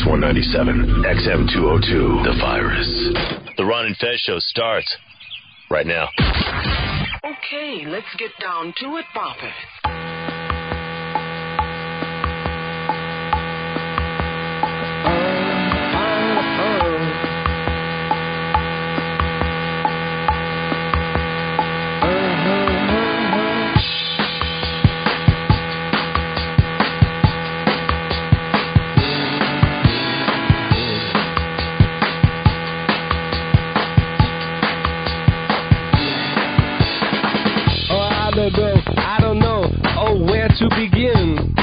Sirius 0.00 0.06
197, 0.06 1.04
XM 1.04 1.52
202, 1.52 2.22
The 2.24 2.36
Virus. 2.40 2.88
The 3.56 3.64
Ron 3.64 3.86
and 3.86 3.96
Fez 3.96 4.18
show 4.20 4.38
starts 4.38 4.96
right 5.70 5.86
now. 5.86 6.08
Okay, 7.24 7.84
let's 7.86 8.06
get 8.16 8.30
down 8.40 8.72
to 8.78 8.96
it, 8.96 9.04
Papa. 9.12 9.50
To 40.60 40.68
begin. 40.76 41.56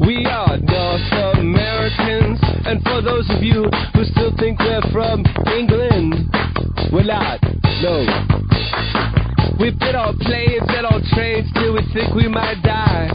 We 0.00 0.24
are 0.24 0.56
North 0.56 1.12
Americans, 1.36 2.40
and 2.64 2.80
for 2.84 3.02
those 3.02 3.28
of 3.28 3.42
you 3.44 3.68
who 3.92 4.04
still 4.04 4.32
think 4.38 4.58
we're 4.60 4.80
from 4.90 5.26
England, 5.52 6.24
we're 6.90 7.04
not, 7.04 7.36
no. 7.84 8.00
We've 9.60 9.78
been 9.78 9.94
on 9.94 10.16
planes 10.24 10.64
and 10.72 10.86
on 10.86 11.04
trains 11.12 11.52
till 11.52 11.74
we 11.74 11.84
think 11.92 12.14
we 12.14 12.28
might 12.28 12.62
die. 12.62 13.12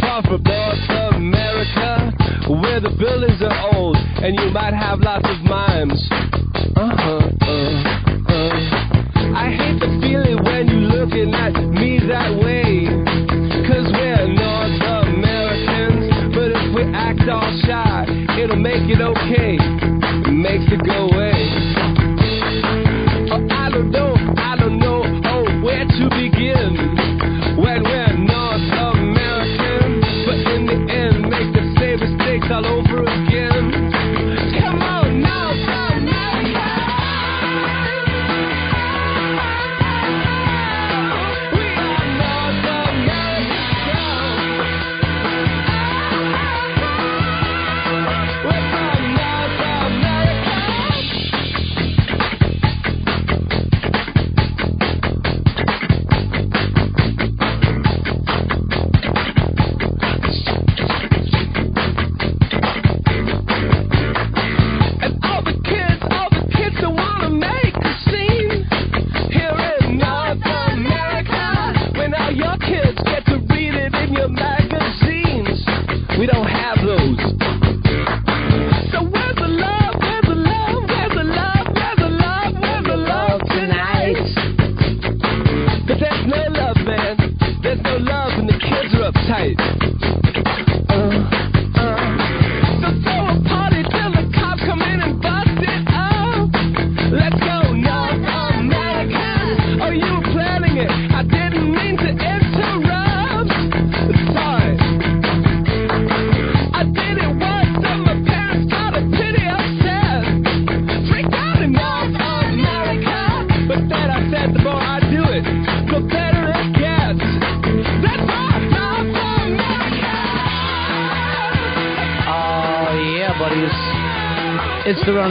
Far 0.00 0.22
from 0.22 0.42
North 0.42 1.14
America, 1.14 2.10
where 2.50 2.80
the 2.80 2.90
buildings 2.98 3.40
are 3.42 3.76
old, 3.76 3.94
and 3.94 4.34
you 4.34 4.50
might 4.50 4.74
have 4.74 4.98
lots 4.98 5.28
of 5.30 5.38
mimes. 5.46 6.02
Uh-huh, 6.74 7.30
uh, 7.42 7.70
uh. 8.26 9.36
I 9.38 9.54
hate 9.54 9.78
the 9.78 10.00
feeling 10.02 10.42
when 10.42 10.66
you're 10.66 10.98
looking 10.98 11.32
at 11.32 11.54
me 11.70 12.00
that 12.08 12.34
way. 12.42 13.05
All 17.28 17.50
shy, 17.64 18.04
it'll 18.38 18.56
make 18.56 18.88
it 18.88 19.00
okay. 19.00 19.56
It 19.58 20.32
makes 20.32 20.64
it 20.72 20.84
go 20.84 21.08
away. 21.08 21.25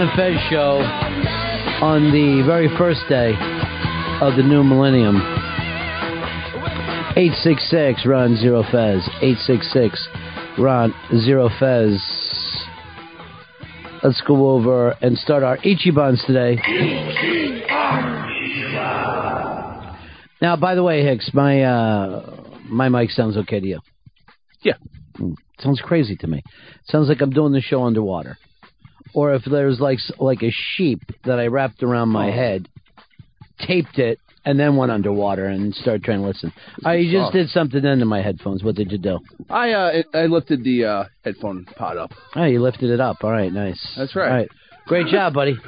And 0.05 0.17
Fez 0.17 0.49
show 0.49 0.77
on 1.81 2.11
the 2.11 2.43
very 2.45 2.67
first 2.77 3.01
day 3.09 3.33
of 4.21 4.35
the 4.35 4.43
new 4.43 4.63
millennium. 4.63 5.15
866 7.15 8.05
Ron 8.05 8.35
Zero 8.35 8.63
Fez. 8.63 9.07
866 9.21 10.07
Ron 10.59 10.93
Zero 11.23 11.49
Fez. 11.59 12.01
Let's 14.03 14.21
go 14.27 14.49
over 14.51 14.91
and 15.01 15.17
start 15.17 15.43
our 15.43 15.57
Ichibans 15.59 16.25
today. 16.25 16.57
Now, 20.41 20.55
by 20.55 20.75
the 20.75 20.83
way, 20.83 21.03
Hicks, 21.03 21.31
my 21.33 21.63
uh, 21.63 22.43
my 22.65 22.89
mic 22.89 23.09
sounds 23.11 23.37
okay 23.37 23.59
to 23.59 23.65
you. 23.65 23.79
Yeah. 24.61 24.75
Mm, 25.19 25.35
sounds 25.59 25.81
crazy 25.81 26.15
to 26.17 26.27
me. 26.27 26.43
Sounds 26.85 27.07
like 27.09 27.21
I'm 27.21 27.31
doing 27.31 27.53
the 27.53 27.61
show 27.61 27.83
underwater, 27.83 28.37
or 29.15 29.33
if 29.33 29.43
there's 29.45 29.79
like 29.79 29.99
like 30.19 30.43
a 30.43 30.51
sheep 30.75 30.99
that 31.23 31.39
I 31.39 31.47
wrapped 31.47 31.81
around 31.81 32.09
my 32.09 32.27
Oh. 32.29 32.31
head, 32.33 32.67
taped 33.65 33.97
it, 33.97 34.19
and 34.43 34.59
then 34.59 34.75
went 34.75 34.91
underwater 34.91 35.45
and 35.45 35.73
started 35.73 36.03
trying 36.03 36.19
to 36.21 36.27
listen. 36.27 36.51
I 36.83 37.01
just 37.03 37.15
soft. 37.15 37.33
did 37.33 37.49
something 37.49 37.83
into 37.83 38.05
my 38.05 38.21
headphones. 38.21 38.63
What 38.63 38.75
did 38.75 38.91
you 38.91 38.97
do? 38.99 39.19
I 39.49 39.71
uh, 39.71 40.03
I 40.13 40.25
lifted 40.25 40.63
the 40.63 40.85
uh, 40.85 41.03
headphone 41.23 41.65
pod 41.77 41.97
up. 41.97 42.11
Oh, 42.35 42.43
you 42.43 42.61
lifted 42.61 42.89
it 42.91 42.99
up. 42.99 43.23
All 43.23 43.31
right, 43.31 43.51
nice. 43.51 43.81
That's 43.97 44.15
right. 44.15 44.29
All 44.29 44.35
right, 44.37 44.49
great 44.85 45.07
job, 45.07 45.33
buddy. 45.33 45.57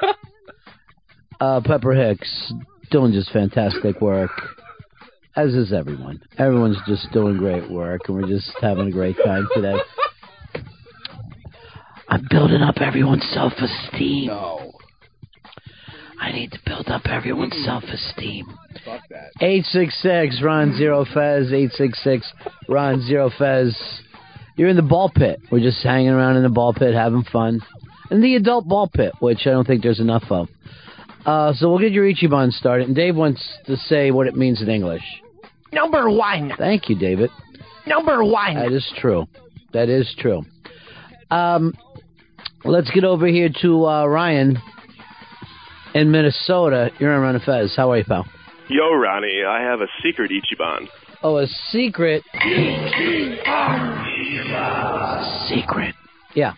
uh, 1.40 1.60
Pepper 1.64 1.92
Hicks 1.92 2.52
doing 2.90 3.12
just 3.12 3.30
fantastic 3.32 4.00
work, 4.00 4.30
as 5.34 5.54
is 5.54 5.72
everyone. 5.72 6.20
Everyone's 6.38 6.78
just 6.86 7.10
doing 7.12 7.36
great 7.36 7.70
work, 7.70 8.02
and 8.08 8.16
we're 8.16 8.28
just 8.28 8.50
having 8.60 8.88
a 8.88 8.92
great 8.92 9.16
time 9.24 9.46
today. 9.54 9.76
I'm 12.08 12.26
building 12.30 12.62
up 12.62 12.76
everyone's 12.80 13.26
self-esteem. 13.32 14.28
No, 14.28 14.72
I 16.20 16.32
need 16.32 16.52
to 16.52 16.58
build 16.64 16.88
up 16.88 17.06
everyone's 17.06 17.56
self-esteem. 17.64 18.46
fuck 18.84 19.02
that. 19.10 19.30
866 19.40 20.40
Ron 20.42 20.76
Zero 20.76 21.04
Fez, 21.04 21.52
866 21.52 22.32
Ron 22.68 23.02
Zero 23.02 23.30
Fez. 23.36 23.76
You're 24.56 24.68
in 24.68 24.76
the 24.76 24.82
ball 24.82 25.10
pit. 25.14 25.40
We're 25.50 25.60
just 25.60 25.82
hanging 25.82 26.08
around 26.08 26.36
in 26.36 26.42
the 26.42 26.48
ball 26.48 26.72
pit, 26.72 26.94
having 26.94 27.24
fun. 27.24 27.60
In 28.10 28.22
the 28.22 28.36
adult 28.36 28.66
ball 28.66 28.88
pit, 28.88 29.12
which 29.18 29.40
I 29.46 29.50
don't 29.50 29.66
think 29.66 29.82
there's 29.82 30.00
enough 30.00 30.24
of. 30.30 30.48
Uh, 31.26 31.52
so 31.54 31.68
we'll 31.68 31.80
get 31.80 31.92
your 31.92 32.04
Ichiban 32.10 32.52
started. 32.52 32.86
And 32.86 32.96
Dave 32.96 33.16
wants 33.16 33.42
to 33.66 33.76
say 33.76 34.10
what 34.12 34.28
it 34.28 34.36
means 34.36 34.62
in 34.62 34.68
English. 34.70 35.02
Number 35.72 36.08
one. 36.08 36.52
Thank 36.56 36.88
you, 36.88 36.96
David. 36.96 37.30
Number 37.86 38.24
one. 38.24 38.54
That 38.54 38.72
is 38.72 38.90
true. 38.96 39.26
That 39.72 39.88
is 39.88 40.14
true. 40.18 40.42
Um, 41.30 41.74
let's 42.66 42.90
get 42.90 43.04
over 43.04 43.26
here 43.26 43.50
to 43.62 43.86
uh, 43.86 44.06
Ryan 44.06 44.58
in 45.94 46.10
Minnesota. 46.10 46.90
You're 46.98 47.14
on 47.14 47.22
Ron 47.22 47.40
Fez. 47.44 47.74
How 47.76 47.92
are 47.92 47.98
you, 47.98 48.04
pal? 48.04 48.26
Yo, 48.68 48.92
Ronnie, 48.94 49.42
I 49.46 49.62
have 49.62 49.80
a 49.80 49.86
secret 50.02 50.30
Ichiban. 50.30 50.88
Oh, 51.22 51.38
a 51.38 51.46
secret. 51.46 52.24
Secret. 55.48 55.94
Yeah. 56.34 56.54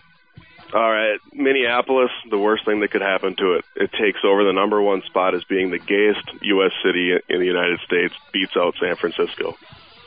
All 0.75 0.91
right, 0.91 1.19
Minneapolis, 1.33 2.11
the 2.31 2.37
worst 2.37 2.67
thing 2.67 2.81
that 2.81 2.91
could 2.91 3.01
happen 3.01 3.35
to 3.37 3.55
it. 3.55 3.65
It 3.77 3.91
takes 3.93 4.21
over 4.23 4.45
the 4.45 4.53
number 4.53 4.83
one 4.83 5.03
spot 5.07 5.35
as 5.35 5.43
being 5.49 5.71
the 5.71 5.79
gayest 5.79 6.29
U.S. 6.43 6.73
city 6.85 7.13
in 7.29 7.41
the 7.41 7.47
United 7.47 7.81
States, 7.87 8.13
beats 8.35 8.53
out 8.55 8.75
San 8.79 8.97
Francisco. 8.97 9.55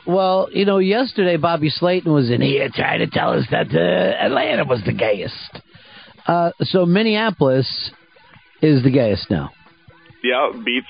Well, 0.06 0.48
you 0.52 0.64
know, 0.64 0.78
yesterday 0.78 1.36
Bobby 1.36 1.68
Slayton 1.68 2.12
was 2.12 2.30
in 2.30 2.40
here 2.40 2.68
trying 2.72 3.00
to 3.00 3.08
tell 3.08 3.32
us 3.32 3.46
that 3.50 3.74
uh, 3.74 4.24
Atlanta 4.24 4.64
was 4.64 4.82
the 4.84 4.92
gayest. 4.92 5.60
Uh, 6.26 6.50
so 6.62 6.86
Minneapolis 6.86 7.90
is 8.60 8.82
the 8.82 8.90
gayest 8.90 9.30
now. 9.30 9.50
Yeah, 10.22 10.52
beats 10.64 10.86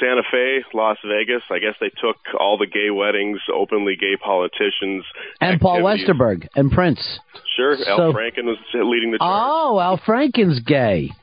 Santa 0.00 0.22
Fe, 0.30 0.64
Las 0.72 0.96
Vegas. 1.06 1.42
I 1.50 1.58
guess 1.58 1.74
they 1.80 1.90
took 1.90 2.16
all 2.38 2.56
the 2.56 2.66
gay 2.66 2.90
weddings, 2.90 3.38
openly 3.54 3.94
gay 4.00 4.16
politicians, 4.16 5.04
And 5.40 5.60
Paul. 5.60 5.80
Westerberg 5.82 6.48
and 6.56 6.70
Prince. 6.72 7.18
Sure, 7.56 7.76
So- 7.76 7.90
Al 8.04 8.12
Franken 8.14 8.44
was 8.44 8.56
leading 8.72 9.10
the 9.12 9.18
charge. 9.18 9.42
Oh, 9.46 9.78
Al 9.80 9.98
Franken's 9.98 10.60
gay. 10.60 11.10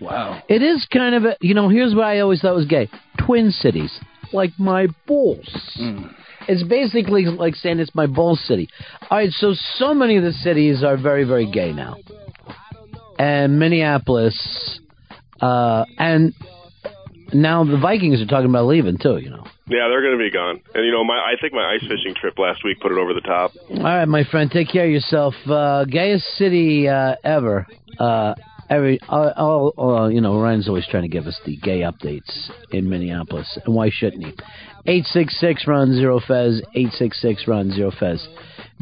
Wow. 0.00 0.42
It 0.48 0.62
is 0.62 0.84
kind 0.92 1.14
of 1.14 1.24
a, 1.24 1.36
you 1.40 1.54
know, 1.54 1.68
here's 1.68 1.94
what 1.94 2.04
I 2.06 2.18
always 2.18 2.40
thought 2.40 2.56
was 2.56 2.66
gay. 2.66 2.88
Twin 3.24 3.52
cities. 3.52 4.00
Like 4.32 4.50
my 4.58 4.88
balls. 5.06 5.46
It's 6.48 6.64
basically 6.64 7.26
like 7.26 7.54
saying 7.54 7.78
it's 7.78 7.94
my 7.94 8.06
ball 8.06 8.34
city. 8.34 8.68
All 9.10 9.18
right, 9.18 9.30
so 9.30 9.52
so 9.76 9.94
many 9.94 10.16
of 10.16 10.24
the 10.24 10.32
cities 10.32 10.82
are 10.82 10.96
very, 10.96 11.22
very 11.22 11.48
gay 11.48 11.72
now. 11.72 11.98
And 13.22 13.60
Minneapolis, 13.60 14.80
uh, 15.40 15.84
and 15.96 16.34
now 17.32 17.62
the 17.62 17.78
Vikings 17.78 18.20
are 18.20 18.26
talking 18.26 18.50
about 18.50 18.66
leaving 18.66 18.98
too, 18.98 19.18
you 19.18 19.30
know. 19.30 19.44
Yeah, 19.68 19.86
they're 19.88 20.02
going 20.02 20.18
to 20.18 20.24
be 20.24 20.30
gone. 20.30 20.60
And 20.74 20.84
you 20.84 20.90
know, 20.90 21.04
my 21.04 21.14
I 21.14 21.40
think 21.40 21.52
my 21.52 21.72
ice 21.72 21.82
fishing 21.82 22.14
trip 22.20 22.36
last 22.36 22.64
week 22.64 22.80
put 22.80 22.90
it 22.90 22.98
over 22.98 23.14
the 23.14 23.20
top. 23.20 23.52
All 23.70 23.82
right, 23.84 24.08
my 24.08 24.24
friend, 24.24 24.50
take 24.50 24.68
care 24.68 24.86
of 24.86 24.90
yourself. 24.90 25.34
Uh, 25.46 25.84
gayest 25.84 26.24
city 26.36 26.88
uh, 26.88 27.14
ever. 27.22 27.64
Uh, 27.96 28.34
every, 28.68 28.98
all, 29.08 29.72
uh, 29.78 30.08
you 30.08 30.20
know, 30.20 30.40
Ryan's 30.40 30.66
always 30.66 30.88
trying 30.88 31.04
to 31.04 31.08
give 31.08 31.26
us 31.26 31.40
the 31.46 31.56
gay 31.58 31.82
updates 31.82 32.50
in 32.72 32.90
Minneapolis, 32.90 33.56
and 33.64 33.72
why 33.72 33.90
shouldn't 33.92 34.24
he? 34.24 34.32
Eight 34.86 35.04
six 35.04 35.38
six 35.38 35.64
Ron 35.68 35.94
Zero 35.94 36.18
Fez. 36.18 36.60
Eight 36.74 36.90
six 36.92 37.20
six 37.22 37.46
Ron 37.46 37.70
Zero 37.70 37.92
Fez. 37.96 38.26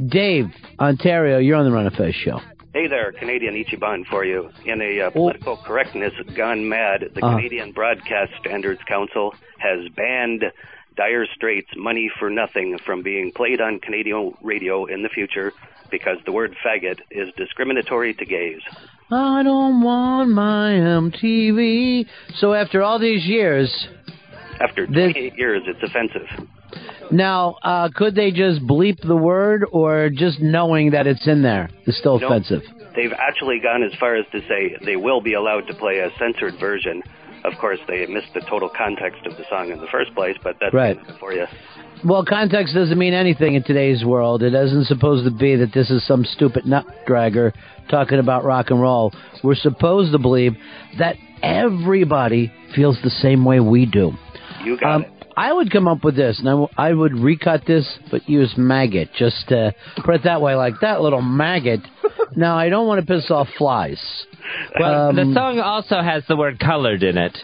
Dave, 0.09 0.47
Ontario, 0.79 1.39
you're 1.39 1.57
on 1.57 1.67
the 1.67 1.73
Ron 1.73 1.87
and 1.87 1.95
Fez 1.95 2.15
show. 2.15 2.41
Hey 2.73 2.87
there, 2.87 3.11
Canadian 3.13 3.55
Ichiban 3.55 4.07
for 4.07 4.25
you. 4.25 4.51
In 4.65 4.81
a 4.81 5.01
uh, 5.07 5.11
political 5.11 5.57
correctness 5.57 6.13
gone 6.37 6.69
mad, 6.69 7.01
the 7.15 7.21
Uh-huh. 7.25 7.37
Canadian 7.37 7.73
Broadcast 7.73 8.31
Standards 8.41 8.81
Council 8.87 9.35
has 9.59 9.89
banned 9.97 10.45
Dire 10.97 11.27
Straits' 11.35 11.69
Money 11.77 12.11
for 12.19 12.31
Nothing 12.31 12.79
from 12.87 13.03
being 13.03 13.33
played 13.33 13.61
on 13.61 13.81
Canadian 13.81 14.35
radio 14.43 14.85
in 14.87 15.03
the 15.03 15.09
future 15.09 15.53
because 15.91 16.19
the 16.27 16.33
word 16.33 16.55
faggot 16.65 17.01
is 17.11 17.29
discriminatory 17.37 18.15
to 18.15 18.25
gays. 18.25 18.61
I 19.11 19.43
don't 19.43 19.83
want 19.83 20.31
my 20.31 20.71
MTV. 20.71 22.07
So 22.37 22.55
after 22.55 22.83
all 22.83 23.01
these 23.01 23.25
years, 23.27 23.89
After 24.61 24.87
28 24.87 25.37
years, 25.37 25.63
it's 25.67 25.83
offensive. 25.83 26.29
Now 27.11 27.57
uh, 27.63 27.89
could 27.95 28.15
they 28.15 28.31
just 28.31 28.61
bleep 28.67 29.01
the 29.07 29.17
word, 29.17 29.65
or 29.73 30.11
just 30.11 30.41
knowing 30.41 30.91
that 30.93 31.07
it's 31.07 31.27
in 31.27 31.43
there 31.43 31.69
is 31.87 31.97
still 31.99 32.19
No. 32.19 32.27
offensive? 32.29 32.63
They've 32.95 33.13
actually 33.13 33.61
gone 33.61 33.83
as 33.83 33.93
far 33.99 34.17
as 34.17 34.27
to 34.33 34.41
say 34.49 34.77
they 34.85 34.97
will 34.97 35.21
be 35.21 35.35
allowed 35.35 35.67
to 35.69 35.75
play 35.75 35.99
a 36.01 36.11
censored 36.19 36.55
version. 36.59 37.03
Of 37.45 37.55
course, 37.59 37.79
they 37.89 38.05
missed 38.07 38.35
the 38.35 38.41
total 38.41 38.69
context 38.69 39.25
of 39.27 39.37
the 39.37 39.45
song 39.49 39.71
in 39.71 39.81
the 39.81 39.87
first 39.87 40.15
place, 40.15 40.37
but 40.43 40.57
that's 40.61 40.75
Right. 40.75 40.99
for 41.19 41.33
you. 41.33 41.47
Well, 42.05 42.25
context 42.25 42.75
doesn't 42.75 42.99
mean 42.99 43.15
anything 43.15 43.55
in 43.55 43.63
today's 43.63 44.05
world. 44.05 44.43
It 44.43 44.55
isn't 44.55 44.87
supposed 44.87 45.25
to 45.25 45.31
be 45.31 45.55
that 45.57 45.73
this 45.73 45.91
is 45.91 46.03
some 46.07 46.25
stupid 46.25 46.67
nut 46.67 46.85
dragger 47.07 47.53
talking 47.89 48.19
about 48.19 48.45
rock 48.45 48.71
and 48.71 48.81
roll. 48.81 49.13
We're 49.43 49.55
supposed 49.55 50.13
to 50.13 50.19
believe 50.19 50.57
that 50.99 51.17
everybody 51.43 52.53
feels 52.75 53.01
the 53.03 53.11
same 53.11 53.45
way 53.45 53.61
we 53.61 53.87
do. 53.87 54.13
You 54.65 54.77
got 54.77 54.95
Um, 54.97 55.03
it. 55.05 55.20
I 55.49 55.53
would 55.53 55.71
come 55.71 55.89
up 55.89 56.05
with 56.05 56.17
this, 56.17 56.39
and 56.39 56.49
I, 56.49 56.53
w- 56.53 56.69
I 56.77 56.93
would 56.93 57.15
recut 57.19 57.63
this, 57.67 57.87
but 58.11 58.29
use 58.29 58.53
maggot. 58.57 59.09
Just 59.19 59.49
to 59.49 59.75
put 60.05 60.15
it 60.17 60.25
that 60.25 60.41
way, 60.43 60.55
like 60.55 60.75
that 60.83 61.01
little 61.01 61.23
maggot. 61.23 61.81
now, 62.37 62.57
I 62.59 62.69
don't 62.69 62.87
want 62.87 63.01
to 63.01 63.07
piss 63.15 63.31
off 63.31 63.49
flies. 63.57 64.01
Well, 64.79 65.13
the 65.15 65.23
Um, 65.23 65.35
song 65.35 65.59
also 65.61 66.01
has 66.03 66.25
the 66.29 66.37
word 66.37 66.59
colored 66.59 67.03
in 67.03 67.17
it, 67.17 67.37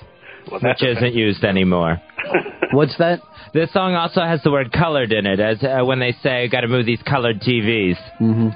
which 0.50 0.82
isn't 0.82 1.14
used 1.14 1.42
anymore. 1.44 2.00
What's 2.72 2.96
that? 2.98 3.20
This 3.54 3.72
song 3.72 3.94
also 3.94 4.20
has 4.20 4.42
the 4.42 4.50
word 4.50 4.72
colored 4.72 5.12
in 5.12 5.24
it, 5.26 5.40
as 5.40 5.62
uh, 5.62 5.84
when 5.84 5.98
they 5.98 6.12
say, 6.22 6.48
got 6.48 6.60
to 6.62 6.68
move 6.68 6.84
these 6.84 7.00
colored 7.02 7.40
TVs. 7.40 7.96
Mm-hmm. 8.20 8.48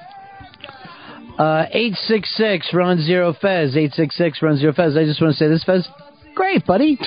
Uh, 1.38 1.64
866 1.72 2.74
Ron 2.74 3.00
Zero 3.00 3.32
Fez. 3.32 3.70
866 3.76 4.42
Ron 4.42 4.56
Zero 4.58 4.72
Fez. 4.74 4.96
I 4.96 5.04
just 5.04 5.20
want 5.22 5.32
to 5.32 5.38
say 5.38 5.48
this, 5.48 5.64
Fez. 5.64 5.88
Great, 6.34 6.66
buddy. 6.66 6.98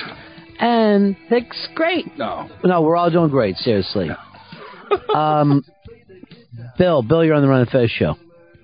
And 0.58 1.16
Hicks, 1.28 1.68
great. 1.74 2.06
No. 2.16 2.48
No, 2.62 2.82
we're 2.82 2.96
all 2.96 3.10
doing 3.10 3.30
great, 3.30 3.56
seriously. 3.56 4.08
um, 5.14 5.64
Bill, 6.78 7.02
Bill, 7.02 7.24
you're 7.24 7.34
on 7.34 7.42
the 7.42 7.48
Ron 7.48 7.60
and 7.62 7.70
Fez 7.70 7.90
show. 7.90 8.16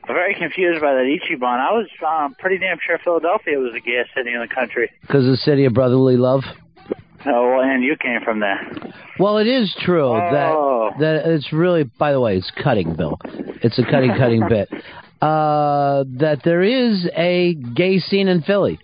I'm 0.09 0.15
very 0.15 0.35
confused 0.35 0.81
by 0.81 0.93
that 0.93 1.05
Ichiban. 1.05 1.43
I 1.61 1.73
was 1.73 1.87
um, 2.07 2.35
pretty 2.39 2.59
damn 2.59 2.79
sure 2.85 2.99
Philadelphia 3.03 3.59
was 3.59 3.73
the 3.75 3.81
gayest 3.81 4.11
city 4.17 4.33
in 4.33 4.41
the 4.41 4.49
country. 4.53 4.91
Because 5.03 5.25
the 5.25 5.37
city 5.37 5.65
of 5.67 5.75
brotherly 5.75 6.17
love. 6.17 6.43
Oh, 7.27 7.51
well, 7.57 7.61
and 7.61 7.85
you 7.85 7.97
came 8.01 8.21
from 8.25 8.41
there. 8.41 8.61
Well, 9.19 9.37
it 9.39 9.47
is 9.47 9.75
true 9.81 10.07
Oh. 10.09 10.91
that 10.97 11.01
that 11.01 11.31
it's 11.31 11.53
really. 11.53 11.85
By 11.85 12.13
the 12.13 12.21
way, 12.21 12.37
it's 12.39 12.51
cutting, 12.63 12.97
Bill. 12.97 13.19
It's 13.63 13.79
a 13.79 13.83
cutting, 13.85 14.13
cutting 14.17 14.43
bit. 14.49 14.69
Uh, 15.21 16.03
that 16.17 16.41
there 16.47 16.63
is 16.63 17.07
a 17.15 17.53
gay 17.53 17.99
scene 17.99 18.27
in 18.27 18.41
Philly, 18.41 18.79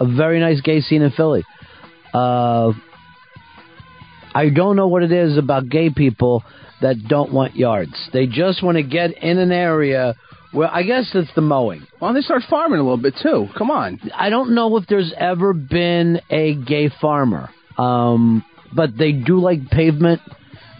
a 0.00 0.06
very 0.06 0.40
nice 0.40 0.58
gay 0.62 0.80
scene 0.80 1.02
in 1.02 1.10
Philly. 1.10 1.44
Uh, 2.12 2.72
I 4.34 4.48
don't 4.48 4.76
know 4.76 4.88
what 4.88 5.02
it 5.02 5.12
is 5.12 5.36
about 5.36 5.68
gay 5.68 5.90
people 5.90 6.42
that 6.80 6.96
don't 7.08 7.32
want 7.32 7.54
yards. 7.56 7.94
They 8.12 8.26
just 8.26 8.62
want 8.62 8.76
to 8.76 8.82
get 8.82 9.12
in 9.22 9.38
an 9.38 9.52
area 9.52 10.14
where 10.52 10.68
I 10.70 10.82
guess 10.82 11.10
it's 11.14 11.32
the 11.34 11.40
mowing. 11.40 11.86
Don't 12.00 12.14
they 12.14 12.20
start 12.20 12.42
farming 12.48 12.78
a 12.78 12.82
little 12.82 12.98
bit 12.98 13.14
too? 13.22 13.46
Come 13.56 13.70
on. 13.70 14.00
I 14.14 14.30
don't 14.30 14.54
know 14.54 14.76
if 14.76 14.86
there's 14.86 15.12
ever 15.16 15.54
been 15.54 16.20
a 16.30 16.54
gay 16.54 16.90
farmer, 17.00 17.50
um, 17.78 18.44
but 18.74 18.96
they 18.96 19.12
do 19.12 19.40
like 19.40 19.68
pavement. 19.70 20.20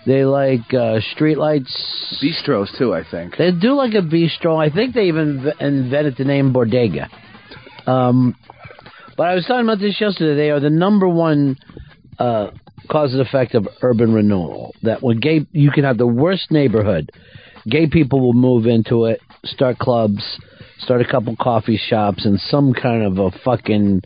They 0.05 0.25
like 0.25 0.75
uh, 0.75 1.00
street 1.14 1.38
lights. 1.38 2.20
Bistros 2.23 2.76
too, 2.76 2.93
I 2.93 3.05
think. 3.08 3.37
They 3.37 3.52
do 3.52 3.75
like 3.75 3.94
a 3.94 4.02
bistro. 4.02 4.56
I 4.61 4.75
think 4.75 4.94
they 4.94 5.05
even 5.05 5.44
v- 5.44 5.64
invented 5.64 6.17
the 6.17 6.25
name 6.25 6.52
Bodega. 6.52 7.08
Um, 7.87 8.37
but 9.22 9.28
I 9.28 9.34
was 9.36 9.44
talking 9.46 9.64
about 9.64 9.78
this 9.78 10.00
yesterday. 10.00 10.34
They 10.34 10.50
are 10.50 10.58
the 10.58 10.69
number 10.69 11.06
one 11.06 11.56
uh, 12.19 12.48
cause 12.90 13.12
and 13.12 13.20
effect 13.20 13.54
of 13.54 13.69
urban 13.80 14.12
renewal. 14.12 14.74
That 14.82 15.00
when 15.00 15.20
gay, 15.20 15.46
you 15.52 15.70
can 15.70 15.84
have 15.84 15.96
the 15.96 16.08
worst 16.08 16.50
neighborhood. 16.50 17.12
Gay 17.64 17.86
people 17.86 18.20
will 18.20 18.32
move 18.32 18.66
into 18.66 19.04
it, 19.04 19.20
start 19.44 19.79
clubs, 19.79 20.24
start 20.79 21.02
a 21.02 21.05
couple 21.05 21.36
coffee 21.36 21.76
shops, 21.81 22.24
and 22.24 22.41
some 22.41 22.74
kind 22.74 23.05
of 23.05 23.19
a 23.19 23.31
fucking, 23.44 24.02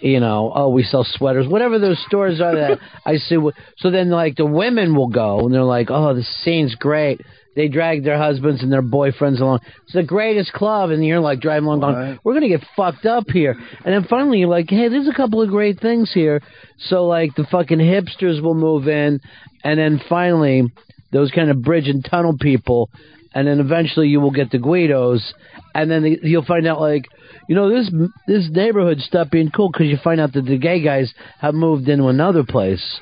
you 0.00 0.20
know, 0.20 0.52
oh, 0.54 0.68
we 0.68 0.82
sell 0.82 1.06
sweaters, 1.08 1.48
whatever 1.48 1.78
those 1.78 1.98
stores 2.06 2.42
are 2.42 2.54
that 2.54 2.80
I 3.06 3.16
see. 3.16 3.38
So 3.78 3.90
then, 3.90 4.10
like, 4.10 4.36
the 4.36 4.44
women 4.44 4.94
will 4.94 5.08
go 5.08 5.40
and 5.40 5.54
they're 5.54 5.64
like, 5.64 5.90
oh, 5.90 6.12
the 6.14 6.26
scene's 6.44 6.74
great. 6.74 7.22
They 7.56 7.68
drag 7.68 8.04
their 8.04 8.16
husbands 8.16 8.62
and 8.62 8.72
their 8.72 8.82
boyfriends 8.82 9.40
along. 9.40 9.60
It's 9.84 9.94
the 9.94 10.04
greatest 10.04 10.52
club, 10.52 10.90
and 10.90 11.04
you're 11.04 11.20
like 11.20 11.40
driving 11.40 11.66
along, 11.66 11.80
going, 11.80 12.18
"We're 12.22 12.34
gonna 12.34 12.48
get 12.48 12.64
fucked 12.76 13.06
up 13.06 13.28
here." 13.30 13.56
And 13.84 13.92
then 13.92 14.04
finally, 14.04 14.38
you're 14.38 14.48
like, 14.48 14.70
"Hey, 14.70 14.88
there's 14.88 15.08
a 15.08 15.12
couple 15.12 15.42
of 15.42 15.48
great 15.48 15.80
things 15.80 16.12
here." 16.12 16.40
So 16.78 17.06
like 17.06 17.34
the 17.34 17.44
fucking 17.44 17.78
hipsters 17.78 18.40
will 18.40 18.54
move 18.54 18.86
in, 18.88 19.20
and 19.64 19.78
then 19.78 20.00
finally, 20.08 20.70
those 21.10 21.32
kind 21.32 21.50
of 21.50 21.62
bridge 21.62 21.88
and 21.88 22.04
tunnel 22.04 22.36
people, 22.38 22.88
and 23.34 23.48
then 23.48 23.58
eventually 23.58 24.08
you 24.08 24.20
will 24.20 24.30
get 24.30 24.50
the 24.52 24.58
Guidos, 24.58 25.34
and 25.74 25.90
then 25.90 26.02
the, 26.04 26.18
you'll 26.22 26.44
find 26.44 26.66
out 26.68 26.80
like, 26.80 27.06
you 27.48 27.56
know, 27.56 27.68
this 27.68 27.90
this 28.28 28.48
neighborhood 28.48 29.00
stopped 29.00 29.32
being 29.32 29.50
cool 29.50 29.70
because 29.72 29.88
you 29.88 29.96
find 29.96 30.20
out 30.20 30.32
that 30.34 30.44
the 30.44 30.56
gay 30.58 30.80
guys 30.82 31.12
have 31.40 31.54
moved 31.54 31.88
into 31.88 32.06
another 32.06 32.44
place. 32.44 33.00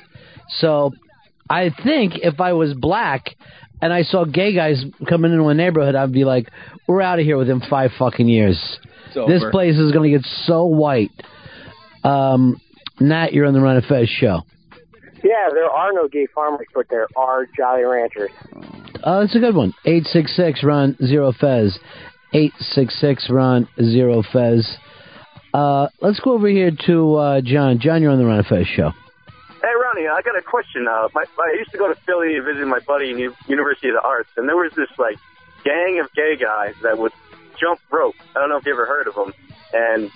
So 0.59 0.91
I 1.49 1.69
think 1.83 2.17
if 2.17 2.39
I 2.39 2.53
was 2.53 2.73
black 2.73 3.35
and 3.81 3.93
I 3.93 4.03
saw 4.03 4.25
gay 4.25 4.53
guys 4.53 4.83
coming 5.07 5.31
into 5.31 5.45
a 5.45 5.53
neighborhood, 5.53 5.95
I'd 5.95 6.11
be 6.11 6.25
like, 6.25 6.49
we're 6.87 7.01
out 7.01 7.19
of 7.19 7.25
here 7.25 7.37
within 7.37 7.61
five 7.69 7.91
fucking 7.97 8.27
years. 8.27 8.79
This 9.13 9.43
place 9.51 9.75
is 9.77 9.91
going 9.91 10.11
to 10.11 10.17
get 10.17 10.25
so 10.45 10.65
white. 10.65 11.11
Um, 12.03 12.61
Nat, 12.99 13.33
you're 13.33 13.45
on 13.45 13.53
the 13.53 13.61
Ron 13.61 13.77
and 13.77 13.85
Fez 13.85 14.07
show. 14.07 14.41
Yeah, 15.23 15.49
there 15.53 15.65
are 15.65 15.91
no 15.93 16.07
gay 16.07 16.27
farmers, 16.33 16.67
but 16.73 16.87
there 16.89 17.07
are 17.17 17.45
Jolly 17.57 17.83
Ranchers. 17.83 18.29
Uh, 19.03 19.21
that's 19.21 19.35
a 19.35 19.39
good 19.39 19.55
one. 19.55 19.73
866 19.85 20.63
Ron 20.63 20.95
Zero 21.05 21.31
Fez. 21.33 21.77
866 22.33 23.29
Ron 23.29 23.67
Zero 23.81 24.23
Fez. 24.31 24.77
Uh, 25.53 25.87
let's 26.01 26.19
go 26.19 26.33
over 26.33 26.47
here 26.47 26.71
to 26.85 27.15
uh, 27.15 27.41
John. 27.41 27.79
John, 27.79 28.01
you're 28.01 28.11
on 28.11 28.19
the 28.19 28.25
Ron 28.25 28.39
and 28.39 28.47
Fez 28.47 28.67
show. 28.67 28.91
Hey, 29.61 29.73
Ronnie, 29.75 30.07
I 30.07 30.21
got 30.21 30.37
a 30.37 30.41
question. 30.41 30.87
Uh, 30.87 31.09
my, 31.13 31.25
I 31.37 31.55
used 31.57 31.71
to 31.71 31.77
go 31.77 31.87
to 31.87 31.95
Philly 32.05 32.35
and 32.37 32.45
visit 32.45 32.65
my 32.65 32.79
buddy 32.79 33.11
in 33.11 33.17
University 33.47 33.89
of 33.89 33.95
the 33.95 34.01
Arts, 34.03 34.29
and 34.37 34.47
there 34.47 34.55
was 34.55 34.71
this 34.75 34.89
like 34.97 35.17
gang 35.63 35.99
of 36.03 36.11
gay 36.13 36.37
guys 36.37 36.75
that 36.83 36.97
would 36.97 37.11
jump 37.59 37.79
rope. 37.91 38.15
I 38.35 38.39
don't 38.39 38.49
know 38.49 38.57
if 38.57 38.65
you 38.65 38.73
ever 38.73 38.85
heard 38.85 39.07
of 39.07 39.15
them. 39.15 39.33
And 39.73 40.09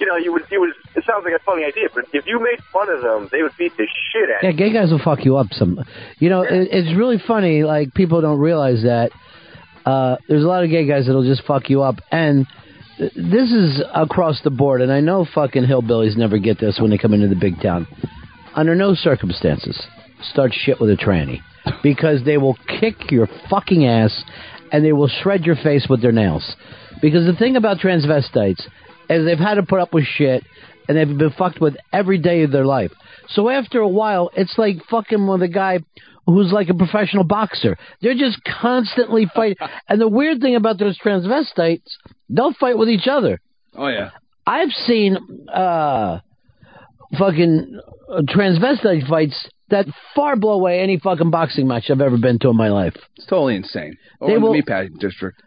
you 0.00 0.06
know, 0.06 0.16
you 0.16 0.32
would, 0.32 0.42
you 0.50 0.60
would, 0.60 0.70
it 0.94 1.04
sounds 1.04 1.24
like 1.24 1.34
a 1.34 1.42
funny 1.44 1.64
idea, 1.64 1.88
but 1.92 2.04
if 2.12 2.24
you 2.26 2.38
made 2.38 2.62
fun 2.72 2.88
of 2.88 3.02
them, 3.02 3.28
they 3.32 3.42
would 3.42 3.52
beat 3.58 3.76
the 3.76 3.86
shit 4.12 4.30
out 4.30 4.42
Yeah, 4.42 4.50
of 4.50 4.58
you. 4.58 4.64
Yeah, 4.64 4.70
gay 4.70 4.74
guys 4.74 4.90
will 4.90 5.00
fuck 5.02 5.24
you 5.24 5.36
up 5.36 5.48
some. 5.52 5.80
You 6.18 6.28
know, 6.30 6.42
it, 6.42 6.68
it's 6.70 6.96
really 6.96 7.18
funny. 7.26 7.64
Like 7.64 7.94
people 7.94 8.20
don't 8.20 8.38
realize 8.38 8.82
that 8.82 9.10
uh, 9.84 10.16
there's 10.28 10.44
a 10.44 10.46
lot 10.46 10.62
of 10.64 10.70
gay 10.70 10.86
guys 10.86 11.06
that'll 11.06 11.24
just 11.24 11.44
fuck 11.46 11.68
you 11.70 11.82
up, 11.82 11.96
and 12.12 12.46
th- 12.98 13.12
this 13.14 13.50
is 13.50 13.82
across 13.94 14.40
the 14.42 14.50
board. 14.50 14.82
And 14.82 14.92
I 14.92 15.00
know 15.00 15.24
fucking 15.34 15.64
hillbillies 15.64 16.16
never 16.16 16.38
get 16.38 16.60
this 16.60 16.78
when 16.80 16.90
they 16.90 16.98
come 16.98 17.12
into 17.14 17.28
the 17.28 17.34
big 17.40 17.60
town. 17.60 17.86
Under 18.58 18.74
no 18.74 18.96
circumstances, 18.96 19.80
start 20.32 20.52
shit 20.52 20.80
with 20.80 20.90
a 20.90 20.96
tranny 20.96 21.38
because 21.84 22.24
they 22.24 22.38
will 22.38 22.58
kick 22.80 23.12
your 23.12 23.28
fucking 23.48 23.86
ass 23.86 24.24
and 24.72 24.84
they 24.84 24.92
will 24.92 25.06
shred 25.06 25.44
your 25.44 25.54
face 25.54 25.86
with 25.88 26.02
their 26.02 26.10
nails. 26.10 26.56
Because 27.00 27.24
the 27.24 27.36
thing 27.38 27.54
about 27.54 27.78
transvestites 27.78 28.66
is 29.08 29.24
they've 29.24 29.38
had 29.38 29.54
to 29.54 29.62
put 29.62 29.78
up 29.78 29.94
with 29.94 30.06
shit 30.06 30.42
and 30.88 30.96
they've 30.96 31.06
been 31.06 31.30
fucked 31.38 31.60
with 31.60 31.76
every 31.92 32.18
day 32.18 32.42
of 32.42 32.50
their 32.50 32.64
life. 32.64 32.90
So 33.28 33.48
after 33.48 33.78
a 33.78 33.86
while, 33.86 34.30
it's 34.34 34.58
like 34.58 34.78
fucking 34.90 35.24
with 35.24 35.42
a 35.42 35.48
guy 35.48 35.78
who's 36.26 36.50
like 36.50 36.68
a 36.68 36.74
professional 36.74 37.22
boxer. 37.22 37.78
They're 38.02 38.14
just 38.14 38.40
constantly 38.42 39.30
fighting. 39.36 39.58
and 39.88 40.00
the 40.00 40.08
weird 40.08 40.40
thing 40.40 40.56
about 40.56 40.80
those 40.80 40.98
transvestites, 40.98 41.92
they'll 42.28 42.54
fight 42.54 42.76
with 42.76 42.88
each 42.88 43.06
other. 43.08 43.40
Oh 43.76 43.86
yeah. 43.86 44.10
I've 44.44 44.72
seen 44.72 45.16
uh 45.48 46.18
fucking 47.16 47.80
uh, 48.12 48.22
transvestite 48.22 49.08
fights 49.08 49.48
that 49.70 49.86
far 50.14 50.36
blow 50.36 50.52
away 50.52 50.80
any 50.80 50.98
fucking 50.98 51.30
boxing 51.30 51.66
match 51.68 51.90
I've 51.90 52.00
ever 52.00 52.16
been 52.18 52.38
to 52.40 52.48
in 52.48 52.56
my 52.56 52.68
life. 52.68 52.94
It's 53.16 53.26
totally 53.26 53.56
insane. 53.56 53.96
Or 54.20 54.28
They 54.28 54.34
in 54.34 54.42
will- 54.42 54.52
the 54.52 54.62
meatpacking 54.62 54.98
district. 54.98 55.42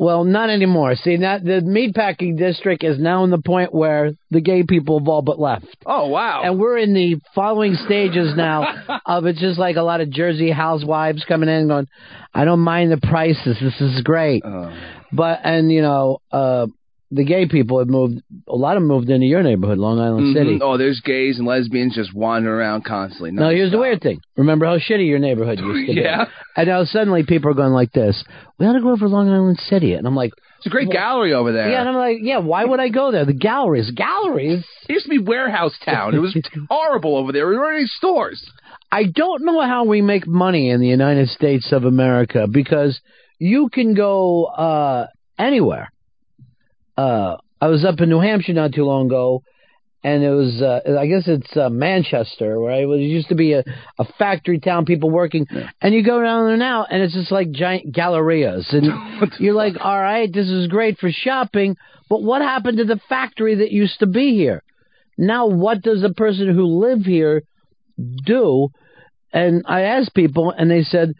Well, 0.00 0.22
not 0.22 0.48
anymore. 0.48 0.94
See, 0.94 1.16
that 1.16 1.42
the 1.42 1.60
meatpacking 1.60 2.38
district 2.38 2.84
is 2.84 3.00
now 3.00 3.24
in 3.24 3.30
the 3.30 3.42
point 3.42 3.74
where 3.74 4.12
the 4.30 4.40
gay 4.40 4.62
people 4.62 5.00
have 5.00 5.08
all 5.08 5.22
but 5.22 5.40
left. 5.40 5.66
Oh 5.86 6.06
wow! 6.06 6.42
And 6.44 6.56
we're 6.56 6.78
in 6.78 6.94
the 6.94 7.16
following 7.34 7.74
stages 7.84 8.32
now 8.36 9.00
of 9.06 9.26
it's 9.26 9.40
just 9.40 9.58
like 9.58 9.74
a 9.74 9.82
lot 9.82 10.00
of 10.00 10.08
Jersey 10.10 10.52
housewives 10.52 11.24
coming 11.24 11.48
in 11.48 11.54
and 11.56 11.68
going, 11.68 11.86
"I 12.32 12.44
don't 12.44 12.60
mind 12.60 12.92
the 12.92 12.98
prices. 12.98 13.56
This 13.60 13.80
is 13.80 14.00
great." 14.02 14.44
Oh. 14.44 14.72
But 15.10 15.40
and 15.42 15.72
you 15.72 15.82
know, 15.82 16.18
uh 16.30 16.68
the 17.10 17.24
gay 17.24 17.46
people 17.46 17.78
have 17.78 17.88
moved. 17.88 18.20
A 18.48 18.54
lot 18.54 18.76
of 18.76 18.82
them 18.82 18.88
moved 18.88 19.08
into 19.08 19.26
your 19.26 19.42
neighborhood, 19.42 19.78
Long 19.78 19.98
Island 19.98 20.34
City. 20.36 20.58
Mhm. 20.58 20.62
Oh, 20.62 20.76
there's 20.76 21.00
gays 21.00 21.38
and 21.38 21.46
lesbians 21.46 21.94
just 21.94 22.12
wandering 22.14 22.54
around 22.54 22.84
constantly. 22.84 23.30
Now, 23.30 23.48
here's 23.50 23.70
the 23.70 23.78
weird 23.78 24.02
thing. 24.02 24.20
Remember 24.36 24.66
how 24.66 24.76
shitty 24.76 25.06
your 25.06 25.18
neighborhood 25.18 25.58
used 25.58 25.88
to 25.88 25.94
be? 25.94 26.00
Yeah. 26.02 26.26
And 26.56 26.68
now 26.68 26.84
suddenly 26.84 27.22
people 27.22 27.50
are 27.50 27.54
going 27.54 27.72
like 27.72 27.92
this. 27.92 28.22
We 28.58 28.66
ought 28.66 28.74
to 28.74 28.80
go 28.80 28.90
over 28.90 29.08
Long 29.08 29.28
Island 29.30 29.58
City. 29.58 29.94
And 29.94 30.06
I'm 30.06 30.14
like, 30.16 30.32
It's 30.58 30.66
a 30.66 30.70
great 30.70 30.90
gallery 30.90 31.32
over 31.32 31.50
there. 31.52 31.70
yeah. 31.70 31.80
And 31.80 31.88
I'm 31.88 31.94
like, 31.94 32.18
yeah. 32.20 32.38
Why 32.38 32.64
would 32.64 32.80
I 32.80 32.88
go 32.90 33.10
there? 33.10 33.24
The 33.24 33.32
galleries, 33.32 33.90
galleries. 33.92 34.64
It 34.88 34.92
used 34.92 35.04
to 35.06 35.10
be 35.10 35.18
warehouse 35.18 35.78
town. 35.84 36.14
It 36.14 36.18
was 36.18 36.36
horrible 36.70 37.16
over 37.16 37.32
there. 37.32 37.48
There 37.48 37.58
were 37.60 37.72
any 37.72 37.86
stores. 37.86 38.44
I 38.92 39.04
don't 39.04 39.44
know 39.44 39.60
how 39.62 39.84
we 39.84 40.02
make 40.02 40.26
money 40.26 40.68
in 40.70 40.80
the 40.80 40.88
United 40.88 41.28
States 41.28 41.72
of 41.72 41.84
America 41.84 42.46
because 42.50 43.00
you 43.38 43.68
can 43.72 43.94
go 43.94 44.44
uh, 44.46 45.06
anywhere. 45.38 45.90
Uh, 46.98 47.36
I 47.60 47.68
was 47.68 47.84
up 47.84 48.00
in 48.00 48.08
New 48.08 48.18
Hampshire 48.18 48.54
not 48.54 48.74
too 48.74 48.84
long 48.84 49.06
ago, 49.06 49.44
and 50.02 50.24
it 50.24 50.30
was 50.30 50.60
uh, 50.60 50.80
I 50.98 51.06
guess 51.06 51.28
it's 51.28 51.56
uh, 51.56 51.68
Manchester 51.68 52.60
where 52.60 52.82
it 52.82 52.86
was 52.86 52.98
it 52.98 53.04
used 53.04 53.28
to 53.28 53.36
be 53.36 53.52
a, 53.52 53.62
a 54.00 54.04
factory 54.18 54.58
town, 54.58 54.84
people 54.84 55.08
working, 55.08 55.46
and 55.80 55.94
you 55.94 56.02
go 56.02 56.20
down 56.20 56.46
there 56.46 56.56
now, 56.56 56.86
and 56.90 57.00
it's 57.00 57.14
just 57.14 57.30
like 57.30 57.52
giant 57.52 57.94
gallerias, 57.94 58.72
and 58.72 59.32
you're 59.38 59.54
like, 59.54 59.74
all 59.80 60.00
right, 60.00 60.32
this 60.32 60.48
is 60.48 60.66
great 60.66 60.98
for 60.98 61.10
shopping, 61.12 61.76
but 62.10 62.20
what 62.20 62.42
happened 62.42 62.78
to 62.78 62.84
the 62.84 63.00
factory 63.08 63.54
that 63.56 63.70
used 63.70 64.00
to 64.00 64.06
be 64.06 64.34
here? 64.34 64.64
Now, 65.16 65.46
what 65.46 65.82
does 65.82 66.02
a 66.02 66.12
person 66.12 66.52
who 66.52 66.80
live 66.80 67.02
here 67.02 67.42
do? 68.24 68.68
And 69.32 69.64
I 69.66 69.82
asked 69.82 70.14
people, 70.14 70.52
and 70.56 70.68
they 70.68 70.82
said, 70.82 71.14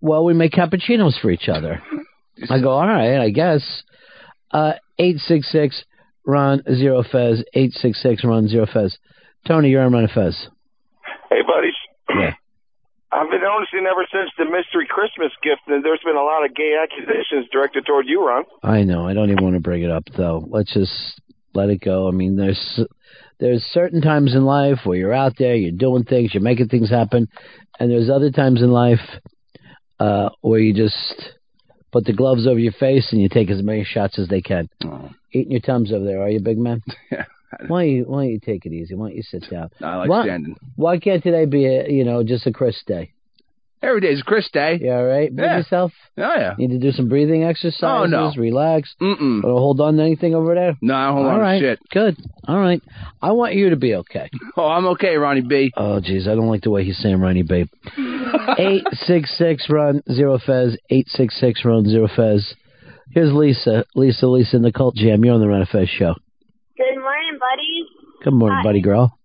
well, 0.00 0.24
we 0.24 0.34
make 0.34 0.52
cappuccinos 0.52 1.20
for 1.20 1.30
each 1.30 1.48
other. 1.48 1.82
I 2.50 2.60
go, 2.60 2.70
all 2.70 2.86
right, 2.86 3.20
I 3.20 3.30
guess. 3.30 3.82
Uh, 4.50 4.74
866 4.98 5.84
Ron 6.26 6.62
Zero 6.74 7.02
Fez, 7.02 7.44
866 7.54 8.24
Ron 8.24 8.48
Zero 8.48 8.66
Fez. 8.66 8.98
Tony, 9.46 9.70
you're 9.70 9.82
on 9.82 9.92
Ron 9.92 10.08
Fez. 10.12 10.48
Hey, 11.30 11.42
buddies. 11.46 11.74
Yeah. 12.10 12.34
I've 13.10 13.30
been 13.30 13.40
noticing 13.40 13.86
ever 13.90 14.06
since 14.12 14.30
the 14.36 14.44
mystery 14.44 14.86
Christmas 14.88 15.32
gift 15.42 15.62
that 15.68 15.80
there's 15.82 16.00
been 16.04 16.16
a 16.16 16.22
lot 16.22 16.44
of 16.44 16.54
gay 16.54 16.76
accusations 16.80 17.48
directed 17.50 17.86
toward 17.86 18.06
you, 18.06 18.26
Ron. 18.26 18.44
I 18.62 18.82
know. 18.82 19.08
I 19.08 19.14
don't 19.14 19.30
even 19.30 19.42
want 19.42 19.56
to 19.56 19.60
bring 19.60 19.82
it 19.82 19.90
up, 19.90 20.04
though. 20.16 20.44
Let's 20.46 20.72
just 20.74 21.20
let 21.54 21.70
it 21.70 21.80
go. 21.80 22.06
I 22.08 22.10
mean, 22.10 22.36
there's 22.36 22.80
there's 23.40 23.62
certain 23.72 24.02
times 24.02 24.34
in 24.34 24.44
life 24.44 24.80
where 24.84 24.98
you're 24.98 25.14
out 25.14 25.34
there, 25.38 25.54
you're 25.54 25.72
doing 25.72 26.04
things, 26.04 26.34
you're 26.34 26.42
making 26.42 26.68
things 26.68 26.90
happen, 26.90 27.28
and 27.80 27.90
there's 27.90 28.10
other 28.10 28.30
times 28.30 28.60
in 28.60 28.70
life 28.70 29.00
uh, 29.98 30.28
where 30.42 30.60
you 30.60 30.74
just 30.74 31.32
put 31.92 32.04
the 32.04 32.12
gloves 32.12 32.46
over 32.46 32.58
your 32.58 32.72
face 32.72 33.08
and 33.12 33.20
you 33.20 33.28
take 33.28 33.50
as 33.50 33.62
many 33.62 33.84
shots 33.84 34.18
as 34.18 34.28
they 34.28 34.40
can. 34.40 34.68
Oh. 34.84 35.10
Eating 35.32 35.52
your 35.52 35.60
thumbs 35.60 35.92
over 35.92 36.04
there, 36.04 36.22
are 36.22 36.30
you, 36.30 36.40
big 36.40 36.58
man? 36.58 36.82
Yeah. 37.10 37.24
Why 37.66 37.84
don't 37.84 37.90
you 37.90 38.04
Why 38.04 38.24
don't 38.24 38.32
you 38.32 38.40
take 38.40 38.66
it 38.66 38.74
easy? 38.74 38.94
Why 38.94 39.08
don't 39.08 39.16
you 39.16 39.22
sit 39.22 39.48
down? 39.50 39.70
I 39.80 39.96
like 39.96 40.10
why, 40.10 40.24
standing. 40.24 40.54
Why 40.76 40.98
can't 40.98 41.22
today 41.22 41.46
be 41.46 41.64
a 41.64 41.88
you 41.88 42.04
know 42.04 42.22
just 42.22 42.46
a 42.46 42.52
Chris 42.52 42.76
day? 42.86 43.12
Every 43.80 44.00
day's 44.00 44.20
a 44.20 44.24
Chris 44.24 44.48
day. 44.52 44.78
Yeah, 44.80 44.94
right. 45.00 45.34
Bring 45.34 45.48
Yeah. 45.48 45.58
yourself. 45.58 45.92
Oh 46.16 46.22
yeah. 46.36 46.54
Need 46.58 46.70
to 46.70 46.78
do 46.78 46.90
some 46.90 47.08
breathing 47.08 47.44
exercises. 47.44 47.82
Oh, 47.84 48.06
no. 48.06 48.32
Relax. 48.36 48.92
Mm-mm. 49.00 49.44
Or 49.44 49.58
hold 49.58 49.80
on 49.80 49.96
to 49.96 50.02
anything 50.02 50.34
over 50.34 50.54
there. 50.54 50.76
No, 50.82 50.94
I 50.94 51.06
don't 51.06 51.14
hold 51.14 51.26
All 51.28 51.40
on 51.40 51.54
to 51.54 51.60
shit. 51.60 51.78
Good. 51.90 52.16
All 52.48 52.58
right. 52.58 52.82
I 53.22 53.32
want 53.32 53.54
you 53.54 53.70
to 53.70 53.76
be 53.76 53.94
okay. 53.94 54.30
Oh, 54.56 54.66
I'm 54.66 54.86
okay, 54.88 55.16
Ronnie 55.16 55.42
B. 55.42 55.70
Oh, 55.76 56.00
jeez, 56.04 56.22
I 56.26 56.34
don't 56.34 56.48
like 56.48 56.62
the 56.62 56.70
way 56.70 56.82
he's 56.84 56.98
saying 56.98 57.20
Ronnie 57.20 57.42
B. 57.44 57.66
Eight 58.58 58.84
six 59.06 59.36
six 59.38 59.66
Ron 59.70 60.02
zero 60.12 60.38
fez. 60.44 60.76
Eight 60.90 61.06
six 61.08 61.38
six 61.38 61.64
Ron 61.64 61.84
zero 61.88 62.08
fez. 62.14 62.54
Here's 63.12 63.32
Lisa. 63.32 63.84
Lisa, 63.94 64.26
Lisa 64.26 64.56
in 64.56 64.62
the 64.62 64.72
Cult 64.72 64.96
Jam. 64.96 65.24
You're 65.24 65.34
on 65.34 65.40
the 65.40 65.48
Ron 65.48 65.60
and 65.60 65.68
Fez 65.68 65.88
show. 65.88 66.14
Good 66.76 66.98
morning, 67.00 67.38
buddies. 67.38 67.86
Good 68.24 68.34
morning, 68.34 68.58
Hi. 68.58 68.64
buddy 68.64 68.80
girl. 68.82 69.18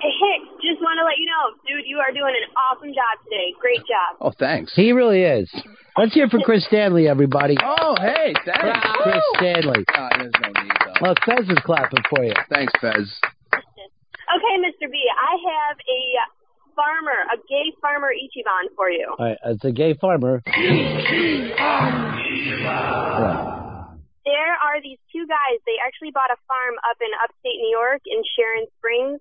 Hey, 0.00 0.38
just 0.62 0.80
want 0.80 0.98
to 0.98 1.04
let 1.04 1.18
you 1.18 1.26
know, 1.26 1.57
dude, 1.68 1.84
you 1.86 1.98
are 1.98 2.12
doing 2.12 2.34
an 2.34 2.48
awesome 2.56 2.90
job 2.96 3.20
today. 3.24 3.52
Great 3.60 3.84
job. 3.84 4.16
Oh, 4.20 4.32
thanks. 4.38 4.74
He 4.74 4.92
really 4.92 5.22
is. 5.22 5.52
Let's 5.96 6.14
hear 6.14 6.28
from 6.28 6.40
Chris 6.42 6.64
Stanley, 6.66 7.08
everybody. 7.08 7.56
Oh, 7.62 7.94
hey, 8.00 8.32
thanks. 8.44 8.86
Chris 9.02 9.22
Stanley. 9.36 9.84
Oh, 9.94 10.08
there's 10.16 10.32
no 10.40 10.48
need 10.62 10.72
though. 10.86 11.08
Look, 11.08 11.18
Fez 11.26 11.48
is 11.48 11.58
clapping 11.64 12.02
for 12.08 12.24
you. 12.24 12.32
Thanks, 12.48 12.72
Fez. 12.80 13.20
Okay, 13.52 14.54
Mr. 14.60 14.90
B, 14.90 14.96
I 15.08 15.36
have 15.40 15.76
a 15.78 16.00
farmer, 16.76 17.18
a 17.32 17.36
gay 17.48 17.72
farmer 17.80 18.12
Ichiban 18.14 18.68
for 18.76 18.90
you. 18.90 19.14
All 19.18 19.26
right, 19.26 19.38
it's 19.44 19.64
a 19.64 19.72
gay 19.72 19.94
farmer. 19.94 20.42
There 24.28 24.54
are 24.60 24.78
these 24.82 24.98
two 25.10 25.26
guys. 25.26 25.58
They 25.66 25.80
actually 25.84 26.12
bought 26.12 26.30
a 26.30 26.36
farm 26.46 26.76
up 26.88 27.00
in 27.00 27.08
upstate 27.24 27.58
New 27.58 27.72
York 27.72 28.02
in 28.06 28.22
Sharon 28.36 28.66
Springs, 28.78 29.20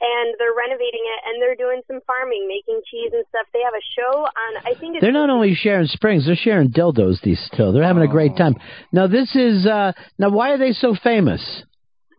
and 0.00 0.34
they're 0.38 0.54
renovating 0.56 1.02
it, 1.02 1.20
and 1.26 1.40
they're 1.40 1.56
doing 1.56 1.82
some 1.86 2.00
farming, 2.06 2.46
making 2.48 2.82
cheese 2.90 3.12
and 3.12 3.24
stuff. 3.28 3.46
They 3.52 3.62
have 3.62 3.74
a 3.74 3.86
show 3.94 4.26
on, 4.26 4.50
I 4.66 4.74
think 4.78 4.96
it's 4.96 5.02
They're 5.02 5.12
not 5.12 5.30
only 5.30 5.54
sharing 5.54 5.86
springs, 5.86 6.26
they're 6.26 6.36
sharing 6.36 6.70
dildos. 6.70 7.20
These 7.22 7.50
two, 7.56 7.72
they're 7.72 7.86
having 7.86 8.02
a 8.02 8.10
great 8.10 8.36
time. 8.36 8.56
Now 8.92 9.06
this 9.06 9.34
is 9.34 9.66
uh 9.66 9.92
now 10.18 10.30
why 10.30 10.50
are 10.50 10.58
they 10.58 10.72
so 10.72 10.94
famous? 10.94 11.42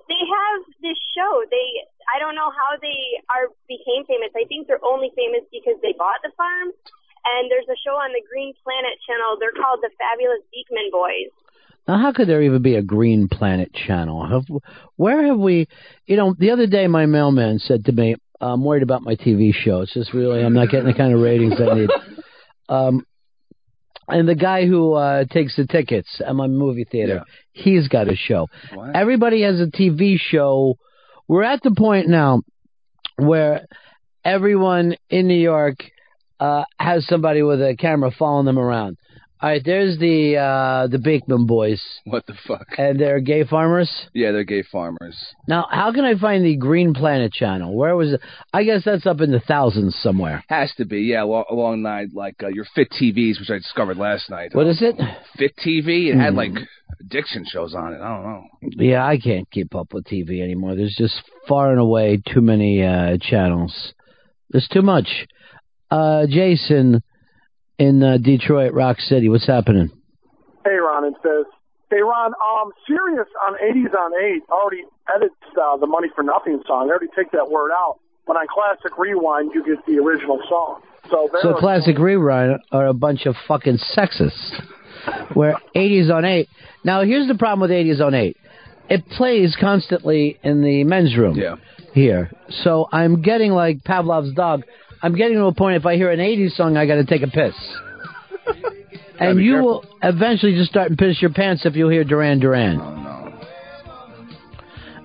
they 0.08 0.22
have 0.22 0.62
this 0.82 0.98
show. 1.14 1.44
They 1.50 1.68
I 2.06 2.22
don't 2.22 2.38
know 2.38 2.54
how 2.54 2.78
they 2.78 3.20
are 3.34 3.50
became 3.68 4.06
famous. 4.06 4.30
I 4.38 4.46
think 4.46 4.70
they're 4.70 4.84
only 4.86 5.10
famous 5.18 5.42
because 5.50 5.82
they 5.82 5.94
bought 5.98 6.22
the 6.22 6.32
farm. 6.38 6.72
And 7.26 7.50
there's 7.50 7.66
a 7.66 7.78
show 7.82 7.98
on 7.98 8.14
the 8.14 8.22
Green 8.22 8.54
Planet 8.62 9.02
channel. 9.02 9.34
They're 9.42 9.56
called 9.58 9.82
the 9.82 9.90
Fabulous 9.98 10.46
Beekman 10.54 10.94
Boys. 10.94 11.34
Now, 11.88 12.00
how 12.00 12.12
could 12.14 12.28
there 12.28 12.42
even 12.42 12.62
be 12.62 12.76
a 12.76 12.82
Green 12.82 13.28
Planet 13.28 13.72
channel? 13.74 14.28
Have, 14.28 14.46
where 14.96 15.28
have 15.28 15.38
we? 15.38 15.68
You 16.08 16.18
know, 16.18 16.36
the 16.38 16.52
other 16.52 16.68
day 16.68 16.88
my 16.88 17.06
mailman 17.06 17.60
said 17.60 17.86
to 17.86 17.92
me, 17.92 18.16
"I'm 18.42 18.64
worried 18.64 18.84
about 18.84 19.04
my 19.04 19.16
TV 19.16 19.54
show. 19.54 19.82
It's 19.82 19.94
just 19.94 20.14
really 20.14 20.44
I'm 20.44 20.54
not 20.54 20.70
getting 20.70 20.88
the 20.88 20.94
kind 20.94 21.14
of 21.14 21.20
ratings 21.20 21.54
I 21.60 21.74
need." 21.74 21.90
Um, 22.68 23.06
and 24.08 24.28
the 24.28 24.34
guy 24.36 24.66
who 24.66 24.94
uh, 24.94 25.26
takes 25.26 25.56
the 25.56 25.68
tickets 25.68 26.20
at 26.26 26.36
my 26.36 26.48
movie 26.48 26.84
theater, 26.84 27.24
he's 27.52 27.88
got 27.88 28.08
a 28.08 28.16
show. 28.16 28.48
Everybody 28.96 29.44
has 29.44 29.60
a 29.60 29.68
TV 29.68 30.18
show. 30.20 30.78
We're 31.28 31.44
at 31.44 31.62
the 31.62 31.76
point 31.78 32.08
now 32.08 32.42
where 33.18 33.66
everyone 34.24 34.96
in 35.10 35.28
New 35.28 35.40
York 35.40 35.78
uh, 36.40 36.66
has 36.80 37.06
somebody 37.08 37.42
with 37.44 37.62
a 37.62 37.76
camera 37.78 38.12
following 38.18 38.46
them 38.46 38.60
around. 38.60 38.98
All 39.46 39.52
right, 39.52 39.62
there's 39.64 40.00
the 40.00 40.38
uh, 40.38 40.88
the 40.88 40.98
Beekman 40.98 41.46
boys. 41.46 41.80
What 42.06 42.26
the 42.26 42.34
fuck? 42.48 42.66
And 42.80 43.00
they're 43.00 43.20
gay 43.20 43.44
farmers. 43.44 43.92
Yeah, 44.12 44.32
they're 44.32 44.44
gay 44.44 44.64
farmers. 44.64 45.16
Now, 45.48 45.68
how 45.70 45.92
can 45.94 46.04
I 46.04 46.18
find 46.18 46.44
the 46.44 46.56
Green 46.56 46.96
Planet 46.96 47.32
channel? 47.32 47.76
Where 47.78 47.96
was 47.96 48.14
it? 48.14 48.22
I 48.52 48.64
guess 48.64 48.82
that's 48.84 49.06
up 49.06 49.22
in 49.22 49.32
the 49.32 49.40
thousands 49.42 49.96
somewhere. 50.02 50.44
Has 50.50 50.74
to 50.78 50.86
be, 50.86 51.02
yeah, 51.02 51.22
along, 51.26 51.44
along 51.52 51.84
night 51.84 52.08
like 52.16 52.42
uh, 52.42 52.48
your 52.48 52.66
Fit 52.74 52.88
TVs, 53.00 53.40
which 53.40 53.52
I 53.52 53.58
discovered 53.58 53.98
last 53.98 54.32
night. 54.32 54.56
What 54.56 54.66
is 54.66 54.82
it? 54.82 54.96
Fit 55.38 55.52
TV. 55.64 56.08
It 56.12 56.16
had 56.18 56.32
Hmm. 56.32 56.38
like 56.38 56.52
addiction 57.02 57.46
shows 57.48 57.76
on 57.76 57.94
it. 57.94 58.02
I 58.02 58.16
don't 58.16 58.24
know. 58.24 58.44
Yeah, 58.84 59.06
I 59.06 59.20
can't 59.20 59.48
keep 59.52 59.76
up 59.76 59.94
with 59.94 60.06
TV 60.06 60.42
anymore. 60.42 60.74
There's 60.76 60.96
just 60.98 61.22
far 61.48 61.70
and 61.70 61.80
away 61.80 62.20
too 62.34 62.42
many 62.42 62.84
uh, 62.84 63.18
channels. 63.22 63.94
There's 64.50 64.68
too 64.70 64.82
much. 64.82 65.28
Uh, 65.92 66.26
Jason 66.28 67.04
in 67.78 68.02
uh, 68.04 68.18
Detroit, 68.18 68.74
Rock 68.74 69.00
City. 69.00 69.30
What's 69.30 69.48
happening? 69.48 69.90
Hey, 70.64 70.76
Ron, 70.76 71.06
it 71.06 71.14
says, 71.22 71.46
hey, 71.92 72.02
Ron, 72.02 72.34
um, 72.34 72.72
Sirius 72.88 73.28
on 73.48 73.54
80s 73.56 73.94
on 73.94 74.12
8 74.38 74.42
already 74.52 74.84
edits 75.16 75.36
uh, 75.62 75.78
the 75.78 75.88
Money 75.88 76.08
for 76.16 76.24
Nothing 76.24 76.62
song. 76.68 76.88
They 76.88 76.92
already 76.92 77.08
take 77.16 77.32
that 77.32 77.50
word 77.50 77.72
out. 77.72 78.00
But 78.26 78.38
on 78.38 78.48
Classic 78.48 78.98
Rewind, 78.98 79.52
you 79.54 79.64
get 79.64 79.86
the 79.86 80.00
original 80.00 80.40
song. 80.50 80.82
So, 81.12 81.30
So 81.42 81.50
they're- 81.50 81.60
Classic 81.60 81.96
Rerun 81.98 82.58
are 82.72 82.88
a 82.88 82.94
bunch 82.94 83.28
of 83.28 83.36
fucking 83.48 83.78
sexists. 83.96 84.62
Where 85.36 85.56
80s 85.76 86.10
on 86.12 86.26
8. 86.26 86.48
Now, 86.84 87.04
here's 87.04 87.28
the 87.28 87.36
problem 87.36 87.60
with 87.62 87.70
80s 87.70 88.02
on 88.04 88.16
8. 88.16 88.36
It 88.90 89.06
plays 89.10 89.56
constantly 89.60 90.40
in 90.44 90.64
the 90.64 90.84
men's 90.84 91.16
room 91.16 91.36
Yeah. 91.38 91.56
here. 91.94 92.32
So 92.64 92.88
I'm 92.92 93.22
getting 93.22 93.52
like 93.52 93.84
Pavlov's 93.84 94.34
dog. 94.34 94.64
I'm 95.02 95.16
getting 95.16 95.38
to 95.38 95.46
a 95.46 95.54
point 95.54 95.78
if 95.78 95.86
I 95.86 95.96
hear 95.96 96.12
an 96.12 96.20
80s 96.20 96.56
song, 96.56 96.78
I 96.78 96.86
got 96.86 96.96
to 96.96 97.06
take 97.06 97.22
a 97.22 97.28
piss. 97.28 97.54
and 99.20 99.40
you 99.40 99.56
will 99.56 99.86
eventually 100.02 100.54
just 100.54 100.70
start 100.70 100.90
and 100.90 100.98
piss 100.98 101.22
your 101.22 101.32
pants 101.32 101.66
if 101.66 101.76
you 101.76 101.90
hear 101.90 102.04
Duran 102.04 102.40
Duran. 102.40 102.80
Oh, 102.80 102.96
no. 102.96 103.06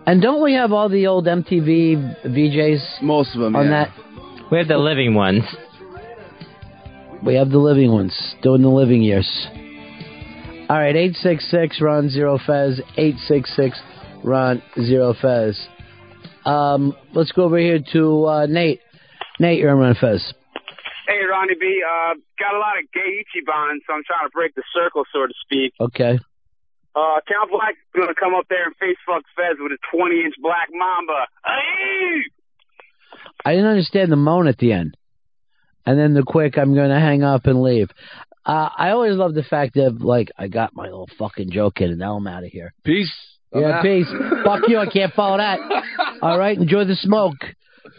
And 0.06 0.22
don't 0.22 0.42
we 0.42 0.54
have 0.54 0.72
all 0.72 0.88
the 0.88 1.06
old 1.06 1.26
MTV 1.26 2.26
VJs? 2.26 3.02
Most 3.02 3.34
of 3.34 3.40
them, 3.42 3.54
on 3.54 3.66
yeah. 3.66 3.84
that. 3.84 4.50
We 4.50 4.58
have 4.58 4.68
the 4.68 4.78
living 4.78 5.14
ones. 5.14 5.44
We 7.24 7.34
have 7.34 7.50
the 7.50 7.58
living 7.58 7.92
ones 7.92 8.34
doing 8.42 8.62
the 8.62 8.68
living 8.68 9.02
years. 9.02 9.28
All 10.68 10.78
right, 10.78 10.96
866 10.96 11.80
Ron 11.80 12.08
Zero 12.08 12.38
Fez, 12.38 12.80
866 12.96 13.80
Ron 14.24 14.62
Zero 14.80 15.14
Fez. 15.20 15.68
Um, 16.44 16.96
let's 17.14 17.32
go 17.32 17.44
over 17.44 17.58
here 17.58 17.80
to 17.92 18.24
uh, 18.24 18.46
Nate. 18.46 18.80
Nate, 19.40 19.58
you're 19.58 19.70
on 19.70 19.78
Ron 19.78 19.96
Fez. 20.00 20.32
Hey, 21.08 21.24
Ronnie 21.28 21.54
B. 21.58 21.82
Uh, 21.82 22.14
got 22.38 22.54
a 22.54 22.58
lot 22.60 22.78
of 22.78 22.84
gay 22.92 23.24
Ichiban, 23.24 23.78
so 23.86 23.94
I'm 23.94 24.04
trying 24.06 24.28
to 24.28 24.30
break 24.32 24.54
the 24.54 24.62
circle, 24.72 25.02
so 25.12 25.26
to 25.26 25.32
speak. 25.42 25.72
Okay. 25.80 26.18
Uh, 26.94 27.18
Count 27.26 27.50
Black 27.50 27.74
is 27.74 27.90
going 27.94 28.08
to 28.08 28.14
come 28.14 28.34
up 28.34 28.44
there 28.48 28.66
and 28.66 28.76
face 28.76 28.96
fuck 29.06 29.22
Fez 29.34 29.56
with 29.58 29.72
a 29.72 29.78
20 29.96 30.14
inch 30.24 30.34
black 30.42 30.68
mamba. 30.72 31.26
Hey! 31.44 32.20
I 33.44 33.52
didn't 33.54 33.66
understand 33.70 34.12
the 34.12 34.16
moan 34.16 34.46
at 34.46 34.58
the 34.58 34.72
end. 34.72 34.96
And 35.86 35.98
then 35.98 36.14
the 36.14 36.22
quick, 36.22 36.58
I'm 36.58 36.74
going 36.74 36.90
to 36.90 37.00
hang 37.00 37.22
up 37.22 37.46
and 37.46 37.62
leave. 37.62 37.88
Uh, 38.44 38.68
I 38.76 38.90
always 38.90 39.16
love 39.16 39.34
the 39.34 39.42
fact 39.42 39.74
that, 39.74 40.00
like, 40.00 40.30
I 40.36 40.48
got 40.48 40.74
my 40.74 40.84
little 40.84 41.08
fucking 41.18 41.50
joke 41.50 41.80
in 41.80 41.90
and 41.90 41.98
now 41.98 42.16
I'm 42.16 42.26
out 42.26 42.44
of 42.44 42.50
here. 42.50 42.74
Peace. 42.84 43.10
I'm 43.54 43.62
Yeah, 43.62 43.78
out. 43.78 43.82
peace. 43.82 44.06
Fuck 44.44 44.62
you. 44.68 44.78
I 44.78 44.86
can't 44.86 45.14
follow 45.14 45.38
that. 45.38 45.58
All 46.22 46.38
right. 46.38 46.56
Enjoy 46.58 46.84
the 46.84 46.96
smoke. 46.96 47.36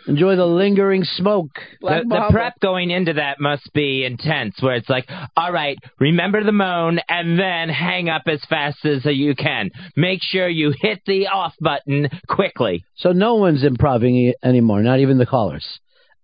Enjoy 0.07 0.35
the 0.35 0.45
lingering 0.45 1.03
smoke. 1.03 1.51
The, 1.81 2.03
the 2.07 2.27
prep 2.29 2.59
going 2.59 2.91
into 2.91 3.13
that 3.13 3.39
must 3.39 3.71
be 3.73 4.03
intense, 4.05 4.55
where 4.61 4.75
it's 4.75 4.89
like, 4.89 5.09
all 5.35 5.51
right, 5.51 5.77
remember 5.99 6.43
the 6.43 6.51
moan 6.51 6.99
and 7.07 7.39
then 7.39 7.69
hang 7.69 8.09
up 8.09 8.23
as 8.27 8.43
fast 8.49 8.85
as 8.85 9.05
you 9.05 9.35
can. 9.35 9.71
Make 9.95 10.19
sure 10.21 10.47
you 10.47 10.73
hit 10.79 11.01
the 11.05 11.27
off 11.27 11.53
button 11.59 12.09
quickly. 12.27 12.83
So 12.95 13.11
no 13.11 13.35
one's 13.35 13.63
improving 13.63 14.33
anymore, 14.43 14.81
not 14.81 14.99
even 14.99 15.17
the 15.17 15.25
callers. 15.25 15.79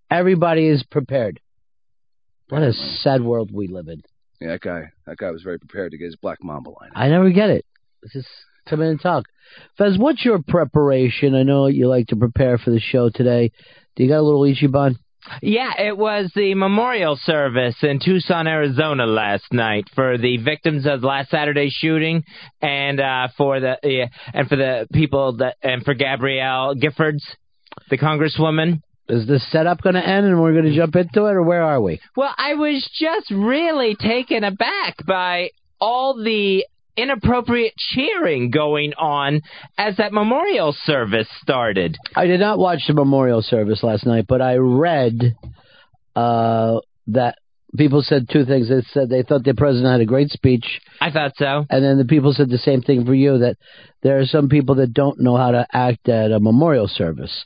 Everybody 0.10 0.68
is 0.68 0.84
prepared. 0.84 1.40
What 2.50 2.64
a 2.64 2.74
sad 3.02 3.22
world 3.22 3.52
we 3.54 3.68
live 3.68 3.90
in. 3.90 4.02
Yeah, 4.40 4.50
that 4.50 4.62
guy. 4.62 4.92
That 5.06 5.18
guy 5.18 5.32
was 5.32 5.42
very 5.42 5.60
prepared 5.60 5.92
to 5.92 5.98
get 5.98 6.06
his 6.06 6.16
black 6.16 6.44
mamba 6.44 6.70
line. 6.70 6.92
I 6.96 7.10
never 7.10 7.30
get 7.30 7.50
it. 7.50 7.66
Just 8.14 8.28
come 8.68 8.82
in 8.82 8.90
and 8.90 9.02
talk. 9.02 9.26
Fez, 9.78 9.98
what's 9.98 10.24
your 10.24 10.40
preparation? 10.46 11.36
I 11.36 11.44
know 11.44 11.68
you 11.68 11.88
like 11.88 12.08
to 12.08 12.16
prepare 12.16 12.58
for 12.58 12.72
the 12.72 12.80
show 12.80 13.10
today. 13.10 13.52
Do 13.96 14.04
you 14.04 14.10
got 14.10 14.20
a 14.20 14.22
little 14.22 14.42
Ichiban? 14.42 14.98
Yeah, 15.42 15.82
it 15.82 15.98
was 15.98 16.32
the 16.36 16.54
memorial 16.56 17.18
service 17.22 17.76
in 17.82 18.00
Tucson, 18.00 18.48
Arizona 18.48 19.06
last 19.06 19.52
night 19.52 19.86
for 19.94 20.18
the 20.18 20.38
victims 20.38 20.86
of 20.86 21.04
last 21.04 21.32
Saturday's 21.32 21.74
shooting, 21.74 22.24
and 22.62 23.00
uh, 23.00 23.28
for 23.38 23.60
the 23.60 23.78
yeah, 23.84 24.08
and 24.34 24.48
for 24.48 24.56
the 24.56 24.88
people 24.94 25.38
that 25.38 25.58
and 25.62 25.84
for 25.84 25.94
Gabrielle 25.94 26.76
Giffords, 26.76 27.24
the 27.90 27.98
congresswoman. 27.98 28.82
Is 29.10 29.26
this 29.26 29.50
setup 29.52 29.82
going 29.82 29.96
to 29.96 30.06
end 30.06 30.26
and 30.26 30.42
we're 30.42 30.52
going 30.52 30.66
to 30.66 30.76
jump 30.76 30.98
into 30.98 31.26
it, 31.28 31.34
or 31.34 31.42
where 31.42 31.64
are 31.64 31.80
we? 31.80 32.02
Well, 32.18 32.34
I 32.38 32.56
was 32.56 32.86
just 33.00 33.32
really 33.32 33.96
taken 33.96 34.44
aback 34.44 35.06
by 35.06 35.52
all 35.80 36.22
the 36.22 36.66
inappropriate 36.98 37.74
cheering 37.78 38.50
going 38.50 38.94
on 38.96 39.42
as 39.78 39.98
that 39.98 40.12
memorial 40.12 40.76
service 40.84 41.28
started. 41.42 41.96
I 42.16 42.26
did 42.26 42.40
not 42.40 42.58
watch 42.58 42.82
the 42.88 42.94
memorial 42.94 43.42
service 43.42 43.84
last 43.84 44.06
night, 44.06 44.26
but 44.28 44.42
I 44.42 44.56
read 44.56 45.36
uh, 46.16 46.80
that 47.08 47.38
people 47.78 48.02
said 48.02 48.28
two 48.32 48.46
things. 48.46 48.70
They 48.70 48.82
said 48.92 49.10
they 49.10 49.24
thought 49.24 49.44
the 49.44 49.54
president 49.54 49.92
had 49.92 50.02
a 50.02 50.06
great 50.06 50.30
speech, 50.30 50.82
I 51.00 51.12
thought 51.12 51.34
so. 51.38 51.66
and 51.70 51.84
then 51.84 51.98
the 51.98 52.06
people 52.06 52.34
said 52.34 52.50
the 52.50 52.58
same 52.58 52.82
thing 52.82 53.06
for 53.06 53.14
you 53.14 53.38
that 53.40 53.58
there 54.02 54.20
are 54.20 54.26
some 54.26 54.50
people 54.50 54.76
that 54.76 54.94
don't 54.94 55.20
know 55.20 55.38
how 55.38 55.52
to 55.52 55.68
act 55.72 56.10
at 56.10 56.32
a 56.32 56.40
memorial 56.40 56.88
service. 56.88 57.46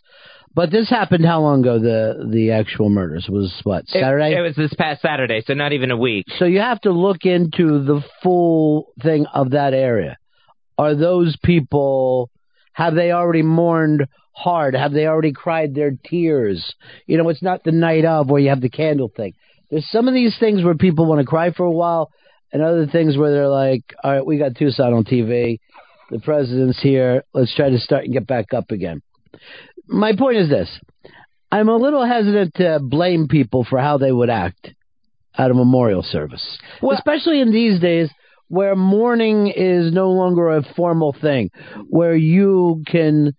But 0.54 0.70
this 0.70 0.90
happened 0.90 1.26
how 1.26 1.42
long 1.42 1.62
ago? 1.62 1.80
The 1.80 2.28
the 2.30 2.52
actual 2.52 2.90
murders 2.90 3.28
was 3.30 3.54
what 3.64 3.84
It- 3.84 4.02
Saturday. 4.02 4.36
It, 4.36 4.42
was 4.42 4.56
this 4.56 4.74
past 4.74 5.02
Saturday, 5.02 5.42
so 5.46 5.54
not 5.54 5.72
even 5.74 5.92
a 5.92 5.98
week. 5.98 6.26
So 6.38 6.46
you 6.46 6.60
have 6.60 6.82
to 6.82 6.92
look 6.92 7.26
into 7.26 7.84
the 7.84 8.04
full 8.22 8.92
thing 9.02 9.26
of 9.34 9.52
that 9.52 9.74
area. 9.74 10.18
Are 10.78 10.96
those 10.96 11.38
people, 11.44 12.30
have 12.74 12.96
they 12.96 13.12
already 13.12 13.44
mourned 13.44 14.08
hard? 14.34 14.76
Have 14.76 14.92
they 14.94 15.06
already 15.06 15.32
cried 15.32 15.76
their 15.76 15.92
tears? 15.92 16.74
You 17.06 17.18
know, 17.18 17.30
it's 17.30 17.44
not 17.44 17.64
the 17.64 17.72
night 17.72 18.04
of 18.04 18.30
where 18.30 18.42
you 18.42 18.50
have 18.50 18.62
the 18.62 18.70
candle 18.70 19.12
thing. 19.16 19.34
There's 19.70 19.88
some 19.90 20.08
of 20.08 20.14
these 20.14 20.36
things 20.40 20.64
where 20.64 20.76
people 20.76 21.06
want 21.06 21.20
to 21.22 21.26
cry 21.26 21.52
for 21.52 21.66
a 21.66 21.72
while, 21.72 22.12
and 22.52 22.62
other 22.62 22.88
things 22.88 23.16
where 23.16 23.32
they're 23.32 23.48
like, 23.48 23.84
all 24.04 24.12
right, 24.12 24.26
we 24.26 24.38
got 24.38 24.56
Tucson 24.56 24.94
on 24.94 25.06
TV. 25.06 25.60
The 26.10 26.20
president's 26.20 26.82
here. 26.82 27.24
Let's 27.34 27.56
try 27.56 27.70
to 27.70 27.80
start 27.80 28.04
and 28.04 28.14
get 28.14 28.28
back 28.28 28.54
up 28.54 28.72
again. 28.72 29.02
My 29.88 30.16
point 30.16 30.38
is 30.38 30.50
this. 30.50 30.70
I'm 31.52 31.70
a 31.70 31.76
little 31.76 32.06
hesitant 32.06 32.56
to 32.56 32.80
blame 32.82 33.28
people 33.28 33.66
for 33.70 33.80
how 33.80 33.98
they 33.98 34.12
would 34.12 34.30
act 34.30 34.70
at 35.38 35.52
a 35.52 35.54
memorial 35.54 36.04
service, 36.04 36.60
well, 36.82 36.96
especially 36.96 37.42
in 37.42 37.52
these 37.52 37.80
days 37.80 38.10
where 38.48 38.76
mourning 38.76 39.48
is 39.48 39.94
no 39.94 40.12
longer 40.12 40.50
a 40.50 40.64
formal 40.76 41.16
thing, 41.20 41.50
where 41.88 42.16
you 42.16 42.84
can 42.86 43.34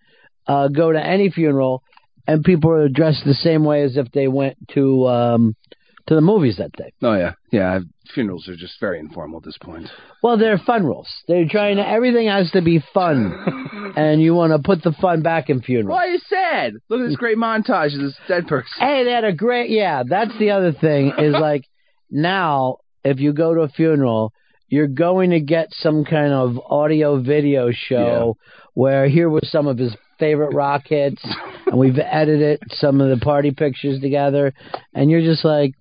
uh, 0.46 0.68
go 0.68 0.90
to 0.90 1.04
any 1.04 1.30
funeral 1.30 1.82
and 2.26 2.44
people 2.44 2.70
are 2.70 2.88
dressed 2.88 3.24
the 3.24 3.34
same 3.34 3.64
way 3.64 3.82
as 3.82 3.96
if 3.96 4.10
they 4.12 4.28
went 4.28 4.56
to 4.68 5.06
um, 5.06 5.56
to 6.06 6.14
the 6.14 6.20
movies 6.20 6.56
that 6.58 6.72
day. 6.72 6.92
Oh 7.02 7.14
yeah, 7.14 7.32
yeah. 7.50 7.80
Funerals 8.14 8.48
are 8.48 8.56
just 8.56 8.80
very 8.80 8.98
informal 8.98 9.38
at 9.38 9.44
this 9.44 9.58
point. 9.58 9.88
Well, 10.22 10.36
they're 10.36 10.58
fun 10.58 10.84
rolls. 10.84 11.08
They're 11.28 11.48
trying 11.48 11.76
to, 11.76 11.88
everything 11.88 12.28
has 12.28 12.50
to 12.52 12.62
be 12.62 12.82
fun, 12.92 13.92
and 13.96 14.20
you 14.20 14.34
want 14.34 14.52
to 14.52 14.58
put 14.58 14.82
the 14.82 14.92
fun 14.92 15.22
back 15.22 15.50
in 15.50 15.62
funerals. 15.62 15.90
Why 15.90 16.06
are 16.06 16.10
you 16.10 16.20
sad? 16.28 16.74
Look 16.88 17.00
at 17.00 17.08
this 17.08 17.16
great 17.16 17.38
montage 17.38 17.94
of 17.94 18.02
this 18.02 18.16
dead 18.28 18.46
person. 18.46 18.72
Hey, 18.78 19.04
they 19.04 19.12
had 19.12 19.24
a 19.24 19.32
great 19.32 19.70
yeah. 19.70 20.02
That's 20.06 20.36
the 20.38 20.50
other 20.50 20.72
thing 20.72 21.12
is 21.18 21.32
like 21.40 21.64
now 22.10 22.78
if 23.04 23.20
you 23.20 23.32
go 23.32 23.54
to 23.54 23.62
a 23.62 23.68
funeral, 23.68 24.32
you're 24.68 24.88
going 24.88 25.30
to 25.30 25.40
get 25.40 25.68
some 25.70 26.04
kind 26.04 26.32
of 26.32 26.58
audio 26.68 27.20
video 27.20 27.70
show 27.72 28.36
where 28.74 29.08
here 29.08 29.28
was 29.28 29.50
some 29.50 29.66
of 29.66 29.76
his 29.76 29.94
favorite 30.18 30.54
rock 30.54 30.82
hits, 30.86 31.22
and 31.66 31.78
we've 31.78 31.98
edited 32.10 32.60
some 32.70 33.00
of 33.00 33.10
the 33.10 33.22
party 33.22 33.50
pictures 33.50 34.00
together, 34.00 34.54
and 34.94 35.10
you're 35.10 35.20
just 35.20 35.44
like, 35.44 35.74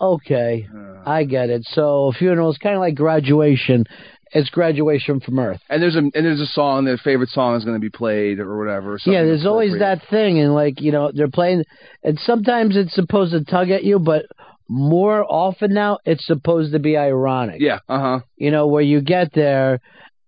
okay, 0.00 0.68
I 1.06 1.24
get 1.24 1.50
it. 1.50 1.64
So 1.64 2.12
funeral 2.18 2.50
is 2.50 2.58
kind 2.58 2.74
of 2.74 2.80
like 2.80 2.94
graduation. 2.94 3.84
It's 4.32 4.48
graduation 4.48 5.18
from 5.20 5.40
Earth. 5.40 5.60
And 5.68 5.82
there's 5.82 5.96
a 5.96 5.98
and 5.98 6.12
there's 6.12 6.40
a 6.40 6.46
song. 6.46 6.84
Their 6.84 6.98
favorite 6.98 7.30
song 7.30 7.56
is 7.56 7.64
going 7.64 7.74
to 7.76 7.80
be 7.80 7.90
played 7.90 8.38
or 8.38 8.58
whatever. 8.58 8.96
Yeah, 9.04 9.24
there's 9.24 9.44
always 9.44 9.78
that 9.80 10.02
thing, 10.08 10.38
and 10.38 10.54
like 10.54 10.80
you 10.80 10.92
know, 10.92 11.10
they're 11.12 11.28
playing, 11.28 11.64
and 12.04 12.18
sometimes 12.20 12.76
it's 12.76 12.94
supposed 12.94 13.32
to 13.32 13.44
tug 13.44 13.70
at 13.70 13.82
you, 13.82 13.98
but 13.98 14.26
more 14.68 15.24
often 15.24 15.74
now 15.74 15.98
it's 16.04 16.24
supposed 16.24 16.72
to 16.72 16.78
be 16.78 16.96
ironic. 16.96 17.56
Yeah. 17.60 17.80
Uh 17.88 17.98
huh. 17.98 18.20
You 18.36 18.52
know, 18.52 18.68
where 18.68 18.82
you 18.82 19.00
get 19.00 19.32
there, 19.34 19.80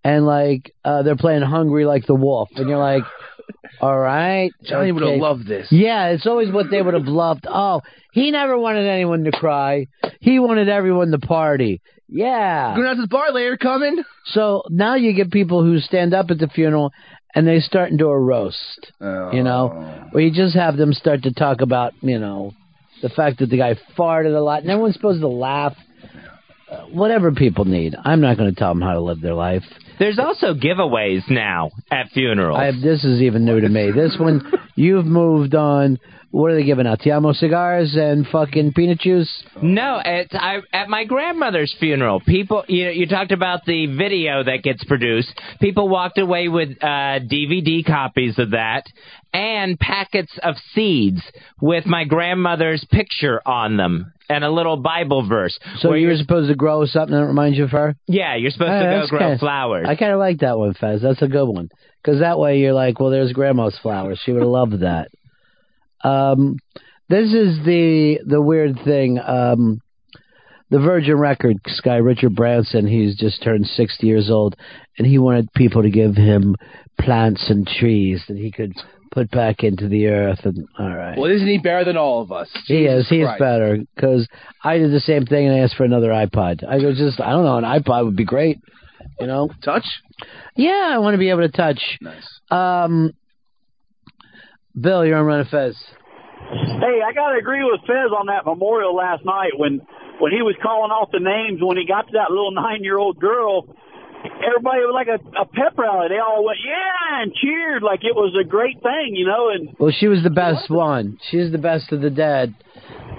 and 0.02 0.26
like 0.26 0.74
uh 0.84 1.04
they're 1.04 1.16
playing 1.16 1.42
"Hungry 1.42 1.84
Like 1.84 2.04
the 2.06 2.16
Wolf," 2.16 2.48
and 2.56 2.68
you're 2.68 2.78
like, 2.78 3.04
All 3.80 3.98
right. 3.98 4.50
Johnny 4.64 4.92
would 4.92 5.02
have 5.02 5.20
loved 5.20 5.46
this. 5.46 5.68
Yeah, 5.70 6.08
it's 6.08 6.26
always 6.26 6.52
what 6.52 6.70
they 6.70 6.80
would 6.80 6.94
have 6.94 7.06
loved. 7.06 7.46
Oh, 7.48 7.82
he 8.12 8.30
never 8.30 8.58
wanted 8.58 8.86
anyone 8.86 9.24
to 9.24 9.32
cry. 9.32 9.86
He 10.20 10.38
wanted 10.38 10.68
everyone 10.68 11.10
to 11.10 11.18
party. 11.18 11.80
Yeah. 12.08 12.74
Granata's 12.76 13.08
bar 13.08 13.32
later 13.32 13.56
coming. 13.56 14.02
So 14.26 14.62
now 14.68 14.96
you 14.96 15.14
get 15.14 15.30
people 15.30 15.64
who 15.64 15.78
stand 15.80 16.12
up 16.12 16.30
at 16.30 16.38
the 16.38 16.48
funeral 16.48 16.92
and 17.34 17.46
they 17.48 17.60
start 17.60 17.90
into 17.90 18.06
a 18.06 18.18
roast. 18.18 18.92
Oh. 19.00 19.32
You 19.32 19.42
know, 19.42 20.08
where 20.12 20.22
you 20.22 20.30
just 20.30 20.54
have 20.54 20.76
them 20.76 20.92
start 20.92 21.22
to 21.22 21.32
talk 21.32 21.62
about, 21.62 21.94
you 22.02 22.18
know, 22.18 22.52
the 23.00 23.08
fact 23.08 23.38
that 23.38 23.48
the 23.50 23.56
guy 23.56 23.76
farted 23.98 24.36
a 24.36 24.40
lot 24.40 24.62
and 24.62 24.70
everyone's 24.70 24.94
supposed 24.94 25.20
to 25.20 25.28
laugh. 25.28 25.74
Uh, 26.70 26.86
whatever 26.86 27.32
people 27.32 27.66
need. 27.66 27.94
I'm 28.02 28.22
not 28.22 28.38
going 28.38 28.48
to 28.48 28.58
tell 28.58 28.70
them 28.70 28.80
how 28.80 28.94
to 28.94 29.00
live 29.00 29.20
their 29.20 29.34
life. 29.34 29.64
There's 30.02 30.18
also 30.18 30.52
giveaways 30.52 31.20
now 31.30 31.70
at 31.92 32.08
funerals. 32.10 32.58
I, 32.58 32.72
this 32.72 33.04
is 33.04 33.22
even 33.22 33.44
new 33.44 33.60
to 33.60 33.68
me. 33.68 33.92
This 33.92 34.16
one, 34.18 34.42
you've 34.74 35.06
moved 35.06 35.54
on. 35.54 36.00
What 36.32 36.50
are 36.50 36.56
they 36.56 36.64
giving 36.64 36.88
out? 36.88 36.98
Te-Amo 37.00 37.34
cigars 37.34 37.94
and 37.94 38.26
fucking 38.26 38.72
peanut 38.72 38.98
juice? 38.98 39.30
No, 39.62 40.00
it's 40.04 40.34
I, 40.34 40.58
at 40.72 40.88
my 40.88 41.04
grandmother's 41.04 41.72
funeral. 41.78 42.18
People, 42.20 42.64
you 42.66 42.88
you 42.88 43.06
talked 43.06 43.30
about 43.30 43.64
the 43.64 43.86
video 43.86 44.42
that 44.42 44.64
gets 44.64 44.82
produced. 44.82 45.28
People 45.60 45.88
walked 45.88 46.18
away 46.18 46.48
with 46.48 46.70
uh, 46.82 47.20
DVD 47.20 47.84
copies 47.86 48.38
of 48.40 48.52
that 48.52 48.84
and 49.32 49.78
packets 49.78 50.32
of 50.42 50.56
seeds 50.74 51.20
with 51.60 51.86
my 51.86 52.04
grandmother's 52.04 52.84
picture 52.90 53.40
on 53.46 53.76
them 53.76 54.12
and 54.28 54.44
a 54.44 54.50
little 54.50 54.78
Bible 54.78 55.26
verse. 55.28 55.58
So 55.80 55.90
where 55.90 55.98
you 55.98 56.06
were 56.06 56.12
you're- 56.12 56.22
supposed 56.22 56.48
to 56.48 56.54
grow 56.54 56.86
something 56.86 57.14
that 57.14 57.26
reminds 57.26 57.58
you 57.58 57.64
of 57.64 57.70
her? 57.70 57.94
yeah, 58.06 58.36
you're 58.36 58.50
supposed 58.50 58.70
to 58.70 59.00
go 59.02 59.06
grow 59.08 59.18
kinda- 59.18 59.38
flowers. 59.38 59.86
I 59.92 59.96
kind 59.96 60.12
of 60.12 60.18
like 60.18 60.38
that 60.38 60.58
one, 60.58 60.74
Fez. 60.74 61.02
That's 61.02 61.22
a 61.22 61.28
good 61.28 61.46
one. 61.46 61.68
Because 62.02 62.20
that 62.20 62.38
way 62.38 62.58
you're 62.58 62.72
like, 62.72 62.98
well, 62.98 63.10
there's 63.10 63.32
grandma's 63.32 63.78
flowers. 63.82 64.20
She 64.24 64.32
would 64.32 64.42
have 64.42 64.48
loved 64.48 64.80
that. 64.80 65.08
Um, 66.02 66.56
this 67.08 67.32
is 67.32 67.64
the 67.64 68.20
the 68.26 68.40
weird 68.40 68.80
thing. 68.84 69.18
Um, 69.18 69.80
the 70.70 70.78
Virgin 70.78 71.18
Records 71.18 71.80
guy, 71.84 71.96
Richard 71.96 72.34
Branson, 72.34 72.86
he's 72.86 73.14
just 73.14 73.42
turned 73.42 73.66
60 73.66 74.06
years 74.06 74.30
old, 74.30 74.56
and 74.96 75.06
he 75.06 75.18
wanted 75.18 75.52
people 75.52 75.82
to 75.82 75.90
give 75.90 76.16
him 76.16 76.56
plants 76.98 77.50
and 77.50 77.66
trees 77.66 78.22
that 78.28 78.38
he 78.38 78.50
could 78.50 78.72
put 79.12 79.30
back 79.30 79.62
into 79.62 79.88
the 79.88 80.06
earth. 80.06 80.40
And 80.44 80.66
all 80.78 80.88
right. 80.88 81.18
Well, 81.18 81.30
isn't 81.30 81.46
he 81.46 81.58
better 81.58 81.84
than 81.84 81.98
all 81.98 82.22
of 82.22 82.32
us? 82.32 82.48
He 82.66 82.78
Jesus 82.78 83.04
is. 83.04 83.08
He 83.10 83.20
is 83.20 83.26
Christ. 83.26 83.38
better 83.38 83.78
because 83.94 84.26
I 84.64 84.78
did 84.78 84.90
the 84.90 85.00
same 85.00 85.26
thing 85.26 85.46
and 85.46 85.54
I 85.54 85.58
asked 85.58 85.76
for 85.76 85.84
another 85.84 86.08
iPod. 86.08 86.66
I 86.66 86.80
go 86.80 86.94
just 86.94 87.20
I 87.20 87.30
don't 87.30 87.44
know 87.44 87.58
an 87.58 87.64
iPod 87.64 88.06
would 88.06 88.16
be 88.16 88.24
great. 88.24 88.58
You 89.20 89.26
know, 89.26 89.50
touch. 89.64 89.84
Yeah, 90.56 90.90
I 90.92 90.98
want 90.98 91.14
to 91.14 91.18
be 91.18 91.30
able 91.30 91.42
to 91.42 91.48
touch. 91.48 91.80
Nice. 92.00 92.28
Um, 92.50 93.12
Bill, 94.78 95.04
you're 95.04 95.18
on 95.18 95.26
Ron 95.26 95.40
and 95.40 95.48
Fez. 95.48 95.76
Hey, 96.50 97.00
I 97.04 97.12
got 97.14 97.32
to 97.32 97.38
agree 97.38 97.62
with 97.62 97.80
Fez 97.86 98.10
on 98.18 98.26
that 98.26 98.44
memorial 98.44 98.94
last 98.94 99.24
night 99.24 99.52
when 99.56 99.80
when 100.18 100.32
he 100.32 100.42
was 100.42 100.54
calling 100.62 100.90
off 100.90 101.10
the 101.12 101.20
names 101.20 101.60
when 101.62 101.76
he 101.76 101.86
got 101.86 102.06
to 102.06 102.12
that 102.12 102.30
little 102.30 102.52
nine 102.52 102.82
year 102.84 102.98
old 102.98 103.18
girl. 103.18 103.74
Everybody 104.24 104.80
was 104.86 104.94
like 104.94 105.08
a, 105.08 105.18
a 105.40 105.46
pep 105.46 105.76
rally. 105.76 106.08
They 106.08 106.18
all 106.18 106.44
went 106.44 106.58
yeah 106.64 107.22
and 107.22 107.32
cheered 107.34 107.82
like 107.82 108.00
it 108.04 108.14
was 108.14 108.36
a 108.38 108.44
great 108.44 108.80
thing, 108.82 109.14
you 109.14 109.26
know. 109.26 109.50
And 109.50 109.74
Well, 109.78 109.92
she 109.96 110.06
was 110.08 110.22
the 110.22 110.30
best 110.30 110.70
one. 110.70 111.18
She's 111.30 111.50
the 111.50 111.58
best 111.58 111.90
of 111.92 112.00
the 112.00 112.10
dead. 112.10 112.54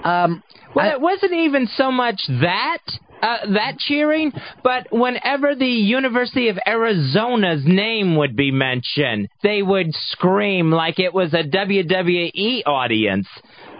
Um, 0.02 0.42
Well, 0.74 0.90
it 0.90 1.00
wasn't 1.00 1.32
even 1.32 1.66
so 1.76 1.92
much 1.92 2.20
that 2.28 2.82
uh, 3.24 3.36
that 3.54 3.78
cheering, 3.78 4.32
but 4.62 4.86
whenever 4.90 5.54
the 5.54 5.66
University 5.66 6.48
of 6.48 6.58
Arizona's 6.66 7.62
name 7.64 8.16
would 8.16 8.36
be 8.36 8.50
mentioned, 8.50 9.28
they 9.42 9.62
would 9.62 9.88
scream 10.10 10.70
like 10.70 10.98
it 10.98 11.14
was 11.14 11.32
a 11.34 11.42
WWE 11.42 12.62
audience 12.66 13.26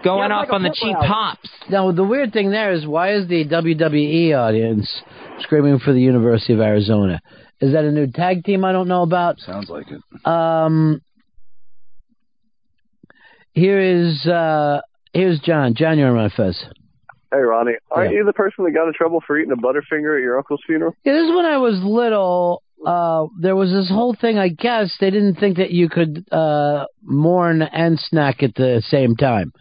going 0.03 0.29
Yeah, 0.29 0.35
off 0.37 0.45
like 0.47 0.53
on 0.53 0.63
the 0.63 0.69
cheap 0.73 0.95
rally. 0.95 1.07
pops. 1.07 1.49
Now, 1.69 1.91
the 1.91 2.03
weird 2.03 2.33
thing 2.33 2.51
there 2.51 2.71
is, 2.73 2.85
why 2.85 3.13
is 3.13 3.27
the 3.27 3.45
WWE 3.45 4.35
audience 4.37 4.89
screaming 5.39 5.79
for 5.79 5.93
the 5.93 6.01
University 6.01 6.53
of 6.53 6.59
Arizona? 6.59 7.21
Is 7.61 7.73
that 7.73 7.85
a 7.85 7.91
new 7.91 8.07
tag 8.11 8.43
team 8.43 8.65
I 8.65 8.71
don't 8.71 8.87
know 8.87 9.03
about? 9.03 9.39
Sounds 9.39 9.69
like 9.69 9.85
it. 9.89 10.27
Um, 10.27 11.01
here 13.53 13.79
is 13.79 14.25
uh, 14.27 14.81
here's 15.13 15.39
John. 15.39 15.73
John, 15.75 15.97
you're 15.97 16.09
on 16.09 16.15
Ron 16.15 16.23
and 16.25 16.33
Fez. 16.33 16.65
Hey, 17.35 17.41
Ronnie, 17.41 17.73
aren't 17.91 18.11
Yeah. 18.11 18.19
you 18.19 18.25
the 18.25 18.31
person 18.33 18.63
that 18.63 18.71
got 18.71 18.87
in 18.87 18.93
trouble 18.93 19.21
for 19.25 19.37
eating 19.37 19.51
a 19.51 19.57
Butterfinger 19.57 20.15
at 20.17 20.21
your 20.23 20.37
uncle's 20.37 20.61
funeral? 20.65 20.95
Yeah, 21.03 21.13
this 21.13 21.23
is 21.29 21.35
when 21.35 21.45
I 21.45 21.57
was 21.57 21.81
little. 21.83 22.63
Uh, 22.85 23.27
there 23.39 23.55
was 23.55 23.71
this 23.71 23.89
whole 23.89 24.13
thing. 24.13 24.37
I 24.37 24.47
guess 24.49 24.95
they 25.01 25.09
didn't 25.09 25.35
think 25.35 25.57
that 25.57 25.71
you 25.71 25.89
could 25.89 26.25
uh, 26.31 26.85
mourn 27.03 27.61
and 27.61 27.99
snack 27.99 28.41
at 28.43 28.55
the 28.55 28.81
same 28.87 29.15
time. 29.17 29.51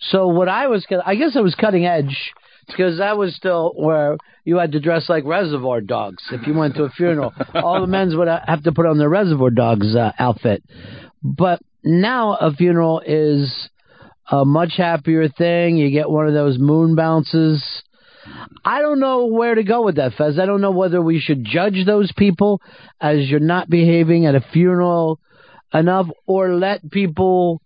So 0.00 0.26
what 0.28 0.48
I 0.48 0.66
was, 0.66 0.84
I 1.06 1.14
guess 1.14 1.36
I 1.36 1.40
was 1.40 1.54
cutting 1.54 1.86
edge 1.86 2.32
because 2.66 2.98
that 2.98 3.16
was 3.16 3.34
still 3.34 3.72
where 3.76 4.16
you 4.44 4.56
had 4.58 4.72
to 4.72 4.80
dress 4.80 5.08
like 5.08 5.24
Reservoir 5.24 5.80
Dogs 5.80 6.22
if 6.32 6.46
you 6.46 6.54
went 6.54 6.74
to 6.74 6.84
a 6.84 6.90
funeral. 6.90 7.32
All 7.54 7.80
the 7.80 7.86
men's 7.86 8.14
would 8.16 8.28
have 8.28 8.62
to 8.64 8.72
put 8.72 8.84
on 8.86 8.98
their 8.98 9.08
Reservoir 9.08 9.50
Dogs 9.50 9.94
uh, 9.94 10.12
outfit. 10.18 10.62
But 11.22 11.60
now 11.84 12.34
a 12.34 12.52
funeral 12.52 13.00
is 13.06 13.70
a 14.32 14.44
much 14.46 14.72
happier 14.78 15.28
thing. 15.28 15.76
You 15.76 15.90
get 15.90 16.10
one 16.10 16.26
of 16.26 16.32
those 16.32 16.58
moon 16.58 16.96
bounces. 16.96 17.62
I 18.64 18.80
don't 18.80 18.98
know 18.98 19.26
where 19.26 19.54
to 19.54 19.62
go 19.62 19.84
with 19.84 19.96
that, 19.96 20.14
Fez. 20.16 20.38
I 20.38 20.46
don't 20.46 20.60
know 20.62 20.70
whether 20.70 21.02
we 21.02 21.20
should 21.20 21.44
judge 21.44 21.84
those 21.84 22.10
people 22.16 22.62
as 23.00 23.28
you're 23.28 23.40
not 23.40 23.68
behaving 23.68 24.24
at 24.26 24.34
a 24.34 24.40
funeral 24.52 25.20
enough 25.74 26.06
or 26.26 26.54
let 26.54 26.90
people 26.90 27.60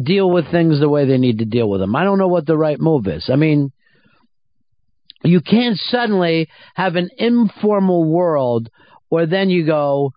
deal 0.00 0.30
with 0.30 0.50
things 0.50 0.78
the 0.78 0.88
way 0.88 1.06
they 1.06 1.18
need 1.18 1.38
to 1.38 1.44
deal 1.44 1.68
with 1.68 1.80
them. 1.80 1.96
I 1.96 2.04
don't 2.04 2.18
know 2.18 2.28
what 2.28 2.46
the 2.46 2.56
right 2.56 2.78
move 2.78 3.06
is. 3.08 3.28
I 3.32 3.36
mean, 3.36 3.72
you 5.24 5.40
can't 5.40 5.76
suddenly 5.76 6.48
have 6.74 6.96
an 6.96 7.10
informal 7.18 8.04
world 8.04 8.68
where 9.08 9.26
then 9.26 9.50
you 9.50 9.66
go, 9.66 10.12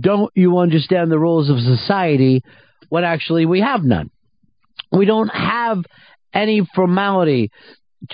don't 0.00 0.32
you 0.34 0.58
understand 0.58 1.10
the 1.10 1.18
rules 1.18 1.50
of 1.50 1.58
society 1.58 2.42
when 2.88 3.04
actually 3.04 3.44
we 3.46 3.60
have 3.60 3.82
none. 3.82 4.10
We 4.92 5.06
don't 5.06 5.28
have 5.28 5.84
any 6.32 6.66
formality 6.74 7.50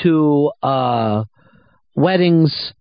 to 0.02 0.50
uh, 0.62 1.24
weddings, 1.94 2.72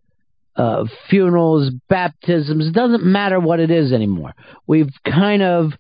uh, 0.56 0.86
funerals, 1.10 1.72
baptisms. 1.90 2.68
It 2.68 2.74
doesn't 2.74 3.04
matter 3.04 3.40
what 3.40 3.60
it 3.60 3.72
is 3.72 3.92
anymore. 3.92 4.34
We've 4.68 4.92
kind 5.06 5.42
of, 5.42 5.72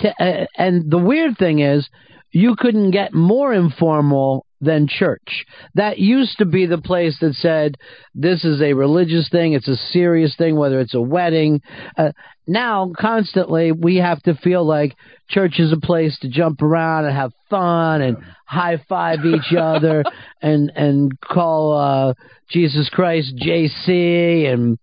t- 0.00 0.12
uh, 0.18 0.46
and 0.56 0.90
the 0.90 0.98
weird 0.98 1.38
thing 1.38 1.60
is, 1.60 1.88
you 2.30 2.56
couldn't 2.56 2.90
get 2.90 3.14
more 3.14 3.54
informal 3.54 4.44
than 4.60 4.88
church. 4.88 5.44
That 5.74 5.98
used 5.98 6.38
to 6.38 6.44
be 6.44 6.66
the 6.66 6.78
place 6.78 7.18
that 7.20 7.34
said, 7.34 7.76
this 8.14 8.44
is 8.44 8.60
a 8.60 8.72
religious 8.72 9.28
thing, 9.30 9.52
it's 9.52 9.68
a 9.68 9.76
serious 9.76 10.34
thing, 10.36 10.56
whether 10.56 10.80
it's 10.80 10.94
a 10.94 11.00
wedding. 11.00 11.60
Uh, 11.96 12.12
now, 12.46 12.92
constantly, 12.98 13.72
we 13.72 13.96
have 13.96 14.22
to 14.22 14.34
feel 14.34 14.64
like 14.64 14.96
church 15.28 15.58
is 15.58 15.72
a 15.72 15.80
place 15.80 16.18
to 16.20 16.28
jump 16.28 16.62
around 16.62 17.04
and 17.04 17.14
have 17.14 17.32
fun 17.50 18.00
and 18.02 18.16
high 18.46 18.82
five 18.88 19.18
each 19.24 19.54
other 19.56 20.04
and, 20.42 20.72
and 20.74 21.20
call, 21.20 21.76
uh, 21.76 22.14
Jesus 22.50 22.88
Christ 22.88 23.34
JC 23.36 24.52
and, 24.52 24.78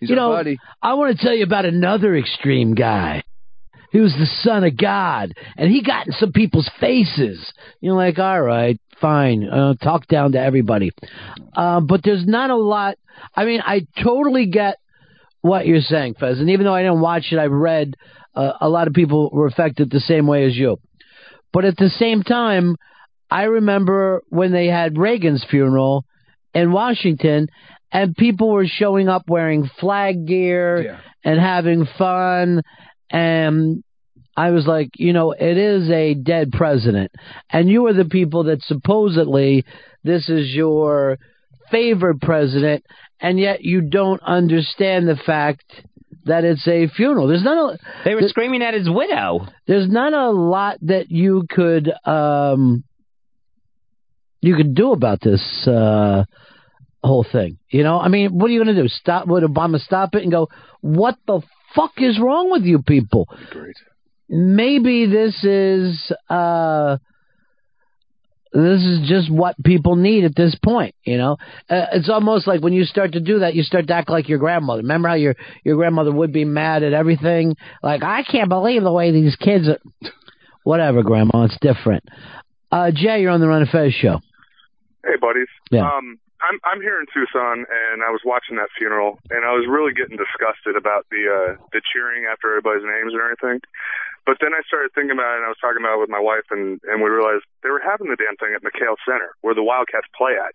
He's 0.00 0.08
you 0.08 0.16
know, 0.16 0.30
buddy. 0.30 0.58
I 0.80 0.94
want 0.94 1.16
to 1.16 1.22
tell 1.22 1.34
you 1.34 1.44
about 1.44 1.66
another 1.66 2.16
extreme 2.16 2.74
guy. 2.74 3.22
He 3.92 4.00
was 4.00 4.14
the 4.14 4.26
son 4.42 4.64
of 4.64 4.76
God, 4.76 5.34
and 5.56 5.70
he 5.70 5.82
got 5.82 6.06
in 6.06 6.12
some 6.12 6.32
people's 6.32 6.70
faces. 6.80 7.52
You're 7.80 7.96
like, 7.96 8.18
all 8.18 8.40
right, 8.40 8.80
fine, 9.00 9.48
uh, 9.48 9.74
talk 9.74 10.06
down 10.06 10.32
to 10.32 10.40
everybody. 10.40 10.92
Uh, 11.54 11.80
but 11.80 12.02
there's 12.04 12.26
not 12.26 12.50
a 12.50 12.56
lot. 12.56 12.96
I 13.34 13.44
mean, 13.44 13.60
I 13.64 13.86
totally 14.02 14.46
get 14.46 14.76
what 15.40 15.66
you're 15.66 15.80
saying, 15.80 16.14
Fez. 16.20 16.38
And 16.38 16.50
even 16.50 16.64
though 16.64 16.74
I 16.74 16.82
didn't 16.82 17.00
watch 17.00 17.26
it, 17.32 17.38
I've 17.38 17.50
read 17.50 17.94
uh, 18.34 18.52
a 18.60 18.68
lot 18.68 18.86
of 18.86 18.94
people 18.94 19.30
were 19.32 19.46
affected 19.46 19.90
the 19.90 20.00
same 20.00 20.26
way 20.26 20.44
as 20.46 20.56
you. 20.56 20.78
But 21.52 21.64
at 21.64 21.76
the 21.76 21.88
same 21.88 22.22
time, 22.22 22.76
I 23.30 23.44
remember 23.44 24.22
when 24.28 24.52
they 24.52 24.66
had 24.66 24.98
Reagan's 24.98 25.44
funeral 25.48 26.04
in 26.54 26.72
Washington, 26.72 27.48
and 27.92 28.16
people 28.16 28.50
were 28.50 28.66
showing 28.66 29.08
up 29.08 29.24
wearing 29.28 29.68
flag 29.80 30.26
gear 30.26 30.76
and 31.24 31.40
having 31.40 31.86
fun. 31.98 32.62
And 33.10 33.82
I 34.40 34.52
was 34.52 34.66
like, 34.66 34.92
you 34.94 35.12
know, 35.12 35.32
it 35.32 35.58
is 35.58 35.90
a 35.90 36.14
dead 36.14 36.50
president. 36.50 37.12
And 37.50 37.68
you 37.68 37.86
are 37.88 37.92
the 37.92 38.06
people 38.06 38.44
that 38.44 38.62
supposedly 38.62 39.66
this 40.02 40.30
is 40.30 40.54
your 40.54 41.18
favorite 41.70 42.22
president, 42.22 42.82
and 43.20 43.38
yet 43.38 43.62
you 43.62 43.82
don't 43.82 44.22
understand 44.22 45.06
the 45.06 45.20
fact 45.26 45.64
that 46.24 46.44
it's 46.44 46.66
a 46.66 46.88
funeral. 46.88 47.28
There's 47.28 47.44
not 47.44 47.74
a. 47.74 47.78
They 48.06 48.14
were 48.14 48.22
screaming 48.28 48.62
at 48.62 48.72
his 48.72 48.88
widow. 48.88 49.46
There's 49.66 49.90
not 49.90 50.14
a 50.14 50.30
lot 50.30 50.78
that 50.82 51.10
you 51.10 51.44
could 51.50 51.92
um 52.06 52.82
you 54.40 54.56
could 54.56 54.74
do 54.74 54.92
about 54.92 55.20
this 55.20 55.42
uh 55.68 56.24
whole 57.04 57.26
thing. 57.30 57.58
You 57.68 57.82
know, 57.82 58.00
I 58.00 58.08
mean, 58.08 58.30
what 58.30 58.48
are 58.48 58.54
you 58.54 58.64
going 58.64 58.74
to 58.74 58.82
do? 58.82 58.88
Stop? 58.88 59.26
Would 59.26 59.42
Obama 59.42 59.78
stop 59.80 60.14
it 60.14 60.22
and 60.22 60.32
go, 60.32 60.48
"What 60.80 61.18
the 61.26 61.42
fuck 61.74 61.92
is 61.98 62.18
wrong 62.18 62.50
with 62.50 62.62
you 62.62 62.80
people?" 62.80 63.28
Great. 63.50 63.76
Maybe 64.30 65.06
this 65.06 65.42
is 65.42 66.12
uh 66.28 66.98
this 68.52 68.80
is 68.80 69.08
just 69.08 69.30
what 69.30 69.56
people 69.62 69.94
need 69.94 70.24
at 70.24 70.34
this 70.34 70.56
point, 70.64 70.94
you 71.04 71.16
know. 71.16 71.36
Uh, 71.68 71.86
it's 71.92 72.08
almost 72.08 72.48
like 72.48 72.60
when 72.60 72.72
you 72.72 72.84
start 72.84 73.12
to 73.12 73.20
do 73.20 73.40
that, 73.40 73.54
you 73.54 73.62
start 73.62 73.86
to 73.86 73.94
act 73.94 74.10
like 74.10 74.28
your 74.28 74.38
grandmother. 74.38 74.82
Remember 74.82 75.08
how 75.08 75.14
your 75.14 75.36
your 75.64 75.76
grandmother 75.76 76.12
would 76.12 76.32
be 76.32 76.44
mad 76.44 76.82
at 76.82 76.92
everything? 76.92 77.56
Like 77.82 78.02
I 78.02 78.22
can't 78.22 78.48
believe 78.48 78.82
the 78.82 78.92
way 78.92 79.12
these 79.12 79.36
kids 79.36 79.68
are. 79.68 79.78
Whatever, 80.62 81.02
grandma, 81.02 81.44
it's 81.44 81.56
different. 81.60 82.04
Uh, 82.70 82.90
Jay, 82.90 83.22
you're 83.22 83.30
on 83.30 83.40
the 83.40 83.48
Ron 83.48 83.62
and 83.62 83.70
Fez 83.70 83.92
show. 83.94 84.20
Hey, 85.02 85.16
buddies. 85.20 85.48
Yeah. 85.70 85.88
Um, 85.88 86.18
I'm 86.40 86.58
I'm 86.64 86.80
here 86.80 86.98
in 87.00 87.06
Tucson, 87.12 87.64
and 87.68 88.02
I 88.02 88.10
was 88.10 88.20
watching 88.24 88.56
that 88.56 88.68
funeral, 88.76 89.18
and 89.30 89.44
I 89.44 89.52
was 89.52 89.66
really 89.68 89.92
getting 89.92 90.16
disgusted 90.16 90.76
about 90.76 91.06
the 91.10 91.22
uh, 91.28 91.56
the 91.72 91.80
cheering 91.92 92.24
after 92.30 92.48
everybody's 92.50 92.84
names 92.84 93.12
and 93.12 93.20
everything. 93.20 93.60
But 94.26 94.36
then 94.40 94.52
I 94.52 94.60
started 94.68 94.92
thinking 94.94 95.16
about 95.16 95.34
it, 95.34 95.36
and 95.42 95.46
I 95.48 95.52
was 95.52 95.60
talking 95.60 95.80
about 95.80 95.96
it 95.98 96.04
with 96.04 96.12
my 96.12 96.20
wife, 96.20 96.46
and 96.50 96.78
and 96.84 97.02
we 97.02 97.08
realized 97.08 97.44
they 97.62 97.72
were 97.72 97.82
having 97.82 98.08
the 98.12 98.20
damn 98.20 98.36
thing 98.36 98.52
at 98.52 98.62
McKale 98.62 99.00
Center, 99.08 99.32
where 99.40 99.54
the 99.54 99.64
Wildcats 99.64 100.06
play 100.16 100.36
at. 100.36 100.54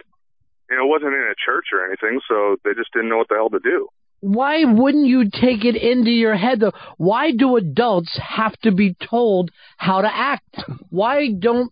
Know, 0.70 0.86
it 0.86 0.90
wasn't 0.90 1.14
in 1.14 1.28
a 1.30 1.38
church 1.38 1.74
or 1.74 1.86
anything, 1.86 2.20
so 2.28 2.58
they 2.64 2.74
just 2.74 2.94
didn't 2.94 3.10
know 3.10 3.18
what 3.18 3.30
the 3.30 3.36
hell 3.36 3.50
to 3.50 3.60
do. 3.60 3.88
Why 4.22 4.64
wouldn't 4.66 5.06
you 5.06 5.30
take 5.30 5.66
it 5.66 5.76
into 5.76 6.10
your 6.10 6.36
head 6.36 6.60
though? 6.60 6.74
Why 6.98 7.32
do 7.32 7.58
adults 7.58 8.18
have 8.18 8.58
to 8.62 8.72
be 8.72 8.96
told 9.08 9.52
how 9.78 10.02
to 10.02 10.10
act? 10.12 10.64
Why 10.90 11.30
don't 11.32 11.72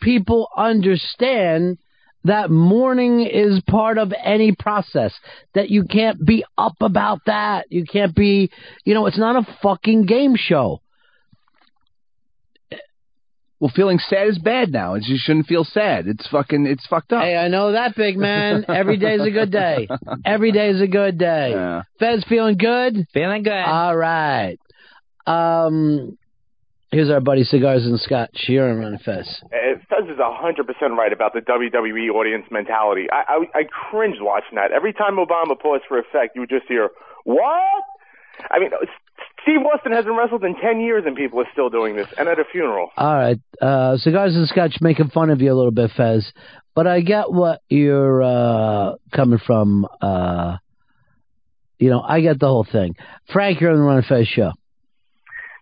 people 0.00 0.48
understand 0.56 1.78
that 2.24 2.50
mourning 2.50 3.20
is 3.20 3.62
part 3.66 3.96
of 3.96 4.12
any 4.22 4.52
process? 4.52 5.14
That 5.54 5.70
you 5.70 5.84
can't 5.84 6.22
be 6.24 6.44
up 6.58 6.76
about 6.80 7.20
that. 7.26 7.72
You 7.72 7.84
can't 7.84 8.14
be, 8.14 8.50
you 8.84 8.92
know, 8.92 9.06
it's 9.06 9.18
not 9.18 9.36
a 9.36 9.56
fucking 9.62 10.04
game 10.04 10.34
show. 10.36 10.80
Well, 13.64 13.72
feeling 13.74 13.98
sad 13.98 14.28
is 14.28 14.38
bad 14.38 14.72
now. 14.72 14.92
It's, 14.92 15.08
you 15.08 15.16
shouldn't 15.18 15.46
feel 15.46 15.64
sad. 15.64 16.06
It's 16.06 16.28
fucking. 16.28 16.66
It's 16.66 16.86
fucked 16.86 17.14
up. 17.14 17.22
Hey, 17.22 17.34
I 17.34 17.48
know 17.48 17.72
that, 17.72 17.96
big 17.96 18.18
man. 18.18 18.66
Every 18.68 18.98
day's 18.98 19.22
a 19.22 19.30
good 19.30 19.50
day. 19.50 19.88
Every 20.22 20.52
day's 20.52 20.82
a 20.82 20.86
good 20.86 21.16
day. 21.16 21.52
Yeah. 21.52 21.84
Fez 21.98 22.22
feeling 22.28 22.58
good? 22.58 23.06
Feeling 23.14 23.42
good. 23.42 23.52
All 23.54 23.96
right. 23.96 24.58
Um, 25.26 26.18
here's 26.92 27.08
our 27.08 27.20
buddy 27.20 27.44
Cigars 27.44 27.86
and 27.86 27.98
Scotch. 27.98 28.36
You're 28.48 28.68
on 28.68 28.80
Ron 28.80 28.98
Fez. 29.02 29.40
Uh, 29.44 29.78
Fez 29.88 30.10
is 30.10 30.18
hundred 30.20 30.66
percent 30.66 30.92
right 30.98 31.14
about 31.14 31.32
the 31.32 31.40
WWE 31.40 32.10
audience 32.10 32.44
mentality. 32.50 33.06
I, 33.10 33.46
I 33.54 33.60
I 33.60 33.62
cringed 33.64 34.20
watching 34.20 34.56
that. 34.56 34.72
Every 34.72 34.92
time 34.92 35.16
Obama 35.16 35.58
paused 35.58 35.84
for 35.88 35.98
effect, 35.98 36.34
you 36.34 36.42
would 36.42 36.50
just 36.50 36.66
hear 36.68 36.90
"What?" 37.24 37.84
I 38.50 38.58
mean, 38.58 38.72
Steve 39.44 39.60
Austin 39.72 39.92
hasn't 39.92 40.16
wrestled 40.16 40.42
in 40.42 40.56
ten 40.56 40.80
years, 40.80 41.04
and 41.06 41.14
people 41.14 41.38
are 41.40 41.48
still 41.52 41.70
doing 41.70 41.96
this, 41.96 42.08
and 42.18 42.28
at 42.28 42.38
a 42.38 42.44
funeral. 42.50 42.90
All 42.96 43.14
right. 43.14 43.38
Uh, 43.60 43.96
Cigars 43.98 44.34
and 44.34 44.48
Scotch 44.48 44.78
making 44.80 45.10
fun 45.10 45.30
of 45.30 45.40
you 45.40 45.52
a 45.52 45.54
little 45.54 45.70
bit, 45.70 45.90
Fez. 45.96 46.32
But 46.74 46.86
I 46.86 47.02
get 47.02 47.30
what 47.30 47.60
you're 47.68 48.22
uh, 48.22 48.94
coming 49.12 49.38
from. 49.38 49.86
Uh, 50.00 50.56
you 51.78 51.90
know, 51.90 52.00
I 52.00 52.20
get 52.20 52.40
the 52.40 52.46
whole 52.46 52.66
thing. 52.70 52.96
Frank, 53.32 53.60
you're 53.60 53.70
on 53.70 53.76
the 53.76 53.82
Ron 53.82 54.02
Fez 54.02 54.26
show. 54.26 54.52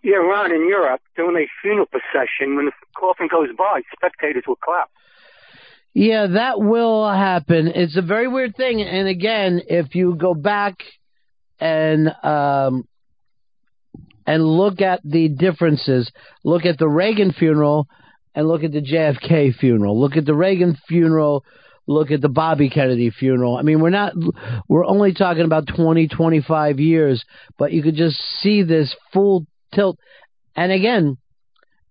Yeah, 0.04 0.16
Ron, 0.16 0.52
in 0.52 0.68
Europe, 0.68 1.00
during 1.16 1.36
a 1.36 1.48
funeral 1.60 1.86
procession, 1.86 2.56
when 2.56 2.66
the 2.66 2.72
coffin 2.96 3.28
goes 3.30 3.48
by, 3.56 3.82
spectators 3.96 4.44
will 4.46 4.56
clap. 4.56 4.90
Yeah, 5.94 6.26
that 6.28 6.60
will 6.60 7.08
happen. 7.08 7.68
It's 7.68 7.96
a 7.96 8.02
very 8.02 8.26
weird 8.26 8.56
thing. 8.56 8.80
And 8.82 9.08
again, 9.08 9.62
if 9.68 9.94
you 9.94 10.14
go 10.14 10.34
back 10.34 10.76
and 11.60 12.08
um, 12.24 12.88
and 14.26 14.44
look 14.44 14.80
at 14.80 15.00
the 15.04 15.28
differences, 15.28 16.10
look 16.44 16.64
at 16.64 16.78
the 16.78 16.88
Reagan 16.88 17.32
funeral 17.32 17.88
and 18.34 18.48
look 18.48 18.64
at 18.64 18.72
the 18.72 18.80
JFK 18.80 19.54
funeral. 19.56 20.00
Look 20.00 20.16
at 20.16 20.24
the 20.24 20.34
Reagan 20.34 20.76
funeral. 20.88 21.44
Look 21.86 22.10
at 22.10 22.20
the 22.20 22.28
Bobby 22.28 22.70
Kennedy 22.70 23.10
funeral. 23.10 23.56
I 23.56 23.62
mean, 23.62 23.80
we're 23.80 23.90
not, 23.90 24.12
we're 24.68 24.86
only 24.86 25.14
talking 25.14 25.44
about 25.44 25.66
20, 25.66 26.08
25 26.08 26.78
years, 26.78 27.24
but 27.58 27.72
you 27.72 27.82
could 27.82 27.96
just 27.96 28.16
see 28.40 28.62
this 28.62 28.94
full 29.12 29.46
tilt. 29.74 29.98
And 30.54 30.70
again, 30.70 31.18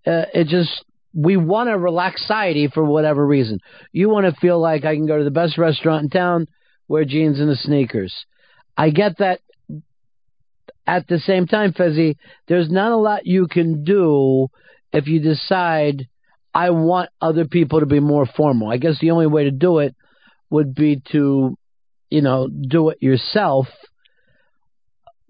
uh, 0.08 0.26
it 0.34 0.48
just, 0.48 0.86
we 1.13 1.36
want 1.36 1.70
a 1.70 1.78
relaxed 1.78 2.24
society 2.24 2.70
for 2.74 2.84
whatever 2.84 3.26
reason. 3.26 3.60
You 3.91 4.10
want 4.10 4.34
to 4.34 4.39
feel 4.39 4.60
like 4.60 4.86
I 4.86 4.96
can 4.96 5.08
go 5.08 5.17
to 5.17 5.24
the 5.26 5.32
best 5.32 5.58
restaurant 5.58 6.04
in 6.04 6.10
town, 6.10 6.48
wear 6.88 7.04
jeans 7.04 7.39
and 7.39 7.50
a 7.50 7.56
sneakers. 7.56 8.13
I 8.78 8.89
get 8.89 9.17
that. 9.17 9.41
At 10.88 11.08
the 11.08 11.20
same 11.20 11.48
time, 11.48 11.74
Fezzi, 11.74 12.15
there's 12.48 12.70
not 12.70 12.91
a 12.91 12.98
lot 12.98 13.26
you 13.26 13.48
can 13.48 13.84
do 13.84 14.48
if 14.91 15.08
you 15.08 15.20
decide 15.20 16.08
I 16.54 16.72
want 16.72 17.10
other 17.22 17.46
people 17.46 17.80
to 17.80 17.86
be 17.86 18.00
more 18.00 18.26
formal. 18.26 18.70
I 18.70 18.78
guess 18.78 19.00
the 19.00 19.12
only 19.12 19.28
way 19.28 19.46
to 19.46 19.52
do 19.52 19.80
it 19.80 19.96
would 20.50 20.76
be 20.76 21.02
to, 21.12 21.58
you 22.10 22.22
know, 22.22 22.48
do 22.48 22.89
it 22.89 22.98
yourself. 23.02 23.67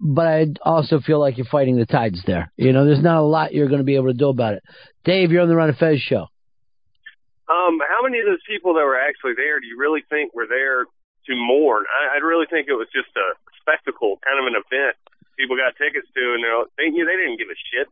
But 0.00 0.26
I 0.26 0.46
also 0.64 0.98
feel 0.98 1.20
like 1.20 1.36
you're 1.36 1.46
fighting 1.46 1.76
the 1.76 1.86
tides 1.86 2.22
there. 2.26 2.50
You 2.56 2.72
know, 2.72 2.84
there's 2.84 3.02
not 3.02 3.18
a 3.18 3.22
lot 3.22 3.54
you're 3.54 3.68
going 3.68 3.78
to 3.78 3.84
be 3.84 3.94
able 3.94 4.08
to 4.08 4.18
do 4.18 4.30
about 4.30 4.54
it. 4.54 4.64
Dave, 5.04 5.30
you're 5.30 5.42
on 5.42 5.48
the 5.48 5.54
Ron 5.54 5.68
and 5.68 5.78
Fez 5.78 6.00
show. 6.00 6.26
Um, 7.46 7.78
how 7.86 8.02
many 8.02 8.18
of 8.18 8.26
those 8.26 8.42
people 8.48 8.74
that 8.74 8.82
were 8.82 8.98
actually 8.98 9.34
there 9.36 9.60
do 9.60 9.66
you 9.66 9.78
really 9.78 10.02
think 10.10 10.34
were 10.34 10.48
there 10.48 10.86
to 10.86 11.32
mourn? 11.36 11.84
I, 11.86 12.16
I 12.16 12.18
really 12.18 12.46
think 12.50 12.66
it 12.66 12.74
was 12.74 12.88
just 12.90 13.14
a 13.14 13.38
spectacle, 13.60 14.18
kind 14.26 14.42
of 14.42 14.46
an 14.50 14.58
event. 14.58 14.96
People 15.42 15.56
got 15.56 15.74
tickets 15.76 16.06
to, 16.14 16.34
and 16.34 16.44
they're, 16.44 16.64
they 16.78 16.90
they 16.90 17.16
didn't 17.20 17.38
give 17.38 17.48
a 17.48 17.58
shit. 17.70 17.88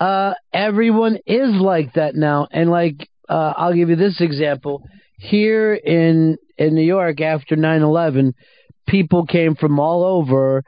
Uh, 0.00 0.34
everyone 0.52 1.16
is 1.26 1.54
like 1.54 1.92
that 1.94 2.16
now, 2.16 2.48
and 2.50 2.68
like 2.68 3.08
uh, 3.28 3.52
I'll 3.56 3.72
give 3.72 3.88
you 3.88 3.94
this 3.94 4.20
example. 4.20 4.82
Here 5.16 5.74
in 5.74 6.38
in 6.58 6.74
New 6.74 6.82
York, 6.82 7.20
after 7.20 7.54
nine 7.54 7.82
eleven, 7.82 8.34
people 8.88 9.26
came 9.26 9.54
from 9.54 9.78
all 9.78 10.02
over 10.02 10.64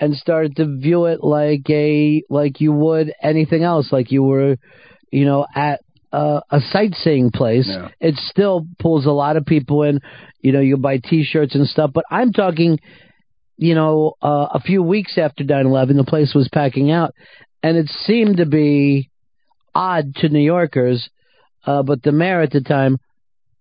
and 0.00 0.16
started 0.16 0.56
to 0.56 0.78
view 0.78 1.04
it 1.04 1.22
like 1.22 1.68
a 1.68 2.22
like 2.30 2.62
you 2.62 2.72
would 2.72 3.12
anything 3.22 3.62
else, 3.62 3.92
like 3.92 4.10
you 4.10 4.22
were, 4.22 4.56
you 5.10 5.26
know, 5.26 5.46
at 5.54 5.82
uh, 6.10 6.40
a 6.50 6.60
sightseeing 6.60 7.30
place. 7.30 7.68
Yeah. 7.68 7.88
It 8.00 8.14
still 8.30 8.66
pulls 8.78 9.04
a 9.04 9.10
lot 9.10 9.36
of 9.36 9.44
people 9.44 9.82
in. 9.82 10.00
You 10.40 10.52
know, 10.52 10.60
you 10.60 10.78
buy 10.78 10.96
T-shirts 10.96 11.54
and 11.54 11.66
stuff, 11.66 11.90
but 11.92 12.04
I'm 12.10 12.32
talking. 12.32 12.78
You 13.58 13.74
know, 13.74 14.14
uh, 14.22 14.46
a 14.54 14.60
few 14.60 14.82
weeks 14.84 15.18
after 15.18 15.42
9/11, 15.42 15.96
the 15.96 16.04
place 16.04 16.32
was 16.32 16.48
packing 16.48 16.92
out, 16.92 17.12
and 17.62 17.76
it 17.76 17.88
seemed 18.06 18.36
to 18.36 18.46
be 18.46 19.10
odd 19.74 20.14
to 20.16 20.28
New 20.28 20.40
Yorkers. 20.40 21.10
Uh, 21.66 21.82
but 21.82 22.02
the 22.02 22.12
mayor 22.12 22.40
at 22.40 22.52
the 22.52 22.60
time, 22.60 22.98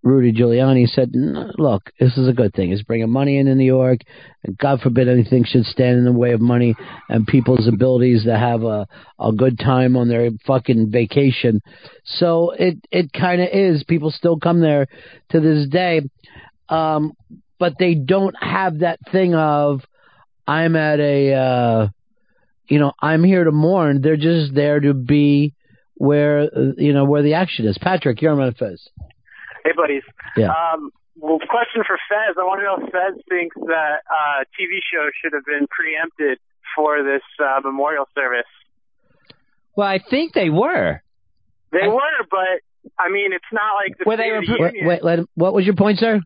Rudy 0.04 0.32
Giuliani, 0.32 0.88
said, 0.88 1.10
"Look, 1.58 1.92
this 2.00 2.16
is 2.16 2.28
a 2.28 2.34
good 2.34 2.54
thing. 2.54 2.72
It's 2.72 2.84
bringing 2.84 3.10
money 3.10 3.38
into 3.38 3.56
New 3.56 3.66
York, 3.66 4.02
and 4.44 4.56
God 4.56 4.82
forbid 4.82 5.10
anything 5.10 5.44
should 5.44 5.66
stand 5.66 5.98
in 5.98 6.06
the 6.06 6.12
way 6.12 6.32
of 6.32 6.42
money 6.42 6.76
and 7.10 7.26
people's 7.26 7.68
abilities 7.68 8.24
to 8.26 8.38
have 8.38 8.64
a 8.64 8.88
a 9.20 9.32
good 9.32 9.58
time 9.58 9.98
on 9.98 10.08
their 10.08 10.30
fucking 10.46 10.92
vacation." 10.92 11.60
So 12.04 12.52
it 12.52 12.78
it 12.92 13.12
kind 13.14 13.42
of 13.42 13.50
is. 13.52 13.84
People 13.84 14.12
still 14.12 14.38
come 14.38 14.60
there 14.62 14.86
to 15.32 15.40
this 15.40 15.68
day, 15.68 16.02
um, 16.70 17.14
but 17.60 17.74
they 17.80 17.96
don't 17.96 18.36
have 18.42 18.80
that 18.80 19.00
thing 19.12 19.36
of 19.36 19.82
I'm 20.48 20.76
at 20.76 21.00
a. 21.00 21.34
Uh, 21.34 21.88
you 22.68 22.80
know, 22.80 22.92
I'm 23.02 23.24
here 23.24 23.44
to 23.46 23.52
mourn. 23.52 24.02
They're 24.02 24.18
just 24.18 24.54
there 24.54 24.80
to 24.80 24.94
be 24.94 25.54
where 25.96 26.50
you 26.78 26.94
know 26.94 27.06
where 27.06 27.24
the 27.24 27.36
action 27.36 27.66
is. 27.66 27.78
Patrick, 27.78 28.22
you're 28.22 28.32
on 28.32 28.38
Ron 28.38 28.54
Fez. 28.54 28.88
Hey, 29.64 29.72
buddies. 29.76 30.04
Yeah. 30.36 30.50
Um, 30.50 30.92
well, 31.16 31.40
question 31.40 31.84
for 31.88 31.98
Fez. 32.10 32.36
I 32.40 32.44
want 32.44 32.60
to 32.60 32.64
know 32.66 32.86
if 32.86 32.92
Fez 32.92 33.24
thinks 33.30 33.56
that 33.56 34.02
uh, 34.10 34.44
TV 34.60 34.80
show 34.92 35.10
should 35.22 35.34
have 35.34 35.46
been 35.46 35.68
preempted 35.68 36.40
for 36.76 37.04
this 37.04 37.24
uh, 37.40 37.62
memorial 37.64 38.06
service. 38.14 38.46
Well, 39.76 39.88
I 39.88 40.00
think 40.00 40.34
they 40.34 40.50
were. 40.50 41.02
They 41.72 41.88
were, 41.88 42.26
but 42.30 42.62
I 43.00 43.10
mean, 43.10 43.34
it's 43.34 43.46
not 43.52 43.74
like 43.76 43.98
the 43.98 44.06
Were 44.06 44.18
they 44.18 44.30
of 44.30 44.44
Wait, 44.60 44.74
Union. 44.76 45.02
wait, 45.04 45.20
what 45.36 45.54
was 45.54 45.66
your 45.66 45.76
point, 45.76 46.00
sir? 46.00 46.22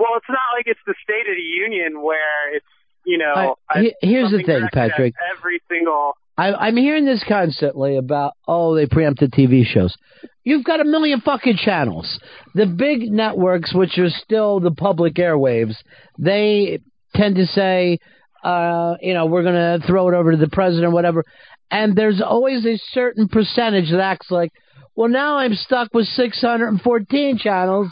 Well, 0.00 0.16
it's 0.16 0.28
not 0.30 0.56
like 0.56 0.64
it's 0.66 0.80
the 0.86 0.94
State 1.04 1.28
of 1.28 1.36
the 1.36 1.42
Union 1.42 2.02
where 2.02 2.56
it's 2.56 2.64
you 3.04 3.18
know. 3.18 3.56
I- 3.68 3.92
here's 4.00 4.30
the 4.30 4.42
thing, 4.42 4.66
Patrick. 4.72 5.14
Every 5.36 5.60
single. 5.68 6.12
I, 6.38 6.54
I'm 6.54 6.76
hearing 6.78 7.04
this 7.04 7.22
constantly 7.28 7.98
about 7.98 8.32
oh 8.48 8.74
they 8.74 8.86
preempted 8.86 9.30
TV 9.32 9.66
shows. 9.66 9.94
You've 10.42 10.64
got 10.64 10.80
a 10.80 10.84
million 10.84 11.20
fucking 11.20 11.58
channels. 11.62 12.18
The 12.54 12.64
big 12.64 13.12
networks, 13.12 13.74
which 13.74 13.98
are 13.98 14.08
still 14.08 14.58
the 14.58 14.70
public 14.70 15.14
airwaves, 15.14 15.74
they 16.18 16.78
tend 17.14 17.36
to 17.36 17.44
say, 17.46 17.98
uh, 18.42 18.94
you 19.02 19.12
know, 19.12 19.26
we're 19.26 19.42
going 19.42 19.80
to 19.80 19.86
throw 19.86 20.08
it 20.08 20.14
over 20.14 20.30
to 20.32 20.38
the 20.38 20.48
president 20.48 20.86
or 20.86 20.94
whatever. 20.94 21.24
And 21.70 21.94
there's 21.94 22.22
always 22.22 22.64
a 22.64 22.78
certain 22.92 23.28
percentage 23.28 23.90
that 23.90 24.00
acts 24.00 24.30
like, 24.30 24.50
well, 24.96 25.08
now 25.10 25.36
I'm 25.36 25.54
stuck 25.54 25.92
with 25.92 26.06
614 26.06 27.38
channels 27.38 27.88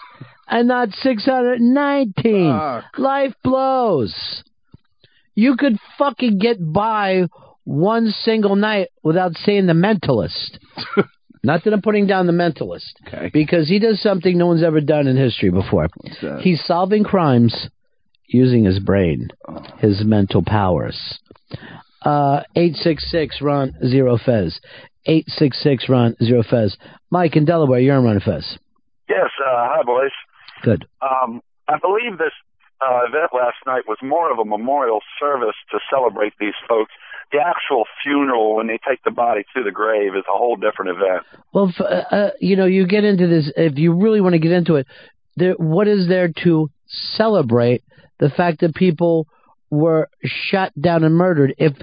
and 0.48 0.68
not 0.68 0.90
619. 0.92 2.82
Life 2.98 3.34
blows. 3.44 4.42
You 5.34 5.56
could 5.56 5.76
fucking 5.98 6.38
get 6.38 6.56
by 6.60 7.24
one 7.64 8.08
single 8.22 8.56
night 8.56 8.88
without 9.02 9.34
seeing 9.36 9.66
The 9.66 9.72
Mentalist. 9.74 10.58
Not 11.44 11.62
that 11.64 11.72
I'm 11.72 11.82
putting 11.82 12.06
down 12.08 12.26
The 12.26 12.32
Mentalist, 12.32 12.94
Okay. 13.06 13.30
because 13.32 13.68
he 13.68 13.78
does 13.78 14.00
something 14.02 14.36
no 14.36 14.46
one's 14.48 14.64
ever 14.64 14.80
done 14.80 15.06
in 15.06 15.16
history 15.16 15.50
before. 15.50 15.86
He's 16.40 16.64
solving 16.64 17.04
crimes 17.04 17.68
using 18.26 18.64
his 18.64 18.80
brain, 18.80 19.28
his 19.78 20.02
mental 20.04 20.42
powers. 20.44 21.18
Uh, 22.02 22.42
866 22.56 23.40
Ron 23.40 23.74
Zero 23.86 24.16
Fez. 24.18 24.58
866 25.06 25.88
Ron 25.88 26.16
Zero 26.22 26.42
Fez. 26.42 26.76
Mike 27.10 27.36
in 27.36 27.44
Delaware, 27.44 27.78
you're 27.80 27.96
on 27.96 28.04
Ron 28.04 28.20
Fez. 28.20 28.58
Yes, 29.08 29.28
uh, 29.40 29.68
hi, 29.70 29.82
boys. 29.84 30.10
Good. 30.62 30.86
Um, 31.02 31.40
I 31.68 31.78
believe 31.78 32.18
this 32.18 32.32
uh, 32.80 33.00
event 33.08 33.30
last 33.34 33.56
night 33.66 33.82
was 33.86 33.98
more 34.02 34.30
of 34.32 34.38
a 34.38 34.44
memorial 34.44 35.00
service 35.18 35.56
to 35.70 35.78
celebrate 35.90 36.32
these 36.38 36.54
folks. 36.68 36.92
The 37.32 37.38
actual 37.38 37.84
funeral, 38.02 38.56
when 38.56 38.68
they 38.68 38.78
take 38.88 39.02
the 39.04 39.10
body 39.10 39.44
to 39.54 39.62
the 39.62 39.70
grave, 39.70 40.14
is 40.14 40.24
a 40.28 40.36
whole 40.36 40.56
different 40.56 40.92
event. 40.92 41.24
Well, 41.52 41.72
uh, 41.78 41.84
uh, 41.84 42.30
you 42.40 42.56
know, 42.56 42.64
you 42.64 42.86
get 42.86 43.04
into 43.04 43.26
this, 43.26 43.52
if 43.56 43.76
you 43.76 43.92
really 43.92 44.20
want 44.20 44.32
to 44.32 44.38
get 44.38 44.52
into 44.52 44.76
it, 44.76 44.86
there, 45.36 45.54
what 45.54 45.88
is 45.88 46.08
there 46.08 46.32
to 46.44 46.70
celebrate 46.86 47.84
the 48.18 48.30
fact 48.30 48.60
that 48.60 48.74
people 48.74 49.26
were 49.70 50.08
shot 50.24 50.72
down 50.80 51.04
and 51.04 51.14
murdered? 51.14 51.54
If 51.58 51.74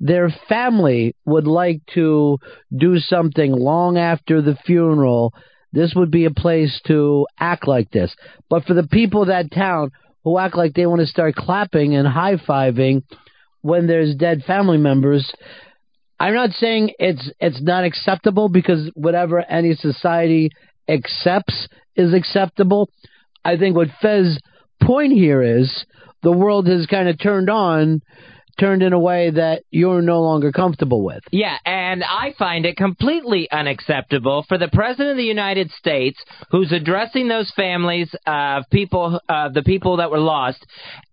their 0.00 0.30
family 0.48 1.14
would 1.26 1.46
like 1.46 1.82
to 1.94 2.38
do 2.74 2.98
something 2.98 3.52
long 3.52 3.98
after 3.98 4.40
the 4.40 4.56
funeral, 4.64 5.34
this 5.74 5.92
would 5.94 6.10
be 6.10 6.24
a 6.24 6.30
place 6.30 6.80
to 6.86 7.26
act 7.38 7.66
like 7.66 7.90
this. 7.90 8.14
But 8.48 8.64
for 8.64 8.74
the 8.74 8.86
people 8.86 9.22
of 9.22 9.28
that 9.28 9.50
town 9.52 9.90
who 10.22 10.38
act 10.38 10.56
like 10.56 10.74
they 10.74 10.86
want 10.86 11.00
to 11.00 11.06
start 11.06 11.34
clapping 11.34 11.94
and 11.94 12.06
high 12.06 12.36
fiving 12.36 13.02
when 13.60 13.86
there's 13.86 14.14
dead 14.14 14.42
family 14.46 14.78
members, 14.78 15.32
I'm 16.20 16.34
not 16.34 16.50
saying 16.50 16.92
it's 16.98 17.28
it's 17.40 17.60
not 17.60 17.84
acceptable 17.84 18.48
because 18.48 18.90
whatever 18.94 19.40
any 19.40 19.74
society 19.74 20.50
accepts 20.88 21.68
is 21.96 22.14
acceptable. 22.14 22.88
I 23.44 23.56
think 23.56 23.74
what 23.74 23.88
Fez 24.00 24.38
point 24.80 25.12
here 25.12 25.42
is 25.42 25.84
the 26.22 26.32
world 26.32 26.68
has 26.68 26.86
kind 26.86 27.08
of 27.08 27.20
turned 27.20 27.50
on, 27.50 28.00
turned 28.58 28.82
in 28.82 28.92
a 28.92 28.98
way 28.98 29.30
that 29.30 29.62
you're 29.70 30.02
no 30.02 30.20
longer 30.22 30.52
comfortable 30.52 31.04
with. 31.04 31.22
Yeah, 31.30 31.56
and 31.64 32.02
I 32.04 32.34
find 32.38 32.66
it 32.66 32.76
completely 32.76 33.50
unacceptable 33.50 34.44
for 34.48 34.58
the 34.58 34.68
President 34.68 35.10
of 35.10 35.16
the 35.16 35.24
United 35.24 35.70
States, 35.72 36.18
who's 36.50 36.72
addressing 36.72 37.28
those 37.28 37.50
families 37.56 38.14
of 38.26 38.64
people, 38.70 39.20
uh, 39.28 39.48
the 39.50 39.62
people 39.62 39.98
that 39.98 40.10
were 40.10 40.18
lost, 40.18 40.64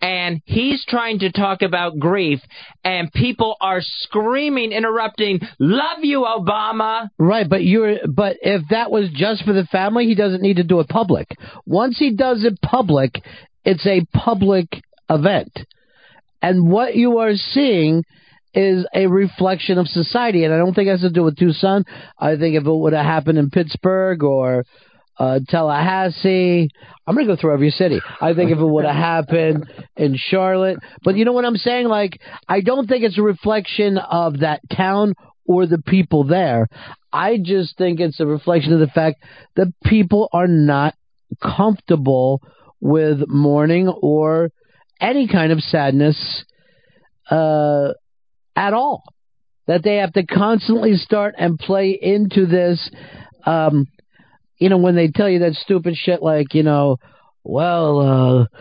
and 0.01 0.41
he's 0.45 0.83
trying 0.85 1.19
to 1.19 1.31
talk 1.31 1.61
about 1.61 1.99
grief, 1.99 2.39
and 2.83 3.11
people 3.13 3.55
are 3.61 3.81
screaming, 3.81 4.71
interrupting, 4.71 5.39
"Love 5.59 6.03
you, 6.03 6.21
Obama!" 6.21 7.09
Right, 7.17 7.47
but 7.47 7.63
you're 7.63 7.97
but 8.07 8.37
if 8.41 8.63
that 8.69 8.91
was 8.91 9.09
just 9.13 9.43
for 9.43 9.53
the 9.53 9.65
family, 9.65 10.05
he 10.05 10.15
doesn't 10.15 10.41
need 10.41 10.57
to 10.57 10.63
do 10.63 10.79
it 10.79 10.87
public. 10.87 11.35
Once 11.65 11.97
he 11.97 12.11
does 12.11 12.43
it 12.43 12.61
public, 12.61 13.23
it's 13.65 13.85
a 13.85 14.05
public 14.13 14.81
event. 15.09 15.65
And 16.41 16.69
what 16.69 16.95
you 16.95 17.19
are 17.19 17.35
seeing 17.35 18.03
is 18.53 18.85
a 18.93 19.07
reflection 19.07 19.77
of 19.77 19.87
society. 19.87 20.43
And 20.43 20.53
I 20.53 20.57
don't 20.57 20.73
think 20.73 20.87
it 20.87 20.91
has 20.91 21.01
to 21.01 21.09
do 21.09 21.23
with 21.23 21.37
Tucson. 21.37 21.85
I 22.19 22.35
think 22.35 22.55
if 22.55 22.65
it 22.65 22.71
would 22.71 22.93
have 22.93 23.05
happened 23.05 23.37
in 23.37 23.49
Pittsburgh 23.49 24.23
or 24.23 24.65
uh, 25.17 25.39
Tallahassee, 25.47 26.69
I'm 27.05 27.15
going 27.15 27.27
to 27.27 27.35
go 27.35 27.39
through 27.39 27.53
every 27.53 27.69
city. 27.69 28.01
I 28.19 28.33
think 28.33 28.51
if 28.51 28.57
it 28.57 28.65
would 28.65 28.85
have 28.85 28.95
happened 28.95 29.71
in 29.95 30.15
Charlotte. 30.17 30.79
But 31.03 31.15
you 31.15 31.25
know 31.25 31.31
what 31.31 31.45
I'm 31.45 31.57
saying? 31.57 31.87
Like, 31.87 32.19
I 32.47 32.61
don't 32.61 32.87
think 32.87 33.03
it's 33.03 33.17
a 33.17 33.23
reflection 33.23 33.97
of 33.97 34.39
that 34.39 34.61
town 34.75 35.13
or 35.45 35.65
the 35.65 35.81
people 35.81 36.23
there. 36.23 36.67
I 37.13 37.37
just 37.41 37.77
think 37.77 37.99
it's 37.99 38.19
a 38.19 38.25
reflection 38.25 38.73
of 38.73 38.79
the 38.79 38.87
fact 38.87 39.23
that 39.55 39.73
people 39.83 40.29
are 40.33 40.47
not 40.47 40.95
comfortable 41.41 42.41
with 42.79 43.27
mourning 43.27 43.87
or 43.87 44.49
any 45.01 45.27
kind 45.27 45.51
of 45.51 45.59
sadness 45.59 46.45
uh, 47.29 47.89
at 48.55 48.73
all. 48.73 49.03
That 49.67 49.83
they 49.83 49.97
have 49.97 50.13
to 50.13 50.25
constantly 50.25 50.95
start 50.95 51.35
and 51.37 51.57
play 51.57 51.97
into 52.01 52.45
this. 52.45 52.89
Um, 53.45 53.87
you 54.57 54.69
know, 54.69 54.77
when 54.77 54.95
they 54.95 55.07
tell 55.07 55.29
you 55.29 55.39
that 55.39 55.53
stupid 55.53 55.95
shit 55.95 56.21
like, 56.21 56.53
you 56.53 56.63
know, 56.63 56.97
well, 57.43 57.99
uh, 57.99 58.57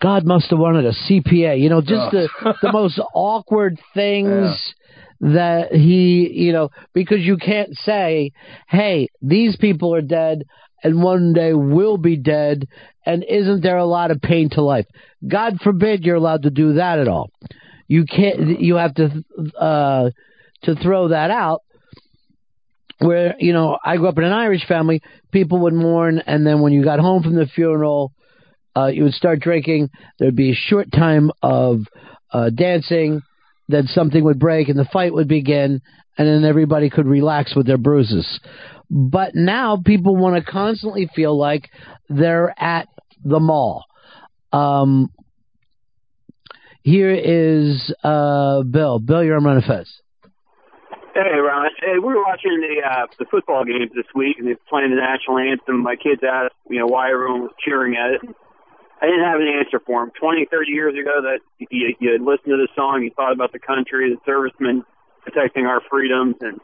God 0.00 0.24
must 0.24 0.50
have 0.50 0.58
wanted 0.58 0.86
a 0.86 0.92
CPA. 0.92 1.60
You 1.60 1.68
know, 1.68 1.80
just 1.80 2.12
the, 2.12 2.28
the 2.62 2.72
most 2.72 3.00
awkward 3.14 3.78
things 3.94 4.74
that 5.20 5.72
he, 5.72 6.30
you 6.32 6.52
know, 6.52 6.70
because 6.94 7.20
you 7.20 7.36
can't 7.36 7.74
say, 7.84 8.32
hey, 8.68 9.08
these 9.20 9.56
people 9.56 9.94
are 9.94 10.02
dead 10.02 10.44
and 10.82 11.02
one 11.02 11.32
day 11.32 11.52
will 11.52 11.98
be 11.98 12.16
dead, 12.16 12.68
and 13.08 13.24
isn't 13.26 13.62
there 13.62 13.78
a 13.78 13.86
lot 13.86 14.10
of 14.10 14.20
pain 14.20 14.50
to 14.50 14.60
life? 14.60 14.84
God 15.26 15.60
forbid 15.64 16.04
you're 16.04 16.16
allowed 16.16 16.42
to 16.42 16.50
do 16.50 16.74
that 16.74 16.98
at 16.98 17.08
all. 17.08 17.30
You 17.88 18.04
can't. 18.04 18.60
You 18.60 18.74
have 18.74 18.94
to 18.96 19.24
uh, 19.58 20.10
to 20.64 20.74
throw 20.74 21.08
that 21.08 21.30
out. 21.30 21.62
Where 22.98 23.34
you 23.38 23.54
know, 23.54 23.78
I 23.82 23.96
grew 23.96 24.08
up 24.08 24.18
in 24.18 24.24
an 24.24 24.32
Irish 24.34 24.66
family. 24.68 25.00
People 25.32 25.60
would 25.60 25.72
mourn, 25.72 26.18
and 26.18 26.46
then 26.46 26.60
when 26.60 26.74
you 26.74 26.84
got 26.84 27.00
home 27.00 27.22
from 27.22 27.34
the 27.34 27.46
funeral, 27.46 28.12
uh, 28.76 28.88
you 28.88 29.04
would 29.04 29.14
start 29.14 29.40
drinking. 29.40 29.88
There'd 30.18 30.36
be 30.36 30.52
a 30.52 30.54
short 30.54 30.92
time 30.92 31.30
of 31.42 31.80
uh, 32.30 32.50
dancing. 32.50 33.22
Then 33.68 33.86
something 33.86 34.22
would 34.22 34.38
break, 34.38 34.68
and 34.68 34.78
the 34.78 34.88
fight 34.92 35.14
would 35.14 35.28
begin, 35.28 35.80
and 36.18 36.28
then 36.28 36.44
everybody 36.44 36.90
could 36.90 37.06
relax 37.06 37.56
with 37.56 37.66
their 37.66 37.78
bruises. 37.78 38.38
But 38.90 39.34
now 39.34 39.80
people 39.82 40.14
want 40.14 40.36
to 40.36 40.50
constantly 40.50 41.08
feel 41.14 41.38
like 41.38 41.70
they're 42.08 42.54
at 42.58 42.88
the 43.24 43.40
mall. 43.40 43.84
Um, 44.52 45.10
here 46.82 47.12
is 47.12 47.92
uh, 48.02 48.62
Bill. 48.62 48.98
Bill, 48.98 49.22
you're 49.22 49.36
on 49.36 49.44
Ron 49.44 49.62
Fez. 49.62 50.00
Hey, 51.14 51.34
Ron. 51.34 51.68
Hey, 51.82 51.98
we 51.98 52.14
were 52.14 52.22
watching 52.22 52.62
the 52.62 52.80
uh, 52.86 53.06
the 53.18 53.26
football 53.30 53.64
games 53.64 53.90
this 53.94 54.06
week, 54.14 54.36
and 54.38 54.46
they're 54.46 54.56
playing 54.70 54.90
the 54.90 55.02
national 55.02 55.38
anthem. 55.38 55.82
My 55.82 55.96
kids 55.96 56.22
asked, 56.22 56.54
you 56.70 56.78
know, 56.78 56.86
why 56.86 57.10
everyone 57.10 57.42
was 57.42 57.52
cheering 57.58 57.96
at 57.98 58.14
it. 58.14 58.20
I 59.02 59.06
didn't 59.06 59.24
have 59.26 59.40
an 59.40 59.50
answer 59.50 59.80
for 59.84 60.02
them. 60.02 60.12
Twenty, 60.18 60.46
thirty 60.50 60.70
years 60.70 60.94
ago, 60.94 61.22
that 61.22 61.40
you, 61.58 61.94
you 61.98 62.18
listened 62.22 62.54
to 62.54 62.56
the 62.56 62.68
song, 62.74 63.02
you 63.02 63.10
thought 63.14 63.32
about 63.32 63.52
the 63.52 63.58
country, 63.58 64.14
the 64.14 64.20
servicemen 64.24 64.84
protecting 65.22 65.66
our 65.66 65.82
freedoms, 65.90 66.36
and 66.40 66.60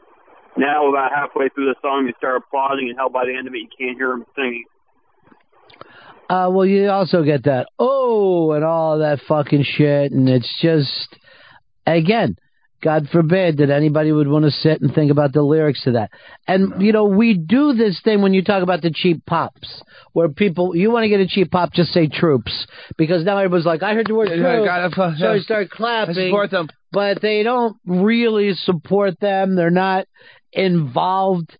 now 0.57 0.87
about 0.87 1.11
halfway 1.11 1.49
through 1.49 1.67
the 1.67 1.75
song, 1.81 2.07
you 2.07 2.13
start 2.17 2.41
applauding, 2.41 2.89
and 2.89 2.97
hell, 2.97 3.09
by 3.09 3.25
the 3.25 3.35
end 3.35 3.47
of 3.47 3.53
it, 3.53 3.59
you 3.59 3.71
can't 3.77 3.97
hear 3.97 4.09
them 4.09 4.25
singing. 4.35 4.63
Uh, 6.29 6.49
well, 6.51 6.65
you 6.65 6.89
also 6.89 7.23
get 7.23 7.43
that 7.43 7.67
oh 7.77 8.51
and 8.53 8.63
all 8.63 8.99
that 8.99 9.19
fucking 9.27 9.63
shit, 9.63 10.11
and 10.11 10.27
it's 10.27 10.59
just 10.61 11.15
again, 11.85 12.35
God 12.81 13.07
forbid 13.11 13.57
that 13.57 13.69
anybody 13.69 14.11
would 14.11 14.27
want 14.27 14.45
to 14.45 14.51
sit 14.51 14.81
and 14.81 14.93
think 14.93 15.11
about 15.11 15.33
the 15.33 15.41
lyrics 15.41 15.83
to 15.83 15.91
that. 15.93 16.11
And 16.47 16.81
you 16.81 16.91
know, 16.91 17.05
we 17.05 17.35
do 17.35 17.73
this 17.73 17.99
thing 18.03 18.21
when 18.21 18.33
you 18.33 18.43
talk 18.43 18.63
about 18.63 18.81
the 18.81 18.91
cheap 18.91 19.25
pops, 19.25 19.81
where 20.13 20.29
people 20.29 20.75
you 20.75 20.91
want 20.91 21.03
to 21.03 21.09
get 21.09 21.19
a 21.19 21.27
cheap 21.27 21.51
pop, 21.51 21.73
just 21.73 21.91
say 21.91 22.07
troops, 22.07 22.67
because 22.97 23.23
now 23.23 23.37
everybody's 23.37 23.65
like, 23.65 23.83
I 23.83 23.93
heard 23.93 24.07
the 24.07 24.15
word 24.15 24.29
Yeah, 24.29 24.35
troops, 24.37 24.97
uh, 24.97 25.13
so 25.17 25.33
you 25.33 25.41
start 25.41 25.69
clapping. 25.69 26.17
I 26.17 26.27
support 26.27 26.51
them. 26.51 26.69
but 26.91 27.21
they 27.21 27.43
don't 27.43 27.77
really 27.85 28.53
support 28.53 29.19
them. 29.19 29.55
They're 29.55 29.69
not 29.69 30.07
involved. 30.53 31.57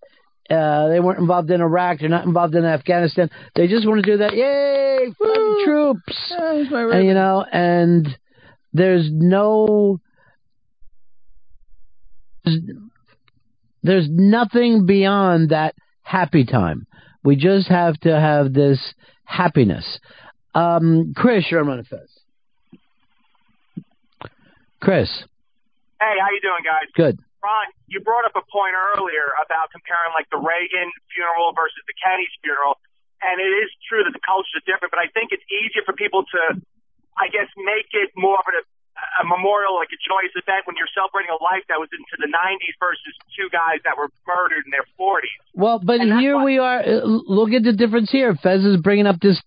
Uh, 0.50 0.90
they 0.90 1.00
weren't 1.00 1.20
involved 1.20 1.50
in 1.50 1.60
Iraq. 1.62 2.00
They're 2.00 2.10
not 2.10 2.26
involved 2.26 2.54
in 2.56 2.66
Afghanistan. 2.66 3.30
They 3.56 3.68
just 3.68 3.88
want 3.88 4.04
to 4.06 4.12
do 4.12 4.18
that. 4.18 4.36
Yay, 4.36 5.08
fucking 5.18 5.62
troops! 5.66 6.34
and 6.38 7.06
you 7.06 7.14
know, 7.16 7.44
and 7.52 8.08
there's 8.74 9.10
no, 9.12 10.00
there's 13.84 14.08
nothing 14.10 14.86
beyond 14.86 15.50
that 15.50 15.76
happy 16.04 16.46
time. 16.46 16.86
We 17.24 17.36
just 17.36 17.68
have 17.68 18.00
to 18.02 18.12
have 18.20 18.54
this 18.54 18.80
happiness. 19.24 20.00
Um, 20.54 21.14
Chris, 21.16 21.46
you're 21.50 21.60
on 21.62 21.68
Ron 21.68 21.80
and 21.80 21.88
Fez. 21.88 22.10
Chris, 24.80 25.10
Hey, 26.00 26.14
how 26.22 26.28
you 26.30 26.42
doing, 26.42 26.64
guys? 26.64 26.90
good. 26.96 27.20
Ron, 27.46 27.70
you 27.86 28.02
brought 28.02 28.26
up 28.26 28.34
a 28.34 28.42
point 28.50 28.74
earlier 28.74 29.30
about 29.38 29.70
comparing 29.70 30.10
like 30.18 30.26
the 30.34 30.42
Reagan 30.42 30.90
funeral 31.14 31.54
versus 31.54 31.78
the 31.86 31.94
Kennedy's 32.02 32.34
funeral, 32.42 32.82
and 33.22 33.38
it 33.38 33.54
is 33.62 33.70
true 33.86 34.02
that 34.02 34.14
the 34.18 34.24
cultures 34.26 34.58
are 34.58 34.66
different. 34.66 34.90
But 34.90 35.06
I 35.06 35.14
think 35.14 35.30
it's 35.30 35.46
easier 35.54 35.86
for 35.86 35.94
people 35.94 36.26
to, 36.26 36.42
I 37.22 37.30
guess, 37.30 37.46
make 37.62 37.94
it 37.94 38.10
more 38.18 38.42
of 38.42 38.48
a, 38.50 38.62
a 39.22 39.24
memorial, 39.30 39.78
like 39.78 39.94
a 39.94 40.02
joyous 40.02 40.34
event 40.34 40.66
when 40.66 40.74
you're 40.74 40.90
celebrating 40.98 41.30
a 41.30 41.38
life 41.38 41.62
that 41.70 41.78
was 41.78 41.94
into 41.94 42.18
the 42.18 42.32
90s 42.34 42.76
versus 42.82 43.14
two 43.38 43.46
guys 43.54 43.78
that 43.86 43.94
were 43.94 44.10
murdered 44.26 44.66
in 44.66 44.74
their 44.74 44.88
40s. 44.98 45.38
Well, 45.54 45.78
but 45.78 46.02
here 46.02 46.42
we 46.42 46.58
are. 46.58 46.82
uh, 46.82 47.06
Look 47.06 47.54
at 47.54 47.62
the 47.62 47.78
difference 47.78 48.10
here. 48.10 48.34
Fez 48.34 48.66
is 48.66 48.82
bringing 48.82 49.06
up 49.06 49.22
this 49.22 49.38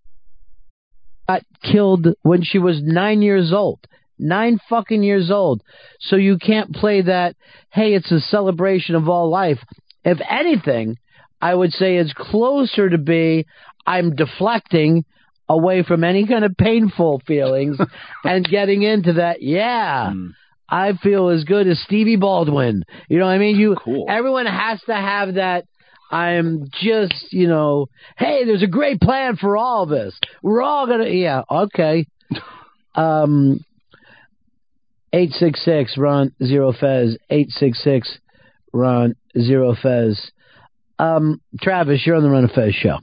got 1.28 1.42
killed 1.62 2.06
when 2.22 2.42
she 2.42 2.58
was 2.58 2.80
nine 2.80 3.22
years 3.22 3.52
old. 3.52 3.80
Nine 4.18 4.58
fucking 4.68 5.02
years 5.02 5.30
old. 5.30 5.62
So 6.00 6.16
you 6.16 6.38
can't 6.38 6.74
play 6.74 7.02
that. 7.02 7.36
Hey, 7.70 7.94
it's 7.94 8.10
a 8.12 8.20
celebration 8.20 8.94
of 8.94 9.08
all 9.08 9.30
life. 9.30 9.58
If 10.04 10.18
anything, 10.28 10.96
I 11.40 11.54
would 11.54 11.72
say 11.72 11.96
it's 11.96 12.12
closer 12.12 12.88
to 12.88 12.98
be. 12.98 13.46
I'm 13.86 14.14
deflecting 14.14 15.04
away 15.48 15.82
from 15.82 16.04
any 16.04 16.26
kind 16.26 16.44
of 16.44 16.56
painful 16.56 17.22
feelings 17.26 17.78
and 18.24 18.44
getting 18.48 18.82
into 18.82 19.14
that. 19.14 19.42
Yeah. 19.42 20.12
I 20.68 20.92
feel 21.02 21.30
as 21.30 21.44
good 21.44 21.66
as 21.66 21.80
Stevie 21.80 22.16
Baldwin. 22.16 22.84
You 23.08 23.18
know 23.18 23.24
what 23.24 23.32
I 23.32 23.38
mean? 23.38 23.56
You 23.56 23.76
everyone 24.08 24.44
has 24.44 24.80
to 24.82 24.94
have 24.94 25.34
that 25.34 25.64
I'm 26.10 26.70
just, 26.80 27.32
you 27.32 27.48
know, 27.48 27.88
hey, 28.16 28.44
there's 28.44 28.62
a 28.62 28.68
great 28.68 29.00
plan 29.00 29.36
for 29.36 29.56
all 29.56 29.86
this. 29.86 30.18
We're 30.42 30.62
all 30.62 30.86
gonna 30.86 31.08
yeah, 31.08 31.42
okay. 31.50 32.06
Um 32.94 33.60
eight 35.12 35.32
six 35.32 35.64
six 35.64 35.96
Ron 35.96 36.32
Zero 36.42 36.72
Fez. 36.72 37.16
Eight 37.30 37.50
six 37.50 37.82
six 37.82 38.18
Ron 38.72 39.14
Zero 39.38 39.74
Fez. 39.80 40.30
Um 40.98 41.40
Travis, 41.60 42.06
you're 42.06 42.16
on 42.16 42.22
the 42.22 42.30
Ron 42.30 42.44
and 42.44 42.52
Fez 42.52 42.74
show. 42.74 42.98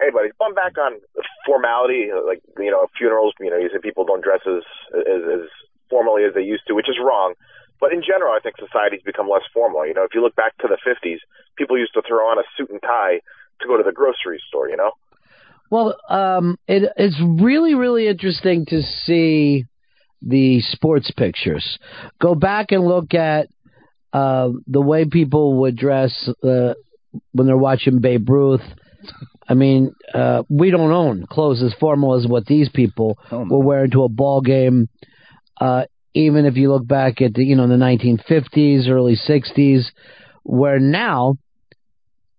Hey, 0.00 0.10
buddy, 0.10 0.28
going 0.38 0.54
back 0.54 0.78
on 0.78 1.00
formality, 1.44 2.10
like 2.26 2.40
you 2.58 2.70
know, 2.70 2.86
funerals. 2.96 3.34
You 3.40 3.50
know, 3.50 3.56
you 3.56 3.68
say 3.72 3.78
people 3.82 4.04
don't 4.04 4.22
dress 4.22 4.40
as 4.46 4.62
as, 4.94 5.22
as 5.40 5.48
formally 5.90 6.24
as 6.24 6.34
they 6.34 6.42
used 6.42 6.62
to, 6.68 6.74
which 6.74 6.88
is 6.88 6.96
wrong. 7.02 7.34
But 7.80 7.92
in 7.92 8.02
general, 8.02 8.32
I 8.32 8.40
think 8.40 8.56
society's 8.58 9.02
become 9.02 9.28
less 9.28 9.42
formal. 9.54 9.86
You 9.86 9.94
know, 9.94 10.04
if 10.04 10.14
you 10.14 10.22
look 10.22 10.36
back 10.36 10.56
to 10.58 10.68
the 10.68 10.78
'50s, 10.86 11.18
people 11.56 11.78
used 11.78 11.94
to 11.94 12.02
throw 12.06 12.26
on 12.30 12.38
a 12.38 12.42
suit 12.56 12.70
and 12.70 12.82
tie 12.82 13.20
to 13.60 13.66
go 13.66 13.76
to 13.76 13.82
the 13.82 13.92
grocery 13.92 14.40
store. 14.48 14.68
You 14.68 14.76
know, 14.76 14.92
Well, 15.70 15.96
um, 16.08 16.58
it, 16.66 16.92
it's 16.96 17.20
really, 17.20 17.74
really 17.74 18.08
interesting 18.08 18.66
to 18.66 18.82
see 18.82 19.66
the 20.22 20.60
sports 20.60 21.10
pictures. 21.16 21.78
Go 22.20 22.34
back 22.34 22.72
and 22.72 22.84
look 22.84 23.14
at 23.14 23.48
uh, 24.12 24.50
the 24.66 24.80
way 24.80 25.04
people 25.04 25.60
would 25.60 25.76
dress 25.76 26.28
uh, 26.42 26.74
when 27.32 27.46
they're 27.46 27.56
watching 27.56 28.00
Babe 28.00 28.28
Ruth. 28.28 28.62
I 29.48 29.54
mean, 29.54 29.94
uh, 30.12 30.42
we 30.48 30.70
don't 30.70 30.92
own 30.92 31.26
clothes 31.26 31.62
as 31.62 31.74
formal 31.80 32.14
as 32.14 32.26
what 32.26 32.46
these 32.46 32.68
people 32.68 33.18
were 33.50 33.64
wearing 33.64 33.90
to 33.92 34.04
a 34.04 34.08
ball 34.08 34.40
game. 34.40 34.88
Uh, 35.60 35.84
even 36.14 36.46
if 36.46 36.56
you 36.56 36.70
look 36.70 36.86
back 36.86 37.20
at 37.22 37.34
the 37.34 37.44
you 37.44 37.56
know 37.56 37.68
the 37.68 37.74
1950s, 37.74 38.88
early 38.88 39.16
60s, 39.16 39.84
where 40.42 40.78
now 40.78 41.36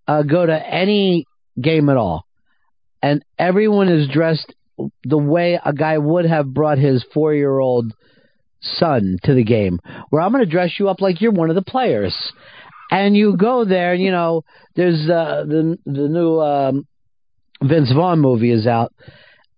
uh, 0.07 0.23
go 0.23 0.45
to 0.45 0.55
any 0.55 1.25
game 1.59 1.89
at 1.89 1.97
all, 1.97 2.25
and 3.01 3.23
everyone 3.37 3.89
is 3.89 4.07
dressed 4.09 4.53
the 5.03 5.17
way 5.17 5.59
a 5.63 5.73
guy 5.73 5.97
would 5.97 6.25
have 6.25 6.53
brought 6.53 6.77
his 6.77 7.05
four 7.13 7.33
year 7.33 7.57
old 7.57 7.93
son 8.61 9.17
to 9.23 9.33
the 9.33 9.43
game, 9.43 9.79
where 10.09 10.21
I'm 10.21 10.31
going 10.31 10.43
to 10.43 10.49
dress 10.49 10.71
you 10.79 10.89
up 10.89 11.01
like 11.01 11.21
you're 11.21 11.31
one 11.31 11.49
of 11.49 11.55
the 11.55 11.61
players. 11.61 12.15
And 12.91 13.15
you 13.15 13.37
go 13.37 13.65
there, 13.65 13.93
and 13.93 14.01
you 14.01 14.11
know, 14.11 14.43
there's 14.75 15.07
uh, 15.09 15.43
the 15.47 15.77
the 15.85 16.07
new 16.07 16.39
um, 16.39 16.87
Vince 17.61 17.93
Vaughn 17.93 18.19
movie 18.19 18.51
is 18.51 18.65
out, 18.65 18.93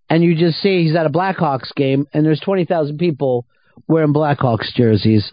and 0.09 0.21
you 0.21 0.35
just 0.35 0.61
see 0.61 0.83
he's 0.83 0.95
at 0.95 1.05
a 1.05 1.09
Blackhawks 1.09 1.73
game, 1.73 2.07
and 2.13 2.25
there's 2.25 2.41
twenty 2.41 2.65
thousand 2.65 2.97
people 2.97 3.45
wearing 3.87 4.13
Blackhawks 4.13 4.73
jerseys. 4.75 5.31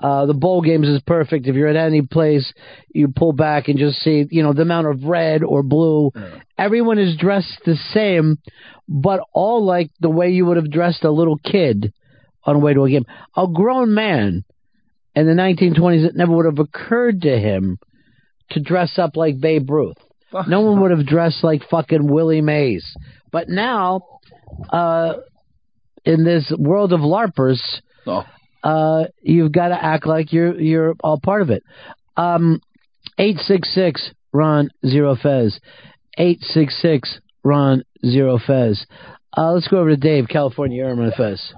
Uh, 0.00 0.26
the 0.26 0.34
bowl 0.34 0.60
games 0.62 0.88
is 0.88 1.00
perfect. 1.06 1.46
If 1.46 1.54
you're 1.54 1.68
at 1.68 1.76
any 1.76 2.02
place, 2.02 2.52
you 2.92 3.08
pull 3.08 3.32
back 3.32 3.68
and 3.68 3.78
just 3.78 3.98
see, 4.00 4.26
you 4.30 4.42
know, 4.42 4.52
the 4.52 4.62
amount 4.62 4.88
of 4.88 5.04
red 5.04 5.42
or 5.42 5.62
blue. 5.62 6.12
Everyone 6.58 6.98
is 6.98 7.16
dressed 7.16 7.60
the 7.64 7.76
same, 7.92 8.38
but 8.88 9.20
all 9.32 9.64
like 9.64 9.90
the 10.00 10.10
way 10.10 10.30
you 10.30 10.46
would 10.46 10.56
have 10.56 10.70
dressed 10.70 11.04
a 11.04 11.10
little 11.10 11.38
kid 11.38 11.92
on 12.44 12.54
the 12.54 12.60
way 12.60 12.74
to 12.74 12.84
a 12.84 12.90
game. 12.90 13.06
A 13.36 13.46
grown 13.46 13.94
man 13.94 14.44
in 15.14 15.26
the 15.26 15.32
1920s, 15.32 16.04
it 16.04 16.14
never 16.14 16.32
would 16.32 16.46
have 16.46 16.58
occurred 16.58 17.22
to 17.22 17.38
him 17.38 17.78
to 18.50 18.60
dress 18.60 18.98
up 18.98 19.16
like 19.16 19.40
Babe 19.40 19.68
Ruth. 19.70 19.96
No 20.48 20.60
one 20.60 20.80
would 20.82 20.90
have 20.90 21.06
dressed 21.06 21.42
like 21.42 21.62
fucking 21.70 22.06
Willie 22.06 22.42
Mays. 22.42 22.84
But 23.32 23.48
now, 23.48 24.02
uh, 24.70 25.14
in 26.04 26.24
this 26.24 26.52
world 26.56 26.92
of 26.92 27.00
LARPers, 27.00 27.60
uh, 28.66 29.04
you've 29.22 29.52
got 29.52 29.68
to 29.68 29.82
act 29.82 30.06
like 30.06 30.32
you're 30.32 30.60
you're 30.60 30.94
all 31.00 31.20
part 31.20 31.42
of 31.42 31.50
it. 31.50 31.62
Um, 32.16 32.60
eight 33.16 33.38
six 33.38 33.72
six 33.72 34.10
Ron 34.32 34.70
Zero 34.84 35.14
Fez. 35.14 35.60
Eight 36.18 36.40
six 36.40 36.76
six 36.82 37.20
Ron 37.44 37.84
Zero 38.04 38.38
Fez. 38.44 38.84
Uh, 39.36 39.52
let's 39.52 39.68
go 39.68 39.78
over 39.78 39.90
to 39.90 39.96
Dave, 39.96 40.26
California. 40.28 40.78
You're 40.78 40.90
on 40.90 40.98
Ron 40.98 41.12
Fez. 41.16 41.52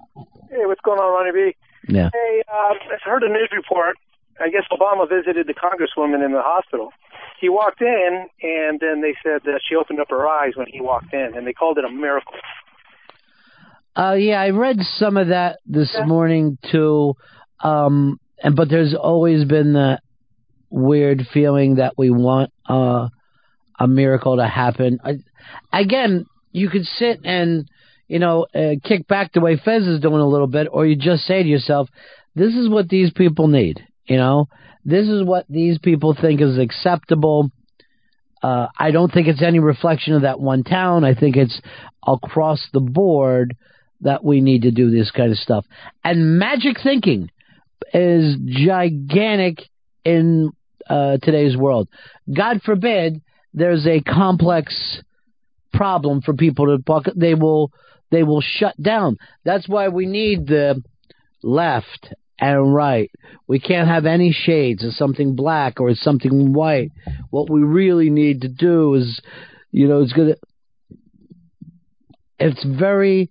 Hey, 0.51 0.67
what's 0.67 0.83
going 0.83 0.99
on, 0.99 1.13
Ronnie 1.13 1.33
B? 1.33 1.57
Yeah. 1.89 2.11
Hey, 2.13 2.43
uh, 2.53 2.75
I 2.75 2.99
heard 3.03 3.23
a 3.23 3.29
news 3.29 3.49
report. 3.57 3.97
I 4.39 4.51
guess 4.51 4.65
Obama 4.71 5.09
visited 5.09 5.47
the 5.47 5.55
congresswoman 5.55 6.23
in 6.25 6.33
the 6.33 6.43
hospital. 6.43 6.91
He 7.41 7.49
walked 7.49 7.81
in, 7.81 8.27
and 8.43 8.81
then 8.81 9.01
they 9.01 9.15
said 9.23 9.43
that 9.45 9.61
she 9.67 9.77
opened 9.77 10.01
up 10.01 10.11
her 10.11 10.29
eyes 10.29 10.53
when 10.57 10.67
he 10.71 10.81
walked 10.83 11.15
in, 11.15 11.33
and 11.35 11.47
they 11.47 11.53
called 11.55 11.79
it 11.79 11.85
a 11.85 11.91
miracle. 11.91 12.35
Uh, 13.99 14.13
yeah, 14.13 14.41
I 14.41 14.51
read 14.51 14.79
some 14.81 15.17
of 15.17 15.29
that 15.29 15.59
this 15.67 15.97
morning 16.07 16.57
too. 16.71 17.15
Um, 17.61 18.21
and 18.41 18.55
but 18.55 18.69
there's 18.69 18.95
always 18.95 19.45
been 19.45 19.73
that 19.73 20.03
weird 20.71 21.27
feeling 21.33 21.77
that 21.77 21.95
we 21.99 22.09
want 22.11 22.53
uh, 22.69 23.09
a 23.77 23.89
miracle 23.89 24.37
to 24.37 24.47
happen. 24.47 25.01
I, 25.03 25.19
again, 25.73 26.27
you 26.53 26.71
could 26.71 26.85
sit 26.85 27.23
and 27.25 27.69
you 28.07 28.21
know 28.21 28.47
uh, 28.55 28.75
kick 28.85 29.09
back 29.09 29.33
the 29.33 29.41
way 29.41 29.57
Fez 29.57 29.83
is 29.83 30.01
doing 30.01 30.21
a 30.21 30.29
little 30.29 30.47
bit, 30.47 30.69
or 30.71 30.87
you 30.87 30.95
just 30.95 31.25
say 31.25 31.43
to 31.43 31.49
yourself, 31.49 31.89
"This 32.37 32.55
is 32.55 32.69
what 32.69 32.89
these 32.89 33.11
people 33.13 33.49
need." 33.49 33.85
You 34.07 34.19
know, 34.19 34.47
this 34.85 35.09
is 35.09 35.25
what 35.25 35.45
these 35.49 35.79
people 35.79 36.17
think 36.19 36.41
is 36.41 36.57
acceptable. 36.57 37.51
Uh, 38.41 38.69
I 38.79 38.93
don't 38.93 39.13
think 39.13 39.27
it's 39.27 39.43
any 39.43 39.59
reflection 39.59 40.15
of 40.15 40.23
that 40.23 40.39
one 40.39 40.63
town. 40.63 41.03
I 41.03 41.15
think 41.15 41.37
it's 41.37 41.61
across 42.07 42.65
the 42.73 42.81
board 42.81 43.57
that 44.01 44.25
we 44.25 44.41
need 44.41 44.63
to 44.63 44.71
do 44.71 44.91
this 44.91 45.11
kind 45.11 45.31
of 45.33 45.39
stuff. 45.39 45.67
And 46.05 46.39
magic 46.39 46.77
thinking 46.83 47.31
is 47.93 48.37
gigantic 48.47 49.59
in 50.05 50.51
uh, 50.89 51.19
today's 51.23 51.57
world. 51.57 51.89
God 52.35 52.63
forbid 52.63 53.21
there's 53.55 53.87
a 53.87 54.01
complex 54.01 55.03
problem 55.73 56.23
for 56.23 56.35
people 56.35 56.67
to 56.67 56.79
buck. 56.79 57.05
They 57.15 57.35
will 57.35 57.73
they 58.11 58.23
will 58.23 58.41
shut 58.41 58.81
down. 58.81 59.19
That's 59.45 59.69
why 59.69 59.89
we 59.89 60.07
need 60.07 60.47
the 60.47 60.83
left 61.43 62.15
and 62.39 62.75
right. 62.75 63.11
We 63.47 63.59
can't 63.59 63.89
have 63.89 64.07
any 64.07 64.33
shades 64.33 64.85
of 64.85 64.93
something 64.93 65.35
black 65.35 65.81
or 65.81 65.95
something 65.95 66.53
white. 66.53 66.93
What 67.31 67.51
we 67.51 67.63
really 67.63 68.11
need 68.11 68.43
to 68.43 68.49
do 68.49 68.95
is, 68.95 69.21
you 69.71 69.89
know, 69.89 70.01
it's 70.01 70.13
gonna. 70.13 70.37
It's 72.39 72.65
very 72.65 73.31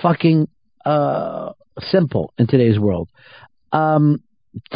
fucking 0.00 0.48
uh, 0.84 1.52
simple 1.90 2.32
in 2.38 2.46
today's 2.46 2.78
world. 2.78 3.08
Um, 3.72 4.22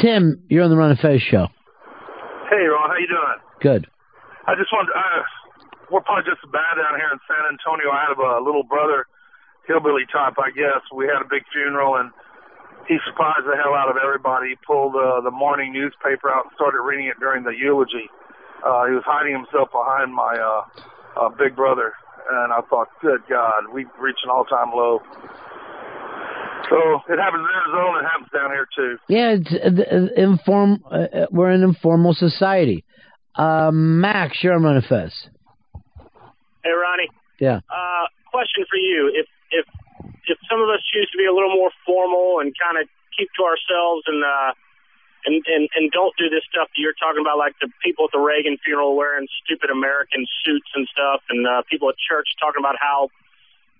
Tim, 0.00 0.42
you're 0.48 0.64
on 0.64 0.70
the 0.70 0.76
Ron 0.76 0.90
and 0.90 1.00
Fez 1.00 1.20
show. 1.20 1.48
Hey, 2.48 2.64
Ron, 2.64 2.88
how 2.88 2.96
you 2.98 3.08
doing? 3.08 3.38
Good. 3.60 3.86
I 4.46 4.54
just 4.54 4.72
wanted. 4.72 4.92
Uh, 4.94 5.22
we're 5.90 6.02
probably 6.02 6.26
just 6.26 6.42
as 6.42 6.50
bad 6.50 6.78
down 6.78 6.98
here 6.98 7.10
in 7.12 7.20
San 7.26 7.44
Antonio. 7.50 7.90
I 7.90 8.06
have 8.10 8.18
a 8.18 8.42
little 8.42 8.62
brother, 8.62 9.06
hillbilly 9.66 10.06
type, 10.10 10.34
I 10.38 10.50
guess. 10.50 10.82
We 10.94 11.06
had 11.06 11.22
a 11.22 11.28
big 11.28 11.46
funeral, 11.52 11.96
and 11.98 12.10
he 12.88 12.98
surprised 13.06 13.46
the 13.46 13.58
hell 13.58 13.74
out 13.74 13.90
of 13.90 13.98
everybody. 13.98 14.54
He 14.54 14.58
pulled 14.66 14.94
uh, 14.94 15.20
the 15.22 15.30
morning 15.30 15.72
newspaper 15.72 16.30
out 16.30 16.50
and 16.50 16.52
started 16.54 16.82
reading 16.82 17.06
it 17.06 17.18
during 17.18 17.42
the 17.42 17.54
eulogy. 17.54 18.06
Uh, 18.62 18.86
he 18.86 18.94
was 18.94 19.04
hiding 19.06 19.34
himself 19.34 19.70
behind 19.70 20.14
my 20.14 20.34
uh, 20.38 20.62
uh, 21.18 21.28
big 21.34 21.54
brother, 21.54 21.94
and 22.30 22.52
I 22.52 22.60
thought, 22.68 22.88
good 23.00 23.20
God, 23.28 23.72
we've 23.72 23.86
reached 24.00 24.20
an 24.24 24.30
all-time 24.30 24.70
low. 24.74 25.00
So 26.68 26.76
it 27.08 27.18
happens 27.18 27.46
in 27.46 27.54
Arizona. 27.54 27.98
It 28.00 28.06
happens 28.10 28.30
down 28.34 28.50
here 28.50 28.66
too. 28.74 28.98
Yeah, 29.08 29.36
it's 29.38 29.52
uh, 29.52 30.20
inform. 30.20 30.82
Uh, 30.90 31.26
we're 31.30 31.50
an 31.50 31.62
informal 31.62 32.12
society. 32.12 32.84
Uh, 33.36 33.70
Max, 33.72 34.42
you're 34.42 34.54
on 34.54 34.64
Ron 34.64 34.76
and 34.76 34.84
Hey, 36.64 36.70
Ronnie. 36.70 37.10
Yeah. 37.38 37.60
Uh, 37.70 38.06
question 38.32 38.64
for 38.68 38.76
you: 38.76 39.12
If 39.14 39.26
if 39.52 39.66
if 40.26 40.38
some 40.50 40.60
of 40.60 40.68
us 40.68 40.82
choose 40.92 41.08
to 41.12 41.18
be 41.18 41.26
a 41.26 41.32
little 41.32 41.54
more 41.54 41.70
formal 41.86 42.40
and 42.40 42.52
kind 42.58 42.82
of 42.82 42.88
keep 43.16 43.28
to 43.38 43.44
ourselves 43.44 44.02
and 44.06 44.24
uh 44.24 44.52
and 45.26 45.42
and 45.46 45.68
and 45.74 45.90
don't 45.92 46.14
do 46.16 46.30
this 46.30 46.42
stuff 46.48 46.68
that 46.70 46.78
you're 46.80 46.96
talking 46.96 47.20
about, 47.20 47.36
like 47.36 47.54
the 47.60 47.68
people 47.82 48.06
at 48.06 48.12
the 48.14 48.22
Reagan 48.22 48.56
funeral 48.64 48.96
wearing 48.96 49.26
stupid 49.44 49.70
American 49.70 50.24
suits 50.46 50.70
and 50.74 50.86
stuff, 50.88 51.20
and 51.28 51.46
uh, 51.46 51.62
people 51.70 51.88
at 51.90 51.96
church 51.98 52.26
talking 52.40 52.62
about 52.62 52.76
how 52.80 53.08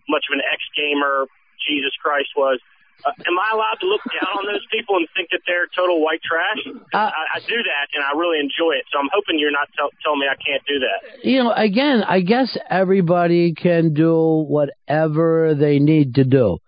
much 0.08 0.24
of 0.30 0.34
an 0.34 0.42
ex 0.52 0.60
gamer 0.76 1.26
Jesus 1.66 1.92
Christ 2.02 2.30
was. 2.36 2.58
Uh, 3.04 3.10
am 3.28 3.38
I 3.38 3.50
allowed 3.52 3.76
to 3.80 3.86
look 3.86 4.00
down 4.08 4.38
on 4.40 4.46
those 4.46 4.64
people 4.72 4.96
and 4.96 5.06
think 5.14 5.28
that 5.30 5.40
they're 5.46 5.66
total 5.76 6.00
white 6.02 6.20
trash? 6.24 6.56
'Cause 6.64 7.12
I, 7.12 7.36
I 7.36 7.38
do 7.40 7.56
that, 7.62 7.86
and 7.94 8.02
I 8.02 8.16
really 8.16 8.40
enjoy 8.40 8.72
it. 8.72 8.84
So 8.90 8.98
I'm 8.98 9.10
hoping 9.12 9.38
you're 9.38 9.52
not 9.52 9.68
tell 9.76 9.90
telling 10.02 10.20
me 10.20 10.26
I 10.26 10.34
can't 10.40 10.62
do 10.66 10.78
that. 10.80 11.24
You 11.24 11.44
know, 11.44 11.52
again, 11.52 12.02
I 12.02 12.20
guess 12.20 12.56
everybody 12.70 13.52
can 13.52 13.92
do 13.92 14.16
whatever 14.48 15.54
they 15.54 15.78
need 15.78 16.14
to 16.14 16.24
do. 16.24 16.58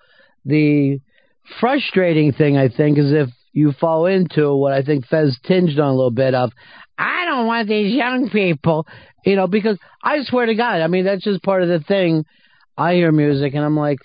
The 0.45 1.01
frustrating 1.61 2.33
thing, 2.33 2.59
I 2.59 2.69
think, 2.69 2.99
is 2.99 3.11
if 3.13 3.31
you 3.59 3.73
fall 3.73 4.07
into 4.07 4.55
what 4.55 4.73
I 4.73 4.83
think 4.83 5.07
Fez 5.07 5.37
tinged 5.45 5.81
on 5.81 5.89
a 5.89 5.95
little 5.95 6.13
bit 6.13 6.33
of, 6.33 6.53
I 6.97 7.25
don't 7.25 7.49
want 7.49 7.69
these 7.69 7.93
young 7.93 8.31
people, 8.31 8.87
you 9.25 9.35
know, 9.35 9.49
because 9.49 9.79
I 10.01 10.23
swear 10.23 10.47
to 10.47 10.55
God, 10.55 10.81
I 10.81 10.87
mean, 10.87 11.05
that's 11.05 11.25
just 11.25 11.43
part 11.43 11.65
of 11.65 11.69
the 11.69 11.81
thing. 11.81 12.25
I 12.77 12.95
hear 12.95 13.11
music 13.11 13.55
and 13.55 13.65
I'm 13.65 13.77
like, 13.77 13.99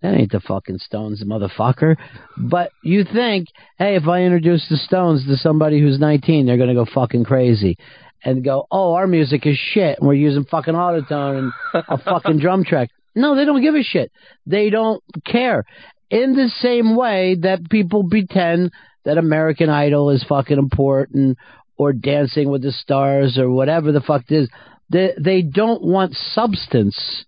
that 0.00 0.14
ain't 0.14 0.30
the 0.30 0.38
fucking 0.38 0.78
Stones, 0.78 1.24
motherfucker. 1.24 1.96
But 2.36 2.70
you 2.84 3.02
think, 3.02 3.48
hey, 3.78 3.96
if 3.96 4.06
I 4.06 4.22
introduce 4.22 4.64
the 4.68 4.76
Stones 4.76 5.26
to 5.26 5.36
somebody 5.36 5.80
who's 5.80 5.98
19, 5.98 6.46
they're 6.46 6.56
going 6.56 6.68
to 6.68 6.74
go 6.74 6.86
fucking 6.94 7.24
crazy. 7.24 7.76
And 8.24 8.44
go, 8.44 8.66
oh, 8.70 8.94
our 8.94 9.06
music 9.06 9.46
is 9.46 9.56
shit, 9.56 9.98
and 9.98 10.08
we're 10.08 10.14
using 10.14 10.44
fucking 10.44 10.74
autotune 10.74 11.38
and 11.74 11.84
a 11.88 11.98
fucking 11.98 12.38
drum 12.40 12.64
track. 12.64 12.88
No, 13.14 13.36
they 13.36 13.44
don't 13.44 13.62
give 13.62 13.74
a 13.74 13.82
shit. 13.82 14.10
They 14.46 14.68
don't 14.68 15.02
care. 15.24 15.64
In 16.10 16.34
the 16.34 16.48
same 16.60 16.96
way 16.96 17.36
that 17.42 17.68
people 17.68 18.08
pretend 18.08 18.70
that 19.04 19.18
American 19.18 19.68
Idol 19.68 20.10
is 20.10 20.24
fucking 20.28 20.58
important 20.58 21.38
or 21.76 21.92
Dancing 21.92 22.50
with 22.50 22.62
the 22.62 22.72
Stars 22.72 23.38
or 23.38 23.50
whatever 23.50 23.92
the 23.92 24.00
fuck 24.00 24.22
it 24.28 24.34
is, 24.34 24.48
they, 24.90 25.12
they 25.18 25.42
don't 25.42 25.82
want 25.82 26.14
substance 26.14 27.24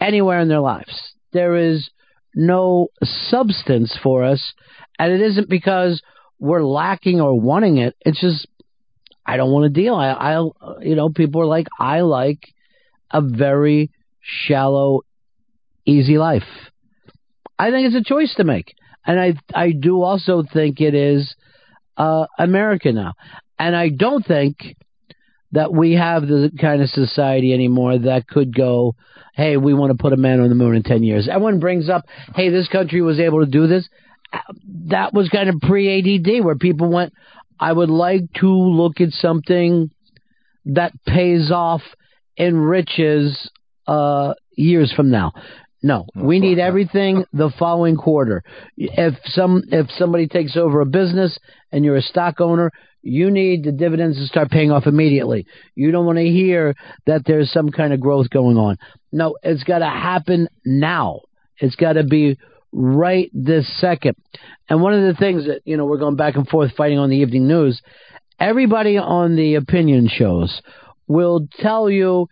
anywhere 0.00 0.40
in 0.40 0.48
their 0.48 0.60
lives. 0.60 1.14
There 1.32 1.56
is 1.56 1.90
no 2.34 2.88
substance 3.02 3.96
for 4.02 4.24
us, 4.24 4.52
and 4.98 5.12
it 5.12 5.20
isn't 5.20 5.48
because 5.48 6.00
we're 6.38 6.62
lacking 6.62 7.20
or 7.20 7.38
wanting 7.38 7.78
it. 7.78 7.96
It's 8.00 8.20
just 8.20 8.46
I 9.26 9.36
don't 9.36 9.52
want 9.52 9.72
to 9.72 9.80
deal. 9.80 9.94
I, 9.94 10.10
I, 10.10 10.82
you 10.82 10.96
know, 10.96 11.08
people 11.08 11.40
are 11.42 11.46
like, 11.46 11.66
I 11.78 12.00
like 12.00 12.52
a 13.12 13.20
very 13.20 13.90
shallow, 14.20 15.02
easy 15.84 16.18
life. 16.18 16.69
I 17.60 17.70
think 17.70 17.86
it's 17.86 18.08
a 18.08 18.08
choice 18.08 18.34
to 18.36 18.44
make, 18.44 18.74
and 19.06 19.20
I, 19.20 19.34
I 19.54 19.72
do 19.72 20.02
also 20.02 20.42
think 20.50 20.80
it 20.80 20.94
is 20.94 21.34
uh, 21.98 22.24
America 22.38 22.90
now, 22.90 23.12
and 23.58 23.76
I 23.76 23.90
don't 23.90 24.26
think 24.26 24.76
that 25.52 25.70
we 25.70 25.92
have 25.92 26.22
the 26.22 26.50
kind 26.58 26.80
of 26.80 26.88
society 26.88 27.52
anymore 27.52 27.98
that 27.98 28.26
could 28.26 28.56
go, 28.56 28.94
hey, 29.34 29.58
we 29.58 29.74
want 29.74 29.90
to 29.90 30.00
put 30.00 30.14
a 30.14 30.16
man 30.16 30.40
on 30.40 30.48
the 30.48 30.54
moon 30.54 30.74
in 30.74 30.82
10 30.82 31.02
years. 31.02 31.28
Everyone 31.28 31.60
brings 31.60 31.90
up, 31.90 32.06
hey, 32.34 32.48
this 32.48 32.68
country 32.68 33.02
was 33.02 33.20
able 33.20 33.40
to 33.40 33.50
do 33.50 33.66
this. 33.66 33.86
That 34.86 35.12
was 35.12 35.28
kind 35.28 35.50
of 35.50 35.56
pre 35.60 35.98
ADD 35.98 36.42
where 36.42 36.56
people 36.56 36.90
went, 36.90 37.12
I 37.58 37.72
would 37.72 37.90
like 37.90 38.32
to 38.40 38.48
look 38.48 39.02
at 39.02 39.10
something 39.10 39.90
that 40.64 40.92
pays 41.04 41.50
off 41.50 41.82
in 42.38 42.56
riches 42.56 43.50
uh, 43.86 44.32
years 44.56 44.92
from 44.94 45.10
now. 45.10 45.32
No, 45.82 46.06
we 46.14 46.40
need 46.40 46.58
everything 46.58 47.24
the 47.32 47.50
following 47.58 47.96
quarter. 47.96 48.42
If 48.76 49.14
some 49.24 49.62
if 49.68 49.90
somebody 49.92 50.26
takes 50.26 50.56
over 50.56 50.80
a 50.80 50.86
business 50.86 51.38
and 51.72 51.84
you're 51.84 51.96
a 51.96 52.02
stock 52.02 52.40
owner, 52.40 52.70
you 53.02 53.30
need 53.30 53.64
the 53.64 53.72
dividends 53.72 54.18
to 54.18 54.26
start 54.26 54.50
paying 54.50 54.70
off 54.70 54.86
immediately. 54.86 55.46
You 55.74 55.90
don't 55.90 56.06
want 56.06 56.18
to 56.18 56.24
hear 56.24 56.74
that 57.06 57.22
there's 57.24 57.50
some 57.50 57.70
kind 57.70 57.92
of 57.92 58.00
growth 58.00 58.28
going 58.30 58.56
on. 58.56 58.76
No, 59.10 59.36
it's 59.42 59.64
got 59.64 59.78
to 59.78 59.86
happen 59.86 60.48
now. 60.64 61.20
It's 61.58 61.76
got 61.76 61.94
to 61.94 62.04
be 62.04 62.36
right 62.72 63.30
this 63.32 63.66
second. 63.80 64.16
And 64.68 64.82
one 64.82 64.94
of 64.94 65.02
the 65.02 65.18
things 65.18 65.46
that, 65.46 65.62
you 65.64 65.76
know, 65.76 65.86
we're 65.86 65.98
going 65.98 66.16
back 66.16 66.36
and 66.36 66.46
forth 66.46 66.72
fighting 66.76 66.98
on 66.98 67.10
the 67.10 67.16
evening 67.16 67.48
news, 67.48 67.80
everybody 68.38 68.98
on 68.98 69.34
the 69.34 69.54
opinion 69.54 70.08
shows 70.08 70.60
will 71.06 71.48
tell 71.58 71.90
you 71.90 72.28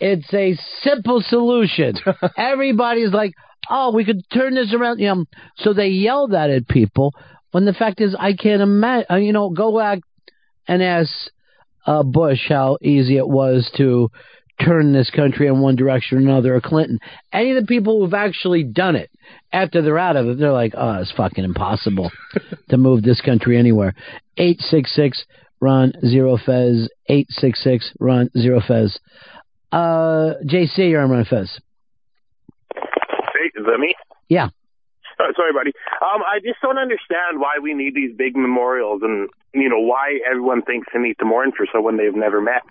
it's 0.00 0.32
a 0.32 0.56
simple 0.82 1.22
solution. 1.26 1.94
Everybody's 2.36 3.12
like, 3.12 3.32
oh, 3.70 3.92
we 3.94 4.04
could 4.04 4.22
turn 4.32 4.54
this 4.54 4.72
around. 4.72 4.98
You 4.98 5.08
know, 5.08 5.24
so 5.56 5.72
they 5.72 5.88
yell 5.88 6.28
that 6.28 6.50
at 6.50 6.68
people 6.68 7.12
when 7.50 7.64
the 7.64 7.72
fact 7.72 8.00
is, 8.00 8.14
I 8.18 8.34
can't 8.34 8.62
imagine, 8.62 9.22
you 9.22 9.32
know, 9.32 9.50
go 9.50 9.76
back 9.76 10.00
and 10.66 10.82
ask 10.82 11.10
uh, 11.86 12.02
Bush 12.02 12.48
how 12.48 12.78
easy 12.82 13.16
it 13.16 13.28
was 13.28 13.70
to 13.76 14.10
turn 14.62 14.92
this 14.92 15.10
country 15.10 15.46
in 15.46 15.60
one 15.60 15.76
direction 15.76 16.18
or 16.18 16.20
another, 16.20 16.56
or 16.56 16.60
Clinton. 16.60 16.98
Any 17.32 17.52
of 17.52 17.60
the 17.60 17.66
people 17.66 18.00
who've 18.00 18.14
actually 18.14 18.64
done 18.64 18.96
it 18.96 19.10
after 19.52 19.80
they're 19.80 19.98
out 19.98 20.16
of 20.16 20.28
it, 20.28 20.38
they're 20.38 20.52
like, 20.52 20.74
oh, 20.76 20.94
it's 21.00 21.12
fucking 21.12 21.44
impossible 21.44 22.10
to 22.68 22.76
move 22.76 23.02
this 23.02 23.20
country 23.20 23.56
anywhere. 23.56 23.94
866 24.36 25.24
Ron 25.60 25.92
Zero 26.06 26.36
Fez. 26.36 26.88
866 27.08 27.92
Ron 28.00 28.30
Zero 28.36 28.60
Fez. 28.66 28.98
Uh, 29.70 30.34
JC, 30.44 30.90
you're 30.90 31.02
on 31.02 31.10
Ron 31.10 31.24
Fez. 31.24 31.60
Hey, 32.74 33.50
is 33.54 33.66
that 33.66 33.78
me? 33.78 33.94
Yeah. 34.28 34.48
Uh, 35.18 35.32
sorry, 35.36 35.52
buddy. 35.52 35.72
Um, 36.00 36.22
I 36.22 36.38
just 36.40 36.60
don't 36.62 36.78
understand 36.78 37.40
why 37.40 37.58
we 37.60 37.74
need 37.74 37.94
these 37.94 38.16
big 38.16 38.36
memorials, 38.36 39.02
and 39.02 39.28
you 39.52 39.68
know 39.68 39.80
why 39.80 40.20
everyone 40.28 40.62
thinks 40.62 40.86
they 40.92 41.00
need 41.00 41.16
to 41.18 41.24
mourn 41.24 41.52
for 41.56 41.66
someone 41.72 41.96
they've 41.96 42.14
never 42.14 42.40
met. 42.40 42.62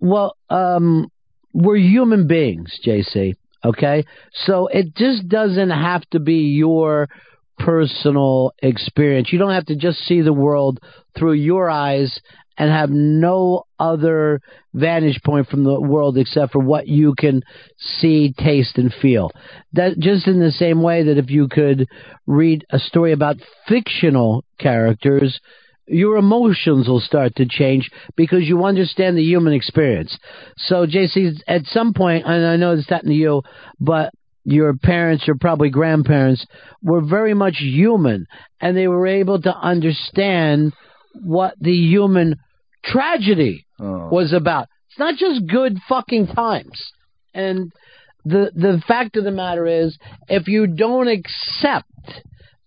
Well, 0.00 0.36
um, 0.50 1.10
we're 1.52 1.76
human 1.76 2.26
beings, 2.26 2.78
JC. 2.84 3.34
Okay, 3.64 4.04
so 4.32 4.68
it 4.68 4.94
just 4.96 5.28
doesn't 5.28 5.70
have 5.70 6.02
to 6.10 6.20
be 6.20 6.54
your 6.54 7.08
personal 7.58 8.52
experience. 8.62 9.32
You 9.32 9.38
don't 9.38 9.52
have 9.52 9.66
to 9.66 9.76
just 9.76 9.98
see 9.98 10.22
the 10.22 10.32
world 10.32 10.80
through 11.16 11.34
your 11.34 11.68
eyes 11.68 12.20
and 12.60 12.70
have 12.70 12.90
no 12.90 13.64
other 13.78 14.42
vantage 14.74 15.18
point 15.24 15.48
from 15.48 15.64
the 15.64 15.80
world 15.80 16.18
except 16.18 16.52
for 16.52 16.58
what 16.58 16.86
you 16.86 17.14
can 17.16 17.42
see, 17.78 18.34
taste, 18.36 18.76
and 18.76 18.92
feel. 19.00 19.30
That 19.72 19.98
just 19.98 20.26
in 20.26 20.40
the 20.40 20.50
same 20.50 20.82
way 20.82 21.04
that 21.04 21.16
if 21.16 21.30
you 21.30 21.48
could 21.48 21.88
read 22.26 22.66
a 22.68 22.78
story 22.78 23.12
about 23.12 23.36
fictional 23.66 24.44
characters, 24.58 25.40
your 25.86 26.18
emotions 26.18 26.86
will 26.86 27.00
start 27.00 27.34
to 27.36 27.46
change 27.48 27.90
because 28.14 28.42
you 28.42 28.62
understand 28.66 29.16
the 29.16 29.24
human 29.24 29.54
experience. 29.54 30.14
So, 30.58 30.86
JC, 30.86 31.40
at 31.48 31.64
some 31.64 31.94
point, 31.94 32.26
and 32.26 32.46
I 32.46 32.56
know 32.56 32.76
this 32.76 32.90
happened 32.90 33.12
to 33.12 33.14
you, 33.14 33.40
but 33.80 34.12
your 34.44 34.74
parents 34.74 35.26
or 35.30 35.34
probably 35.34 35.70
grandparents 35.70 36.44
were 36.82 37.00
very 37.00 37.32
much 37.32 37.56
human 37.56 38.26
and 38.60 38.76
they 38.76 38.86
were 38.86 39.06
able 39.06 39.40
to 39.40 39.56
understand 39.56 40.74
what 41.14 41.54
the 41.58 41.72
human 41.72 42.36
tragedy 42.84 43.66
oh. 43.78 44.08
was 44.08 44.32
about. 44.32 44.68
It's 44.88 44.98
not 44.98 45.16
just 45.16 45.46
good 45.46 45.78
fucking 45.88 46.28
times. 46.28 46.92
And 47.32 47.72
the 48.24 48.50
the 48.54 48.82
fact 48.86 49.16
of 49.16 49.24
the 49.24 49.30
matter 49.30 49.66
is 49.66 49.98
if 50.28 50.48
you 50.48 50.66
don't 50.66 51.08
accept 51.08 51.90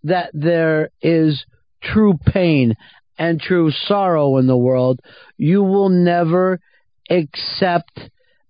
that 0.03 0.31
there 0.33 0.89
is 1.01 1.45
true 1.81 2.17
pain 2.25 2.75
and 3.17 3.39
true 3.39 3.71
sorrow 3.71 4.37
in 4.37 4.47
the 4.47 4.57
world, 4.57 4.99
you 5.37 5.63
will 5.63 5.89
never 5.89 6.59
accept 7.09 7.99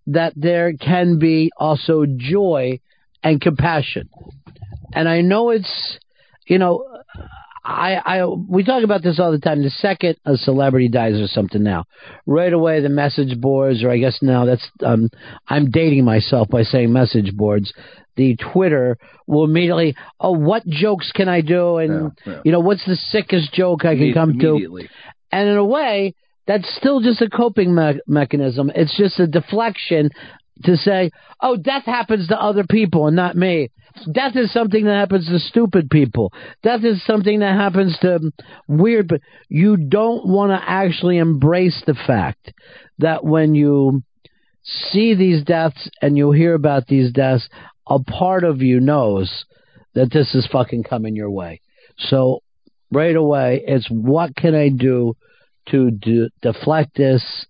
that 0.08 0.34
there 0.36 0.74
can 0.74 1.20
be 1.20 1.52
also 1.58 2.06
joy 2.06 2.80
and 3.24 3.42
compassion. 3.42 4.10
And 4.94 5.10
I 5.10 5.22
know 5.22 5.50
it's, 5.50 6.00
you 6.46 6.60
know, 6.60 6.86
I, 7.66 7.96
I, 8.06 8.26
we 8.26 8.64
talk 8.64 8.84
about 8.84 9.04
this 9.04 9.20
all 9.20 9.32
the 9.32 9.40
time. 9.40 9.64
The 9.64 9.70
second 9.70 10.18
a 10.26 10.36
celebrity 10.36 10.90
dies 10.90 11.20
or 11.20 11.28
something 11.28 11.64
now, 11.64 11.86
right 12.26 12.52
away 12.52 12.82
the 12.82 12.90
message 12.90 13.40
boards, 13.40 13.84
or 13.84 13.90
I 13.90 13.98
guess 14.00 14.20
now 14.22 14.46
that's, 14.46 14.68
um, 14.86 15.10
I'm 15.48 15.72
dating 15.72 16.04
myself 16.04 16.50
by 16.50 16.64
saying 16.64 16.92
message 16.92 17.34
boards. 17.36 17.74
The 18.16 18.36
Twitter 18.36 18.98
will 19.28 19.46
immediately, 19.46 19.96
oh, 20.20 20.34
what 20.34 20.68
jokes 20.68 21.12
can 21.14 21.30
I 21.30 21.42
do? 21.42 21.78
And, 21.78 22.12
Yeah, 22.26 22.34
yeah. 22.34 22.42
you 22.44 22.52
know, 22.52 22.60
what's 22.60 22.86
the 22.86 22.96
sickest 22.96 23.54
joke 23.54 23.86
I 23.86 23.96
can 23.96 24.14
come 24.14 24.38
to? 24.40 24.58
And 25.32 25.50
in 25.50 25.56
a 25.58 25.66
way, 25.66 26.14
that's 26.46 26.68
still 26.76 27.00
just 27.00 27.22
a 27.22 27.30
coping 27.30 27.74
me- 27.74 28.02
mechanism. 28.06 28.72
It's 28.76 28.96
just 28.98 29.20
a 29.20 29.26
deflection 29.26 30.10
to 30.66 30.76
say, 30.78 31.12
oh, 31.42 31.56
death 31.56 31.86
happens 31.86 32.28
to 32.28 32.40
other 32.40 32.66
people 32.70 33.08
and 33.08 33.16
not 33.16 33.36
me. 33.36 33.72
Death 34.12 34.36
is 34.36 34.52
something 34.52 34.86
that 34.86 34.96
happens 34.96 35.28
to 35.28 35.40
stupid 35.40 35.90
people. 35.90 36.34
Death 36.64 36.84
is 36.84 37.04
something 37.06 37.40
that 37.40 37.56
happens 37.56 37.98
to 38.00 38.32
weird, 38.68 39.08
but 39.08 39.22
you 39.50 39.78
don't 39.78 40.28
want 40.28 40.52
to 40.52 40.70
actually 40.70 41.18
embrace 41.18 41.82
the 41.86 41.94
fact 41.94 42.54
that 43.00 43.24
when 43.24 43.56
you 43.56 44.04
see 44.64 45.14
these 45.14 45.44
deaths 45.44 45.90
and 46.02 46.18
you 46.18 46.32
hear 46.32 46.54
about 46.54 46.88
these 46.88 47.12
deaths, 47.12 47.48
a 47.88 48.00
part 48.00 48.44
of 48.44 48.62
you 48.62 48.80
knows 48.80 49.46
that 49.94 50.12
this 50.12 50.34
is 50.34 50.48
fucking 50.52 50.84
coming 50.84 51.16
your 51.16 51.30
way. 51.30 51.62
So 51.98 52.42
right 52.92 53.16
away, 53.16 53.64
it's 53.66 53.88
what 53.90 54.36
can 54.36 54.56
I 54.56 54.70
do 54.70 55.16
to 55.70 55.92
de- 55.92 56.30
deflect 56.42 56.96
this 56.96 57.46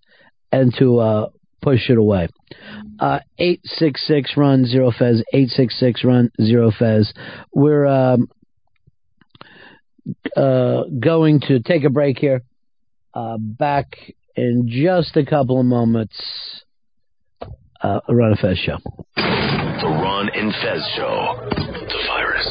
and 0.52 0.74
to 0.78 1.00
uh, 1.00 1.30
push 1.64 1.90
it 1.90 1.98
away. 1.98 2.28
Uh, 3.00 3.20
866 3.38 4.34
Ron 4.38 4.66
Zero 4.66 4.92
Fez, 4.92 5.24
866 5.34 6.04
Ron 6.04 6.32
Zero 6.42 6.72
Fez. 6.78 7.14
We're 7.54 7.86
um, 7.86 8.28
uh, 10.36 10.84
going 11.00 11.40
to 11.42 11.60
take 11.60 11.84
a 11.84 11.90
break 11.90 12.20
here. 12.20 12.44
Uh, 13.14 13.38
back 13.38 13.96
in 14.36 14.68
just 14.68 15.16
a 15.18 15.26
couple 15.26 15.60
of 15.60 15.66
moments. 15.66 16.16
Uh, 17.82 18.00
Ron 18.10 18.32
and 18.32 18.40
Fez 18.40 18.58
show. 18.58 18.78
The 19.16 19.90
Ron 19.90 20.30
and 20.34 20.54
Fez 20.54 20.82
Show. 20.96 21.36
The 21.50 22.00
virus. 22.08 22.48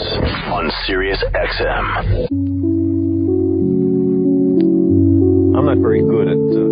On 0.53 0.71
Sirius 0.87 1.25
XM. 1.33 2.29
I'm 5.57 5.65
not 5.67 5.79
very 5.79 6.03
good 6.03 6.29
at 6.29 6.37
uh, 6.37 6.72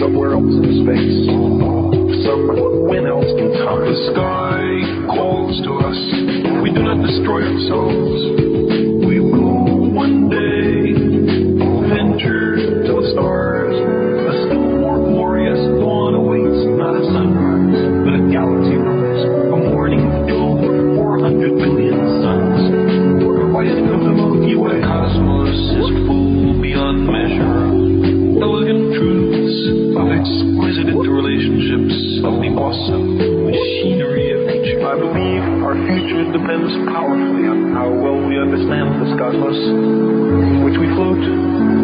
somewhere 0.00 0.32
else 0.32 0.48
in 0.48 0.80
space, 0.80 1.28
somewhere 2.24 3.06
else 3.06 3.28
in 3.36 3.52
time. 3.60 3.84
The 3.84 3.96
sky 4.16 4.64
calls 5.12 5.60
to 5.60 5.72
us. 5.76 6.00
We 6.64 6.72
do 6.72 6.80
not 6.82 7.04
destroy 7.04 7.44
ourselves, 7.44 8.49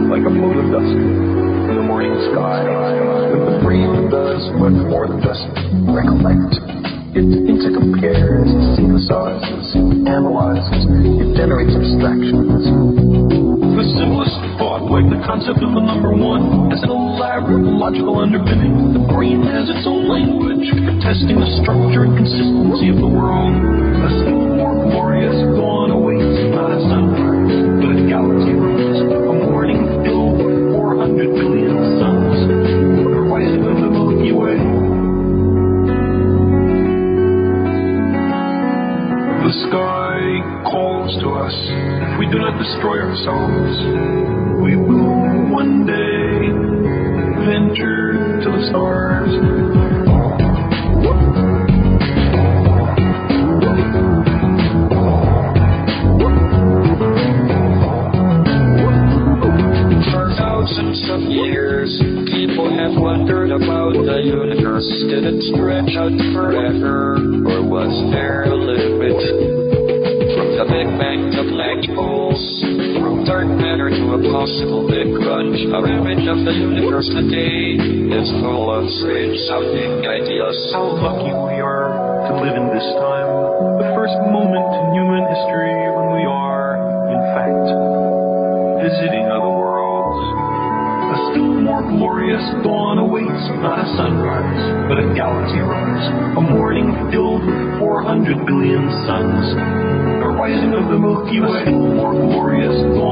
like 0.06 0.22
a 0.22 0.30
mote 0.30 0.54
of 0.54 0.70
dust 0.70 0.94
in 0.94 1.74
the 1.74 1.82
morning 1.82 2.14
sky. 2.30 2.62
The 2.62 3.58
brain 3.58 4.06
does 4.06 4.42
much 4.54 4.78
more 4.86 5.10
than 5.10 5.18
just 5.18 5.42
recollect. 5.90 6.62
It 7.16 7.26
intercompares, 7.26 8.46
it 8.46 8.64
synthesizes, 8.78 9.66
it 9.74 10.06
analyzes, 10.06 10.84
it 10.86 11.34
generates 11.34 11.74
abstractions. 11.74 12.70
The 13.74 13.86
simplest 13.98 14.36
thought, 14.62 14.86
like 14.86 15.10
the 15.10 15.18
concept 15.26 15.58
of 15.58 15.74
the 15.74 15.82
number 15.82 16.14
one, 16.14 16.70
has 16.70 16.80
an 16.86 16.92
elaborate 16.92 17.66
logical 17.66 18.20
underpinning. 18.22 18.94
The 18.94 19.04
brain 19.10 19.42
has 19.42 19.66
its 19.68 19.84
own 19.88 20.06
language, 20.06 20.70
attesting 20.70 21.40
the 21.40 21.50
structure 21.64 22.06
and 22.06 22.14
consistency 22.14 22.94
of 22.94 23.02
the 23.02 23.10
world. 23.10 23.52
A 23.58 24.08
still 24.22 24.54
more 24.54 24.76
glorious 24.86 25.34
dawn 25.56 25.90
awaits, 25.90 26.52
not 26.54 26.70
a 26.70 26.78
sunrise, 26.84 27.56
but 27.80 27.90
a 27.96 28.04
galaxy. 28.06 29.35
The 39.46 39.52
sky 39.70 40.18
calls 40.70 41.16
to 41.22 41.28
us. 41.30 41.54
If 41.54 42.18
we 42.18 42.26
do 42.26 42.38
not 42.38 42.58
destroy 42.58 42.98
ourselves, 42.98 43.78
we 44.60 44.76
will 44.76 45.52
one 45.52 45.86
day 45.86 46.52
venture 47.46 48.42
to 48.42 48.50
the 48.50 48.66
stars. 48.68 49.65
Our 75.76 75.92
image 75.92 76.24
of 76.24 76.40
the 76.40 76.56
universe 76.56 77.04
today 77.12 77.76
is 77.76 78.26
full 78.40 78.72
of 78.72 78.88
strange 79.04 79.36
sounding 79.44 80.08
ideas. 80.08 80.56
How 80.72 80.88
lucky 80.88 81.28
we 81.28 81.60
are 81.60 81.92
to 82.24 82.32
live 82.40 82.56
in 82.56 82.72
this 82.72 82.88
time, 82.96 83.28
the 83.84 83.92
first 83.92 84.16
moment 84.32 84.64
in 84.72 84.84
human 84.96 85.28
history 85.28 85.76
when 85.92 86.16
we 86.16 86.24
are, 86.24 86.80
in 87.12 87.20
fact, 87.36 87.68
visiting 88.88 89.28
other 89.28 89.52
worlds. 89.52 90.16
A 91.12 91.16
still 91.36 91.60
more 91.60 91.84
glorious 91.84 92.40
dawn 92.64 92.96
awaits, 92.96 93.44
not 93.60 93.76
a 93.76 93.86
sunrise, 94.00 94.88
but 94.88 94.96
a 94.96 95.12
galaxy 95.12 95.60
rise. 95.60 96.08
A 96.40 96.42
morning 96.56 96.88
filled 97.12 97.44
with 97.44 97.84
400 97.84 98.48
billion 98.48 98.80
suns. 99.04 99.44
A 100.24 100.28
rising 100.40 100.72
of 100.72 100.88
the 100.88 100.96
Milky 100.96 101.36
Way. 101.44 101.52
A 101.52 101.68
still 101.68 102.00
more 102.00 102.16
glorious 102.16 102.80
dawn 102.96 103.05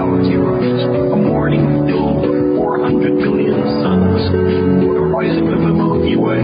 a. 0.00 1.12
A 1.12 1.16
morning 1.16 1.86
filled 1.86 2.28
with 2.28 2.56
400 2.56 3.18
billion 3.18 3.60
suns. 3.82 4.32
the 4.80 5.00
rising 5.00 5.48
of 5.52 5.60
the 5.60 5.72
Milky 5.72 6.16
Way. 6.16 6.40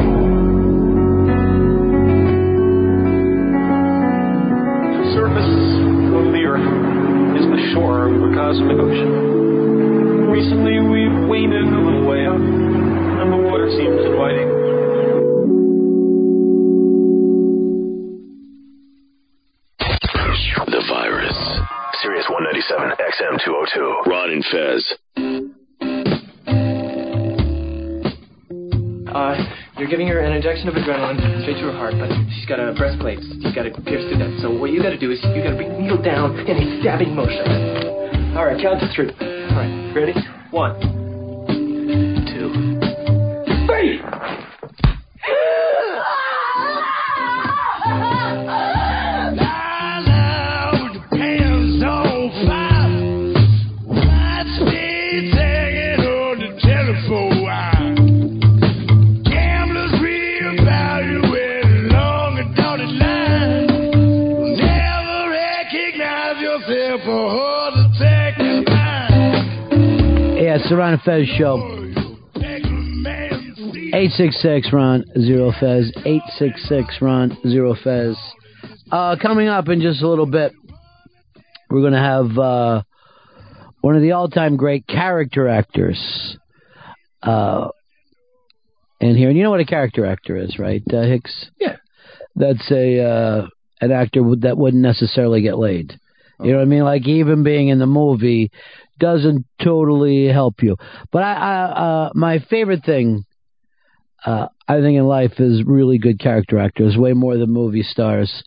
The 4.92 5.12
surface 5.14 5.56
of 6.12 6.32
the 6.32 6.42
Earth 6.44 7.40
is 7.40 7.46
the 7.46 7.72
shore 7.72 8.08
of 8.08 8.20
the 8.20 8.36
cosmic 8.36 8.78
ocean. 8.78 9.25
Stabbing 36.86 37.16
motion. 37.16 38.36
All 38.36 38.46
right, 38.46 38.62
count 38.62 38.78
to 38.78 38.88
three. 38.94 39.25
Show. 71.36 71.56
866 72.36 74.72
Ron 74.72 75.04
Zero 75.20 75.52
Fez. 75.52 75.92
866 75.96 76.98
Ron 77.00 77.36
Zero 77.48 77.74
Fez. 77.82 78.16
Uh, 78.90 79.16
coming 79.20 79.48
up 79.48 79.68
in 79.68 79.80
just 79.80 80.02
a 80.02 80.08
little 80.08 80.26
bit, 80.26 80.52
we're 81.70 81.80
going 81.80 81.92
to 81.92 81.98
have 81.98 82.38
uh, 82.38 82.82
one 83.80 83.96
of 83.96 84.02
the 84.02 84.12
all 84.12 84.28
time 84.28 84.56
great 84.56 84.86
character 84.86 85.48
actors 85.48 86.36
uh, 87.22 87.68
in 89.00 89.16
here. 89.16 89.28
And 89.28 89.36
you 89.36 89.42
know 89.42 89.50
what 89.50 89.60
a 89.60 89.66
character 89.66 90.06
actor 90.06 90.36
is, 90.36 90.58
right, 90.58 90.82
uh, 90.92 91.02
Hicks? 91.02 91.50
Yeah. 91.60 91.76
That's 92.34 92.70
a 92.70 93.02
uh, 93.02 93.46
an 93.80 93.92
actor 93.92 94.22
that 94.40 94.56
wouldn't 94.56 94.82
necessarily 94.82 95.42
get 95.42 95.58
laid. 95.58 95.98
You 96.40 96.52
know 96.52 96.58
what 96.58 96.64
I 96.64 96.66
mean? 96.66 96.84
Like 96.84 97.08
even 97.08 97.42
being 97.42 97.68
in 97.68 97.78
the 97.78 97.86
movie 97.86 98.50
doesn't 98.98 99.44
totally 99.62 100.26
help 100.26 100.62
you. 100.62 100.76
But 101.12 101.22
I, 101.22 101.32
I 101.34 101.62
uh, 102.06 102.10
my 102.14 102.38
favorite 102.50 102.84
thing 102.84 103.24
uh, 104.24 104.48
I 104.66 104.80
think 104.80 104.98
in 104.98 105.04
life 105.06 105.38
is 105.38 105.62
really 105.64 105.98
good 105.98 106.18
character 106.18 106.58
actors, 106.58 106.96
way 106.96 107.12
more 107.12 107.36
than 107.36 107.50
movie 107.52 107.82
stars. 107.82 108.42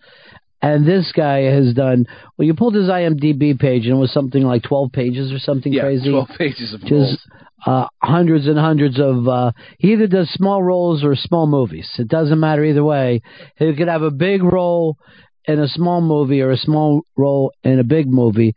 And 0.61 0.85
this 0.85 1.13
guy 1.15 1.43
has 1.43 1.73
done. 1.73 2.05
Well, 2.37 2.45
you 2.45 2.53
pulled 2.53 2.75
his 2.75 2.89
IMDb 2.89 3.57
page, 3.57 3.85
and 3.85 3.95
it 3.95 3.99
was 3.99 4.11
something 4.11 4.43
like 4.43 4.63
twelve 4.63 4.91
pages 4.91 5.31
or 5.31 5.39
something 5.39 5.71
Yeah, 5.71 5.83
crazy. 5.83 6.11
12 6.11 6.27
pages 6.37 6.73
of 6.73 6.81
just 6.81 7.17
uh, 7.65 7.87
hundreds 8.03 8.45
and 8.45 8.59
hundreds 8.59 8.99
of. 8.99 9.25
Uh, 9.25 9.51
he 9.77 9.93
either 9.93 10.07
does 10.07 10.29
small 10.31 10.61
roles 10.61 11.01
or 11.01 11.15
small 11.15 11.47
movies. 11.47 11.89
It 11.97 12.09
doesn't 12.09 12.39
matter 12.41 12.65
either 12.65 12.83
way. 12.83 13.21
He 13.55 13.73
could 13.73 13.87
have 13.87 14.01
a 14.01 14.11
big 14.11 14.43
role 14.43 14.97
in 15.45 15.59
a 15.61 15.67
small 15.69 16.01
movie 16.01 16.41
or 16.41 16.51
a 16.51 16.57
small 16.57 17.03
role 17.15 17.53
in 17.63 17.79
a 17.79 17.83
big 17.85 18.07
movie. 18.09 18.53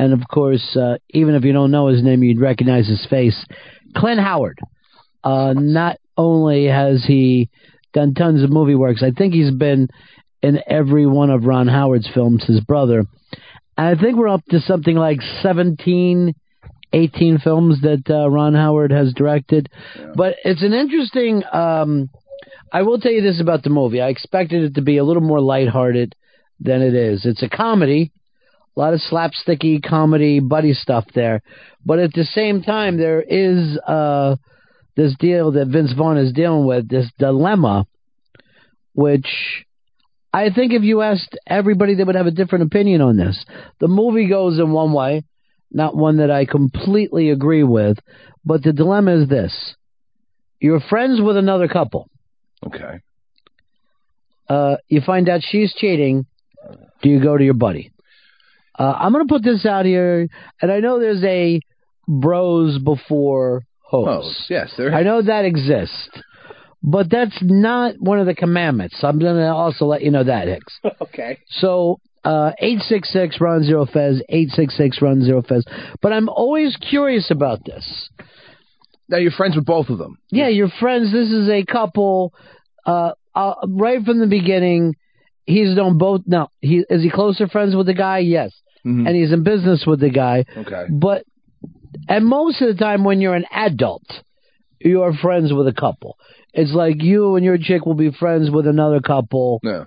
And 0.00 0.14
of 0.14 0.26
course, 0.28 0.78
uh, 0.80 0.96
even 1.10 1.34
if 1.34 1.44
you 1.44 1.52
don't 1.52 1.70
know 1.70 1.88
his 1.88 2.02
name, 2.02 2.22
you'd 2.22 2.40
recognize 2.40 2.88
his 2.88 3.06
face. 3.10 3.44
Clint 3.94 4.18
Howard. 4.18 4.58
Uh, 5.22 5.52
not 5.54 5.98
only 6.16 6.64
has 6.64 7.04
he 7.04 7.50
done 7.92 8.14
tons 8.14 8.42
of 8.42 8.48
movie 8.48 8.74
works, 8.74 9.02
I 9.02 9.10
think 9.10 9.34
he's 9.34 9.50
been 9.50 9.88
in 10.42 10.58
every 10.66 11.06
one 11.06 11.28
of 11.28 11.44
Ron 11.44 11.68
Howard's 11.68 12.08
films, 12.14 12.42
his 12.46 12.60
brother. 12.60 13.04
And 13.76 13.98
I 13.98 14.00
think 14.00 14.16
we're 14.16 14.28
up 14.28 14.42
to 14.48 14.60
something 14.60 14.96
like 14.96 15.20
17, 15.42 16.34
18 16.94 17.38
films 17.38 17.82
that 17.82 18.04
uh, 18.08 18.30
Ron 18.30 18.54
Howard 18.54 18.92
has 18.92 19.12
directed. 19.12 19.68
But 20.14 20.36
it's 20.44 20.62
an 20.62 20.72
interesting. 20.72 21.42
Um, 21.52 22.08
I 22.72 22.80
will 22.82 22.98
tell 23.00 23.12
you 23.12 23.20
this 23.20 23.38
about 23.38 23.64
the 23.64 23.68
movie. 23.68 24.00
I 24.00 24.08
expected 24.08 24.62
it 24.62 24.74
to 24.76 24.82
be 24.82 24.96
a 24.96 25.04
little 25.04 25.20
more 25.22 25.42
lighthearted 25.42 26.14
than 26.58 26.80
it 26.80 26.94
is. 26.94 27.26
It's 27.26 27.42
a 27.42 27.50
comedy, 27.50 28.12
a 28.76 28.80
lot 28.80 28.94
of 28.94 29.00
slapsticky 29.00 29.82
comedy, 29.82 30.40
buddy 30.40 30.72
stuff 30.72 31.04
there. 31.14 31.42
But 31.84 31.98
at 31.98 32.12
the 32.12 32.24
same 32.24 32.62
time, 32.62 32.98
there 32.98 33.20
is 33.20 33.78
uh, 33.78 34.36
this 34.96 35.14
deal 35.18 35.52
that 35.52 35.68
Vince 35.68 35.92
Vaughn 35.92 36.18
is 36.18 36.32
dealing 36.32 36.66
with, 36.66 36.88
this 36.88 37.10
dilemma, 37.18 37.86
which 38.94 39.64
I 40.32 40.50
think 40.50 40.72
if 40.72 40.82
you 40.82 41.02
asked 41.02 41.36
everybody, 41.46 41.94
they 41.94 42.04
would 42.04 42.14
have 42.14 42.26
a 42.26 42.32
different 42.32 42.64
opinion 42.64 43.00
on 43.00 43.16
this. 43.16 43.44
The 43.80 43.88
movie 43.88 44.28
goes 44.28 44.58
in 44.58 44.70
one 44.70 44.92
way, 44.92 45.24
not 45.72 45.96
one 45.96 46.18
that 46.18 46.30
I 46.30 46.44
completely 46.44 47.30
agree 47.30 47.64
with, 47.64 47.98
but 48.44 48.62
the 48.62 48.72
dilemma 48.72 49.22
is 49.22 49.28
this. 49.28 49.74
You're 50.60 50.80
friends 50.80 51.20
with 51.20 51.36
another 51.36 51.68
couple. 51.68 52.08
Okay. 52.64 53.00
Uh, 54.48 54.76
you 54.88 55.00
find 55.00 55.28
out 55.28 55.40
she's 55.42 55.72
cheating. 55.72 56.26
Do 57.02 57.08
you 57.08 57.22
go 57.22 57.36
to 57.36 57.44
your 57.44 57.54
buddy? 57.54 57.92
Uh, 58.78 58.94
I'm 58.98 59.12
going 59.12 59.26
to 59.26 59.32
put 59.32 59.42
this 59.42 59.66
out 59.66 59.84
here, 59.84 60.28
and 60.60 60.72
I 60.72 60.80
know 60.80 61.00
there's 61.00 61.24
a 61.24 61.60
bros 62.06 62.78
before 62.78 63.62
hoes. 63.80 64.06
Hoes, 64.06 64.46
yes, 64.48 64.72
there 64.76 64.94
I 64.94 65.02
know 65.02 65.22
that 65.22 65.44
exists, 65.44 66.08
but 66.82 67.10
that's 67.10 67.38
not 67.42 67.96
one 67.98 68.20
of 68.20 68.26
the 68.26 68.34
commandments. 68.34 68.98
I'm 69.02 69.18
going 69.18 69.36
to 69.36 69.48
also 69.48 69.84
let 69.86 70.02
you 70.02 70.10
know 70.10 70.24
that, 70.24 70.48
Hicks. 70.48 70.78
okay. 71.00 71.38
So, 71.48 72.00
uh, 72.24 72.52
866 72.58 73.40
Ron 73.40 73.64
Zero 73.64 73.86
Fez, 73.86 74.22
866 74.28 75.02
Ron 75.02 75.22
Zero 75.22 75.42
Fez. 75.42 75.64
But 76.00 76.12
I'm 76.12 76.28
always 76.28 76.76
curious 76.76 77.30
about 77.30 77.64
this. 77.64 78.10
Now 79.08 79.18
you're 79.18 79.32
friends 79.32 79.56
with 79.56 79.66
both 79.66 79.88
of 79.88 79.98
them. 79.98 80.18
Yeah, 80.30 80.48
you're 80.48 80.70
friends. 80.80 81.12
This 81.12 81.30
is 81.30 81.48
a 81.48 81.64
couple. 81.64 82.32
Uh, 82.86 83.12
uh, 83.34 83.54
right 83.68 84.04
from 84.04 84.20
the 84.20 84.26
beginning, 84.26 84.96
he's 85.50 85.74
known 85.76 85.98
both. 85.98 86.22
Now, 86.26 86.48
he 86.60 86.84
is 86.88 87.02
he 87.02 87.10
closer 87.10 87.46
friends 87.48 87.74
with 87.76 87.86
the 87.86 87.94
guy? 87.94 88.18
Yes, 88.18 88.52
Mhm. 88.86 89.06
and 89.06 89.14
he's 89.16 89.32
in 89.32 89.42
business 89.42 89.84
with 89.86 90.00
the 90.00 90.10
guy. 90.10 90.44
Okay. 90.56 90.86
But 90.90 91.24
and 92.08 92.24
most 92.26 92.60
of 92.62 92.68
the 92.68 92.74
time, 92.82 93.04
when 93.04 93.20
you're 93.20 93.34
an 93.34 93.46
adult, 93.52 94.04
you 94.80 95.02
are 95.02 95.12
friends 95.12 95.52
with 95.52 95.66
a 95.66 95.72
couple. 95.72 96.16
It's 96.54 96.72
like 96.72 97.02
you 97.02 97.36
and 97.36 97.44
your 97.44 97.58
chick 97.58 97.84
will 97.86 97.94
be 98.06 98.10
friends 98.10 98.50
with 98.50 98.66
another 98.66 99.00
couple. 99.00 99.60
Yeah. 99.62 99.84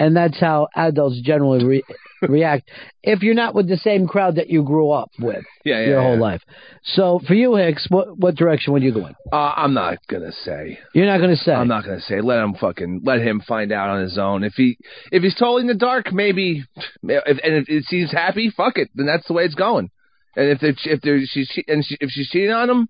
And 0.00 0.16
that's 0.16 0.38
how 0.38 0.68
adults 0.76 1.20
generally 1.20 1.64
re- 1.64 1.82
react 2.22 2.68
if 3.02 3.22
you're 3.22 3.34
not 3.34 3.54
with 3.54 3.68
the 3.68 3.76
same 3.76 4.06
crowd 4.06 4.36
that 4.36 4.48
you 4.48 4.62
grew 4.62 4.90
up 4.90 5.10
with 5.18 5.44
Yeah, 5.64 5.80
yeah, 5.80 5.86
your 5.86 6.02
whole 6.02 6.14
yeah. 6.14 6.20
life. 6.20 6.42
So 6.82 7.20
for 7.26 7.34
you, 7.34 7.54
Hicks, 7.56 7.86
what 7.88 8.18
what 8.18 8.34
direction 8.34 8.72
would 8.72 8.82
you 8.82 8.92
go 8.92 9.06
in? 9.06 9.14
Uh, 9.32 9.52
I'm 9.56 9.74
not 9.74 9.98
gonna 10.08 10.32
say. 10.32 10.78
You're 10.94 11.06
not 11.06 11.20
gonna 11.20 11.36
say. 11.36 11.52
I'm 11.52 11.68
not 11.68 11.84
gonna 11.84 12.00
say. 12.00 12.20
Let 12.20 12.42
him 12.42 12.54
fucking 12.54 13.02
let 13.04 13.20
him 13.20 13.40
find 13.46 13.72
out 13.72 13.90
on 13.90 14.02
his 14.02 14.18
own. 14.18 14.44
If 14.44 14.54
he 14.54 14.78
if 15.12 15.22
he's 15.22 15.34
totally 15.34 15.62
in 15.62 15.66
the 15.68 15.74
dark, 15.74 16.12
maybe. 16.12 16.64
If, 17.02 17.38
and 17.42 17.54
if, 17.54 17.64
if 17.68 17.84
he's 17.88 18.10
happy, 18.10 18.50
fuck 18.56 18.78
it. 18.78 18.88
Then 18.94 19.06
that's 19.06 19.26
the 19.26 19.34
way 19.34 19.44
it's 19.44 19.54
going. 19.54 19.90
And 20.36 20.48
if 20.50 20.58
if, 20.62 21.28
she's 21.28 21.50
and 21.66 21.84
she, 21.84 21.96
if 22.00 22.10
she's 22.10 22.28
cheating 22.30 22.50
on 22.50 22.70
him, 22.70 22.88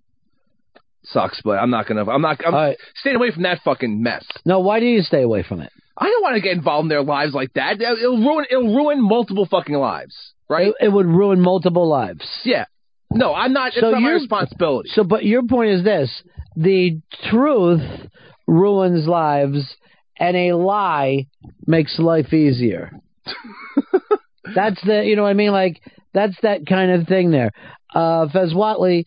sucks. 1.04 1.40
But 1.42 1.58
I'm 1.58 1.70
not 1.70 1.86
gonna. 1.86 2.08
I'm 2.08 2.22
not. 2.22 2.40
I'm 2.46 2.74
staying 2.96 3.16
away 3.16 3.30
from 3.30 3.44
that 3.44 3.60
fucking 3.64 4.02
mess. 4.02 4.24
No, 4.44 4.60
why 4.60 4.80
do 4.80 4.86
you 4.86 5.02
stay 5.02 5.22
away 5.22 5.42
from 5.42 5.60
it? 5.60 5.72
I 5.98 6.06
don't 6.06 6.22
want 6.22 6.36
to 6.36 6.40
get 6.40 6.52
involved 6.52 6.84
in 6.84 6.88
their 6.88 7.02
lives 7.02 7.34
like 7.34 7.52
that. 7.54 7.80
It'll 7.80 8.18
ruin. 8.18 8.46
It'll 8.50 8.74
ruin 8.74 9.02
multiple 9.02 9.46
fucking 9.50 9.74
lives. 9.74 10.14
Right? 10.48 10.68
It, 10.68 10.74
it 10.86 10.92
would 10.92 11.06
ruin 11.06 11.40
multiple 11.40 11.88
lives. 11.88 12.24
Yeah. 12.44 12.66
No, 13.10 13.34
I'm 13.34 13.52
not. 13.52 13.68
It's 13.68 13.80
So 13.80 13.90
not 13.90 14.02
my 14.02 14.10
responsibility. 14.10 14.90
So, 14.92 15.02
but 15.02 15.24
your 15.24 15.42
point 15.42 15.70
is 15.70 15.84
this: 15.84 16.22
the 16.56 17.00
truth 17.30 17.82
ruins 18.46 19.06
lives, 19.06 19.76
and 20.18 20.36
a 20.36 20.52
lie 20.54 21.26
makes 21.66 21.98
life 21.98 22.32
easier. 22.32 22.92
that's 24.54 24.80
the, 24.84 25.04
you 25.04 25.16
know 25.16 25.22
what 25.22 25.30
I 25.30 25.34
mean? 25.34 25.52
Like 25.52 25.80
that's 26.14 26.36
that 26.42 26.66
kind 26.66 26.90
of 26.90 27.06
thing 27.06 27.30
there. 27.30 27.50
Uh, 27.94 28.28
Fez 28.28 28.52
Whatley, 28.52 29.04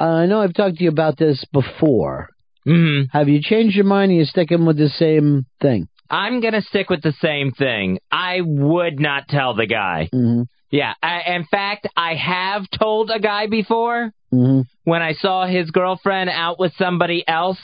uh, 0.00 0.04
I 0.04 0.26
know 0.26 0.40
I've 0.40 0.54
talked 0.54 0.76
to 0.76 0.84
you 0.84 0.90
about 0.90 1.18
this 1.18 1.44
before. 1.52 2.30
Mm-hmm. 2.66 3.16
Have 3.16 3.28
you 3.28 3.40
changed 3.42 3.74
your 3.74 3.86
mind? 3.86 4.12
Or 4.12 4.14
you 4.16 4.24
sticking 4.24 4.66
with 4.66 4.76
the 4.76 4.88
same 4.88 5.46
thing? 5.60 5.88
I'm 6.10 6.40
gonna 6.40 6.62
stick 6.62 6.90
with 6.90 7.02
the 7.02 7.12
same 7.20 7.52
thing. 7.52 7.98
I 8.10 8.40
would 8.42 8.98
not 8.98 9.28
tell 9.28 9.54
the 9.54 9.66
guy. 9.66 10.08
Mm-hmm. 10.12 10.42
Yeah, 10.70 10.94
I, 11.02 11.22
in 11.34 11.44
fact, 11.44 11.88
I 11.96 12.14
have 12.14 12.62
told 12.78 13.10
a 13.10 13.18
guy 13.20 13.46
before 13.46 14.12
Mm-hmm. 14.32 14.60
when 14.84 15.02
I 15.02 15.14
saw 15.14 15.44
his 15.44 15.72
girlfriend 15.72 16.30
out 16.30 16.60
with 16.60 16.72
somebody 16.78 17.26
else, 17.26 17.58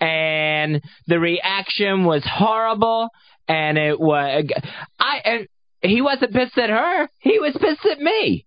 and 0.00 0.82
the 1.06 1.18
reaction 1.18 2.04
was 2.04 2.22
horrible, 2.26 3.08
and 3.48 3.78
it 3.78 3.98
was 3.98 4.44
I 5.00 5.20
and 5.24 5.48
he 5.80 6.02
wasn't 6.02 6.34
pissed 6.34 6.58
at 6.58 6.68
her. 6.70 7.08
He 7.20 7.38
was 7.38 7.56
pissed 7.58 7.86
at 7.90 8.00
me. 8.00 8.44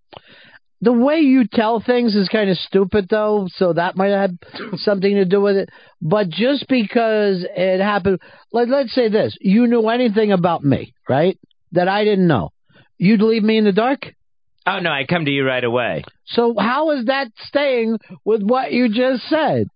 The 0.83 0.91
way 0.91 1.17
you 1.19 1.45
tell 1.47 1.79
things 1.79 2.15
is 2.15 2.27
kind 2.27 2.49
of 2.49 2.57
stupid, 2.57 3.07
though, 3.09 3.47
so 3.55 3.73
that 3.73 3.95
might 3.95 4.09
have 4.09 4.31
something 4.77 5.13
to 5.15 5.25
do 5.25 5.39
with 5.39 5.55
it. 5.57 5.69
But 6.01 6.29
just 6.29 6.67
because 6.67 7.45
it 7.55 7.79
happened, 7.81 8.19
let, 8.51 8.67
let's 8.67 8.93
say 8.93 9.07
this: 9.09 9.37
you 9.39 9.67
knew 9.67 9.87
anything 9.89 10.31
about 10.31 10.63
me, 10.63 10.93
right? 11.07 11.37
That 11.73 11.87
I 11.87 12.03
didn't 12.03 12.27
know. 12.27 12.49
You'd 12.97 13.21
leave 13.21 13.43
me 13.43 13.57
in 13.57 13.63
the 13.65 13.71
dark. 13.71 14.13
Oh 14.67 14.79
no, 14.79 14.91
I 14.91 15.05
come 15.09 15.25
to 15.25 15.31
you 15.31 15.43
right 15.45 15.63
away. 15.63 16.03
So 16.25 16.55
how 16.57 16.91
is 16.91 17.05
that 17.05 17.27
staying 17.47 17.97
with 18.23 18.43
what 18.43 18.71
you 18.71 18.89
just 18.89 19.23
said? 19.23 19.67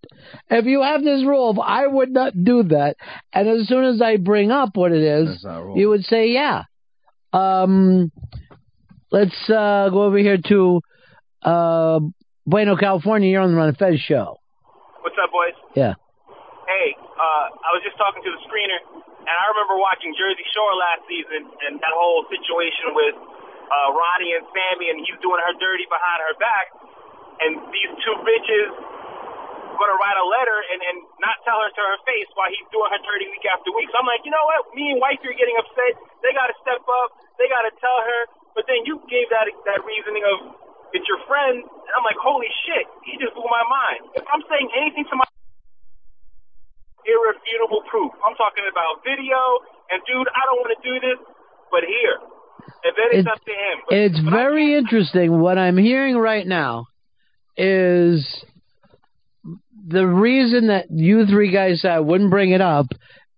If 0.48 0.64
you 0.66 0.80
have 0.82 1.02
this 1.02 1.24
rule 1.24 1.50
of 1.50 1.58
I 1.58 1.86
would 1.88 2.10
not 2.12 2.32
do 2.44 2.62
that, 2.64 2.96
and 3.32 3.48
as 3.48 3.66
soon 3.66 3.84
as 3.84 4.00
I 4.00 4.16
bring 4.16 4.52
up 4.52 4.70
what 4.76 4.92
it 4.92 5.02
is, 5.02 5.28
That's 5.28 5.44
not 5.44 5.58
a 5.60 5.64
rule. 5.64 5.78
you 5.78 5.88
would 5.88 6.04
say 6.04 6.28
yeah. 6.30 6.62
Um, 7.32 8.12
let's 9.10 9.50
uh, 9.50 9.88
go 9.90 10.04
over 10.04 10.18
here 10.18 10.38
to 10.48 10.80
uh, 11.42 12.00
Bueno, 12.46 12.76
California. 12.76 13.28
You're 13.28 13.42
on 13.42 13.50
the 13.50 13.58
Ron 13.58 13.74
and 13.74 13.78
Fez 13.78 13.98
show. 14.00 14.38
What's 15.02 15.16
up, 15.18 15.30
boys? 15.34 15.56
Yeah. 15.74 15.94
Hey, 16.66 16.94
uh, 16.98 17.46
I 17.50 17.70
was 17.74 17.82
just 17.86 17.94
talking 17.98 18.22
to 18.26 18.30
the 18.30 18.40
screener, 18.46 18.78
and 19.02 19.34
I 19.34 19.44
remember 19.54 19.78
watching 19.78 20.10
Jersey 20.18 20.42
Shore 20.50 20.72
last 20.74 21.06
season, 21.06 21.46
and 21.66 21.78
that 21.78 21.94
whole 21.94 22.26
situation 22.26 22.90
with 22.94 23.14
uh, 23.14 23.88
Ronnie 23.94 24.34
and 24.34 24.46
Sammy, 24.50 24.90
and 24.90 24.98
he's 25.02 25.14
doing 25.22 25.38
her 25.42 25.54
dirty 25.58 25.86
behind 25.86 26.18
her 26.26 26.34
back, 26.42 26.66
and 27.42 27.52
these 27.70 27.92
two 28.02 28.14
bitches 28.26 28.70
gonna 29.76 29.98
write 30.00 30.16
a 30.16 30.26
letter 30.26 30.58
and, 30.72 30.80
and 30.88 30.96
not 31.20 31.36
tell 31.44 31.60
her 31.60 31.68
to 31.68 31.82
her 31.84 31.98
face 32.08 32.26
while 32.32 32.48
he's 32.48 32.64
doing 32.72 32.88
her 32.88 33.02
dirty 33.04 33.28
week 33.28 33.44
after 33.44 33.68
week. 33.76 33.86
So 33.92 34.00
I'm 34.00 34.08
like, 34.08 34.24
you 34.24 34.32
know 34.32 34.42
what? 34.48 34.72
Me 34.72 34.88
and 34.90 34.98
wifey 34.98 35.28
are 35.28 35.36
getting 35.36 35.54
upset. 35.60 36.00
They 36.24 36.32
gotta 36.32 36.56
step 36.64 36.80
up. 36.80 37.08
They 37.36 37.46
gotta 37.52 37.70
tell 37.76 37.98
her. 38.02 38.20
But 38.56 38.64
then 38.66 38.88
you 38.88 39.04
gave 39.06 39.28
that 39.28 39.44
that 39.68 39.84
reasoning 39.84 40.24
of 40.24 40.36
it's 40.94 41.06
your 41.08 41.20
friend, 41.26 41.58
and 41.62 41.92
I'm 41.96 42.04
like, 42.06 42.18
holy 42.20 42.50
shit, 42.66 42.86
he 43.06 43.18
just 43.18 43.34
blew 43.34 43.46
my 43.48 43.64
mind. 43.66 44.10
If 44.14 44.24
I'm 44.30 44.42
saying 44.46 44.68
anything 44.76 45.04
to 45.10 45.16
my 45.16 45.26
irrefutable 47.06 47.82
proof. 47.88 48.12
I'm 48.26 48.34
talking 48.34 48.66
about 48.70 49.02
video, 49.06 49.38
and 49.90 50.02
dude, 50.06 50.26
I 50.26 50.42
don't 50.50 50.58
want 50.58 50.74
to 50.74 50.82
do 50.82 50.94
this, 50.98 51.18
but 51.70 51.82
here, 51.86 52.18
if 52.82 52.92
then 52.98 53.08
it's, 53.14 53.26
It's- 53.26 53.30
up 53.30 53.40
to 53.44 53.52
him. 53.54 53.76
But, 53.88 53.98
It's 53.98 54.18
very 54.20 54.74
interesting. 54.74 55.40
What 55.40 55.58
I'm 55.58 55.76
hearing 55.78 56.16
right 56.18 56.46
now 56.46 56.86
is 57.56 58.26
the 59.86 60.06
reason 60.06 60.66
that 60.66 60.86
you 60.90 61.26
three 61.26 61.52
guys 61.52 61.84
I 61.84 62.00
wouldn't 62.00 62.30
bring 62.30 62.50
it 62.50 62.60
up 62.60 62.86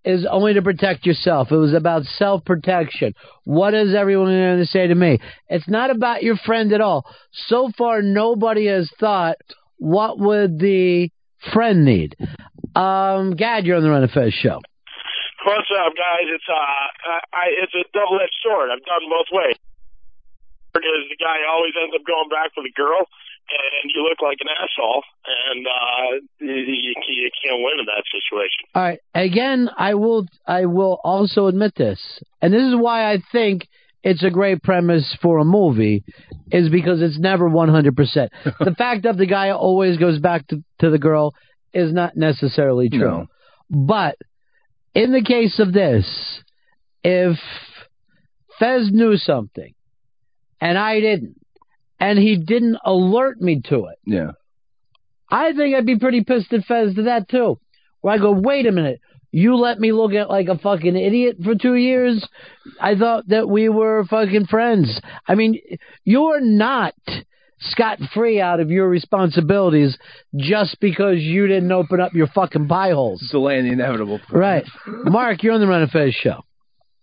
is 0.05 0.27
only 0.31 0.55
to 0.55 0.63
protect 0.63 1.07
yourself. 1.07 1.51
It 1.51 1.57
was 1.57 1.75
about 1.75 2.05
self 2.05 2.45
protection. 2.45 3.15
What 3.45 3.75
is 3.75 3.95
everyone 3.95 4.29
going 4.29 4.59
to 4.59 4.67
say 4.67 4.87
to 4.87 4.95
me? 4.95 5.19
It's 5.49 5.69
not 5.69 5.91
about 5.91 6.23
your 6.23 6.37
friend 6.37 6.73
at 6.73 6.81
all. 6.81 7.05
So 7.33 7.71
far, 7.77 8.03
nobody 8.03 8.67
has 8.67 8.91
thought, 8.99 9.37
what 9.77 10.19
would 10.19 10.59
the 10.59 11.11
friend 11.53 11.85
need. 11.85 12.17
Um, 12.75 13.35
Gad, 13.35 13.65
you're 13.65 13.77
on 13.77 13.83
the 13.83 13.91
Ron 13.91 14.03
and 14.03 14.13
Fez 14.13 14.33
show. 14.35 14.61
What's 15.47 15.71
up, 15.71 15.95
guys? 15.95 16.27
It's 16.29 16.45
uh, 16.51 17.23
I, 17.33 17.55
it's 17.63 17.73
a 17.73 17.87
double-edged 17.95 18.39
sword. 18.43 18.69
I've 18.75 18.85
done 18.85 19.07
both 19.09 19.31
ways. 19.33 19.57
Because 20.75 21.09
the 21.09 21.17
guy 21.17 21.47
always 21.49 21.73
ends 21.81 21.95
up 21.97 22.05
going 22.05 22.29
back 22.29 22.53
for 22.55 22.63
the 22.63 22.75
girl, 22.77 23.09
and 23.51 23.91
you 23.95 24.03
look 24.03 24.21
like 24.23 24.39
an 24.41 24.49
asshole, 24.51 25.03
and 25.51 25.67
uh, 25.67 26.27
you, 26.41 26.55
you, 26.55 26.95
you 27.09 27.31
can't 27.43 27.63
win 27.63 27.81
in 27.81 27.87
that 27.87 28.05
situation. 28.11 28.65
All 28.75 28.83
right. 28.83 29.01
Again, 29.15 29.71
I 29.77 29.95
will 29.95 30.27
I 30.47 30.67
will 30.67 31.01
also 31.05 31.47
admit 31.47 31.75
this, 31.77 32.01
and 32.41 32.53
this 32.53 32.63
is 32.63 32.75
why 32.77 33.13
I 33.13 33.19
think 33.33 33.69
it's 34.03 34.23
a 34.23 34.31
great 34.31 34.63
premise 34.63 35.17
for 35.21 35.39
a 35.39 35.45
movie, 35.45 36.05
is 36.51 36.69
because 36.69 37.03
it's 37.03 37.19
never 37.19 37.49
one 37.49 37.69
hundred 37.69 37.97
percent. 37.97 38.33
The 38.59 38.75
fact 38.75 39.05
that 39.05 39.17
the 39.17 39.27
guy 39.27 39.51
always 39.51 39.99
goes 39.99 40.19
back 40.19 40.47
to, 40.49 40.63
to 40.81 40.91
the 40.91 40.99
girl 40.99 41.35
is 41.73 41.93
not 41.93 42.17
necessarily 42.17 42.89
true. 42.89 42.99
No. 43.01 43.27
But 43.71 44.17
in 44.95 45.13
the 45.13 45.23
case 45.23 45.59
of 45.59 45.73
this, 45.73 46.43
if 47.05 47.39
Fez 48.59 48.91
knew 48.91 49.17
something 49.17 49.75
and 50.61 50.77
I 50.77 51.01
didn't, 51.01 51.37
and 52.01 52.19
he 52.19 52.37
didn't 52.37 52.79
alert 52.85 53.41
me 53.41 53.61
to 53.69 53.87
it, 53.87 53.99
Yeah. 54.07 54.31
I 55.31 55.53
think 55.53 55.75
I'd 55.75 55.85
be 55.87 55.99
pretty 55.99 56.25
pissed 56.25 56.53
at 56.55 56.65
Fez 56.65 56.95
to 56.95 57.03
that 57.03 57.29
too. 57.29 57.59
Where 58.01 58.15
I 58.15 58.19
go, 58.19 58.33
wait 58.33 58.67
a 58.67 58.73
minute, 58.73 59.01
you 59.31 59.57
let 59.57 59.79
me 59.79 59.93
look 59.93 60.15
at 60.15 60.31
like 60.31 60.49
a 60.49 60.57
fucking 60.57 60.97
idiot 60.97 61.37
for 61.45 61.55
two 61.55 61.75
years? 61.75 62.27
I 62.81 62.95
thought 62.95 63.29
that 63.29 63.49
we 63.49 63.69
were 63.69 64.05
fucking 64.09 64.47
friends. 64.47 65.01
I 65.27 65.35
mean, 65.35 65.59
you're 66.05 66.41
not 66.41 66.95
scot 67.61 67.99
free 68.15 68.41
out 68.41 68.61
of 68.61 68.71
your 68.71 68.89
responsibilities 68.89 69.99
just 70.37 70.79
because 70.81 71.19
you 71.19 71.47
didn't 71.47 71.73
open 71.73 72.01
up 72.01 72.15
your 72.15 72.29
fucking 72.29 72.69
pie 72.69 72.93
holes. 72.93 73.27
Delaying 73.31 73.65
the 73.67 73.73
inevitable. 73.73 74.21
Right. 74.31 74.65
Mark, 74.87 75.43
you're 75.43 75.53
on 75.55 75.61
the 75.61 75.67
Ron 75.67 75.83
and 75.83 75.91
Fez 75.91 76.15
show. 76.15 76.41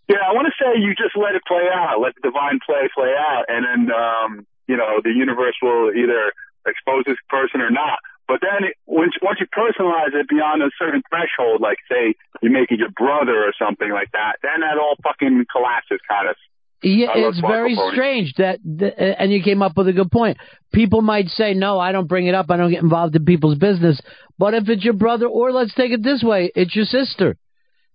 Yeah, 0.10 0.18
I 0.28 0.34
want 0.34 0.48
to 0.48 0.54
say 0.64 0.80
you 0.80 0.96
just 0.96 1.16
let 1.16 1.36
it 1.36 1.42
play 1.48 1.64
out, 1.72 2.00
let 2.02 2.14
the 2.16 2.22
divine 2.30 2.60
play 2.66 2.88
play 2.96 3.12
out, 3.20 3.44
and 3.50 3.66
then 3.66 3.96
um, 3.96 4.48
you 4.68 4.78
know 4.78 5.02
the 5.04 5.12
universe 5.12 5.56
will 5.62 5.92
either 5.96 6.32
expose 6.66 7.04
this 7.06 7.18
person 7.30 7.62
or 7.62 7.70
not. 7.70 8.00
But 8.28 8.42
then 8.42 8.70
it, 8.70 8.76
once 8.86 9.14
once 9.22 9.40
you 9.40 9.46
personalize 9.48 10.14
it 10.14 10.28
beyond 10.28 10.64
a 10.64 10.70
certain 10.80 11.04
threshold, 11.10 11.62
like 11.62 11.78
say 11.90 12.16
you 12.42 12.50
make 12.50 12.72
it 12.72 12.80
your 12.80 12.90
brother 12.90 13.46
or 13.46 13.54
something 13.58 13.92
like 13.92 14.12
that, 14.14 14.38
then 14.42 14.62
that 14.62 14.78
all 14.78 14.96
fucking 15.04 15.46
collapses, 15.52 16.00
kind 16.10 16.30
of. 16.30 16.36
Yeah, 16.82 17.08
it's 17.16 17.40
very 17.40 17.76
strange 17.94 18.34
that, 18.38 18.60
that, 18.64 19.00
uh, 19.00 19.16
and 19.18 19.32
you 19.32 19.42
came 19.42 19.62
up 19.64 19.76
with 19.76 19.88
a 19.88 19.94
good 19.94 20.12
point. 20.12 20.38
People 20.74 21.02
might 21.02 21.30
say, 21.30 21.54
"No, 21.54 21.80
I 21.80 21.92
don't 21.92 22.08
bring 22.08 22.28
it 22.28 22.36
up. 22.36 22.52
I 22.52 22.58
don't 22.58 22.70
get 22.70 22.84
involved 22.84 23.16
in 23.16 23.26
people's 23.26 23.58
business." 23.58 24.00
But 24.38 24.54
if 24.54 24.70
it's 24.70 24.84
your 24.84 24.94
brother, 24.94 25.26
or 25.26 25.52
let's 25.52 25.74
take 25.74 25.92
it 25.92 26.04
this 26.04 26.22
way, 26.22 26.52
it's 26.56 26.76
your 26.76 26.86
sister. 26.86 27.38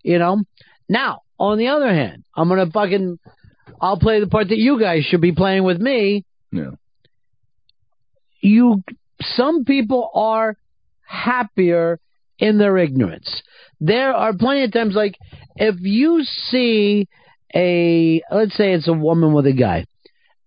You 0.03 0.19
know. 0.19 0.43
Now, 0.89 1.21
on 1.39 1.59
the 1.59 1.69
other 1.69 1.93
hand, 1.93 2.25
I'm 2.37 2.49
gonna 2.49 2.71
fucking, 2.71 3.19
I'll 3.81 3.99
play 3.99 4.21
the 4.21 4.27
part 4.27 4.49
that 4.49 4.59
you 4.59 4.81
guys 4.81 5.05
should 5.05 5.21
be 5.21 5.33
playing 5.33 5.63
with 5.63 5.79
me. 5.79 6.25
Yeah. 6.53 6.71
You, 8.41 8.83
some 9.21 9.65
people 9.65 10.11
are 10.15 10.57
happier 11.07 12.01
in 12.39 12.59
their 12.59 12.77
ignorance. 12.79 13.43
There 13.81 14.15
are 14.15 14.33
plenty 14.33 14.65
of 14.65 14.73
times, 14.73 14.95
like 14.95 15.17
if 15.57 15.77
you 15.81 16.23
see 16.25 17.09
a, 17.55 18.23
let's 18.31 18.57
say 18.57 18.73
it's 18.73 18.89
a 18.89 18.93
woman 18.93 19.33
with 19.33 19.47
a 19.47 19.53
guy, 19.53 19.85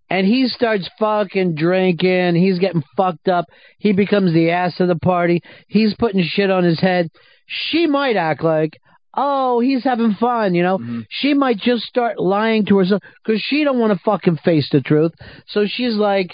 and 0.10 0.28
he 0.28 0.47
starts 0.47 0.89
fucking 0.99 1.56
drinking, 1.56 2.36
he's 2.36 2.60
getting 2.60 2.84
fucked 2.95 3.28
up, 3.28 3.45
he 3.80 3.93
becomes 3.93 4.34
the 4.34 4.51
ass 4.51 4.80
of 4.80 4.88
the 4.88 4.95
party, 4.95 5.41
he's 5.68 5.95
putting 5.95 6.24
shit 6.24 6.51
on 6.51 6.64
his 6.64 6.80
head, 6.80 7.10
she 7.47 7.88
might 7.88 8.16
act 8.16 8.43
like, 8.43 8.80
oh, 9.16 9.59
he's 9.59 9.84
having 9.84 10.16
fun, 10.20 10.55
you 10.55 10.64
know. 10.64 10.80
She 11.09 11.34
might 11.34 11.57
just 11.57 11.84
start 11.84 12.20
lying 12.20 12.66
to 12.66 12.78
herself 12.78 13.01
because 13.24 13.41
she 13.41 13.64
don't 13.64 13.80
want 13.80 13.93
to 13.93 14.03
fucking 14.03 14.38
face 14.38 14.70
the 14.72 14.82
truth. 14.82 15.11
So 15.47 15.66
she's 15.68 15.95
like, 15.95 16.32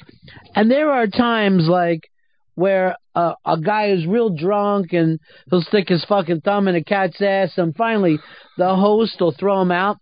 and 0.56 0.72
there 0.72 0.92
are 0.92 1.08
times 1.08 1.68
like 1.68 2.10
where 2.56 2.96
uh, 3.16 3.34
a 3.46 3.60
guy 3.60 3.92
is 3.92 4.06
real 4.06 4.30
drunk 4.30 4.94
and 4.94 5.20
he'll 5.50 5.62
stick 5.62 5.90
his 5.90 6.04
fucking 6.06 6.42
thumb 6.42 6.68
in 6.68 6.76
a 6.76 6.84
cat's 6.84 7.22
ass, 7.22 7.58
and 7.58 7.76
finally 7.76 8.20
the 8.58 8.76
host 8.76 9.20
will 9.20 9.32
throw 9.32 9.62
him 9.62 9.72
out, 9.72 9.98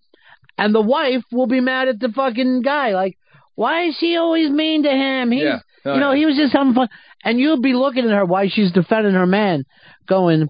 and 0.57 0.73
the 0.73 0.81
wife 0.81 1.23
will 1.31 1.47
be 1.47 1.59
mad 1.59 1.87
at 1.87 1.99
the 1.99 2.09
fucking 2.09 2.61
guy, 2.61 2.93
like, 2.93 3.17
why 3.55 3.85
is 3.87 3.97
he 3.99 4.17
always 4.17 4.49
mean 4.51 4.83
to 4.83 4.89
him? 4.89 5.31
He's, 5.31 5.43
Yeah. 5.43 5.59
Oh, 5.85 5.93
you 5.93 5.99
know, 5.99 6.11
yeah. 6.11 6.17
he 6.17 6.25
was 6.25 6.35
just 6.35 6.53
having 6.53 6.73
fun, 6.73 6.89
and 7.23 7.39
you'll 7.39 7.61
be 7.61 7.73
looking 7.73 8.05
at 8.05 8.11
her 8.11 8.25
while 8.25 8.47
she's 8.49 8.71
defending 8.71 9.13
her 9.13 9.25
man, 9.25 9.63
going. 10.07 10.49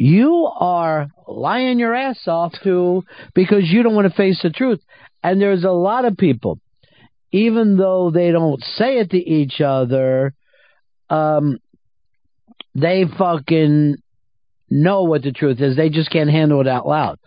You 0.00 0.48
are 0.60 1.08
lying 1.26 1.80
your 1.80 1.92
ass 1.92 2.20
off 2.28 2.52
to 2.62 3.02
because 3.34 3.64
you 3.64 3.82
don't 3.82 3.96
want 3.96 4.08
to 4.08 4.16
face 4.16 4.38
the 4.40 4.50
truth. 4.50 4.80
And 5.24 5.40
there's 5.40 5.64
a 5.64 5.72
lot 5.72 6.04
of 6.04 6.16
people, 6.16 6.60
even 7.32 7.76
though 7.76 8.12
they 8.12 8.30
don't 8.30 8.62
say 8.62 8.98
it 8.98 9.10
to 9.10 9.18
each 9.18 9.60
other, 9.60 10.34
um, 11.10 11.58
they 12.76 13.06
fucking 13.18 13.96
know 14.70 15.02
what 15.02 15.22
the 15.22 15.32
truth 15.32 15.60
is. 15.60 15.76
They 15.76 15.90
just 15.90 16.10
can't 16.10 16.30
handle 16.30 16.60
it 16.60 16.68
out 16.68 16.86
loud. 16.86 17.18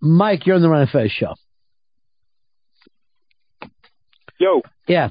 Mike, 0.00 0.46
you're 0.46 0.56
on 0.56 0.62
the 0.62 0.70
Ron 0.70 0.86
Fez 0.86 1.10
show. 1.10 1.34
Yo. 4.40 4.62
Yeah. 4.88 5.10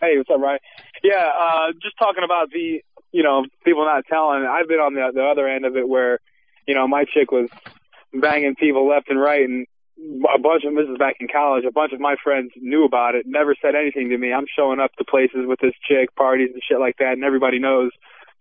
Hey, 0.00 0.16
what's 0.16 0.30
up, 0.30 0.40
Ryan? 0.40 0.58
Yeah, 1.04 1.30
uh, 1.38 1.72
just 1.80 1.96
talking 1.98 2.24
about 2.24 2.50
the, 2.50 2.82
you 3.12 3.22
know, 3.22 3.44
people 3.64 3.84
not 3.84 4.04
telling. 4.06 4.46
I've 4.46 4.68
been 4.68 4.78
on 4.78 4.94
the 4.94 5.10
the 5.12 5.24
other 5.24 5.48
end 5.48 5.64
of 5.64 5.76
it 5.76 5.88
where, 5.88 6.18
you 6.66 6.74
know, 6.74 6.86
my 6.86 7.04
chick 7.04 7.30
was 7.30 7.48
banging 8.12 8.54
people 8.54 8.88
left 8.88 9.08
and 9.08 9.20
right, 9.20 9.42
and 9.42 9.66
a 9.98 10.38
bunch 10.38 10.64
of 10.64 10.72
is 10.72 10.98
back 10.98 11.16
in 11.20 11.28
college. 11.28 11.64
A 11.64 11.72
bunch 11.72 11.92
of 11.92 12.00
my 12.00 12.16
friends 12.22 12.52
knew 12.56 12.84
about 12.84 13.14
it, 13.14 13.26
never 13.26 13.54
said 13.60 13.74
anything 13.74 14.08
to 14.10 14.18
me. 14.18 14.32
I'm 14.32 14.46
showing 14.56 14.80
up 14.80 14.92
to 14.96 15.04
places 15.04 15.46
with 15.46 15.60
this 15.60 15.74
chick, 15.86 16.14
parties 16.16 16.50
and 16.52 16.62
shit 16.66 16.80
like 16.80 16.96
that, 16.98 17.12
and 17.12 17.24
everybody 17.24 17.58
knows 17.58 17.90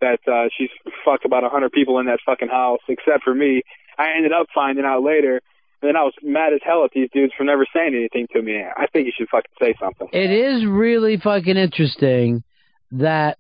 that 0.02 0.20
uh, 0.28 0.48
she's 0.58 0.70
fucked 1.04 1.26
about 1.26 1.44
a 1.44 1.50
hundred 1.50 1.72
people 1.72 2.00
in 2.00 2.06
that 2.06 2.20
fucking 2.26 2.48
house, 2.48 2.80
except 2.88 3.24
for 3.24 3.36
me. 3.36 3.64
I 3.98 4.14
ended 4.16 4.32
up 4.32 4.48
finding 4.54 4.86
out 4.86 5.04
later. 5.04 5.42
And 5.82 5.90
then 5.90 5.96
I 5.96 6.04
was 6.04 6.14
mad 6.22 6.54
as 6.54 6.60
hell 6.64 6.84
at 6.84 6.92
these 6.94 7.10
dudes 7.14 7.34
for 7.38 7.44
never 7.46 7.66
saying 7.74 7.96
anything 7.96 8.28
to 8.34 8.42
me. 8.42 8.62
I 8.62 8.88
think 8.88 9.06
you 9.06 9.14
should 9.18 9.30
fucking 9.30 9.52
say 9.62 9.74
something. 9.80 10.10
It 10.12 10.30
is 10.30 10.66
really 10.66 11.18
fucking 11.18 11.56
interesting 11.56 12.44
that, 12.92 13.38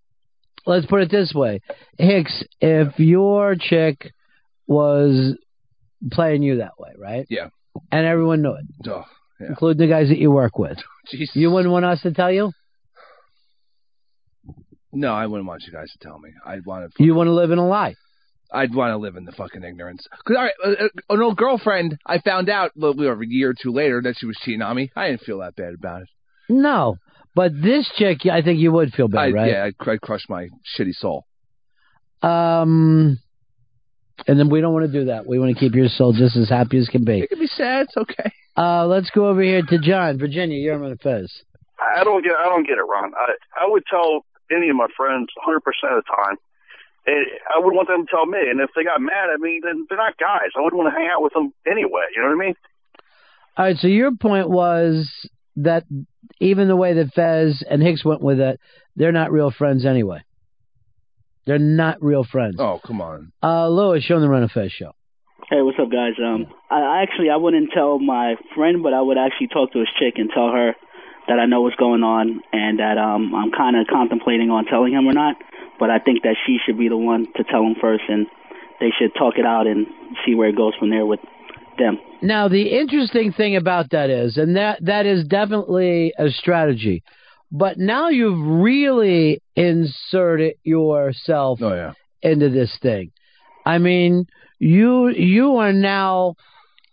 let's 0.65 0.85
put 0.85 1.01
it 1.01 1.09
this 1.11 1.31
way 1.33 1.61
Hicks, 1.97 2.43
if 2.61 2.97
your 2.99 3.55
chick 3.59 4.11
was 4.67 5.35
playing 6.11 6.43
you 6.43 6.57
that 6.57 6.79
way, 6.79 6.91
right? 6.97 7.25
Yeah. 7.29 7.49
And 7.91 8.05
everyone 8.05 8.41
knew 8.41 8.53
it, 8.53 8.65
Oh, 8.89 9.05
yeah. 9.39 9.47
including 9.49 9.79
the 9.87 9.91
guys 9.93 10.09
that 10.09 10.17
you 10.17 10.31
work 10.31 10.57
with. 10.59 10.77
Jesus. 11.11 11.35
You 11.35 11.51
wouldn't 11.51 11.71
want 11.71 11.85
us 11.85 12.01
to 12.01 12.11
tell 12.13 12.31
you? 12.31 12.51
No, 14.91 15.13
I 15.13 15.27
wouldn't 15.27 15.47
want 15.47 15.63
you 15.65 15.71
guys 15.71 15.91
to 15.91 15.99
tell 15.99 16.17
me. 16.19 16.31
I'd 16.45 16.65
want 16.65 16.91
to. 16.95 17.03
You 17.03 17.13
want 17.13 17.27
to 17.27 17.33
live 17.33 17.51
in 17.51 17.59
a 17.59 17.67
lie. 17.67 17.95
I'd 18.51 18.73
want 18.73 18.91
to 18.91 18.97
live 18.97 19.15
in 19.15 19.25
the 19.25 19.31
fucking 19.31 19.63
ignorance. 19.63 20.07
Cause 20.27 20.35
all 20.35 20.43
right, 20.43 20.53
uh, 20.65 20.85
uh, 20.85 21.13
an 21.13 21.21
old 21.21 21.37
girlfriend. 21.37 21.97
I 22.05 22.17
found 22.19 22.49
out 22.49 22.71
a 22.75 22.79
little 22.79 23.07
over 23.07 23.21
a 23.21 23.27
year 23.27 23.51
or 23.51 23.53
two 23.53 23.71
later 23.71 24.01
that 24.03 24.15
she 24.17 24.25
was 24.25 24.35
cheating 24.43 24.63
on 24.63 24.75
me. 24.75 24.91
I 24.95 25.09
didn't 25.09 25.21
feel 25.21 25.39
that 25.39 25.55
bad 25.55 25.75
about 25.75 26.01
it. 26.01 26.07
No. 26.49 26.97
But 27.35 27.51
this 27.61 27.89
chick, 27.95 28.25
I 28.25 28.41
think 28.41 28.59
you 28.59 28.71
would 28.71 28.91
feel 28.93 29.07
bad, 29.07 29.19
I, 29.19 29.31
right? 29.31 29.51
Yeah, 29.51 29.63
I'd, 29.65 29.89
I'd 29.89 30.01
crush 30.01 30.23
my 30.29 30.49
shitty 30.77 30.93
soul. 30.93 31.25
Um, 32.21 33.19
and 34.27 34.39
then 34.39 34.49
we 34.49 34.61
don't 34.61 34.73
want 34.73 34.91
to 34.91 34.91
do 34.91 35.05
that. 35.05 35.25
We 35.25 35.39
want 35.39 35.53
to 35.53 35.59
keep 35.59 35.73
your 35.75 35.87
soul 35.87 36.13
just 36.13 36.35
as 36.35 36.49
happy 36.49 36.77
as 36.77 36.89
can 36.89 37.05
be. 37.05 37.21
It 37.21 37.29
can 37.29 37.39
be 37.39 37.47
sad. 37.47 37.87
It's 37.87 37.97
okay. 37.97 38.31
Uh, 38.57 38.85
let's 38.87 39.09
go 39.11 39.27
over 39.27 39.41
here 39.41 39.61
to 39.61 39.79
John, 39.79 40.17
Virginia. 40.17 40.57
You're 40.57 40.83
on 40.83 40.89
the 40.89 40.97
Fez. 40.97 41.31
I 41.79 42.03
don't 42.03 42.23
get. 42.23 42.33
I 42.37 42.45
don't 42.45 42.67
get 42.67 42.77
it, 42.77 42.83
Ron. 42.83 43.13
I 43.15 43.33
I 43.63 43.69
would 43.69 43.83
tell 43.89 44.25
any 44.51 44.69
of 44.69 44.75
my 44.75 44.87
friends 44.97 45.29
100 45.45 45.61
percent 45.61 45.93
of 45.93 46.03
the 46.03 46.11
time. 46.13 46.35
And 47.07 47.25
I 47.47 47.59
would 47.59 47.73
want 47.73 47.87
them 47.87 48.05
to 48.05 48.11
tell 48.11 48.25
me. 48.25 48.39
And 48.49 48.59
if 48.59 48.69
they 48.75 48.83
got 48.83 48.99
mad 48.99 49.29
at 49.33 49.39
me, 49.39 49.61
then 49.63 49.85
they're 49.87 49.97
not 49.97 50.17
guys. 50.17 50.51
I 50.57 50.61
wouldn't 50.61 50.77
want 50.77 50.93
to 50.93 50.99
hang 50.99 51.09
out 51.09 51.23
with 51.23 51.33
them 51.33 51.53
anyway. 51.65 52.03
You 52.13 52.21
know 52.21 52.35
what 52.35 52.43
I 52.43 52.47
mean? 52.47 52.55
All 53.57 53.65
right, 53.65 53.77
so 53.77 53.87
your 53.87 54.11
point 54.15 54.49
was 54.49 55.09
that 55.63 55.83
even 56.39 56.67
the 56.67 56.75
way 56.75 56.93
that 56.93 57.13
Fez 57.13 57.63
and 57.69 57.81
Hicks 57.81 58.03
went 58.03 58.21
with 58.21 58.39
it, 58.39 58.59
they're 58.95 59.11
not 59.11 59.31
real 59.31 59.51
friends 59.51 59.85
anyway. 59.85 60.21
They're 61.45 61.59
not 61.59 62.01
real 62.03 62.23
friends. 62.23 62.57
Oh, 62.59 62.79
come 62.85 63.01
on. 63.01 63.31
Uh, 63.41 63.67
Lewis, 63.69 64.05
you're 64.07 64.17
on 64.17 64.21
the 64.21 64.29
Ron 64.29 64.43
and 64.43 64.51
Fez 64.51 64.71
show. 64.71 64.91
Hey, 65.49 65.61
what's 65.61 65.79
up, 65.81 65.89
guys? 65.89 66.13
Um, 66.23 66.45
I, 66.69 66.99
I 66.99 67.01
actually 67.01 67.29
I 67.31 67.37
wouldn't 67.37 67.71
tell 67.73 67.97
my 67.97 68.35
friend, 68.55 68.83
but 68.83 68.93
I 68.93 69.01
would 69.01 69.17
actually 69.17 69.47
talk 69.47 69.73
to 69.73 69.79
his 69.79 69.87
chick 69.97 70.15
and 70.17 70.29
tell 70.29 70.51
her 70.51 70.75
that 71.27 71.39
I 71.39 71.45
know 71.45 71.61
what's 71.61 71.75
going 71.75 72.03
on 72.03 72.41
and 72.53 72.79
that 72.79 72.97
um 72.97 73.33
I'm 73.33 73.51
kind 73.51 73.75
of 73.75 73.87
contemplating 73.87 74.51
on 74.51 74.65
telling 74.65 74.93
him 74.93 75.07
or 75.07 75.13
not. 75.13 75.37
But 75.79 75.89
I 75.89 75.97
think 75.97 76.23
that 76.23 76.35
she 76.45 76.57
should 76.63 76.77
be 76.77 76.89
the 76.89 76.97
one 76.97 77.25
to 77.37 77.43
tell 77.43 77.63
him 77.63 77.75
first, 77.81 78.03
and 78.07 78.27
they 78.79 78.91
should 78.99 79.15
talk 79.15 79.35
it 79.37 79.45
out 79.45 79.65
and 79.65 79.87
see 80.25 80.35
where 80.35 80.49
it 80.49 80.55
goes 80.55 80.75
from 80.77 80.91
there 80.91 81.05
with 81.05 81.19
them. 81.79 81.97
Now, 82.21 82.47
the 82.49 82.77
interesting 82.77 83.31
thing 83.31 83.55
about 83.55 83.91
that 83.91 84.09
is, 84.09 84.37
and 84.37 84.55
that 84.57 84.83
that 84.85 85.05
is 85.05 85.25
definitely 85.25 86.13
a 86.19 86.29
strategy, 86.29 87.01
but 87.51 87.77
now 87.77 88.09
you've 88.09 88.39
really 88.39 89.41
inserted 89.55 90.55
yourself 90.63 91.59
Oh 91.61 91.73
yeah. 91.73 91.93
into 92.21 92.49
this 92.49 92.75
thing. 92.81 93.11
I 93.65 93.77
mean, 93.77 94.25
you 94.59 95.09
you 95.09 95.55
are 95.57 95.73
now 95.73 96.35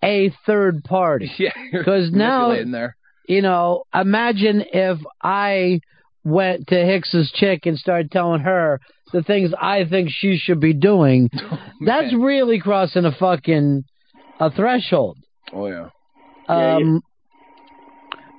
a 0.02 0.32
third 0.46 0.84
party. 0.84 1.30
Yeah, 1.38 1.50
because 1.72 2.10
now 2.12 2.48
manipulating 2.48 2.72
there. 2.72 2.96
you 3.28 3.42
know, 3.42 3.84
imagine 3.94 4.62
if 4.72 4.98
I 5.22 5.80
went 6.24 6.68
to 6.68 6.74
Hicks's 6.76 7.30
chick 7.34 7.66
and 7.66 7.78
started 7.78 8.10
telling 8.10 8.40
her 8.42 8.80
the 9.12 9.22
things 9.22 9.52
I 9.60 9.84
think 9.84 10.10
she 10.10 10.36
should 10.38 10.60
be 10.60 10.72
doing. 10.74 11.30
Oh, 11.50 11.58
That's 11.84 12.14
really 12.14 12.58
crossing 12.60 13.04
a 13.04 13.12
fucking 13.12 13.84
a 14.40 14.50
threshold. 14.50 15.18
Oh 15.52 15.66
yeah. 15.66 15.88
Um, 16.48 17.02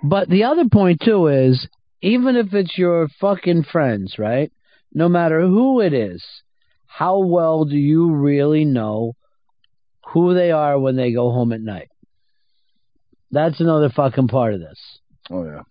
but 0.04 0.30
the 0.30 0.44
other 0.46 0.66
point 0.72 1.02
too 1.04 1.28
is, 1.28 1.68
even 2.02 2.36
if 2.36 2.54
it's 2.54 2.78
your 2.78 3.08
fucking 3.20 3.64
friends, 3.64 4.16
right? 4.18 4.52
No 4.94 5.10
matter 5.10 5.42
who 5.42 5.82
it 5.82 5.94
is, 5.94 6.24
how 6.86 7.20
well 7.20 7.66
do 7.66 7.76
you 7.76 8.12
really 8.14 8.66
know 8.66 9.14
who 10.14 10.34
they 10.34 10.52
are 10.52 10.80
when 10.80 10.96
they 10.96 11.12
go 11.12 11.32
home 11.32 11.52
at 11.52 11.62
night? 11.62 11.90
That's 13.32 13.60
another 13.60 13.90
fucking 13.90 14.30
part 14.30 14.54
of 14.54 14.60
this. 14.62 14.80
Oh 15.30 15.44
yeah. 15.44 15.62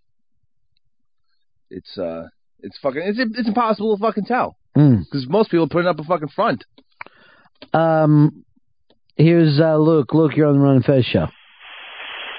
It's 1.71 1.97
uh, 1.99 2.29
it's 2.61 2.79
fucking, 2.79 3.03
it's 3.05 3.19
it's 3.19 3.49
impossible 3.49 3.97
to 3.97 4.01
fucking 4.01 4.25
tell 4.27 4.57
Mm. 4.77 4.99
because 5.05 5.27
most 5.27 5.51
people 5.51 5.69
put 5.71 5.87
up 5.87 5.99
a 5.99 6.05
fucking 6.05 6.29
front. 6.29 6.63
Um, 7.73 8.45
here's 9.17 9.61
uh, 9.61 9.77
Luke. 9.77 10.15
Luke, 10.15 10.37
you're 10.37 10.49
on 10.49 10.55
the 10.55 10.65
Ron 10.65 10.77
and 10.77 10.85
Fez 10.85 11.05
show. 11.05 11.29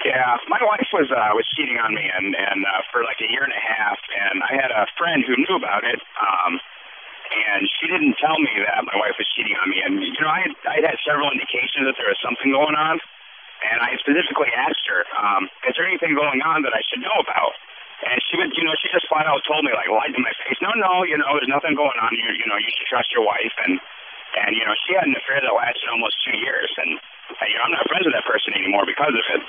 Yeah, 0.06 0.38
my 0.48 0.62
wife 0.62 0.88
was 0.94 1.10
uh, 1.10 1.34
was 1.34 1.44
cheating 1.58 1.76
on 1.82 1.92
me, 1.92 2.06
and 2.06 2.32
and 2.32 2.64
uh, 2.64 2.82
for 2.94 3.02
like 3.02 3.18
a 3.18 3.28
year 3.28 3.42
and 3.42 3.52
a 3.52 3.60
half, 3.60 3.98
and 4.14 4.40
I 4.46 4.54
had 4.54 4.70
a 4.70 4.86
friend 4.96 5.26
who 5.26 5.34
knew 5.36 5.54
about 5.58 5.82
it, 5.84 5.98
um, 6.22 6.56
and 7.28 7.66
she 7.66 7.90
didn't 7.90 8.14
tell 8.16 8.38
me 8.38 8.62
that 8.62 8.78
my 8.86 8.96
wife 8.96 9.18
was 9.18 9.26
cheating 9.34 9.58
on 9.58 9.68
me, 9.68 9.82
and 9.82 9.98
you 10.00 10.22
know 10.22 10.30
I 10.30 10.46
had 10.46 10.54
I 10.70 10.78
had 10.80 10.96
several 11.02 11.28
indications 11.28 11.84
that 11.84 11.98
there 11.98 12.08
was 12.08 12.16
something 12.22 12.54
going 12.54 12.78
on, 12.78 13.02
and 13.66 13.82
I 13.82 13.98
specifically 13.98 14.54
asked 14.54 14.86
her, 14.86 15.02
um, 15.18 15.50
is 15.66 15.74
there 15.74 15.86
anything 15.86 16.14
going 16.14 16.40
on 16.46 16.62
that 16.62 16.74
I 16.74 16.82
should 16.86 17.02
know 17.02 17.18
about? 17.18 17.58
And 18.06 18.22
she 18.30 18.38
would, 18.38 18.54
you 18.54 18.62
know, 18.62 18.78
she 18.78 18.86
just 18.94 19.10
flat 19.10 19.26
out 19.26 19.42
told 19.42 19.66
me, 19.66 19.74
like, 19.74 19.90
lied 19.90 20.14
to 20.14 20.22
my 20.22 20.30
face. 20.46 20.54
No, 20.62 20.70
no, 20.78 21.02
you 21.02 21.18
know, 21.18 21.34
there's 21.34 21.50
nothing 21.50 21.74
going 21.74 21.98
on. 21.98 22.14
You, 22.14 22.30
you 22.30 22.46
know, 22.46 22.54
you 22.54 22.70
should 22.70 22.86
trust 22.86 23.10
your 23.10 23.26
wife. 23.26 23.50
And, 23.66 23.82
and 24.36 24.56
you 24.56 24.64
know, 24.64 24.74
she 24.86 24.94
had 24.94 25.04
an 25.04 25.14
affair 25.16 25.40
that 25.40 25.54
lasted 25.54 25.88
almost 25.90 26.16
two 26.24 26.36
years. 26.36 26.70
And, 26.76 26.90
and 26.90 27.46
you 27.48 27.56
know, 27.56 27.64
I'm 27.64 27.72
not 27.72 27.86
friends 27.88 28.04
with 28.04 28.14
that 28.14 28.26
person 28.26 28.52
anymore 28.54 28.84
because 28.86 29.14
of 29.14 29.24
it. 29.34 29.42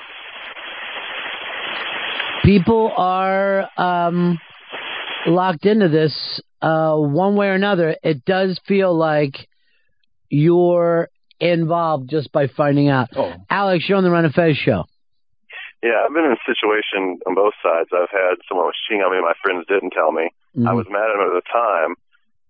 People 2.44 2.92
are 2.96 3.68
um, 3.76 4.38
locked 5.26 5.66
into 5.66 5.88
this 5.88 6.40
uh, 6.62 6.96
one 6.96 7.36
way 7.36 7.48
or 7.48 7.54
another. 7.54 7.96
It 8.02 8.24
does 8.24 8.58
feel 8.66 8.96
like 8.96 9.48
you're 10.28 11.08
involved 11.38 12.08
just 12.08 12.32
by 12.32 12.48
finding 12.48 12.88
out. 12.88 13.08
Oh. 13.16 13.32
Alex, 13.48 13.84
you're 13.88 13.98
on 13.98 14.04
the 14.04 14.10
Ron 14.10 14.24
and 14.24 14.34
Fez 14.34 14.56
show. 14.56 14.84
Yeah, 15.82 16.04
I've 16.04 16.12
been 16.12 16.24
in 16.24 16.32
a 16.32 16.44
situation 16.44 17.20
on 17.26 17.34
both 17.34 17.54
sides. 17.64 17.88
I've 17.92 18.12
had 18.12 18.36
someone 18.48 18.66
was 18.66 18.76
cheating 18.86 19.00
on 19.00 19.12
me, 19.12 19.20
my 19.20 19.32
friends 19.42 19.64
didn't 19.66 19.92
tell 19.96 20.12
me. 20.12 20.28
I 20.66 20.74
was 20.74 20.84
mad 20.90 21.08
at 21.08 21.16
him 21.16 21.24
at 21.24 21.36
the 21.40 21.46
time, 21.46 21.96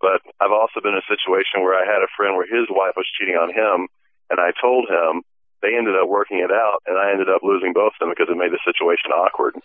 but 0.00 0.20
I've 0.40 0.52
also 0.52 0.80
been 0.80 0.96
in 0.96 1.04
a 1.04 1.08
situation 1.12 1.62
where 1.62 1.76
I 1.76 1.84
had 1.84 2.02
a 2.02 2.10
friend 2.16 2.36
where 2.36 2.48
his 2.48 2.66
wife 2.68 2.96
was 2.96 3.06
cheating 3.18 3.36
on 3.36 3.50
him, 3.50 3.88
and 4.30 4.40
I 4.40 4.52
told 4.60 4.88
him. 4.88 5.22
They 5.62 5.76
ended 5.76 5.94
up 5.94 6.08
working 6.08 6.38
it 6.38 6.50
out, 6.50 6.80
and 6.86 6.96
I 6.96 7.12
ended 7.12 7.28
up 7.28 7.42
losing 7.42 7.74
both 7.74 7.92
of 7.92 7.98
them 8.00 8.08
because 8.08 8.32
it 8.32 8.38
made 8.38 8.50
the 8.50 8.58
situation 8.64 9.12
awkward. 9.12 9.56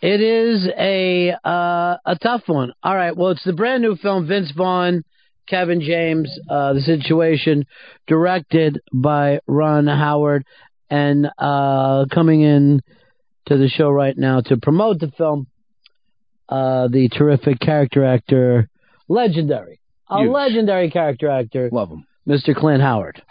It 0.00 0.20
is 0.20 0.68
a 0.78 1.32
uh, 1.44 1.96
a 2.06 2.16
tough 2.22 2.42
one. 2.46 2.72
All 2.82 2.94
right. 2.94 3.16
Well, 3.16 3.32
it's 3.32 3.44
the 3.44 3.52
brand 3.52 3.82
new 3.82 3.96
film 3.96 4.28
Vince 4.28 4.52
Vaughn, 4.56 5.02
Kevin 5.48 5.80
James, 5.80 6.30
uh, 6.48 6.74
the 6.74 6.80
situation, 6.80 7.66
directed 8.06 8.80
by 8.92 9.40
Ron 9.46 9.86
Howard, 9.88 10.44
and 10.88 11.28
uh, 11.36 12.06
coming 12.12 12.42
in 12.42 12.80
to 13.46 13.56
the 13.56 13.68
show 13.68 13.90
right 13.90 14.16
now 14.16 14.40
to 14.42 14.56
promote 14.56 15.00
the 15.00 15.10
film, 15.18 15.48
uh, 16.48 16.86
the 16.88 17.08
terrific 17.08 17.58
character 17.58 18.04
actor, 18.04 18.68
legendary, 19.08 19.80
a 20.08 20.18
legendary 20.20 20.90
character 20.90 21.28
actor, 21.28 21.68
love 21.72 21.90
him, 21.90 22.06
Mr. 22.26 22.54
Clint 22.54 22.82
Howard. 22.82 23.22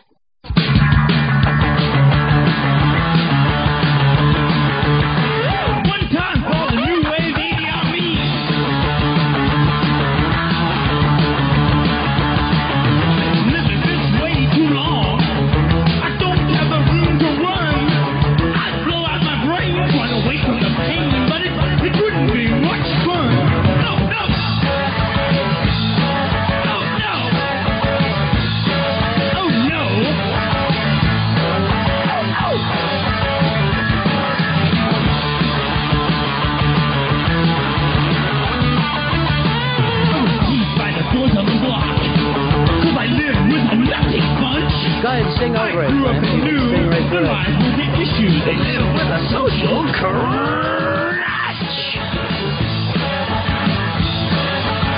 Go 45.54 45.62
ahead 45.64 45.76
over 45.76 45.84
it. 45.86 45.90
Grew 45.92 46.06
up 46.08 46.18
and 46.24 46.44
knew 46.44 46.60
Sing 46.72 46.88
right 46.90 47.06
through 47.10 47.24
their 47.24 47.30
it. 47.30 47.38
lives 47.38 47.58
with 47.64 47.76
the 47.78 47.88
issues. 48.02 48.36
They 48.46 48.58
live 48.58 48.86
with 48.94 49.10
a 49.10 49.22
social 49.32 49.80
crash. 49.98 51.64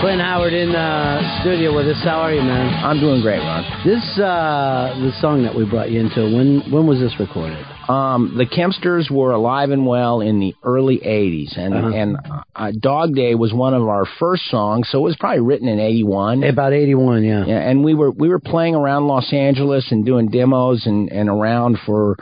Clint 0.02 0.22
Howard 0.22 0.54
in 0.54 0.72
the 0.72 1.20
studio 1.42 1.76
with 1.76 1.88
us. 1.88 2.00
How 2.04 2.20
are 2.24 2.34
you, 2.34 2.42
man? 2.42 2.72
I'm 2.86 3.00
doing 3.00 3.22
great, 3.22 3.40
Ron. 3.40 3.64
This 3.86 4.04
uh 4.18 4.96
the 5.04 5.12
song 5.20 5.44
that 5.44 5.54
we 5.54 5.66
brought 5.70 5.92
you 5.92 6.00
into. 6.00 6.24
When 6.24 6.62
when 6.72 6.88
was 6.88 7.00
this 7.00 7.14
recorded? 7.20 7.66
Um, 7.90 8.36
the 8.38 8.46
Kempsters 8.46 9.10
were 9.10 9.32
alive 9.32 9.72
and 9.72 9.88
well 9.88 10.22
in 10.22 10.40
the 10.40 10.54
early 10.64 11.00
'80s, 11.00 11.58
and 11.58 11.74
Uh-huh. 11.74 11.88
and 11.88 12.18
uh, 12.56 12.72
Dog 12.80 13.16
Day 13.16 13.34
was 13.34 13.52
one 13.52 13.74
of 13.74 13.88
our 13.88 14.06
first 14.20 14.44
songs, 14.46 14.88
so 14.92 15.00
it 15.00 15.02
was 15.02 15.16
probably 15.20 15.40
written 15.40 15.68
in 15.68 15.80
'81. 15.80 16.44
About 16.44 16.72
'81, 16.72 17.24
yeah. 17.24 17.46
Yeah, 17.46 17.58
and 17.58 17.84
we 17.84 17.96
were 17.96 18.12
we 18.12 18.30
were 18.30 18.40
playing 18.40 18.76
around 18.76 19.08
Los 19.08 19.34
Angeles 19.34 19.92
and 19.92 20.06
doing 20.06 20.30
demos 20.30 20.86
and 20.86 21.12
and 21.12 21.30
around 21.30 21.80
for. 21.86 22.16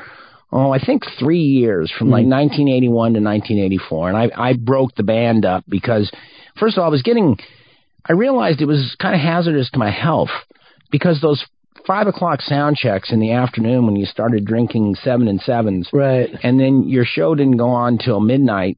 Oh, 0.50 0.72
I 0.72 0.80
think 0.80 1.04
three 1.20 1.42
years 1.42 1.92
from 1.92 2.08
like 2.10 2.26
1981 2.26 3.16
to 3.16 3.20
1984, 3.20 4.08
and 4.08 4.18
I 4.18 4.32
I 4.34 4.54
broke 4.54 4.96
the 4.96 5.04
band 5.04 5.44
up 5.46 5.66
because, 5.68 6.10
first 6.58 6.78
of 6.78 6.82
all, 6.82 6.88
I 6.88 6.90
was 6.92 7.02
getting, 7.02 7.38
I 8.06 8.14
realized 8.14 8.62
it 8.62 8.66
was 8.66 8.96
kind 8.98 9.14
of 9.14 9.20
hazardous 9.20 9.70
to 9.72 9.78
my 9.80 9.92
health 9.92 10.30
because 10.90 11.20
those 11.20 11.46
five 11.88 12.08
o'clock 12.08 12.42
sound 12.42 12.76
checks 12.76 13.12
in 13.12 13.20
the 13.20 13.32
afternoon 13.32 13.86
when 13.86 13.96
you 13.96 14.06
started 14.06 14.46
drinking 14.46 14.96
seven 15.04 15.28
and 15.28 15.42
sevens, 15.42 15.90
right? 15.94 16.30
And 16.44 16.60
then 16.60 16.84
your 16.88 17.06
show 17.06 17.34
didn't 17.34 17.58
go 17.58 17.70
on 17.70 17.98
till 17.98 18.20
midnight. 18.20 18.78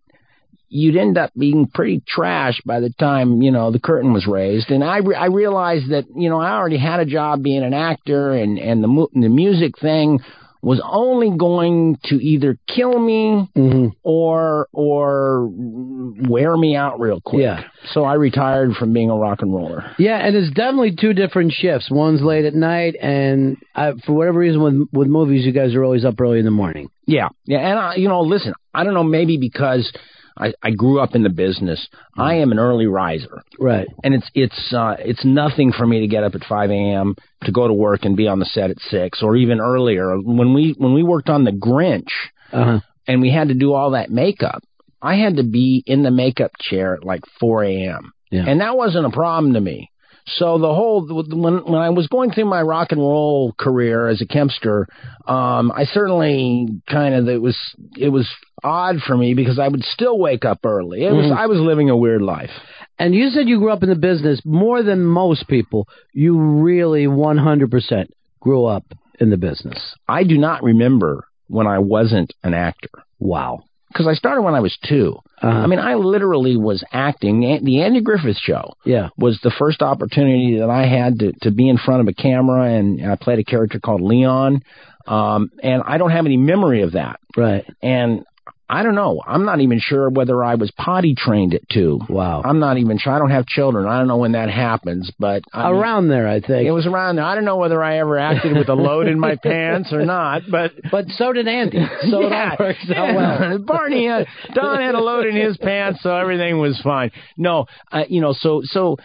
You'd 0.70 0.96
end 0.96 1.18
up 1.18 1.32
being 1.36 1.68
pretty 1.68 2.04
trash 2.08 2.62
by 2.64 2.80
the 2.80 2.92
time 2.92 3.42
you 3.42 3.50
know 3.50 3.72
the 3.72 3.80
curtain 3.80 4.14
was 4.14 4.28
raised, 4.28 4.70
and 4.70 4.84
I 4.84 4.98
re- 4.98 5.16
I 5.16 5.26
realized 5.26 5.90
that 5.90 6.06
you 6.16 6.30
know 6.30 6.40
I 6.40 6.52
already 6.52 6.78
had 6.78 7.00
a 7.00 7.06
job 7.06 7.42
being 7.42 7.64
an 7.64 7.74
actor, 7.74 8.34
and 8.34 8.60
and 8.60 8.84
the 8.84 8.88
mu- 8.88 9.08
the 9.14 9.30
music 9.30 9.80
thing 9.80 10.20
was 10.62 10.82
only 10.84 11.36
going 11.38 11.98
to 12.06 12.16
either 12.16 12.58
kill 12.68 12.98
me 13.00 13.48
Mm-hmm. 13.56 13.88
or 14.04 14.68
or 14.74 15.48
wear 15.52 16.56
me 16.58 16.76
out 16.76 17.00
real 17.00 17.22
quick. 17.22 17.42
Yeah. 17.42 17.64
So 17.94 18.04
I 18.04 18.14
retired 18.16 18.74
from 18.74 18.94
being 18.94 19.10
a 19.10 19.16
rock 19.16 19.42
and 19.42 19.54
roller. 19.54 19.96
Yeah, 19.98 20.18
and 20.18 20.36
it's 20.36 20.54
definitely 20.54 20.96
two 21.00 21.14
different 21.14 21.52
shifts. 21.54 21.90
One's 21.90 22.22
late 22.22 22.46
at 22.46 22.54
night, 22.54 22.96
and 23.02 23.58
I, 23.76 23.94
for 24.06 24.14
whatever 24.14 24.40
reason, 24.40 24.62
with 24.62 24.88
with 24.92 25.08
movies, 25.08 25.46
you 25.46 25.52
guys 25.52 25.74
are 25.76 25.84
always 25.84 26.06
up 26.06 26.20
early 26.20 26.40
in 26.40 26.46
the 26.46 26.52
morning. 26.52 26.90
Yeah, 27.06 27.30
yeah, 27.46 27.60
and 27.60 27.80
I, 27.80 27.96
you 27.96 28.08
know, 28.08 28.22
listen, 28.22 28.54
I 28.74 28.84
don't 28.84 28.94
know, 28.94 29.04
maybe 29.04 29.38
because 29.38 29.92
I, 30.40 30.54
I 30.64 30.72
grew 30.72 31.00
up 31.02 31.16
in 31.16 31.24
the 31.24 31.30
business, 31.30 31.88
I 32.18 32.36
am 32.36 32.52
an 32.52 32.60
early 32.60 32.88
riser, 32.88 33.44
right? 33.60 33.88
And 34.04 34.14
it's 34.14 34.30
it's 34.34 34.74
uh, 34.74 34.96
it's 35.00 35.26
nothing 35.26 35.72
for 35.74 35.86
me 35.86 36.00
to 36.00 36.08
get 36.08 36.24
up 36.24 36.34
at 36.36 36.44
five 36.46 36.70
a.m. 36.72 37.16
to 37.44 37.52
go 37.52 37.68
to 37.68 37.74
work 37.74 38.06
and 38.06 38.16
be 38.16 38.28
on 38.28 38.40
the 38.40 38.46
set 38.46 38.70
at 38.70 38.80
six 38.80 39.22
or 39.22 39.36
even 39.36 39.60
earlier. 39.60 40.18
When 40.18 40.54
we 40.54 40.76
when 40.78 40.94
we 40.94 41.04
worked 41.04 41.30
on 41.30 41.44
the 41.44 41.52
Grinch, 41.52 42.12
Uh-huh. 42.54 42.80
and 43.08 43.22
we 43.22 43.32
had 43.32 43.50
to 43.50 43.54
do 43.54 43.74
all 43.74 43.92
that 43.92 44.10
makeup, 44.10 44.62
I 45.02 45.16
had 45.16 45.36
to 45.38 45.44
be 45.44 45.84
in 45.86 46.04
the 46.04 46.12
makeup 46.12 46.52
chair 46.60 46.96
at 46.96 47.04
like 47.04 47.22
four 47.40 47.64
a.m. 47.64 48.12
Yeah. 48.32 48.46
and 48.48 48.62
that 48.62 48.78
wasn't 48.78 49.06
a 49.08 49.10
problem 49.12 49.54
to 49.54 49.62
me. 49.62 49.90
So 50.38 50.60
the 50.60 50.74
whole 50.74 51.08
when 51.08 51.56
when 51.66 51.82
I 51.82 51.90
was 51.90 52.06
going 52.08 52.30
through 52.32 52.46
my 52.46 52.62
rock 52.62 52.92
and 52.92 53.02
roll 53.02 53.52
career 53.58 54.08
as 54.08 54.22
a 54.22 54.28
Kempster, 54.28 54.86
um, 55.28 55.72
I 55.76 55.86
certainly 55.86 56.68
kind 56.88 57.16
of 57.16 57.28
it 57.28 57.42
was 57.42 57.58
it 57.98 58.10
was 58.10 58.28
odd 58.64 58.98
for 59.06 59.16
me 59.18 59.34
because 59.34 59.60
I 59.60 59.68
would 59.68 59.84
still 59.84 60.18
wake 60.18 60.46
up 60.46 60.60
early. 60.66 61.04
It 61.06 61.12
was 61.14 61.28
Mhm. 61.28 61.38
I 61.38 61.48
was 61.48 61.60
living 61.60 61.90
a 61.90 61.98
weird 61.98 62.22
life. 62.22 62.52
And 62.98 63.16
you 63.16 63.30
said 63.30 63.48
you 63.48 63.60
grew 63.60 63.72
up 63.72 63.84
in 63.84 63.90
the 63.90 63.96
business 63.96 64.42
more 64.46 64.84
than 64.84 65.04
most 65.06 65.48
people. 65.48 65.88
You 66.14 66.38
really 66.38 67.08
100% 67.08 68.10
grew 68.42 68.66
up 68.66 68.84
in 69.20 69.30
the 69.30 69.38
business. 69.38 69.96
I 70.08 70.24
do 70.24 70.38
not 70.38 70.64
remember 70.64 71.26
when 71.48 71.68
I 71.68 71.80
wasn't 71.80 72.34
an 72.44 72.54
actor. 72.54 72.90
Wow. 73.20 73.62
Because 73.92 74.06
I 74.08 74.14
started 74.14 74.44
when 74.44 74.54
I 74.54 74.60
was 74.60 74.78
2 74.88 75.18
Uh-huh. 75.42 75.58
I 75.64 75.68
mean, 75.68 75.80
I 75.80 75.96
literally 75.96 76.58
was 76.58 76.84
acting. 76.92 77.40
The 77.64 77.82
Andy 77.82 78.02
Griffith 78.02 78.38
Show 78.38 78.74
Yeah. 78.86 79.10
was 79.18 79.40
the 79.42 79.50
first 79.52 79.82
opportunity 79.82 80.60
that 80.60 80.70
I 80.70 80.86
had 80.86 81.18
to, 81.20 81.32
to 81.42 81.52
be 81.52 81.70
in 81.70 81.78
front 81.78 82.02
of 82.02 82.08
a 82.10 82.14
camera, 82.14 82.64
and 82.66 83.02
I 83.10 83.16
played 83.16 83.40
a 83.40 83.44
character 83.44 83.80
called 83.80 84.02
Leon. 84.02 84.62
Um, 85.08 85.50
and 85.64 85.82
I 85.88 85.98
don't 85.98 86.12
have 86.12 86.26
any 86.28 86.38
memory 86.38 86.82
of 86.84 86.92
that. 86.92 87.20
Right. 87.36 87.66
And 87.82 88.24
I 88.70 88.84
don't 88.84 88.94
know. 88.96 89.22
I'm 89.26 89.46
not 89.46 89.62
even 89.62 89.80
sure 89.80 90.10
whether 90.10 90.44
I 90.44 90.56
was 90.56 90.70
potty 90.72 91.16
trained 91.18 91.56
at 91.56 91.68
two. 91.70 92.00
Wow. 92.08 92.44
I'm 92.46 92.60
not 92.60 92.78
even 92.78 93.00
sure. 93.00 93.12
I 93.12 93.18
don't 93.18 93.32
have 93.32 93.48
children. 93.48 93.88
I 93.88 93.98
don't 93.98 94.08
know 94.08 94.18
when 94.18 94.34
that 94.34 94.50
happens, 94.50 95.12
but 95.18 95.42
I 95.52 95.72
mean, 95.72 95.80
Around 95.82 96.08
there, 96.10 96.28
I 96.28 96.40
think. 96.40 96.68
it 96.68 96.72
was 96.72 96.86
around 96.86 97.16
there. 97.16 97.26
I 97.26 97.34
don't 97.34 97.46
know 97.46 97.58
whether 97.58 97.84
I 97.84 97.98
ever 97.98 98.20
acted 98.20 98.56
with 98.56 98.70
a 98.70 98.76
load 98.76 99.08
in 99.08 99.20
my 99.20 99.36
pants 99.44 99.92
or 99.92 100.06
not, 100.06 100.44
but 100.52 100.74
But 100.92 101.08
so 101.10 101.34
did 101.34 101.48
Andy. 101.48 101.80
So 102.12 102.22
it 102.28 102.32
all 102.32 102.56
works 102.60 102.92
out 102.96 103.16
well. 103.16 103.58
Barney, 103.66 104.06
had, 104.06 104.28
Don 104.54 104.80
had 104.80 104.94
a 104.94 105.00
load 105.02 105.26
in 105.26 105.36
his 105.36 105.58
pants, 105.58 106.02
so 106.04 106.16
everything 106.16 106.60
was 106.60 106.80
fine. 106.84 107.12
No, 107.38 107.66
uh, 107.92 108.04
you 108.08 108.22
know, 108.22 108.34
so 108.34 108.62
so 108.64 108.98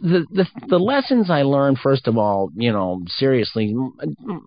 the 0.00 0.24
the 0.30 0.46
the 0.68 0.78
lessons 0.78 1.30
I 1.30 1.42
learned 1.42 1.78
first 1.78 2.06
of 2.06 2.16
all, 2.16 2.50
you 2.54 2.72
know, 2.72 3.02
seriously, 3.08 3.70
m- 3.74 3.92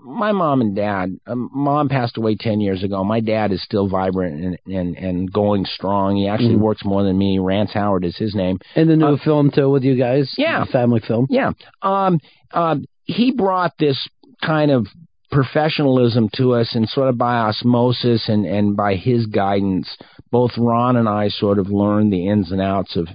my 0.05 0.31
mom 0.31 0.61
and 0.61 0.75
dad. 0.75 1.19
Um, 1.27 1.49
mom 1.53 1.89
passed 1.89 2.17
away 2.17 2.35
ten 2.35 2.61
years 2.61 2.83
ago. 2.83 3.03
My 3.03 3.19
dad 3.19 3.51
is 3.51 3.61
still 3.63 3.87
vibrant 3.87 4.43
and 4.65 4.75
and 4.75 4.97
and 4.97 5.31
going 5.31 5.65
strong. 5.65 6.15
He 6.15 6.27
actually 6.27 6.55
Mhm. 6.55 6.59
works 6.61 6.83
more 6.85 7.03
than 7.03 7.17
me. 7.17 7.39
Rance 7.39 7.71
Howard 7.73 8.05
is 8.05 8.17
his 8.17 8.33
name. 8.35 8.59
In 8.75 8.87
the 8.87 8.95
new 8.95 9.17
film, 9.17 9.51
too, 9.51 9.69
with 9.69 9.83
you 9.83 9.95
guys. 9.95 10.33
Yeah. 10.37 10.61
The 10.65 10.71
family 10.71 10.99
film. 10.99 11.27
Yeah. 11.29 11.51
Um, 11.81 12.19
um, 12.53 12.85
he 13.05 13.31
brought 13.31 13.73
this 13.77 14.07
kind 14.41 14.71
of 14.71 14.87
professionalism 15.31 16.27
to 16.35 16.53
us 16.55 16.73
and 16.75 16.89
sort 16.89 17.07
of 17.09 17.17
by 17.17 17.35
osmosis 17.37 18.27
and, 18.29 18.45
and 18.45 18.75
by 18.75 18.95
his 18.95 19.25
guidance, 19.27 19.87
both 20.31 20.51
Ron 20.57 20.95
and 20.95 21.07
I 21.07 21.29
sort 21.29 21.59
of 21.59 21.69
learned 21.69 22.11
the 22.11 22.27
ins 22.27 22.51
and 22.51 22.59
outs 22.61 22.95
of 22.95 23.07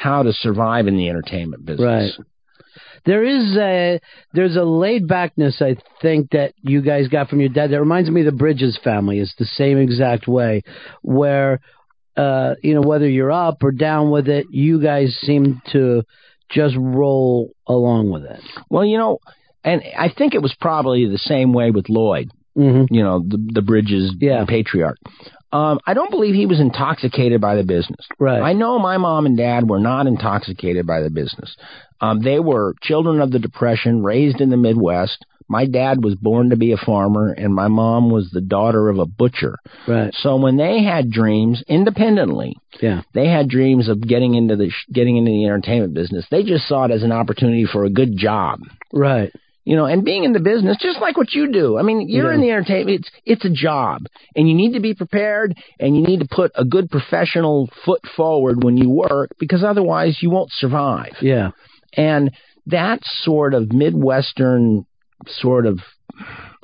how 0.00 0.22
to 0.22 0.32
survive 0.32 0.86
in 0.86 0.96
the 0.96 1.08
entertainment 1.10 1.66
business. 1.66 2.16
Right. 2.18 2.26
There 3.04 3.24
is 3.24 3.56
a 3.56 4.00
there's 4.32 4.56
a 4.56 4.64
laid 4.64 5.06
backness 5.06 5.60
I 5.60 5.76
think 6.00 6.30
that 6.30 6.54
you 6.62 6.80
guys 6.80 7.08
got 7.08 7.28
from 7.28 7.40
your 7.40 7.48
dad 7.50 7.70
that 7.70 7.80
reminds 7.80 8.10
me 8.10 8.20
of 8.20 8.26
the 8.26 8.32
Bridges 8.32 8.78
family. 8.82 9.18
It's 9.18 9.34
the 9.38 9.44
same 9.44 9.78
exact 9.78 10.26
way 10.26 10.62
where 11.02 11.60
uh 12.16 12.54
you 12.62 12.74
know 12.74 12.82
whether 12.82 13.08
you're 13.08 13.32
up 13.32 13.62
or 13.62 13.72
down 13.72 14.10
with 14.10 14.28
it, 14.28 14.46
you 14.50 14.82
guys 14.82 15.18
seem 15.22 15.60
to 15.72 16.02
just 16.50 16.74
roll 16.78 17.50
along 17.66 18.10
with 18.10 18.24
it. 18.24 18.40
Well, 18.70 18.84
you 18.84 18.98
know, 18.98 19.18
and 19.64 19.82
I 19.98 20.08
think 20.16 20.34
it 20.34 20.42
was 20.42 20.54
probably 20.60 21.06
the 21.06 21.18
same 21.18 21.52
way 21.52 21.70
with 21.70 21.88
Lloyd. 21.88 22.30
Mm-hmm. 22.56 22.92
You 22.92 23.02
know, 23.02 23.20
the 23.26 23.38
the 23.54 23.62
Bridges 23.62 24.14
patriarch. 24.18 24.98
Um, 25.52 25.80
I 25.86 25.94
don't 25.94 26.10
believe 26.10 26.34
he 26.34 26.46
was 26.46 26.60
intoxicated 26.60 27.40
by 27.40 27.56
the 27.56 27.64
business. 27.64 28.06
Right. 28.18 28.40
I 28.40 28.52
know 28.52 28.78
my 28.78 28.98
mom 28.98 29.26
and 29.26 29.36
dad 29.36 29.68
were 29.68 29.80
not 29.80 30.06
intoxicated 30.06 30.86
by 30.86 31.00
the 31.00 31.10
business. 31.10 31.56
Um, 32.00 32.22
they 32.22 32.38
were 32.38 32.74
children 32.82 33.20
of 33.20 33.30
the 33.32 33.38
Depression, 33.40 34.02
raised 34.02 34.40
in 34.40 34.50
the 34.50 34.56
Midwest. 34.56 35.24
My 35.48 35.66
dad 35.66 36.04
was 36.04 36.14
born 36.14 36.50
to 36.50 36.56
be 36.56 36.70
a 36.70 36.76
farmer, 36.76 37.32
and 37.32 37.52
my 37.52 37.66
mom 37.66 38.08
was 38.08 38.30
the 38.30 38.40
daughter 38.40 38.88
of 38.88 39.00
a 39.00 39.06
butcher. 39.06 39.56
Right. 39.88 40.14
So 40.14 40.36
when 40.36 40.56
they 40.56 40.84
had 40.84 41.10
dreams 41.10 41.64
independently, 41.66 42.56
Yeah. 42.80 43.02
they 43.14 43.26
had 43.26 43.48
dreams 43.48 43.88
of 43.88 44.00
getting 44.00 44.34
into 44.36 44.54
the 44.54 44.70
sh- 44.70 44.86
getting 44.92 45.16
into 45.16 45.32
the 45.32 45.44
entertainment 45.46 45.92
business. 45.94 46.24
They 46.30 46.44
just 46.44 46.68
saw 46.68 46.84
it 46.84 46.92
as 46.92 47.02
an 47.02 47.10
opportunity 47.10 47.64
for 47.66 47.84
a 47.84 47.90
good 47.90 48.16
job. 48.16 48.60
Right. 48.92 49.32
You 49.70 49.76
know, 49.76 49.86
and 49.86 50.04
being 50.04 50.24
in 50.24 50.32
the 50.32 50.40
business, 50.40 50.78
just 50.80 51.00
like 51.00 51.16
what 51.16 51.32
you 51.32 51.52
do. 51.52 51.78
I 51.78 51.82
mean, 51.82 52.08
you're 52.08 52.30
Yeah. 52.30 52.34
in 52.34 52.40
the 52.40 52.50
entertainment. 52.50 52.98
It's 53.00 53.10
it's 53.32 53.44
a 53.44 53.50
job, 53.66 53.98
and 54.34 54.48
you 54.48 54.54
need 54.56 54.72
to 54.72 54.80
be 54.80 54.94
prepared, 54.94 55.56
and 55.78 55.96
you 55.96 56.02
need 56.02 56.20
to 56.24 56.28
put 56.28 56.50
a 56.56 56.64
good 56.64 56.90
professional 56.90 57.68
foot 57.84 58.00
forward 58.16 58.64
when 58.64 58.76
you 58.76 58.90
work, 58.90 59.28
because 59.38 59.62
otherwise 59.62 60.18
you 60.22 60.28
won't 60.28 60.50
survive. 60.50 61.14
Yeah. 61.20 61.50
And 61.96 62.32
that 62.66 62.98
sort 63.22 63.54
of 63.54 63.72
midwestern 63.72 64.86
sort 65.28 65.66
of 65.66 65.78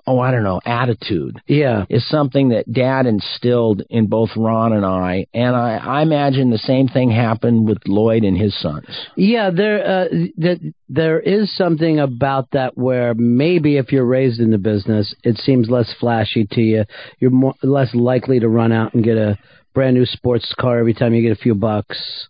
oh 0.07 0.19
I 0.19 0.31
don't 0.31 0.45
know 0.45 0.61
attitude 0.65 1.41
Yeah. 1.47 1.85
is 1.89 2.09
something 2.09 2.51
that 2.51 2.71
Dad 2.73 3.07
instilled 3.07 3.83
in 3.91 4.07
both 4.07 4.31
Ron 4.37 4.73
and 4.73 4.85
I, 4.85 5.27
and 5.35 5.55
I, 5.57 5.77
I 5.77 6.03
imagine 6.03 6.51
the 6.51 6.59
same 6.59 6.89
thing 6.89 7.11
happened 7.11 7.69
with 7.69 7.79
Lloyd 7.87 8.23
and 8.25 8.37
his 8.37 8.59
sons. 8.61 8.87
Yeah, 9.17 9.51
there 9.51 9.85
uh, 9.87 10.05
that 10.39 10.73
there 10.89 11.19
is 11.21 11.55
something 11.57 11.99
about 11.99 12.51
that 12.53 12.77
where 12.77 13.15
maybe 13.15 13.77
if 13.77 13.91
you're 13.93 14.05
raised 14.05 14.41
in 14.41 14.51
the 14.51 14.59
business, 14.59 15.15
it 15.25 15.39
seems 15.39 15.69
less 15.69 15.93
flashy 15.99 16.47
to 16.53 16.61
you. 16.61 16.85
You're 17.19 17.31
more 17.31 17.55
less 17.63 17.95
likely 17.95 18.39
to 18.41 18.49
run 18.49 18.73
out 18.73 18.95
and 18.95 19.03
get 19.03 19.17
a 19.17 19.39
brand 19.75 19.95
new 19.97 20.07
sports 20.07 20.55
car 20.59 20.79
every 20.79 20.95
time 20.95 21.15
you 21.15 21.23
get 21.23 21.37
a 21.37 21.43
few 21.43 21.55
bucks. 21.55 22.29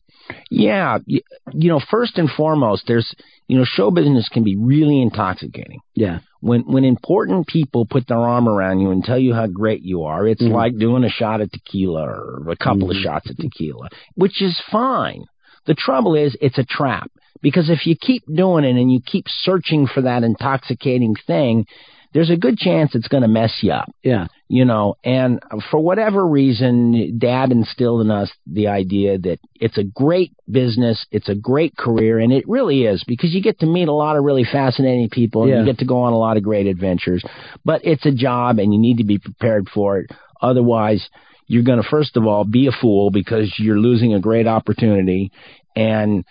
Yeah, 0.50 0.98
you, 1.06 1.20
you 1.52 1.68
know, 1.68 1.80
first 1.90 2.18
and 2.18 2.28
foremost, 2.28 2.84
there's 2.88 3.14
you 3.48 3.56
know, 3.56 3.64
show 3.64 3.92
business 3.92 4.28
can 4.28 4.42
be 4.42 4.56
really 4.56 5.00
intoxicating. 5.00 5.78
Yeah. 5.94 6.18
When 6.46 6.60
when 6.62 6.84
important 6.84 7.48
people 7.48 7.86
put 7.86 8.06
their 8.06 8.18
arm 8.18 8.48
around 8.48 8.78
you 8.78 8.92
and 8.92 9.02
tell 9.02 9.18
you 9.18 9.34
how 9.34 9.48
great 9.48 9.82
you 9.82 10.04
are, 10.04 10.28
it's 10.28 10.42
Mhm. 10.42 10.52
like 10.52 10.78
doing 10.78 11.02
a 11.02 11.08
shot 11.08 11.40
of 11.40 11.50
tequila 11.50 12.02
or 12.04 12.44
a 12.48 12.56
couple 12.56 12.88
of 12.88 12.96
Mhm. 12.96 13.02
shots 13.02 13.28
of 13.28 13.36
tequila, 13.36 13.88
which 14.14 14.40
is 14.40 14.56
fine. 14.70 15.24
The 15.64 15.74
trouble 15.74 16.14
is 16.14 16.36
it's 16.40 16.58
a 16.58 16.64
trap 16.64 17.10
because 17.42 17.68
if 17.68 17.84
you 17.84 17.96
keep 17.96 18.22
doing 18.32 18.64
it 18.64 18.76
and 18.76 18.92
you 18.92 19.00
keep 19.04 19.26
searching 19.28 19.88
for 19.88 20.02
that 20.02 20.22
intoxicating 20.22 21.16
thing, 21.26 21.66
there's 22.12 22.30
a 22.30 22.36
good 22.36 22.56
chance 22.58 22.94
it's 22.94 23.08
going 23.08 23.24
to 23.24 23.28
mess 23.40 23.64
you 23.64 23.72
up. 23.72 23.90
Yeah. 24.04 24.28
You 24.48 24.64
know, 24.64 24.94
and 25.02 25.42
for 25.72 25.80
whatever 25.80 26.24
reason, 26.24 27.18
dad 27.18 27.50
instilled 27.50 28.02
in 28.02 28.12
us 28.12 28.30
the 28.46 28.68
idea 28.68 29.18
that 29.18 29.40
it's 29.56 29.76
a 29.76 29.82
great 29.82 30.34
business, 30.48 31.04
it's 31.10 31.28
a 31.28 31.34
great 31.34 31.76
career, 31.76 32.20
and 32.20 32.32
it 32.32 32.48
really 32.48 32.84
is 32.84 33.02
because 33.08 33.34
you 33.34 33.42
get 33.42 33.58
to 33.58 33.66
meet 33.66 33.88
a 33.88 33.92
lot 33.92 34.16
of 34.16 34.22
really 34.22 34.44
fascinating 34.44 35.08
people 35.10 35.42
and 35.42 35.50
Yeah. 35.50 35.58
you 35.60 35.64
get 35.66 35.78
to 35.78 35.84
go 35.84 35.98
on 36.02 36.12
a 36.12 36.18
lot 36.18 36.36
of 36.36 36.44
great 36.44 36.68
adventures. 36.68 37.24
But 37.64 37.80
it's 37.84 38.06
a 38.06 38.12
job 38.12 38.60
and 38.60 38.72
you 38.72 38.78
need 38.78 38.98
to 38.98 39.04
be 39.04 39.18
prepared 39.18 39.68
for 39.68 39.98
it. 39.98 40.10
Otherwise, 40.40 41.08
you're 41.48 41.64
going 41.64 41.82
to, 41.82 41.88
first 41.88 42.16
of 42.16 42.24
all, 42.24 42.44
be 42.44 42.68
a 42.68 42.72
fool 42.72 43.10
because 43.10 43.52
you're 43.58 43.78
losing 43.80 44.14
a 44.14 44.20
great 44.20 44.46
opportunity. 44.46 45.32
And, 45.74 46.24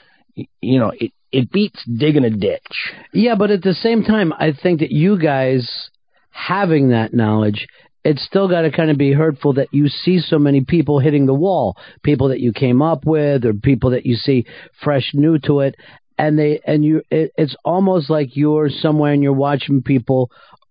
you 0.61 0.79
know, 0.79 0.93
it, 0.97 1.11
it 1.33 1.51
beats 1.51 1.83
digging 1.85 2.23
a 2.23 2.29
ditch. 2.29 2.93
Yeah, 3.13 3.35
but 3.35 3.51
at 3.51 3.61
the 3.61 3.73
same 3.73 4.03
time, 4.03 4.31
I 4.31 4.53
think 4.53 4.79
that 4.79 4.91
you 4.91 5.19
guys 5.19 5.89
having 6.29 6.89
that 6.89 7.13
knowledge, 7.13 7.67
it's 8.05 8.23
still 8.23 8.47
got 8.47 8.61
to 8.61 8.71
kind 8.71 8.91
of 8.91 8.97
be 8.97 9.11
hurtful 9.11 9.53
that 9.53 9.73
you 9.73 9.87
see 9.89 10.19
so 10.19 10.37
many 10.37 10.61
people 10.61 10.99
hitting 10.99 11.25
the 11.25 11.33
wall, 11.33 11.75
people 12.03 12.29
that 12.29 12.39
you 12.39 12.53
came 12.53 12.81
up 12.81 13.03
with, 13.03 13.43
or 13.45 13.53
people 13.53 13.89
that 13.89 14.05
you 14.05 14.15
see 14.15 14.45
fresh 14.83 15.11
new 15.15 15.39
to 15.39 15.61
it, 15.61 15.75
and 16.17 16.37
they 16.37 16.61
and 16.65 16.85
you, 16.85 17.01
it, 17.09 17.31
it's 17.35 17.55
almost 17.65 18.09
like 18.09 18.37
you're 18.37 18.69
somewhere 18.69 19.11
and 19.11 19.23
you're 19.23 19.33
watching 19.33 19.81
people 19.81 20.29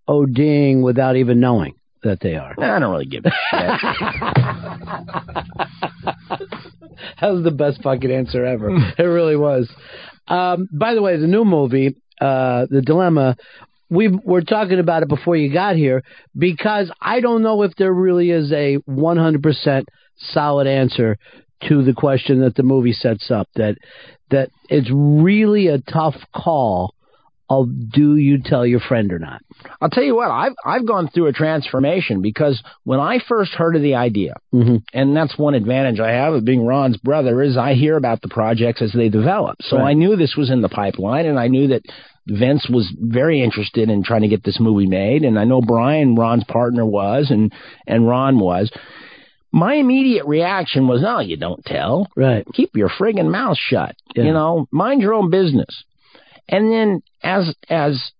ODing 0.08 0.82
without 0.82 1.16
even 1.16 1.40
knowing 1.40 1.74
that 2.04 2.20
they 2.20 2.36
are. 2.36 2.54
I 2.56 2.78
don't 2.78 2.92
really 2.92 3.06
give 3.06 3.24
a 3.26 3.30
that 7.20 7.32
was 7.32 7.42
the 7.42 7.50
best 7.50 7.82
fucking 7.82 8.12
answer 8.12 8.44
ever. 8.44 8.70
it 8.96 9.02
really 9.02 9.36
was. 9.36 9.68
Um, 10.28 10.68
by 10.72 10.94
the 10.94 11.02
way, 11.02 11.16
the 11.16 11.26
new 11.26 11.44
movie, 11.44 11.96
uh, 12.20 12.66
The 12.70 12.80
Dilemma, 12.80 13.36
we 13.90 14.08
were 14.08 14.42
talking 14.42 14.78
about 14.78 15.02
it 15.02 15.08
before 15.08 15.36
you 15.36 15.52
got 15.52 15.76
here 15.76 16.02
because 16.36 16.90
I 17.00 17.20
don't 17.20 17.42
know 17.42 17.62
if 17.62 17.74
there 17.76 17.92
really 17.92 18.30
is 18.30 18.50
a 18.52 18.78
100% 18.88 19.84
solid 20.16 20.66
answer 20.66 21.16
to 21.68 21.82
the 21.82 21.92
question 21.94 22.40
that 22.40 22.54
the 22.56 22.62
movie 22.62 22.92
sets 22.92 23.30
up. 23.30 23.48
That 23.54 23.76
that 24.30 24.50
it's 24.68 24.90
really 24.92 25.68
a 25.68 25.78
tough 25.78 26.14
call 26.34 26.94
of 27.48 27.68
do 27.92 28.16
you 28.16 28.40
tell 28.42 28.66
your 28.66 28.80
friend 28.80 29.12
or 29.12 29.18
not. 29.18 29.42
I'll 29.80 29.90
tell 29.90 30.02
you 30.02 30.16
what, 30.16 30.30
I've 30.30 30.54
I've 30.64 30.86
gone 30.86 31.08
through 31.08 31.26
a 31.26 31.32
transformation 31.32 32.22
because 32.22 32.62
when 32.84 33.00
I 33.00 33.18
first 33.28 33.52
heard 33.52 33.76
of 33.76 33.82
the 33.82 33.94
idea, 33.96 34.34
Mm-hmm. 34.52 34.76
and 34.94 35.16
that's 35.16 35.36
one 35.38 35.54
advantage 35.54 36.00
I 36.00 36.12
have 36.12 36.32
of 36.34 36.44
being 36.44 36.64
Ron's 36.64 36.96
brother 36.96 37.42
is 37.42 37.56
I 37.56 37.74
hear 37.74 37.96
about 37.96 38.22
the 38.22 38.28
projects 38.28 38.80
as 38.82 38.92
they 38.92 39.08
develop. 39.10 39.56
So 39.60 39.76
Right. 39.76 39.90
I 39.90 39.92
knew 39.92 40.16
this 40.16 40.36
was 40.36 40.50
in 40.50 40.62
the 40.62 40.68
pipeline, 40.70 41.26
and 41.26 41.38
I 41.38 41.48
knew 41.48 41.68
that 41.68 41.82
Vince 42.26 42.66
was 42.68 42.90
very 42.98 43.42
interested 43.42 43.90
in 43.90 44.02
trying 44.02 44.22
to 44.22 44.28
get 44.28 44.42
this 44.42 44.58
movie 44.58 44.86
made, 44.86 45.24
and 45.24 45.38
I 45.38 45.44
know 45.44 45.60
Brian, 45.60 46.14
Ron's 46.14 46.44
partner, 46.44 46.84
was, 46.84 47.30
and 47.30 47.52
and 47.86 48.08
Ron 48.08 48.38
was. 48.38 48.70
My 49.52 49.74
immediate 49.74 50.26
reaction 50.26 50.88
was, 50.88 51.02
"No, 51.02 51.20
you 51.20 51.36
don't 51.36 51.64
tell. 51.64 52.08
Right. 52.16 52.46
Keep 52.54 52.76
your 52.76 52.88
friggin' 52.88 53.30
mouth 53.30 53.58
shut. 53.58 53.94
Yeah. 54.14 54.24
You 54.24 54.32
know, 54.32 54.66
mind 54.70 55.02
your 55.02 55.14
own 55.14 55.30
business." 55.30 55.84
And 56.48 56.70
then 56.70 57.02
as 57.22 57.54
as 57.68 58.10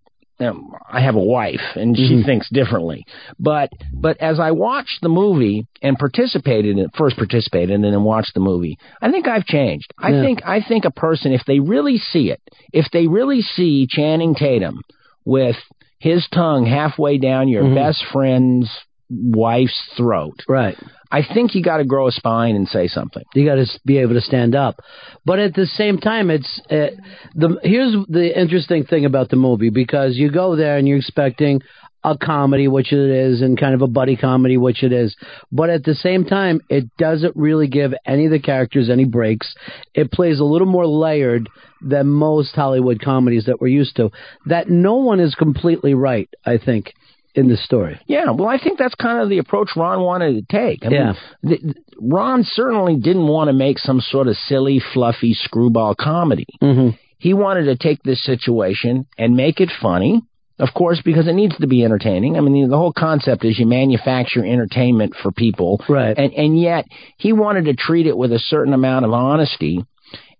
um, 0.40 0.73
I 0.90 1.01
have 1.01 1.15
a 1.15 1.20
wife 1.23 1.61
and 1.77 1.97
she 1.97 2.16
Mhm. 2.16 2.24
thinks 2.24 2.48
differently. 2.51 3.05
But 3.39 3.70
but 3.93 4.16
as 4.20 4.40
I 4.40 4.51
watched 4.51 5.01
the 5.02 5.09
movie 5.09 5.66
and 5.82 5.98
participated 5.98 6.73
in 6.73 6.78
it, 6.78 6.90
first 6.97 7.16
participated 7.16 7.70
and 7.70 7.85
then 7.85 8.02
watched 8.02 8.35
the 8.35 8.40
movie, 8.40 8.78
I 9.01 9.11
think 9.11 9.28
I've 9.28 9.47
changed. 9.47 9.93
I 9.98 10.11
Yeah. 10.11 10.23
think 10.23 10.43
I 10.47 10.61
think 10.61 10.85
a 10.85 10.90
person 10.90 11.32
if 11.32 11.44
they 11.44 11.61
really 11.61 11.98
see 11.98 12.31
it, 12.31 12.40
if 12.73 12.90
they 12.90 13.06
really 13.06 13.43
see 13.43 13.86
Channing 13.86 14.35
Tatum 14.35 14.81
with 15.24 15.56
his 16.01 16.27
tongue 16.28 16.66
halfway 16.66 17.16
down 17.19 17.48
your 17.48 17.65
Mhm. 17.65 17.74
best 17.77 18.05
friend's 18.06 18.69
wife's 19.11 19.81
throat. 19.97 20.43
Right. 20.48 20.77
I 21.14 21.22
think 21.32 21.54
you 21.54 21.62
got 21.62 21.76
to 21.76 21.84
grow 21.84 22.08
a 22.08 22.10
spine 22.10 22.56
and 22.56 22.66
say 22.66 22.88
something. 22.88 23.22
You 23.36 23.46
got 23.46 23.54
to 23.54 23.66
be 23.86 23.98
able 23.98 24.14
to 24.14 24.20
stand 24.20 24.56
up, 24.56 24.80
but 25.24 25.38
at 25.38 25.54
the 25.54 25.64
same 25.64 25.98
time, 25.98 26.28
it's 26.28 26.60
uh, 26.68 26.90
the 27.36 27.60
here's 27.62 27.94
the 28.08 28.36
interesting 28.36 28.82
thing 28.82 29.04
about 29.04 29.28
the 29.28 29.36
movie 29.36 29.70
because 29.70 30.16
you 30.16 30.32
go 30.32 30.56
there 30.56 30.76
and 30.76 30.88
you're 30.88 30.98
expecting 30.98 31.60
a 32.02 32.18
comedy, 32.18 32.66
which 32.66 32.92
it 32.92 33.10
is, 33.10 33.42
and 33.42 33.58
kind 33.58 33.74
of 33.76 33.82
a 33.82 33.86
buddy 33.86 34.16
comedy, 34.16 34.56
which 34.56 34.82
it 34.82 34.92
is, 34.92 35.14
but 35.52 35.70
at 35.70 35.84
the 35.84 35.94
same 35.94 36.24
time, 36.24 36.60
it 36.68 36.84
doesn't 36.98 37.36
really 37.36 37.68
give 37.68 37.94
any 38.04 38.26
of 38.26 38.32
the 38.32 38.40
characters 38.40 38.90
any 38.90 39.04
breaks. 39.04 39.54
It 39.94 40.10
plays 40.10 40.40
a 40.40 40.44
little 40.44 40.66
more 40.66 40.86
layered 40.86 41.48
than 41.80 42.08
most 42.08 42.56
Hollywood 42.56 43.00
comedies 43.00 43.46
that 43.46 43.60
we're 43.60 43.68
used 43.68 43.94
to. 43.96 44.10
That 44.46 44.68
no 44.68 44.96
one 44.96 45.20
is 45.20 45.36
completely 45.36 45.94
right, 45.94 46.28
I 46.44 46.58
think, 46.58 46.92
in 47.35 47.48
the 47.48 47.56
story. 47.56 47.98
Yeah, 48.06 48.31
well, 48.31 48.48
I 48.48 48.59
think 48.59 48.78
that's 48.78 48.94
kind 48.94 49.20
of 49.20 49.28
the 49.28 49.39
approach 49.39 49.70
Ron 49.77 50.01
wanted 50.02 50.35
to 50.35 50.56
take. 50.56 50.85
I 50.86 50.90
Yeah. 50.90 51.05
mean, 51.43 51.51
th- 51.51 51.61
th- 51.62 51.77
Ron 52.01 52.44
certainly 52.44 52.97
didn't 52.97 53.27
want 53.27 53.48
to 53.48 53.52
make 53.52 53.78
some 53.78 54.01
sort 54.01 54.28
of 54.28 54.36
silly, 54.36 54.78
fluffy 54.93 55.35
screwball 55.35 55.94
comedy. 55.94 56.47
Mm-hmm. 56.62 56.90
He 57.19 57.35
wanted 57.35 57.65
to 57.65 57.77
take 57.77 58.02
this 58.02 58.23
situation 58.23 59.06
and 59.19 59.35
make 59.36 59.61
it 59.61 59.70
funny, 59.81 60.23
of 60.59 60.69
course, 60.74 61.01
because 61.05 61.27
it 61.27 61.32
needs 61.35 61.56
to 61.59 61.66
be 61.66 61.82
entertaining. 61.85 62.36
I 62.36 62.40
mean, 62.40 62.69
the 62.69 62.77
whole 62.77 62.93
concept 62.93 63.44
is 63.44 63.59
you 63.59 63.66
manufacture 63.66 64.44
entertainment 64.44 65.15
for 65.23 65.32
people, 65.32 65.82
right? 65.89 66.16
And 66.16 66.32
and 66.35 66.61
yet 66.61 66.85
he 67.16 67.32
wanted 67.32 67.65
to 67.65 67.74
treat 67.74 68.06
it 68.06 68.16
with 68.16 68.32
a 68.32 68.39
certain 68.39 68.74
amount 68.74 69.05
of 69.06 69.12
honesty. 69.12 69.85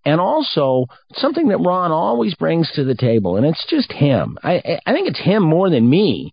And 0.07 0.21
also 0.21 0.87
something 1.15 1.49
that 1.49 1.59
Ron 1.59 1.91
always 1.91 2.35
brings 2.35 2.71
to 2.73 2.85
the 2.85 2.95
table, 2.95 3.37
and 3.37 3.47
it's 3.47 3.65
just 3.69 3.91
him. 3.93 4.39
I 4.43 4.81
I- 4.87 4.93
think 4.93 5.09
it's 5.09 5.21
him 5.21 5.43
more 5.43 5.71
than 5.71 5.89
me 5.89 6.33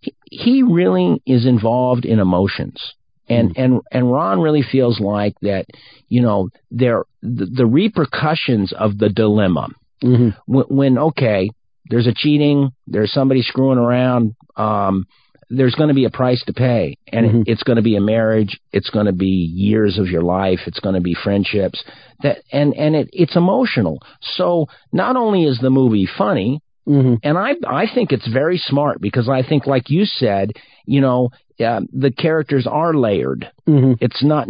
he, 0.00 0.14
he 0.30 0.62
really 0.62 1.22
is 1.26 1.46
involved 1.46 2.04
in 2.04 2.18
emotions. 2.18 2.94
And 3.28 3.56
and 3.56 3.80
and 3.90 4.10
Ron 4.12 4.40
really 4.40 4.62
feels 4.62 4.98
like 5.00 5.34
that, 5.42 5.66
you 6.08 6.20
know, 6.20 6.50
there 6.70 7.04
the, 7.22 7.46
the 7.46 7.66
repercussions 7.66 8.72
of 8.72 8.98
the 8.98 9.08
dilemma. 9.08 9.68
Mm-hmm. 10.02 10.30
When, 10.46 10.64
when 10.64 10.98
okay, 10.98 11.50
there's 11.88 12.08
a 12.08 12.14
cheating, 12.14 12.72
there's 12.86 13.12
somebody 13.12 13.42
screwing 13.42 13.78
around, 13.78 14.34
um, 14.56 15.06
there's 15.56 15.74
going 15.74 15.88
to 15.88 15.94
be 15.94 16.04
a 16.06 16.10
price 16.10 16.42
to 16.46 16.52
pay, 16.52 16.96
and 17.12 17.26
it, 17.26 17.52
it's 17.52 17.62
going 17.62 17.76
to 17.76 17.82
be 17.82 17.96
a 17.96 18.00
marriage. 18.00 18.58
It's 18.72 18.90
going 18.90 19.06
to 19.06 19.12
be 19.12 19.26
years 19.54 19.98
of 19.98 20.06
your 20.06 20.22
life. 20.22 20.60
It's 20.66 20.80
going 20.80 20.94
to 20.94 21.00
be 21.00 21.14
friendships. 21.14 21.82
That 22.22 22.38
and 22.52 22.74
and 22.74 22.96
it, 22.96 23.10
it's 23.12 23.36
emotional. 23.36 23.98
So 24.20 24.66
not 24.92 25.16
only 25.16 25.44
is 25.44 25.58
the 25.58 25.70
movie 25.70 26.08
funny, 26.18 26.60
Mm-hmm. 26.88 27.14
and 27.22 27.38
I 27.38 27.52
I 27.64 27.86
think 27.94 28.10
it's 28.10 28.26
very 28.26 28.58
smart 28.58 29.00
because 29.00 29.28
I 29.28 29.44
think, 29.48 29.68
like 29.68 29.88
you 29.88 30.04
said, 30.04 30.50
you 30.84 31.00
know, 31.00 31.30
uh, 31.60 31.80
the 31.92 32.10
characters 32.10 32.66
are 32.66 32.94
layered. 32.94 33.50
Mm-hmm. 33.68 33.92
It's 34.00 34.22
not 34.22 34.46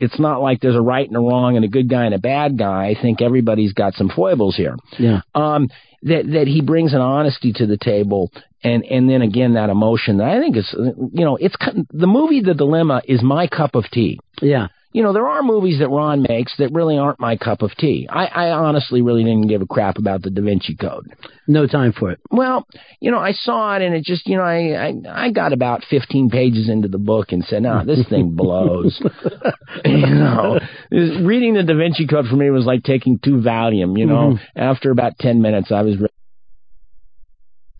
it's 0.00 0.18
not 0.18 0.40
like 0.40 0.60
there's 0.60 0.76
a 0.76 0.80
right 0.80 1.06
and 1.06 1.16
a 1.16 1.20
wrong 1.20 1.56
and 1.56 1.64
a 1.64 1.68
good 1.68 1.88
guy 1.88 2.04
and 2.04 2.14
a 2.14 2.18
bad 2.18 2.58
guy. 2.58 2.86
I 2.86 3.00
think 3.00 3.22
everybody's 3.22 3.72
got 3.72 3.94
some 3.94 4.10
foibles 4.14 4.56
here. 4.56 4.76
Yeah. 4.98 5.20
Um, 5.34 5.68
that 6.02 6.26
that 6.32 6.46
he 6.46 6.60
brings 6.60 6.94
an 6.94 7.00
honesty 7.00 7.52
to 7.54 7.66
the 7.66 7.78
table, 7.78 8.30
and 8.62 8.84
and 8.84 9.08
then 9.08 9.22
again 9.22 9.54
that 9.54 9.70
emotion. 9.70 10.18
That 10.18 10.28
I 10.28 10.40
think 10.40 10.56
is 10.56 10.74
you 10.76 11.24
know 11.24 11.36
it's 11.36 11.56
the 11.90 12.06
movie 12.06 12.40
The 12.40 12.54
Dilemma 12.54 13.02
is 13.06 13.22
my 13.22 13.46
cup 13.46 13.74
of 13.74 13.84
tea. 13.90 14.18
Yeah. 14.40 14.68
You 14.92 15.02
know, 15.02 15.14
there 15.14 15.26
are 15.26 15.42
movies 15.42 15.78
that 15.78 15.88
Ron 15.88 16.22
makes 16.28 16.54
that 16.58 16.70
really 16.72 16.98
aren't 16.98 17.18
my 17.18 17.36
cup 17.36 17.62
of 17.62 17.74
tea. 17.76 18.06
I, 18.10 18.26
I 18.26 18.50
honestly 18.50 19.00
really 19.00 19.24
didn't 19.24 19.48
give 19.48 19.62
a 19.62 19.66
crap 19.66 19.96
about 19.96 20.22
the 20.22 20.28
Da 20.28 20.42
Vinci 20.42 20.76
Code. 20.76 21.10
No 21.46 21.66
time 21.66 21.92
for 21.92 22.10
it. 22.10 22.20
Well, 22.30 22.66
you 23.00 23.10
know, 23.10 23.18
I 23.18 23.32
saw 23.32 23.74
it 23.76 23.82
and 23.82 23.94
it 23.94 24.04
just, 24.04 24.26
you 24.28 24.36
know, 24.36 24.42
I, 24.42 24.88
I, 24.88 25.26
I 25.26 25.30
got 25.30 25.54
about 25.54 25.82
15 25.88 26.28
pages 26.28 26.68
into 26.68 26.88
the 26.88 26.98
book 26.98 27.32
and 27.32 27.42
said, 27.44 27.62
no, 27.62 27.84
this 27.84 28.06
thing 28.08 28.32
blows. 28.36 29.02
you 29.84 30.06
know, 30.06 30.60
reading 30.90 31.54
the 31.54 31.62
Da 31.62 31.74
Vinci 31.74 32.06
Code 32.06 32.26
for 32.26 32.36
me 32.36 32.50
was 32.50 32.66
like 32.66 32.82
taking 32.82 33.18
two 33.18 33.36
Valium, 33.36 33.98
you 33.98 34.04
know. 34.06 34.34
Mhm. 34.34 34.40
After 34.54 34.90
about 34.90 35.18
10 35.18 35.40
minutes, 35.40 35.72
I 35.72 35.82
was 35.82 35.96
ready. 35.96 36.12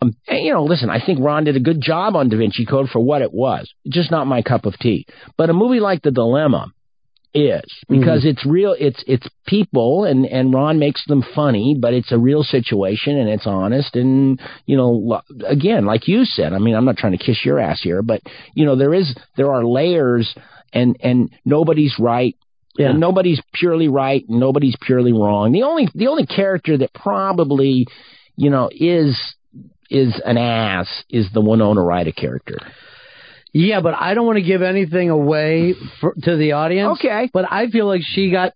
Um, 0.01 0.15
and, 0.27 0.43
you 0.43 0.51
know, 0.53 0.63
listen, 0.65 0.89
I 0.89 0.99
think 1.05 1.19
Ron 1.21 1.43
did 1.43 1.55
a 1.55 1.59
good 1.61 1.79
job 1.79 2.15
on 2.15 2.29
Da 2.29 2.37
Vinci 2.37 2.65
Code 2.65 2.89
for 2.89 2.99
what 2.99 3.21
it 3.21 3.33
was. 3.33 3.71
Just 3.87 4.09
not 4.09 4.25
my 4.25 4.41
cup 4.41 4.65
of 4.65 4.77
tea. 4.79 5.05
But 5.37 5.49
a 5.49 5.53
movie 5.53 5.79
like 5.79 6.01
The 6.01 6.11
Dilemma 6.11 6.71
is 7.33 7.63
because 7.89 8.21
mm-hmm. 8.21 8.29
it's 8.29 8.45
real. 8.45 8.75
It's 8.79 9.03
it's 9.07 9.27
people, 9.47 10.05
and 10.05 10.25
and 10.25 10.53
Ron 10.53 10.79
makes 10.79 11.05
them 11.07 11.23
funny, 11.33 11.75
but 11.79 11.93
it's 11.93 12.11
a 12.11 12.17
real 12.17 12.43
situation 12.43 13.17
and 13.17 13.29
it's 13.29 13.47
honest. 13.47 13.95
And 13.95 14.39
you 14.65 14.77
know, 14.77 15.21
again, 15.47 15.85
like 15.85 16.07
you 16.07 16.25
said, 16.25 16.53
I 16.53 16.59
mean, 16.59 16.75
I'm 16.75 16.85
not 16.85 16.97
trying 16.97 17.17
to 17.17 17.23
kiss 17.23 17.43
your 17.43 17.59
ass 17.59 17.81
here, 17.81 18.01
but 18.01 18.21
you 18.53 18.65
know, 18.65 18.75
there 18.75 18.93
is 18.93 19.15
there 19.35 19.51
are 19.51 19.65
layers, 19.65 20.33
and 20.71 20.95
and 21.01 21.31
nobody's 21.45 21.95
right. 21.99 22.35
Yeah. 22.75 22.89
And 22.89 22.99
nobody's 22.99 23.39
purely 23.53 23.87
right, 23.87 24.23
and 24.27 24.39
nobody's 24.39 24.75
purely 24.81 25.13
wrong. 25.13 25.51
The 25.51 25.61
only 25.61 25.89
the 25.93 26.07
only 26.07 26.25
character 26.25 26.75
that 26.79 26.91
probably, 26.93 27.85
you 28.35 28.49
know, 28.49 28.69
is 28.71 29.35
is 29.91 30.19
an 30.25 30.37
ass 30.37 30.87
is 31.09 31.31
the 31.33 31.39
one 31.39 31.59
Winona 31.59 31.83
Ryder 31.83 32.13
character. 32.13 32.57
Yeah, 33.53 33.81
but 33.81 33.93
I 33.93 34.15
don't 34.15 34.25
want 34.25 34.37
to 34.37 34.43
give 34.43 34.63
anything 34.63 35.11
away 35.11 35.75
for, 36.01 36.15
to 36.23 36.35
the 36.35 36.53
audience. 36.53 36.97
Okay. 36.99 37.29
But 37.31 37.45
I 37.51 37.67
feel 37.69 37.85
like 37.85 38.01
she 38.03 38.31
got 38.31 38.53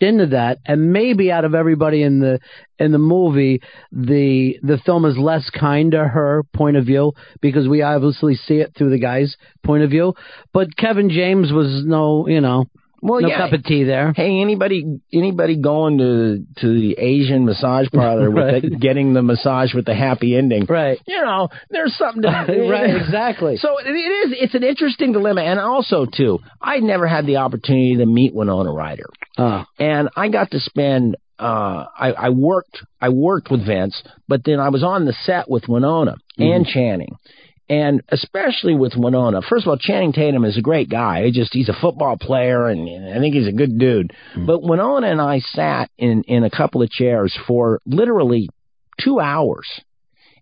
into 0.00 0.26
that, 0.28 0.58
and 0.64 0.92
maybe 0.92 1.30
out 1.30 1.44
of 1.44 1.54
everybody 1.54 2.02
in 2.02 2.20
the 2.20 2.40
in 2.78 2.92
the 2.92 2.98
movie, 2.98 3.60
the 3.92 4.58
the 4.62 4.78
film 4.86 5.04
is 5.04 5.18
less 5.18 5.50
kind 5.50 5.92
to 5.92 6.04
her 6.04 6.44
point 6.54 6.76
of 6.76 6.86
view 6.86 7.12
because 7.42 7.68
we 7.68 7.82
obviously 7.82 8.36
see 8.36 8.54
it 8.54 8.72
through 8.76 8.90
the 8.90 8.98
guy's 8.98 9.36
point 9.64 9.82
of 9.82 9.90
view. 9.90 10.14
But 10.52 10.76
Kevin 10.76 11.10
James 11.10 11.52
was 11.52 11.84
no, 11.84 12.26
you 12.26 12.40
know, 12.40 12.66
well, 13.00 13.20
no 13.20 13.28
yeah. 13.28 13.38
cup 13.38 13.52
of 13.52 13.64
tea 13.64 13.84
there. 13.84 14.12
Hey, 14.14 14.40
anybody 14.40 15.00
anybody 15.12 15.56
going 15.56 15.98
to 15.98 16.44
to 16.60 16.72
the 16.72 16.96
Asian 16.98 17.44
massage 17.44 17.86
parlor 17.92 18.30
with 18.30 18.62
the, 18.70 18.76
getting 18.76 19.14
the 19.14 19.22
massage 19.22 19.74
with 19.74 19.84
the 19.84 19.94
happy 19.94 20.36
ending? 20.36 20.66
Right. 20.68 21.00
You 21.06 21.22
know, 21.22 21.48
there's 21.70 21.94
something 21.96 22.22
to 22.22 22.28
right, 22.70 22.96
exactly. 22.96 23.56
So 23.56 23.78
it 23.78 23.86
it 23.86 23.92
is. 23.92 24.38
It's 24.40 24.54
an 24.54 24.64
interesting 24.64 25.12
dilemma, 25.12 25.42
and 25.42 25.60
also 25.60 26.06
too, 26.06 26.40
I 26.60 26.78
never 26.78 27.06
had 27.06 27.26
the 27.26 27.36
opportunity 27.36 27.96
to 27.96 28.06
meet 28.06 28.34
Winona 28.34 28.72
Ryder, 28.72 29.08
Uh, 29.36 29.64
and 29.78 30.08
I 30.16 30.28
got 30.28 30.50
to 30.52 30.60
spend. 30.60 31.16
Uh, 31.38 31.86
I, 31.96 32.12
I 32.12 32.30
worked. 32.30 32.78
I 33.00 33.10
worked 33.10 33.48
with 33.48 33.64
Vince, 33.64 34.02
but 34.26 34.44
then 34.44 34.58
I 34.58 34.70
was 34.70 34.82
on 34.82 35.04
the 35.04 35.12
set 35.24 35.48
with 35.48 35.68
Winona 35.68 36.16
and 36.36 36.66
Channing, 36.66 37.16
and 37.68 38.02
especially 38.08 38.74
with 38.74 38.94
Winona. 38.96 39.42
First 39.42 39.66
of 39.66 39.70
all, 39.70 39.78
Channing 39.78 40.12
Tatum 40.12 40.44
is 40.44 40.56
a 40.56 40.62
great 40.62 40.88
guy. 40.88 41.24
He 41.24 41.32
just 41.32 41.52
he's 41.52 41.68
a 41.68 41.80
football 41.80 42.16
player, 42.16 42.66
and, 42.66 42.88
and 42.88 43.14
I 43.14 43.18
think 43.18 43.34
he's 43.34 43.48
a 43.48 43.52
good 43.52 43.78
dude. 43.78 44.12
Mm. 44.36 44.46
But 44.46 44.62
Winona 44.62 45.08
and 45.08 45.20
I 45.20 45.40
sat 45.40 45.90
in 45.98 46.22
in 46.24 46.44
a 46.44 46.50
couple 46.50 46.82
of 46.82 46.90
chairs 46.90 47.36
for 47.46 47.80
literally 47.86 48.48
two 49.00 49.20
hours 49.20 49.66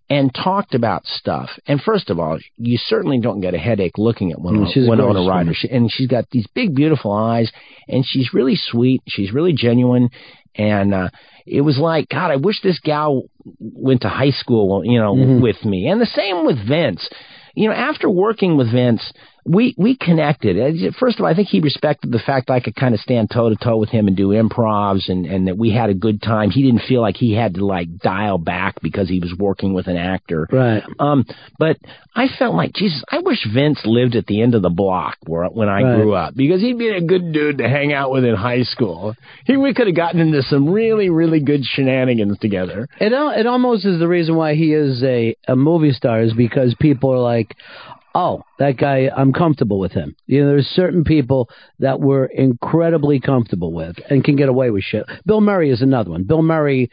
and 0.08 0.32
talked 0.34 0.74
about 0.74 1.04
stuff. 1.06 1.50
And 1.66 1.80
first 1.80 2.10
of 2.10 2.18
all, 2.20 2.38
you 2.56 2.78
certainly 2.78 3.18
don't 3.20 3.40
get 3.40 3.54
a 3.54 3.58
headache 3.58 3.98
looking 3.98 4.30
at 4.32 4.40
Winona, 4.40 4.66
Mm, 4.66 4.88
Winona 4.88 5.28
Ryder. 5.28 5.52
She, 5.54 5.68
and 5.68 5.90
she's 5.90 6.06
got 6.06 6.30
these 6.30 6.46
big, 6.54 6.74
beautiful 6.74 7.12
eyes, 7.12 7.50
and 7.88 8.04
she's 8.06 8.32
really 8.32 8.54
sweet. 8.56 9.02
She's 9.08 9.32
really 9.32 9.52
genuine. 9.52 10.10
And 10.54 10.94
uh, 10.94 11.08
it 11.44 11.60
was 11.60 11.76
like, 11.78 12.08
God, 12.08 12.30
I 12.30 12.36
wish 12.36 12.60
this 12.62 12.80
gal 12.80 13.24
went 13.60 14.02
to 14.02 14.08
high 14.08 14.30
school, 14.30 14.82
you 14.84 14.98
know, 15.00 15.14
Mhm. 15.14 15.42
with 15.42 15.64
me. 15.64 15.88
And 15.88 16.00
the 16.00 16.06
same 16.06 16.46
with 16.46 16.58
Vince. 16.66 17.08
You 17.54 17.68
know, 17.68 17.74
after 17.74 18.08
working 18.08 18.56
with 18.56 18.70
Vince, 18.72 19.12
we 19.46 19.74
we 19.78 19.96
connected. 19.96 20.58
Uh, 20.58 20.90
First 20.98 21.18
of 21.18 21.24
all, 21.24 21.30
I 21.30 21.34
think 21.34 21.48
he 21.48 21.60
respected 21.60 22.10
the 22.12 22.18
fact 22.18 22.50
I 22.50 22.60
could 22.60 22.74
kind 22.74 22.94
of 22.94 23.00
stand 23.00 23.30
toe 23.30 23.48
to 23.48 23.56
toe 23.56 23.76
with 23.76 23.90
him 23.90 24.08
and 24.08 24.16
do 24.16 24.28
improvs, 24.28 25.08
and 25.08 25.24
and 25.26 25.46
that 25.48 25.56
we 25.56 25.70
had 25.70 25.88
a 25.90 25.94
good 25.94 26.20
time. 26.20 26.50
He 26.50 26.62
didn't 26.62 26.82
feel 26.88 27.00
like 27.00 27.16
he 27.16 27.32
had 27.34 27.54
to 27.54 27.64
like 27.64 27.98
dial 27.98 28.38
back 28.38 28.80
because 28.82 29.08
he 29.08 29.20
was 29.20 29.34
working 29.38 29.72
with 29.74 29.86
an 29.86 29.96
actor. 29.96 30.48
Right. 30.50 30.82
Um, 30.98 31.24
but 31.58 31.76
I 32.14 32.28
felt 32.38 32.54
like 32.54 32.72
Jesus. 32.74 33.02
I 33.10 33.20
wish 33.20 33.46
Vince 33.52 33.80
lived 33.84 34.16
at 34.16 34.26
the 34.26 34.42
end 34.42 34.54
of 34.54 34.62
the 34.62 34.70
block 34.70 35.16
where 35.26 35.46
when 35.46 35.68
I 35.68 35.82
Right. 35.82 35.94
grew 35.94 36.14
up 36.14 36.34
because 36.34 36.60
he'd 36.60 36.78
be 36.78 36.88
a 36.88 37.00
good 37.00 37.32
dude 37.32 37.58
to 37.58 37.68
hang 37.68 37.92
out 37.92 38.10
with 38.10 38.24
in 38.24 38.34
high 38.34 38.62
school. 38.62 39.14
He 39.44 39.56
we 39.56 39.74
could 39.74 39.86
have 39.86 39.96
gotten 39.96 40.20
into 40.20 40.42
some 40.42 40.68
really 40.70 41.08
really 41.10 41.40
good 41.40 41.64
shenanigans 41.64 42.38
together. 42.38 42.88
It 43.00 43.12
it 43.12 43.46
almost 43.46 43.84
is 43.84 43.98
the 43.98 44.08
reason 44.08 44.34
why 44.36 44.54
he 44.54 44.72
is 44.72 45.02
a 45.04 45.36
a 45.46 45.54
movie 45.54 45.92
star 45.92 46.22
is 46.22 46.32
because 46.32 46.74
people 46.80 47.12
are 47.12 47.18
like, 47.18 47.54
oh, 48.16 48.42
that 48.58 48.76
guy, 48.78 49.10
I'm 49.14 49.32
comfortable 49.32 49.78
with 49.78 49.92
him. 49.92 50.16
You 50.26 50.42
know, 50.42 50.48
there's 50.48 50.66
certain 50.66 51.04
people 51.04 51.50
that 51.80 52.00
we're 52.00 52.24
incredibly 52.24 53.20
comfortable 53.20 53.72
with 53.72 53.96
and 54.08 54.24
can 54.24 54.36
get 54.36 54.48
away 54.48 54.70
with 54.70 54.82
shit. 54.84 55.04
Bill 55.26 55.40
Murray 55.40 55.70
is 55.70 55.82
another 55.82 56.10
one. 56.10 56.24
Bill 56.24 56.42
Murray 56.42 56.90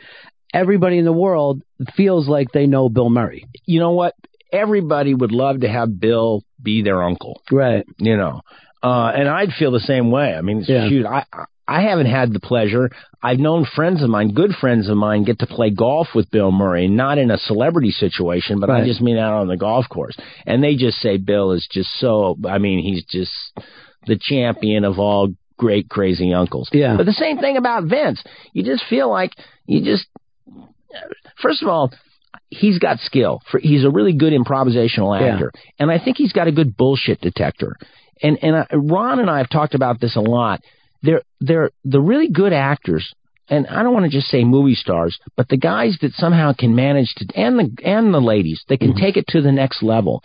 everybody 0.54 1.00
in 1.00 1.06
the 1.06 1.12
world 1.14 1.64
feels 1.96 2.28
like 2.28 2.52
they 2.52 2.68
know 2.68 2.88
Bill 2.90 3.10
Murray. 3.10 3.48
You 3.66 3.80
know 3.80 3.92
what? 3.92 4.14
Everybody 4.52 5.14
would 5.16 5.32
love 5.32 5.62
to 5.62 5.68
have 5.68 6.00
Bill 6.00 6.44
be 6.62 6.84
their 6.84 7.02
uncle. 7.02 7.42
Right. 7.52 7.86
You 7.98 8.18
know. 8.18 8.42
Uh, 8.84 9.12
and 9.16 9.28
I'd 9.28 9.54
feel 9.58 9.72
the 9.72 9.80
same 9.80 10.12
way. 10.12 10.36
I 10.36 10.42
mean, 10.42 10.64
Yeah. 10.68 10.88
shoot, 10.90 11.06
I 11.06 11.26
I 11.68 11.82
haven't 11.84 12.08
had 12.08 12.34
the 12.34 12.40
pleasure. 12.40 12.90
I've 13.22 13.40
known 13.40 13.66
friends 13.66 14.04
of 14.04 14.10
mine, 14.10 14.34
good 14.34 14.52
friends 14.60 14.90
of 14.90 14.98
mine, 14.98 15.24
get 15.24 15.40
to 15.40 15.48
play 15.48 15.70
golf 15.70 16.10
with 16.14 16.30
Bill 16.30 16.52
Murray, 16.52 16.88
not 16.90 17.18
in 17.18 17.32
a 17.32 17.38
celebrity 17.38 17.92
situation, 17.92 18.60
but 18.60 18.70
I 18.70 18.86
just 18.86 19.02
mean 19.02 19.18
out 19.18 19.40
on 19.40 19.48
the 19.48 19.56
golf 19.56 19.88
course. 19.88 20.18
And 20.46 20.62
they 20.62 20.76
just 20.76 20.98
say 20.98 21.18
Bill 21.18 21.52
is 21.54 21.68
just 21.72 21.90
so. 22.00 22.38
I 22.48 22.58
mean, 22.58 22.84
he's 22.84 23.06
just 23.06 23.32
the 24.08 24.20
champion 24.22 24.84
of 24.84 25.00
all 25.00 25.30
great 25.58 25.90
crazy 25.90 26.34
uncles. 26.34 26.70
Yeah. 26.74 26.98
But 26.98 27.06
the 27.06 27.14
same 27.14 27.38
thing 27.38 27.56
about 27.56 27.86
Vince. 27.86 28.22
You 28.52 28.64
just 28.64 28.84
feel 28.90 29.10
like 29.10 29.32
you 29.66 29.84
just. 29.84 30.06
First 31.42 31.64
of 31.64 31.70
all, 31.70 31.92
he's 32.50 32.78
got 32.78 33.00
skill. 33.00 33.42
For 33.50 33.60
he's 33.60 33.86
a 33.86 33.90
really 33.90 34.14
good 34.14 34.34
improvisational 34.34 35.20
Yeah. 35.20 35.34
actor, 35.34 35.52
and 35.80 35.90
I 35.90 35.98
think 35.98 36.18
he's 36.18 36.34
got 36.34 36.48
a 36.48 36.52
good 36.52 36.76
bullshit 36.76 37.22
detector. 37.22 37.78
And 38.22 38.38
and 38.42 38.56
I, 38.58 38.68
Ron 38.74 39.20
and 39.20 39.30
I 39.30 39.38
have 39.38 39.50
talked 39.50 39.76
about 39.76 40.02
this 40.02 40.16
a 40.18 40.22
lot. 40.22 40.62
They're 41.04 41.22
they're 41.40 41.70
the 41.84 42.02
really 42.02 42.30
good 42.30 42.54
actors, 42.54 43.14
and 43.50 43.68
I 43.68 43.84
don't 43.84 43.94
want 43.94 44.06
to 44.06 44.18
just 44.18 44.30
say 44.30 44.44
movie 44.44 44.76
stars, 44.76 45.20
but 45.36 45.50
the 45.50 45.58
guys 45.58 45.98
that 46.02 46.14
somehow 46.14 46.54
can 46.54 46.76
manage 46.76 47.14
to 47.16 47.28
and 47.36 47.60
the 47.60 47.84
and 47.84 48.14
the 48.14 48.22
ladies 48.22 48.64
they 48.68 48.78
can 48.78 48.92
mm-hmm. 48.92 49.00
take 49.00 49.18
it 49.18 49.28
to 49.28 49.42
the 49.42 49.52
next 49.52 49.84
level. 49.84 50.24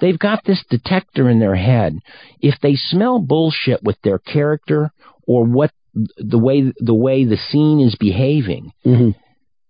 They've 0.00 0.18
got 0.18 0.44
this 0.44 0.62
detector 0.70 1.28
in 1.28 1.40
their 1.40 1.56
head. 1.56 1.98
If 2.40 2.60
they 2.62 2.76
smell 2.76 3.18
bullshit 3.18 3.82
with 3.82 3.96
their 4.02 4.18
character 4.18 4.92
or 5.26 5.44
what 5.44 5.72
the 6.16 6.38
way 6.38 6.72
the 6.78 6.94
way 6.94 7.24
the 7.24 7.38
scene 7.50 7.80
is 7.80 7.96
behaving, 7.98 8.72
mm-hmm. 8.84 9.18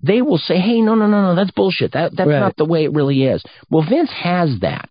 they 0.02 0.20
will 0.20 0.38
say, 0.38 0.58
"Hey, 0.58 0.80
no, 0.80 0.96
no, 0.96 1.06
no, 1.06 1.22
no, 1.22 1.34
that's 1.34 1.52
bullshit. 1.52 1.92
That 1.92 2.16
that's 2.16 2.28
Right. 2.28 2.40
not 2.40 2.56
the 2.56 2.66
way 2.66 2.84
it 2.84 2.92
really 2.92 3.22
is." 3.22 3.42
Well, 3.70 3.86
Vince 3.88 4.10
has 4.10 4.58
that. 4.60 4.90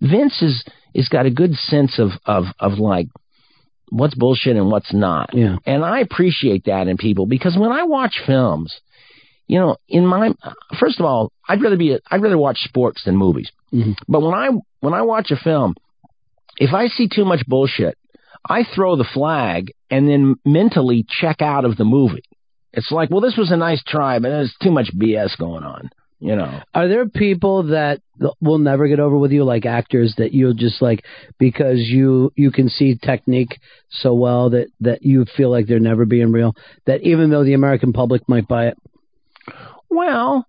Vince 0.00 0.42
is 0.42 0.64
is 0.92 1.08
got 1.08 1.26
a 1.26 1.30
good 1.30 1.54
sense 1.54 1.98
of 1.98 2.10
of 2.26 2.46
of 2.58 2.78
like 2.78 3.06
what's 3.92 4.14
bullshit 4.14 4.56
and 4.56 4.70
what's 4.70 4.92
not. 4.92 5.34
Yeah. 5.34 5.56
And 5.66 5.84
I 5.84 6.00
appreciate 6.00 6.64
that 6.64 6.88
in 6.88 6.96
people 6.96 7.26
because 7.26 7.56
when 7.56 7.70
I 7.70 7.82
watch 7.82 8.22
films, 8.26 8.74
you 9.46 9.58
know, 9.58 9.76
in 9.86 10.06
my 10.06 10.32
first 10.80 10.98
of 10.98 11.04
all, 11.04 11.30
I'd 11.46 11.62
rather 11.62 11.76
be 11.76 11.98
I'd 12.10 12.22
rather 12.22 12.38
watch 12.38 12.58
sports 12.60 13.02
than 13.04 13.16
movies. 13.16 13.50
Mm-hmm. 13.72 13.92
But 14.08 14.22
when 14.22 14.34
I 14.34 14.48
when 14.80 14.94
I 14.94 15.02
watch 15.02 15.30
a 15.30 15.36
film, 15.36 15.74
if 16.56 16.72
I 16.72 16.88
see 16.88 17.06
too 17.06 17.26
much 17.26 17.46
bullshit, 17.46 17.98
I 18.48 18.64
throw 18.74 18.96
the 18.96 19.04
flag 19.04 19.72
and 19.90 20.08
then 20.08 20.36
mentally 20.44 21.04
check 21.06 21.42
out 21.42 21.64
of 21.64 21.76
the 21.76 21.84
movie. 21.84 22.24
It's 22.72 22.90
like, 22.90 23.10
well, 23.10 23.20
this 23.20 23.36
was 23.36 23.50
a 23.50 23.56
nice 23.56 23.82
try, 23.86 24.18
but 24.18 24.30
there's 24.30 24.54
too 24.62 24.70
much 24.70 24.90
BS 24.96 25.36
going 25.38 25.64
on. 25.64 25.90
You 26.22 26.36
know. 26.36 26.62
Are 26.72 26.86
there 26.86 27.08
people 27.08 27.64
that 27.64 28.00
will 28.40 28.58
never 28.58 28.86
get 28.86 29.00
over 29.00 29.18
with 29.18 29.32
you, 29.32 29.42
like 29.42 29.66
actors 29.66 30.14
that 30.18 30.32
you'll 30.32 30.54
just 30.54 30.80
like 30.80 31.04
because 31.36 31.78
you 31.78 32.32
you 32.36 32.52
can 32.52 32.68
see 32.68 32.96
technique 32.96 33.58
so 33.90 34.14
well 34.14 34.50
that 34.50 34.68
that 34.80 35.02
you 35.02 35.24
feel 35.36 35.50
like 35.50 35.66
they're 35.66 35.80
never 35.80 36.06
being 36.06 36.30
real? 36.30 36.54
That 36.86 37.02
even 37.02 37.30
though 37.30 37.42
the 37.42 37.54
American 37.54 37.92
public 37.92 38.28
might 38.28 38.46
buy 38.46 38.68
it, 38.68 38.78
Well, 39.90 40.46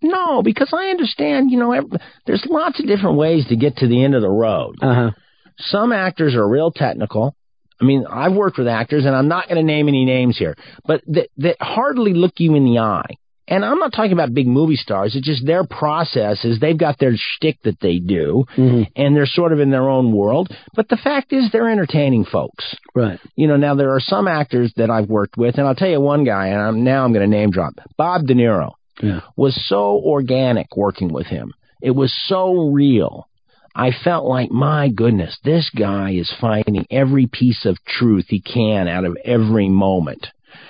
no, 0.00 0.42
because 0.42 0.72
I 0.72 0.90
understand, 0.90 1.50
you 1.50 1.58
know, 1.58 1.72
ev- 1.72 2.00
there's 2.26 2.46
lots 2.48 2.78
of 2.78 2.86
different 2.86 3.16
ways 3.16 3.46
to 3.48 3.56
get 3.56 3.78
to 3.78 3.88
the 3.88 4.04
end 4.04 4.14
of 4.14 4.22
the 4.22 4.30
road. 4.30 4.76
Uh-huh. 4.80 5.10
Some 5.58 5.92
actors 5.92 6.36
are 6.36 6.48
real 6.48 6.70
technical. 6.70 7.34
I 7.80 7.84
mean, 7.84 8.06
I've 8.08 8.34
worked 8.34 8.58
with 8.58 8.68
actors, 8.68 9.06
and 9.06 9.16
I'm 9.16 9.28
not 9.28 9.48
going 9.48 9.56
to 9.56 9.66
name 9.66 9.88
any 9.88 10.04
names 10.04 10.38
here, 10.38 10.54
but 10.86 11.02
that, 11.08 11.28
that 11.38 11.56
hardly 11.60 12.14
look 12.14 12.34
you 12.38 12.54
in 12.54 12.64
the 12.64 12.78
eye. 12.78 13.16
And 13.50 13.64
I'm 13.64 13.80
not 13.80 13.92
talking 13.92 14.12
about 14.12 14.32
big 14.32 14.46
movie 14.46 14.76
stars. 14.76 15.16
It's 15.16 15.26
just 15.26 15.44
their 15.44 15.64
process 15.64 16.44
is 16.44 16.60
they've 16.60 16.78
got 16.78 17.00
their 17.00 17.14
shtick 17.16 17.60
that 17.64 17.80
they 17.80 17.98
do, 17.98 18.44
mm-hmm. 18.56 18.82
and 18.94 19.16
they're 19.16 19.26
sort 19.26 19.52
of 19.52 19.58
in 19.58 19.70
their 19.70 19.88
own 19.88 20.12
world. 20.12 20.54
But 20.76 20.88
the 20.88 20.96
fact 20.96 21.32
is, 21.32 21.50
they're 21.50 21.68
entertaining 21.68 22.24
folks. 22.24 22.76
Right. 22.94 23.18
You 23.34 23.48
know, 23.48 23.56
now 23.56 23.74
there 23.74 23.92
are 23.92 24.00
some 24.00 24.28
actors 24.28 24.72
that 24.76 24.88
I've 24.88 25.08
worked 25.08 25.36
with, 25.36 25.58
and 25.58 25.66
I'll 25.66 25.74
tell 25.74 25.90
you 25.90 26.00
one 26.00 26.24
guy, 26.24 26.46
and 26.46 26.60
I'm, 26.60 26.84
now 26.84 27.04
I'm 27.04 27.12
going 27.12 27.28
to 27.28 27.36
name 27.36 27.50
drop 27.50 27.74
Bob 27.98 28.26
De 28.26 28.34
Niro 28.34 28.70
Yeah. 29.02 29.20
was 29.36 29.60
so 29.68 30.00
organic 30.04 30.76
working 30.76 31.12
with 31.12 31.26
him. 31.26 31.52
It 31.82 31.90
was 31.90 32.14
so 32.28 32.68
real. 32.68 33.26
I 33.74 33.90
felt 34.04 34.26
like, 34.26 34.50
my 34.50 34.88
goodness, 34.88 35.38
this 35.44 35.70
guy 35.76 36.12
is 36.12 36.32
finding 36.40 36.86
every 36.90 37.26
piece 37.26 37.64
of 37.64 37.78
truth 37.84 38.26
he 38.28 38.40
can 38.40 38.88
out 38.88 39.04
of 39.04 39.16
every 39.24 39.68
moment. 39.68 40.26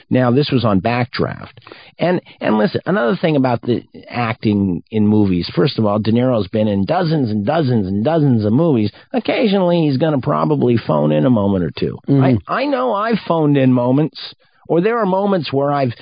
Now, 0.09 0.31
this 0.31 0.51
was 0.51 0.65
on 0.65 0.81
Backdraft. 0.81 1.53
And, 1.99 2.21
and 2.41 2.59
listen, 2.59 2.81
another 2.87 3.17
thing 3.21 3.37
about 3.37 3.63
the 3.63 3.85
acting 4.09 4.83
in 4.91 5.07
movies, 5.07 5.51
first 5.55 5.79
of 5.79 5.85
all, 5.85 5.99
De 5.99 6.13
Niro's 6.13 6.49
been 6.49 6.69
in 6.69 6.85
dozens 6.85 7.31
and 7.31 7.47
dozens 7.47 7.87
and 7.87 8.05
dozens 8.05 8.45
of 8.45 8.53
movies. 8.53 8.93
Occasionally, 9.13 9.87
he's 9.87 9.99
going 9.99 10.19
to 10.19 10.25
probably 10.25 10.77
phone 10.77 11.13
in 11.13 11.27
a 11.27 11.31
moment 11.31 11.65
or 11.65 11.71
2 11.79 11.99
I, 12.09 12.39
I 12.47 12.67
know 12.67 12.93
I've 12.93 13.19
phoned 13.27 13.57
in 13.57 13.73
moments, 13.73 14.35
or 14.69 14.81
there 14.81 14.99
are 14.99 15.07
moments 15.07 15.53
where 15.53 15.71
I've, 15.71 15.93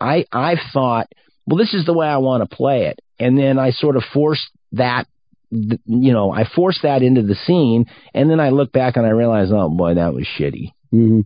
I, 0.00 0.24
I've 0.32 0.60
thought, 0.72 1.08
well, 1.46 1.56
this 1.56 1.74
is 1.74 1.86
the 1.86 1.94
way 1.94 2.06
I 2.06 2.18
want 2.18 2.48
to 2.48 2.56
play 2.56 2.86
it. 2.86 3.00
And 3.18 3.38
then 3.38 3.58
I 3.58 3.70
sort 3.70 3.96
of 3.96 4.04
forced 4.12 4.48
that, 4.72 5.06
you 5.50 6.12
know, 6.12 6.30
I 6.30 6.44
forced 6.44 6.82
that 6.82 7.02
into 7.02 7.22
the 7.22 7.34
scene. 7.34 7.86
And 8.12 8.30
then 8.30 8.38
I 8.38 8.50
look 8.50 8.70
back 8.70 8.96
and 8.96 9.06
I 9.06 9.10
realize, 9.10 9.48
oh 9.50 9.70
boy, 9.70 9.94
that 9.94 10.12
was 10.12 10.26
shitty. 10.38 10.72
Mm-hmm. 10.92 11.20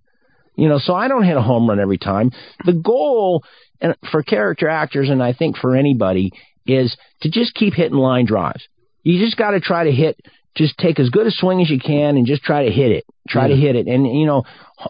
You 0.54 0.68
know, 0.68 0.78
so 0.78 0.94
I 0.94 1.08
don't 1.08 1.24
hit 1.24 1.36
a 1.36 1.42
home 1.42 1.68
run 1.68 1.80
every 1.80 1.98
time. 1.98 2.30
The 2.64 2.74
goal 2.74 3.44
and 3.80 3.96
for 4.10 4.22
character 4.22 4.68
actors, 4.68 5.08
and 5.08 5.22
I 5.22 5.32
think 5.32 5.56
for 5.56 5.74
anybody, 5.74 6.32
is 6.66 6.96
to 7.22 7.30
just 7.30 7.54
keep 7.54 7.74
hitting 7.74 7.96
line 7.98 8.26
drives. 8.26 8.66
You 9.02 9.18
just 9.18 9.36
got 9.36 9.52
to 9.52 9.60
try 9.60 9.84
to 9.84 9.92
hit, 9.92 10.20
just 10.54 10.78
take 10.78 11.00
as 11.00 11.10
good 11.10 11.26
a 11.26 11.30
swing 11.30 11.60
as 11.60 11.70
you 11.70 11.80
can 11.80 12.16
and 12.16 12.26
just 12.26 12.42
try 12.42 12.66
to 12.66 12.70
hit 12.70 12.92
it. 12.92 13.04
Try 13.28 13.48
to 13.48 13.56
hit 13.56 13.76
it. 13.76 13.86
And, 13.86 14.06
you 14.06 14.26
know, 14.26 14.42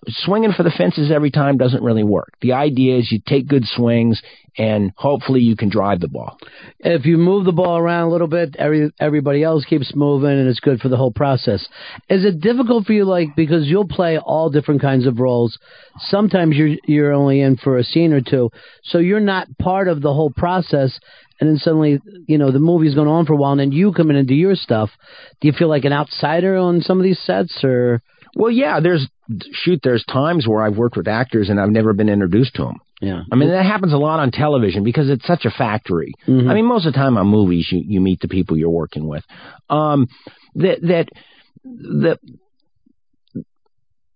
swinging 0.09 0.53
for 0.53 0.63
the 0.63 0.71
fences 0.71 1.11
every 1.11 1.31
time 1.31 1.59
doesn't 1.59 1.83
really 1.83 2.05
work. 2.05 2.33
The 2.41 2.55
idea 2.55 2.99
is 2.99 3.13
you 3.13 3.21
take 3.27 3.47
good 3.47 3.65
swings 3.67 4.23
and 4.59 4.93
hopefully 4.97 5.41
you 5.41 5.57
can 5.57 5.71
drive 5.71 6.01
the 6.01 6.09
ball. 6.09 6.39
if 6.81 7.07
you 7.07 7.17
move 7.17 7.45
the 7.45 7.53
ball 7.53 7.79
around 7.79 8.09
a 8.09 8.11
little 8.11 8.27
bit, 8.27 8.55
every 8.59 8.91
everybody 9.01 9.43
else 9.43 9.65
keeps 9.65 9.95
moving, 9.95 10.31
and 10.31 10.49
it's 10.49 10.61
good 10.61 10.81
for 10.81 10.89
the 10.89 10.97
whole 10.97 11.13
process. 11.13 11.67
Is 12.09 12.25
it 12.25 12.41
difficult 12.41 12.87
for 12.87 12.93
you, 12.93 13.05
like 13.05 13.29
because 13.35 13.67
you'll 13.67 13.89
play 13.89 14.19
all 14.19 14.51
different 14.51 14.83
kinds 14.83 15.07
of 15.07 15.21
roles? 15.21 15.59
Sometimes 16.01 16.57
you're 16.57 16.77
you're 16.87 17.13
only 17.13 17.41
in 17.41 17.57
for 17.57 17.79
a 17.79 17.85
scene 17.85 18.13
or 18.13 18.21
two, 18.21 18.51
so 18.85 18.99
you're 18.99 19.21
not 19.21 19.47
part 19.59 19.89
of 19.89 20.03
the 20.03 20.13
whole 20.13 20.31
process. 20.31 20.99
And 21.41 21.49
then 21.49 21.57
suddenly, 21.57 21.99
you 22.29 22.39
know, 22.39 22.53
the 22.53 22.61
movie's 22.61 22.95
going 22.95 23.09
on 23.09 23.27
for 23.27 23.33
a 23.33 23.37
while, 23.37 23.53
and 23.53 23.61
then 23.61 23.73
you 23.73 23.93
come 23.93 24.11
in 24.11 24.17
and 24.17 24.29
do 24.29 24.35
your 24.35 24.55
stuff. 24.55 24.91
Do 25.41 25.49
you 25.49 25.55
feel 25.55 25.69
like 25.69 25.85
an 25.85 25.93
outsider 25.93 26.57
on 26.57 26.83
some 26.83 26.99
of 26.99 27.05
these 27.05 27.21
sets, 27.21 27.65
or? 27.65 28.03
Well, 28.35 28.51
yeah, 28.51 28.81
there's 28.81 29.09
shoot. 29.53 29.81
There's 29.83 30.05
times 30.05 30.47
where 30.47 30.63
I've 30.63 30.77
worked 30.77 30.97
with 30.97 31.09
actors 31.09 31.49
and 31.49 31.61
I've 31.61 31.71
never 31.71 31.93
been 31.93 32.09
introduced 32.09 32.55
to 32.55 32.63
them. 32.63 32.81
Yeah. 33.01 33.23
I 33.31 33.35
mean, 33.35 33.51
that 33.51 33.67
happens 33.67 33.93
a 33.93 33.97
lot 33.97 34.21
on 34.21 34.31
television 34.31 34.85
because 34.85 35.11
it's 35.11 35.27
such 35.27 35.45
a 35.45 35.51
factory. 35.51 36.15
Mm-hmm. 36.27 36.49
I 36.49 36.55
mean, 36.55 36.67
most 36.67 36.87
of 36.87 36.93
the 36.93 36.99
time 36.99 37.19
on 37.19 37.27
movies, 37.27 37.69
you, 37.71 37.83
you 37.85 38.01
meet 38.01 38.21
the 38.21 38.29
people 38.29 38.57
you're 38.57 38.71
working 38.71 39.09
with. 39.09 39.25
Um, 39.69 40.07
that, 40.55 40.81
that, 40.83 41.09
that, 41.65 42.21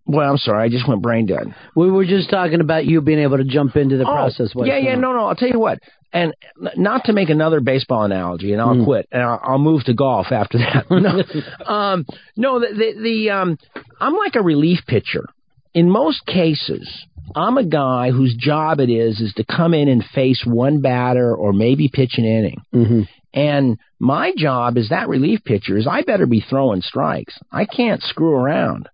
well, 0.07 0.31
I'm 0.31 0.39
sorry, 0.39 0.65
I 0.65 0.69
just 0.69 0.89
went 0.89 1.03
brain 1.03 1.27
dead. 1.27 1.55
We 1.74 1.91
were 1.91 2.05
just 2.05 2.31
talking 2.31 2.61
about 2.61 2.87
you 2.87 3.01
being 3.01 3.19
able 3.19 3.39
to 3.39 3.45
jump 3.45 3.77
into 3.77 3.97
the 3.97 4.05
process. 4.05 4.53
Oh, 4.57 4.65
yeah, 4.65 4.78
yeah, 4.78 4.95
no, 4.95 5.12
no. 5.12 5.27
I'll 5.27 5.35
tell 5.35 5.49
you 5.49 5.59
what. 5.59 5.78
And 6.12 6.33
not 6.77 7.05
to 7.07 7.12
make 7.12 7.28
another 7.28 7.61
baseball 7.61 8.05
analogy, 8.05 8.53
and 8.53 8.62
I'll 8.62 8.77
Mm. 8.77 8.85
quit, 8.85 9.09
and 9.12 9.23
I'll, 9.23 9.41
I'll 9.43 9.59
move 9.59 9.85
to 9.85 9.95
golf 9.95 10.33
after 10.33 10.59
that. 10.59 10.87
no, 10.91 11.66
um, 11.70 12.07
no, 12.37 12.61
the, 12.61 12.69
the, 12.69 13.03
the 13.03 13.31
um, 13.31 13.59
I'm 14.01 14.15
like 14.15 14.37
a 14.37 14.43
relief 14.43 14.81
pitcher. 14.87 15.27
In 15.74 15.91
most 15.91 16.24
cases, 16.24 16.89
I'm 17.35 17.59
a 17.59 17.65
guy 17.65 18.12
whose 18.12 18.35
job 18.35 18.81
it 18.81 18.89
is 18.89 19.20
is 19.20 19.35
to 19.35 19.45
come 19.45 19.74
in 19.74 19.89
and 19.89 20.03
face 20.15 20.43
one 20.47 20.81
batter 20.81 21.35
or 21.35 21.53
maybe 21.53 21.91
pitch 21.93 22.15
an 22.16 22.24
inning. 22.24 22.62
Mm-hmm. 22.74 23.01
And 23.35 23.78
my 23.99 24.33
job 24.35 24.78
as 24.78 24.89
that 24.89 25.09
relief 25.09 25.45
pitcher 25.45 25.77
is 25.77 25.87
I 25.87 26.01
better 26.03 26.24
be 26.24 26.41
throwing 26.41 26.81
strikes. 26.81 27.39
I 27.53 27.66
can't 27.66 28.03
screw 28.03 28.31
around. 28.31 28.89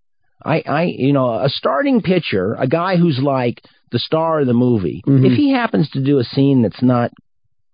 I, 0.44 0.62
I, 0.66 0.82
you 0.84 1.12
know, 1.12 1.30
a 1.34 1.48
starting 1.48 2.00
pitcher, 2.02 2.54
a 2.58 2.66
guy 2.66 2.96
who's 2.96 3.20
like 3.22 3.62
the 3.90 3.98
star 3.98 4.40
of 4.40 4.46
the 4.46 4.54
movie, 4.54 5.02
Mhm. 5.06 5.24
if 5.26 5.32
he 5.36 5.50
happens 5.52 5.88
to 5.90 6.02
do 6.02 6.18
a 6.18 6.24
scene 6.24 6.62
that's 6.62 6.82
not 6.82 7.10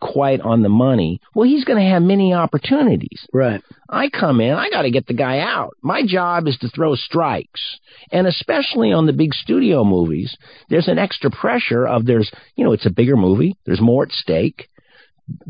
quite 0.00 0.40
on 0.40 0.62
the 0.62 0.68
money, 0.68 1.20
well, 1.34 1.48
he's 1.48 1.64
going 1.64 1.78
to 1.82 1.90
have 1.90 2.02
many 2.02 2.32
opportunities. 2.32 3.26
Right. 3.32 3.60
I 3.90 4.08
come 4.10 4.40
in, 4.40 4.52
I 4.52 4.70
got 4.70 4.82
to 4.82 4.90
get 4.92 5.06
the 5.06 5.14
guy 5.14 5.40
out. 5.40 5.74
My 5.82 6.04
job 6.06 6.46
is 6.46 6.56
to 6.58 6.68
throw 6.68 6.94
strikes. 6.94 7.78
And 8.12 8.26
especially 8.26 8.92
on 8.92 9.06
the 9.06 9.12
big 9.12 9.34
studio 9.34 9.82
movies, 9.84 10.36
there's 10.68 10.86
an 10.88 10.98
extra 10.98 11.30
pressure 11.30 11.86
of 11.86 12.04
there's, 12.06 12.30
you 12.54 12.64
know, 12.64 12.72
it's 12.72 12.86
a 12.86 12.90
bigger 12.90 13.16
movie, 13.16 13.56
there's 13.66 13.80
more 13.80 14.04
at 14.04 14.12
stake. 14.12 14.68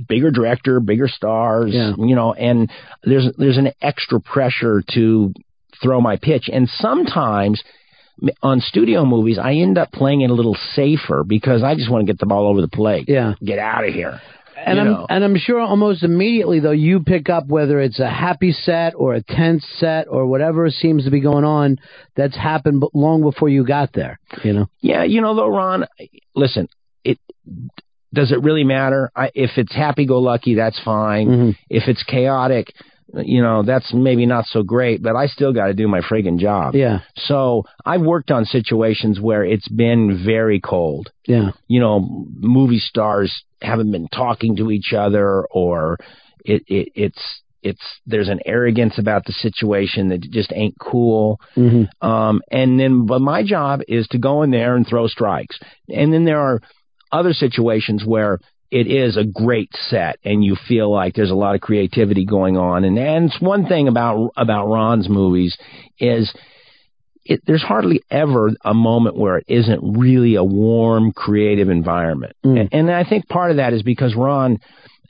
Bigger 0.09 0.33
director, 0.33 0.81
bigger 0.81 1.07
stars, 1.07 1.71
Yeah. 1.73 1.93
you 1.99 2.17
know, 2.17 2.33
and 2.33 2.69
there's 3.05 3.29
there's 3.39 3.59
an 3.59 3.71
extra 3.81 4.21
pressure 4.21 4.83
to 4.95 5.33
throw 5.83 6.01
my 6.01 6.17
pitch. 6.17 6.49
And 6.53 6.69
sometimes 6.69 7.63
on 8.43 8.61
studio 8.61 9.05
movies, 9.05 9.39
I 9.39 9.55
end 9.55 9.79
up 9.79 9.93
playing 9.93 10.23
it 10.23 10.31
a 10.31 10.35
little 10.35 10.57
safer 10.75 11.25
because 11.25 11.63
I 11.63 11.75
just 11.75 11.91
want 11.91 12.07
to 12.07 12.13
get 12.13 12.19
the 12.19 12.27
ball 12.27 12.49
over 12.49 12.61
the 12.61 12.69
plate. 12.69 13.05
Yeah. 13.09 13.35
Get 13.45 13.59
out 13.59 13.87
of 13.87 13.95
here. 13.95 14.21
And 14.57 14.77
You 14.77 14.81
I'm 14.83 14.91
know. 14.93 15.07
and 15.09 15.25
I'm 15.25 15.37
sure 15.37 15.61
almost 15.61 16.03
immediately 16.03 16.59
though 16.59 16.73
you 16.73 17.01
pick 17.01 17.31
up 17.31 17.47
whether 17.47 17.81
it's 17.81 18.01
a 18.01 18.11
happy 18.11 18.51
set 18.51 18.95
or 18.97 19.15
a 19.15 19.23
tense 19.23 19.65
set 19.79 20.09
or 20.09 20.27
whatever 20.27 20.69
seems 20.69 21.05
to 21.05 21.13
be 21.13 21.21
going 21.21 21.45
on 21.45 21.77
that's 22.17 22.37
happened 22.37 22.83
long 22.93 23.23
before 23.23 23.49
you 23.49 23.65
got 23.65 23.93
there. 23.93 24.19
You 24.43 24.53
know. 24.55 24.71
Yeah, 24.81 25.05
you 25.05 25.21
know 25.21 25.37
though, 25.37 25.47
Ron. 25.47 25.87
Listen, 26.35 26.69
it 27.05 27.21
does 28.13 28.33
it 28.33 28.43
really 28.43 28.65
matter? 28.65 29.13
I, 29.15 29.31
if 29.35 29.51
it's 29.59 29.75
happy-go-lucky, 29.75 30.55
that's 30.55 30.81
fine. 30.83 31.29
Mm-hmm. 31.29 31.51
If 31.69 31.89
it's 31.89 32.03
chaotic, 32.03 32.73
you 33.15 33.43
know, 33.43 33.63
that's 33.63 33.93
maybe 33.93 34.27
not 34.27 34.47
so 34.47 34.63
great. 34.63 35.03
But 35.03 35.17
I 35.17 35.27
still 35.27 35.53
got 35.53 35.67
to 35.67 35.75
do 35.75 35.89
my 35.89 36.01
friggin' 36.01 36.39
job. 36.39 36.75
Yeah. 36.75 37.01
So 37.17 37.65
I've 37.85 38.03
worked 38.03 38.31
on 38.31 38.45
situations 38.45 39.21
where 39.21 39.45
it's 39.45 39.69
been 39.69 40.23
very 40.25 40.61
cold. 40.61 41.11
Yeah. 41.27 41.53
You 41.67 41.81
know, 41.81 42.27
movie 42.37 42.79
stars 42.79 43.43
haven't 43.63 43.91
been 43.91 44.09
talking 44.09 44.57
to 44.57 44.71
each 44.71 44.93
other, 44.93 45.45
or 45.51 45.99
it, 46.45 46.63
it 46.67 46.93
it's 46.95 47.43
it's 47.63 47.83
there's 48.07 48.29
an 48.29 48.41
arrogance 48.47 48.99
about 48.99 49.25
the 49.25 49.33
situation 49.33 50.09
that 50.09 50.21
just 50.21 50.53
ain't 50.55 50.79
cool. 50.79 51.41
Mm-hmm. 51.57 52.07
Um, 52.07 52.41
and 52.51 52.79
then, 52.79 53.07
but 53.07 53.21
my 53.21 53.43
job 53.43 53.81
is 53.89 54.07
to 54.09 54.19
go 54.19 54.43
in 54.43 54.51
there 54.51 54.77
and 54.77 54.87
throw 54.87 55.09
strikes. 55.09 55.59
And 55.89 56.13
then 56.13 56.25
there 56.25 56.41
are 56.41 56.61
other 57.11 57.33
situations 57.33 58.05
where 58.05 58.39
it 58.71 58.87
is 58.87 59.17
a 59.17 59.25
great 59.25 59.71
set 59.89 60.19
and 60.25 60.45
you 60.45 60.57
feel 60.69 60.91
like 60.93 61.15
there's 61.15 61.31
a 61.31 61.35
lot 61.35 61.55
of 61.55 61.61
creativity 61.61 62.25
going 62.25 62.57
on. 62.57 62.85
And, 62.85 62.99
and 62.99 63.27
it's 63.27 63.41
one 63.41 63.67
thing 63.67 63.89
about, 63.89 64.33
about 64.37 64.67
Ron's 64.67 65.09
movies 65.09 65.57
is 65.99 66.33
it, 67.25 67.43
there's 67.47 67.63
hardly 67.63 68.03
ever 68.11 68.51
a 68.65 68.75
moment 68.75 69.17
where 69.17 69.39
it 69.39 69.45
isn't 69.49 69.99
really 69.99 70.35
a 70.35 70.45
warm, 70.45 71.13
creative 71.13 71.69
environment. 71.69 72.35
And, 72.43 72.69
and 72.73 72.91
I 72.91 73.05
think 73.05 73.29
part 73.29 73.51
of 73.51 73.59
that 73.59 73.73
is 73.73 73.83
because 73.83 74.15
Ron, 74.15 74.59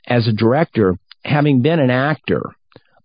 as 0.07 0.27
a 0.27 0.33
director, 0.33 0.97
having 1.23 1.61
been 1.61 1.79
an 1.79 1.89
actor, 1.89 2.43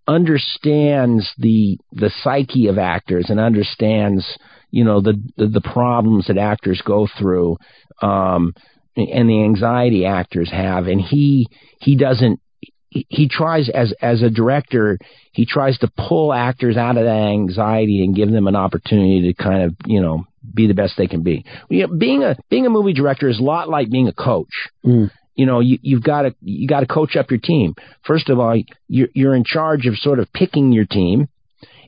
understands 0.07 1.33
the 1.39 1.79
the 1.93 2.11
psyche 2.23 2.67
of 2.67 2.77
actors 2.77 3.27
and 3.31 3.41
understands 3.41 4.27
you 4.71 4.85
know 4.85 5.01
the 5.01 5.15
the, 5.39 5.47
the 5.47 5.61
problems 5.63 6.27
that 6.27 6.37
actors 6.37 6.83
go 6.85 7.09
through 7.19 7.57
um 8.03 8.53
and 8.97 9.29
the 9.29 9.43
anxiety 9.43 10.07
actors 10.07 10.51
have 10.51 10.87
and 10.87 11.01
he 11.01 11.49
he 11.81 11.97
doesn't 11.97 12.41
he, 12.89 13.07
he 13.09 13.29
tries 13.29 13.69
as 13.69 13.93
as 14.01 14.23
a 14.23 14.31
director 14.31 14.99
he 15.33 15.47
tries 15.47 15.79
to 15.79 15.91
pull 15.97 16.33
actors 16.33 16.77
out 16.77 16.97
of 16.97 17.05
that 17.05 17.11
anxiety 17.11 18.05
and 18.05 18.15
give 18.15 18.31
them 18.31 18.47
an 18.47 18.57
opportunity 18.57 19.33
to 19.33 19.43
kind 19.43 19.63
of 19.63 19.77
you 19.87 20.01
know 20.01 20.25
be 20.53 20.67
the 20.67 20.75
best 20.75 20.95
they 20.99 21.07
can 21.07 21.23
be. 21.23 21.45
You 21.69 21.87
know, 21.87 21.97
being 21.97 22.23
a 22.23 22.37
being 22.51 22.67
a 22.67 22.71
movie 22.71 22.93
director 22.93 23.29
is 23.29 23.39
a 23.39 23.43
lot 23.43 23.69
like 23.69 23.91
being 23.91 24.09
a 24.09 24.13
coach. 24.13 24.53
Mm. 24.85 25.11
You 25.35 25.47
know 25.47 25.61
you 25.61 25.79
you've 25.83 26.03
got 26.03 26.23
to 26.23 26.35
you 26.41 26.69
got 26.69 26.81
to 26.81 26.87
coach 26.87 27.17
up 27.17 27.31
your 27.31 27.41
team. 27.41 27.75
First 28.07 28.29
of 28.29 28.39
all 28.39 28.57
you're 28.89 29.09
you're 29.15 29.35
in 29.35 29.45
charge 29.45 29.87
of 29.87 29.97
sort 29.97 30.19
of 30.19 30.33
picking 30.33 30.73
your 30.73 30.85
team 30.85 31.29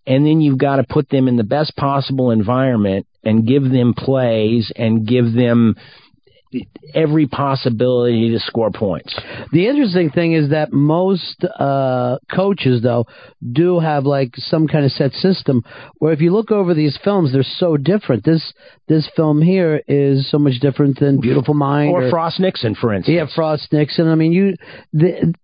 and 0.07 0.25
then 0.25 0.41
you've 0.41 0.59
got 0.59 0.77
to 0.77 0.85
put 0.85 1.09
them 1.11 1.29
in 1.29 1.37
the 1.37 1.45
best 1.45 1.77
possible 1.77 2.31
environment 2.31 3.07
and 3.25 3.47
give 3.47 3.65
them 3.65 3.93
plays 3.93 4.73
and 4.77 5.07
give 5.07 5.33
them 5.33 5.77
every 6.95 7.27
possibility 7.27 8.31
to 8.31 8.39
score 8.39 8.71
points 8.71 9.15
The 9.53 9.67
interesting 9.69 10.11
thing 10.11 10.33
is 10.33 10.51
that 10.51 10.73
most 10.73 11.45
uh, 11.45 12.19
coaches, 12.35 12.83
though, 12.83 13.07
do 13.53 13.81
have 13.81 14.05
like 14.05 14.31
some 14.37 14.69
kind 14.69 14.85
of 14.85 14.93
set 14.93 15.13
system. 15.13 15.63
Where 15.99 16.13
if 16.13 16.21
you 16.21 16.33
look 16.33 16.51
over 16.51 16.73
these 16.75 16.99
films, 17.03 17.33
they're 17.33 17.43
so 17.43 17.77
different. 17.77 18.25
This 18.25 18.53
this 18.89 19.09
film 19.17 19.43
here 19.43 19.83
is 19.89 20.31
so 20.31 20.39
much 20.39 20.61
different 20.61 20.99
than 21.01 21.21
Beautiful 21.21 21.55
Mind 21.55 21.93
or 21.93 22.11
Frost 22.11 22.41
Nixon 22.41 22.75
for 22.75 22.93
instance 22.95 23.15
Yeah, 23.15 23.27
Frost 23.35 23.73
Nixon. 23.73 24.09
I 24.09 24.15
mean, 24.15 24.33
you 24.33 24.55
the, 24.93 25.35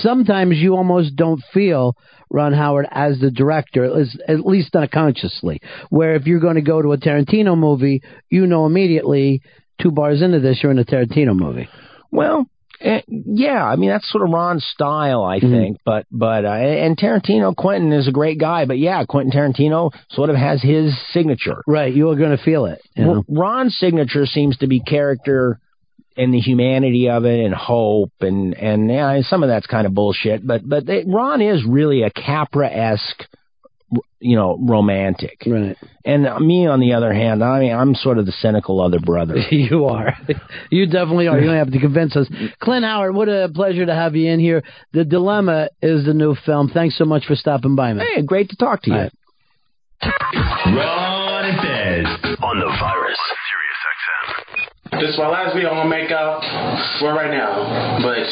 sometimes 0.00 0.56
you 0.56 0.74
almost 0.76 1.16
don't 1.16 1.42
feel 1.52 1.96
Ron 2.30 2.52
Howard 2.54 2.86
as 2.90 3.18
the 3.20 3.30
director, 3.30 3.84
at 3.84 3.94
least- 3.94 4.22
at 4.26 4.40
least 4.46 4.74
not 4.74 4.90
consciously. 4.90 5.60
Where 5.90 6.14
if 6.14 6.26
you're 6.26 6.40
going 6.40 6.56
to 6.56 6.62
go 6.62 6.82
to 6.82 6.92
a 6.92 6.98
Tarantino 6.98 7.56
movie, 7.56 8.02
you 8.30 8.46
know 8.46 8.66
immediately 8.66 9.42
two 9.80 9.90
bars 9.90 10.22
into 10.22 10.40
this, 10.40 10.60
you're 10.62 10.72
in 10.72 10.78
a 10.78 10.84
Tarantino 10.84 11.34
movie. 11.36 11.68
Well, 12.10 12.46
eh, 12.80 13.00
yeah, 13.08 13.64
I 13.64 13.76
mean 13.76 13.90
that's 13.90 14.10
sort 14.10 14.24
of 14.24 14.30
Ron's 14.32 14.64
style, 14.64 15.22
I 15.24 15.40
Mhm. 15.40 15.50
think. 15.50 15.78
But 15.84 16.06
but 16.10 16.44
uh, 16.44 16.48
and 16.48 16.96
Tarantino, 16.96 17.54
Quentin 17.54 17.92
is 17.92 18.08
a 18.08 18.12
great 18.12 18.38
guy, 18.38 18.64
but 18.64 18.78
yeah, 18.78 19.04
Quentin 19.04 19.32
Tarantino 19.32 19.92
sort 20.10 20.30
of 20.30 20.36
has 20.36 20.62
his 20.62 20.94
signature. 21.12 21.62
Right, 21.66 21.94
you 21.94 22.10
are 22.10 22.16
going 22.16 22.36
to 22.36 22.42
feel 22.42 22.66
it. 22.66 22.80
You 22.94 23.04
know? 23.04 23.24
Ron's 23.28 23.76
signature 23.78 24.26
seems 24.26 24.56
to 24.58 24.66
be 24.66 24.80
character 24.80 25.58
and 26.18 26.32
the 26.32 26.40
humanity 26.40 27.10
of 27.10 27.26
it 27.26 27.44
and 27.44 27.54
hope 27.54 28.12
and 28.20 28.54
and 28.54 28.90
yeah, 28.90 29.20
some 29.22 29.42
of 29.42 29.48
that's 29.50 29.66
kind 29.66 29.86
of 29.86 29.92
bullshit. 29.94 30.46
But 30.46 30.66
but 30.66 30.86
they, 30.86 31.04
Ron 31.06 31.42
is 31.42 31.64
really 31.66 32.02
a 32.02 32.10
Capra 32.10 32.68
esque. 32.70 33.24
You 34.18 34.36
know, 34.36 34.58
romantic. 34.60 35.42
Right. 35.46 35.76
And 36.04 36.22
me, 36.44 36.66
on 36.66 36.80
the 36.80 36.94
other 36.94 37.12
hand, 37.12 37.44
I 37.44 37.60
mean, 37.60 37.72
I'm 37.72 37.94
sort 37.94 38.18
of 38.18 38.26
the 38.26 38.32
cynical 38.32 38.80
other 38.80 38.98
brother. 38.98 39.36
you 39.50 39.84
are. 39.84 40.16
You 40.70 40.86
definitely 40.86 41.28
are. 41.28 41.38
You 41.38 41.46
don't 41.46 41.56
have 41.56 41.70
to 41.72 41.78
convince 41.78 42.16
us. 42.16 42.28
Clint 42.60 42.84
Howard, 42.84 43.14
what 43.14 43.28
a 43.28 43.48
pleasure 43.54 43.86
to 43.86 43.94
have 43.94 44.16
you 44.16 44.30
in 44.30 44.40
here. 44.40 44.64
The 44.92 45.04
Dilemma 45.04 45.68
is 45.80 46.04
the 46.04 46.14
new 46.14 46.34
film. 46.34 46.68
Thanks 46.68 46.98
so 46.98 47.04
much 47.04 47.26
for 47.26 47.36
stopping 47.36 47.76
by, 47.76 47.92
man. 47.92 48.06
Hey, 48.14 48.22
great 48.22 48.50
to 48.50 48.56
talk 48.56 48.82
to 48.82 48.90
you. 48.90 49.08
Ron 50.02 51.44
and 51.44 51.60
Fez 51.60 52.36
on 52.42 52.58
the 52.58 52.66
virus. 52.80 53.18
This 54.94 55.10
is 55.10 55.18
my 55.18 55.26
last 55.26 55.50
video 55.50 55.74
I'm 55.74 55.82
gonna 55.82 55.90
make 55.90 56.14
out 56.14 56.38
for 57.02 57.10
right 57.10 57.26
now, 57.26 57.98
but 58.06 58.22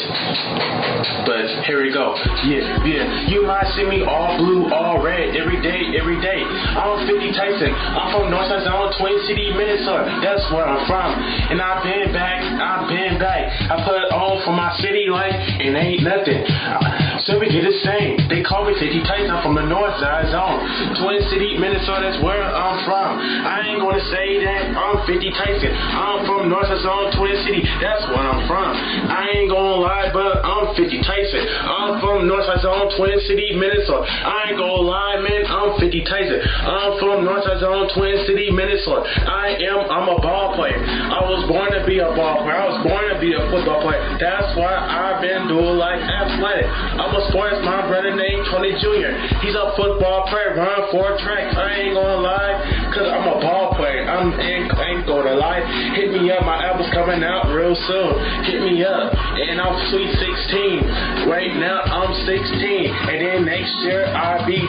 but 1.27 1.43
here 1.67 1.83
we 1.83 1.91
go. 1.91 2.15
Yeah, 2.47 2.79
yeah. 2.87 3.27
You 3.27 3.43
might 3.43 3.67
see 3.75 3.83
me 3.83 4.07
all 4.07 4.39
blue, 4.39 4.71
all 4.71 5.03
red, 5.03 5.35
every 5.35 5.59
day, 5.59 5.99
every 5.99 6.15
day. 6.23 6.47
I'm 6.47 7.03
50 7.03 7.35
Tyson. 7.35 7.75
I'm 7.75 8.07
from 8.15 8.31
Northside 8.31 8.63
Zone, 8.63 8.87
Twin 8.95 9.19
City, 9.27 9.51
Minnesota. 9.51 10.07
That's 10.23 10.47
where 10.55 10.63
I'm 10.63 10.87
from. 10.87 11.19
And 11.51 11.59
I've 11.59 11.83
been 11.83 12.15
back, 12.15 12.39
I've 12.39 12.87
been 12.87 13.19
back. 13.19 13.51
I 13.67 13.75
put 13.83 14.15
on 14.15 14.39
for 14.47 14.55
my 14.55 14.71
city 14.79 15.11
life, 15.11 15.35
and 15.35 15.75
ain't 15.75 16.07
nothing. 16.07 16.39
So 16.39 17.04
we 17.33 17.49
get 17.49 17.65
the 17.65 17.73
same. 17.81 18.21
They 18.29 18.45
call 18.45 18.69
me 18.69 18.77
50 18.77 19.01
Tyson. 19.01 19.33
I'm 19.33 19.41
from 19.41 19.57
the 19.57 19.65
north 19.65 19.97
Northside 19.97 20.29
Zone, 20.29 20.61
Twin 21.01 21.17
City, 21.33 21.57
Minnesota. 21.57 22.05
That's 22.05 22.21
where 22.21 22.37
I'm 22.37 22.85
from. 22.85 23.17
I 23.17 23.65
ain't 23.65 23.81
gonna 23.81 24.05
say 24.13 24.45
that 24.45 24.77
I'm 24.77 25.01
50 25.09 25.17
Tyson. 25.33 25.73
I'm 25.73 26.21
from 26.29 26.53
north 26.53 26.69
Northside 26.69 26.85
Zone, 26.85 27.05
Twin 27.17 27.33
City. 27.41 27.65
That's 27.81 28.05
where 28.13 28.21
I'm 28.21 28.45
from. 28.45 28.77
I 29.09 29.41
ain't 29.41 29.49
gonna 29.49 29.81
lie, 29.81 30.13
but 30.13 30.45
I'm 30.45 30.77
50 30.77 30.85
Tyson. 31.01 31.41
I'm 31.65 31.97
from 31.97 32.29
north 32.29 32.45
Northside 32.45 32.61
Zone, 32.61 32.93
Twin 32.93 33.17
City, 33.25 33.57
Minnesota. 33.57 34.05
I 34.05 34.53
ain't 34.53 34.59
gonna 34.61 34.85
lie, 34.85 35.17
man. 35.25 35.49
I'm 35.49 35.81
50 35.81 36.05
Tyson. 36.05 36.39
I'm 36.45 37.01
from 37.01 37.25
north 37.25 37.41
Northside 37.41 37.61
Zone, 37.65 37.89
Twin 37.97 38.15
City, 38.29 38.53
Minnesota. 38.53 39.01
I 39.01 39.57
am. 39.65 39.89
I'm 39.89 40.13
a 40.13 40.17
ball 40.21 40.53
player. 40.53 40.77
I 40.77 41.25
was 41.25 41.49
born 41.49 41.73
to 41.73 41.81
be 41.89 42.05
a 42.05 42.11
ball 42.13 42.45
player. 42.45 42.53
I 42.53 42.69
was 42.69 42.79
born 42.85 43.01
to 43.09 43.17
be 43.17 43.33
a 43.33 43.41
football 43.49 43.81
player. 43.81 43.97
That's 44.21 44.53
why 44.53 44.77
I've 44.77 45.25
been 45.25 45.49
doing 45.49 45.79
like 45.81 45.97
athletic. 46.03 46.67
I'm 46.69 47.14
a 47.15 47.23
sports. 47.31 47.55
My 47.63 47.87
brother 47.87 48.11
named 48.11 48.43
Tony 48.51 48.75
Jr. 48.83 49.15
He's 49.39 49.55
a 49.55 49.71
football 49.79 50.27
player. 50.27 50.55
Run 50.59 50.91
four 50.91 51.15
track. 51.23 51.55
I 51.55 51.87
ain't 51.87 51.95
gonna 51.95 52.19
lie, 52.19 52.91
cause 52.91 53.07
I'm 53.07 53.23
a 53.23 53.39
ball 53.39 53.75
player. 53.75 54.03
I'm 54.03 54.35
ain't, 54.35 54.67
ain't 54.75 55.07
gonna 55.07 55.35
lie. 55.35 55.63
Hit 55.95 56.11
me 56.11 56.31
up. 56.31 56.43
My 56.43 56.67
album's 56.67 56.91
coming 56.91 57.23
out 57.23 57.47
real 57.55 57.75
soon. 57.87 58.11
Hit 58.45 58.61
me 58.67 58.83
up. 58.83 59.15
And 59.15 59.61
I'm 59.61 59.75
sweet 59.91 60.11
16. 60.11 61.31
Right 61.31 61.55
now 61.55 61.81
I'm 61.87 62.11
16. 62.27 62.91
And 62.91 63.17
then 63.23 63.45
next 63.45 63.73
year 63.87 64.05
I'll 64.11 64.43
be 64.45 64.59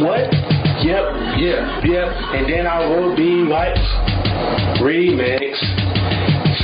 what? 0.00 0.24
Yep, 0.82 1.04
yep, 1.38 1.84
yep. 1.84 2.08
And 2.34 2.48
then 2.48 2.66
I 2.66 2.88
will 2.88 3.14
be 3.14 3.44
like 3.46 3.76
remix. 4.80 5.54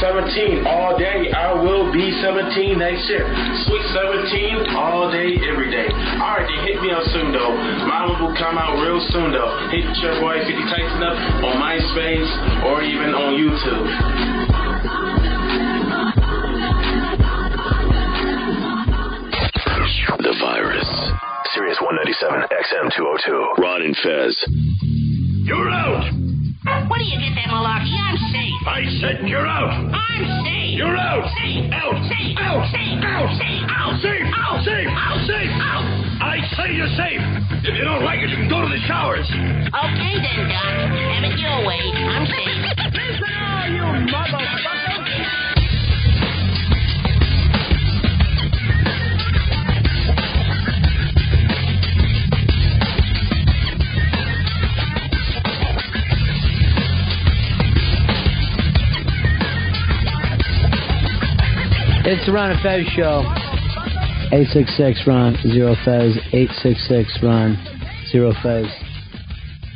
17 0.00 0.66
all 0.66 0.96
day. 0.98 1.30
I 1.34 1.54
will 1.58 1.92
be 1.92 2.10
17 2.22 2.78
next 2.78 3.08
year. 3.10 3.26
Sweet 3.66 3.84
17 3.94 4.74
all 4.78 5.10
day, 5.10 5.34
every 5.50 5.70
day. 5.70 5.90
Alright, 6.22 6.46
then 6.46 6.60
hit 6.66 6.78
me 6.82 6.90
up 6.94 7.02
soon 7.10 7.32
though. 7.32 7.54
My 7.86 8.06
album 8.06 8.22
will 8.22 8.36
come 8.38 8.58
out 8.58 8.78
real 8.78 9.02
soon 9.10 9.32
though. 9.32 9.50
Hit 9.70 9.84
your 9.98 10.20
boy 10.22 10.38
50 10.38 10.54
Tyson 10.70 11.02
up 11.02 11.18
on 11.42 11.58
MySpace 11.58 12.30
or 12.66 12.82
even 12.82 13.14
on 13.14 13.34
YouTube. 13.34 13.86
The 20.18 20.34
virus. 20.40 20.88
Sirius 21.54 21.78
197 21.80 22.42
XM 22.42 22.90
202. 22.94 23.62
Ron 23.62 23.82
and 23.82 23.96
Fez. 23.96 24.36
You're 25.46 25.70
out. 25.70 26.37
What 26.88 26.98
do 26.98 27.06
you 27.06 27.18
get 27.20 27.34
that 27.36 27.48
malarkey? 27.52 27.94
I'm 27.96 28.18
safe. 28.32 28.60
I 28.66 28.80
said 29.00 29.28
you're 29.28 29.46
out. 29.46 29.70
I'm 29.72 30.24
safe. 30.44 30.76
You're 30.78 30.96
out. 30.96 31.24
Safe. 31.36 31.70
Out. 31.72 31.96
Safe. 32.06 32.36
Out. 32.38 32.64
Safe. 32.70 32.98
Out. 33.02 33.30
Safe. 33.38 33.62
Out. 33.68 33.94
Safe. 34.00 34.26
Out. 34.30 34.58
Safe. 34.64 34.88
Out. 34.88 35.20
Safe. 35.26 35.52
Out. 35.58 35.84
I 36.20 36.36
say 36.56 36.74
you're 36.74 36.92
safe. 36.94 37.22
If 37.64 37.74
you 37.74 37.84
don't 37.84 38.04
like 38.04 38.20
it, 38.20 38.30
you 38.30 38.36
can 38.36 38.48
go 38.48 38.60
to 38.62 38.68
the 38.68 38.80
showers. 38.86 39.26
Okay 39.26 40.14
then, 40.22 40.46
Doc. 40.46 40.92
Have 40.92 41.24
it 41.24 41.38
your 41.38 41.66
way. 41.66 41.82
I'm 41.94 42.26
safe. 42.26 42.56
Listen, 42.94 43.32
all 43.34 43.66
you 43.68 43.82
motherfuckers. 44.06 44.87
It's 62.10 62.24
the 62.24 62.32
Ron 62.32 62.52
and 62.52 62.60
Fez 62.62 62.86
show. 62.96 63.20
866 64.32 65.06
Ron 65.06 65.36
Zero 65.42 65.74
Fez. 65.84 66.16
866 66.32 67.18
Ron 67.22 67.58
Zero 68.10 68.32
Fez. 68.42 68.64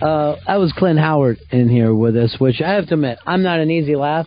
Uh, 0.00 0.36
that 0.46 0.56
was 0.56 0.72
Clint 0.72 0.98
Howard 0.98 1.40
in 1.50 1.68
here 1.68 1.94
with 1.94 2.16
us, 2.16 2.36
which 2.38 2.62
I 2.62 2.72
have 2.72 2.86
to 2.86 2.94
admit, 2.94 3.18
I'm 3.26 3.42
not 3.42 3.60
an 3.60 3.70
easy 3.70 3.96
laugh, 3.96 4.26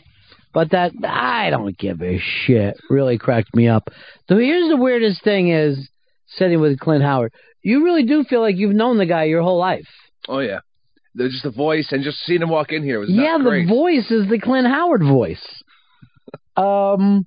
but 0.54 0.70
that 0.70 0.92
I 1.04 1.50
don't 1.50 1.76
give 1.80 2.04
a 2.04 2.20
shit 2.20 2.78
really 2.92 3.18
cracked 3.18 3.56
me 3.56 3.68
up. 3.68 3.90
So 4.30 4.38
here's 4.38 4.70
the 4.70 4.78
weirdest 4.78 5.24
thing 5.24 5.50
is 5.50 5.90
sitting 6.28 6.62
with 6.62 6.80
Clint 6.80 7.04
Howard. 7.04 7.34
You 7.64 7.86
really 7.86 8.04
do 8.04 8.24
feel 8.24 8.42
like 8.42 8.56
you've 8.56 8.76
known 8.76 9.00
the 9.00 9.08
guy 9.08 9.24
your 9.24 9.42
whole 9.42 9.58
life. 9.58 9.88
Oh 10.28 10.42
yeah, 10.42 10.60
there's 11.16 11.32
just 11.32 11.46
a 11.46 11.50
voice, 11.50 11.88
and 11.90 12.04
just 12.04 12.20
seeing 12.20 12.44
him 12.44 12.50
walk 12.50 12.72
in 12.72 12.84
here 12.84 13.00
was 13.00 13.10
yeah, 13.10 13.38
not 13.38 13.42
great. 13.42 13.68
the 13.68 13.74
voice 13.74 14.12
is 14.12 14.30
the 14.30 14.40
Clint 14.40 14.68
Howard 14.68 15.02
voice. 15.02 15.44
Um, 16.58 17.26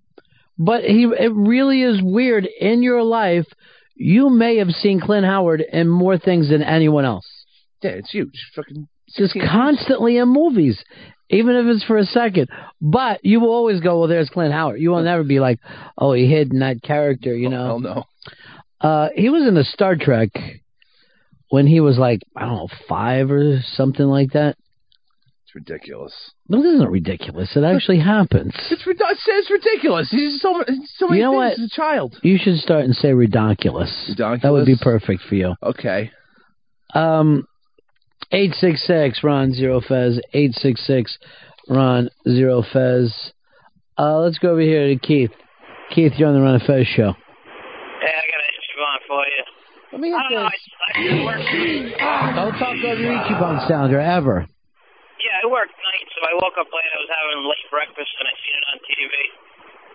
but 0.59 0.85
he 0.85 1.05
it 1.05 1.33
really 1.35 1.83
is 1.83 2.03
weird 2.03 2.47
in 2.61 2.83
your 2.83 3.03
life. 3.03 3.47
You 3.95 4.31
may 4.31 4.59
have 4.59 4.71
seen 4.71 5.01
Clint 5.01 5.27
Howard 5.27 5.61
in 5.73 5.89
more 5.89 6.19
things 6.19 6.51
than 6.51 6.63
anyone 6.63 7.05
else. 7.05 7.27
Yeah, 7.83 7.91
it's 7.91 8.11
huge. 8.11 8.35
Fucking 8.55 8.89
Just 9.17 9.33
16 9.35 9.43
constantly 9.49 10.19
in 10.19 10.29
movies, 10.29 10.83
even 11.31 11.57
if 11.57 11.67
it's 11.67 11.85
for 11.85 11.97
a 11.97 12.05
second. 12.05 12.49
But 12.81 13.25
you 13.25 13.41
will 13.41 13.51
always 13.51 13.81
go, 13.81 13.99
well, 14.01 14.09
there's 14.09 14.31
Clint 14.31 14.53
Howard. 14.53 14.81
You 14.81 14.91
will 14.91 15.03
never 15.03 15.25
be 15.25 15.41
like, 15.41 15.61
oh, 15.97 16.13
he 16.13 16.29
hid 16.29 16.53
in 16.53 16.61
that 16.61 16.83
character, 16.83 17.35
you 17.35 17.49
know? 17.49 17.67
Hell 17.67 17.81
no. 17.81 18.05
Uh, 18.81 19.09
he 19.15 19.29
was 19.29 19.47
in 19.47 19.57
a 19.57 19.65
Star 19.65 19.97
Trek 19.97 20.31
when 21.49 21.67
he 21.67 21.81
was 21.81 21.99
like, 21.99 22.23
I 22.37 22.43
don't 22.43 22.57
know, 22.57 22.69
five 22.89 23.31
or 23.31 23.61
something 23.75 24.07
like 24.07 24.33
that. 24.33 24.57
It's 25.49 25.55
ridiculous. 25.55 26.13
No, 26.51 26.63
this 26.63 26.75
isn't 26.75 26.91
ridiculous. 26.91 27.57
It 27.57 27.65
actually 27.65 28.01
happens. 28.01 28.53
It's, 28.71 28.87
rid- 28.87 29.01
it's 29.01 29.51
ridiculous. 29.51 30.11
He's 30.11 30.43
so 30.43 30.63
so 30.97 31.07
many 31.09 31.21
You 31.21 31.25
know 31.25 31.31
things 31.33 31.39
what? 31.39 31.53
as 31.53 31.59
a 31.73 31.75
child. 31.75 32.19
You 32.23 32.37
should 32.39 32.57
start 32.59 32.85
and 32.85 32.95
say 32.95 33.15
ridiculous. 33.15 33.91
Ridiculous. 34.11 34.43
That 34.43 34.53
would 34.53 34.67
be 34.67 34.77
perfect 34.79 35.23
for 35.23 35.37
you. 35.37 35.55
Okay. 35.63 36.11
Um, 36.93 37.47
eight 38.31 38.53
six 38.57 38.87
six 38.87 39.25
Ron 39.25 39.55
Zero 39.55 39.81
Fez. 39.81 40.21
Eight 40.35 40.53
six 40.53 40.87
six 40.87 41.17
Ron 41.67 42.11
Zero 42.29 42.63
Fez. 42.71 43.33
Uh, 43.97 44.19
let's 44.19 44.37
go 44.39 44.51
over 44.51 44.61
here 44.61 44.89
to 44.89 44.97
Keith. 44.99 45.31
Keith, 45.95 46.13
you're 46.19 46.29
on 46.29 46.35
the 46.35 46.43
Ron 46.43 46.57
and 46.57 46.63
Fez 46.63 46.87
show. 46.87 47.13
Hey, 47.13 48.13
I 48.13 48.23
got 48.29 48.39
an 48.45 48.53
issue 48.53 48.81
on 48.83 48.99
for 49.09 49.25
you. 49.25 49.45
Let 49.93 50.01
me 50.03 50.13
I 50.13 50.23
don't 50.25 50.33
know. 50.33 50.43
I, 50.43 50.51
I 50.95 51.09
just 51.09 51.25
work. 51.25 52.35
Don't 52.37 52.59
talk 52.59 52.85
over 52.85 53.01
your 53.01 53.15
Ichiban 53.15 53.67
sounder 53.67 53.99
ever. 53.99 54.47
I 55.39 55.47
work 55.47 55.71
nights, 55.71 56.11
so 56.19 56.21
I 56.27 56.35
woke 56.43 56.59
up 56.59 56.67
late. 56.67 56.91
I 56.91 56.99
was 56.99 57.11
having 57.15 57.47
late 57.47 57.69
breakfast, 57.71 58.11
and 58.19 58.27
I 58.27 58.35
seen 58.43 58.55
it 58.59 58.65
on 58.75 58.79
TV. 58.83 59.15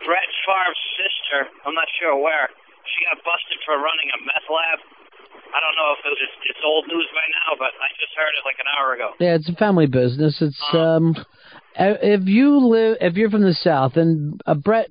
Brett 0.08 0.32
Favre's 0.48 0.84
sister, 0.96 1.40
I'm 1.68 1.76
not 1.76 1.88
sure 2.00 2.16
where, 2.16 2.48
she 2.88 3.04
got 3.12 3.20
busted 3.28 3.60
for 3.68 3.76
running 3.76 4.08
a 4.16 4.20
meth 4.24 4.48
lab. 4.48 4.80
I 5.54 5.60
don't 5.60 5.76
know 5.76 5.94
if 5.94 6.02
it 6.02 6.12
was 6.16 6.32
it's 6.48 6.64
old 6.64 6.88
news 6.88 7.08
by 7.14 7.28
now, 7.44 7.60
but 7.60 7.76
I 7.76 7.92
just 8.00 8.16
heard 8.16 8.34
it 8.34 8.44
like 8.48 8.58
an 8.58 8.70
hour 8.72 8.96
ago. 8.96 9.14
Yeah, 9.20 9.36
it's 9.36 9.50
a 9.50 9.56
family 9.60 9.86
business. 9.86 10.42
It's 10.42 10.60
um, 10.74 11.16
if 11.76 12.26
you 12.26 12.58
live, 12.58 12.98
if 13.02 13.16
you're 13.16 13.30
from 13.30 13.44
the 13.44 13.54
South, 13.54 13.96
and 13.96 14.42
uh, 14.48 14.56
Brett 14.56 14.90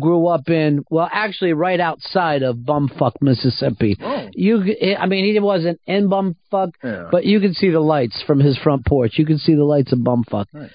grew 0.00 0.26
up 0.26 0.48
in, 0.48 0.84
well, 0.90 1.08
actually, 1.10 1.52
right 1.52 1.80
outside 1.80 2.42
of 2.42 2.56
bumfuck 2.56 3.12
Mississippi. 3.20 3.96
Oh. 4.00 4.28
You, 4.32 4.62
eh, 4.80 4.94
I 4.94 5.06
mean, 5.06 5.24
he 5.32 5.38
wasn't 5.40 5.80
in 5.86 6.08
bumfuck, 6.08 6.72
Yeah. 6.82 7.08
but 7.10 7.24
you 7.24 7.40
could 7.40 7.54
see 7.54 7.70
the 7.70 7.80
lights 7.80 8.22
from 8.26 8.40
his 8.40 8.56
front 8.58 8.84
porch. 8.86 9.12
You 9.18 9.26
could 9.26 9.40
see 9.40 9.54
the 9.54 9.64
lights 9.64 9.92
of 9.92 10.00
bumfuck. 10.00 10.46
Nice. 10.52 10.70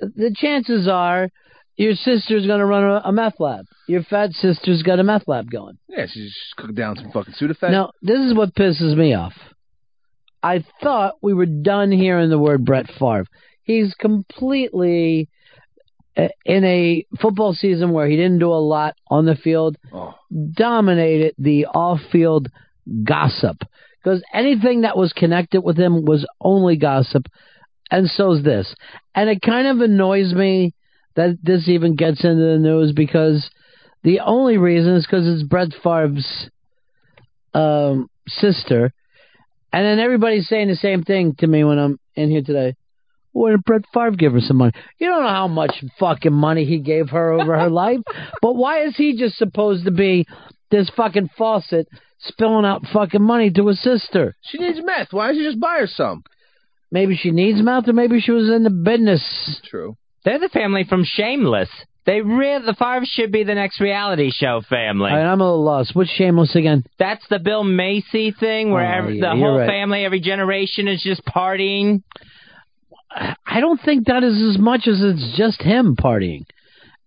The 0.00 0.34
chances 0.36 0.88
are. 0.88 1.28
Your 1.78 1.92
sister's 1.94 2.46
gonna 2.46 2.64
run 2.64 2.84
a, 2.84 3.02
a 3.04 3.12
meth 3.12 3.38
lab. 3.38 3.66
Your 3.86 4.02
fat 4.02 4.30
sister's 4.32 4.82
got 4.82 4.98
a 4.98 5.04
meth 5.04 5.28
lab 5.28 5.50
going. 5.50 5.76
Yeah, 5.90 6.06
she's 6.06 6.32
just 6.32 6.56
cooking 6.56 6.74
down 6.74 6.96
some 6.96 7.10
fucking 7.10 7.34
Sudafed. 7.34 7.70
Now, 7.70 7.90
this 8.00 8.18
is 8.18 8.34
what 8.34 8.54
pisses 8.54 8.96
me 8.96 9.12
off. 9.12 9.34
I 10.42 10.64
thought 10.82 11.16
we 11.22 11.34
were 11.34 11.44
done 11.44 11.90
hearing 11.92 12.30
the 12.30 12.38
word 12.38 12.64
Brett 12.64 12.86
Favre. 12.98 13.26
He's 13.62 13.92
completely 14.00 15.28
in 16.44 16.64
a 16.64 17.04
football 17.20 17.52
season 17.52 17.92
where 17.92 18.08
he 18.08 18.16
didn't 18.16 18.38
do 18.38 18.50
a 18.52 18.54
lot 18.74 18.94
on 19.08 19.26
the 19.26 19.34
field, 19.36 19.76
Oh. 19.92 20.14
dominated 20.54 21.34
the 21.38 21.66
off-field 21.66 22.48
gossip 23.04 23.58
because 24.02 24.22
anything 24.32 24.82
that 24.82 24.96
was 24.96 25.12
connected 25.12 25.60
with 25.62 25.76
him 25.76 26.04
was 26.04 26.24
only 26.40 26.76
gossip, 26.76 27.26
and 27.90 28.08
so's 28.08 28.42
this. 28.42 28.74
And 29.14 29.28
it 29.28 29.42
kind 29.42 29.66
of 29.66 29.80
annoys 29.80 30.32
me 30.32 30.74
that 31.16 31.36
this 31.42 31.68
even 31.68 31.96
gets 31.96 32.24
into 32.24 32.42
the 32.42 32.58
news 32.58 32.92
because 32.92 33.50
the 34.04 34.20
only 34.20 34.56
reason 34.58 34.94
is 34.94 35.04
because 35.06 35.26
it's 35.26 35.42
Brett 35.42 35.72
Favre's 35.82 36.48
um, 37.54 38.08
sister, 38.28 38.92
and 39.72 39.84
then 39.84 39.98
everybody's 39.98 40.48
saying 40.48 40.68
the 40.68 40.76
same 40.76 41.02
thing 41.02 41.34
to 41.38 41.46
me 41.46 41.64
when 41.64 41.78
I'm 41.78 41.98
in 42.14 42.30
here 42.30 42.42
today. 42.42 42.76
Why 43.36 43.50
did 43.50 43.64
Brett 43.64 43.82
Favre 43.92 44.12
give 44.12 44.32
her 44.32 44.40
some 44.40 44.56
money? 44.56 44.72
You 44.98 45.08
don't 45.08 45.22
know 45.22 45.28
how 45.28 45.48
much 45.48 45.84
fucking 46.00 46.32
money 46.32 46.64
he 46.64 46.78
gave 46.78 47.10
her 47.10 47.32
over 47.32 47.58
her 47.58 47.68
life, 47.84 48.00
but 48.40 48.54
why 48.56 48.84
is 48.84 48.96
he 48.96 49.16
just 49.18 49.36
supposed 49.36 49.84
to 49.84 49.90
be 49.90 50.26
this 50.70 50.90
fucking 50.96 51.28
faucet 51.36 51.86
spilling 52.18 52.64
out 52.64 52.82
fucking 52.92 53.22
money 53.22 53.50
to 53.50 53.66
his 53.68 53.82
sister? 53.82 54.34
She 54.42 54.58
needs 54.58 54.80
meth. 54.82 55.08
Why 55.12 55.26
don't 55.26 55.36
you 55.36 55.44
just 55.44 55.60
buy 55.60 55.76
her 55.80 55.86
some? 55.86 56.22
Maybe 56.90 57.16
she 57.16 57.30
needs 57.30 57.60
meth, 57.60 57.88
or 57.88 57.92
maybe 57.92 58.20
she 58.20 58.30
was 58.32 58.48
in 58.48 58.62
the 58.62 58.70
business. 58.70 59.60
True. 59.64 59.96
They're 60.24 60.38
the 60.38 60.48
family 60.48 60.84
from 60.88 61.04
Shameless. 61.04 61.68
They 62.06 62.20
re- 62.20 62.60
the 62.64 62.74
Favre 62.78 63.04
should 63.04 63.32
be 63.32 63.42
the 63.42 63.54
next 63.56 63.80
reality 63.80 64.30
show 64.32 64.62
family. 64.70 65.10
All 65.10 65.16
right, 65.16 65.26
I'm 65.26 65.40
a 65.40 65.44
little 65.44 65.64
lost. 65.64 65.90
What's 65.94 66.08
shameless 66.10 66.54
again? 66.54 66.84
That's 67.00 67.26
the 67.28 67.40
Bill 67.40 67.64
Macy 67.64 68.30
thing 68.30 68.70
where 68.70 68.86
Oh, 68.86 68.98
every, 68.98 69.18
yeah, 69.18 69.30
the 69.34 69.36
whole 69.40 69.58
right. 69.58 69.66
family, 69.68 70.04
every 70.04 70.20
generation 70.20 70.86
is 70.86 71.02
just 71.02 71.24
partying. 71.26 72.02
I 73.10 73.60
don't 73.60 73.80
think 73.80 74.06
that 74.06 74.22
is 74.22 74.42
as 74.42 74.58
much 74.58 74.86
as 74.86 75.00
it's 75.02 75.36
just 75.36 75.62
him 75.62 75.96
partying. 75.96 76.44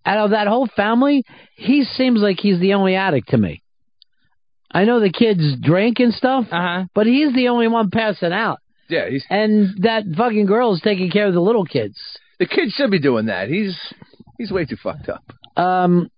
Out 0.05 0.17
of 0.17 0.31
that 0.31 0.47
whole 0.47 0.67
family, 0.75 1.23
he 1.55 1.83
seems 1.83 2.21
like 2.21 2.39
he's 2.39 2.59
the 2.59 2.73
only 2.73 2.95
addict 2.95 3.29
to 3.29 3.37
me. 3.37 3.61
I 4.71 4.85
know 4.85 4.99
the 4.99 5.11
kids 5.11 5.55
drink 5.61 5.99
and 5.99 6.13
stuff, 6.13 6.45
uh-huh. 6.51 6.85
but 6.93 7.07
he's 7.07 7.33
the 7.33 7.49
only 7.49 7.67
one 7.67 7.89
passing 7.89 8.31
out. 8.31 8.59
Yeah, 8.87 9.09
he's 9.09 9.25
And 9.29 9.83
that 9.83 10.03
fucking 10.15 10.45
girl 10.45 10.73
is 10.73 10.81
taking 10.81 11.11
care 11.11 11.27
of 11.27 11.33
the 11.33 11.41
little 11.41 11.65
kids. 11.65 11.99
the 12.39 12.47
kid 12.47 12.71
should 12.71 12.89
be 12.91 12.99
doing 12.99 13.27
that. 13.27 13.49
He's 13.49 13.77
he's 14.37 14.51
way 14.51 14.65
too 14.65 14.77
fucked 14.81 15.09
up. 15.09 15.23
Um, 15.55 16.09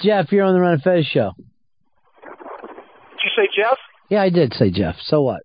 Jeff, 0.00 0.30
you're 0.30 0.44
on 0.44 0.54
the 0.54 0.60
Ron 0.60 0.74
and 0.74 0.82
Fez 0.82 1.06
show. 1.06 1.32
Did 1.36 3.24
you 3.24 3.30
say 3.36 3.48
Jeff? 3.56 3.78
Yeah, 4.10 4.22
I 4.22 4.30
did 4.30 4.52
say 4.54 4.70
Jeff. 4.70 4.96
So 5.00 5.22
what? 5.22 5.42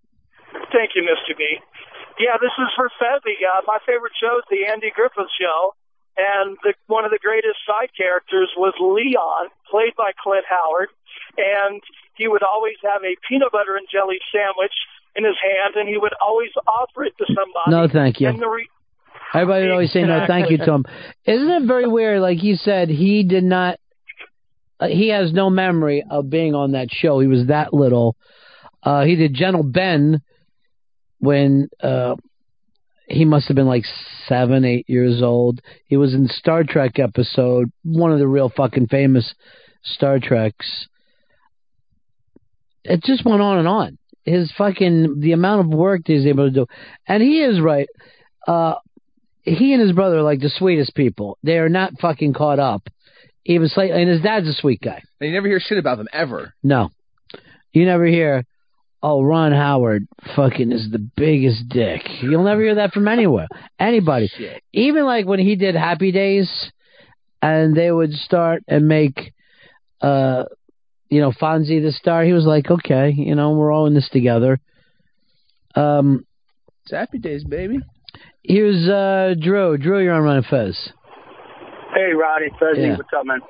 Thank 0.72 0.90
you, 0.94 1.02
Mr. 1.02 1.36
B. 1.36 1.44
Yeah, 2.18 2.38
this 2.40 2.54
is 2.58 2.70
for 2.76 2.88
Fezzy. 2.98 3.42
Uh, 3.42 3.62
my 3.66 3.78
favorite 3.86 4.12
show 4.20 4.38
is 4.38 4.46
the 4.50 4.70
Andy 4.70 4.90
Griffith 4.94 5.30
Show, 5.34 5.74
and 6.16 6.56
the, 6.62 6.74
one 6.86 7.04
of 7.04 7.10
the 7.10 7.18
greatest 7.18 7.58
side 7.66 7.90
characters 7.96 8.50
was 8.56 8.74
Leon, 8.78 9.50
played 9.70 9.94
by 9.96 10.12
Clint 10.22 10.46
Howard, 10.46 10.88
and 11.36 11.82
he 12.14 12.28
would 12.28 12.42
always 12.42 12.76
have 12.82 13.02
a 13.02 13.16
peanut 13.28 13.50
butter 13.50 13.74
and 13.76 13.86
jelly 13.90 14.18
sandwich 14.30 14.74
in 15.16 15.24
his 15.24 15.34
hand, 15.42 15.74
and 15.74 15.88
he 15.88 15.98
would 15.98 16.14
always 16.22 16.50
offer 16.66 17.04
it 17.04 17.14
to 17.18 17.26
somebody. 17.26 17.70
No, 17.70 17.88
thank 17.90 18.20
you. 18.20 18.30
Re- 18.30 18.68
Everybody 19.34 19.66
would 19.66 19.72
always 19.72 19.92
say 19.92 20.02
no, 20.02 20.24
thank 20.26 20.50
you 20.50 20.58
to 20.58 20.72
him. 20.72 20.84
Isn't 21.26 21.50
it 21.50 21.66
very 21.66 21.88
weird? 21.88 22.20
Like 22.20 22.38
he 22.38 22.54
said, 22.54 22.88
he 22.88 23.24
did 23.24 23.42
not. 23.42 23.80
Uh, 24.78 24.86
he 24.86 25.08
has 25.08 25.32
no 25.32 25.50
memory 25.50 26.04
of 26.08 26.30
being 26.30 26.54
on 26.54 26.72
that 26.72 26.88
show. 26.90 27.18
He 27.18 27.26
was 27.26 27.46
that 27.48 27.74
little. 27.74 28.16
Uh, 28.82 29.04
he 29.04 29.16
did 29.16 29.34
Gentle 29.34 29.64
Ben 29.64 30.20
when 31.24 31.68
uh, 31.82 32.14
he 33.08 33.24
must 33.24 33.48
have 33.48 33.54
been 33.54 33.66
like 33.66 33.84
seven, 34.26 34.64
eight 34.64 34.88
years 34.88 35.22
old. 35.22 35.60
He 35.86 35.96
was 35.96 36.14
in 36.14 36.28
Star 36.28 36.64
Trek 36.64 36.98
episode, 36.98 37.70
one 37.82 38.12
of 38.12 38.18
the 38.18 38.28
real 38.28 38.50
fucking 38.54 38.88
famous 38.88 39.34
Star 39.82 40.18
Treks. 40.18 40.86
It 42.84 43.02
just 43.02 43.24
went 43.24 43.42
on 43.42 43.58
and 43.58 43.68
on. 43.68 43.98
His 44.24 44.52
fucking 44.56 45.20
the 45.20 45.32
amount 45.32 45.60
of 45.60 45.78
work 45.78 46.04
that 46.06 46.12
he's 46.12 46.26
able 46.26 46.46
to 46.46 46.50
do, 46.50 46.66
and 47.06 47.22
he 47.22 47.42
is 47.42 47.60
right. 47.60 47.88
Uh, 48.46 48.76
he 49.42 49.74
and 49.74 49.82
his 49.82 49.92
brother 49.92 50.18
are 50.18 50.22
like 50.22 50.40
the 50.40 50.48
sweetest 50.48 50.94
people. 50.94 51.36
They 51.42 51.58
are 51.58 51.68
not 51.68 52.00
fucking 52.00 52.32
caught 52.32 52.58
up, 52.58 52.88
even 53.44 53.68
slightly. 53.68 54.00
And 54.00 54.10
his 54.10 54.22
dad's 54.22 54.48
a 54.48 54.54
sweet 54.54 54.80
guy. 54.80 55.02
And 55.20 55.28
you 55.28 55.34
never 55.34 55.48
hear 55.48 55.60
shit 55.60 55.76
about 55.76 55.98
them 55.98 56.08
ever. 56.10 56.54
No, 56.62 56.88
you 57.74 57.84
never 57.84 58.06
hear. 58.06 58.46
Oh, 59.06 59.22
Ron 59.22 59.52
Howard 59.52 60.06
fucking 60.34 60.72
is 60.72 60.90
the 60.90 60.98
biggest 60.98 61.68
dick. 61.68 62.00
You'll 62.22 62.42
never 62.44 62.62
hear 62.62 62.76
that 62.76 62.92
from 62.92 63.06
anywhere, 63.06 63.48
anybody. 63.78 64.30
Even 64.72 65.04
like 65.04 65.26
when 65.26 65.40
he 65.40 65.56
did 65.56 65.74
Happy 65.74 66.10
Days, 66.10 66.50
and 67.42 67.76
they 67.76 67.90
would 67.92 68.12
start 68.12 68.62
and 68.66 68.88
make, 68.88 69.34
uh, 70.00 70.44
you 71.10 71.20
know, 71.20 71.32
Fonzie 71.32 71.82
the 71.82 71.92
star. 71.92 72.24
He 72.24 72.32
was 72.32 72.46
like, 72.46 72.70
okay, 72.70 73.10
you 73.14 73.34
know, 73.34 73.50
we're 73.52 73.70
all 73.70 73.86
in 73.86 73.92
this 73.92 74.08
together. 74.08 74.58
Um, 75.74 76.24
It's 76.84 76.92
happy 76.92 77.18
days, 77.18 77.44
baby. 77.44 77.80
here's 78.42 78.88
uh, 78.88 79.34
Drew. 79.38 79.76
Drew, 79.76 80.02
you're 80.02 80.14
on 80.14 80.22
Ron 80.22 80.36
and 80.38 80.46
Fez. 80.46 80.92
Hey, 81.94 82.12
Roddy, 82.14 82.48
Fezzy, 82.58 82.86
Yeah. 82.88 82.96
what's 82.96 83.10
up, 83.14 83.26
man? 83.26 83.40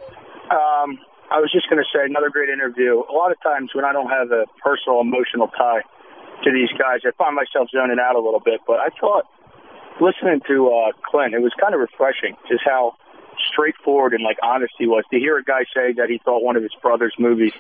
Um, 0.51 0.99
I 1.31 1.41
was 1.41 1.51
just 1.53 1.69
going 1.69 1.81
to 1.81 1.89
say, 1.89 2.05
another 2.05 2.31
great 2.31 2.49
interview. 2.49 3.01
A 3.01 3.15
lot 3.15 3.33
of 3.33 3.41
times 3.43 3.71
when 3.75 3.85
I 3.85 3.93
don't 3.93 4.11
have 4.11 4.31
a 4.31 4.45
personal 4.63 5.01
emotional 5.01 5.49
tie 5.49 5.83
to 6.45 6.53
these 6.53 6.71
guys, 6.77 7.01
I 7.05 7.13
find 7.17 7.35
myself 7.35 7.69
zoning 7.73 7.99
out 7.99 8.17
a 8.17 8.21
little 8.21 8.43
bit. 8.45 8.61
But 8.67 8.79
I 8.79 8.89
thought, 9.01 9.25
listening 10.01 10.41
to 10.49 10.69
uh, 10.69 10.93
Clint, 11.09 11.35
it 11.35 11.41
was 11.41 11.53
kind 11.61 11.75
of 11.75 11.81
refreshing 11.81 12.37
just 12.49 12.63
how 12.65 12.97
straightforward 13.51 14.13
and 14.13 14.23
like 14.23 14.37
honest 14.43 14.75
he 14.79 14.87
was. 14.87 15.05
To 15.13 15.19
hear 15.19 15.39
a 15.39 15.45
guy 15.45 15.65
say 15.75 15.93
that 15.97 16.09
he 16.09 16.21
thought 16.25 16.43
one 16.43 16.57
of 16.57 16.63
his 16.63 16.75
brother's 16.83 17.15
movies 17.19 17.53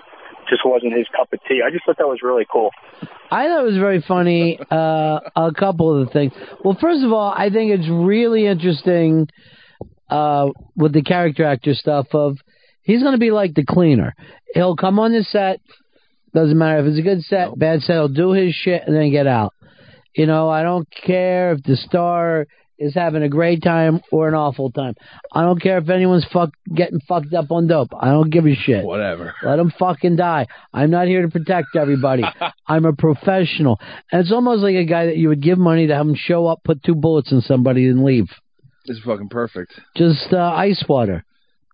just 0.48 0.62
wasn't 0.64 0.92
his 0.92 1.06
cup 1.16 1.32
of 1.32 1.40
tea, 1.48 1.62
I 1.64 1.70
just 1.70 1.86
thought 1.86 1.96
that 1.98 2.06
was 2.06 2.20
really 2.22 2.46
cool. 2.50 2.70
I 3.30 3.48
thought 3.48 3.62
it 3.62 3.66
was 3.66 3.78
very 3.78 4.02
funny. 4.06 4.58
Uh, 4.70 5.20
a 5.34 5.52
couple 5.58 6.00
of 6.00 6.06
the 6.06 6.12
things. 6.12 6.32
Well, 6.62 6.76
first 6.80 7.02
of 7.02 7.12
all, 7.12 7.32
I 7.34 7.50
think 7.50 7.72
it's 7.72 7.88
really 7.88 8.46
interesting 8.46 9.28
uh, 10.10 10.50
with 10.76 10.92
the 10.92 11.02
character 11.02 11.44
actor 11.44 11.74
stuff. 11.74 12.08
Of 12.12 12.38
he's 12.84 13.02
going 13.02 13.14
to 13.14 13.18
be 13.18 13.30
like 13.30 13.54
the 13.54 13.64
cleaner. 13.64 14.14
He'll 14.54 14.76
come 14.76 14.98
on 14.98 15.12
the 15.12 15.24
set. 15.24 15.60
Doesn't 16.32 16.56
matter 16.56 16.80
if 16.80 16.86
it's 16.86 16.98
a 16.98 17.02
good 17.02 17.22
set, 17.22 17.56
bad 17.58 17.80
set. 17.80 17.94
He'll 17.94 18.08
do 18.08 18.32
his 18.32 18.54
shit 18.54 18.82
and 18.86 18.94
then 18.94 19.10
get 19.10 19.26
out. 19.26 19.52
You 20.14 20.26
know, 20.26 20.48
I 20.48 20.62
don't 20.62 20.88
care 21.04 21.52
if 21.52 21.62
the 21.62 21.76
star 21.76 22.46
is 22.78 22.94
having 22.94 23.22
a 23.22 23.28
great 23.28 23.62
time 23.62 24.00
or 24.10 24.28
an 24.28 24.34
awful 24.34 24.70
time. 24.70 24.94
I 25.32 25.42
don't 25.42 25.60
care 25.60 25.78
if 25.78 25.88
anyone's 25.88 26.26
fuck 26.32 26.50
getting 26.72 27.00
fucked 27.00 27.32
up 27.34 27.50
on 27.50 27.66
dope. 27.66 27.92
I 27.98 28.08
don't 28.08 28.30
give 28.30 28.46
a 28.46 28.54
shit. 28.54 28.84
Whatever. 28.84 29.34
Let 29.42 29.56
them 29.56 29.72
fucking 29.78 30.16
die. 30.16 30.46
I'm 30.72 30.90
not 30.90 31.06
here 31.06 31.22
to 31.22 31.28
protect 31.28 31.76
everybody. 31.76 32.24
I'm 32.66 32.84
a 32.84 32.92
professional. 32.92 33.78
And 34.10 34.20
it's 34.20 34.32
almost 34.32 34.62
like 34.62 34.74
a 34.74 34.84
guy 34.84 35.06
that 35.06 35.16
you 35.16 35.28
would 35.28 35.42
give 35.42 35.58
money 35.58 35.86
to 35.86 35.94
have 35.94 36.06
him 36.06 36.16
show 36.16 36.46
up, 36.46 36.62
put 36.64 36.82
two 36.82 36.94
bullets 36.94 37.32
in 37.32 37.40
somebody, 37.40 37.86
and 37.86 38.04
leave. 38.04 38.28
This 38.86 38.98
is 38.98 39.04
fucking 39.04 39.28
perfect. 39.28 39.72
Just 39.96 40.32
uh, 40.32 40.38
ice 40.38 40.84
water. 40.88 41.24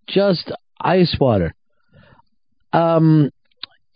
Just 0.06 0.52
ice 0.80 1.16
water. 1.20 1.54
Um, 2.72 3.30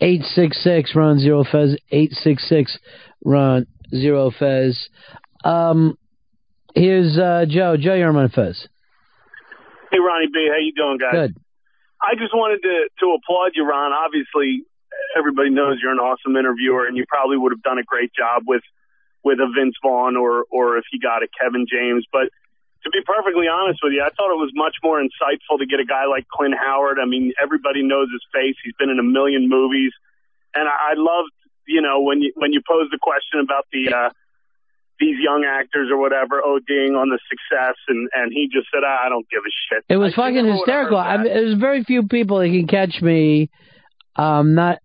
866 0.00 0.94
Ron 0.94 1.18
Zero 1.18 1.44
Fez. 1.44 1.76
866 1.90 2.78
Ron 3.24 3.66
Zero 3.90 4.30
Fez. 4.30 4.88
Um, 5.44 5.96
here's 6.74 7.16
uh, 7.18 7.46
Joe. 7.48 7.76
Joe, 7.76 7.94
you're 7.94 8.16
on 8.16 8.28
Fez. 8.30 8.68
Hey, 9.90 9.98
Ronnie 9.98 10.26
B, 10.32 10.48
how 10.50 10.58
you 10.58 10.72
doing, 10.74 10.98
guys? 10.98 11.30
Good. 11.30 11.36
I 12.02 12.14
just 12.18 12.34
wanted 12.34 12.60
to 12.62 12.88
to 13.00 13.16
applaud 13.16 13.52
you, 13.54 13.64
Ron. 13.64 13.92
Obviously, 13.92 14.64
everybody 15.16 15.50
knows 15.50 15.78
you're 15.80 15.92
an 15.92 15.98
awesome 15.98 16.36
interviewer, 16.36 16.86
and 16.86 16.96
you 16.96 17.04
probably 17.08 17.38
would 17.38 17.52
have 17.52 17.62
done 17.62 17.78
a 17.78 17.84
great 17.84 18.12
job 18.12 18.42
with 18.46 18.62
with 19.22 19.38
a 19.38 19.48
Vince 19.54 19.76
Vaughn 19.82 20.16
or 20.16 20.44
or 20.50 20.76
if 20.76 20.84
you 20.92 21.00
got 21.00 21.22
a 21.22 21.28
Kevin 21.40 21.66
James. 21.70 22.04
But 22.12 22.28
to 22.84 22.90
be 22.90 23.00
perfectly 23.04 23.48
honest 23.48 23.80
with 23.82 23.92
you, 23.92 24.02
I 24.04 24.12
thought 24.12 24.30
it 24.30 24.40
was 24.40 24.52
much 24.54 24.76
more 24.82 25.00
insightful 25.00 25.58
to 25.58 25.66
get 25.66 25.80
a 25.80 25.84
guy 25.84 26.06
like 26.06 26.28
Clint 26.28 26.54
Howard. 26.54 26.98
I 27.00 27.06
mean, 27.06 27.32
everybody 27.40 27.82
knows 27.82 28.08
his 28.12 28.22
face. 28.32 28.56
He's 28.62 28.76
been 28.78 28.90
in 28.90 28.98
a 28.98 29.06
million 29.06 29.48
movies, 29.48 29.92
and 30.54 30.68
I, 30.68 30.92
I 30.92 30.94
loved, 30.96 31.32
you 31.66 31.80
know, 31.80 32.00
when 32.00 32.20
you 32.20 32.32
when 32.36 32.52
you 32.52 32.60
posed 32.66 32.92
the 32.92 33.00
question 33.00 33.40
about 33.40 33.66
the. 33.72 33.94
uh 33.94 34.10
these 35.00 35.16
young 35.18 35.44
actors 35.44 35.90
or 35.90 35.98
whatever 35.98 36.40
ODing 36.40 36.96
on 36.96 37.08
the 37.08 37.18
success, 37.28 37.74
and 37.88 38.08
and 38.14 38.32
he 38.32 38.46
just 38.46 38.68
said, 38.72 38.84
"I 38.84 39.08
don't 39.08 39.28
give 39.28 39.40
a 39.40 39.50
shit." 39.68 39.84
It 39.88 39.96
was 39.96 40.12
I 40.12 40.16
fucking 40.16 40.46
hysterical. 40.46 40.96
I 40.96 41.16
mean, 41.16 41.24
there's 41.24 41.58
very 41.58 41.82
few 41.82 42.06
people 42.06 42.38
that 42.38 42.46
can 42.46 42.68
catch 42.68 43.02
me 43.02 43.50
um, 44.16 44.54
not 44.54 44.78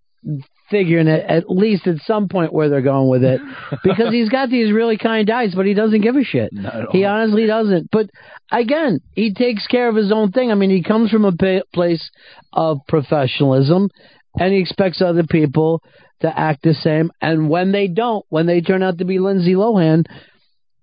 figuring 0.70 1.08
it 1.08 1.26
at 1.28 1.50
least 1.50 1.88
at 1.88 1.98
some 2.06 2.28
point 2.28 2.54
where 2.54 2.70
they're 2.70 2.82
going 2.82 3.10
with 3.10 3.24
it 3.24 3.41
because 3.84 4.12
he's 4.12 4.30
got 4.30 4.50
these 4.50 4.72
really 4.72 4.98
kind 4.98 5.30
eyes, 5.30 5.54
but 5.56 5.66
he 5.66 5.74
doesn't 5.74 6.02
give 6.02 6.16
a 6.16 6.24
shit. 6.24 6.52
He 6.91 7.06
honestly 7.06 7.48
doesn't. 7.48 7.90
But 7.91 8.10
again, 8.52 9.02
he 9.14 9.34
takes 9.34 9.68
care 9.68 9.90
of 9.90 9.96
his 9.96 10.12
own 10.12 10.32
thing. 10.32 10.52
I 10.52 10.56
mean, 10.56 10.70
he 10.70 10.84
comes 10.84 11.12
from 11.12 11.26
a 11.26 11.32
pa- 11.32 11.66
place 11.74 12.10
of 12.54 12.80
professionalism 12.88 13.90
and 14.38 14.54
he 14.54 14.60
expects 14.60 15.02
other 15.02 15.24
people 15.24 15.82
to 16.22 16.40
act 16.40 16.64
the 16.64 16.74
same. 16.74 17.12
And 17.22 17.50
when 17.50 17.72
they 17.72 17.88
don't, 17.88 18.26
when 18.30 18.46
they 18.46 18.62
turn 18.62 18.84
out 18.84 18.98
to 18.98 19.06
be 19.06 19.20
Lindsay 19.20 19.54
Lohan, 19.54 20.06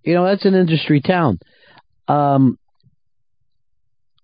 you 0.02 0.14
know, 0.14 0.24
that's 0.24 0.44
an 0.44 0.54
industry 0.54 1.00
town. 1.00 1.38
Um, 2.08 2.58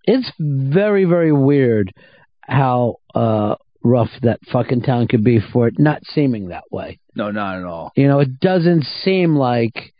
it's 0.04 0.30
very, 0.38 1.04
very 1.04 1.32
weird 1.32 1.92
how 2.40 2.96
uh, 3.14 3.56
rough 3.84 4.10
that 4.22 4.40
fucking 4.52 4.82
town 4.82 5.08
could 5.08 5.24
be 5.24 5.40
for 5.52 5.68
it 5.68 5.78
not 5.78 6.02
seeming 6.04 6.48
that 6.48 6.64
way. 6.70 6.98
No, 7.14 7.30
not 7.30 7.58
at 7.58 7.64
all. 7.64 7.92
You 7.96 8.08
know, 8.08 8.20
it 8.20 8.40
doesn't 8.40 8.84
seem 9.04 9.36
like. 9.36 9.92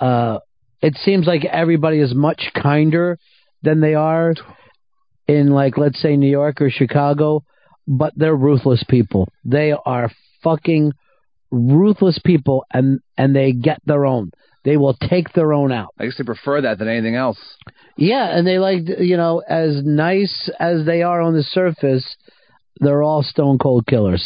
Uh, 0.00 0.38
it 0.80 0.96
seems 1.04 1.26
like 1.26 1.44
everybody 1.44 2.00
is 2.00 2.12
much 2.12 2.50
kinder 2.60 3.18
than 3.62 3.80
they 3.80 3.94
are 3.94 4.34
in, 5.28 5.50
like, 5.50 5.78
let's 5.78 6.00
say 6.02 6.16
New 6.16 6.30
York 6.30 6.60
or 6.60 6.70
Chicago, 6.70 7.44
but 7.86 8.12
they're 8.16 8.34
ruthless 8.34 8.84
people. 8.88 9.28
They 9.44 9.72
are 9.72 10.10
fucking 10.42 10.92
ruthless 11.50 12.18
people, 12.24 12.64
and 12.72 13.00
and 13.16 13.34
they 13.34 13.52
get 13.52 13.80
their 13.86 14.06
own. 14.06 14.32
They 14.64 14.76
will 14.76 14.94
take 14.94 15.32
their 15.32 15.52
own 15.52 15.72
out. 15.72 15.94
I 15.98 16.04
guess 16.04 16.16
they 16.18 16.24
prefer 16.24 16.60
that 16.62 16.78
than 16.78 16.88
anything 16.88 17.16
else. 17.16 17.38
Yeah, 17.96 18.36
and 18.36 18.46
they 18.46 18.58
like 18.58 18.82
you 18.98 19.16
know, 19.16 19.42
as 19.48 19.82
nice 19.84 20.50
as 20.58 20.84
they 20.86 21.02
are 21.02 21.20
on 21.20 21.34
the 21.34 21.42
surface, 21.42 22.16
they're 22.80 23.02
all 23.02 23.22
stone 23.22 23.58
cold 23.58 23.86
killers. 23.86 24.24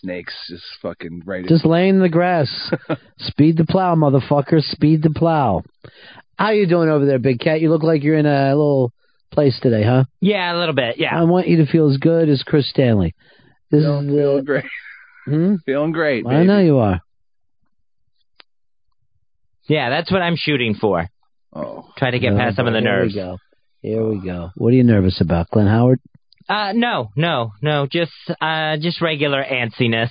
Snakes 0.00 0.34
just 0.48 0.64
fucking 0.82 1.22
right. 1.24 1.46
Just 1.46 1.64
laying 1.64 1.96
in 1.96 2.00
the 2.00 2.08
grass. 2.08 2.48
Speed 3.18 3.56
the 3.56 3.64
plow, 3.64 3.94
motherfucker. 3.94 4.62
Speed 4.62 5.02
the 5.02 5.10
plow. 5.10 5.62
How 6.38 6.50
you 6.50 6.66
doing 6.66 6.88
over 6.88 7.04
there, 7.04 7.18
big 7.18 7.40
cat? 7.40 7.60
You 7.60 7.70
look 7.70 7.82
like 7.82 8.02
you're 8.02 8.18
in 8.18 8.26
a 8.26 8.50
little 8.50 8.92
place 9.32 9.58
today, 9.60 9.82
huh? 9.82 10.04
Yeah, 10.20 10.54
a 10.54 10.58
little 10.58 10.74
bit. 10.74 10.98
Yeah. 10.98 11.18
I 11.18 11.24
want 11.24 11.48
you 11.48 11.58
to 11.58 11.66
feel 11.66 11.90
as 11.90 11.96
good 11.96 12.28
as 12.28 12.42
Chris 12.42 12.68
Stanley. 12.70 13.14
This 13.70 13.82
feeling, 13.82 14.08
is 14.08 14.14
the, 14.14 14.16
feeling 14.22 14.44
great. 14.44 14.64
Hmm? 15.24 15.54
Feeling 15.66 15.92
great. 15.92 16.26
I 16.26 16.44
know 16.44 16.60
you 16.60 16.78
are. 16.78 17.00
Yeah, 19.68 19.90
that's 19.90 20.10
what 20.10 20.22
I'm 20.22 20.36
shooting 20.36 20.74
for. 20.74 21.08
Oh. 21.52 21.90
Try 21.98 22.10
to 22.10 22.18
get 22.18 22.36
past 22.36 22.56
some 22.56 22.66
of 22.66 22.72
the 22.72 22.80
nerves. 22.80 23.14
Here 23.14 23.24
nerves. 23.24 23.40
we 23.82 23.90
go. 23.90 24.00
Here 24.00 24.08
we 24.08 24.26
go. 24.26 24.50
What 24.56 24.68
are 24.68 24.76
you 24.76 24.84
nervous 24.84 25.20
about, 25.20 25.50
Glenn 25.50 25.66
Howard? 25.66 26.00
Uh, 26.48 26.72
no, 26.74 27.10
no, 27.14 27.52
no, 27.60 27.86
just 27.86 28.12
uh, 28.40 28.76
just 28.78 29.02
regular 29.02 29.44
antsiness. 29.44 30.10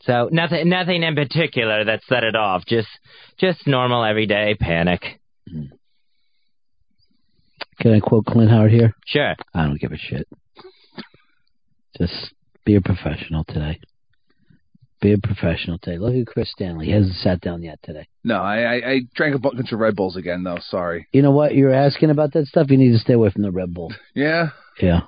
So 0.00 0.28
nothing, 0.32 0.68
nothing 0.68 1.02
in 1.02 1.14
particular 1.14 1.84
that 1.84 2.00
set 2.08 2.24
it 2.24 2.34
off. 2.34 2.64
Just, 2.66 2.88
just 3.38 3.66
normal 3.66 4.04
everyday 4.04 4.56
panic. 4.58 5.20
Can 7.80 7.92
I 7.92 8.00
quote 8.00 8.24
Clint 8.24 8.50
Howard 8.50 8.72
here? 8.72 8.94
Sure. 9.06 9.34
I 9.54 9.64
don't 9.64 9.78
give 9.78 9.92
a 9.92 9.98
shit. 9.98 10.26
Just 11.98 12.32
be 12.64 12.74
a 12.76 12.80
professional 12.80 13.44
today. 13.44 13.80
Be 15.00 15.12
a 15.12 15.18
professional 15.18 15.78
today. 15.78 15.98
Look 15.98 16.14
at 16.14 16.26
Chris 16.26 16.50
Stanley. 16.50 16.86
He 16.86 16.92
hasn't 16.92 17.14
sat 17.16 17.40
down 17.40 17.62
yet 17.62 17.78
today. 17.84 18.08
No, 18.24 18.36
I, 18.36 18.62
I 18.62 18.74
I 18.90 19.00
drank 19.14 19.36
a 19.36 19.38
bunch 19.38 19.70
of 19.70 19.78
Red 19.78 19.94
Bulls 19.94 20.16
again 20.16 20.42
though. 20.42 20.58
Sorry. 20.60 21.06
You 21.12 21.22
know 21.22 21.30
what? 21.30 21.54
You're 21.54 21.72
asking 21.72 22.10
about 22.10 22.32
that 22.32 22.46
stuff. 22.46 22.68
You 22.70 22.78
need 22.78 22.90
to 22.92 22.98
stay 22.98 23.12
away 23.12 23.30
from 23.30 23.42
the 23.42 23.52
Red 23.52 23.72
Bull. 23.72 23.92
Yeah. 24.14 24.48
Yeah. 24.80 25.02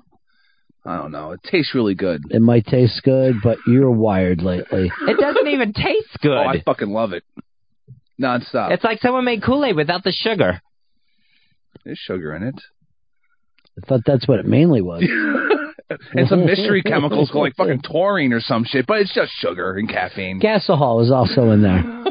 I 0.84 0.96
don't 0.96 1.10
know. 1.12 1.32
It 1.32 1.40
tastes 1.42 1.74
really 1.74 1.94
good. 1.94 2.22
It 2.30 2.40
might 2.40 2.66
taste 2.66 3.02
good, 3.02 3.36
but 3.42 3.58
you're 3.66 3.90
wired 3.90 4.42
lately. 4.42 4.90
It 5.08 5.18
doesn't 5.18 5.48
even 5.48 5.72
taste 5.72 6.08
oh, 6.14 6.22
good. 6.22 6.36
Oh, 6.36 6.48
I 6.48 6.62
fucking 6.62 6.90
love 6.90 7.12
it. 7.12 7.24
Nonstop. 8.20 8.70
It's 8.72 8.84
like 8.84 9.00
someone 9.00 9.24
made 9.24 9.42
Kool 9.42 9.64
Aid 9.64 9.76
without 9.76 10.04
the 10.04 10.12
sugar. 10.12 10.62
There's 11.84 11.98
sugar 11.98 12.34
in 12.34 12.44
it. 12.44 12.60
I 13.76 13.86
thought 13.86 14.02
that's 14.06 14.28
what 14.28 14.38
it 14.38 14.46
mainly 14.46 14.82
was. 14.82 15.02
and 16.12 16.28
some 16.28 16.44
mystery 16.44 16.82
chemicals 16.86 17.30
called 17.30 17.44
like 17.44 17.56
fucking 17.56 17.82
taurine 17.82 18.32
or 18.32 18.40
some 18.40 18.64
shit, 18.64 18.86
but 18.86 19.00
it's 19.00 19.14
just 19.14 19.32
sugar 19.32 19.76
and 19.76 19.88
caffeine. 19.88 20.40
Gasohol 20.40 21.02
is 21.02 21.10
also 21.10 21.50
in 21.50 21.62
there. 21.62 21.82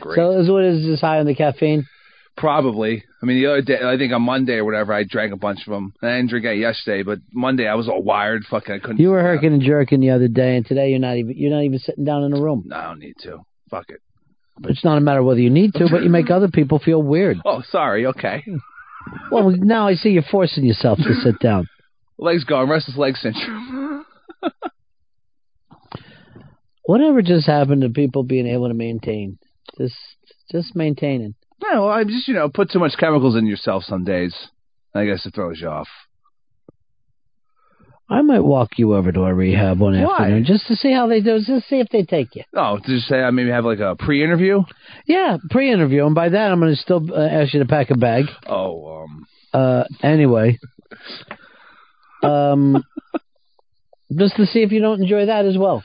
Great. 0.00 0.16
So 0.16 0.38
is 0.40 0.50
what 0.50 0.64
is 0.64 0.84
this 0.84 1.00
high 1.00 1.18
on 1.18 1.26
the 1.26 1.34
caffeine? 1.34 1.86
Probably. 2.36 3.04
I 3.22 3.26
mean, 3.26 3.42
the 3.42 3.50
other 3.50 3.62
day, 3.62 3.78
I 3.84 3.96
think 3.96 4.12
on 4.12 4.22
Monday 4.22 4.54
or 4.54 4.64
whatever, 4.64 4.92
I 4.92 5.04
drank 5.04 5.32
a 5.32 5.36
bunch 5.36 5.60
of 5.66 5.72
them. 5.72 5.92
I 6.02 6.16
didn't 6.16 6.30
drink 6.30 6.46
it 6.46 6.56
yesterday, 6.58 7.02
but 7.02 7.18
Monday 7.32 7.68
I 7.68 7.74
was 7.74 7.88
all 7.88 8.02
wired. 8.02 8.44
Fucking, 8.50 8.74
I 8.74 8.78
couldn't. 8.78 9.00
You 9.00 9.10
were 9.10 9.22
herking 9.22 9.52
and 9.52 9.62
jerking 9.62 10.00
the 10.00 10.10
other 10.10 10.28
day, 10.28 10.56
and 10.56 10.66
today 10.66 10.90
you're 10.90 10.98
not 10.98 11.16
even 11.16 11.36
you're 11.36 11.50
not 11.52 11.62
even 11.62 11.78
sitting 11.78 12.04
down 12.04 12.24
in 12.24 12.36
a 12.36 12.40
room. 12.40 12.64
No, 12.66 12.76
I 12.76 12.84
don't 12.84 13.00
need 13.00 13.16
to. 13.20 13.40
Fuck 13.70 13.90
it. 13.90 14.00
It's 14.64 14.84
not 14.84 14.98
a 14.98 15.00
matter 15.00 15.20
of 15.20 15.26
whether 15.26 15.40
you 15.40 15.50
need 15.50 15.74
to, 15.74 15.88
but 15.90 16.02
you 16.02 16.10
make 16.10 16.30
other 16.30 16.48
people 16.48 16.78
feel 16.78 17.02
weird. 17.02 17.38
Oh, 17.44 17.62
sorry. 17.70 18.06
Okay. 18.06 18.44
Well, 19.30 19.50
now 19.50 19.88
I 19.88 19.94
see 19.94 20.10
you're 20.10 20.22
forcing 20.22 20.64
yourself 20.64 20.98
to 20.98 21.14
sit 21.14 21.38
down. 21.40 21.66
Legs 22.22 22.44
gone. 22.44 22.68
Restless 22.68 22.96
leg 22.96 23.16
syndrome. 23.16 24.04
Whatever 26.84 27.22
just 27.22 27.46
happened 27.46 27.82
to 27.82 27.88
people 27.90 28.22
being 28.24 28.46
able 28.46 28.68
to 28.68 28.74
maintain? 28.74 29.38
Just, 29.78 29.94
just 30.50 30.74
maintaining. 30.74 31.34
Yeah, 31.62 31.78
well, 31.80 31.88
I 31.88 32.02
just 32.04 32.26
you 32.26 32.34
know 32.34 32.48
put 32.48 32.70
too 32.70 32.80
much 32.80 32.92
chemicals 32.98 33.36
in 33.36 33.46
yourself 33.46 33.84
some 33.84 34.04
days. 34.04 34.34
I 34.94 35.04
guess 35.06 35.24
it 35.24 35.34
throws 35.34 35.60
you 35.60 35.68
off. 35.68 35.86
I 38.10 38.20
might 38.20 38.40
walk 38.40 38.70
you 38.76 38.94
over 38.94 39.10
to 39.10 39.22
a 39.22 39.32
rehab 39.32 39.78
one 39.78 39.94
Why? 39.98 40.12
afternoon 40.12 40.44
just 40.44 40.66
to 40.66 40.74
see 40.76 40.92
how 40.92 41.06
they 41.06 41.20
do. 41.20 41.38
Just 41.46 41.68
see 41.68 41.78
if 41.80 41.88
they 41.88 42.02
take 42.02 42.34
you. 42.34 42.42
Oh, 42.54 42.78
to 42.78 42.86
just 42.86 43.06
say 43.08 43.20
I 43.22 43.30
maybe 43.30 43.50
have 43.50 43.64
like 43.64 43.78
a 43.78 43.96
pre-interview. 43.96 44.62
Yeah, 45.06 45.38
pre-interview, 45.50 46.04
and 46.04 46.14
by 46.14 46.28
that 46.28 46.50
I'm 46.52 46.60
going 46.60 46.74
to 46.74 46.80
still 46.80 47.02
uh, 47.10 47.22
ask 47.26 47.54
you 47.54 47.60
to 47.60 47.66
pack 47.68 47.90
a 47.90 47.96
bag. 47.96 48.24
Oh, 48.46 49.04
um, 49.04 49.26
Uh, 49.54 49.84
anyway, 50.02 50.58
um, 52.22 52.84
just 54.16 54.36
to 54.36 54.46
see 54.46 54.60
if 54.62 54.72
you 54.72 54.80
don't 54.80 55.02
enjoy 55.02 55.26
that 55.26 55.44
as 55.46 55.56
well. 55.58 55.82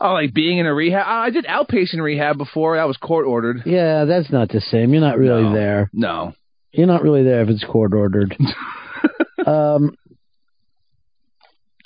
oh, 0.00 0.12
like 0.12 0.34
being 0.34 0.58
in 0.58 0.66
a 0.66 0.74
rehab. 0.74 1.04
I 1.06 1.30
did 1.30 1.44
outpatient 1.46 2.02
rehab 2.02 2.36
before. 2.38 2.76
That 2.76 2.86
was 2.88 2.96
court 2.96 3.26
ordered. 3.26 3.62
Yeah, 3.66 4.04
that's 4.04 4.30
not 4.30 4.48
the 4.50 4.60
same. 4.60 4.92
You're 4.92 5.00
not 5.02 5.18
really 5.18 5.42
No. 5.44 5.54
there. 5.54 5.90
No. 5.92 6.34
You're 6.72 6.86
not 6.86 7.02
really 7.02 7.22
there 7.22 7.42
if 7.42 7.48
it's 7.48 7.64
court 7.64 7.94
ordered. 7.94 8.36
um, 9.46 9.96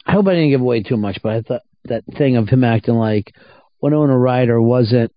I 0.07 0.13
hope 0.13 0.27
I 0.27 0.33
didn't 0.35 0.51
give 0.51 0.61
away 0.61 0.83
too 0.83 0.97
much, 0.97 1.19
but 1.23 1.33
I 1.33 1.43
thought 1.43 1.63
that 1.85 2.05
thing 2.19 2.37
of 2.37 2.49
him 2.49 2.65
acting 2.65 2.95
like 2.95 3.33
Winona 3.81 4.17
Ryder 4.19 4.61
wasn't 4.61 5.13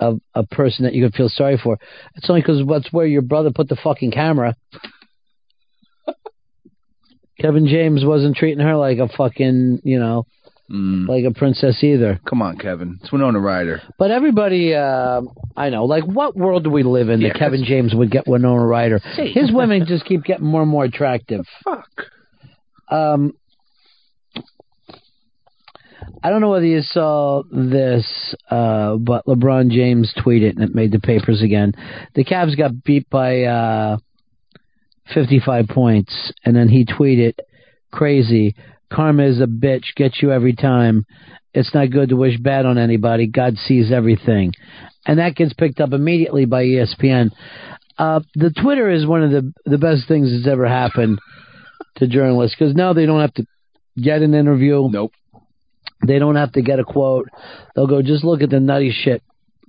a 0.00 0.14
a 0.34 0.44
person 0.44 0.84
that 0.84 0.94
you 0.94 1.04
could 1.04 1.14
feel 1.14 1.28
sorry 1.28 1.58
for. 1.62 1.78
It's 2.14 2.28
only 2.28 2.42
because 2.42 2.62
that's 2.68 2.92
where 2.92 3.06
your 3.06 3.22
brother 3.22 3.50
put 3.54 3.68
the 3.68 3.76
fucking 3.76 4.10
camera. 4.10 4.56
Kevin 7.40 7.66
James 7.66 8.04
wasn't 8.04 8.36
treating 8.36 8.64
her 8.64 8.76
like 8.76 8.98
a 8.98 9.08
fucking, 9.08 9.80
you 9.84 9.98
know, 9.98 10.26
like 10.70 11.24
a 11.24 11.32
princess 11.32 11.82
either. 11.82 12.14
Mm. 12.14 12.24
Come 12.28 12.42
on, 12.42 12.58
Kevin. 12.58 12.98
It's 13.00 13.10
Winona 13.10 13.38
Ryder. 13.38 13.80
But 13.98 14.10
everybody, 14.10 14.74
uh, 14.74 15.22
I 15.56 15.70
know, 15.70 15.84
like, 15.84 16.04
what 16.04 16.36
world 16.36 16.64
do 16.64 16.70
we 16.70 16.82
live 16.82 17.08
in 17.08 17.20
Yeah, 17.20 17.32
that 17.32 17.38
Kevin 17.38 17.64
James 17.64 17.94
would 17.94 18.10
get 18.10 18.26
Winona 18.26 18.66
Ryder? 18.66 18.98
His 19.16 19.50
women 19.52 19.86
just 19.86 20.04
keep 20.04 20.24
getting 20.24 20.46
more 20.46 20.62
and 20.62 20.70
more 20.70 20.84
attractive. 20.84 21.46
Fuck. 21.64 21.88
Um, 22.90 23.32
I 26.22 26.30
don't 26.30 26.40
know 26.40 26.50
whether 26.50 26.66
you 26.66 26.82
saw 26.82 27.42
this, 27.50 28.34
uh, 28.50 28.96
but 28.96 29.24
LeBron 29.26 29.70
James 29.70 30.12
tweeted 30.18 30.50
and 30.50 30.62
it 30.62 30.74
made 30.74 30.92
the 30.92 30.98
papers 30.98 31.42
again. 31.42 31.72
The 32.14 32.24
Cavs 32.24 32.56
got 32.56 32.82
beat 32.82 33.08
by 33.08 33.44
uh, 33.44 33.98
55 35.14 35.68
points, 35.68 36.32
and 36.44 36.54
then 36.54 36.68
he 36.68 36.84
tweeted, 36.84 37.34
"Crazy, 37.90 38.54
karma 38.90 39.24
is 39.24 39.40
a 39.40 39.46
bitch, 39.46 39.94
gets 39.96 40.22
you 40.22 40.32
every 40.32 40.54
time. 40.54 41.04
It's 41.54 41.74
not 41.74 41.90
good 41.90 42.10
to 42.10 42.16
wish 42.16 42.38
bad 42.38 42.66
on 42.66 42.78
anybody. 42.78 43.26
God 43.26 43.56
sees 43.56 43.90
everything," 43.90 44.52
and 45.06 45.18
that 45.18 45.34
gets 45.34 45.52
picked 45.54 45.80
up 45.80 45.92
immediately 45.92 46.44
by 46.44 46.64
ESPN. 46.64 47.30
Uh, 47.98 48.20
the 48.34 48.50
Twitter 48.50 48.90
is 48.90 49.06
one 49.06 49.22
of 49.22 49.30
the 49.30 49.52
the 49.64 49.78
best 49.78 50.06
things 50.06 50.30
that's 50.30 50.46
ever 50.46 50.68
happened 50.68 51.18
to 51.96 52.06
journalists 52.06 52.56
because 52.58 52.74
now 52.74 52.92
they 52.92 53.06
don't 53.06 53.20
have 53.20 53.34
to 53.34 53.46
get 54.00 54.22
an 54.22 54.34
interview. 54.34 54.88
Nope. 54.90 55.12
They 56.06 56.18
don't 56.18 56.36
have 56.36 56.52
to 56.52 56.62
get 56.62 56.78
a 56.78 56.84
quote. 56.84 57.28
They'll 57.74 57.88
go 57.88 58.02
just 58.02 58.24
look 58.24 58.42
at 58.42 58.50
the 58.50 58.60
nutty 58.60 58.92
shit 58.92 59.22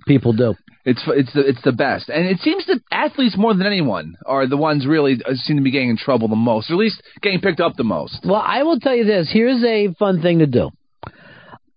people 0.06 0.32
do. 0.32 0.54
It's 0.84 1.02
it's 1.08 1.32
the 1.34 1.40
it's 1.46 1.62
the 1.62 1.72
best, 1.72 2.08
and 2.08 2.26
it 2.26 2.38
seems 2.40 2.64
that 2.66 2.80
athletes 2.90 3.36
more 3.36 3.52
than 3.52 3.66
anyone 3.66 4.16
are 4.24 4.46
the 4.46 4.56
ones 4.56 4.86
really 4.86 5.20
uh, 5.26 5.34
seem 5.34 5.56
to 5.56 5.62
be 5.62 5.70
getting 5.70 5.90
in 5.90 5.98
trouble 5.98 6.26
the 6.26 6.36
most, 6.36 6.70
or 6.70 6.74
at 6.74 6.78
least 6.78 7.02
getting 7.20 7.40
picked 7.40 7.60
up 7.60 7.76
the 7.76 7.84
most. 7.84 8.20
Well, 8.24 8.42
I 8.42 8.62
will 8.62 8.80
tell 8.80 8.94
you 8.94 9.04
this. 9.04 9.28
Here's 9.30 9.62
a 9.62 9.92
fun 9.98 10.22
thing 10.22 10.38
to 10.38 10.46
do. 10.46 10.70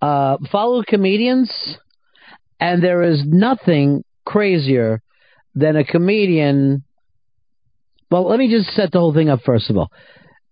Uh, 0.01 0.37
follow 0.51 0.83
comedians, 0.87 1.51
and 2.61 2.81
there 2.81 3.03
is 3.03 3.23
nothing 3.25 4.05
crazier 4.25 5.01
than 5.53 5.75
a 5.75 5.83
comedian. 5.83 6.83
Well, 8.09 8.29
let 8.29 8.39
me 8.39 8.49
just 8.49 8.73
set 8.73 8.93
the 8.93 8.99
whole 8.99 9.13
thing 9.13 9.29
up 9.29 9.41
first 9.45 9.69
of 9.69 9.75
all. 9.75 9.91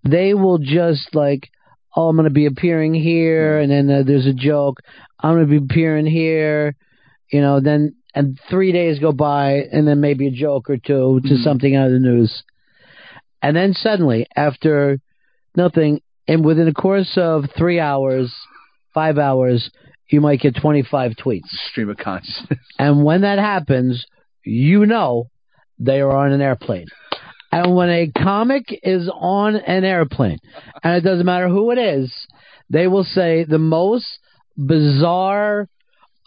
They 0.04 0.34
will 0.34 0.58
just 0.58 1.16
like, 1.16 1.50
oh, 1.96 2.10
I'm 2.10 2.18
going 2.18 2.28
to 2.28 2.34
be 2.34 2.48
appearing 2.48 2.94
here, 2.96 3.60
and 3.60 3.72
then 3.72 3.90
uh, 3.90 4.04
there's 4.06 4.26
a 4.26 4.34
joke. 4.34 4.80
I'm 5.20 5.36
going 5.36 5.48
to 5.48 5.60
be 5.60 5.66
appearing 5.66 6.06
here, 6.06 6.76
you 7.32 7.40
know. 7.40 7.62
Then 7.62 7.96
and 8.14 8.40
three 8.50 8.72
days 8.72 9.00
go 9.00 9.12
by, 9.12 9.64
and 9.72 9.88
then 9.88 10.02
maybe 10.02 10.28
a 10.28 10.32
joke 10.32 10.70
or 10.70 10.78
two 10.78 11.22
to 11.24 11.28
mm-hmm. 11.28 11.44
something 11.44 11.76
out 11.76 11.88
of 11.88 11.94
the 11.94 12.00
news, 12.00 12.44
and 13.42 13.56
then 13.56 13.74
suddenly 13.74 14.28
after 14.36 15.00
nothing, 15.56 16.02
and 16.28 16.46
within 16.46 16.66
the 16.66 16.74
course 16.74 17.14
of 17.18 17.46
three 17.58 17.80
hours, 17.80 18.34
five 18.94 19.18
hours, 19.18 19.70
you 20.10 20.22
might 20.22 20.42
get 20.42 20.56
25 20.56 21.14
tweets. 21.14 21.48
Stream 21.72 21.90
of 21.90 21.98
consciousness. 21.98 22.60
And 22.80 23.04
when 23.04 23.22
that 23.22 23.40
happens, 23.40 24.06
you 24.44 24.86
know 24.86 25.30
they 25.80 26.02
are 26.02 26.16
on 26.16 26.32
an 26.32 26.42
airplane. 26.42 26.88
And 27.52 27.76
when 27.76 27.90
a 27.90 28.12
comic 28.12 28.66
is 28.84 29.10
on 29.14 29.56
an 29.56 29.84
airplane, 29.84 30.40
and 30.84 30.96
it 30.96 31.02
doesn't 31.02 31.26
matter 31.26 31.50
who 31.50 31.72
it 31.72 31.78
is, 31.78 32.14
they 32.70 32.88
will 32.88 33.04
say 33.04 33.44
the 33.44 33.58
most 33.58 34.20
bizarre, 34.58 35.68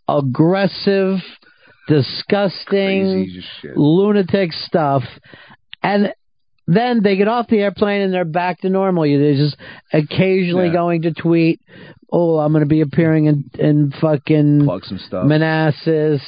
aggressive, 0.07 1.19
disgusting, 1.89 3.41
lunatic 3.77 4.53
stuff. 4.53 5.03
And 5.83 6.13
then 6.67 7.03
they 7.03 7.17
get 7.17 7.29
off 7.29 7.49
the 7.49 7.61
airplane 7.61 8.01
and 8.03 8.13
they're 8.13 8.25
back 8.25 8.61
to 8.61 8.71
normal. 8.71 9.03
They're 9.05 9.35
just 9.35 9.57
occasionally 9.93 10.69
Yeah. 10.69 10.73
going 10.73 11.03
to 11.03 11.13
tweet, 11.13 11.61
"Oh, 12.11 12.39
I'm 12.39 12.53
going 12.53 12.65
to 12.65 12.69
be 12.69 12.81
appearing 12.81 13.27
in 13.27 13.45
in 13.59 13.91
fucking 14.01 14.65
Plug 14.65 14.85
some 14.85 14.99
stuff. 14.99 15.27
Manassas. 15.27 16.23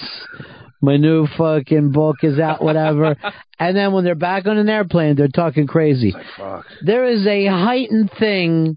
My 0.83 0.99
new 0.99 1.27
fucking 1.27 1.91
book 1.93 2.17
is 2.23 2.39
out, 2.39 2.63
whatever." 2.63 3.17
and 3.59 3.77
then 3.77 3.93
when 3.93 4.05
they're 4.05 4.15
back 4.15 4.47
on 4.47 4.59
an 4.59 4.69
airplane, 4.69 5.17
they're 5.17 5.29
talking 5.29 5.67
crazy. 5.67 6.15
Fuck. 6.37 6.67
There 6.83 7.07
is 7.07 7.27
a 7.27 7.47
heightened 7.47 8.11
thing 8.19 8.77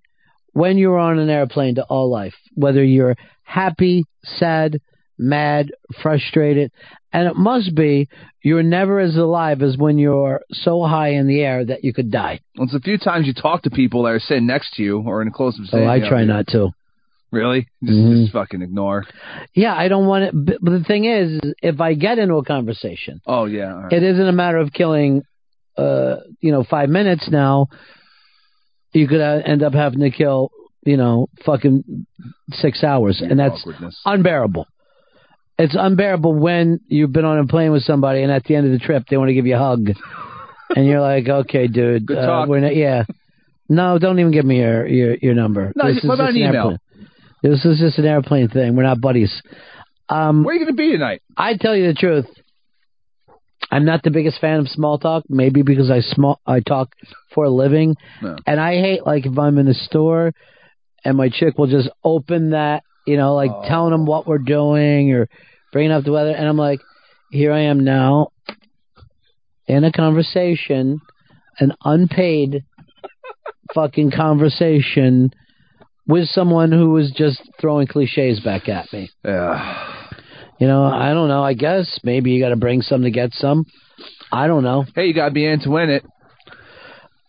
when 0.53 0.77
you're 0.77 0.97
on 0.97 1.19
an 1.19 1.29
airplane 1.29 1.75
to 1.75 1.83
all 1.83 2.09
life, 2.09 2.35
whether 2.55 2.83
you're 2.83 3.15
happy, 3.43 4.05
sad, 4.23 4.79
mad, 5.19 5.71
frustrated, 6.01 6.71
and 7.13 7.27
it 7.27 7.35
must 7.35 7.75
be 7.75 8.07
you're 8.43 8.63
never 8.63 8.99
as 8.99 9.15
alive 9.17 9.61
as 9.61 9.77
when 9.77 9.97
you're 9.97 10.41
so 10.51 10.83
high 10.83 11.09
in 11.09 11.27
the 11.27 11.41
air 11.41 11.65
that 11.65 11.83
you 11.83 11.93
could 11.93 12.09
die. 12.11 12.39
Well, 12.57 12.65
it's 12.65 12.73
a 12.73 12.79
few 12.79 12.97
times 12.97 13.27
you 13.27 13.33
talk 13.33 13.63
to 13.63 13.69
people 13.69 14.03
that 14.03 14.09
are 14.13 14.19
sitting 14.19 14.47
next 14.47 14.75
to 14.75 14.83
you 14.83 14.99
or 15.01 15.21
in 15.21 15.31
close 15.31 15.57
vicinity. 15.57 15.87
Oh, 15.87 15.91
I 15.91 16.07
try 16.07 16.23
not 16.23 16.47
to. 16.47 16.69
Really? 17.31 17.67
Just, 17.83 17.97
Mhm. 17.99 18.21
just 18.21 18.33
fucking 18.33 18.61
ignore. 18.63 19.05
Yeah, 19.53 19.75
I 19.75 19.87
don't 19.87 20.07
want 20.07 20.23
it. 20.23 20.31
But 20.33 20.71
the 20.71 20.83
thing 20.83 21.05
is, 21.05 21.39
if 21.61 21.79
I 21.81 21.93
get 21.93 22.17
into 22.17 22.35
a 22.35 22.43
conversation, 22.43 23.21
Oh 23.27 23.45
yeah. 23.45 23.81
right. 23.83 23.93
it 23.93 24.01
isn't 24.01 24.27
a 24.27 24.31
matter 24.31 24.57
of 24.57 24.71
killing, 24.73 25.21
uh, 25.77 26.15
you 26.41 26.51
know, 26.51 26.63
five 26.63 26.89
minutes 26.89 27.29
now. 27.29 27.67
You 28.93 29.07
could 29.07 29.21
uh, 29.21 29.41
end 29.45 29.61
up 29.61 29.73
having 29.73 29.99
to 29.99 30.09
kill, 30.09 30.49
you 30.83 30.97
know, 30.97 31.27
fucking 31.45 32.07
six 32.53 32.83
hours, 32.83 33.21
and 33.21 33.37
that's 33.39 33.63
unbearable. 34.05 34.65
It's 35.59 35.75
unbearable 35.77 36.33
when 36.33 36.79
you've 36.87 37.11
been 37.11 37.25
on 37.25 37.37
a 37.37 37.45
plane 37.45 37.71
with 37.71 37.83
somebody, 37.83 38.23
and 38.23 38.31
at 38.31 38.45
the 38.45 38.55
end 38.55 38.65
of 38.65 38.71
the 38.71 38.79
trip, 38.79 39.03
they 39.09 39.17
want 39.17 39.27
to 39.29 39.33
give 39.33 39.45
you 39.45 39.55
a 39.55 39.59
hug, 39.59 39.89
and 40.75 40.85
you're 40.87 41.01
like, 41.01 41.27
"Okay, 41.27 41.67
dude, 41.67 42.05
Good 42.07 42.17
uh, 42.17 42.25
talk. 42.25 42.47
we're 42.49 42.61
not, 42.61 42.75
yeah, 42.75 43.03
no, 43.67 43.99
don't 43.99 44.17
even 44.19 44.31
give 44.31 44.45
me 44.45 44.59
your 44.59 44.87
your, 44.87 45.15
your 45.21 45.33
number. 45.35 45.73
No, 45.75 45.93
This 45.93 46.01
what 46.03 46.13
about 46.15 46.29
an 46.29 46.37
email? 46.37 46.55
airplane. 46.55 46.79
This 47.43 47.63
is 47.65 47.79
just 47.79 47.99
an 47.99 48.05
airplane 48.05 48.47
thing. 48.49 48.75
We're 48.75 48.83
not 48.83 48.99
buddies. 49.01 49.41
Um, 50.09 50.43
Where 50.43 50.55
are 50.55 50.57
you 50.57 50.65
going 50.65 50.75
to 50.75 50.77
be 50.81 50.91
tonight? 50.93 51.21
I 51.37 51.55
tell 51.55 51.75
you 51.75 51.87
the 51.87 51.93
truth. 51.93 52.25
I'm 53.71 53.85
not 53.85 54.01
the 54.03 54.09
biggest 54.11 54.39
fan 54.41 54.59
of 54.59 54.67
small 54.69 54.97
talk. 54.97 55.23
Maybe 55.29 55.61
because 55.61 55.91
I 55.91 55.99
small 55.99 56.39
I 56.47 56.61
talk 56.61 56.93
for 57.35 57.43
a 57.45 57.49
living, 57.49 57.95
No. 58.21 58.37
and 58.47 58.59
I 58.59 58.75
hate 58.75 59.05
like 59.05 59.25
if 59.25 59.37
I'm 59.37 59.57
in 59.57 59.67
a 59.67 59.73
store 59.73 60.33
and 61.05 61.17
my 61.17 61.29
chick 61.29 61.57
will 61.57 61.67
just 61.67 61.89
open 62.03 62.51
that, 62.51 62.83
you 63.05 63.17
know, 63.17 63.35
like 63.35 63.51
telling 63.67 63.91
them 63.91 64.05
what 64.05 64.25
we're 64.27 64.37
doing 64.39 65.13
or 65.13 65.27
bringing 65.71 65.91
up 65.91 66.03
the 66.03 66.11
weather, 66.11 66.31
and 66.31 66.47
I'm 66.47 66.57
like, 66.57 66.79
here 67.31 67.51
I 67.51 67.61
am 67.61 67.83
now 67.83 68.29
in 69.67 69.83
a 69.83 69.91
conversation, 69.91 70.99
an 71.59 71.73
unpaid 71.83 72.63
fucking 73.73 74.11
conversation 74.11 75.31
with 76.07 76.27
someone 76.29 76.71
who 76.71 76.89
was 76.89 77.11
just 77.11 77.41
throwing 77.61 77.85
cliches 77.85 78.39
back 78.39 78.67
at 78.67 78.91
me. 78.91 79.11
Yeah. 79.23 80.07
You 80.59 80.67
know, 80.67 80.83
I 80.83 81.13
don't 81.13 81.29
know. 81.29 81.43
I 81.43 81.53
guess 81.53 81.99
maybe 82.03 82.31
you 82.31 82.43
got 82.43 82.49
to 82.49 82.57
bring 82.57 82.81
some 82.81 83.03
to 83.03 83.11
get 83.11 83.31
some. 83.33 83.65
I 84.31 84.47
don't 84.47 84.63
know. 84.63 84.85
Hey, 84.95 85.05
you 85.05 85.13
got 85.13 85.29
to 85.29 85.33
be 85.33 85.45
in 85.45 85.59
to 85.61 85.69
win 85.69 85.89
it. 85.89 86.05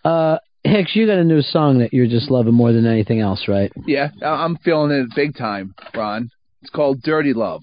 Uh, 0.05 0.39
Hicks, 0.65 0.95
you 0.95 1.07
got 1.07 1.19
a 1.19 1.25
new 1.25 1.43
song 1.43 1.79
that 1.79 1.93
you're 1.93 2.07
just 2.07 2.31
loving 2.31 2.55
more 2.55 2.73
than 2.73 2.87
anything 2.87 3.21
else, 3.21 3.49
right? 3.49 3.73
Yeah, 3.87 4.09
I'm 4.23 4.57
feeling 4.59 4.91
it 4.91 5.15
big 5.15 5.37
time, 5.37 5.75
Ron. 5.95 6.31
It's 6.63 6.71
called 6.71 7.03
Dirty 7.03 7.33
Love. 7.33 7.63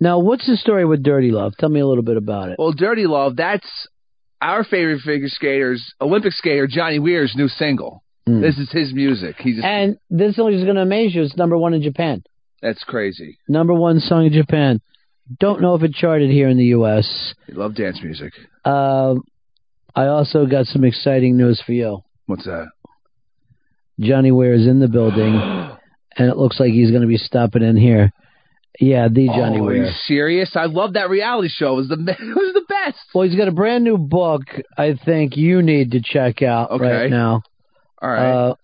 Now, 0.00 0.18
what's 0.18 0.46
the 0.46 0.56
story 0.56 0.84
with 0.84 1.02
Dirty 1.02 1.30
Love? 1.30 1.52
Tell 1.58 1.68
me 1.68 1.80
a 1.80 1.86
little 1.86 2.02
bit 2.04 2.16
about 2.16 2.48
it. 2.50 2.56
Well, 2.58 2.72
Dirty 2.72 3.06
Love, 3.06 3.36
that's 3.36 3.66
our 4.40 4.64
favorite 4.64 5.00
figure 5.02 5.28
skater's 5.28 5.92
Olympic 6.00 6.32
skater 6.32 6.66
Johnny 6.66 6.98
Weir's 6.98 7.34
new 7.36 7.48
single. 7.48 8.02
Mm. 8.28 8.40
This 8.40 8.56
is 8.58 8.70
his 8.72 8.94
music. 8.94 9.36
He 9.38 9.52
just 9.52 9.64
And 9.64 9.98
this 10.08 10.30
is 10.30 10.36
going 10.36 10.76
to 10.76 10.82
amaze 10.82 11.14
you. 11.14 11.22
It's 11.22 11.36
number 11.36 11.58
one 11.58 11.74
in 11.74 11.82
Japan. 11.82 12.22
that's 12.62 12.82
crazy. 12.84 13.38
Number 13.48 13.74
one 13.74 14.00
song 14.00 14.26
in 14.26 14.32
Japan. 14.32 14.80
Don't 15.40 15.60
know 15.60 15.74
if 15.74 15.82
it 15.82 15.92
charted 15.92 16.30
here 16.30 16.48
in 16.48 16.56
the 16.58 16.64
U.S. 16.66 17.34
You 17.46 17.54
love 17.54 17.74
dance 17.74 18.00
music. 18.02 18.32
Uh, 18.64 19.14
I 19.94 20.06
also 20.06 20.46
got 20.46 20.66
some 20.66 20.84
exciting 20.84 21.36
news 21.36 21.62
for 21.64 21.72
you. 21.72 22.00
What's 22.26 22.44
that? 22.44 22.68
Johnny 24.00 24.32
Weir 24.32 24.54
is 24.54 24.66
in 24.66 24.80
the 24.80 24.88
building, 24.88 25.34
and 26.16 26.28
it 26.28 26.36
looks 26.36 26.58
like 26.60 26.70
he's 26.70 26.90
going 26.90 27.02
to 27.02 27.08
be 27.08 27.16
stopping 27.16 27.62
in 27.62 27.76
here. 27.76 28.10
Yeah, 28.80 29.06
the 29.08 29.26
Johnny 29.28 29.60
oh, 29.60 29.66
Are 29.68 29.74
you 29.74 29.90
serious? 30.06 30.56
I 30.56 30.64
love 30.66 30.94
that 30.94 31.08
reality 31.08 31.48
show. 31.48 31.74
It 31.74 31.76
was 31.76 31.88
the 31.88 31.94
it 32.08 32.18
was 32.34 32.54
the 32.54 32.64
best. 32.68 32.98
Well, 33.14 33.26
he's 33.26 33.36
got 33.36 33.46
a 33.46 33.52
brand 33.52 33.84
new 33.84 33.96
book. 33.98 34.42
I 34.76 34.94
think 35.04 35.36
you 35.36 35.62
need 35.62 35.92
to 35.92 36.00
check 36.02 36.42
out 36.42 36.72
Okay. 36.72 36.84
right 36.84 37.10
now. 37.10 37.42
All 38.02 38.10
right. 38.10 38.32
Uh, 38.32 38.54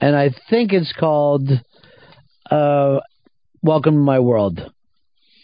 and 0.00 0.14
I 0.14 0.30
think 0.50 0.72
it's 0.72 0.92
called 0.92 1.50
uh, 2.50 3.00
"Welcome 3.62 3.94
to 3.94 4.00
My 4.00 4.18
World." 4.20 4.60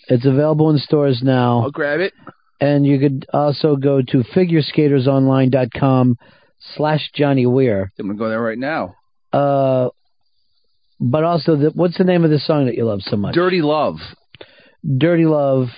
It's 0.09 0.27
available 0.27 0.71
in 0.71 0.79
stores 0.79 1.21
now. 1.23 1.63
I'll 1.63 1.71
grab 1.71 2.01
it. 2.01 2.13
And 2.61 2.87
you 2.87 2.99
could 2.99 3.27
also 3.33 3.77
go 3.77 4.01
to 4.03 4.19
figureskatersonline.com 4.35 6.17
slash 6.77 7.11
Johnny 7.15 7.47
Weir. 7.47 7.93
I'm 7.99 8.07
gonna 8.07 8.19
go 8.19 8.29
there 8.29 8.41
right 8.41 8.59
now. 8.59 8.95
Uh, 9.33 9.89
but 11.01 11.25
also, 11.25 11.57
the, 11.57 11.71
what's 11.75 11.99
the 11.99 12.05
name 12.05 12.25
of 12.25 12.31
the 12.31 12.39
song 12.39 12.67
that 12.67 12.75
you 12.75 12.85
love 12.85 13.01
so 13.03 13.17
much? 13.17 13.35
Dirty 13.35 13.63
Love. 13.63 13.97
Dirty 14.99 15.27
Love. 15.27 15.69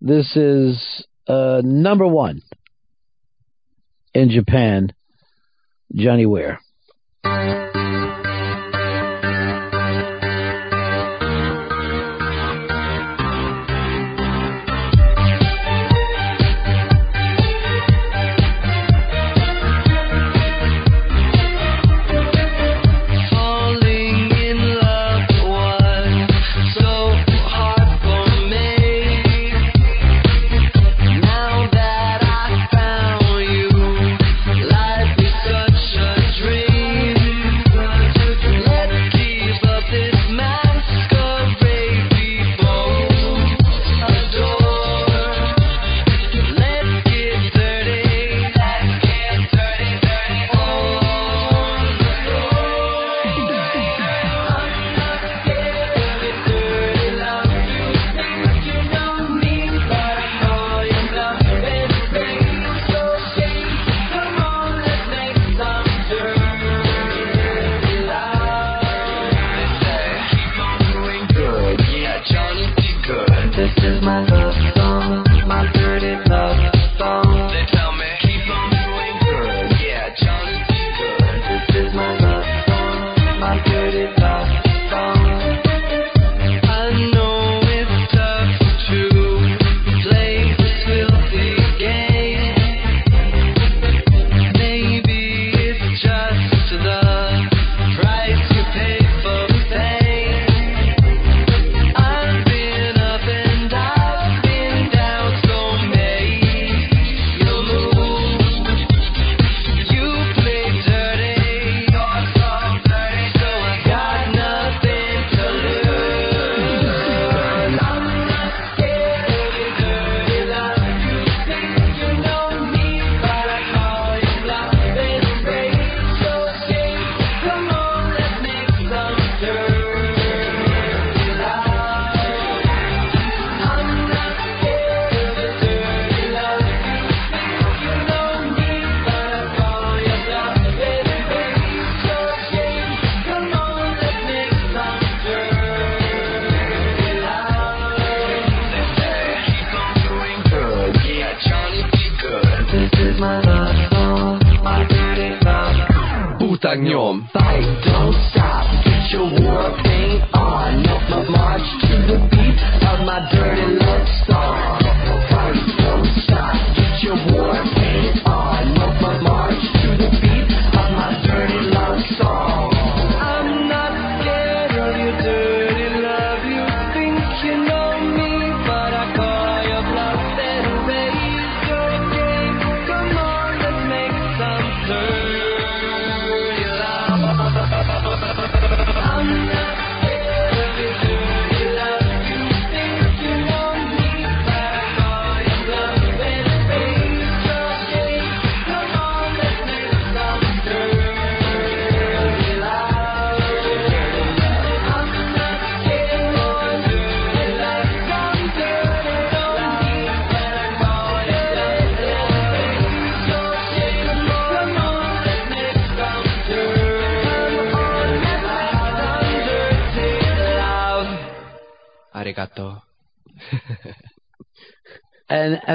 This 0.00 0.36
is 0.36 1.06
uh, 1.26 1.62
number 1.64 2.06
one 2.06 2.42
in 4.14 4.30
Japan. 4.30 4.92
Johnny 5.94 6.26
Weir. 6.26 6.58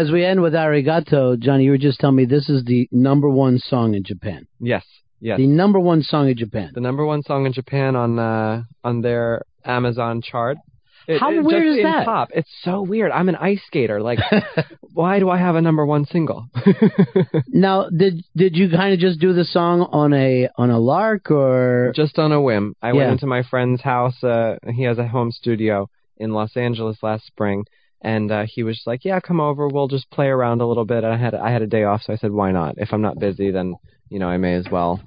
As 0.01 0.11
we 0.11 0.25
end 0.25 0.41
with 0.41 0.53
Arigato, 0.53 1.37
Johnny, 1.39 1.63
you 1.65 1.71
were 1.71 1.77
just 1.89 1.99
telling 1.99 2.15
me 2.15 2.25
this 2.25 2.49
is 2.49 2.63
the 2.65 2.87
number 2.91 3.29
one 3.29 3.57
song 3.59 3.93
in 3.95 4.03
Japan. 4.03 4.47
Yes, 4.59 4.85
yes. 5.19 5.37
The 5.37 5.47
number 5.47 5.79
one 5.79 6.01
song 6.01 6.29
in 6.29 6.37
Japan. 6.37 6.71
The 6.73 6.81
number 6.81 7.05
one 7.05 7.21
song 7.23 7.45
in 7.45 7.53
Japan 7.53 7.95
on 7.95 8.19
uh, 8.19 8.63
on 8.83 9.01
their 9.01 9.43
Amazon 9.65 10.21
chart. 10.21 10.57
It- 11.07 11.19
How 11.19 11.31
it- 11.31 11.43
weird 11.43 11.63
just 11.63 11.71
is 11.73 11.77
in 11.79 11.83
that? 11.91 12.05
Pop. 12.05 12.29
It's 12.33 12.53
so 12.63 12.81
weird. 12.83 13.11
I'm 13.11 13.27
an 13.29 13.35
ice 13.35 13.61
skater. 13.67 14.01
Like, 14.01 14.19
why 14.93 15.19
do 15.19 15.29
I 15.29 15.37
have 15.39 15.55
a 15.55 15.61
number 15.61 15.85
one 15.85 16.05
single? 16.05 16.45
Now, 17.47 17.89
did 17.89 18.21
did 18.35 18.55
you 18.55 18.69
kind 18.69 18.93
of 18.93 18.99
just 18.99 19.19
do 19.19 19.33
the 19.33 19.45
song 19.45 19.81
on 19.91 20.13
a 20.13 20.49
on 20.57 20.69
a 20.69 20.79
lark 20.79 21.29
or 21.31 21.91
just 21.95 22.17
on 22.19 22.31
a 22.31 22.41
whim? 22.41 22.75
I 22.81 22.89
Yeah. 22.89 22.93
went 22.97 23.11
into 23.13 23.27
my 23.27 23.43
friend's 23.43 23.81
house. 23.81 24.23
Uh, 24.23 24.55
he 24.77 24.83
has 24.83 24.97
a 24.97 25.07
home 25.07 25.31
studio 25.31 25.89
in 26.17 26.31
Los 26.31 26.55
Angeles 26.55 26.97
last 27.01 27.25
spring, 27.25 27.65
and 28.01 28.31
uh, 28.31 28.45
he 28.47 28.63
was 28.63 28.77
just 28.77 28.87
like, 28.87 29.05
"Yeah, 29.05 29.19
come 29.19 29.39
over. 29.39 29.67
We'll 29.67 29.87
just 29.87 30.09
play 30.09 30.27
around 30.27 30.61
a 30.61 30.67
little 30.67 30.85
bit." 30.85 31.03
I 31.03 31.17
had 31.17 31.33
I 31.35 31.51
had 31.51 31.61
a 31.61 31.67
day 31.67 31.83
off, 31.83 32.01
so 32.03 32.13
I 32.13 32.17
said, 32.17 32.31
"Why 32.31 32.51
not? 32.51 32.75
If 32.77 32.89
I'm 32.93 33.01
not 33.01 33.19
busy, 33.19 33.51
then 33.51 33.75
you 34.09 34.19
know 34.19 34.27
I 34.27 34.37
may 34.37 34.55
as 34.55 34.65
well. 34.71 35.01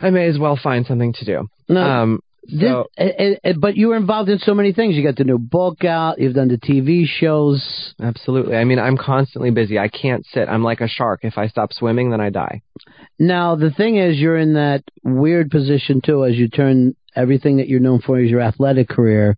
I 0.00 0.10
may 0.10 0.26
as 0.26 0.38
well 0.38 0.58
find 0.62 0.86
something 0.86 1.12
to 1.14 1.24
do." 1.24 1.48
No. 1.68 1.82
Um, 1.82 2.20
so 2.48 2.86
eh, 2.98 3.10
eh, 3.18 3.34
eh, 3.44 3.52
but 3.56 3.76
you 3.76 3.88
were 3.88 3.96
involved 3.96 4.28
in 4.28 4.38
so 4.38 4.52
many 4.52 4.72
things. 4.72 4.96
You 4.96 5.04
got 5.04 5.16
the 5.16 5.24
new 5.24 5.38
book 5.38 5.84
out. 5.84 6.18
You've 6.18 6.34
done 6.34 6.48
the 6.48 6.58
TV 6.58 7.04
shows. 7.06 7.94
absolutely. 8.02 8.56
I 8.56 8.64
mean, 8.64 8.80
I'm 8.80 8.96
constantly 8.96 9.50
busy. 9.50 9.78
I 9.78 9.88
can't 9.88 10.26
sit. 10.26 10.48
I'm 10.48 10.64
like 10.64 10.80
a 10.80 10.88
shark. 10.88 11.20
If 11.22 11.38
I 11.38 11.46
stop 11.46 11.72
swimming, 11.72 12.10
then 12.10 12.20
I 12.20 12.30
die. 12.30 12.62
Now 13.18 13.54
the 13.54 13.70
thing 13.70 13.96
is, 13.96 14.18
you're 14.18 14.38
in 14.38 14.54
that 14.54 14.82
weird 15.04 15.50
position 15.50 16.00
too, 16.04 16.24
as 16.24 16.34
you 16.34 16.48
turn 16.48 16.96
everything 17.14 17.58
that 17.58 17.68
you're 17.68 17.80
known 17.80 18.00
for 18.00 18.18
as 18.18 18.28
your 18.28 18.40
athletic 18.40 18.88
career 18.88 19.36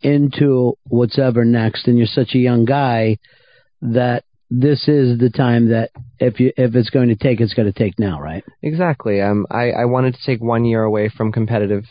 into 0.00 0.76
what's 0.84 1.18
ever 1.18 1.44
next, 1.44 1.88
and 1.88 1.98
you're 1.98 2.06
such 2.06 2.34
a 2.34 2.38
young 2.38 2.64
guy 2.64 3.18
that 3.82 4.24
this 4.50 4.88
is 4.88 5.18
the 5.18 5.30
time 5.30 5.70
that 5.70 5.90
if 6.18 6.38
you 6.38 6.52
if 6.56 6.74
it's 6.74 6.90
going 6.90 7.08
to 7.08 7.16
take, 7.16 7.40
it's 7.40 7.54
going 7.54 7.70
to 7.70 7.78
take 7.78 7.98
now, 7.98 8.20
right? 8.20 8.44
Exactly. 8.62 9.20
Um, 9.20 9.46
I, 9.50 9.70
I 9.70 9.84
wanted 9.86 10.14
to 10.14 10.20
take 10.24 10.40
one 10.40 10.64
year 10.64 10.82
away 10.82 11.08
from 11.08 11.32
competitive 11.32 11.84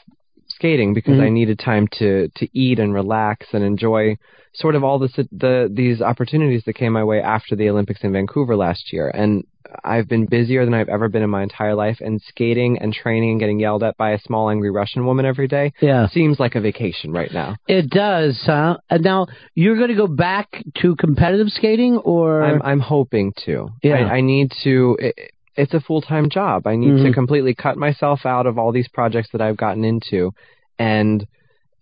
skating 0.65 0.93
because 0.93 1.17
Mhm. 1.17 1.23
I 1.23 1.29
needed 1.29 1.59
time 1.59 1.87
to 1.99 2.29
to 2.39 2.47
eat 2.57 2.79
and 2.79 2.93
relax 2.93 3.47
and 3.53 3.63
enjoy 3.63 4.17
sort 4.53 4.75
of 4.75 4.83
all 4.83 4.97
the 4.99 5.09
the 5.31 5.69
these 5.71 6.01
opportunities 6.01 6.63
that 6.65 6.73
came 6.73 6.93
my 6.93 7.03
way 7.03 7.21
after 7.21 7.55
the 7.55 7.69
Olympics 7.69 8.01
in 8.03 8.11
Vancouver 8.13 8.55
last 8.55 8.91
year. 8.93 9.11
And 9.13 9.43
I've 9.83 10.07
been 10.07 10.25
busier 10.25 10.63
than 10.65 10.73
I've 10.73 10.89
ever 10.89 11.07
been 11.09 11.21
in 11.23 11.29
my 11.29 11.43
entire 11.43 11.75
life. 11.75 11.99
And 11.99 12.21
skating 12.21 12.77
and 12.79 12.93
training 12.93 13.31
and 13.31 13.39
getting 13.39 13.59
yelled 13.59 13.83
at 13.83 13.97
by 13.97 14.11
a 14.11 14.19
small 14.19 14.49
angry 14.49 14.71
Russian 14.71 15.05
woman 15.05 15.25
every 15.25 15.47
day 15.47 15.73
Yeah. 15.81 16.07
seems 16.07 16.39
like 16.39 16.55
a 16.55 16.61
vacation 16.61 17.11
right 17.11 17.31
now. 17.33 17.57
It 17.67 17.89
does, 17.89 18.41
huh? 18.45 18.77
And 18.89 19.03
now 19.03 19.27
you're 19.55 19.75
going 19.75 19.89
to 19.89 19.95
go 19.95 20.07
back 20.07 20.63
to 20.81 20.95
competitive 20.95 21.49
skating, 21.49 21.97
or 21.97 22.43
I'm 22.43 22.61
I'm 22.63 22.79
hoping 22.79 23.33
to. 23.45 23.69
Yeah. 23.83 23.95
I, 23.95 24.17
I 24.17 24.21
need 24.21 24.51
to. 24.63 24.97
It, 24.99 25.15
it's 25.57 25.73
a 25.73 25.79
full 25.79 26.01
time 26.01 26.29
job. 26.29 26.67
I 26.67 26.75
need 26.75 26.97
to 27.03 27.09
Mhm. 27.09 27.13
completely 27.13 27.53
cut 27.55 27.77
myself 27.77 28.25
out 28.25 28.45
of 28.45 28.57
all 28.59 28.71
these 28.73 28.89
projects 28.89 29.29
that 29.31 29.41
I've 29.41 29.55
gotten 29.57 29.83
into, 29.85 30.31
and 30.79 31.25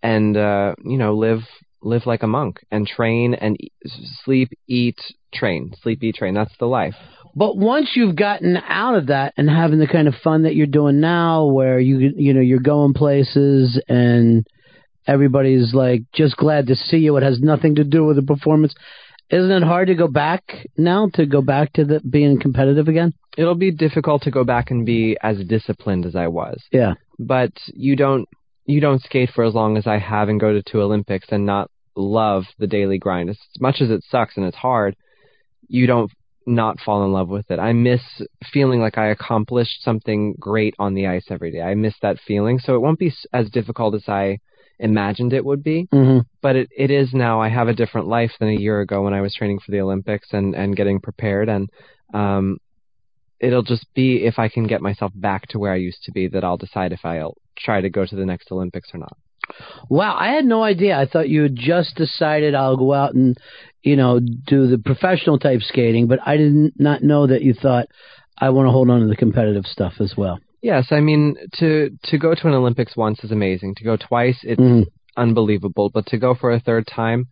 and 0.02 0.36
uh, 0.36 0.74
you 0.84 0.98
know 0.98 1.14
live 1.14 1.40
live 1.82 2.06
like 2.06 2.22
a 2.22 2.26
monk 2.26 2.60
and 2.70 2.86
train 2.86 3.34
and 3.34 3.56
e- 3.60 3.70
sleep, 4.24 4.48
eat, 4.66 4.98
train, 5.34 5.72
sleep, 5.82 6.02
eat, 6.02 6.14
train. 6.14 6.34
That's 6.34 6.56
the 6.58 6.66
life. 6.66 6.94
But 7.36 7.56
once 7.56 7.90
you've 7.94 8.16
gotten 8.16 8.56
out 8.56 8.94
of 8.94 9.08
that 9.08 9.34
and 9.36 9.50
having 9.50 9.80
the 9.80 9.86
kind 9.88 10.08
of 10.08 10.14
fun 10.22 10.44
that 10.44 10.54
you're 10.54 10.66
doing 10.66 11.00
now, 11.00 11.46
where 11.46 11.80
you 11.80 12.12
you 12.16 12.32
know 12.32 12.40
you're 12.40 12.60
going 12.60 12.94
places 12.94 13.80
and 13.88 14.46
everybody's 15.06 15.74
like 15.74 16.02
just 16.14 16.36
glad 16.36 16.68
to 16.68 16.76
see 16.76 16.98
you, 16.98 17.16
it 17.16 17.22
has 17.22 17.40
nothing 17.40 17.74
to 17.76 17.84
do 17.84 18.04
with 18.04 18.16
the 18.16 18.22
performance. 18.22 18.74
Isn't 19.30 19.50
it 19.50 19.62
hard 19.62 19.88
to 19.88 19.94
go 19.94 20.06
back 20.06 20.44
now 20.76 21.08
to 21.14 21.26
go 21.26 21.40
back 21.40 21.72
to 21.74 21.84
the 21.84 22.00
being 22.00 22.38
competitive 22.38 22.88
again? 22.88 23.14
It'll 23.36 23.54
be 23.54 23.72
difficult 23.72 24.22
to 24.22 24.30
go 24.30 24.44
back 24.44 24.70
and 24.70 24.86
be 24.86 25.16
as 25.22 25.38
disciplined 25.44 26.06
as 26.06 26.14
I 26.14 26.28
was. 26.28 26.62
Yeah. 26.70 26.94
but 27.18 27.52
you 27.72 27.96
don't 27.96 28.28
you 28.66 28.80
don't 28.80 29.02
skate 29.02 29.30
for 29.34 29.44
as 29.44 29.54
long 29.54 29.76
as 29.76 29.86
I 29.86 29.98
have 29.98 30.28
and 30.28 30.40
go 30.40 30.52
to 30.52 30.62
two 30.62 30.80
Olympics 30.80 31.28
and 31.30 31.44
not 31.44 31.70
love 31.96 32.44
the 32.58 32.66
daily 32.66 32.98
grind. 32.98 33.30
As 33.30 33.38
much 33.60 33.80
as 33.80 33.90
it 33.90 34.04
sucks 34.08 34.36
and 34.36 34.46
it's 34.46 34.56
hard, 34.56 34.96
you 35.68 35.86
don't 35.86 36.10
not 36.46 36.78
fall 36.80 37.04
in 37.04 37.12
love 37.12 37.28
with 37.28 37.50
it. 37.50 37.58
I 37.58 37.72
miss 37.72 38.02
feeling 38.52 38.80
like 38.80 38.98
I 38.98 39.08
accomplished 39.08 39.82
something 39.82 40.34
great 40.38 40.74
on 40.78 40.94
the 40.94 41.06
ice 41.06 41.26
every 41.30 41.50
day. 41.50 41.62
I 41.62 41.74
miss 41.74 41.94
that 42.02 42.18
feeling, 42.26 42.58
so 42.58 42.74
it 42.74 42.82
won't 42.82 42.98
be 42.98 43.12
as 43.32 43.50
difficult 43.50 43.94
as 43.94 44.08
I 44.08 44.38
imagined 44.78 45.32
it 45.32 45.44
would 45.44 45.62
be. 45.62 45.88
Mm-hmm. 45.92 46.20
But 46.42 46.56
it, 46.56 46.68
it 46.76 46.90
is 46.90 47.14
now. 47.14 47.40
I 47.40 47.48
have 47.48 47.68
a 47.68 47.74
different 47.74 48.08
life 48.08 48.32
than 48.38 48.48
a 48.48 48.60
year 48.60 48.80
ago 48.80 49.02
when 49.02 49.14
I 49.14 49.20
was 49.20 49.34
training 49.34 49.60
for 49.60 49.70
the 49.70 49.80
Olympics 49.80 50.28
and 50.32 50.54
and 50.54 50.76
getting 50.76 51.00
prepared 51.00 51.48
and 51.48 51.70
um 52.12 52.58
it'll 53.44 53.62
just 53.62 53.86
be 53.94 54.24
if 54.24 54.38
I 54.38 54.48
can 54.48 54.66
get 54.66 54.80
myself 54.80 55.12
back 55.14 55.46
to 55.48 55.58
where 55.58 55.72
I 55.72 55.76
used 55.76 56.02
to 56.04 56.12
be 56.12 56.28
that 56.28 56.44
I'll 56.44 56.56
decide 56.56 56.92
if 56.92 57.04
I'll 57.04 57.36
try 57.56 57.80
to 57.80 57.90
go 57.90 58.04
to 58.04 58.16
the 58.16 58.26
next 58.26 58.50
Olympics 58.50 58.90
or 58.94 58.98
not. 58.98 59.16
Wow, 59.88 60.16
I 60.18 60.28
had 60.36 60.44
no 60.44 60.62
idea. 60.62 60.98
I 60.98 61.06
thought 61.06 61.28
you 61.28 61.42
had 61.42 61.56
just 61.56 61.96
decided 61.96 62.54
I'll 62.54 62.76
go 62.76 62.92
out 62.94 63.14
and 63.14 63.36
you 63.82 63.96
know 63.96 64.18
do 64.20 64.66
the 64.66 64.78
professional 64.78 65.38
type 65.38 65.60
skating, 65.60 66.06
but 66.06 66.18
I 66.24 66.36
did 66.36 66.72
not 66.78 67.02
know 67.02 67.26
that 67.26 67.42
you 67.42 67.52
thought 67.54 67.86
I 68.38 68.50
want 68.50 68.66
to 68.66 68.72
hold 68.72 68.90
on 68.90 69.00
to 69.00 69.06
the 69.06 69.16
competitive 69.16 69.66
stuff 69.66 69.94
as 70.00 70.14
well. 70.16 70.38
Yes, 70.62 70.86
I 70.90 71.00
mean 71.00 71.36
to 71.58 71.90
to 72.04 72.18
go 72.18 72.34
to 72.34 72.48
an 72.48 72.54
Olympics 72.54 72.96
once 72.96 73.22
is 73.22 73.30
amazing. 73.30 73.74
To 73.76 73.84
go 73.84 73.96
twice, 73.96 74.38
it's 74.42 74.60
Mhm. 74.60 74.86
unbelievable. 75.16 75.90
But 75.92 76.06
to 76.06 76.16
go 76.18 76.34
for 76.34 76.50
a 76.50 76.60
third 76.60 76.86
time, 76.86 77.26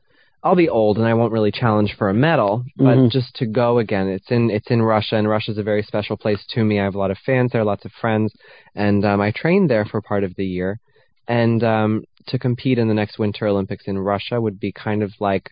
I'll 0.45 0.57
be 0.57 0.69
old 0.69 0.99
and 0.99 1.07
I 1.07 1.15
won't 1.15 1.33
really 1.33 1.53
challenge 1.53 1.95
for 1.97 2.09
a 2.09 2.15
medal. 2.15 2.65
But 2.77 2.99
Mhm. 2.99 3.11
just 3.13 3.35
to 3.37 3.47
go 3.47 3.79
again, 3.79 4.09
it's 4.09 4.31
in 4.31 4.51
it's 4.51 4.71
in 4.71 4.83
Russia, 4.83 5.17
and 5.17 5.29
Russia's 5.29 5.59
a 5.59 5.63
very 5.63 5.83
special 5.83 6.17
place 6.17 6.45
to 6.51 6.65
me. 6.65 6.81
I 6.81 6.85
have 6.85 6.97
a 6.97 6.99
lot 6.99 7.11
of 7.13 7.19
fans 7.19 7.53
there, 7.53 7.65
lots 7.65 7.85
of 7.85 7.93
friends, 7.93 8.35
and 8.75 9.05
um, 9.05 9.21
I 9.21 9.31
trained 9.31 9.71
there 9.71 9.85
for 9.85 10.01
part 10.01 10.25
of 10.25 10.35
the 10.37 10.47
year. 10.47 10.79
And 11.29 11.63
um, 11.63 12.03
to 12.27 12.39
compete 12.39 12.79
in 12.79 12.89
the 12.89 12.95
next 12.95 13.19
Winter 13.19 13.47
Olympics 13.47 13.85
in 13.87 13.99
Russia 13.99 14.41
would 14.41 14.59
be 14.59 14.73
kind 14.73 15.03
of 15.03 15.13
like 15.21 15.51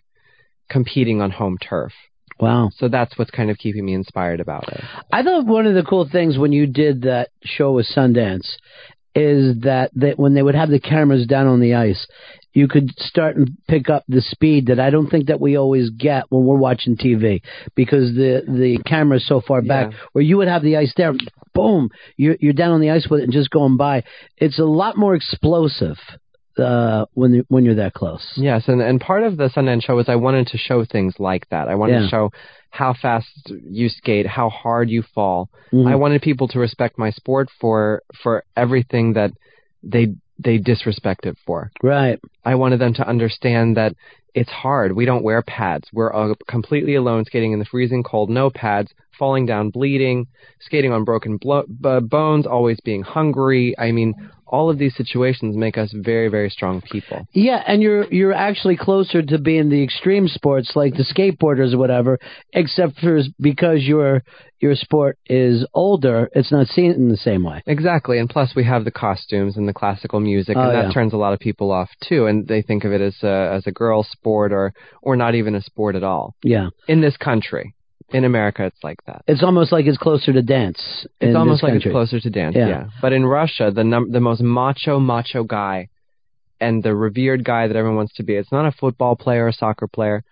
competing 0.69 1.21
on 1.21 1.31
home 1.31 1.57
turf. 1.57 1.93
Wow. 2.39 2.71
So 2.75 2.87
that's 2.87 3.17
what's 3.17 3.31
kind 3.31 3.49
of 3.51 3.57
keeping 3.57 3.85
me 3.85 3.93
inspired 3.93 4.39
about 4.39 4.67
it. 4.69 4.81
I 5.11 5.23
thought 5.23 5.45
one 5.45 5.67
of 5.67 5.75
the 5.75 5.83
cool 5.83 6.07
things 6.09 6.37
when 6.37 6.51
you 6.51 6.65
did 6.65 7.03
that 7.03 7.29
show 7.43 7.71
with 7.71 7.87
Sundance 7.95 8.47
is 9.13 9.59
that 9.61 9.91
that 9.95 10.17
when 10.17 10.33
they 10.33 10.41
would 10.41 10.55
have 10.55 10.69
the 10.69 10.79
cameras 10.79 11.27
down 11.27 11.47
on 11.47 11.59
the 11.59 11.75
ice, 11.75 12.07
you 12.53 12.67
could 12.67 12.91
start 12.99 13.35
and 13.37 13.51
pick 13.67 13.89
up 13.89 14.03
the 14.07 14.21
speed 14.21 14.67
that 14.67 14.79
I 14.79 14.89
don't 14.89 15.09
think 15.09 15.27
that 15.27 15.39
we 15.39 15.57
always 15.57 15.89
get 15.89 16.25
when 16.29 16.45
we're 16.45 16.57
watching 16.57 16.97
TV 16.97 17.41
because 17.75 18.13
the 18.13 18.43
the 18.47 18.79
camera's 18.85 19.25
so 19.27 19.41
far 19.41 19.61
back. 19.61 19.91
Yeah. 19.91 19.97
Where 20.13 20.23
you 20.23 20.37
would 20.37 20.47
have 20.49 20.61
the 20.63 20.77
ice 20.77 20.93
there, 20.97 21.13
boom, 21.53 21.89
you're 22.17 22.35
you're 22.39 22.53
down 22.53 22.71
on 22.71 22.81
the 22.81 22.91
ice 22.91 23.07
with 23.09 23.21
it 23.21 23.23
and 23.23 23.33
just 23.33 23.49
going 23.49 23.77
by. 23.77 24.03
It's 24.37 24.59
a 24.59 24.65
lot 24.65 24.97
more 24.97 25.15
explosive 25.15 25.97
uh, 26.57 27.05
when 27.13 27.33
you- 27.33 27.45
when 27.47 27.63
you're 27.63 27.75
that 27.75 27.93
close. 27.93 28.33
Yes, 28.35 28.67
and 28.67 28.81
and 28.81 28.99
part 28.99 29.23
of 29.23 29.37
the 29.37 29.47
Sundance 29.49 29.83
show 29.83 29.97
is 29.99 30.09
I 30.09 30.15
wanted 30.17 30.47
to 30.47 30.57
show 30.57 30.83
things 30.83 31.15
like 31.19 31.47
that. 31.49 31.69
I 31.69 31.75
wanted 31.75 31.93
Yeah. 31.93 32.01
to 32.01 32.07
show 32.09 32.31
how 32.69 32.93
fast 32.93 33.27
you 33.69 33.87
skate, 33.89 34.27
how 34.27 34.49
hard 34.49 34.89
you 34.89 35.01
fall. 35.01 35.49
Mhm. 35.73 35.87
I 35.89 35.95
wanted 35.95 36.21
people 36.21 36.47
to 36.49 36.59
respect 36.59 36.97
my 36.97 37.09
sport 37.11 37.49
for 37.59 38.01
for 38.21 38.43
everything 38.57 39.13
that 39.13 39.31
they 39.83 40.13
they 40.43 40.57
disrespect 40.57 41.25
it 41.25 41.37
for. 41.45 41.71
Right. 41.81 42.19
I 42.43 42.55
wanted 42.55 42.79
them 42.79 42.93
to 42.95 43.07
understand 43.07 43.77
that 43.77 43.95
it's 44.33 44.49
hard. 44.49 44.93
We 44.93 45.05
don't 45.05 45.23
wear 45.23 45.41
pads. 45.41 45.87
We're 45.93 46.13
uh, 46.13 46.33
completely 46.47 46.95
alone 46.95 47.25
skating 47.25 47.51
in 47.51 47.59
the 47.59 47.65
freezing 47.65 48.03
cold, 48.03 48.29
no 48.29 48.49
pads, 48.49 48.91
falling 49.17 49.45
down, 49.45 49.69
bleeding, 49.69 50.27
skating 50.61 50.91
on 50.91 51.03
broken 51.03 51.37
blo- 51.37 51.65
b- 51.67 51.99
bones, 52.01 52.45
always 52.47 52.79
being 52.79 53.03
hungry. 53.03 53.75
I 53.77 53.91
mean, 53.91 54.13
all 54.47 54.69
of 54.69 54.77
these 54.77 54.95
situations 54.95 55.55
make 55.55 55.77
us 55.77 55.93
very, 55.95 56.27
very 56.27 56.49
strong 56.49 56.81
people. 56.81 57.25
Yeah, 57.33 57.63
and 57.65 57.81
you're 57.81 58.05
you're 58.11 58.33
actually 58.33 58.75
closer 58.77 59.21
to 59.21 59.37
being 59.37 59.69
the 59.69 59.81
extreme 59.83 60.27
sports 60.27 60.73
like 60.75 60.93
the 60.95 61.03
skateboarders 61.05 61.73
or 61.73 61.77
whatever, 61.77 62.19
except 62.53 62.99
for 62.99 63.21
because 63.39 63.83
your 63.83 64.23
your 64.59 64.75
sport 64.75 65.17
is 65.25 65.65
older, 65.73 66.29
it's 66.35 66.51
not 66.51 66.67
seen 66.67 66.91
in 66.91 67.09
the 67.09 67.17
same 67.17 67.43
way. 67.43 67.63
Exactly, 67.65 68.19
and 68.19 68.29
plus 68.29 68.53
we 68.55 68.63
have 68.65 68.83
the 68.85 68.91
costumes 68.91 69.55
and 69.57 69.67
the 69.67 69.73
classical 69.73 70.19
music, 70.19 70.55
and 70.55 70.65
Oh, 70.67 70.71
that 70.71 70.85
yeah. 70.87 70.91
turns 70.91 71.13
a 71.13 71.17
lot 71.17 71.33
of 71.33 71.39
people 71.39 71.71
off 71.71 71.89
too, 72.07 72.25
and 72.27 72.45
they 72.47 72.61
think 72.61 72.83
of 72.83 72.91
it 72.91 73.01
as 73.01 73.15
a 73.23 73.53
as 73.55 73.65
a 73.67 73.71
girl 73.71 74.03
sport 74.21 74.51
or 74.53 74.73
or 75.01 75.15
not 75.15 75.33
even 75.35 75.55
a 75.55 75.61
sport 75.61 75.95
at 75.95 76.03
all. 76.03 76.35
Yeah, 76.43 76.69
In 76.87 77.01
this 77.01 77.17
country, 77.17 77.73
in 78.17 78.23
America, 78.25 78.65
it's 78.65 78.83
like 78.83 78.99
that. 79.07 79.21
it's 79.27 79.43
almost 79.43 79.71
like 79.71 79.85
it's 79.87 79.97
closer 79.97 80.31
to 80.33 80.41
dance. 80.41 80.81
It's 81.19 81.35
almost 81.35 81.63
like 81.63 81.73
country. 81.73 81.89
it's 81.91 81.95
closer 81.95 82.19
to 82.19 82.29
dance, 82.29 82.55
Yeah. 82.55 82.67
yeah. 82.73 82.83
But 83.01 83.13
in 83.13 83.25
Russia, 83.25 83.71
the 83.73 83.83
num- 83.83 84.11
the 84.11 84.19
most 84.29 84.41
macho 84.41 84.99
macho 84.99 85.43
guy, 85.43 85.87
and 86.59 86.83
the 86.83 86.93
revered 86.95 87.43
guy 87.43 87.63
that 87.67 87.75
everyone 87.75 87.97
wants 87.97 88.13
to 88.15 88.23
be, 88.23 88.35
it's 88.35 88.51
not 88.51 88.65
a 88.71 88.71
football 88.71 89.15
player 89.15 89.45
or 89.45 89.47
a 89.49 89.53
soccer 89.53 89.87
player. 89.87 90.23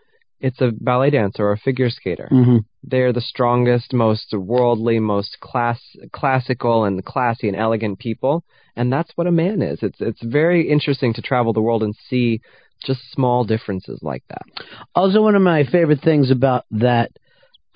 It's 0.48 0.62
a 0.62 0.72
ballet 0.90 1.10
dancer 1.10 1.44
or 1.48 1.52
a 1.54 1.58
figure 1.58 1.90
skater. 1.90 2.30
Mhm. 2.32 2.60
They're 2.92 3.12
the 3.12 3.28
strongest, 3.34 3.94
most 3.94 4.28
worldly, 4.34 4.98
most 5.00 5.32
class 5.42 5.80
classical 6.14 6.78
and 6.88 7.04
classy 7.14 7.48
and 7.50 7.58
elegant 7.58 8.00
people, 8.08 8.44
and 8.78 8.86
that's 8.94 9.12
what 9.18 9.28
a 9.28 9.32
man 9.44 9.62
is. 9.72 9.78
It's 9.88 10.00
it's 10.10 10.22
very 10.42 10.62
interesting 10.76 11.12
to 11.16 11.22
travel 11.22 11.52
the 11.54 11.62
world 11.68 11.84
and 11.84 11.94
see 12.10 12.40
just 12.86 13.00
small 13.12 13.44
differences 13.44 14.00
like 14.02 14.24
that. 14.30 14.42
Also, 14.96 15.22
one 15.22 15.36
of 15.36 15.42
my 15.42 15.64
favorite 15.66 16.02
things 16.02 16.32
about 16.32 16.66
that 16.72 17.12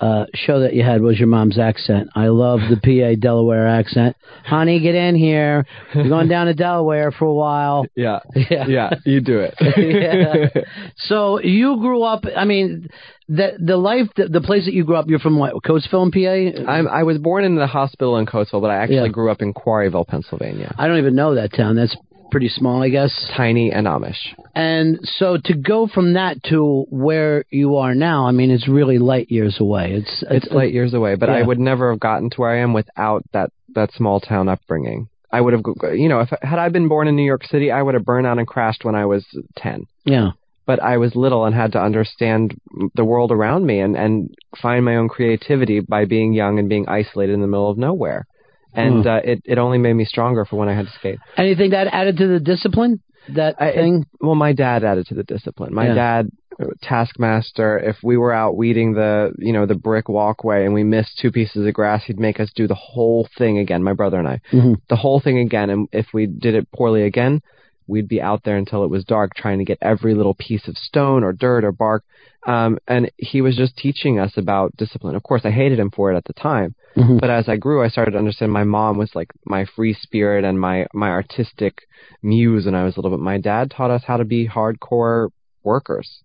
uh, 0.00 0.26
show 0.34 0.60
that 0.60 0.74
you 0.74 0.82
had 0.82 1.00
was 1.00 1.18
your 1.18 1.28
mom's 1.28 1.58
accent. 1.58 2.08
I 2.16 2.26
love 2.26 2.58
the 2.68 2.76
PA 2.76 3.18
Delaware 3.18 3.66
accent. 3.68 4.16
Honey, 4.44 4.80
get 4.80 4.94
in 4.96 5.14
here. 5.14 5.64
You're 5.94 6.08
going 6.08 6.28
down 6.28 6.46
to 6.46 6.52
Delaware 6.54 7.10
for 7.12 7.26
a 7.26 7.32
while. 7.32 7.86
Yeah. 7.96 8.18
Yeah. 8.34 8.66
Yeah, 8.66 8.90
you 9.06 9.20
do 9.20 9.38
it. 9.38 9.54
yeah. 10.58 10.62
So 10.96 11.40
you 11.40 11.78
grew 11.78 12.02
up. 12.02 12.24
I 12.36 12.44
mean, 12.44 12.88
the 13.28 13.52
the 13.64 13.76
life, 13.76 14.08
the, 14.16 14.26
the 14.28 14.40
place 14.40 14.64
that 14.66 14.74
you 14.74 14.84
grew 14.84 14.96
up. 14.96 15.06
You're 15.08 15.20
from 15.20 15.38
what? 15.38 15.54
Coatesville, 15.62 16.12
PA. 16.12 16.70
I'm, 16.70 16.88
I 16.88 17.04
was 17.04 17.18
born 17.18 17.44
in 17.44 17.54
the 17.54 17.66
hospital 17.68 18.16
in 18.18 18.26
Coatesville, 18.26 18.60
but 18.60 18.70
I 18.70 18.76
actually 18.76 18.96
Yeah. 18.96 19.08
grew 19.08 19.30
up 19.30 19.42
in 19.42 19.54
Quarryville, 19.54 20.06
Pennsylvania. 20.06 20.74
I 20.76 20.88
don't 20.88 20.98
even 20.98 21.14
know 21.14 21.36
that 21.36 21.52
town. 21.54 21.76
That's 21.76 21.96
pretty 22.34 22.48
small, 22.48 22.82
I 22.82 22.88
guess. 22.88 23.12
Tiny 23.36 23.70
and 23.70 23.86
Amish. 23.86 24.18
And 24.56 24.98
so 25.04 25.38
to 25.44 25.54
go 25.54 25.86
from 25.86 26.14
that 26.14 26.42
to 26.50 26.84
where 26.90 27.44
you 27.50 27.76
are 27.76 27.94
now, 27.94 28.26
I 28.26 28.32
mean, 28.32 28.50
it's 28.50 28.66
really 28.66 28.98
light 28.98 29.30
years 29.30 29.58
away. 29.60 29.92
It's 29.92 30.24
It's 30.28 30.50
light 30.50 30.72
years 30.72 30.94
away, 30.94 31.14
but 31.14 31.30
I 31.30 31.42
would 31.42 31.60
never 31.60 31.92
have 31.92 32.00
gotten 32.00 32.30
to 32.30 32.36
where 32.36 32.50
I 32.50 32.58
am 32.58 32.72
without 32.72 33.22
that 33.32 33.50
that 33.76 33.92
small 33.92 34.18
town 34.18 34.48
upbringing. 34.48 35.06
I 35.30 35.40
would 35.40 35.52
have, 35.52 35.62
you 35.94 36.08
know, 36.08 36.20
if 36.20 36.30
had 36.42 36.58
I 36.58 36.68
been 36.70 36.88
born 36.88 37.06
in 37.06 37.14
New 37.14 37.24
York 37.24 37.44
City, 37.44 37.70
I 37.70 37.80
would 37.80 37.94
have 37.94 38.04
burned 38.04 38.26
out 38.26 38.38
and 38.38 38.48
crashed 38.48 38.84
when 38.84 38.96
I 38.96 39.06
was 39.06 39.24
ten. 39.56 39.86
Yeah. 40.04 40.30
But 40.66 40.82
I 40.82 40.96
was 40.96 41.14
little 41.14 41.44
and 41.44 41.54
had 41.54 41.72
to 41.72 41.80
understand 41.80 42.56
the 42.96 43.04
world 43.04 43.30
around 43.30 43.64
me 43.64 43.78
and 43.78 43.96
and 43.96 44.34
find 44.60 44.84
my 44.84 44.96
own 44.96 45.08
creativity 45.08 45.78
by 45.78 46.04
being 46.04 46.32
young 46.32 46.58
and 46.58 46.68
being 46.68 46.88
isolated 46.88 47.34
in 47.34 47.42
the 47.42 47.46
middle 47.46 47.70
of 47.70 47.78
nowhere. 47.78 48.26
And 48.74 49.02
Hmm. 49.04 49.08
uh, 49.08 49.16
it 49.18 49.42
it 49.44 49.58
only 49.58 49.78
made 49.78 49.94
me 49.94 50.04
stronger 50.04 50.44
for 50.44 50.56
when 50.56 50.68
I 50.68 50.74
had 50.74 50.86
to 50.86 50.92
skate. 50.92 51.18
Anything 51.36 51.70
that 51.70 51.86
added 51.92 52.16
to 52.18 52.26
the 52.26 52.40
discipline? 52.40 53.00
That 53.28 53.54
I, 53.58 53.72
thing? 53.72 54.04
well, 54.20 54.34
my 54.34 54.52
dad 54.52 54.84
added 54.84 55.06
to 55.06 55.14
the 55.14 55.22
discipline. 55.22 55.72
My 55.72 55.86
Yeah. 55.88 55.94
dad, 55.94 56.28
uh, 56.60 56.66
taskmaster. 56.82 57.78
If 57.78 57.96
we 58.02 58.16
were 58.16 58.32
out 58.32 58.56
weeding 58.56 58.92
the, 58.94 59.32
you 59.38 59.52
know, 59.52 59.64
the 59.66 59.74
brick 59.74 60.08
walkway 60.08 60.64
and 60.64 60.74
we 60.74 60.84
missed 60.84 61.18
two 61.18 61.30
pieces 61.32 61.66
of 61.66 61.72
grass, 61.74 62.04
he'd 62.04 62.20
make 62.20 62.38
us 62.40 62.50
do 62.54 62.66
the 62.66 62.74
whole 62.74 63.26
thing 63.38 63.58
again. 63.58 63.82
My 63.82 63.92
brother 63.94 64.18
and 64.18 64.28
I, 64.28 64.40
Mhm. 64.52 64.76
the 64.88 64.96
whole 64.96 65.20
thing 65.20 65.38
again. 65.38 65.70
And 65.70 65.88
if 65.92 66.06
we 66.12 66.26
did 66.26 66.54
it 66.54 66.70
poorly 66.72 67.02
again, 67.04 67.40
we'd 67.86 68.08
be 68.08 68.20
out 68.20 68.42
there 68.44 68.56
until 68.56 68.84
it 68.84 68.90
was 68.90 69.04
dark, 69.04 69.34
trying 69.34 69.58
to 69.58 69.64
get 69.64 69.78
every 69.82 70.14
little 70.14 70.34
piece 70.34 70.68
of 70.68 70.76
stone 70.76 71.22
or 71.24 71.32
dirt 71.32 71.64
or 71.64 71.72
bark. 71.72 72.04
Um, 72.46 72.78
and 72.86 73.10
he 73.16 73.40
was 73.40 73.56
just 73.56 73.76
teaching 73.76 74.18
us 74.18 74.32
about 74.36 74.76
discipline. 74.76 75.14
Of 75.14 75.22
course, 75.22 75.42
I 75.44 75.50
hated 75.50 75.78
him 75.78 75.90
for 75.90 76.12
it 76.12 76.16
at 76.16 76.24
the 76.24 76.34
time. 76.34 76.74
Mhm. 76.96 77.18
But 77.20 77.30
as 77.30 77.48
I 77.48 77.56
grew, 77.56 77.82
I 77.82 77.88
started 77.88 78.12
to 78.12 78.18
understand 78.18 78.52
my 78.52 78.64
mom 78.64 78.98
was 78.98 79.14
like 79.14 79.30
my 79.46 79.64
free 79.64 79.94
spirit 79.94 80.44
and 80.44 80.60
my 80.60 80.86
my 80.92 81.08
artistic 81.08 81.78
muse 82.22 82.66
when 82.66 82.74
I 82.74 82.84
was 82.84 82.96
a 82.96 83.00
little. 83.00 83.16
But 83.16 83.24
my 83.24 83.38
dad 83.38 83.70
taught 83.70 83.90
us 83.90 84.04
how 84.06 84.18
to 84.18 84.24
be 84.24 84.46
hardcore 84.46 85.30
workers. 85.62 86.20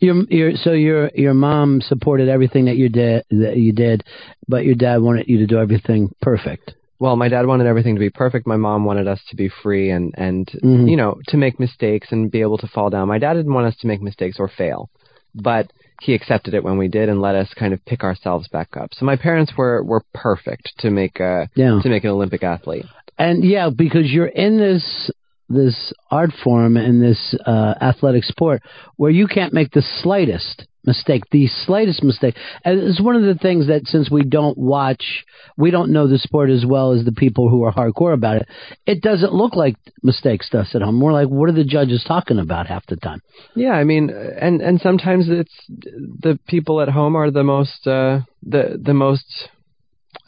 Your, 0.00 0.16
your, 0.28 0.52
so 0.56 0.72
your 0.72 1.10
your 1.14 1.32
mom 1.34 1.80
supported 1.80 2.28
everything 2.28 2.66
that 2.66 2.76
you 2.76 2.88
did 2.88 3.24
that 3.30 3.56
you 3.56 3.72
did, 3.72 4.04
but 4.46 4.64
your 4.64 4.74
dad 4.74 5.00
wanted 5.00 5.28
you 5.28 5.38
to 5.38 5.46
do 5.46 5.58
everything 5.58 6.10
perfect. 6.20 6.74
Well, 7.02 7.16
my 7.16 7.28
dad 7.28 7.46
wanted 7.48 7.66
everything 7.66 7.96
to 7.96 7.98
be 7.98 8.10
perfect. 8.10 8.46
My 8.46 8.56
mom 8.56 8.84
wanted 8.84 9.08
us 9.08 9.20
to 9.30 9.34
be 9.34 9.48
free 9.48 9.90
and 9.90 10.14
and 10.16 10.46
Mhm. 10.62 10.88
you 10.88 10.96
know 10.96 11.18
to 11.30 11.36
make 11.36 11.58
mistakes 11.58 12.12
and 12.12 12.30
be 12.30 12.42
able 12.42 12.58
to 12.58 12.68
fall 12.68 12.90
down. 12.90 13.08
My 13.08 13.18
dad 13.18 13.34
didn't 13.34 13.52
want 13.52 13.66
us 13.66 13.76
to 13.78 13.88
make 13.88 14.00
mistakes 14.00 14.38
or 14.38 14.46
fail, 14.46 14.88
but 15.34 15.66
he 16.00 16.14
accepted 16.14 16.54
it 16.54 16.62
when 16.62 16.78
we 16.78 16.86
did 16.86 17.08
and 17.08 17.20
let 17.20 17.34
us 17.34 17.52
kind 17.54 17.74
of 17.74 17.84
pick 17.86 18.04
ourselves 18.04 18.46
back 18.56 18.76
up. 18.76 18.94
So 18.94 19.04
my 19.04 19.16
parents 19.16 19.56
were 19.56 19.82
were 19.82 20.04
perfect 20.14 20.78
to 20.78 20.90
make 20.90 21.18
a 21.18 21.48
Yeah. 21.56 21.80
to 21.82 21.88
make 21.88 22.04
an 22.04 22.10
Olympic 22.10 22.44
athlete. 22.44 22.86
And 23.18 23.42
yeah, 23.42 23.68
because 23.70 24.06
you're 24.12 24.34
in 24.46 24.56
this 24.58 25.10
this 25.48 25.92
art 26.08 26.32
form 26.44 26.76
and 26.76 27.02
this 27.02 27.34
uh, 27.44 27.74
athletic 27.80 28.22
sport 28.22 28.62
where 28.96 29.10
you 29.10 29.26
can't 29.26 29.52
make 29.52 29.72
the 29.72 29.82
slightest 29.82 30.66
mistake, 30.84 31.22
the 31.30 31.46
slightest 31.64 32.02
mistake. 32.02 32.36
And 32.64 32.80
it's 32.80 33.00
one 33.00 33.16
of 33.16 33.22
the 33.22 33.34
things 33.40 33.68
that 33.68 33.86
since 33.86 34.10
we 34.10 34.22
don't 34.22 34.58
watch, 34.58 35.24
we 35.56 35.70
don't 35.70 35.92
know 35.92 36.08
the 36.08 36.18
sport 36.18 36.50
as 36.50 36.64
well 36.66 36.92
as 36.92 37.04
the 37.04 37.12
people 37.12 37.48
who 37.48 37.62
are 37.64 37.72
hardcore 37.72 38.12
about 38.14 38.36
it. 38.36 38.48
It 38.86 39.00
doesn't 39.02 39.32
look 39.32 39.54
like 39.54 39.76
mistakes 40.02 40.48
to 40.50 40.60
us 40.60 40.74
at 40.74 40.82
home. 40.82 41.00
We're 41.00 41.12
like, 41.12 41.28
what 41.28 41.48
are 41.48 41.52
the 41.52 41.64
judges 41.64 42.04
talking 42.06 42.38
about 42.38 42.66
half 42.66 42.84
the 42.86 42.96
time? 42.96 43.20
Yeah, 43.54 43.72
I 43.72 43.84
mean, 43.84 44.10
and 44.10 44.60
and 44.60 44.80
sometimes 44.80 45.26
it's 45.28 45.54
the 45.68 46.38
people 46.48 46.80
at 46.80 46.88
home 46.88 47.16
are 47.16 47.30
the 47.30 47.44
most 47.44 47.86
uh, 47.86 48.20
the 48.42 48.78
the 48.82 48.94
most, 48.94 49.48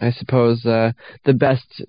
I 0.00 0.10
suppose, 0.12 0.64
uh, 0.64 0.92
the 1.24 1.34
best 1.34 1.82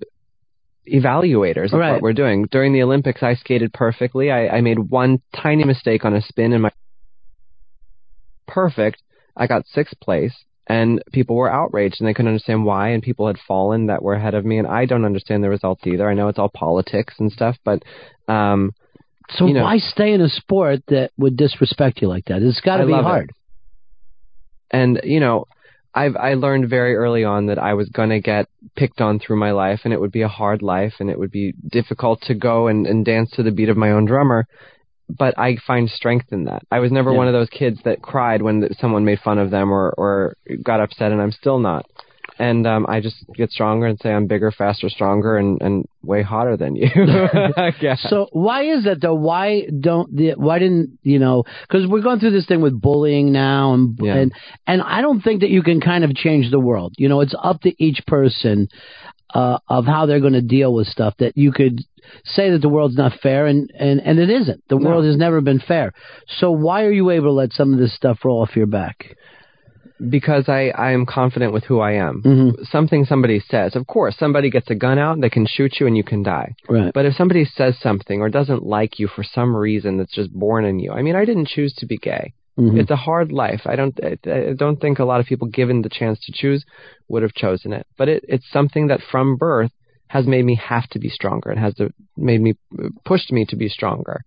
evaluators 0.92 1.72
of 1.72 1.80
Right. 1.80 1.92
what 1.92 2.02
we're 2.02 2.12
doing. 2.12 2.46
During 2.50 2.72
the 2.72 2.82
Olympics, 2.82 3.22
I 3.22 3.34
skated 3.34 3.72
perfectly. 3.72 4.30
I, 4.30 4.48
I 4.48 4.60
made 4.60 4.78
one 4.78 5.20
tiny 5.34 5.64
mistake 5.64 6.04
on 6.04 6.14
a 6.14 6.22
spin, 6.22 6.52
and 6.52 6.62
my 6.62 6.70
perfect. 8.46 9.02
I 9.36 9.46
got 9.46 9.66
sixth 9.66 9.98
place, 10.00 10.34
and 10.66 11.02
people 11.12 11.36
were 11.36 11.50
outraged, 11.52 11.96
and 12.00 12.08
they 12.08 12.14
couldn't 12.14 12.30
understand 12.30 12.64
why. 12.64 12.88
And 12.90 13.02
people 13.02 13.26
had 13.26 13.36
fallen 13.46 13.86
that 13.86 14.02
were 14.02 14.14
ahead 14.14 14.34
of 14.34 14.44
me, 14.44 14.58
and 14.58 14.66
I 14.66 14.86
don't 14.86 15.04
understand 15.04 15.44
the 15.44 15.50
results 15.50 15.86
either. 15.86 16.08
I 16.08 16.14
know 16.14 16.28
it's 16.28 16.38
all 16.38 16.48
politics 16.48 17.14
and 17.18 17.30
stuff, 17.30 17.56
but 17.64 17.82
um, 18.28 18.72
So 19.30 19.46
you 19.46 19.54
know, 19.54 19.62
why 19.64 19.78
stay 19.78 20.12
in 20.12 20.20
a 20.20 20.28
sport 20.28 20.80
that 20.88 21.10
would 21.18 21.36
disrespect 21.36 22.00
you 22.02 22.08
like 22.08 22.26
that? 22.26 22.42
It's 22.42 22.60
got 22.60 22.78
to 22.78 22.86
be 22.86 22.92
love 22.92 23.04
it. 23.04 23.08
hard. 23.08 23.32
and 24.70 25.00
you 25.04 25.20
know 25.20 25.44
i've 25.94 26.16
i 26.16 26.34
learned 26.34 26.68
very 26.68 26.96
early 26.96 27.24
on 27.24 27.46
that 27.46 27.58
i 27.58 27.74
was 27.74 27.88
going 27.90 28.08
to 28.10 28.20
get 28.20 28.46
picked 28.74 29.00
on 29.00 29.18
through 29.18 29.36
my 29.36 29.52
life 29.52 29.80
and 29.84 29.92
it 29.92 30.00
would 30.00 30.12
be 30.12 30.22
a 30.22 30.28
hard 30.28 30.60
life 30.62 30.94
and 31.00 31.08
it 31.08 31.18
would 31.18 31.30
be 31.30 31.54
difficult 31.70 32.20
to 32.22 32.34
go 32.34 32.66
and, 32.66 32.86
and 32.86 33.04
dance 33.04 33.30
to 33.30 33.42
the 33.42 33.50
beat 33.52 33.68
of 33.68 33.76
my 33.76 33.90
own 33.90 34.04
drummer 34.04 34.46
but 35.08 35.38
i 35.38 35.56
find 35.66 35.88
strength 35.90 36.26
in 36.32 36.44
that 36.44 36.62
i 36.70 36.78
was 36.80 36.90
never 36.92 37.10
Yeah. 37.12 37.18
one 37.18 37.28
of 37.28 37.32
those 37.32 37.48
kids 37.50 37.80
that 37.84 38.02
cried 38.02 38.42
when 38.42 38.68
someone 38.80 39.04
made 39.04 39.20
fun 39.20 39.38
of 39.38 39.50
them 39.50 39.70
or 39.72 39.90
or 39.96 40.34
got 40.62 40.80
upset 40.80 41.12
and 41.12 41.20
i'm 41.20 41.32
still 41.32 41.58
not 41.58 41.84
and 42.38 42.66
um 42.66 42.86
i 42.88 43.00
just 43.00 43.16
get 43.34 43.50
stronger 43.50 43.86
and 43.86 43.98
say 44.00 44.12
i'm 44.12 44.26
bigger 44.26 44.50
faster 44.50 44.88
stronger 44.88 45.36
and 45.36 45.60
and 45.62 45.84
way 46.02 46.22
hotter 46.22 46.56
than 46.56 46.76
you. 46.76 46.88
So 48.08 48.28
why 48.30 48.62
is 48.64 48.84
that 48.84 49.00
though? 49.00 49.14
Why 49.14 49.66
don't 49.80 50.14
the 50.14 50.34
why 50.36 50.60
didn't 50.60 50.98
you 51.02 51.18
know? 51.18 51.42
Because 51.68 51.86
we're 51.88 52.00
going 52.02 52.20
through 52.20 52.30
this 52.30 52.46
thing 52.46 52.60
with 52.60 52.80
bullying 52.80 53.32
now, 53.32 53.74
and 53.74 53.98
Yeah. 54.00 54.14
and 54.16 54.32
and 54.68 54.82
I 54.82 55.00
don't 55.00 55.20
think 55.20 55.40
that 55.40 55.50
you 55.50 55.62
can 55.64 55.80
kind 55.80 56.04
of 56.04 56.14
change 56.14 56.50
the 56.52 56.60
world. 56.60 56.94
You 56.96 57.08
know, 57.08 57.20
it's 57.22 57.34
up 57.42 57.60
to 57.62 57.72
each 57.82 58.06
person 58.06 58.68
uh, 59.38 59.58
of 59.68 59.84
how 59.86 60.02
they're 60.06 60.26
going 60.26 60.40
to 60.42 60.42
deal 60.58 60.72
with 60.72 60.86
stuff. 60.86 61.14
That 61.18 61.36
you 61.36 61.50
could 61.52 61.76
say 62.24 62.50
that 62.52 62.62
the 62.62 62.68
world's 62.76 62.96
not 62.96 63.12
fair, 63.22 63.46
and 63.46 63.70
and 63.78 64.00
and 64.08 64.18
it 64.18 64.30
isn't. 64.30 64.60
The 64.68 64.78
No. 64.78 64.88
world 64.88 65.04
has 65.04 65.16
never 65.16 65.40
been 65.40 65.60
fair. 65.60 65.92
So 66.40 66.50
why 66.50 66.78
are 66.86 66.92
you 67.00 67.10
able 67.10 67.28
to 67.28 67.32
let 67.42 67.52
some 67.52 67.72
of 67.72 67.78
this 67.78 67.94
stuff 67.94 68.18
roll 68.24 68.40
off 68.42 68.56
your 68.56 68.66
back? 68.80 68.98
because 70.10 70.44
I, 70.48 70.68
I 70.86 70.92
am 70.92 71.06
confident 71.06 71.54
with 71.54 71.64
who 71.64 71.80
I 71.80 71.92
am. 71.92 72.22
Mm-hmm. 72.22 72.64
Something 72.70 73.06
somebody 73.06 73.40
says, 73.40 73.74
of 73.74 73.86
course, 73.86 74.14
somebody 74.18 74.50
gets 74.50 74.68
a 74.70 74.74
gun 74.74 74.98
out, 74.98 75.20
they 75.22 75.30
can 75.30 75.46
shoot 75.46 75.76
you 75.80 75.86
and 75.86 75.96
you 75.96 76.04
can 76.04 76.22
die. 76.22 76.54
Right. 76.68 76.92
But 76.92 77.06
if 77.06 77.14
somebody 77.14 77.46
says 77.46 77.78
something 77.80 78.20
or 78.20 78.28
doesn't 78.28 78.62
like 78.62 78.98
you 78.98 79.08
for 79.08 79.24
some 79.24 79.56
reason 79.56 79.96
that's 79.96 80.14
just 80.14 80.30
born 80.32 80.66
in 80.66 80.80
you, 80.80 80.92
I 80.92 81.00
mean, 81.00 81.16
I 81.16 81.24
didn't 81.24 81.48
choose 81.48 81.72
to 81.78 81.86
be 81.86 81.96
gay. 81.96 82.34
Mhm. 82.58 82.78
It's 82.78 82.90
a 82.90 82.96
hard 82.96 83.32
life. 83.32 83.62
I 83.66 83.76
don't, 83.76 83.98
I, 84.02 84.52
don't 84.54 84.80
think 84.80 84.98
a 84.98 85.04
lot 85.04 85.20
of 85.20 85.26
people 85.26 85.48
given 85.48 85.82
the 85.82 85.88
chance 85.90 86.18
to 86.20 86.32
choose 86.32 86.64
would 87.08 87.22
have 87.22 87.34
chosen 87.34 87.72
it. 87.72 87.86
But 87.98 88.08
it, 88.08 88.24
it's 88.28 88.50
something 88.50 88.86
that 88.86 89.00
from 89.10 89.36
birth 89.36 89.72
has 90.08 90.26
made 90.26 90.44
me 90.44 90.54
have 90.56 90.88
to 90.90 90.98
be 90.98 91.08
stronger. 91.08 91.50
It 91.50 91.58
has 91.58 91.74
to, 91.74 91.92
made 92.16 92.40
me, 92.40 92.54
pushed 93.04 93.30
me 93.32 93.44
to 93.46 93.56
be 93.56 93.68
stronger. 93.68 94.22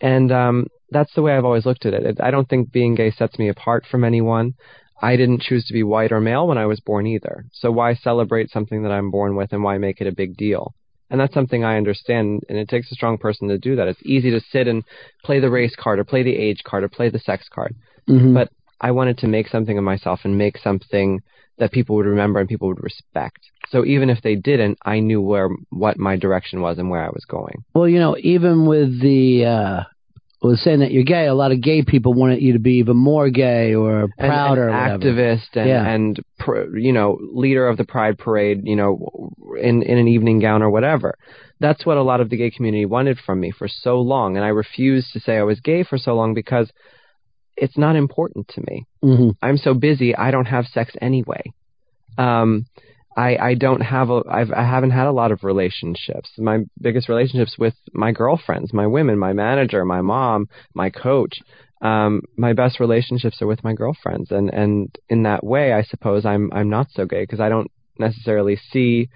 And, 0.00 0.30
um, 0.30 0.66
that's 0.90 1.12
the 1.14 1.22
way 1.22 1.34
I've 1.36 1.44
always 1.44 1.66
looked 1.66 1.86
at 1.86 1.94
it. 1.94 2.20
I 2.20 2.30
don't 2.30 2.48
think 2.48 2.70
being 2.70 2.94
gay 2.94 3.10
sets 3.10 3.38
me 3.38 3.48
apart 3.48 3.84
from 3.90 4.04
anyone. 4.04 4.54
I 5.02 5.16
didn't 5.16 5.40
choose 5.40 5.64
to 5.66 5.72
be 5.72 5.82
white 5.82 6.12
or 6.12 6.20
male 6.20 6.46
when 6.46 6.58
I 6.58 6.66
was 6.66 6.78
born 6.78 7.06
either. 7.06 7.46
So 7.52 7.72
why 7.72 7.94
celebrate 7.94 8.50
something 8.50 8.82
that 8.84 8.92
I'm 8.92 9.10
born 9.10 9.34
with 9.34 9.52
and 9.52 9.64
why 9.64 9.78
make 9.78 10.00
it 10.00 10.06
a 10.06 10.12
big 10.12 10.36
deal? 10.36 10.74
And 11.10 11.20
that's 11.20 11.34
something 11.34 11.64
I 11.64 11.76
understand, 11.76 12.42
and 12.48 12.58
it 12.58 12.68
takes 12.68 12.90
a 12.90 12.94
strong 12.94 13.18
person 13.18 13.48
to 13.48 13.58
do 13.58 13.76
that. 13.76 13.88
It's 13.88 14.00
easy 14.04 14.30
to 14.30 14.40
sit 14.40 14.66
and 14.66 14.82
play 15.22 15.38
the 15.38 15.50
race 15.50 15.74
card 15.76 15.98
or 15.98 16.04
play 16.04 16.22
the 16.22 16.36
age 16.36 16.62
card 16.64 16.82
or 16.82 16.88
play 16.88 17.10
the 17.10 17.18
sex 17.18 17.46
card. 17.48 17.74
Mhm. 18.08 18.34
But 18.34 18.48
I 18.80 18.90
wanted 18.90 19.18
to 19.18 19.28
make 19.28 19.48
something 19.48 19.78
of 19.78 19.84
myself 19.84 20.20
and 20.24 20.36
make 20.36 20.58
something 20.58 21.20
that 21.58 21.72
people 21.72 21.96
would 21.96 22.06
remember 22.06 22.40
and 22.40 22.48
people 22.48 22.68
would 22.68 22.82
respect. 22.82 23.38
So 23.68 23.84
even 23.84 24.10
if 24.10 24.22
they 24.22 24.34
didn't, 24.34 24.78
I 24.84 25.00
knew 25.00 25.20
where 25.20 25.48
what 25.70 25.98
my 25.98 26.16
direction 26.16 26.60
was 26.60 26.78
and 26.78 26.90
where 26.90 27.02
I 27.02 27.08
was 27.08 27.24
going. 27.26 27.64
Well, 27.74 27.88
you 27.88 27.98
know, 27.98 28.16
even 28.20 28.66
with 28.66 29.00
the 29.00 29.46
uh 29.46 29.82
with 30.44 30.58
saying 30.60 30.80
that 30.80 30.92
you're 30.92 31.04
gay, 31.04 31.26
a 31.26 31.34
lot 31.34 31.52
of 31.52 31.60
gay 31.62 31.82
people 31.82 32.12
wanted 32.12 32.42
you 32.42 32.52
to 32.52 32.58
be 32.58 32.74
even 32.74 32.96
more 32.96 33.30
gay 33.30 33.74
or 33.74 34.08
prouder 34.18 34.68
and 34.68 35.02
activist 35.02 35.48
and 35.54 35.68
Yeah. 35.68 35.88
and 35.88 36.20
pr- 36.38 36.76
you 36.76 36.92
know 36.92 37.18
leader 37.32 37.66
of 37.66 37.76
the 37.76 37.84
pride 37.84 38.18
parade 38.18 38.60
you 38.64 38.76
know 38.76 39.32
in 39.60 39.82
in 39.82 39.98
an 39.98 40.06
evening 40.08 40.40
gown 40.40 40.62
or 40.62 40.70
whatever. 40.70 41.14
That's 41.60 41.86
what 41.86 41.96
a 41.96 42.02
lot 42.02 42.20
of 42.20 42.28
the 42.30 42.36
gay 42.36 42.50
community 42.50 42.84
wanted 42.84 43.18
from 43.18 43.40
me 43.40 43.50
for 43.50 43.68
so 43.68 44.00
long. 44.00 44.36
And 44.36 44.44
i 44.44 44.48
refused 44.48 45.12
to 45.14 45.20
say 45.20 45.38
i 45.38 45.42
was 45.42 45.60
gay 45.60 45.82
for 45.82 45.96
so 45.98 46.14
long 46.14 46.34
because 46.34 46.70
it's 47.56 47.78
not 47.78 47.96
important 47.96 48.48
to 48.48 48.60
me. 48.68 48.84
Hmm 49.02 49.30
i'm 49.40 49.56
so 49.56 49.72
busy 49.74 50.14
i 50.14 50.30
don't 50.30 50.46
have 50.56 50.66
sex 50.66 50.92
anyway. 51.00 51.42
Um 52.18 52.66
I, 53.16 53.36
I 53.36 53.54
don't 53.54 53.80
have 53.80 54.10
a 54.10 54.22
I've 54.28 54.52
I 54.52 54.64
haven't 54.64 54.90
had 54.90 55.06
a 55.06 55.12
lot 55.12 55.32
of 55.32 55.44
relationships. 55.44 56.30
My 56.38 56.60
biggest 56.80 57.08
relationships 57.08 57.56
with 57.58 57.74
my 57.92 58.12
girlfriends, 58.12 58.72
my 58.72 58.86
women, 58.86 59.18
my 59.18 59.32
manager, 59.32 59.84
my 59.84 60.00
mom, 60.00 60.48
my 60.74 60.90
coach. 60.90 61.38
um, 61.82 62.22
my 62.36 62.52
best 62.54 62.80
relationships 62.80 63.40
are 63.42 63.46
with 63.46 63.62
my 63.64 63.74
girlfriends, 63.74 64.30
and 64.30 64.50
and 64.52 64.96
in 65.08 65.22
that 65.24 65.44
way, 65.44 65.72
I 65.72 65.82
suppose 65.82 66.24
I'm 66.24 66.50
I'm 66.52 66.70
not 66.70 66.88
so 66.90 67.04
gay 67.06 67.22
because 67.22 67.40
I 67.40 67.48
don't 67.48 67.70
necessarily 67.98 68.56
see 68.72 69.08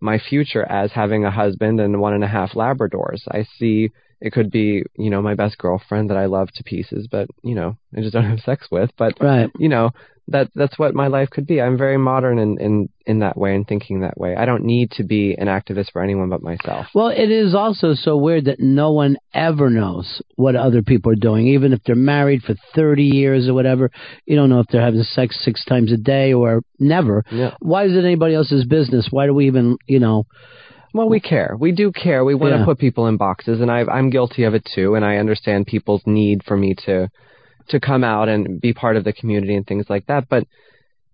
my 0.00 0.18
future 0.18 0.64
as 0.70 0.92
having 0.92 1.24
a 1.24 1.30
husband 1.30 1.80
and 1.80 2.00
one 2.00 2.14
and 2.14 2.24
a 2.24 2.28
half 2.28 2.52
Labradors. 2.52 3.22
I 3.28 3.46
see 3.58 3.90
it 4.20 4.32
could 4.32 4.50
be, 4.50 4.84
you 4.96 5.10
know, 5.10 5.22
my 5.22 5.34
best 5.34 5.58
girlfriend 5.58 6.10
that 6.10 6.16
I 6.16 6.26
love 6.26 6.50
to 6.54 6.64
pieces, 6.64 7.08
but 7.10 7.28
you 7.42 7.54
know, 7.54 7.76
I 7.96 8.00
just 8.00 8.12
don't 8.12 8.24
have 8.24 8.40
sex 8.40 8.68
with. 8.70 8.90
But 8.96 9.14
right. 9.20 9.50
you 9.58 9.68
know, 9.68 9.90
that 10.30 10.50
that's 10.54 10.78
what 10.78 10.94
my 10.94 11.08
life 11.08 11.30
could 11.30 11.46
be. 11.46 11.60
I'm 11.60 11.76
very 11.76 11.98
modern 11.98 12.38
in 12.38 12.60
in 12.60 12.88
in 13.06 13.18
that 13.20 13.36
way 13.36 13.54
and 13.54 13.66
thinking 13.66 14.00
that 14.00 14.18
way. 14.18 14.36
I 14.36 14.44
don't 14.44 14.64
need 14.64 14.92
to 14.92 15.04
be 15.04 15.34
an 15.34 15.48
activist 15.48 15.92
for 15.92 16.02
anyone 16.02 16.28
but 16.28 16.42
myself. 16.42 16.86
Well, 16.94 17.08
it 17.08 17.30
is 17.30 17.54
also 17.54 17.94
so 17.94 18.16
weird 18.16 18.44
that 18.44 18.60
no 18.60 18.92
one 18.92 19.16
ever 19.34 19.70
knows 19.70 20.22
what 20.36 20.54
other 20.54 20.82
people 20.82 21.12
are 21.12 21.16
doing, 21.16 21.48
even 21.48 21.72
if 21.72 21.80
they're 21.84 21.96
married 21.96 22.42
for 22.42 22.54
30 22.74 23.04
years 23.04 23.48
or 23.48 23.54
whatever. 23.54 23.90
You 24.26 24.36
don't 24.36 24.50
know 24.50 24.60
if 24.60 24.66
they're 24.70 24.84
having 24.84 25.02
sex 25.02 25.42
six 25.42 25.64
times 25.64 25.92
a 25.92 25.96
day 25.96 26.32
or 26.32 26.62
never. 26.78 27.24
Yeah. 27.30 27.54
Why 27.60 27.86
is 27.86 27.96
it 27.96 28.04
anybody 28.04 28.34
else's 28.34 28.64
business? 28.64 29.08
Why 29.10 29.26
do 29.26 29.34
we 29.34 29.46
even, 29.46 29.78
you 29.86 29.98
know? 29.98 30.26
Well, 30.92 31.08
we 31.08 31.20
care. 31.20 31.56
We 31.58 31.72
do 31.72 31.92
care. 31.92 32.24
We 32.24 32.34
want 32.34 32.52
Yeah. 32.52 32.58
to 32.58 32.64
put 32.64 32.78
people 32.78 33.06
in 33.06 33.16
boxes, 33.16 33.60
and 33.60 33.70
I've, 33.70 33.88
I'm 33.88 34.10
guilty 34.10 34.44
of 34.44 34.54
it 34.54 34.64
too. 34.74 34.94
And 34.96 35.04
I 35.04 35.16
understand 35.16 35.66
people's 35.66 36.02
need 36.06 36.42
for 36.44 36.56
me 36.56 36.74
to 36.86 37.08
to 37.68 37.78
come 37.78 38.02
out 38.02 38.28
and 38.28 38.60
be 38.60 38.72
part 38.72 38.96
of 38.96 39.04
the 39.04 39.12
community 39.12 39.54
and 39.54 39.64
things 39.64 39.86
like 39.88 40.06
that. 40.06 40.28
But 40.28 40.44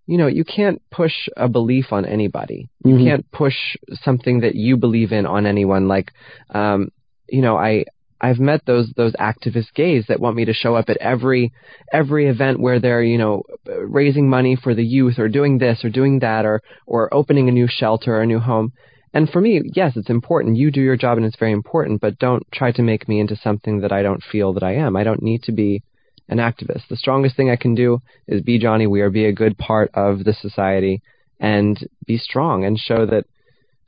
you 0.06 0.16
know, 0.16 0.28
you 0.28 0.44
can't 0.44 0.80
push 0.90 1.28
a 1.36 1.48
belief 1.48 1.92
on 1.92 2.06
anybody. 2.06 2.68
You 2.84 2.94
Mhm. 2.94 3.04
can't 3.04 3.30
push 3.32 3.76
something 4.04 4.40
that 4.40 4.54
you 4.54 4.76
believe 4.76 5.12
in 5.12 5.26
on 5.26 5.44
anyone. 5.46 5.88
Like, 5.88 6.12
um, 6.54 6.88
you 7.28 7.42
know, 7.42 7.56
I 7.56 7.84
I've 8.20 8.38
met 8.40 8.64
those 8.64 8.90
those 8.96 9.12
activist 9.14 9.74
gays 9.74 10.06
that 10.06 10.20
want 10.20 10.36
me 10.36 10.46
to 10.46 10.54
show 10.54 10.74
up 10.76 10.88
at 10.88 10.96
every 10.98 11.52
every 11.92 12.28
event 12.28 12.60
where 12.60 12.78
they're 12.80 13.02
you 13.02 13.18
know 13.18 13.42
raising 13.66 14.30
money 14.30 14.56
for 14.56 14.74
the 14.74 14.84
youth 14.84 15.18
or 15.18 15.28
doing 15.28 15.58
this 15.58 15.84
or 15.84 15.90
doing 15.90 16.20
that 16.20 16.46
or 16.46 16.62
or 16.86 17.12
opening 17.12 17.48
a 17.48 17.52
new 17.52 17.66
shelter 17.68 18.16
or 18.16 18.22
a 18.22 18.26
new 18.26 18.38
home. 18.38 18.72
And 19.16 19.30
for 19.30 19.40
me, 19.40 19.62
yes, 19.72 19.96
it's 19.96 20.10
important. 20.10 20.58
You 20.58 20.70
do 20.70 20.82
your 20.82 20.98
job 20.98 21.16
and 21.16 21.24
it's 21.24 21.38
very 21.38 21.52
important, 21.52 22.02
but 22.02 22.18
don't 22.18 22.46
try 22.52 22.70
to 22.72 22.82
make 22.82 23.08
me 23.08 23.18
into 23.18 23.34
something 23.34 23.80
that 23.80 23.90
I 23.90 24.02
don't 24.02 24.22
feel 24.22 24.52
that 24.52 24.62
I 24.62 24.74
am. 24.74 24.94
I 24.94 25.04
don't 25.04 25.22
need 25.22 25.42
to 25.44 25.52
be 25.52 25.82
an 26.28 26.36
activist. 26.36 26.88
The 26.90 26.98
strongest 26.98 27.34
thing 27.34 27.48
I 27.48 27.56
can 27.56 27.74
do 27.74 28.02
is 28.28 28.42
be 28.42 28.58
Johnny 28.58 28.86
Weir, 28.86 29.08
be 29.08 29.24
a 29.24 29.32
good 29.32 29.56
part 29.56 29.90
of 29.94 30.24
the 30.24 30.34
society, 30.34 31.00
and 31.40 31.78
be 32.06 32.18
strong 32.18 32.66
and 32.66 32.78
show 32.78 33.06
that 33.06 33.24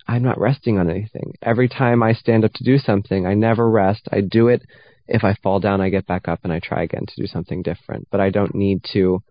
I'm 0.06 0.22
not 0.22 0.40
resting 0.40 0.78
on 0.78 0.88
anything. 0.88 1.34
Every 1.42 1.68
time 1.68 2.02
I 2.02 2.14
stand 2.14 2.46
up 2.46 2.55
to 2.55 2.64
do 2.64 2.78
something, 2.78 3.26
I 3.26 3.34
never 3.34 3.68
rest. 3.68 4.09
I 4.10 4.22
do 4.22 4.48
it. 4.48 4.62
If 5.09 5.24
I 5.24 5.34
fall 5.42 5.60
down, 5.60 5.82
I 5.82 5.90
get 5.90 6.06
back 6.06 6.26
up 6.26 6.40
and 6.44 6.55
I 6.55 6.60
try 6.60 6.84
again 6.84 7.05
to 7.05 7.20
do 7.20 7.26
something 7.26 7.60
different. 7.60 8.09
But 8.10 8.22
I 8.22 8.30
don't 8.30 8.55
need 8.55 8.82
to 8.94 9.22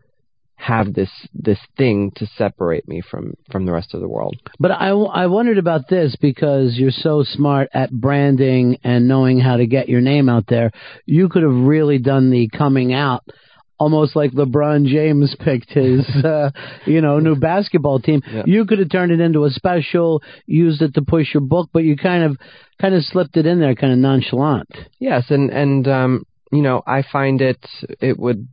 have 0.57 0.93
this 0.93 1.09
this 1.33 1.59
thing 1.77 2.11
to 2.15 2.25
separate 2.37 2.87
me 2.87 3.01
from 3.01 3.33
from 3.51 3.65
the 3.65 3.71
rest 3.71 3.93
of 3.93 4.01
the 4.01 4.09
world. 4.09 4.35
But 4.59 4.71
I, 4.71 4.89
I 4.89 5.27
wondered 5.27 5.59
about 5.59 5.87
this 5.87 6.15
because 6.19 6.75
you're 6.75 6.91
so 6.91 7.23
smart 7.23 7.69
at 7.73 7.91
branding 7.91 8.77
and 8.83 9.07
knowing 9.07 9.39
how 9.39 9.57
to 9.57 9.67
get 9.67 9.87
your 9.87 10.01
name 10.01 10.27
out 10.29 10.45
there. 10.47 10.71
You 11.05 11.29
could 11.29 11.43
have 11.43 11.53
really 11.53 11.99
done 11.99 12.31
the 12.31 12.49
coming 12.49 12.93
out 12.93 13.23
almost 13.79 14.15
like 14.15 14.31
LeBron 14.31 14.87
James 14.87 15.35
picked 15.39 15.69
his, 15.69 16.07
uh, 16.25 16.49
you 16.85 17.01
know, 17.01 17.19
new 17.19 17.35
basketball 17.35 17.99
team. 17.99 18.21
Yeah. 18.25 18.43
You 18.45 18.65
could 18.65 18.79
have 18.79 18.89
turned 18.89 19.11
it 19.11 19.19
into 19.19 19.45
a 19.45 19.51
special, 19.51 20.23
used 20.45 20.81
it 20.81 20.95
to 20.95 21.01
push 21.01 21.33
your 21.33 21.41
book, 21.41 21.69
but 21.71 21.83
you 21.83 21.95
kind 21.95 22.23
of, 22.23 22.37
kind 22.81 22.95
of 22.95 23.03
slipped 23.03 23.37
it 23.37 23.45
in 23.45 23.59
there, 23.59 23.75
kind 23.75 23.93
of 23.93 23.99
nonchalant. 23.99 24.69
Yes, 24.99 25.25
and 25.29 25.49
and 25.49 25.87
um, 25.87 26.25
you 26.51 26.61
know, 26.61 26.81
I 26.85 27.03
find 27.11 27.41
it 27.41 27.63
it 27.99 28.17
would 28.17 28.47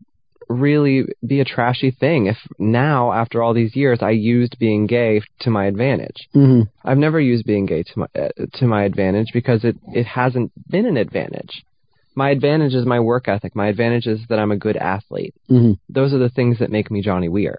really 0.49 1.05
be 1.27 1.41
a 1.41 1.45
trashy 1.45 1.91
thing 1.91 2.27
if 2.27 2.37
now 2.59 3.13
after 3.13 3.43
all 3.43 3.55
these 3.55 3.75
years 3.77 4.01
I 4.03 4.11
used 4.11 4.59
being 4.59 4.87
gay 4.87 5.23
to 5.41 5.51
my 5.51 5.67
advantage. 5.67 6.29
Mm-hmm. 6.35 6.63
I've 6.85 6.99
never 6.99 7.21
used 7.21 7.47
being 7.47 7.67
gay 7.67 7.83
to 7.83 7.99
my 7.99 8.07
uh, 8.15 8.29
to 8.55 8.67
my 8.67 8.85
advantage 8.85 9.29
because 9.33 9.65
it 9.65 9.77
it 9.93 10.07
hasn't 10.07 10.53
been 10.69 10.87
an 10.87 10.97
advantage. 10.97 11.65
My 12.15 12.31
advantage 12.31 12.75
is 12.75 12.87
my 12.87 13.01
work 13.01 13.27
ethic. 13.29 13.57
My 13.57 13.69
advantage 13.69 14.07
is 14.07 14.21
that 14.29 14.39
I'm 14.39 14.53
a 14.53 14.57
good 14.57 14.77
athlete. 14.77 15.35
Mm-hmm. 15.51 15.73
Those 15.89 16.13
are 16.13 16.19
the 16.19 16.29
things 16.29 16.61
that 16.61 16.71
make 16.71 16.91
me 16.91 17.03
Johnny 17.03 17.29
Weir. 17.29 17.59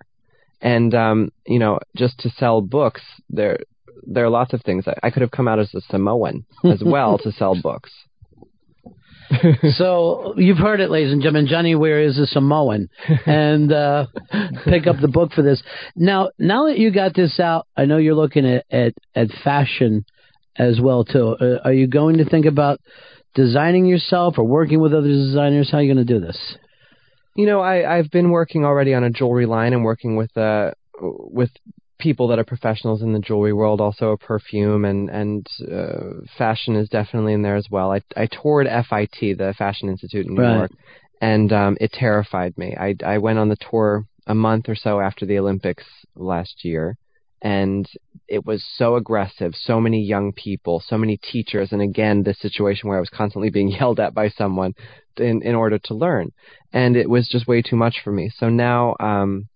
And 0.61 0.93
um, 0.95 1.31
you 1.45 1.59
know, 1.59 1.79
just 1.95 2.19
to 2.19 2.29
sell 2.29 2.61
books, 2.61 3.01
there 3.29 3.59
there 4.07 4.25
are 4.25 4.29
lots 4.29 4.53
of 4.53 4.61
things. 4.61 4.87
I, 4.87 4.95
I 5.03 5.09
could 5.09 5.21
have 5.21 5.31
come 5.31 5.47
out 5.47 5.59
as 5.59 5.73
a 5.73 5.81
Samoan 5.81 6.45
as 6.63 6.81
well 6.85 7.17
to 7.19 7.31
sell 7.31 7.59
books. 7.61 7.91
so 9.77 10.33
you've 10.37 10.57
heard 10.57 10.79
it, 10.79 10.89
ladies 10.89 11.11
and 11.11 11.21
gentlemen. 11.21 11.47
Johnny 11.47 11.75
Weir 11.75 12.01
is 12.01 12.17
a 12.17 12.25
Samoan, 12.25 12.89
and 13.25 13.71
uh, 13.71 14.07
pick 14.65 14.87
up 14.87 14.97
the 15.01 15.07
book 15.07 15.31
for 15.33 15.41
this. 15.41 15.61
Now, 15.95 16.29
now 16.37 16.67
that 16.67 16.77
you 16.77 16.91
got 16.91 17.15
this 17.15 17.39
out, 17.39 17.67
I 17.75 17.85
know 17.85 17.97
you're 17.97 18.15
looking 18.15 18.45
at 18.45 18.65
at, 18.71 18.93
at 19.15 19.29
fashion 19.43 20.05
as 20.57 20.79
well 20.81 21.03
too. 21.03 21.35
Uh, 21.39 21.57
are 21.63 21.73
you 21.73 21.87
going 21.87 22.17
to 22.17 22.25
think 22.25 22.45
about 22.45 22.79
designing 23.33 23.85
yourself 23.85 24.35
or 24.37 24.43
working 24.43 24.79
with 24.79 24.93
other 24.93 25.07
designers? 25.07 25.69
How 25.71 25.79
are 25.79 25.83
you 25.83 25.93
going 25.93 26.05
to 26.05 26.13
do 26.13 26.19
this? 26.19 26.57
You 27.35 27.45
know, 27.45 27.61
I 27.61 27.97
I've 27.97 28.11
been 28.11 28.29
working 28.29 28.63
already 28.63 28.93
on 28.93 29.03
a 29.03 29.09
jewelry 29.09 29.45
line 29.45 29.73
and 29.73 29.83
working 29.83 30.15
with 30.15 30.35
uh 30.37 30.71
with 31.01 31.49
people 31.99 32.27
that 32.27 32.39
are 32.39 32.43
professionals 32.43 33.01
in 33.01 33.13
the 33.13 33.19
jewelry 33.19 33.53
world, 33.53 33.81
also 33.81 34.11
a 34.11 34.17
perfume 34.17 34.85
and 34.85 35.09
and 35.09 35.47
uh, 35.71 36.21
fashion 36.37 36.75
is 36.75 36.89
definitely 36.89 37.33
in 37.33 37.41
there 37.41 37.55
as 37.55 37.67
well. 37.69 37.91
I 37.91 38.01
I 38.15 38.27
toured 38.27 38.67
FIT, 38.67 39.37
the 39.37 39.53
Fashion 39.57 39.89
Institute 39.89 40.25
in 40.25 40.35
New 40.35 40.41
Right. 40.41 40.57
York, 40.57 40.71
and 41.21 41.51
um, 41.53 41.77
it 41.79 41.91
terrified 41.91 42.57
me. 42.57 42.75
I 42.79 42.95
I 43.05 43.17
went 43.19 43.39
on 43.39 43.49
the 43.49 43.57
tour 43.69 44.05
a 44.27 44.35
month 44.35 44.69
or 44.69 44.75
so 44.75 44.99
after 44.99 45.25
the 45.25 45.39
Olympics 45.39 45.85
last 46.15 46.65
year, 46.65 46.97
and 47.41 47.87
it 48.27 48.45
was 48.45 48.63
so 48.75 48.95
aggressive. 48.95 49.53
So 49.55 49.79
many 49.79 50.01
young 50.01 50.33
people, 50.33 50.83
so 50.85 50.97
many 50.97 51.17
teachers, 51.17 51.71
and 51.71 51.81
again, 51.81 52.23
this 52.23 52.39
situation 52.39 52.89
where 52.89 52.97
I 52.97 53.01
was 53.01 53.09
constantly 53.09 53.49
being 53.49 53.69
yelled 53.79 53.99
at 53.99 54.13
by 54.13 54.29
someone 54.29 54.73
in 55.17 55.41
in 55.43 55.55
order 55.55 55.79
to 55.79 55.93
learn, 55.93 56.31
and 56.73 56.97
it 56.97 57.09
was 57.09 57.29
just 57.29 57.47
way 57.47 57.61
too 57.61 57.75
much 57.77 58.01
for 58.03 58.11
me. 58.11 58.29
So 58.37 58.49
now, 58.49 58.95
um, 58.99 59.47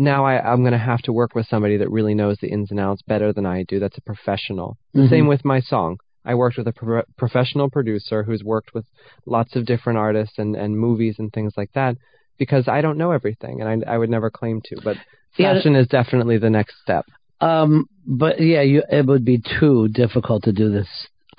now 0.00 0.24
I, 0.24 0.40
I'm 0.40 0.62
going 0.62 0.72
to 0.72 0.78
have 0.78 1.02
to 1.02 1.12
work 1.12 1.34
with 1.34 1.46
somebody 1.46 1.76
that 1.76 1.90
really 1.90 2.14
knows 2.14 2.38
the 2.40 2.48
ins 2.48 2.70
and 2.70 2.80
outs 2.80 3.02
better 3.02 3.32
than 3.32 3.46
I 3.46 3.64
do. 3.64 3.78
That's 3.78 3.98
a 3.98 4.02
professional. 4.02 4.78
Mhm. 4.96 5.10
Same 5.10 5.26
with 5.26 5.44
my 5.44 5.60
song. 5.60 5.98
I 6.24 6.34
worked 6.34 6.56
with 6.58 6.68
a 6.68 6.72
pro- 6.72 7.02
professional 7.16 7.70
producer 7.70 8.22
who's 8.22 8.42
worked 8.42 8.74
with 8.74 8.86
lots 9.26 9.56
of 9.56 9.66
different 9.66 9.98
artists 9.98 10.38
and, 10.38 10.56
and 10.56 10.78
movies 10.78 11.16
and 11.18 11.32
things 11.32 11.52
like 11.56 11.70
that 11.74 11.96
because 12.38 12.66
I 12.66 12.80
don't 12.80 12.98
know 12.98 13.12
everything 13.12 13.60
and 13.60 13.84
I, 13.84 13.94
I 13.94 13.98
would 13.98 14.10
never 14.10 14.30
claim 14.30 14.60
to. 14.66 14.76
But 14.82 14.96
Yeah, 15.36 15.54
fashion 15.54 15.76
is 15.76 15.86
definitely 15.88 16.38
the 16.38 16.50
next 16.50 16.74
step. 16.82 17.04
Um, 17.40 17.86
but 18.06 18.40
yeah, 18.40 18.62
you, 18.62 18.82
it 18.90 19.06
would 19.06 19.24
be 19.24 19.42
too 19.60 19.88
difficult 19.88 20.44
to 20.44 20.52
do 20.52 20.70
this. 20.70 20.88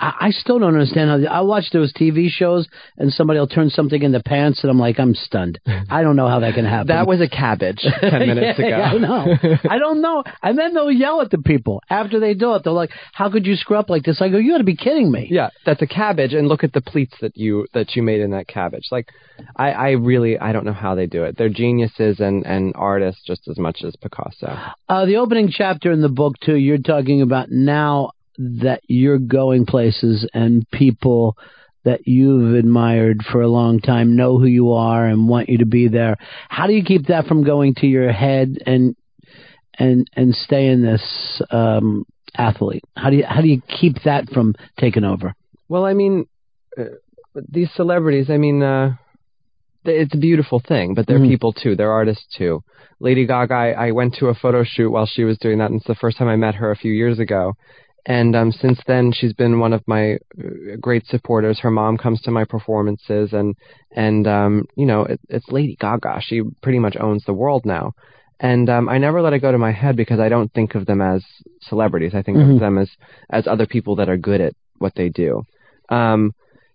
I, 0.02 0.14
I 0.20 0.30
still 0.32 0.60
don't 0.60 0.74
understand 0.74 1.10
how. 1.10 1.32
I 1.32 1.42
watch 1.42 1.66
those 1.72 1.94
TV 1.94 2.28
shows 2.30 2.68
and 2.98 3.14
somebody 3.14 3.40
will 3.40 3.48
turn 3.48 3.70
something 3.70 4.02
in 4.02 4.12
the 4.12 4.22
pants, 4.22 4.64
and 4.64 4.72
I'm 4.72 4.80
like, 4.80 5.00
I'm 5.00 5.14
stunned. 5.14 5.60
I 5.90 6.02
don't 6.02 6.16
know 6.16 6.28
how 6.28 6.40
that 6.40 6.56
can 6.56 6.66
happen. 6.66 6.88
That 6.88 7.08
was 7.08 7.22
a 7.22 7.30
cabbage 7.30 7.86
10 8.02 8.20
minutes 8.20 8.60
yeah, 8.60 8.66
ago. 8.66 8.68
yeah, 8.68 8.92
I 8.92 8.98
know. 8.98 9.58
I 9.70 9.78
don't 9.78 10.02
know. 10.02 10.24
And 10.42 10.58
then 10.58 10.74
they'll 10.74 10.92
yell 10.92 11.22
at 11.22 11.30
the 11.30 11.38
people 11.38 11.82
after 11.90 12.20
they 12.20 12.34
do 12.34 12.56
it. 12.56 12.64
They're 12.64 12.74
like, 12.74 12.92
"How 13.14 13.30
could 13.30 13.46
you 13.46 13.56
screw 13.56 13.78
up 13.78 13.90
like 13.90 14.04
this?" 14.04 14.22
I 14.22 14.30
go, 14.30 14.38
"You 14.38 14.54
got 14.54 14.58
to 14.58 14.64
be 14.64 14.76
kidding 14.76 15.12
me." 15.12 15.28
Yeah, 15.30 15.50
that's 15.66 15.82
a 15.82 15.88
cabbage, 15.88 16.34
and 16.34 16.48
look 16.48 16.64
at 16.64 16.74
the 16.74 16.82
pleats 16.82 17.16
that 17.22 17.38
you 17.38 17.68
that 17.74 17.96
you 17.96 18.02
made 18.02 18.22
in 18.22 18.32
that 18.32 18.48
cabbage. 18.48 18.88
Like, 18.92 19.10
I, 19.56 19.72
I 19.72 19.90
really 19.92 20.40
I 20.40 20.52
don't 20.52 20.66
know 20.66 20.74
how 20.74 20.96
they 20.96 21.06
do 21.06 21.24
it. 21.24 21.38
They're 21.38 21.50
geniuses 21.50 22.20
and 22.20 22.46
and 22.46 22.74
artists 22.76 23.22
just 23.26 23.48
as 23.48 23.58
much 23.60 23.84
as 23.86 23.96
Picasso. 23.96 24.58
Uh, 24.90 25.06
the 25.06 25.18
opening 25.18 25.52
chapter 25.52 25.92
in 25.92 26.02
the 26.02 26.10
book 26.10 26.36
too. 26.40 26.56
You're 26.56 26.78
talking 26.80 27.22
about 27.22 27.52
now 27.52 28.12
that 28.64 28.82
you're 28.88 29.20
going 29.20 29.66
places 29.66 30.28
and 30.34 30.70
people 30.72 31.38
that 31.84 32.08
you've 32.08 32.56
admired 32.56 33.22
for 33.32 33.42
a 33.42 33.48
long 33.48 33.80
time 33.80 34.16
know 34.16 34.38
who 34.38 34.46
you 34.46 34.72
are 34.74 35.06
and 35.06 35.28
want 35.28 35.50
you 35.50 35.58
to 35.60 35.66
be 35.66 35.88
there. 35.88 36.16
How 36.50 36.68
do 36.68 36.74
you 36.74 36.84
keep 36.84 37.08
that 37.08 37.26
from 37.26 37.44
going 37.44 37.76
to 37.76 37.88
your 37.88 38.12
head 38.12 38.58
and 38.66 38.96
and 39.80 40.08
and 40.16 40.36
stay 40.36 40.68
in 40.68 40.82
this 40.84 41.42
um, 41.50 42.06
athlete? 42.38 42.84
How 42.96 43.10
do 43.10 43.18
you 43.18 43.26
how 43.28 43.42
do 43.42 43.48
you 43.48 43.62
keep 43.80 43.96
that 44.06 44.30
from 44.30 44.56
taking 44.80 45.04
over? 45.04 45.34
Well, 45.70 45.86
I 45.86 45.94
mean, 45.94 46.26
uh, 46.78 46.84
these 47.50 47.70
celebrities. 47.76 48.30
I 48.30 48.38
mean, 48.38 48.62
uh, 48.62 48.96
it's 49.86 50.14
a 50.14 50.18
beautiful 50.18 50.60
thing, 50.60 50.94
but 50.94 51.08
they're 51.08 51.20
Mhm. 51.20 51.30
people 51.30 51.54
too. 51.54 51.76
They're 51.76 51.92
artists 51.92 52.26
too. 52.38 52.62
Lady 53.00 53.26
Gaga. 53.26 53.54
I, 53.56 53.88
I 53.88 53.92
went 53.92 54.16
to 54.16 54.28
a 54.28 54.36
photo 54.36 54.64
shoot 54.64 54.92
while 54.92 55.08
she 55.08 55.24
was 55.24 55.38
doing 55.40 55.58
that, 55.60 55.72
and 55.72 55.78
it's 55.80 55.88
the 55.88 55.96
first 55.96 56.18
time 56.18 56.28
I 56.28 56.36
met 56.36 56.56
her 56.56 56.70
a 56.70 56.76
few 56.76 56.92
years 56.92 57.18
ago. 57.18 57.54
And 58.06 58.36
um, 58.36 58.52
since 58.52 58.80
then, 58.88 59.12
she's 59.12 59.34
been 59.34 59.60
one 59.60 59.74
of 59.74 59.84
my 59.88 60.14
uh, 60.14 60.76
great 60.80 61.06
supporters. 61.06 61.60
Her 61.60 61.70
mom 61.72 61.98
comes 61.98 62.20
to 62.22 62.32
my 62.32 62.46
performances, 62.46 63.34
and 63.34 63.56
and 63.96 64.28
um, 64.28 64.66
you 64.76 64.86
know, 64.86 65.04
it, 65.04 65.20
it's 65.30 65.50
Lady 65.50 65.78
Gaga. 65.80 66.20
She 66.22 66.42
pretty 66.64 66.80
much 66.80 66.98
owns 67.00 67.24
the 67.26 67.34
world 67.34 67.66
now. 67.66 67.94
And 68.40 68.72
um, 68.72 68.90
I 68.90 68.98
never 68.98 69.22
let 69.22 69.34
it 69.34 69.40
go 69.40 69.52
to 69.52 69.58
my 69.60 69.72
head 69.72 69.96
because 69.96 70.20
I 70.20 70.30
don't 70.30 70.52
think 70.52 70.74
of 70.74 70.88
them 70.88 71.00
as 71.00 71.24
celebrities. 71.62 72.16
I 72.16 72.24
think 72.24 72.38
Mhm. 72.38 72.56
of 72.56 72.60
them 72.60 72.78
as 72.80 72.90
as 73.30 73.46
other 73.46 73.68
people 73.68 73.96
that 73.98 74.10
are 74.10 74.18
good 74.18 74.42
at 74.42 74.54
what 74.80 74.96
they 74.96 75.10
do. 75.10 75.44
Um, 75.90 76.32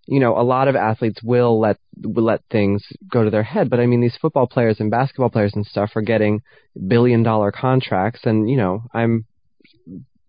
you 0.07 0.21
know, 0.21 0.39
a 0.39 0.45
lot 0.45 0.69
of 0.69 0.77
athletes 0.77 1.21
will 1.25 1.59
let 1.59 1.77
will 2.01 2.23
let 2.23 2.43
things 2.53 2.85
go 3.11 3.25
to 3.25 3.31
their 3.31 3.43
head, 3.43 3.69
but 3.69 3.81
I 3.81 3.87
mean, 3.87 4.01
these 4.01 4.17
football 4.21 4.47
players 4.47 4.79
and 4.79 4.93
basketball 4.93 5.31
players 5.31 5.55
and 5.57 5.67
stuff 5.67 5.91
are 5.97 6.03
getting 6.03 6.41
billion 6.87 7.25
dollar 7.25 7.51
contracts, 7.51 8.21
and 8.25 8.49
you 8.49 8.57
know, 8.57 8.85
I'm 8.95 9.25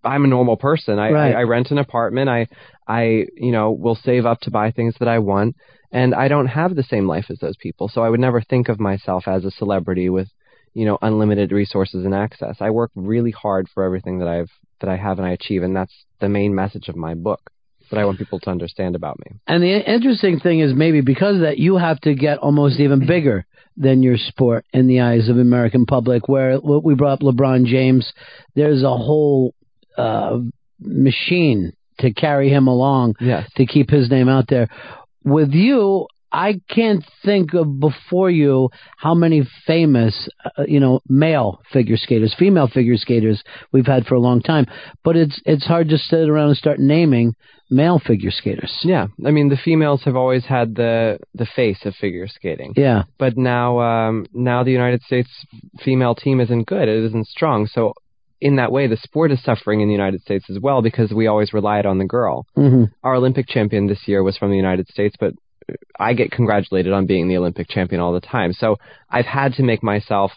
I'm 0.07 0.25
a 0.25 0.27
normal 0.27 0.57
person. 0.57 0.99
I, 0.99 1.11
Right. 1.11 1.35
I, 1.35 1.41
I 1.41 1.43
rent 1.43 1.71
an 1.71 1.77
apartment. 1.77 2.29
I 2.29 2.47
I 2.87 3.25
you 3.35 3.51
know 3.51 3.71
will 3.71 3.95
save 3.95 4.25
up 4.25 4.39
to 4.41 4.51
buy 4.51 4.71
things 4.71 4.95
that 4.99 5.07
I 5.07 5.19
want, 5.19 5.55
and 5.91 6.15
I 6.15 6.27
don't 6.27 6.47
have 6.47 6.75
the 6.75 6.83
same 6.83 7.07
life 7.07 7.25
as 7.29 7.39
those 7.39 7.57
people. 7.57 7.89
So 7.89 8.01
I 8.01 8.09
would 8.09 8.19
never 8.19 8.41
think 8.41 8.69
of 8.69 8.79
myself 8.79 9.27
as 9.27 9.45
a 9.45 9.51
celebrity 9.51 10.09
with 10.09 10.29
you 10.73 10.85
know 10.85 10.97
unlimited 11.01 11.51
resources 11.51 12.05
and 12.05 12.15
access. 12.15 12.57
I 12.59 12.69
work 12.69 12.91
really 12.95 13.31
hard 13.31 13.67
for 13.73 13.83
everything 13.83 14.19
that 14.19 14.27
I've 14.27 14.51
that 14.81 14.89
I 14.89 14.95
have 14.95 15.17
and 15.19 15.27
I 15.27 15.31
achieve, 15.31 15.63
and 15.63 15.75
that's 15.75 15.93
the 16.19 16.29
main 16.29 16.55
message 16.55 16.87
of 16.87 16.95
my 16.95 17.13
book 17.13 17.51
that 17.89 17.99
I 17.99 18.05
want 18.05 18.17
people 18.17 18.39
to 18.41 18.49
understand 18.49 18.95
about 18.95 19.19
me. 19.19 19.39
And 19.47 19.63
the 19.63 19.79
interesting 19.91 20.39
thing 20.39 20.59
is 20.59 20.73
maybe 20.73 21.01
because 21.01 21.35
of 21.35 21.41
that 21.41 21.57
you 21.57 21.77
have 21.77 21.99
to 22.01 22.13
get 22.13 22.37
almost 22.39 22.79
even 22.79 23.07
bigger 23.07 23.45
than 23.77 24.03
your 24.03 24.17
sport 24.17 24.65
in 24.73 24.87
the 24.87 25.01
eyes 25.01 25.29
of 25.29 25.37
American 25.37 25.85
public. 25.85 26.27
Where 26.27 26.57
what 26.57 26.83
we 26.83 26.95
brought 26.95 27.13
up 27.13 27.19
LeBron 27.21 27.65
James, 27.65 28.11
there's 28.55 28.83
a 28.83 28.89
whole 28.89 29.53
uh, 29.97 30.39
machine 30.79 31.73
to 31.99 32.13
carry 32.13 32.49
him 32.49 32.67
along 32.67 33.15
Yes. 33.19 33.49
to 33.55 33.65
keep 33.65 33.89
his 33.89 34.09
name 34.09 34.29
out 34.29 34.45
there. 34.47 34.67
With 35.23 35.51
you, 35.51 36.07
I 36.31 36.59
can't 36.69 37.03
think 37.25 37.53
of 37.53 37.79
before 37.79 38.29
you 38.29 38.69
how 38.97 39.15
many 39.15 39.47
famous, 39.65 40.29
uh, 40.57 40.63
you 40.67 40.79
know, 40.79 40.99
male 41.09 41.59
figure 41.73 41.97
skaters, 41.97 42.35
female 42.37 42.67
figure 42.67 42.97
skaters 42.97 43.41
we've 43.71 43.87
had 43.87 44.05
for 44.05 44.15
a 44.15 44.19
long 44.19 44.41
time. 44.41 44.65
But 45.03 45.15
it's 45.15 45.41
it's 45.45 45.65
hard 45.65 45.89
to 45.89 45.97
sit 45.97 46.29
around 46.29 46.49
and 46.49 46.57
start 46.57 46.79
naming 46.79 47.33
male 47.71 47.99
figure 47.99 48.29
skaters. 48.31 48.73
Yeah, 48.83 49.07
I 49.25 49.31
mean 49.31 49.49
the 49.49 49.57
females 49.57 50.03
have 50.03 50.15
always 50.17 50.45
had 50.45 50.75
the 50.75 51.17
the 51.33 51.45
face 51.55 51.85
of 51.85 51.95
figure 51.95 52.27
skating. 52.27 52.73
Yeah. 52.75 53.03
But 53.17 53.37
now 53.37 53.79
um 53.79 54.25
now 54.33 54.63
the 54.63 54.71
United 54.71 55.01
States 55.03 55.29
female 55.83 56.13
team 56.13 56.39
isn't 56.41 56.67
good. 56.67 56.87
It 56.89 57.03
isn't 57.05 57.27
strong. 57.27 57.67
So 57.67 57.93
in 58.39 58.57
that 58.57 58.71
way 58.71 58.87
the 58.87 58.97
sport 58.97 59.31
is 59.31 59.43
suffering 59.43 59.81
in 59.81 59.87
the 59.87 59.93
United 59.93 60.21
States 60.21 60.45
as 60.49 60.59
well 60.59 60.81
because 60.81 61.11
we 61.11 61.27
always 61.27 61.53
relied 61.53 61.85
on 61.85 61.97
the 61.97 62.05
girl. 62.05 62.45
Mm-hmm. 62.55 62.85
Our 63.03 63.15
Olympic 63.15 63.47
champion 63.47 63.87
this 63.87 64.07
year 64.07 64.23
was 64.23 64.37
from 64.37 64.51
the 64.51 64.57
United 64.57 64.87
States, 64.89 65.15
but 65.19 65.33
I 65.99 66.13
get 66.13 66.31
congratulated 66.31 66.93
on 66.93 67.05
being 67.05 67.27
the 67.27 67.37
Olympic 67.37 67.67
champion 67.69 68.01
all 68.01 68.13
the 68.13 68.21
time. 68.21 68.53
So 68.53 68.77
I've 69.09 69.25
had 69.25 69.53
to 69.53 69.63
make 69.63 69.83
myself 69.83 70.31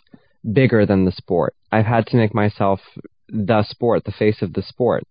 bigger 0.52 0.86
than 0.86 1.04
the 1.04 1.12
sport. 1.12 1.54
I've 1.70 1.86
had 1.86 2.06
to 2.08 2.16
make 2.16 2.34
myself 2.34 2.80
the 3.28 3.62
sport, 3.64 4.04
the 4.04 4.12
face 4.12 4.42
of 4.42 4.54
the 4.54 4.62
sport. 4.62 5.04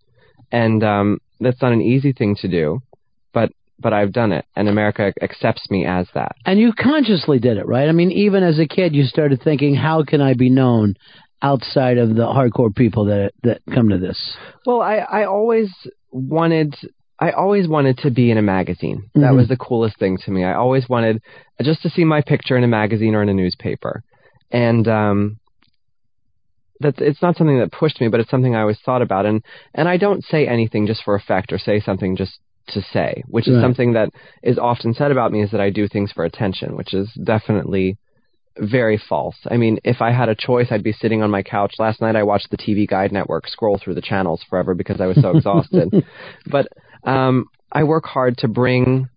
And 0.52 0.84
um 0.84 1.20
that's 1.40 1.62
not 1.62 1.72
an 1.72 1.82
easy 1.82 2.12
thing 2.12 2.36
to 2.42 2.48
do, 2.48 2.82
but 3.34 3.52
but 3.80 3.94
I've 3.94 4.12
done 4.12 4.32
it 4.32 4.46
and 4.56 4.68
America 4.68 5.14
accepts 5.22 5.70
me 5.70 5.86
as 5.86 6.08
that. 6.14 6.36
And 6.46 6.60
you 6.60 6.74
consciously 6.74 7.40
did 7.40 7.58
it, 7.58 7.66
right? 7.66 7.88
I 7.88 7.94
mean, 7.94 8.12
even 8.12 8.44
as 8.44 8.60
a 8.60 8.68
kid, 8.68 8.94
you 8.94 9.06
started 9.06 9.42
thinking, 9.42 9.76
how 9.76 10.04
can 10.04 10.20
I 10.20 10.34
be 10.34 10.50
known 10.50 10.96
outside 11.42 11.98
of 11.98 12.10
the 12.16 12.26
hardcore 12.26 12.76
people 12.76 13.06
that 13.06 13.32
that 13.44 13.62
come 13.74 13.90
to 13.90 13.98
this? 13.98 14.36
Well, 14.66 14.82
I, 14.82 14.98
I 14.98 15.24
always 15.26 15.70
wanted 16.12 16.76
I 17.20 17.32
always 17.32 17.68
wanted 17.68 17.98
to 18.00 18.12
be 18.12 18.32
in 18.32 18.38
a 18.38 18.42
magazine. 18.42 19.10
That 19.16 19.34
Mhm. 19.34 19.38
was 19.38 19.48
the 19.48 19.58
coolest 19.58 19.98
thing 20.00 20.18
to 20.20 20.32
me. 20.32 20.44
I 20.44 20.54
always 20.54 20.88
wanted 20.88 21.22
just 21.62 21.82
to 21.84 21.90
see 21.90 22.06
my 22.06 22.22
picture 22.22 22.58
in 22.58 22.64
a 22.64 22.68
magazine 22.68 23.16
or 23.16 23.22
in 23.22 23.30
a 23.30 23.34
newspaper. 23.34 24.04
And 24.52 24.88
um 24.88 25.38
that 26.82 27.00
it's 27.00 27.22
not 27.22 27.36
something 27.36 27.60
that 27.60 27.72
pushed 27.74 28.00
me, 28.00 28.08
but 28.08 28.22
it's 28.22 28.30
something 28.30 28.56
I 28.56 28.62
always 28.62 28.80
thought 28.80 29.02
about 29.02 29.26
and 29.26 29.44
and 29.74 29.88
I 29.90 29.98
don't 29.98 30.24
say 30.24 30.48
anything 30.48 30.88
just 30.88 31.04
for 31.04 31.16
effect 31.16 31.52
or 31.52 31.58
say 31.58 31.80
something 31.80 32.16
just 32.16 32.40
to 32.70 32.82
say, 32.82 33.24
which 33.28 33.48
is 33.48 33.60
something 33.62 33.94
that 33.94 34.10
is 34.44 34.60
often 34.60 34.94
said 34.94 35.12
about 35.12 35.32
me 35.32 35.42
is 35.42 35.50
that 35.52 35.60
I 35.60 35.72
do 35.72 35.88
things 35.88 36.12
for 36.12 36.24
attention, 36.24 36.76
which 36.76 36.94
is 36.94 37.12
definitely 37.24 37.98
very 38.60 39.02
false. 39.10 39.36
I 39.50 39.58
mean, 39.58 39.80
if 39.84 40.02
I 40.02 40.12
had 40.12 40.30
a 40.30 40.36
choice, 40.36 40.68
I'd 40.72 40.84
be 40.84 40.94
sitting 40.94 41.24
on 41.24 41.32
my 41.32 41.44
couch. 41.44 41.76
Last 41.80 42.02
night 42.02 42.16
I 42.16 42.24
watched 42.24 42.52
the 42.52 42.58
TV 42.58 42.88
Guide 42.88 43.12
Network 43.12 43.48
scroll 43.48 43.80
through 43.82 43.96
the 43.96 44.02
channels 44.02 44.44
forever 44.50 44.74
because 44.74 45.02
I 45.02 45.08
was 45.08 45.20
so 45.22 45.32
exhausted. 45.36 46.06
But 46.46 46.68
um, 47.04 47.46
I 47.72 47.84
work 47.84 48.06
hard 48.06 48.38
to 48.40 48.48
bring 48.48 49.10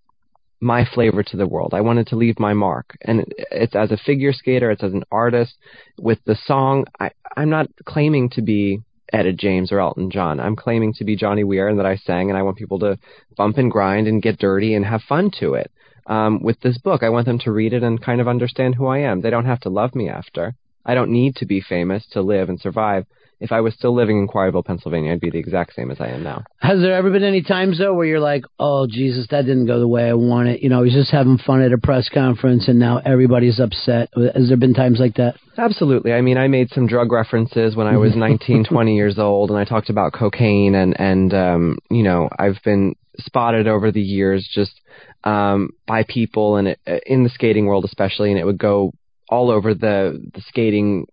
my 0.60 0.84
flavor 0.94 1.22
to 1.22 1.36
the 1.36 1.46
world. 1.46 1.74
I 1.74 1.80
wanted 1.80 2.06
to 2.08 2.16
leave 2.16 2.38
my 2.38 2.52
mark, 2.54 2.96
and 3.02 3.24
it's 3.50 3.74
as 3.74 3.90
a 3.90 3.96
figure 3.96 4.32
skater, 4.32 4.70
it's 4.70 4.82
as 4.82 4.92
an 4.92 5.04
artist. 5.10 5.54
With 5.98 6.18
the 6.24 6.36
song, 6.44 6.84
I, 7.00 7.10
I'm 7.36 7.50
not 7.50 7.66
claiming 7.84 8.30
to 8.30 8.42
be 8.42 8.80
Etta 9.12 9.32
James 9.32 9.72
or 9.72 9.80
Elton 9.80 10.10
John. 10.10 10.38
I'm 10.38 10.56
claiming 10.56 10.92
to 10.94 11.04
be 11.04 11.16
Johnny 11.16 11.44
Weir 11.44 11.68
and 11.68 11.78
that 11.78 11.86
I 11.86 11.96
sang, 11.96 12.30
and 12.30 12.38
I 12.38 12.42
want 12.42 12.58
people 12.58 12.78
to 12.80 12.98
bump 13.36 13.58
and 13.58 13.70
grind 13.70 14.06
and 14.06 14.22
get 14.22 14.38
dirty 14.38 14.74
and 14.74 14.84
have 14.84 15.02
fun 15.02 15.30
to 15.40 15.54
it. 15.54 15.70
Um, 16.06 16.42
with 16.42 16.60
this 16.60 16.78
book, 16.78 17.02
I 17.02 17.10
want 17.10 17.26
them 17.26 17.38
to 17.40 17.52
read 17.52 17.72
it 17.72 17.82
and 17.82 18.02
kind 18.02 18.20
of 18.20 18.28
understand 18.28 18.74
who 18.74 18.86
I 18.86 18.98
am. 18.98 19.20
They 19.20 19.30
don't 19.30 19.44
have 19.44 19.60
to 19.60 19.70
love 19.70 19.94
me 19.94 20.08
after. 20.08 20.54
I 20.84 20.94
don't 20.94 21.12
need 21.12 21.36
to 21.36 21.46
be 21.46 21.60
famous 21.60 22.06
to 22.08 22.22
live 22.22 22.48
and 22.48 22.60
survive. 22.60 23.06
If 23.42 23.52
I 23.52 23.60
was 23.60 23.74
still 23.74 23.94
living 23.94 24.18
in 24.18 24.28
Quarryville, 24.28 24.64
Pennsylvania, 24.64 25.12
I'd 25.12 25.20
be 25.20 25.30
the 25.30 25.38
exact 25.38 25.74
same 25.74 25.90
as 25.90 26.00
I 26.00 26.08
am 26.08 26.22
now. 26.22 26.44
Has 26.60 26.80
there 26.80 26.94
ever 26.94 27.10
been 27.10 27.24
any 27.24 27.42
times 27.42 27.78
though 27.78 27.92
where 27.92 28.06
you're 28.06 28.20
like, 28.20 28.44
oh 28.58 28.86
Jesus, 28.86 29.26
that 29.30 29.42
didn't 29.42 29.66
go 29.66 29.80
the 29.80 29.88
way 29.88 30.08
I 30.08 30.14
wanted? 30.14 30.62
You 30.62 30.68
know, 30.68 30.78
I 30.78 30.82
was 30.82 30.92
just 30.92 31.10
having 31.10 31.38
fun 31.38 31.60
at 31.60 31.72
a 31.72 31.78
press 31.78 32.08
conference 32.08 32.68
and 32.68 32.78
now 32.78 33.00
everybody's 33.04 33.58
upset. 33.58 34.10
Has 34.34 34.48
there 34.48 34.56
been 34.56 34.74
times 34.74 35.00
like 35.00 35.14
that? 35.16 35.34
Absolutely. 35.58 36.12
I 36.12 36.20
mean, 36.20 36.38
I 36.38 36.48
made 36.48 36.70
some 36.70 36.86
drug 36.86 37.12
references 37.12 37.76
when 37.76 37.86
I 37.86 37.96
was 37.96 38.14
19, 38.16 38.64
20 38.64 38.96
years 38.96 39.18
old, 39.18 39.50
and 39.50 39.58
I 39.58 39.64
talked 39.64 39.90
about 39.90 40.12
cocaine, 40.12 40.74
and 40.74 40.98
and 40.98 41.34
um, 41.34 41.78
you 41.90 42.02
know, 42.02 42.28
I've 42.38 42.58
been 42.64 42.94
spotted 43.18 43.66
over 43.66 43.92
the 43.92 44.00
years 44.00 44.48
just 44.52 44.80
um, 45.24 45.70
by 45.86 46.04
people, 46.04 46.56
and 46.56 46.68
it, 46.68 46.80
in 47.06 47.24
the 47.24 47.30
skating 47.30 47.66
world 47.66 47.84
especially, 47.84 48.30
and 48.30 48.38
it 48.38 48.44
would 48.44 48.58
go 48.58 48.92
all 49.28 49.50
over 49.50 49.74
the 49.74 50.30
the 50.34 50.40
skating 50.42 51.06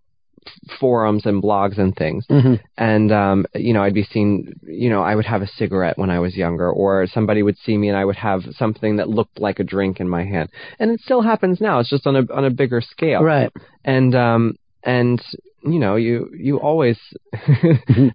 forums 0.78 1.26
and 1.26 1.42
blogs 1.42 1.78
and 1.78 1.94
things. 1.94 2.26
Mm-hmm. 2.28 2.54
And 2.76 3.12
um, 3.12 3.46
you 3.54 3.72
know, 3.72 3.82
I'd 3.82 3.94
be 3.94 4.04
seen. 4.04 4.58
You 4.62 4.90
know, 4.90 5.02
I 5.02 5.14
would 5.14 5.26
have 5.26 5.42
a 5.42 5.46
cigarette 5.46 5.98
when 5.98 6.10
I 6.10 6.18
was 6.18 6.36
younger, 6.36 6.70
or 6.70 7.06
somebody 7.06 7.42
would 7.42 7.58
see 7.58 7.76
me 7.76 7.88
and 7.88 7.96
I 7.96 8.04
would 8.04 8.16
have 8.16 8.42
something 8.56 8.96
that 8.96 9.08
looked 9.08 9.40
like 9.40 9.58
a 9.58 9.64
drink 9.64 10.00
in 10.00 10.08
my 10.08 10.24
hand. 10.24 10.50
And 10.78 10.90
it 10.90 11.00
still 11.00 11.22
happens 11.22 11.60
now. 11.60 11.80
It's 11.80 11.90
just 11.90 12.06
on 12.06 12.16
a 12.16 12.22
on 12.32 12.44
a 12.44 12.50
bigger 12.50 12.80
scale. 12.80 13.22
Right. 13.22 13.52
And 13.84 14.14
um, 14.14 14.56
and 14.82 15.22
you 15.62 15.78
know, 15.78 15.96
you 15.96 16.30
you 16.36 16.58
always. 16.58 16.98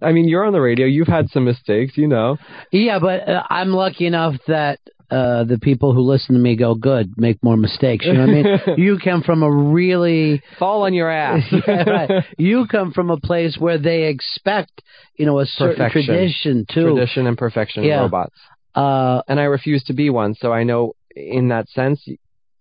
I 0.02 0.12
mean, 0.12 0.28
you're 0.28 0.44
on 0.44 0.52
the 0.52 0.60
radio. 0.60 0.86
You've 0.86 1.08
had 1.08 1.30
some 1.30 1.44
mistakes. 1.44 1.96
You 1.96 2.08
know. 2.08 2.38
Yeah, 2.70 2.98
but 2.98 3.28
uh, 3.28 3.42
I'm 3.48 3.70
lucky 3.70 4.06
enough 4.06 4.34
that 4.46 4.80
uh 5.10 5.44
the 5.44 5.58
people 5.60 5.92
who 5.92 6.00
listen 6.00 6.34
to 6.34 6.40
me 6.40 6.56
go, 6.56 6.74
good, 6.74 7.12
make 7.16 7.42
more 7.42 7.56
mistakes. 7.56 8.04
You 8.04 8.14
know 8.14 8.26
what 8.26 8.30
I 8.30 8.42
mean? 8.42 8.58
you 8.76 8.98
come 9.02 9.22
from 9.22 9.42
a 9.42 9.50
really 9.50 10.42
fall 10.58 10.82
on 10.82 10.94
your 10.94 11.10
ass. 11.10 11.42
yeah, 11.68 11.88
right. 11.88 12.24
You 12.38 12.66
come 12.66 12.92
from 12.92 13.10
a 13.10 13.18
place 13.18 13.56
where 13.58 13.78
they 13.78 14.04
expect, 14.04 14.82
you 15.16 15.26
know, 15.26 15.38
a 15.40 15.46
certain 15.46 15.76
Perfection. 15.86 16.06
tradition 16.14 16.66
too. 16.68 16.94
Tradition 16.94 17.26
and 17.26 17.38
perfection 17.38 17.84
Yeah. 17.84 18.00
robots. 18.00 18.34
Uh, 18.74 19.22
and 19.28 19.40
I 19.40 19.44
refuse 19.44 19.82
to 19.84 19.94
be 19.94 20.10
one. 20.10 20.34
So 20.34 20.52
I 20.52 20.64
know 20.64 20.92
in 21.14 21.48
that 21.48 21.68
sense, 21.68 22.06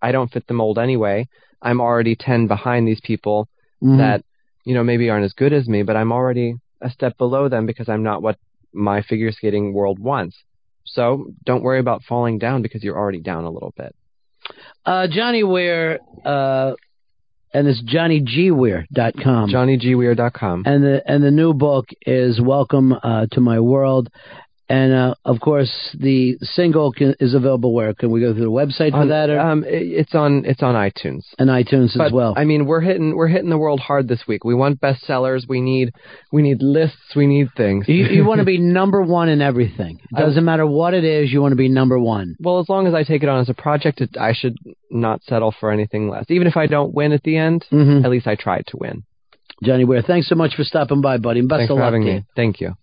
I 0.01 0.11
don't 0.11 0.31
fit 0.31 0.45
the 0.47 0.53
mold 0.53 0.77
anyway. 0.79 1.27
I'm 1.61 1.81
already 1.81 2.15
10 2.15 2.47
behind 2.47 2.87
these 2.87 3.01
people 3.01 3.49
Mhm. 3.83 3.97
that, 3.97 4.23
you 4.65 4.73
know, 4.73 4.83
maybe 4.83 5.09
aren't 5.09 5.25
as 5.25 5.33
good 5.33 5.51
as 5.51 5.67
me, 5.67 5.83
but 5.83 5.95
I'm 5.97 6.11
already 6.11 6.55
a 6.81 6.89
step 6.89 7.17
below 7.17 7.49
them 7.49 7.65
because 7.65 7.89
I'm 7.89 8.03
not 8.03 8.21
what 8.21 8.37
my 8.73 9.01
figure 9.01 9.31
skating 9.31 9.73
world 9.73 9.99
wants. 9.99 10.37
So 10.85 11.27
don't 11.43 11.63
worry 11.63 11.79
about 11.79 12.03
falling 12.03 12.37
down 12.39 12.61
because 12.61 12.83
you're 12.83 12.97
already 12.97 13.21
down 13.21 13.43
a 13.43 13.51
little 13.51 13.73
bit. 13.75 13.95
Uh, 14.85 15.07
Johnny 15.09 15.43
Weir, 15.43 15.99
uh, 16.23 16.73
and 17.53 17.67
it's 17.67 17.81
JohnnyGweir.com. 17.83 19.49
JohnnyGweir.com. 19.49 20.63
And 20.65 20.83
the 20.83 21.01
and 21.05 21.23
the 21.23 21.31
new 21.31 21.53
book 21.53 21.85
is 22.05 22.39
Welcome 22.39 22.93
uh, 22.93 23.27
to 23.31 23.39
My 23.39 23.59
World. 23.59 24.09
And 24.67 24.91
uh, 24.93 25.13
of 25.25 25.39
course, 25.41 25.71
the 25.99 26.37
single 26.41 26.91
can, 26.91 27.13
is 27.19 27.35
available 27.35 27.71
where? 27.71 27.93
Can 27.93 28.09
we 28.09 28.19
go 28.19 28.33
through 28.33 28.45
the 28.45 28.49
website 28.49 28.91
for 28.91 28.97
On- 29.01 29.09
that? 29.09 29.29
Or? 29.29 29.39
Um, 29.39 29.63
it- 29.63 29.83
it's 30.01 30.15
on 30.15 30.43
it's 30.45 30.63
on 30.63 30.73
iTunes. 30.73 31.21
and 31.37 31.49
iTunes 31.51 31.95
but, 31.95 32.07
as 32.07 32.11
well. 32.11 32.33
I 32.35 32.45
mean, 32.45 32.65
we're 32.65 32.81
hitting 32.81 33.15
we're 33.15 33.27
hitting 33.27 33.51
the 33.51 33.59
world 33.59 33.79
hard 33.79 34.07
this 34.07 34.23
week. 34.27 34.43
We 34.43 34.55
want 34.55 34.81
bestsellers. 34.81 35.47
We 35.47 35.61
need 35.61 35.93
we 36.31 36.41
need 36.41 36.63
lists. 36.63 37.15
We 37.15 37.27
need 37.27 37.49
things. 37.55 37.87
You, 37.87 38.05
you 38.05 38.25
want 38.25 38.39
to 38.39 38.45
be 38.55 38.57
number 38.57 39.03
one 39.03 39.29
in 39.29 39.39
everything. 39.39 39.99
It 40.11 40.15
doesn't 40.19 40.43
matter 40.43 40.65
what 40.65 40.95
it 40.95 41.03
is. 41.03 41.31
You 41.31 41.41
want 41.41 41.51
to 41.51 41.55
be 41.57 41.69
number 41.69 41.99
one. 41.99 42.35
Well, 42.39 42.59
as 42.59 42.67
long 42.67 42.87
as 42.87 42.93
I 42.95 43.03
take 43.03 43.21
it 43.21 43.29
on 43.29 43.41
as 43.41 43.49
a 43.49 43.53
project, 43.53 44.01
it, 44.01 44.17
I 44.17 44.33
should 44.33 44.57
not 44.89 45.21
settle 45.23 45.53
for 45.59 45.69
anything 45.71 46.09
less. 46.09 46.25
Even 46.29 46.47
if 46.47 46.57
I 46.57 46.65
don't 46.65 46.93
win 46.93 47.11
at 47.11 47.21
the 47.21 47.37
end, 47.37 47.65
Mm-hmm. 47.71 48.03
at 48.03 48.09
least 48.09 48.25
I 48.25 48.33
tried 48.35 48.65
to 48.67 48.77
win. 48.77 49.03
Johnny 49.63 49.85
Weir, 49.85 50.01
thanks 50.01 50.27
so 50.27 50.35
much 50.35 50.55
for 50.55 50.63
stopping 50.63 51.01
by, 51.01 51.17
buddy. 51.17 51.39
And 51.39 51.47
best 51.47 51.59
Thanks 51.59 51.71
of 51.71 51.75
for 51.77 51.81
luck 51.81 51.85
having 51.93 52.01
to 52.01 52.07
me. 52.07 52.13
you. 52.15 52.23
Thank 52.35 52.61
you. 52.61 52.73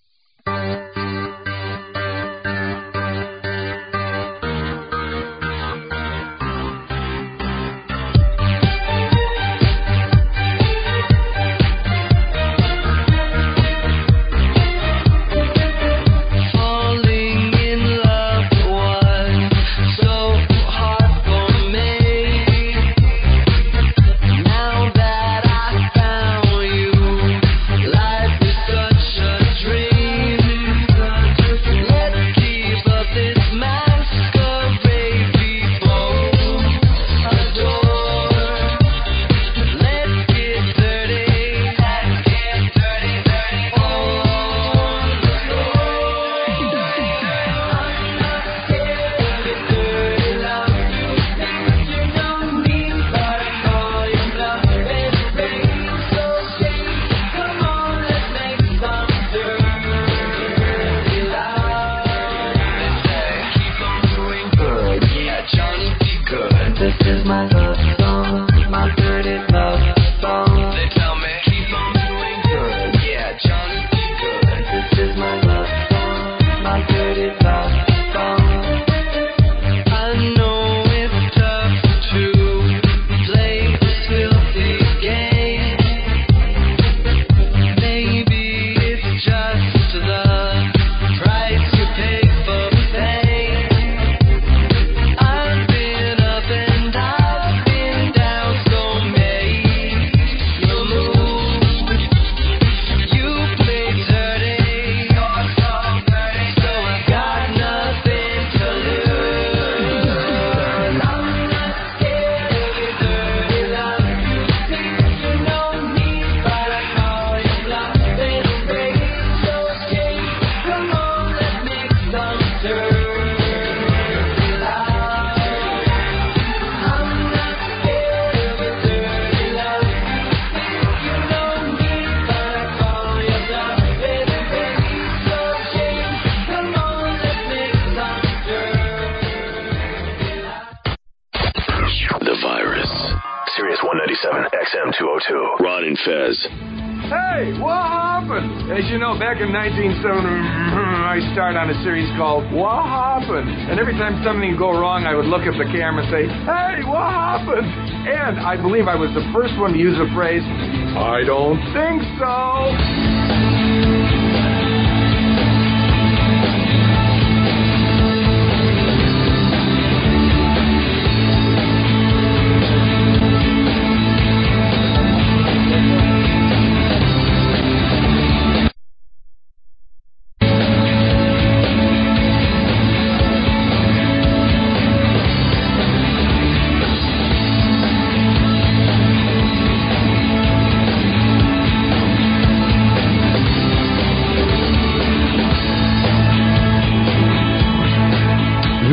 Look 155.32 155.48
at 155.48 155.56
the 155.56 155.64
camera 155.64 156.04
and 156.04 156.12
say, 156.12 156.28
Hey, 156.28 156.84
what 156.84 157.08
happened? 157.08 157.64
And 158.04 158.38
I 158.38 158.60
believe 158.60 158.86
I 158.86 158.94
was 158.94 159.08
the 159.16 159.24
first 159.32 159.56
one 159.56 159.72
to 159.72 159.78
use 159.78 159.96
the 159.96 160.12
phrase, 160.12 160.42
I 160.44 161.24
don't 161.24 161.56
think 161.72 162.04
so. 162.20 163.01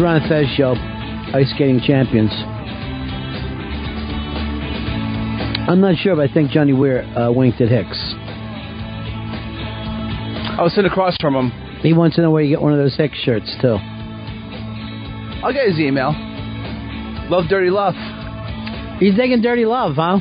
Ron 0.10 0.28
Fez 0.28 0.48
Show, 0.58 0.74
Ice 1.38 1.52
Skating 1.54 1.80
Champions. 1.86 2.32
I'm 5.70 5.80
not 5.82 5.98
sure, 5.98 6.16
but 6.16 6.28
I 6.28 6.34
think 6.34 6.50
Johnny 6.50 6.74
Weir 6.74 7.04
uh, 7.16 7.32
winked 7.32 7.62
at 7.62 7.70
Hicks. 7.70 8.16
I 10.58 10.64
was 10.64 10.74
sitting 10.74 10.90
across 10.90 11.16
from 11.22 11.36
him. 11.36 11.52
He 11.82 11.94
wants 11.94 12.16
to 12.16 12.24
know 12.24 12.32
where 12.32 12.42
you 12.42 12.50
get 12.50 12.60
one 12.60 12.74
of 12.74 12.80
those 12.80 12.98
Hicks 12.98 13.20
shirts, 13.20 13.56
too. 13.62 13.78
I'll 15.44 15.54
get 15.54 15.68
his 15.68 15.78
email. 15.78 16.16
Love 17.30 17.44
Dirty 17.48 17.70
Love. 17.70 17.94
He's 19.00 19.14
digging 19.14 19.44
Dirty 19.44 19.66
Love, 19.66 19.94
huh? 19.96 20.18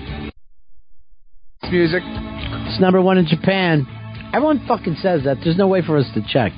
It's 1.63 1.73
Music. 1.73 2.03
It's 2.05 2.79
number 2.79 3.01
one 3.01 3.17
in 3.17 3.27
Japan. 3.27 3.87
Everyone 4.35 4.63
fucking 4.69 4.97
says 5.01 5.25
that. 5.25 5.39
There's 5.43 5.57
no 5.57 5.67
way 5.67 5.81
for 5.81 5.97
us 5.97 6.05
to 6.13 6.21
check. 6.29 6.53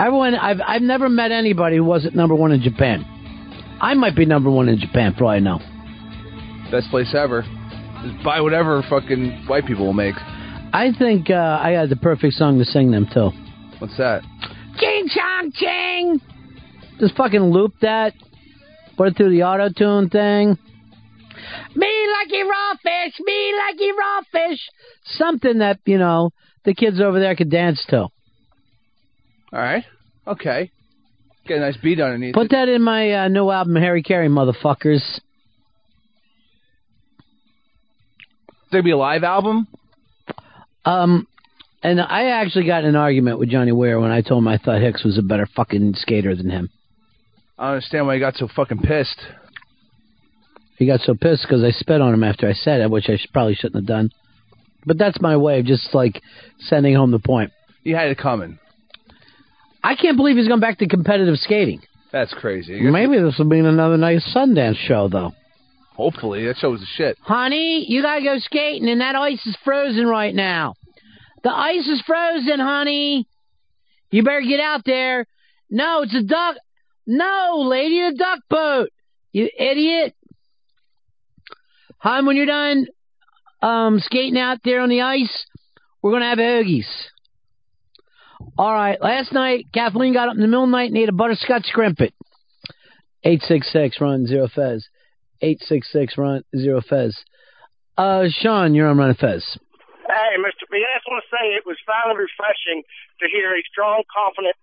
Everyone, 0.00 0.34
I've 0.34 0.62
I've 0.66 0.80
never 0.80 1.10
met 1.10 1.30
anybody 1.30 1.76
who 1.76 1.84
wasn't 1.84 2.14
number 2.14 2.34
one 2.34 2.52
in 2.52 2.62
Japan. 2.62 3.04
I 3.82 3.92
might 3.92 4.16
be 4.16 4.24
number 4.24 4.50
one 4.50 4.70
in 4.70 4.78
Japan 4.78 5.14
for 5.16 5.24
all 5.24 5.30
I 5.30 5.40
know. 5.40 5.58
Best 6.70 6.88
place 6.88 7.14
ever. 7.14 7.42
Just 8.02 8.24
buy 8.24 8.40
whatever 8.40 8.82
fucking 8.88 9.44
white 9.46 9.66
people 9.66 9.84
will 9.84 9.92
make. 9.92 10.14
I 10.72 10.92
think 10.98 11.28
uh, 11.28 11.34
I 11.34 11.74
got 11.74 11.90
the 11.90 11.96
perfect 11.96 12.32
song 12.32 12.58
to 12.60 12.64
sing 12.64 12.90
them 12.90 13.08
too. 13.12 13.28
What's 13.78 13.98
that? 13.98 14.22
Ching 14.78 15.06
chong 15.08 15.52
ching. 15.52 16.20
Just 16.98 17.14
fucking 17.16 17.50
loop 17.50 17.74
that. 17.82 18.14
Put 18.96 19.08
it 19.08 19.16
through 19.18 19.30
the 19.30 19.42
auto 19.42 19.68
tune 19.68 20.08
thing. 20.08 20.56
Me 21.76 22.06
lucky 22.22 22.42
raw 22.42 22.72
fish, 22.82 23.20
me 23.20 23.54
lucky 23.68 23.90
raw 23.92 24.20
fish. 24.32 24.60
Something 25.04 25.58
that 25.58 25.80
you 25.84 25.98
know 25.98 26.30
the 26.64 26.72
kids 26.72 27.02
over 27.02 27.20
there 27.20 27.36
could 27.36 27.50
dance 27.50 27.84
to. 27.90 28.08
All 29.52 29.58
right. 29.58 29.84
Okay. 30.26 30.70
Get 31.46 31.58
a 31.58 31.60
nice 31.60 31.76
beat 31.76 32.00
underneath. 32.00 32.34
Put 32.34 32.50
that 32.50 32.68
in 32.68 32.82
my 32.82 33.12
uh, 33.12 33.28
new 33.28 33.50
album, 33.50 33.74
Harry 33.76 34.02
Carey, 34.02 34.28
motherfuckers. 34.28 35.20
There'd 38.70 38.84
be 38.84 38.92
a 38.92 38.96
live 38.96 39.24
album. 39.24 39.66
Um, 40.84 41.26
and 41.82 42.00
I 42.00 42.26
actually 42.26 42.66
got 42.66 42.84
in 42.84 42.90
an 42.90 42.96
argument 42.96 43.38
with 43.38 43.48
Johnny 43.48 43.72
Weir 43.72 43.98
when 43.98 44.12
I 44.12 44.20
told 44.20 44.42
him 44.42 44.48
I 44.48 44.58
thought 44.58 44.80
Hicks 44.80 45.02
was 45.02 45.18
a 45.18 45.22
better 45.22 45.48
fucking 45.56 45.94
skater 45.96 46.36
than 46.36 46.50
him. 46.50 46.70
I 47.58 47.64
don't 47.64 47.72
understand 47.74 48.06
why 48.06 48.14
he 48.14 48.20
got 48.20 48.36
so 48.36 48.48
fucking 48.54 48.78
pissed. 48.78 49.20
He 50.76 50.86
got 50.86 51.00
so 51.00 51.14
pissed 51.14 51.42
because 51.42 51.64
I 51.64 51.72
spit 51.72 52.00
on 52.00 52.14
him 52.14 52.24
after 52.24 52.48
I 52.48 52.52
said 52.52 52.80
it, 52.80 52.90
which 52.90 53.08
I 53.08 53.16
should, 53.16 53.32
probably 53.32 53.54
shouldn't 53.54 53.82
have 53.82 53.86
done. 53.86 54.10
But 54.86 54.98
that's 54.98 55.20
my 55.20 55.36
way 55.36 55.58
of 55.58 55.66
just 55.66 55.92
like 55.92 56.22
sending 56.58 56.94
home 56.94 57.10
the 57.10 57.18
point. 57.18 57.50
You 57.82 57.96
had 57.96 58.08
it 58.08 58.18
coming. 58.18 58.59
I 59.82 59.94
can't 59.94 60.16
believe 60.16 60.36
he's 60.36 60.48
going 60.48 60.60
back 60.60 60.78
to 60.78 60.88
competitive 60.88 61.36
skating. 61.38 61.80
That's 62.12 62.34
crazy. 62.34 62.80
Maybe 62.80 63.20
this 63.20 63.38
will 63.38 63.48
be 63.48 63.60
another 63.60 63.96
nice 63.96 64.28
Sundance 64.34 64.76
show, 64.76 65.08
though. 65.08 65.32
Hopefully, 65.94 66.46
that 66.46 66.56
show 66.56 66.70
was 66.70 66.82
a 66.82 66.86
shit. 66.96 67.18
Honey, 67.20 67.84
you 67.88 68.02
gotta 68.02 68.22
go 68.22 68.38
skating, 68.38 68.88
and 68.88 69.00
that 69.00 69.14
ice 69.14 69.44
is 69.46 69.56
frozen 69.64 70.06
right 70.06 70.34
now. 70.34 70.74
The 71.44 71.50
ice 71.50 71.86
is 71.86 72.02
frozen, 72.06 72.58
honey. 72.58 73.26
You 74.10 74.22
better 74.22 74.40
get 74.40 74.60
out 74.60 74.82
there. 74.84 75.26
No, 75.68 76.02
it's 76.02 76.14
a 76.14 76.22
duck. 76.22 76.56
No, 77.06 77.66
lady, 77.68 78.00
a 78.00 78.12
duck 78.12 78.40
boat. 78.48 78.90
You 79.32 79.48
idiot. 79.58 80.14
Hon, 81.98 82.26
when 82.26 82.36
you're 82.36 82.46
done 82.46 82.86
um, 83.62 84.00
skating 84.00 84.38
out 84.38 84.58
there 84.64 84.80
on 84.80 84.88
the 84.88 85.02
ice, 85.02 85.46
we're 86.02 86.12
gonna 86.12 86.30
have 86.30 86.38
hoagies. 86.38 86.86
All 88.60 88.74
right. 88.74 89.00
Last 89.00 89.32
night, 89.32 89.68
Kathleen 89.72 90.12
got 90.12 90.28
up 90.28 90.34
in 90.34 90.40
the 90.42 90.46
middle 90.46 90.64
of 90.64 90.68
the 90.68 90.76
night 90.76 90.90
and 90.90 90.98
ate 90.98 91.08
a 91.08 91.12
butterscotch 91.12 91.68
Krimpet. 91.74 92.12
Eight 93.24 93.40
six 93.40 93.72
six 93.72 93.98
Ron 93.98 94.26
zero 94.26 94.48
fez. 94.54 94.86
Eight 95.40 95.62
six 95.62 95.90
six 95.90 96.18
Ron 96.18 96.42
zero 96.54 96.82
fez. 96.86 97.24
Uh, 97.96 98.24
Sean, 98.28 98.74
you're 98.74 98.86
on 98.88 98.98
Ron 98.98 99.14
Fez. 99.14 99.56
Hey, 100.06 100.36
Mr. 100.40 100.68
B, 100.70 100.76
I 100.76 100.98
just 100.98 101.06
want 101.08 101.24
to 101.24 101.28
say 101.34 101.54
it 101.56 101.64
was 101.64 101.78
finally 101.86 102.20
refreshing 102.20 102.82
to 103.20 103.28
hear 103.32 103.50
a 103.56 103.62
strong, 103.72 104.02
confident, 104.14 104.54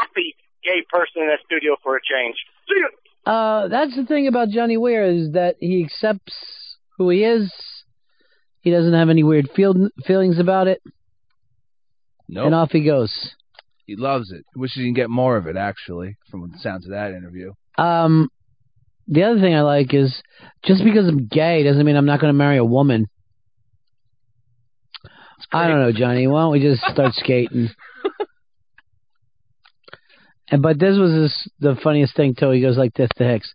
happy 0.00 0.34
gay 0.62 0.84
person 0.90 1.22
in 1.22 1.28
that 1.28 1.38
studio 1.46 1.76
for 1.82 1.96
a 1.96 2.00
change. 2.00 2.36
See 2.68 2.76
you. 2.76 2.90
Uh, 3.32 3.68
that's 3.68 3.96
the 3.96 4.04
thing 4.04 4.28
about 4.28 4.50
Johnny 4.50 4.76
Weir 4.76 5.04
is 5.04 5.32
that 5.32 5.56
he 5.60 5.82
accepts 5.82 6.76
who 6.98 7.08
he 7.08 7.24
is. 7.24 7.50
He 8.60 8.70
doesn't 8.70 8.92
have 8.92 9.08
any 9.08 9.22
weird 9.22 9.48
feel, 9.56 9.88
feelings 10.06 10.38
about 10.38 10.66
it, 10.68 10.82
Nope. 12.28 12.46
and 12.46 12.54
off 12.54 12.70
he 12.72 12.84
goes. 12.84 13.34
He 13.86 13.96
loves 13.96 14.32
it. 14.32 14.44
Wishes 14.54 14.76
he 14.76 14.84
can 14.84 14.94
get 14.94 15.10
more 15.10 15.36
of 15.36 15.46
it, 15.46 15.56
actually, 15.56 16.16
from 16.30 16.50
the 16.50 16.58
sounds 16.58 16.86
of 16.86 16.90
that 16.90 17.12
interview. 17.12 17.52
Um, 17.78 18.28
the 19.06 19.22
other 19.22 19.40
thing 19.40 19.54
I 19.54 19.62
like 19.62 19.94
is 19.94 20.20
just 20.64 20.82
because 20.82 21.06
I'm 21.06 21.26
gay 21.26 21.62
doesn't 21.62 21.84
mean 21.84 21.96
I'm 21.96 22.06
not 22.06 22.20
going 22.20 22.32
to 22.32 22.38
marry 22.38 22.56
a 22.58 22.64
woman. 22.64 23.06
I 25.52 25.68
don't 25.68 25.80
know, 25.80 25.92
Johnny. 25.92 26.26
Why 26.26 26.40
don't 26.40 26.52
we 26.52 26.60
just 26.60 26.82
start 26.82 27.12
skating? 27.14 27.70
And 30.48 30.62
but 30.62 30.78
this 30.78 30.96
was 30.96 31.12
this, 31.12 31.48
the 31.58 31.80
funniest 31.82 32.14
thing 32.14 32.34
too. 32.34 32.50
He 32.50 32.60
goes 32.60 32.76
like 32.76 32.94
this 32.94 33.10
to 33.16 33.24
Hicks. 33.24 33.52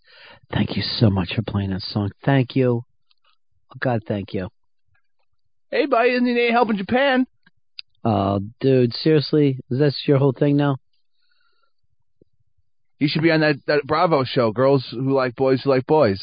Thank 0.54 0.76
you 0.76 0.82
so 0.82 1.10
much 1.10 1.34
for 1.36 1.42
playing 1.42 1.70
that 1.70 1.82
song. 1.82 2.12
Thank 2.26 2.56
you. 2.56 2.84
Oh, 3.72 3.78
God, 3.80 4.02
thank 4.08 4.34
you. 4.34 4.50
Hey, 5.70 5.86
buddy, 5.86 6.12
isn't 6.12 6.26
he 6.26 6.34
need 6.34 6.52
help 6.52 6.70
in 6.70 6.78
Japan? 6.78 7.26
Oh, 8.04 8.40
dude, 8.60 8.94
seriously, 8.94 9.60
is 9.70 9.80
that 9.80 9.94
your 10.06 10.18
whole 10.18 10.34
thing 10.34 10.58
now? 10.58 10.78
You 12.98 13.08
should 13.08 13.22
be 13.24 13.32
on 13.32 13.42
that, 13.42 13.56
that 13.68 13.82
Bravo 13.86 14.24
show, 14.24 14.52
Girls 14.52 14.88
Who 14.92 15.14
Like 15.14 15.36
Boys 15.36 15.62
Who 15.64 15.70
Like 15.70 15.86
Boys. 15.86 16.22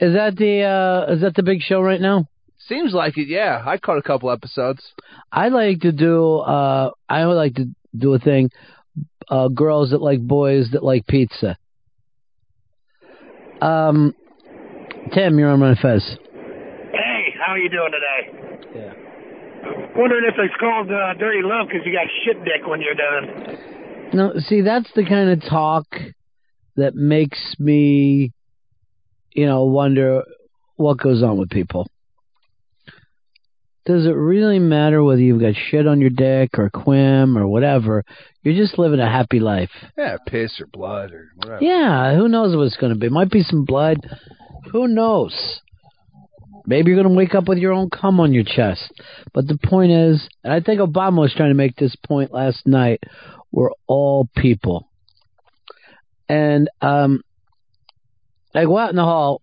Is 0.00 0.14
that 0.14 0.36
the 0.36 0.62
uh 0.62 1.12
is 1.12 1.22
that 1.22 1.34
the 1.34 1.42
big 1.42 1.60
show 1.60 1.80
right 1.80 2.00
now? 2.00 2.26
Seems 2.68 2.92
like 2.92 3.18
it, 3.18 3.26
yeah. 3.28 3.62
I 3.66 3.78
caught 3.78 3.98
a 3.98 4.02
couple 4.02 4.30
episodes. 4.30 4.80
I 5.32 5.48
like 5.48 5.80
to 5.80 5.90
do 5.90 6.38
uh 6.38 6.90
I 7.08 7.26
would 7.26 7.34
like 7.34 7.56
to 7.56 7.66
do 7.96 8.14
a 8.14 8.18
thing 8.20 8.50
uh 9.28 9.48
girls 9.48 9.90
that 9.90 10.00
like 10.00 10.20
boys 10.20 10.70
that 10.72 10.84
like 10.84 11.06
pizza. 11.06 11.56
Um 13.60 14.14
Tim, 15.12 15.38
you're 15.38 15.50
on 15.50 15.58
my 15.58 15.74
Fez. 15.74 16.16
Hey, 16.92 17.34
how 17.44 17.52
are 17.52 17.58
you 17.58 17.68
doing 17.68 17.90
today? 17.90 18.68
Yeah. 18.76 19.07
Wondering 19.96 20.24
if 20.28 20.34
it's 20.38 20.54
called 20.60 20.90
uh, 20.90 21.14
dirty 21.14 21.42
love 21.42 21.66
because 21.68 21.84
you 21.84 21.92
got 21.92 22.06
shit 22.24 22.44
dick 22.44 22.66
when 22.66 22.80
you're 22.80 22.94
done. 22.94 23.58
No, 24.12 24.32
see 24.38 24.60
that's 24.62 24.90
the 24.94 25.04
kind 25.04 25.30
of 25.30 25.48
talk 25.48 25.86
that 26.76 26.94
makes 26.94 27.56
me 27.58 28.32
you 29.32 29.46
know 29.46 29.64
wonder 29.64 30.24
what 30.76 30.98
goes 30.98 31.22
on 31.22 31.38
with 31.38 31.50
people. 31.50 31.88
Does 33.84 34.04
it 34.04 34.10
really 34.10 34.58
matter 34.58 35.02
whether 35.02 35.20
you've 35.20 35.40
got 35.40 35.54
shit 35.70 35.86
on 35.86 36.00
your 36.00 36.10
dick 36.10 36.58
or 36.58 36.68
quim 36.68 37.38
or 37.38 37.48
whatever? 37.48 38.04
You're 38.42 38.54
just 38.54 38.78
living 38.78 39.00
a 39.00 39.10
happy 39.10 39.40
life. 39.40 39.70
Yeah, 39.96 40.18
piss 40.26 40.60
or 40.60 40.66
blood 40.66 41.10
or 41.10 41.30
whatever. 41.36 41.64
Yeah, 41.64 42.14
who 42.14 42.28
knows 42.28 42.54
what 42.54 42.64
it's 42.64 42.76
going 42.76 42.92
to 42.92 42.98
be? 42.98 43.08
Might 43.08 43.30
be 43.30 43.42
some 43.42 43.64
blood. 43.64 43.98
Who 44.72 44.88
knows? 44.88 45.60
Maybe 46.68 46.90
you're 46.90 47.02
going 47.02 47.12
to 47.12 47.16
wake 47.16 47.34
up 47.34 47.48
with 47.48 47.56
your 47.56 47.72
own 47.72 47.88
cum 47.88 48.20
on 48.20 48.34
your 48.34 48.44
chest. 48.44 48.92
But 49.32 49.48
the 49.48 49.56
point 49.56 49.90
is, 49.90 50.28
and 50.44 50.52
I 50.52 50.60
think 50.60 50.80
Obama 50.80 51.20
was 51.20 51.32
trying 51.34 51.48
to 51.48 51.54
make 51.54 51.76
this 51.76 51.96
point 52.06 52.30
last 52.30 52.66
night, 52.66 53.02
we're 53.50 53.70
all 53.86 54.28
people. 54.36 54.86
And 56.28 56.68
um, 56.82 57.22
I 58.54 58.66
go 58.66 58.76
out 58.76 58.90
in 58.90 58.96
the 58.96 59.02
hall, 59.02 59.40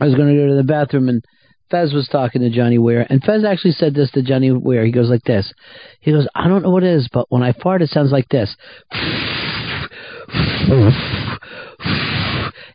I 0.00 0.06
was 0.06 0.16
going 0.16 0.34
to 0.34 0.34
go 0.34 0.48
to 0.48 0.56
the 0.56 0.64
bathroom 0.64 1.08
and 1.08 1.24
Fez 1.70 1.92
was 1.92 2.08
talking 2.08 2.42
to 2.42 2.50
Johnny 2.50 2.78
Weir, 2.78 3.06
and 3.08 3.22
Fez 3.22 3.44
actually 3.44 3.72
said 3.72 3.94
this 3.94 4.10
to 4.12 4.22
Johnny 4.22 4.50
Weir. 4.50 4.84
He 4.84 4.92
goes 4.92 5.08
like 5.08 5.24
this. 5.24 5.52
He 6.00 6.12
goes, 6.12 6.26
I 6.34 6.48
don't 6.48 6.62
know 6.62 6.70
what 6.70 6.84
it 6.84 6.94
is, 6.94 7.08
but 7.12 7.26
when 7.28 7.42
I 7.42 7.52
fart, 7.52 7.82
it 7.82 7.90
sounds 7.90 8.10
like 8.12 8.28
this. 8.28 8.56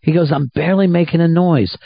He 0.01 0.13
goes, 0.13 0.31
I'm 0.31 0.47
barely 0.53 0.87
making 0.87 1.21
a 1.21 1.27
noise. 1.27 1.77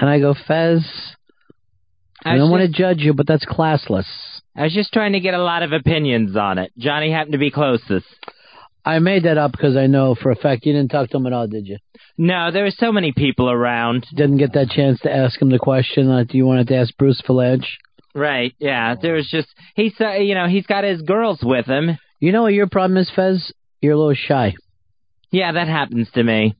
And 0.00 0.08
I 0.08 0.20
go, 0.20 0.34
Fez, 0.46 0.84
I, 2.24 2.34
I 2.34 2.36
don't 2.36 2.50
want 2.50 2.62
to 2.62 2.76
judge 2.76 2.98
you, 3.00 3.14
but 3.14 3.26
that's 3.26 3.44
classless. 3.44 4.06
I 4.56 4.64
was 4.64 4.74
just 4.74 4.92
trying 4.92 5.12
to 5.12 5.20
get 5.20 5.34
a 5.34 5.42
lot 5.42 5.62
of 5.62 5.72
opinions 5.72 6.36
on 6.36 6.58
it. 6.58 6.72
Johnny 6.78 7.12
happened 7.12 7.32
to 7.32 7.38
be 7.38 7.50
closest. 7.50 8.06
I 8.84 8.98
made 9.00 9.24
that 9.24 9.38
up 9.38 9.52
because 9.52 9.76
I 9.76 9.86
know 9.86 10.14
for 10.14 10.30
a 10.30 10.36
fact 10.36 10.64
you 10.64 10.72
didn't 10.72 10.90
talk 10.90 11.10
to 11.10 11.16
him 11.18 11.26
at 11.26 11.32
all, 11.32 11.46
did 11.46 11.66
you? 11.66 11.78
No, 12.16 12.50
there 12.50 12.64
were 12.64 12.70
so 12.70 12.90
many 12.90 13.12
people 13.12 13.50
around. 13.50 14.06
Didn't 14.14 14.38
get 14.38 14.54
that 14.54 14.70
chance 14.70 14.98
to 15.00 15.14
ask 15.14 15.40
him 15.40 15.50
the 15.50 15.58
question 15.58 16.08
that 16.08 16.32
you 16.32 16.46
wanted 16.46 16.68
to 16.68 16.76
ask 16.76 16.96
Bruce 16.96 17.20
Vilanch. 17.26 17.66
Right, 18.14 18.54
yeah. 18.58 18.94
There 19.00 19.14
was 19.14 19.28
just 19.30 19.48
he's 19.74 19.94
uh, 20.00 20.12
you 20.12 20.34
know, 20.34 20.48
he's 20.48 20.66
got 20.66 20.84
his 20.84 21.02
girls 21.02 21.40
with 21.42 21.66
him. 21.66 21.98
You 22.18 22.32
know 22.32 22.42
what 22.42 22.54
your 22.54 22.66
problem 22.66 22.96
is, 22.96 23.10
Fez? 23.14 23.52
You're 23.80 23.92
a 23.92 23.98
little 23.98 24.14
shy. 24.14 24.54
Yeah, 25.30 25.52
that 25.52 25.68
happens 25.68 26.10
to 26.14 26.22
me. 26.22 26.56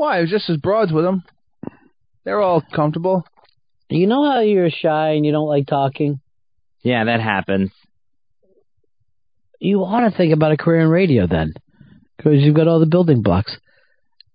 Why? 0.00 0.16
It 0.16 0.20
was 0.22 0.30
just 0.30 0.46
his 0.46 0.56
broads 0.56 0.90
with 0.92 1.04
him. 1.04 1.22
They're 2.24 2.40
all 2.40 2.62
comfortable. 2.74 3.22
You 3.90 4.06
know 4.06 4.24
how 4.24 4.40
you're 4.40 4.70
shy 4.70 5.10
and 5.10 5.26
you 5.26 5.30
don't 5.30 5.46
like 5.46 5.66
talking? 5.66 6.20
Yeah, 6.82 7.04
that 7.04 7.20
happens. 7.20 7.70
You 9.58 9.80
ought 9.80 10.08
to 10.08 10.16
think 10.16 10.32
about 10.32 10.52
a 10.52 10.56
career 10.56 10.80
in 10.80 10.88
radio 10.88 11.26
then, 11.26 11.52
because 12.16 12.40
you've 12.40 12.56
got 12.56 12.66
all 12.66 12.80
the 12.80 12.86
building 12.86 13.20
blocks. 13.20 13.58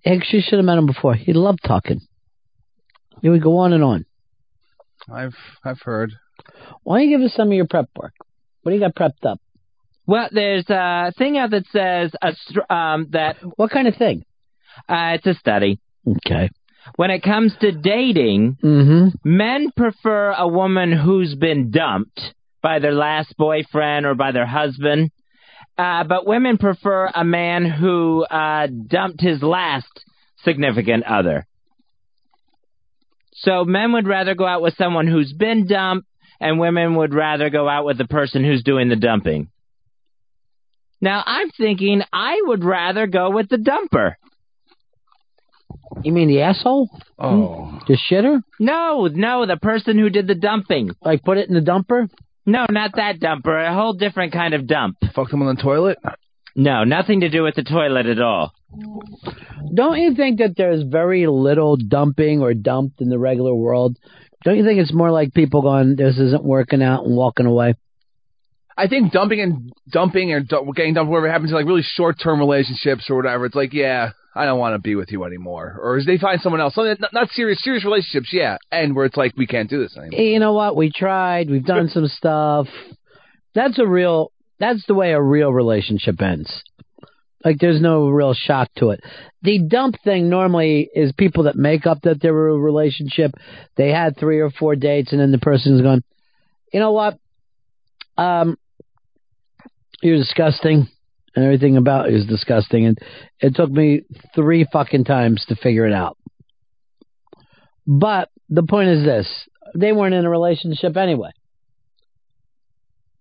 Actually, 0.06 0.38
you 0.38 0.44
should 0.48 0.60
have 0.60 0.66
met 0.66 0.78
him 0.78 0.86
before. 0.86 1.16
He 1.16 1.34
loved 1.34 1.62
talking. 1.66 2.00
He 3.24 3.30
would 3.30 3.42
go 3.42 3.58
on 3.58 3.74
and 3.74 3.84
on. 3.84 4.06
I've 5.12 5.34
I've 5.64 5.82
heard. 5.82 6.12
Why 6.84 7.00
don't 7.00 7.10
you 7.10 7.18
give 7.18 7.26
us 7.26 7.34
some 7.36 7.48
of 7.48 7.54
your 7.56 7.66
prep 7.66 7.90
work? 8.00 8.14
What 8.62 8.72
do 8.72 8.78
you 8.78 8.84
got 8.84 8.94
prepped 8.94 9.28
up? 9.28 9.42
Well, 10.06 10.30
there's 10.32 10.70
a 10.70 11.12
thing 11.18 11.40
out 11.40 11.50
that 11.50 11.66
says 11.72 12.12
a 12.22 12.36
str- 12.36 12.72
um 12.72 13.08
that 13.14 13.38
What 13.56 13.72
kind 13.72 13.88
of 13.88 13.96
thing? 13.96 14.26
Uh, 14.90 15.16
it's 15.16 15.26
a 15.26 15.34
study. 15.36 15.80
Okay. 16.08 16.50
When 16.98 17.10
it 17.12 17.24
comes 17.24 17.54
to 17.62 17.72
dating, 17.72 18.58
Mm-hmm. 18.64 19.08
men 19.24 19.72
prefer 19.76 20.32
a 20.38 20.48
woman 20.48 20.92
who's 20.92 21.34
been 21.36 21.72
dumped 21.72 22.20
by 22.62 22.80
their 22.80 22.94
last 22.94 23.36
boyfriend 23.38 24.06
or 24.06 24.14
by 24.16 24.32
their 24.32 24.46
husband. 24.46 25.12
Uh, 25.78 26.04
but 26.04 26.26
women 26.28 26.58
prefer 26.58 27.08
a 27.14 27.24
man 27.26 27.66
who 27.66 28.24
uh, 28.24 28.68
dumped 28.88 29.20
his 29.22 29.42
last 29.42 29.88
significant 30.44 31.04
other. 31.06 31.46
So 33.34 33.66
men 33.66 33.92
would 33.94 34.08
rather 34.08 34.36
go 34.36 34.46
out 34.46 34.62
with 34.62 34.76
someone 34.78 35.08
who's 35.08 35.34
been 35.34 35.68
dumped, 35.68 36.08
and 36.40 36.60
women 36.60 36.96
would 36.96 37.14
rather 37.14 37.50
go 37.50 37.68
out 37.68 37.86
with 37.86 37.98
the 37.98 38.06
person 38.06 38.44
who's 38.44 38.64
doing 38.64 38.90
the 38.90 38.96
dumping. 38.96 39.50
Now, 41.02 41.22
I'm 41.26 41.50
thinking 41.52 42.02
I 42.14 42.42
would 42.46 42.64
rather 42.64 43.08
go 43.08 43.30
with 43.32 43.50
the 43.50 43.58
dumper. 43.58 44.14
You 46.04 46.12
mean 46.12 46.28
the 46.28 46.42
asshole? 46.42 46.90
Hmm? 47.20 47.26
Oh. 47.26 47.80
The 47.88 47.98
shitter? 48.10 48.42
No, 48.60 49.08
no, 49.08 49.46
the 49.46 49.58
person 49.58 49.98
who 49.98 50.10
did 50.10 50.28
the 50.28 50.36
dumping. 50.36 50.92
Like 51.02 51.24
put 51.24 51.38
it 51.38 51.50
in 51.50 51.56
the 51.56 51.62
dumper? 51.62 52.10
No, 52.46 52.66
not 52.70 52.92
that 52.96 53.20
dumper. 53.20 53.68
A 53.68 53.74
whole 53.74 53.94
different 53.94 54.34
kind 54.34 54.54
of 54.54 54.68
dump. 54.68 54.98
Fucked 55.16 55.34
him 55.34 55.42
on 55.42 55.56
the 55.56 55.62
toilet? 55.62 55.98
No, 56.56 56.84
nothing 56.84 57.22
to 57.22 57.30
do 57.30 57.44
with 57.44 57.56
the 57.56 57.64
toilet 57.64 58.06
at 58.06 58.22
all. 58.22 58.54
Don't 59.74 59.98
you 60.00 60.16
think 60.16 60.40
that 60.40 60.56
there's 60.56 60.84
very 60.84 61.28
little 61.28 61.76
dumping 61.76 62.42
or 62.42 62.54
dumped 62.54 63.02
in 63.02 63.10
the 63.10 63.18
regular 63.20 63.54
world? 63.54 63.98
Don't 64.44 64.58
you 64.58 64.64
think 64.64 64.80
it's 64.80 64.94
more 64.94 65.12
like 65.12 65.34
people 65.34 65.64
going, 65.64 65.96
this 65.96 66.18
isn't 66.18 66.44
working 66.44 66.84
out 66.84 67.06
and 67.06 67.16
walking 67.18 67.46
away? 67.48 67.74
I 68.78 68.88
think 68.88 69.12
dumping 69.12 69.42
and 69.42 69.74
dumping 69.90 70.32
or 70.32 70.42
du- 70.42 70.72
getting 70.76 70.94
dumped, 70.94 71.10
whatever 71.10 71.32
happens, 71.32 71.50
in 71.50 71.56
like 71.56 71.66
really 71.66 71.82
short 71.84 72.18
term 72.22 72.40
relationships 72.40 73.10
or 73.10 73.16
whatever. 73.16 73.46
It's 73.46 73.56
like, 73.56 73.74
yeah, 73.74 74.12
I 74.36 74.46
don't 74.46 74.60
want 74.60 74.76
to 74.76 74.80
be 74.80 74.96
with 74.96 75.12
you 75.12 75.24
anymore. 75.24 75.80
Or 75.82 76.00
they 76.06 76.18
find 76.18 76.42
someone 76.42 76.60
else. 76.60 76.76
Something 76.76 76.98
not, 77.00 77.14
not 77.14 77.30
serious, 77.30 77.64
serious 77.64 77.86
relationships, 77.86 78.30
yeah. 78.34 78.58
And 78.72 78.96
where 78.96 79.06
it's 79.06 79.16
like 79.16 79.34
we 79.38 79.48
can't 79.48 79.70
do 79.70 79.82
this 79.82 79.96
anymore. 79.98 80.20
You 80.20 80.40
know 80.40 80.54
what? 80.54 80.76
We 80.76 80.92
tried. 80.92 81.50
We've 81.50 81.66
done 81.66 81.88
some 81.88 82.08
stuff. 82.08 82.68
That's 83.54 83.80
a 83.80 83.88
real. 83.88 84.32
That's 84.60 84.86
the 84.88 84.94
way 84.94 85.14
a 85.14 85.22
real 85.22 85.54
relationship 85.54 86.22
ends. 86.22 86.64
Like 87.46 87.60
there's 87.60 87.80
no 87.80 88.10
real 88.10 88.34
shock 88.34 88.70
to 88.78 88.90
it. 88.90 89.02
The 89.44 89.60
dump 89.60 89.96
thing 90.04 90.30
normally 90.30 90.90
is 90.94 91.12
people 91.12 91.44
that 91.44 91.56
make 91.56 91.86
up 91.86 92.02
that 92.02 92.20
they 92.20 92.32
were 92.32 92.50
a 92.50 92.58
relationship. 92.58 93.32
They 93.78 93.92
had 93.92 94.18
three 94.18 94.40
or 94.40 94.50
four 94.50 94.76
dates, 94.76 95.12
and 95.12 95.22
then 95.22 95.32
the 95.32 95.38
person's 95.38 95.82
going, 95.82 96.04
you 96.74 96.80
know 96.80 96.92
what? 96.92 97.20
Um, 98.18 98.58
you're 100.02 100.18
disgusting, 100.18 100.88
and 101.36 101.44
everything 101.44 101.78
about 101.78 102.10
you 102.10 102.18
is 102.18 102.26
disgusting. 102.26 102.86
And 102.86 103.00
it 103.40 103.56
took 103.56 103.70
me 103.70 104.04
three 104.34 104.66
fucking 104.72 105.04
times 105.04 105.46
to 105.50 105.56
figure 105.56 105.86
it 105.86 105.94
out. 105.94 106.18
But 107.86 108.30
the 108.50 108.64
point 108.64 108.90
is 108.90 109.04
this: 109.04 109.28
they 109.76 109.92
weren't 109.92 110.16
in 110.16 110.26
a 110.26 110.30
relationship 110.30 110.98
anyway. 110.98 111.32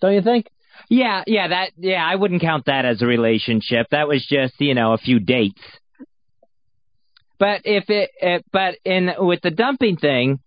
Don't 0.00 0.14
you 0.14 0.22
think? 0.22 0.46
Yeah, 0.88 1.22
yeah, 1.26 1.48
that 1.48 1.70
yeah, 1.76 2.04
I 2.04 2.14
wouldn't 2.14 2.42
count 2.42 2.66
that 2.66 2.84
as 2.84 3.00
a 3.02 3.06
relationship. 3.06 3.86
That 3.90 4.08
was 4.08 4.24
just, 4.28 4.54
you 4.58 4.74
know, 4.74 4.92
a 4.92 4.98
few 4.98 5.18
dates. 5.18 5.60
But 7.38 7.62
if 7.64 7.88
it, 7.90 8.10
it 8.20 8.44
but 8.52 8.76
in 8.84 9.10
with 9.18 9.40
the 9.42 9.50
dumping 9.50 9.96
thing, 9.96 10.40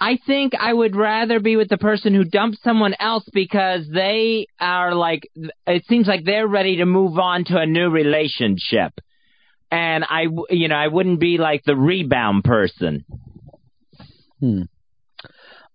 I 0.00 0.18
think 0.26 0.52
I 0.58 0.72
would 0.72 0.94
rather 0.94 1.40
be 1.40 1.56
with 1.56 1.68
the 1.68 1.76
person 1.76 2.14
who 2.14 2.24
dumped 2.24 2.58
someone 2.62 2.94
else 3.00 3.28
because 3.32 3.88
they 3.92 4.46
are 4.60 4.94
like 4.94 5.28
it 5.66 5.84
seems 5.88 6.06
like 6.06 6.24
they're 6.24 6.46
ready 6.46 6.76
to 6.76 6.86
move 6.86 7.18
on 7.18 7.44
to 7.46 7.58
a 7.58 7.66
new 7.66 7.90
relationship. 7.90 8.92
And 9.70 10.04
I, 10.04 10.26
you 10.50 10.68
know, 10.68 10.76
I 10.76 10.88
wouldn't 10.88 11.20
be 11.20 11.36
like 11.36 11.64
the 11.64 11.76
rebound 11.76 12.44
person. 12.44 13.04
Hmm. 14.40 14.62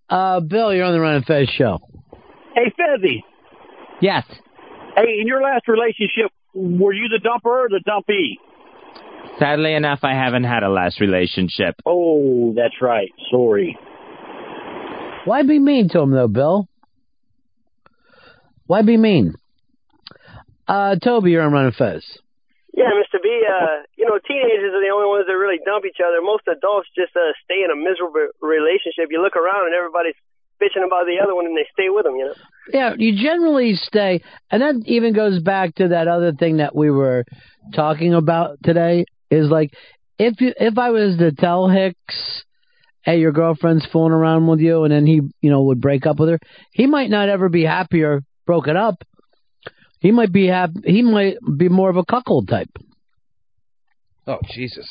Uh, 0.10 0.40
Bill, 0.40 0.74
you're 0.74 0.86
on 0.86 0.94
the 0.94 1.00
Ron 1.00 1.16
and 1.16 1.26
Fez 1.26 1.50
show. 1.50 1.80
Hey, 2.56 2.72
Fezzy. 2.80 3.24
Yes. 4.02 4.26
Hey, 4.95 5.20
in 5.20 5.28
your 5.28 5.41
last 5.41 5.68
relationship, 5.68 6.32
were 6.54 6.94
you 6.94 7.08
the 7.10 7.20
dumper 7.20 7.66
or 7.66 7.70
the 7.70 7.82
dumpee? 7.86 8.40
Sadly 9.40 9.74
enough, 9.74 10.00
I 10.04 10.14
haven't 10.14 10.44
had 10.44 10.64
a 10.64 10.70
last 10.70 11.00
relationship. 11.00 11.76
Oh, 11.86 12.54
that's 12.56 12.82
right. 12.82 13.12
Sorry. 13.32 13.78
Why 15.26 15.44
be 15.44 15.60
mean 15.60 15.90
to 15.90 16.00
him 16.00 16.12
though, 16.12 16.28
Bill? 16.28 16.68
Why 18.66 18.82
be 18.82 18.98
mean? 18.98 19.36
Uh, 20.68 20.95
Toby, 20.95 21.32
you're 21.32 21.44
on 21.44 21.52
Ron 21.52 21.66
and 21.68 21.76
Fez. 21.76 22.04
Yeah, 22.74 22.90
Mr. 22.90 23.22
B, 23.22 23.30
uh, 23.45 23.86
you 23.95 24.06
know, 24.06 24.18
teenagers 24.26 24.74
are 24.74 24.82
the 24.82 24.90
only 24.90 25.08
ones 25.08 25.26
that 25.28 25.38
really 25.38 25.60
dump 25.64 25.86
each 25.86 26.02
other. 26.02 26.22
Most 26.24 26.48
adults 26.48 26.90
just 26.95 27.16
uh, 27.16 27.32
stay 27.45 27.62
in 27.64 27.70
a 27.70 27.76
miserable 27.76 28.34
relationship. 28.41 29.12
You 29.12 29.22
look 29.22 29.36
around 29.36 29.68
and 29.68 29.76
everybody's 29.76 30.16
bitching 30.60 30.86
about 30.86 31.06
the 31.06 31.22
other 31.22 31.36
one 31.36 31.45
and 31.45 31.56
they 31.56 31.68
stay 31.72 31.90
with 31.90 32.06
them, 32.06 32.16
you 32.16 32.26
know? 32.26 32.34
Yeah, 32.74 32.94
you 32.98 33.22
generally 33.22 33.76
stay, 33.76 34.24
and 34.50 34.62
that 34.62 34.82
even 34.88 35.14
goes 35.14 35.41
back 35.41 35.76
to 35.76 35.90
that 35.90 36.08
other 36.08 36.34
thing 36.34 36.58
that 36.58 36.76
we 36.76 36.90
were 36.90 37.26
talking 37.76 38.14
about 38.14 38.58
today. 38.64 39.06
Is 39.30 39.50
like 39.50 39.74
if 40.18 40.40
you 40.40 40.54
if 40.58 40.78
I 40.78 40.91
was 40.91 41.18
to 41.18 41.32
tell 41.32 41.68
Hicks, 41.68 42.44
hey, 43.04 43.20
your 43.20 43.32
girlfriend's 43.32 43.86
fooling 43.92 44.14
around 44.14 44.48
with 44.48 44.60
you, 44.60 44.84
and 44.84 44.94
then 44.94 45.06
he 45.06 45.22
you 45.42 45.50
know 45.50 45.64
would 45.64 45.82
break 45.82 46.06
up 46.06 46.20
with 46.20 46.30
her, 46.30 46.40
he 46.72 46.88
might 46.88 47.10
not 47.10 47.30
ever 47.30 47.50
be 47.50 47.64
happier 47.64 48.22
broken 48.46 48.76
up. 48.76 48.96
He 50.00 50.12
might 50.12 50.34
be 50.34 50.48
happy. 50.48 50.82
He 50.84 51.02
might 51.02 51.38
be 51.58 51.70
more 51.70 51.90
of 51.90 51.98
a 51.98 52.04
cuckold 52.04 52.50
type. 52.50 52.70
Oh, 54.28 54.40
Jesus. 54.54 54.88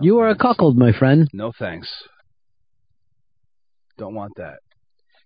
You 0.00 0.18
are 0.18 0.28
a 0.28 0.36
cuckold, 0.36 0.76
my 0.76 0.92
friend. 0.92 1.28
No 1.32 1.52
thanks. 1.56 1.88
Don't 3.98 4.14
want 4.14 4.32
that. 4.36 4.58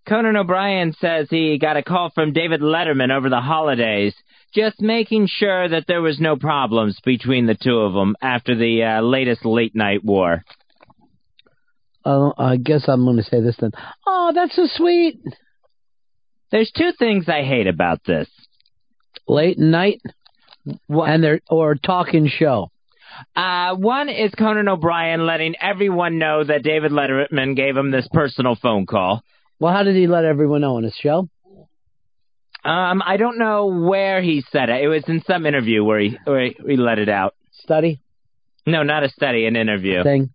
Conan 0.09 0.37
O'Brien 0.37 0.93
says 0.93 1.29
he 1.31 1.59
got 1.59 1.77
a 1.77 1.83
call 1.83 2.11
from 2.15 2.33
David 2.33 2.61
Letterman 2.61 3.11
over 3.11 3.29
the 3.29 3.41
holidays, 3.41 4.15
just 4.55 4.81
making 4.81 5.29
sure 5.29 5.69
that 5.69 5.85
there 5.87 6.03
was 6.03 6.19
no 6.19 6.37
problems 6.37 6.99
between 7.05 7.47
the 7.47 7.57
two 7.61 7.79
of 7.79 7.93
them 7.93 8.17
after 8.23 8.55
the 8.55 8.83
uh, 8.83 9.01
latest 9.03 9.45
late 9.45 9.75
night 9.75 10.05
war. 10.05 10.43
Uh, 12.05 12.31
I 12.39 12.57
guess 12.57 12.85
I'm 12.89 13.05
going 13.05 13.17
to 13.17 13.23
say 13.23 13.41
this 13.41 13.57
then. 13.61 13.73
Oh, 14.07 14.33
that's 14.35 14.57
so 14.57 14.67
sweet. 14.67 15.21
There's 16.51 16.71
two 16.77 16.93
things 16.99 17.29
I 17.29 17.43
hate 17.43 17.67
about 17.67 18.01
this. 18.05 18.29
Late 19.29 19.59
night, 19.59 20.01
and 20.89 21.23
their 21.23 21.41
or 21.49 21.75
talking 21.75 22.29
show. 22.29 22.71
Uh, 23.37 23.75
one 23.75 24.09
is 24.09 24.33
Conan 24.37 24.69
O'Brien 24.69 25.27
letting 25.27 25.55
everyone 25.61 26.19
know 26.19 26.43
that 26.43 26.63
David 26.63 26.93
Letterman 26.93 27.55
gave 27.55 27.77
him 27.77 27.91
this 27.91 28.09
personal 28.13 28.57
phone 28.57 28.87
call. 28.87 29.23
Well, 29.59 29.73
how 29.73 29.83
did 29.83 29.95
he 29.95 30.07
let 30.07 30.25
everyone 30.25 30.63
know 30.63 30.77
on 30.77 30.85
his 30.85 30.95
show? 30.95 31.29
Um, 32.65 33.03
I 33.05 33.17
don't 33.17 33.39
know 33.39 33.67
where 33.67 34.21
he 34.23 34.45
said 34.51 34.69
it. 34.69 34.83
It 34.83 34.89
was 34.89 35.05
in 35.07 35.23
some 35.27 35.47
interview 35.47 35.83
where 35.83 36.01
he 36.01 36.19
where 36.25 36.45
he, 36.47 36.57
he 36.67 36.77
let 36.77 36.99
it 36.99 37.09
out. 37.09 37.35
Study? 37.53 38.01
No, 38.67 38.83
not 38.83 39.03
a 39.03 39.09
study, 39.09 39.47
an 39.47 39.57
interview. 39.57 40.03
Thing? 40.03 40.31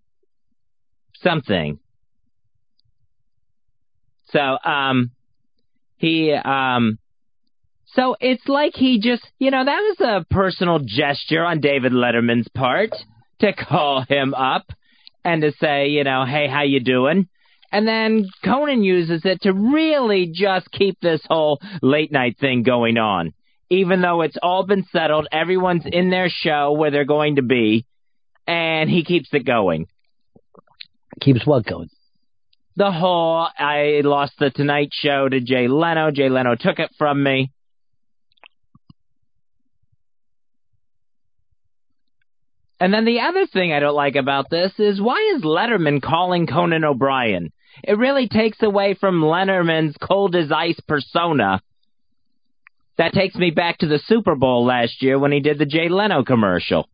Something. 1.22 1.80
So, 4.32 4.40
um, 4.40 5.12
he, 5.98 6.34
um, 6.34 6.98
so 7.94 8.16
it's 8.20 8.48
like 8.48 8.74
he 8.76 9.00
just, 9.00 9.26
you 9.40 9.52
know, 9.52 9.64
that 9.64 9.80
was 9.80 9.98
a 10.02 10.34
personal 10.34 10.80
gesture 10.80 11.44
on 11.44 11.62
David 11.62 11.94
Letterman's 11.94 12.48
part 12.50 12.92
to 13.40 13.54
call 13.54 14.04
him 14.08 14.34
up 14.34 14.66
and 15.24 15.42
to 15.42 15.52
say, 15.60 15.88
you 15.88 16.04
know, 16.04 16.26
hey, 16.26 16.48
how 16.48 16.64
you 16.64 16.80
doing? 16.82 17.28
And 17.72 17.88
then 17.88 18.26
Conan 18.44 18.84
uses 18.84 19.22
it 19.26 19.42
to 19.42 19.54
really 19.54 20.32
just 20.34 20.70
keep 20.72 21.00
this 21.02 21.22
whole 21.28 21.60
late 21.82 22.12
night 22.12 22.38
thing 22.40 22.64
going 22.64 22.98
on. 22.98 23.34
Even 23.70 24.02
though 24.02 24.22
it's 24.22 24.38
all 24.42 24.66
been 24.66 24.86
settled, 24.92 25.28
everyone's 25.32 25.86
in 25.86 26.10
their 26.10 26.30
show 26.30 26.74
where 26.74 26.92
they're 26.92 27.04
going 27.04 27.38
to 27.38 27.42
be, 27.42 27.86
and 28.46 28.90
he 28.90 29.04
keeps 29.04 29.30
it 29.34 29.46
going. 29.46 29.88
Keeps 31.22 31.46
what 31.46 31.66
going? 31.66 31.90
The 32.76 32.92
whole 32.92 33.48
I 33.58 34.02
lost 34.04 34.34
the 34.38 34.50
Tonight 34.50 34.90
Show 34.92 35.30
to 35.30 35.40
Jay 35.40 35.68
Leno. 35.68 36.12
Jay 36.12 36.30
Leno 36.30 36.56
took 36.56 36.80
it 36.80 36.92
from 36.98 37.24
me. 37.24 37.52
And 42.80 42.94
then 42.94 43.06
the 43.06 43.22
other 43.22 43.48
thing 43.48 43.72
I 43.72 43.80
don't 43.80 43.96
like 43.96 44.16
about 44.16 44.50
this 44.50 44.74
is 44.78 45.02
why 45.02 45.34
is 45.36 45.44
Letterman 45.44 46.02
calling 46.02 46.46
Conan 46.46 46.84
O'Brien? 46.84 47.54
It 47.84 47.98
really 47.98 48.28
takes 48.28 48.62
away 48.62 48.94
from 48.94 49.22
Letterman's 49.22 49.96
cold 50.02 50.36
as 50.36 50.52
ice 50.52 50.80
persona. 50.86 51.62
That 52.98 53.14
takes 53.14 53.36
me 53.36 53.52
back 53.52 53.78
to 53.80 53.88
the 53.88 54.00
Super 54.06 54.36
Bowl 54.36 54.66
last 54.66 55.02
year 55.02 55.18
when 55.18 55.32
he 55.32 55.40
did 55.40 55.58
the 55.58 55.66
Jay 55.66 55.88
Leno 55.90 56.24
commercial. 56.24 56.90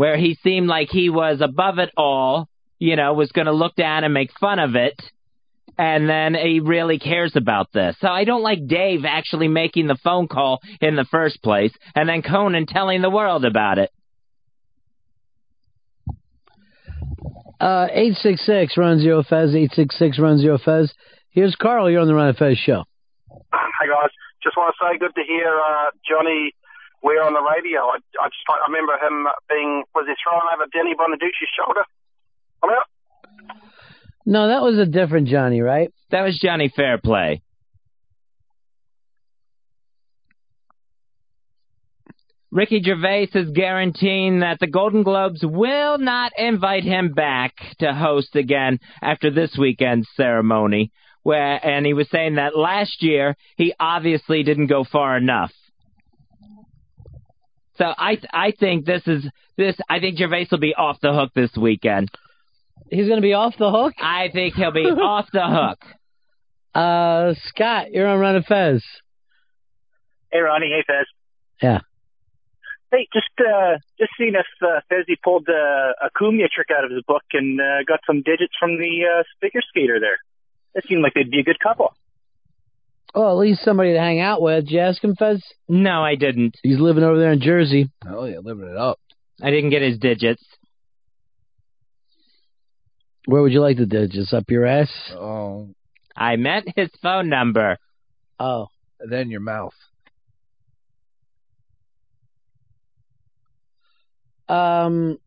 Where 0.00 0.16
he 0.16 0.38
seemed 0.42 0.66
like 0.66 0.88
he 0.88 1.10
was 1.10 1.42
above 1.42 1.78
it 1.78 1.90
all, 1.94 2.48
you 2.78 2.96
know, 2.96 3.12
was 3.12 3.32
going 3.32 3.44
to 3.44 3.52
look 3.52 3.74
down 3.76 4.02
and 4.02 4.14
make 4.14 4.30
fun 4.40 4.58
of 4.58 4.74
it, 4.74 4.98
and 5.76 6.08
then 6.08 6.32
he 6.32 6.60
really 6.60 6.98
cares 6.98 7.36
about 7.36 7.70
this. 7.74 7.96
So 8.00 8.08
I 8.08 8.24
don't 8.24 8.40
like 8.40 8.66
Dave 8.66 9.04
actually 9.04 9.48
making 9.48 9.88
the 9.88 9.98
phone 10.02 10.26
call 10.26 10.60
in 10.80 10.96
the 10.96 11.04
first 11.04 11.42
place, 11.42 11.74
and 11.94 12.08
then 12.08 12.22
Conan 12.22 12.64
telling 12.64 13.02
the 13.02 13.10
world 13.10 13.44
about 13.44 13.76
it. 13.76 13.90
Uh, 17.60 17.88
866 17.92 18.78
Ron 18.78 19.00
Zero 19.00 19.22
Fez, 19.22 19.54
866 19.54 20.18
Ron 20.18 20.38
Zero 20.38 20.56
Fez. 20.56 20.94
Here's 21.28 21.54
Carl. 21.56 21.90
You're 21.90 22.00
on 22.00 22.08
the 22.08 22.14
Ron 22.14 22.32
Fez 22.32 22.56
show. 22.56 22.84
Hi 23.52 23.86
guys, 23.86 24.08
just 24.42 24.56
want 24.56 24.74
to 24.80 24.82
say 24.82 24.96
good 24.96 25.14
to 25.14 25.22
hear 25.28 25.58
uh, 25.58 25.90
Johnny 26.08 26.54
Weir 27.02 27.22
on 27.22 27.32
the 27.32 27.40
radio. 27.40 27.80
I, 27.80 27.98
I 28.20 28.28
just 28.28 28.44
I 28.48 28.68
remember 28.68 28.92
him 29.00 29.26
being 29.48 29.84
was 29.94 30.06
he 30.06 30.14
throwing 30.22 30.46
over 30.52 30.66
Danny 30.72 30.94
Bonaduce's 30.94 31.48
shoulder? 31.56 31.84
I'm 32.62 32.70
out. 32.70 32.88
No, 34.26 34.48
that 34.48 34.62
was 34.62 34.78
a 34.78 34.86
different 34.86 35.28
Johnny, 35.28 35.60
right? 35.60 35.92
That 36.10 36.22
was 36.22 36.38
Johnny 36.38 36.70
Fairplay. 36.74 37.42
Ricky 42.52 42.82
Gervais 42.82 43.28
is 43.34 43.50
guaranteeing 43.50 44.40
that 44.40 44.58
the 44.58 44.66
Golden 44.66 45.04
Globes 45.04 45.40
will 45.44 45.98
not 45.98 46.32
invite 46.36 46.82
him 46.82 47.12
back 47.12 47.54
to 47.78 47.94
host 47.94 48.34
again 48.34 48.80
after 49.00 49.30
this 49.30 49.56
weekend's 49.56 50.08
ceremony. 50.16 50.90
Where 51.22 51.64
and 51.64 51.86
he 51.86 51.92
was 51.92 52.08
saying 52.10 52.36
that 52.36 52.56
last 52.56 53.02
year 53.02 53.36
he 53.56 53.74
obviously 53.78 54.42
didn't 54.42 54.66
go 54.66 54.84
far 54.84 55.16
enough. 55.16 55.52
So 57.80 57.86
I 57.96 58.18
I 58.30 58.50
think 58.50 58.84
this 58.84 59.02
is 59.06 59.26
this 59.56 59.74
I 59.88 60.00
think 60.00 60.18
Gervais 60.18 60.48
will 60.50 60.58
be 60.58 60.74
off 60.74 61.00
the 61.00 61.14
hook 61.14 61.32
this 61.34 61.50
weekend. 61.56 62.10
He's 62.90 63.06
going 63.06 63.16
to 63.16 63.22
be 63.22 63.32
off 63.32 63.54
the 63.56 63.70
hook? 63.70 63.94
I 63.98 64.28
think 64.30 64.54
he'll 64.54 64.72
be 64.72 64.80
off 64.84 65.28
the 65.32 65.46
hook. 65.46 65.78
Uh, 66.74 67.34
Scott, 67.46 67.92
you're 67.92 68.06
on 68.06 68.18
Run 68.18 68.36
of 68.36 68.44
Fez. 68.44 68.82
Hey, 70.30 70.40
Ronnie. 70.40 70.66
Hey, 70.66 70.84
Fez. 70.86 71.06
Yeah. 71.62 71.80
Hey, 72.90 73.08
just 73.14 73.28
uh, 73.38 73.78
just 73.98 74.10
seeing 74.18 74.34
if 74.34 74.46
uh, 74.60 74.80
Fezzy 74.90 75.16
pulled 75.22 75.48
uh, 75.48 75.52
a 76.04 76.10
Cumia 76.20 76.50
trick 76.50 76.68
out 76.76 76.84
of 76.84 76.90
his 76.90 77.02
book 77.06 77.22
and 77.32 77.60
uh, 77.60 77.84
got 77.86 78.00
some 78.06 78.22
digits 78.22 78.52
from 78.58 78.76
the 78.76 79.20
uh, 79.20 79.22
figure 79.40 79.62
skater 79.68 80.00
there. 80.00 80.18
It 80.74 80.84
seemed 80.86 81.02
like 81.02 81.14
they'd 81.14 81.30
be 81.30 81.40
a 81.40 81.44
good 81.44 81.60
couple. 81.60 81.94
Well, 83.14 83.30
at 83.30 83.38
least 83.38 83.64
somebody 83.64 83.92
to 83.92 83.98
hang 83.98 84.20
out 84.20 84.40
with. 84.40 84.66
Did 84.66 84.74
you 84.74 84.80
ask 84.80 85.02
him, 85.02 85.16
Fez? 85.16 85.42
No, 85.68 86.02
I 86.02 86.14
didn't. 86.14 86.56
He's 86.62 86.78
living 86.78 87.02
over 87.02 87.18
there 87.18 87.32
in 87.32 87.40
Jersey. 87.40 87.90
Oh, 88.06 88.24
yeah, 88.24 88.38
living 88.38 88.68
it 88.68 88.76
up. 88.76 89.00
I 89.42 89.50
didn't 89.50 89.70
get 89.70 89.82
his 89.82 89.98
digits. 89.98 90.44
Where 93.26 93.42
would 93.42 93.52
you 93.52 93.60
like 93.60 93.76
the 93.76 93.86
digits? 93.86 94.32
Up 94.32 94.44
your 94.48 94.66
ass? 94.66 94.90
Oh. 95.12 95.70
I 96.16 96.36
meant 96.36 96.68
his 96.76 96.88
phone 97.02 97.28
number. 97.28 97.78
Oh. 98.38 98.68
Then 99.00 99.30
your 99.30 99.40
mouth. 99.40 99.74
Um. 104.48 105.18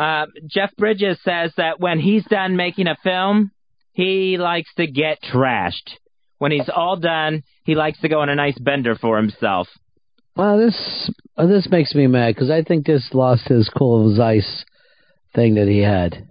Uh, 0.00 0.24
Jeff 0.46 0.74
Bridges 0.78 1.18
says 1.22 1.52
that 1.58 1.78
when 1.78 2.00
he's 2.00 2.24
done 2.24 2.56
making 2.56 2.86
a 2.86 2.96
film, 3.02 3.50
he 3.92 4.38
likes 4.38 4.72
to 4.78 4.86
get 4.86 5.18
trashed. 5.22 5.90
When 6.38 6.52
he's 6.52 6.70
all 6.74 6.96
done, 6.96 7.42
he 7.64 7.74
likes 7.74 8.00
to 8.00 8.08
go 8.08 8.20
on 8.20 8.30
a 8.30 8.34
nice 8.34 8.58
bender 8.58 8.94
for 8.94 9.18
himself. 9.18 9.68
Well, 10.34 10.56
this 10.56 11.10
uh, 11.36 11.44
this 11.44 11.68
makes 11.70 11.94
me 11.94 12.06
mad 12.06 12.34
because 12.34 12.50
I 12.50 12.62
think 12.62 12.86
this 12.86 13.10
lost 13.12 13.48
his 13.48 13.68
cool 13.68 14.10
as 14.10 14.18
ice 14.18 14.64
thing 15.34 15.56
that 15.56 15.68
he 15.68 15.80
had. 15.80 16.30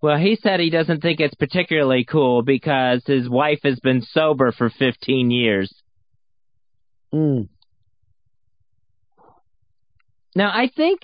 Well, 0.00 0.18
he 0.18 0.38
said 0.40 0.60
he 0.60 0.70
doesn't 0.70 1.00
think 1.00 1.18
it's 1.18 1.34
particularly 1.34 2.04
cool 2.04 2.42
because 2.42 3.02
his 3.04 3.28
wife 3.28 3.60
has 3.64 3.80
been 3.80 4.02
sober 4.02 4.52
for 4.52 4.70
15 4.70 5.32
years. 5.32 5.74
Mm. 7.12 7.48
Now, 10.36 10.50
I 10.50 10.70
think 10.74 11.00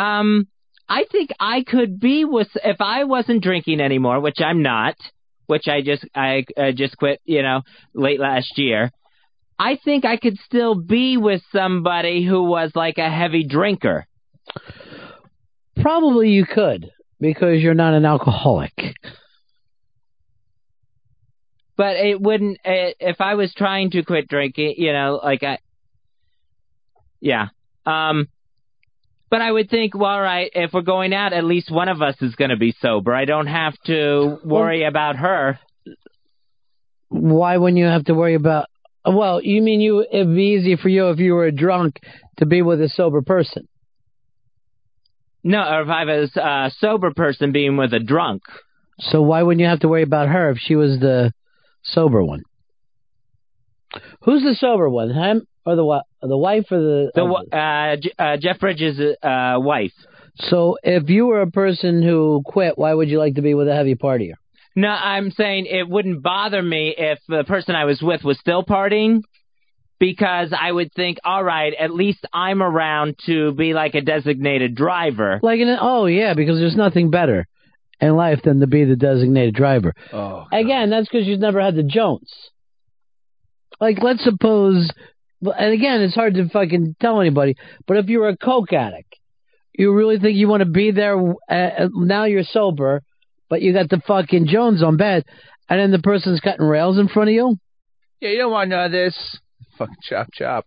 um 0.00 0.46
I 0.88 1.04
think 1.10 1.30
I 1.38 1.62
could 1.62 2.00
be 2.00 2.24
with 2.24 2.48
if 2.64 2.80
I 2.80 3.04
wasn't 3.04 3.44
drinking 3.44 3.80
anymore, 3.80 4.18
which 4.20 4.40
I'm 4.40 4.62
not, 4.62 4.96
which 5.46 5.68
I 5.68 5.82
just 5.82 6.04
I 6.14 6.44
uh, 6.56 6.72
just 6.72 6.96
quit, 6.96 7.20
you 7.24 7.42
know, 7.42 7.62
late 7.94 8.18
last 8.18 8.58
year. 8.58 8.90
I 9.56 9.78
think 9.84 10.04
I 10.04 10.16
could 10.16 10.38
still 10.46 10.74
be 10.74 11.16
with 11.16 11.42
somebody 11.52 12.24
who 12.24 12.42
was 12.42 12.72
like 12.74 12.98
a 12.98 13.10
heavy 13.10 13.44
drinker. 13.46 14.06
Probably 15.80 16.30
you 16.30 16.44
could 16.44 16.90
because 17.20 17.62
you're 17.62 17.74
not 17.74 17.94
an 17.94 18.04
alcoholic. 18.04 18.72
But 21.76 21.96
it 21.96 22.20
wouldn't 22.20 22.58
eh, 22.64 22.92
if 22.98 23.20
I 23.20 23.34
was 23.34 23.54
trying 23.54 23.90
to 23.92 24.02
quit 24.02 24.28
drinking, 24.28 24.74
you 24.78 24.92
know, 24.92 25.20
like 25.22 25.44
I 25.44 25.58
Yeah. 27.20 27.48
Um 27.86 28.28
but 29.30 29.40
I 29.40 29.50
would 29.50 29.70
think, 29.70 29.94
well, 29.94 30.10
all 30.10 30.20
right, 30.20 30.50
if 30.54 30.72
we're 30.72 30.82
going 30.82 31.14
out, 31.14 31.32
at 31.32 31.44
least 31.44 31.70
one 31.70 31.88
of 31.88 32.02
us 32.02 32.16
is 32.20 32.34
going 32.34 32.50
to 32.50 32.56
be 32.56 32.74
sober. 32.80 33.14
I 33.14 33.24
don't 33.24 33.46
have 33.46 33.74
to 33.86 34.38
worry 34.44 34.84
about 34.84 35.16
her. 35.16 35.58
Why 37.08 37.56
wouldn't 37.56 37.78
you 37.78 37.86
have 37.86 38.04
to 38.06 38.14
worry 38.14 38.34
about? 38.34 38.66
Well, 39.06 39.40
you 39.42 39.62
mean 39.62 39.80
you 39.80 40.04
it'd 40.12 40.34
be 40.34 40.58
easy 40.58 40.76
for 40.76 40.88
you 40.88 41.10
if 41.10 41.18
you 41.18 41.34
were 41.34 41.46
a 41.46 41.52
drunk 41.52 42.00
to 42.38 42.46
be 42.46 42.60
with 42.60 42.80
a 42.82 42.88
sober 42.88 43.22
person? 43.22 43.68
No, 45.42 45.60
or 45.60 45.82
if 45.82 45.88
I 45.88 46.04
was 46.04 46.36
a 46.36 46.70
sober 46.78 47.12
person 47.14 47.52
being 47.52 47.76
with 47.76 47.94
a 47.94 48.00
drunk. 48.00 48.42
So 48.98 49.22
why 49.22 49.42
wouldn't 49.42 49.60
you 49.60 49.68
have 49.68 49.80
to 49.80 49.88
worry 49.88 50.02
about 50.02 50.28
her 50.28 50.50
if 50.50 50.58
she 50.58 50.76
was 50.76 50.98
the 51.00 51.32
sober 51.82 52.22
one? 52.22 52.42
Who's 54.22 54.42
the 54.42 54.54
sober 54.54 54.88
one? 54.88 55.10
Him 55.10 55.46
or 55.66 55.76
the 55.76 55.84
wa- 55.84 56.02
the 56.22 56.36
wife 56.36 56.66
or 56.70 56.80
the 56.80 57.10
The 57.14 57.24
wa- 57.24 57.44
uh, 57.52 57.96
J- 57.96 58.12
uh, 58.18 58.36
Jeff 58.38 58.58
Bridges' 58.60 59.00
uh, 59.22 59.56
wife. 59.58 59.92
So 60.36 60.76
if 60.82 61.08
you 61.10 61.26
were 61.26 61.42
a 61.42 61.50
person 61.50 62.02
who 62.02 62.42
quit, 62.44 62.78
why 62.78 62.94
would 62.94 63.08
you 63.08 63.18
like 63.18 63.34
to 63.34 63.42
be 63.42 63.54
with 63.54 63.68
a 63.68 63.74
heavy 63.74 63.94
partier? 63.94 64.34
No, 64.76 64.88
I'm 64.88 65.30
saying 65.32 65.66
it 65.66 65.88
wouldn't 65.88 66.22
bother 66.22 66.62
me 66.62 66.94
if 66.96 67.18
the 67.28 67.44
person 67.44 67.74
I 67.74 67.84
was 67.84 68.00
with 68.00 68.22
was 68.24 68.38
still 68.38 68.62
partying 68.64 69.22
because 69.98 70.54
I 70.58 70.70
would 70.72 70.92
think, 70.94 71.18
all 71.24 71.42
right, 71.44 71.74
at 71.78 71.92
least 71.92 72.24
I'm 72.32 72.62
around 72.62 73.16
to 73.26 73.52
be 73.52 73.74
like 73.74 73.94
a 73.94 74.00
designated 74.00 74.74
driver. 74.74 75.40
Like, 75.42 75.60
an, 75.60 75.76
oh 75.80 76.06
yeah, 76.06 76.34
because 76.34 76.58
there's 76.58 76.76
nothing 76.76 77.10
better 77.10 77.46
in 78.00 78.16
life 78.16 78.40
than 78.44 78.60
to 78.60 78.66
be 78.66 78.84
the 78.84 78.96
designated 78.96 79.54
driver. 79.54 79.92
Oh. 80.12 80.46
Again, 80.50 80.88
that's 80.88 81.08
because 81.08 81.26
you've 81.26 81.40
never 81.40 81.60
had 81.60 81.74
the 81.74 81.82
Jones. 81.82 82.32
Like, 83.80 83.98
let's 84.02 84.24
suppose, 84.24 84.90
and 85.42 85.72
again, 85.72 86.00
it's 86.02 86.14
hard 86.14 86.34
to 86.34 86.48
fucking 86.48 86.96
tell 87.00 87.20
anybody, 87.20 87.56
but 87.86 87.96
if 87.96 88.06
you're 88.06 88.28
a 88.28 88.36
coke 88.36 88.72
addict, 88.72 89.16
You 89.72 89.94
really 89.94 90.18
think 90.18 90.36
you 90.36 90.48
want 90.48 90.60
to 90.62 90.68
be 90.68 90.90
there? 90.90 91.16
Uh, 91.48 91.88
now 91.94 92.24
you're 92.24 92.42
sober, 92.44 93.02
but 93.48 93.62
you 93.62 93.72
got 93.72 93.88
the 93.88 94.00
fucking 94.06 94.46
Jones 94.48 94.82
on 94.82 94.96
bed, 94.96 95.24
and 95.68 95.80
then 95.80 95.90
the 95.90 95.98
person's 96.00 96.40
cutting 96.40 96.66
rails 96.66 96.98
in 96.98 97.08
front 97.08 97.30
of 97.30 97.34
you. 97.34 97.56
Yeah, 98.20 98.30
you 98.30 98.38
don't 98.38 98.52
want 98.52 98.68
none 98.70 98.86
of 98.86 98.92
this. 98.92 99.16
Fucking 99.78 99.96
chop 100.02 100.28
chop. 100.34 100.66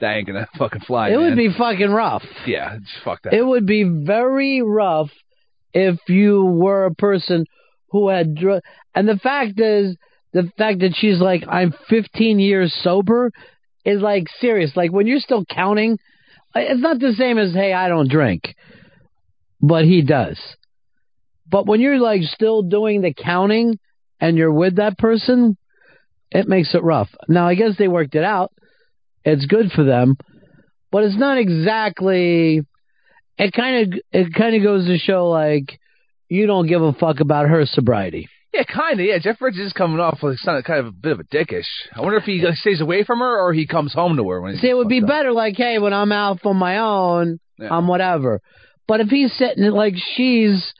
That 0.00 0.16
ain't 0.16 0.26
gonna 0.26 0.48
fucking 0.58 0.82
fly. 0.82 1.10
it 1.10 1.16
would 1.16 1.36
be 1.36 1.48
fucking 1.56 1.90
rough. 1.90 2.24
Yeah, 2.46 2.76
just 2.78 3.04
fuck 3.04 3.22
that. 3.22 3.32
It 3.32 3.42
would 3.46 3.66
be 3.66 3.84
very 3.84 4.60
rough 4.62 5.10
if 5.72 5.96
you 6.08 6.44
were 6.44 6.86
a 6.86 6.94
person 6.94 7.46
who 7.90 8.08
had 8.08 8.34
drug. 8.34 8.62
And 8.94 9.08
the 9.08 9.16
fact 9.16 9.58
is, 9.60 9.96
the 10.32 10.50
fact 10.58 10.80
that 10.80 10.94
she's 10.96 11.20
like, 11.20 11.44
I'm 11.48 11.72
15 11.88 12.40
years 12.40 12.74
sober 12.82 13.30
is 13.84 14.00
like 14.00 14.26
serious. 14.40 14.72
Like 14.76 14.92
when 14.92 15.06
you're 15.06 15.20
still 15.20 15.44
counting, 15.44 15.98
uh, 16.54 16.60
it's 16.60 16.80
not 16.80 16.98
the 16.98 17.12
same 17.12 17.38
as, 17.38 17.52
hey, 17.52 17.72
I 17.72 17.88
don't 17.88 18.10
drink, 18.10 18.54
but 19.60 19.84
he 19.84 20.02
does. 20.02 20.38
But 21.50 21.66
when 21.66 21.80
you're 21.80 22.00
like 22.00 22.22
still 22.22 22.62
doing 22.62 23.02
the 23.02 23.12
counting 23.12 23.78
and 24.20 24.36
you're 24.36 24.52
with 24.52 24.76
that 24.76 24.98
person, 24.98 25.56
it 26.30 26.48
makes 26.48 26.74
it 26.74 26.82
rough. 26.82 27.08
Now, 27.28 27.46
I 27.46 27.54
guess 27.54 27.76
they 27.78 27.88
worked 27.88 28.14
it 28.14 28.24
out. 28.24 28.52
It's 29.24 29.46
good 29.46 29.70
for 29.70 29.84
them, 29.84 30.16
but 30.90 31.04
it's 31.04 31.16
not 31.16 31.38
exactly. 31.38 32.62
It 33.38 33.52
kind 33.52 33.94
of 33.94 34.00
it 34.12 34.34
kind 34.34 34.54
of 34.54 34.62
goes 34.62 34.86
to 34.86 34.98
show 34.98 35.28
like 35.28 35.78
you 36.28 36.46
don't 36.46 36.66
give 36.66 36.82
a 36.82 36.92
fuck 36.92 37.20
about 37.20 37.48
her 37.48 37.64
sobriety. 37.66 38.28
Yeah, 38.54 38.62
kind 38.62 39.00
of. 39.00 39.06
Yeah, 39.06 39.18
Jeff 39.18 39.40
Bridges 39.40 39.66
is 39.66 39.72
coming 39.72 39.98
off 39.98 40.22
like 40.22 40.38
kind 40.64 40.78
of 40.80 40.86
a 40.86 40.92
bit 40.92 41.10
of 41.10 41.18
a 41.18 41.24
dickish. 41.24 41.66
I 41.92 42.00
wonder 42.00 42.18
if 42.18 42.24
he 42.24 42.40
like, 42.40 42.54
stays 42.54 42.80
away 42.80 43.02
from 43.02 43.18
her 43.18 43.40
or 43.40 43.52
he 43.52 43.66
comes 43.66 43.92
home 43.92 44.16
to 44.16 44.28
her 44.30 44.40
when 44.40 44.52
he's. 44.52 44.60
See, 44.60 44.68
it 44.68 44.76
would 44.76 44.88
be 44.88 45.00
better 45.00 45.32
like, 45.32 45.56
hey, 45.56 45.80
when 45.80 45.92
I'm 45.92 46.12
out 46.12 46.38
on 46.46 46.56
my 46.56 46.78
own, 46.78 47.40
I'm 47.60 47.88
whatever. 47.88 48.40
But 48.86 49.00
if 49.00 49.08
he's 49.08 49.32
sitting 49.36 49.64
like 49.64 49.94
she's, 50.14 50.72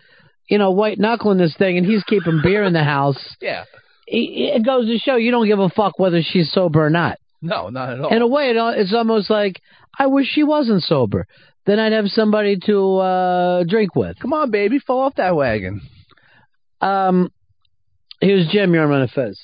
you 0.48 0.58
know, 0.58 0.70
white 0.70 0.98
knuckling 1.00 1.38
this 1.38 1.56
thing 1.56 1.76
and 1.76 1.84
he's 1.84 2.04
keeping 2.04 2.40
beer 2.44 2.62
in 2.62 2.72
the 2.74 2.84
house, 2.84 3.18
Yeah. 3.40 3.64
it, 4.06 4.64
goes 4.64 4.86
to 4.86 4.98
show 4.98 5.16
you 5.16 5.32
don't 5.32 5.48
give 5.48 5.58
a 5.58 5.68
fuck 5.68 5.98
whether 5.98 6.22
she's 6.22 6.52
sober 6.52 6.84
or 6.84 6.90
not. 6.90 7.18
No, 7.42 7.70
not 7.70 7.90
at 7.90 8.00
all. 8.00 8.14
In 8.14 8.22
a 8.22 8.26
way, 8.28 8.50
it, 8.50 8.56
it's 8.78 8.94
almost 8.94 9.30
like 9.30 9.60
I 9.98 10.06
wish 10.06 10.28
she 10.28 10.44
wasn't 10.44 10.82
sober. 10.84 11.26
Then 11.66 11.80
I'd 11.80 11.92
have 11.92 12.06
somebody 12.08 12.58
to 12.66 12.96
uh, 12.98 13.64
drink 13.64 13.96
with. 13.96 14.18
Come 14.20 14.32
on, 14.32 14.50
baby, 14.50 14.78
fall 14.78 15.00
off 15.00 15.14
that 15.16 15.34
wagon. 15.34 15.80
Um, 16.80 17.30
here's 18.24 18.48
Jim. 18.48 18.74
You're 18.74 18.90
on 18.90 19.08
Fez. 19.08 19.38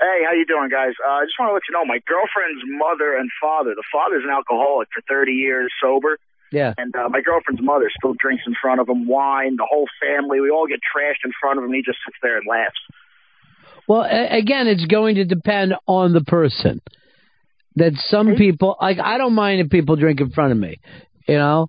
Hey, 0.00 0.22
how 0.24 0.32
you 0.32 0.46
doing, 0.46 0.68
guys? 0.70 0.92
Uh, 1.04 1.10
I 1.10 1.24
just 1.24 1.34
want 1.40 1.50
to 1.50 1.54
let 1.54 1.62
you 1.68 1.72
know 1.74 1.84
my 1.84 1.98
girlfriend's 2.06 2.62
mother 2.78 3.16
and 3.16 3.28
father. 3.42 3.74
The 3.74 3.82
father's 3.92 4.22
an 4.24 4.30
alcoholic 4.30 4.88
for 4.94 5.02
30 5.08 5.32
years 5.32 5.72
sober, 5.82 6.18
Yeah. 6.52 6.72
and 6.78 6.94
uh, 6.94 7.08
my 7.08 7.20
girlfriend's 7.20 7.60
mother 7.62 7.90
still 7.98 8.14
drinks 8.18 8.44
in 8.46 8.54
front 8.62 8.80
of 8.80 8.88
him, 8.88 9.08
wine. 9.08 9.56
The 9.56 9.66
whole 9.68 9.86
family, 10.00 10.40
we 10.40 10.50
all 10.50 10.68
get 10.68 10.78
trashed 10.86 11.24
in 11.24 11.32
front 11.40 11.58
of 11.58 11.64
him. 11.64 11.72
He 11.72 11.82
just 11.82 11.98
sits 12.06 12.16
there 12.22 12.36
and 12.38 12.46
laughs. 12.48 12.78
Well, 13.88 14.02
a- 14.02 14.38
again, 14.38 14.68
it's 14.68 14.84
going 14.86 15.16
to 15.16 15.24
depend 15.24 15.74
on 15.86 16.12
the 16.12 16.22
person. 16.22 16.80
That 17.74 17.92
some 18.08 18.34
people 18.36 18.76
like, 18.80 18.98
I 18.98 19.18
don't 19.18 19.34
mind 19.34 19.60
if 19.60 19.70
people 19.70 19.94
drink 19.96 20.20
in 20.20 20.30
front 20.30 20.50
of 20.52 20.58
me, 20.58 20.78
you 21.28 21.36
know. 21.38 21.68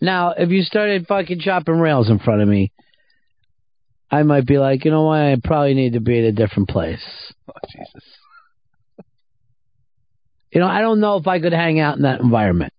Now, 0.00 0.30
if 0.36 0.48
you 0.50 0.62
started 0.62 1.06
fucking 1.06 1.40
chopping 1.40 1.78
rails 1.78 2.08
in 2.08 2.18
front 2.18 2.40
of 2.40 2.48
me, 2.48 2.72
I 4.10 4.22
might 4.24 4.46
be 4.46 4.58
like, 4.58 4.84
you 4.84 4.90
know 4.90 5.04
what, 5.04 5.20
I 5.20 5.36
probably 5.42 5.74
need 5.74 5.92
to 5.92 6.00
be 6.00 6.18
at 6.18 6.24
a 6.24 6.32
different 6.32 6.68
place. 6.68 7.04
Oh 7.48 7.52
Jesus. 7.70 8.08
You 10.52 10.60
know, 10.60 10.66
I 10.66 10.80
don't 10.80 11.00
know 11.00 11.16
if 11.16 11.26
I 11.26 11.40
could 11.40 11.52
hang 11.52 11.78
out 11.78 11.96
in 11.96 12.02
that 12.02 12.20
environment. 12.20 12.72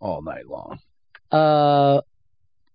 All 0.00 0.22
night 0.22 0.46
long. 0.48 0.80
Uh, 1.30 2.00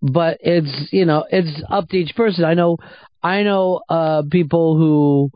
but 0.01 0.37
it's 0.41 0.91
you 0.91 1.05
know 1.05 1.25
it's 1.29 1.63
up 1.69 1.89
to 1.89 1.97
each 1.97 2.15
person. 2.15 2.43
I 2.43 2.53
know 2.53 2.77
I 3.21 3.43
know 3.43 3.81
uh 3.89 4.23
people 4.29 4.77
who 4.77 5.31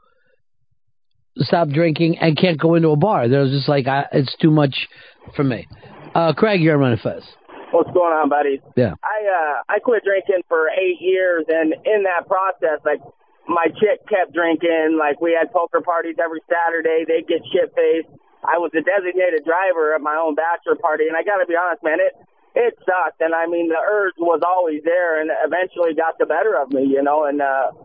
stop 1.44 1.70
drinking 1.70 2.18
and 2.20 2.38
can't 2.38 2.60
go 2.60 2.76
into 2.76 2.90
a 2.90 2.98
bar. 2.98 3.28
They're 3.28 3.46
just 3.46 3.70
like 3.70 3.88
I, 3.88 4.06
it's 4.12 4.36
too 4.42 4.52
much 4.52 4.88
for 5.36 5.44
me. 5.44 5.68
Uh, 6.14 6.34
Craig, 6.34 6.62
you're 6.62 6.82
on 6.82 6.98
Fez. 6.98 7.24
What's 7.72 7.92
going 7.92 8.16
on, 8.16 8.30
buddy? 8.30 8.62
Yeah. 8.76 8.96
I 9.04 9.18
uh 9.28 9.56
I 9.68 9.80
quit 9.80 10.04
drinking 10.04 10.48
for 10.48 10.70
eight 10.72 11.02
years, 11.02 11.46
and 11.48 11.76
in 11.84 12.04
that 12.08 12.28
process, 12.28 12.80
like 12.86 13.04
my 13.48 13.68
chick 13.76 14.08
kept 14.08 14.32
drinking. 14.34 14.96
Like 15.00 15.20
we 15.20 15.36
had 15.36 15.52
poker 15.52 15.82
parties 15.82 16.16
every 16.16 16.40
Saturday. 16.48 17.04
They'd 17.08 17.28
get 17.28 17.44
shit 17.52 17.76
faced. 17.76 18.12
I 18.46 18.60
was 18.62 18.72
a 18.72 18.84
designated 18.86 19.44
driver 19.44 19.92
at 19.96 20.02
my 20.02 20.16
own 20.16 20.36
bachelor 20.36 20.80
party, 20.80 21.12
and 21.12 21.18
I 21.18 21.24
got 21.24 21.44
to 21.44 21.48
be 21.48 21.60
honest, 21.60 21.84
man, 21.84 22.00
it 22.00 22.16
it 22.56 22.74
sucked. 22.88 23.20
And 23.20 23.36
I 23.36 23.48
mean, 23.48 23.68
the 23.68 23.80
urge 23.80 24.16
was 24.18 24.40
always 24.48 24.84
there, 24.88 25.20
and 25.20 25.30
eventually 25.44 25.92
got 25.92 26.16
the 26.20 26.26
better 26.26 26.56
of 26.56 26.72
me, 26.72 26.88
you 26.88 27.04
know. 27.04 27.26
And 27.28 27.42
uh 27.42 27.76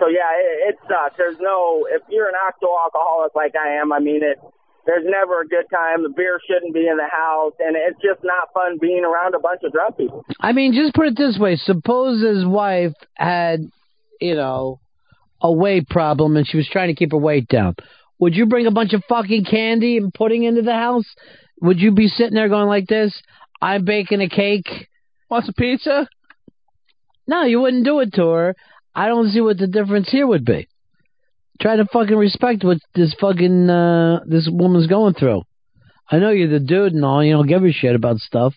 so 0.00 0.08
yeah, 0.08 0.30
it, 0.40 0.72
it 0.72 0.76
sucks. 0.88 1.20
There's 1.20 1.40
no 1.40 1.84
if 1.90 2.00
you're 2.08 2.28
an 2.28 2.38
actual 2.48 2.76
alcoholic 2.80 3.34
like 3.34 3.52
I 3.60 3.76
am. 3.76 3.92
I 3.92 4.00
mean, 4.00 4.24
it 4.24 4.40
there's 4.88 5.04
never 5.04 5.42
a 5.42 5.46
good 5.46 5.66
time. 5.70 6.02
The 6.02 6.08
beer 6.08 6.40
shouldn't 6.48 6.72
be 6.72 6.88
in 6.88 6.96
the 6.96 7.08
house, 7.12 7.52
and 7.60 7.76
it's 7.76 8.00
just 8.00 8.24
not 8.24 8.48
fun 8.54 8.78
being 8.80 9.04
around 9.04 9.34
a 9.34 9.38
bunch 9.38 9.60
of 9.62 9.70
drunk 9.70 9.98
people. 9.98 10.24
I 10.40 10.52
mean, 10.52 10.72
just 10.72 10.94
put 10.94 11.08
it 11.08 11.16
this 11.16 11.38
way: 11.38 11.56
suppose 11.56 12.22
his 12.22 12.46
wife 12.46 12.94
had, 13.14 13.60
you 14.18 14.34
know, 14.34 14.80
a 15.42 15.52
weight 15.52 15.88
problem 15.88 16.36
and 16.36 16.48
she 16.48 16.56
was 16.56 16.68
trying 16.68 16.88
to 16.88 16.94
keep 16.94 17.12
her 17.12 17.18
weight 17.18 17.48
down. 17.48 17.76
Would 18.18 18.34
you 18.34 18.46
bring 18.46 18.66
a 18.66 18.72
bunch 18.72 18.94
of 18.94 19.04
fucking 19.08 19.44
candy 19.44 19.98
and 19.98 20.12
pudding 20.12 20.42
into 20.42 20.62
the 20.62 20.72
house? 20.72 21.06
Would 21.60 21.78
you 21.78 21.92
be 21.92 22.08
sitting 22.08 22.34
there 22.34 22.48
going 22.48 22.66
like 22.66 22.86
this? 22.86 23.20
I'm 23.60 23.84
baking 23.84 24.22
a 24.22 24.28
cake. 24.28 24.88
Want 25.30 25.44
some 25.44 25.54
pizza? 25.54 26.08
No, 27.26 27.42
you 27.42 27.60
wouldn't 27.60 27.84
do 27.84 28.00
it 28.00 28.14
to 28.14 28.26
her. 28.28 28.56
I 28.94 29.08
don't 29.08 29.28
see 29.28 29.40
what 29.40 29.58
the 29.58 29.66
difference 29.66 30.08
here 30.10 30.26
would 30.26 30.44
be. 30.44 30.66
Try 31.60 31.76
to 31.76 31.86
fucking 31.86 32.16
respect 32.16 32.62
what 32.64 32.78
this 32.94 33.14
fucking 33.20 33.68
uh, 33.68 34.20
this 34.26 34.48
woman's 34.50 34.86
going 34.86 35.14
through. 35.14 35.42
I 36.10 36.18
know 36.18 36.30
you're 36.30 36.48
the 36.48 36.60
dude 36.60 36.94
and 36.94 37.04
all. 37.04 37.22
You 37.22 37.34
don't 37.34 37.48
give 37.48 37.64
a 37.64 37.72
shit 37.72 37.94
about 37.94 38.18
stuff. 38.18 38.54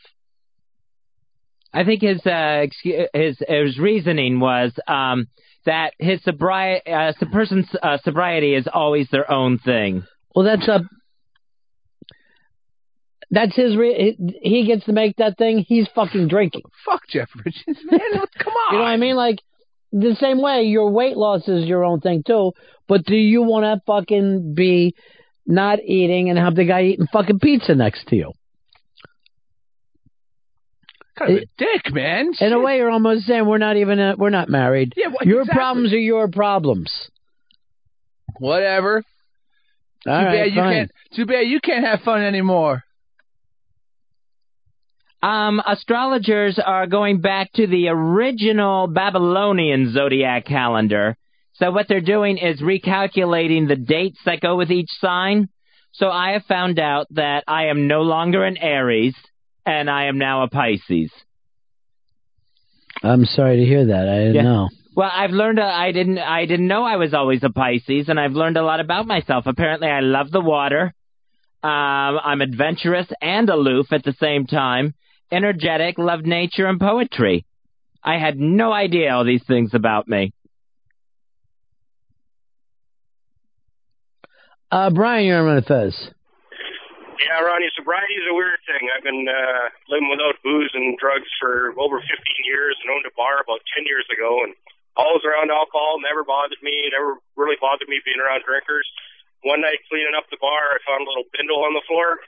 I 1.74 1.84
think 1.84 2.02
his 2.02 2.22
uh, 2.26 2.30
excu- 2.66 3.08
his 3.14 3.38
his 3.48 3.80
reasoning 3.80 4.40
was 4.40 4.72
um, 4.88 5.28
that 5.66 5.94
his 6.00 6.22
sobriety, 6.24 6.92
uh, 6.92 7.14
the 7.20 7.26
person's 7.28 7.68
uh, 7.82 7.98
sobriety 8.04 8.54
is 8.56 8.68
always 8.72 9.08
their 9.10 9.30
own 9.32 9.58
thing. 9.58 10.04
Well, 10.36 10.46
that's 10.46 10.68
a 10.68 10.82
that's 13.32 13.56
his. 13.56 13.76
Re- 13.76 14.18
he 14.42 14.66
gets 14.66 14.86
to 14.86 14.94
make 14.94 15.16
that 15.18 15.38
thing. 15.38 15.66
He's 15.68 15.88
fucking 15.96 16.28
drinking. 16.28 16.64
Fuck 16.86 17.02
Jeff 17.10 17.30
Bridges, 17.34 17.64
man. 17.86 18.00
Come 18.38 18.54
on. 18.54 18.74
You 18.74 18.78
know 18.78 18.84
what 18.84 18.90
I 18.90 18.98
mean? 18.98 19.16
Like 19.16 19.40
the 19.92 20.16
same 20.20 20.42
way, 20.42 20.64
your 20.64 20.90
weight 20.92 21.18
loss 21.18 21.48
is 21.48 21.66
your 21.66 21.84
own 21.84 22.02
thing 22.02 22.24
too. 22.26 22.52
But 22.92 23.06
do 23.06 23.16
you 23.16 23.42
want 23.42 23.64
to 23.64 23.82
fucking 23.88 24.54
be 24.54 24.96
not 25.48 25.80
eating 25.80 26.30
and 26.30 26.38
have 26.38 26.56
the 26.56 26.66
guy 26.66 26.84
eating 26.84 27.08
fucking 27.14 27.40
pizza 27.40 27.74
next 27.74 28.08
to 28.10 28.18
you? 28.18 28.34
Kind 31.18 31.38
of 31.38 31.38
a 31.38 31.46
dick, 31.58 31.94
man. 31.94 32.34
In 32.42 32.52
a 32.52 32.60
way, 32.60 32.76
you're 32.76 32.92
almost 32.92 33.28
saying 33.28 33.46
we're 33.46 33.60
not 33.60 33.78
even 33.78 33.98
uh 33.98 34.16
we're 34.18 34.30
not 34.30 34.50
married. 34.50 34.92
Yeah, 34.98 35.08
well, 35.08 35.26
your 35.26 35.44
exactly. 35.44 35.58
problems 35.58 35.94
are 35.94 36.00
your 36.00 36.28
problems. 36.28 36.92
Whatever. 38.40 39.04
All 40.06 40.20
too 40.20 40.26
right, 40.26 40.40
bad 40.40 40.54
you 40.54 40.62
fine. 40.62 40.74
can't. 40.74 40.92
Too 41.16 41.26
bad 41.26 41.48
you 41.48 41.62
can't 41.62 41.86
have 41.86 42.02
fun 42.02 42.22
anymore. 42.22 42.84
Um, 45.24 45.62
astrologers 45.66 46.60
are 46.60 46.88
going 46.88 47.22
back 47.22 47.54
to 47.54 47.68
the 47.68 47.88
original 47.88 48.88
Babylonian 48.88 49.94
zodiac 49.94 50.46
calendar. 50.46 51.16
So 51.62 51.70
what 51.70 51.88
they're 51.88 52.02
doing 52.02 52.40
is 52.40 52.60
recalculating 52.60 53.68
the 53.68 53.76
dates 53.76 54.18
that 54.26 54.42
go 54.42 54.56
with 54.56 54.72
each 54.72 54.90
sign. 55.00 55.48
So 55.92 56.10
I 56.10 56.32
have 56.32 56.44
found 56.46 56.80
out 56.80 57.06
that 57.12 57.44
I 57.48 57.66
am 57.66 57.88
no 57.88 58.02
longer 58.02 58.44
an 58.44 58.58
Aries 58.58 59.14
and 59.66 59.88
I 59.88 60.06
am 60.06 60.18
now 60.18 60.42
a 60.42 60.50
Pisces. 60.50 61.12
I'm 63.04 63.26
sorry 63.26 63.58
to 63.58 63.66
hear 63.66 63.86
that. 63.86 64.08
I 64.10 64.18
didn't 64.20 64.36
Yeah. 64.36 64.42
know. 64.42 64.70
Well, 64.96 65.12
I've 65.14 65.32
learned 65.32 65.60
uh, 65.60 65.64
I 65.66 65.92
didn't 65.92 66.18
I 66.18 66.46
didn't 66.46 66.68
know 66.68 66.84
I 66.84 66.98
was 66.98 67.14
always 67.14 67.44
a 67.44 67.50
Pisces, 67.50 68.10
and 68.10 68.20
I've 68.20 68.34
learned 68.34 68.58
a 68.58 68.64
lot 68.64 68.80
about 68.82 69.08
myself. 69.08 69.46
Apparently, 69.48 69.88
I 69.88 70.02
love 70.02 70.32
the 70.32 70.42
water. 70.42 70.94
Um, 71.64 72.20
I'm 72.30 72.42
adventurous 72.42 73.08
and 73.22 73.50
aloof 73.50 73.94
at 73.94 74.04
the 74.04 74.14
same 74.14 74.48
time. 74.48 74.94
Energetic, 75.32 75.98
love 75.98 76.26
nature 76.26 76.66
and 76.68 76.80
poetry. 76.80 77.46
I 78.04 78.18
had 78.18 78.38
no 78.38 78.74
idea 78.74 79.14
all 79.14 79.24
these 79.24 79.46
things 79.48 79.74
about 79.74 80.08
me. 80.10 80.34
Uh, 84.72 84.88
Brian, 84.88 85.28
you're 85.28 85.44
on 85.44 85.60
Fez. 85.68 85.92
Yeah, 87.20 87.44
Ronnie, 87.44 87.70
sobriety 87.76 88.18
is 88.18 88.26
a 88.32 88.34
weird 88.34 88.58
thing. 88.66 88.88
I've 88.88 89.04
been 89.04 89.28
uh, 89.28 89.68
living 89.92 90.10
without 90.10 90.40
booze 90.42 90.72
and 90.74 90.98
drugs 90.98 91.28
for 91.38 91.76
over 91.76 92.00
15 92.00 92.08
years 92.48 92.80
and 92.82 92.90
owned 92.90 93.06
a 93.06 93.14
bar 93.14 93.44
about 93.44 93.62
10 93.78 93.86
years 93.86 94.08
ago 94.10 94.42
and 94.48 94.56
always 94.96 95.22
around 95.28 95.52
alcohol, 95.52 96.00
never 96.02 96.24
bothered 96.24 96.64
me, 96.64 96.90
never 96.90 97.20
really 97.36 97.60
bothered 97.60 97.92
me 97.92 98.02
being 98.02 98.18
around 98.18 98.48
drinkers. 98.48 98.88
One 99.44 99.62
night 99.62 99.84
cleaning 99.92 100.16
up 100.16 100.32
the 100.32 100.42
bar, 100.42 100.74
I 100.74 100.80
found 100.88 101.04
a 101.06 101.10
little 101.12 101.28
bindle 101.36 101.62
on 101.62 101.76
the 101.76 101.86
floor. 101.86 102.24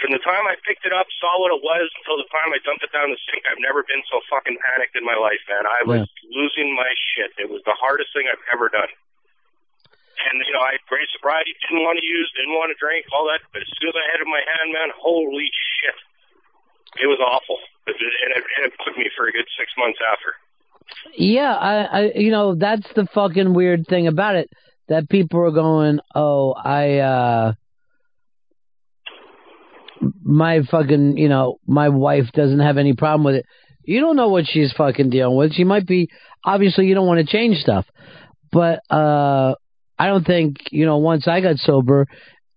From 0.00 0.12
the 0.12 0.20
time 0.20 0.44
I 0.44 0.60
picked 0.64 0.84
it 0.84 0.92
up, 0.92 1.08
saw 1.20 1.40
what 1.40 1.54
it 1.54 1.62
was, 1.64 1.88
until 2.02 2.20
the 2.20 2.28
time 2.28 2.52
I 2.52 2.60
dumped 2.64 2.84
it 2.84 2.92
down 2.92 3.08
the 3.12 3.20
sink, 3.30 3.44
I've 3.48 3.62
never 3.62 3.80
been 3.84 4.04
so 4.10 4.20
fucking 4.28 4.58
panicked 4.60 4.96
in 4.96 5.04
my 5.04 5.16
life, 5.16 5.40
man. 5.48 5.64
I 5.64 5.86
was 5.88 6.04
losing 6.28 6.76
my 6.76 6.90
shit. 7.12 7.32
It 7.40 7.48
was 7.48 7.64
the 7.64 7.76
hardest 7.78 8.12
thing 8.12 8.28
I've 8.28 8.42
ever 8.52 8.68
done. 8.68 8.92
And 10.16 10.40
you 10.40 10.52
know, 10.56 10.64
I 10.64 10.80
had 10.80 10.84
great 10.88 11.08
sobriety, 11.12 11.52
didn't 11.60 11.84
want 11.84 12.00
to 12.00 12.06
use, 12.06 12.28
didn't 12.34 12.56
want 12.56 12.72
to 12.72 12.78
drink, 12.80 13.04
all 13.12 13.28
that. 13.28 13.44
But 13.52 13.62
as 13.62 13.70
soon 13.76 13.92
as 13.92 13.96
I 13.96 14.04
had 14.10 14.18
it 14.20 14.26
in 14.26 14.32
my 14.32 14.42
hand, 14.42 14.68
man, 14.72 14.90
holy 14.96 15.48
shit, 15.80 15.98
it 17.04 17.06
was 17.06 17.20
awful. 17.20 17.60
And, 17.86 17.94
it, 17.94 18.42
and 18.58 18.62
it 18.66 18.74
took 18.82 18.96
me 18.96 19.10
for 19.16 19.28
a 19.28 19.32
good 19.32 19.46
six 19.58 19.70
months 19.78 19.98
after. 20.02 20.34
Yeah, 21.14 21.54
I, 21.54 21.74
I, 21.84 22.12
you 22.14 22.30
know, 22.30 22.54
that's 22.54 22.86
the 22.94 23.06
fucking 23.14 23.54
weird 23.54 23.86
thing 23.86 24.06
about 24.06 24.36
it. 24.36 24.50
That 24.88 25.08
people 25.08 25.40
are 25.40 25.50
going, 25.50 25.98
oh, 26.14 26.52
I, 26.52 26.98
uh, 26.98 27.52
my 30.22 30.60
fucking, 30.70 31.16
you 31.16 31.28
know, 31.28 31.58
my 31.66 31.88
wife 31.88 32.30
doesn't 32.32 32.60
have 32.60 32.78
any 32.78 32.94
problem 32.94 33.24
with 33.24 33.36
it. 33.36 33.46
You 33.82 34.00
don't 34.00 34.16
know 34.16 34.28
what 34.28 34.46
she's 34.46 34.72
fucking 34.72 35.10
dealing 35.10 35.36
with. 35.36 35.54
She 35.54 35.64
might 35.64 35.86
be, 35.86 36.08
obviously, 36.44 36.86
you 36.86 36.94
don't 36.94 37.06
want 37.06 37.18
to 37.18 37.32
change 37.32 37.58
stuff. 37.58 37.86
But, 38.52 38.80
uh, 38.90 39.54
I 39.98 40.06
don't 40.06 40.26
think, 40.26 40.56
you 40.70 40.86
know, 40.86 40.98
once 40.98 41.26
I 41.26 41.40
got 41.40 41.56
sober, 41.56 42.06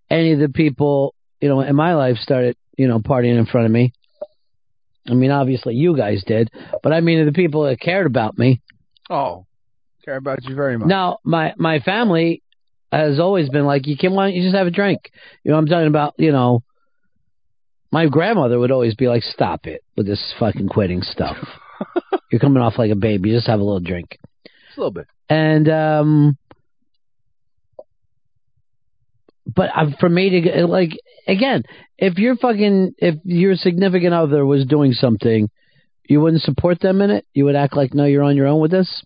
any 0.09 0.33
of 0.33 0.39
the 0.39 0.49
people, 0.49 1.15
you 1.39 1.49
know, 1.49 1.61
in 1.61 1.75
my 1.75 1.95
life 1.95 2.17
started, 2.17 2.57
you 2.77 2.87
know, 2.87 2.99
partying 2.99 3.37
in 3.37 3.45
front 3.45 3.65
of 3.65 3.71
me. 3.71 3.93
I 5.07 5.13
mean, 5.13 5.31
obviously 5.31 5.75
you 5.75 5.95
guys 5.95 6.23
did, 6.25 6.49
but 6.83 6.93
I 6.93 7.01
mean 7.01 7.25
the 7.25 7.31
people 7.31 7.63
that 7.63 7.79
cared 7.79 8.05
about 8.05 8.37
me. 8.37 8.61
Oh, 9.09 9.45
care 10.05 10.17
about 10.17 10.43
you 10.43 10.55
very 10.55 10.77
much. 10.77 10.87
Now, 10.87 11.19
my 11.23 11.53
my 11.57 11.79
family 11.79 12.43
has 12.91 13.19
always 13.19 13.49
been 13.49 13.65
like, 13.65 13.87
"You 13.87 13.97
can 13.97 14.13
why 14.13 14.25
don't 14.25 14.35
you 14.35 14.43
just 14.43 14.55
have 14.55 14.67
a 14.67 14.71
drink?" 14.71 15.11
You 15.43 15.51
know, 15.51 15.57
I'm 15.57 15.65
talking 15.65 15.87
about, 15.87 16.13
you 16.17 16.31
know, 16.31 16.63
my 17.91 18.07
grandmother 18.07 18.59
would 18.59 18.71
always 18.71 18.95
be 18.95 19.07
like, 19.07 19.23
"Stop 19.23 19.65
it 19.65 19.83
with 19.95 20.05
this 20.05 20.33
fucking 20.39 20.69
quitting 20.69 21.01
stuff. 21.01 21.37
You're 22.31 22.39
coming 22.39 22.61
off 22.61 22.77
like 22.77 22.91
a 22.91 22.95
baby. 22.95 23.31
Just 23.31 23.47
have 23.47 23.59
a 23.59 23.63
little 23.63 23.79
drink." 23.79 24.17
Just 24.43 24.77
a 24.77 24.81
little 24.81 24.91
bit. 24.91 25.07
And 25.29 25.69
um, 25.69 26.37
but 29.55 29.69
for 29.99 30.09
me 30.09 30.41
to 30.41 30.67
like 30.67 30.91
again, 31.27 31.63
if 31.97 32.17
your 32.17 32.35
fucking 32.35 32.93
if 32.97 33.15
your 33.23 33.55
significant 33.55 34.13
other 34.13 34.45
was 34.45 34.65
doing 34.65 34.93
something, 34.93 35.49
you 36.07 36.21
wouldn't 36.21 36.41
support 36.41 36.79
them 36.79 37.01
in 37.01 37.11
it. 37.11 37.25
You 37.33 37.45
would 37.45 37.55
act 37.55 37.75
like 37.75 37.93
no, 37.93 38.05
you're 38.05 38.23
on 38.23 38.35
your 38.35 38.47
own 38.47 38.59
with 38.59 38.71
this. 38.71 39.03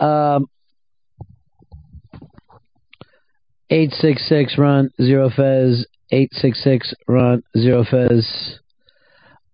Um, 0.00 0.46
eight 3.70 3.92
six 3.92 4.28
six 4.28 4.56
Ron 4.58 4.90
zero 5.00 5.30
fez 5.34 5.86
eight 6.10 6.32
six 6.32 6.62
six 6.62 6.94
Ron 7.06 7.42
zero 7.56 7.84
fez. 7.84 8.58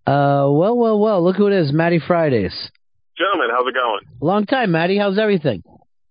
Uh, 0.07 0.49
well, 0.49 0.77
well, 0.77 0.99
well. 0.99 1.23
Look 1.23 1.37
who 1.37 1.49
it 1.49 1.53
is, 1.53 1.73
Matty 1.73 2.01
Fridays. 2.05 2.71
Gentlemen, 3.19 3.49
how's 3.51 3.67
it 3.67 3.75
going? 3.75 4.01
Long 4.21 4.47
time, 4.47 4.71
Matty. 4.71 4.97
How's 4.97 5.19
everything? 5.19 5.63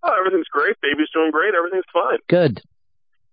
Oh, 0.04 0.16
everything's 0.20 0.48
great. 0.52 0.76
Baby's 0.82 1.08
doing 1.14 1.32
great. 1.32 1.54
Everything's 1.56 1.86
fine. 1.92 2.20
Good. 2.30 2.62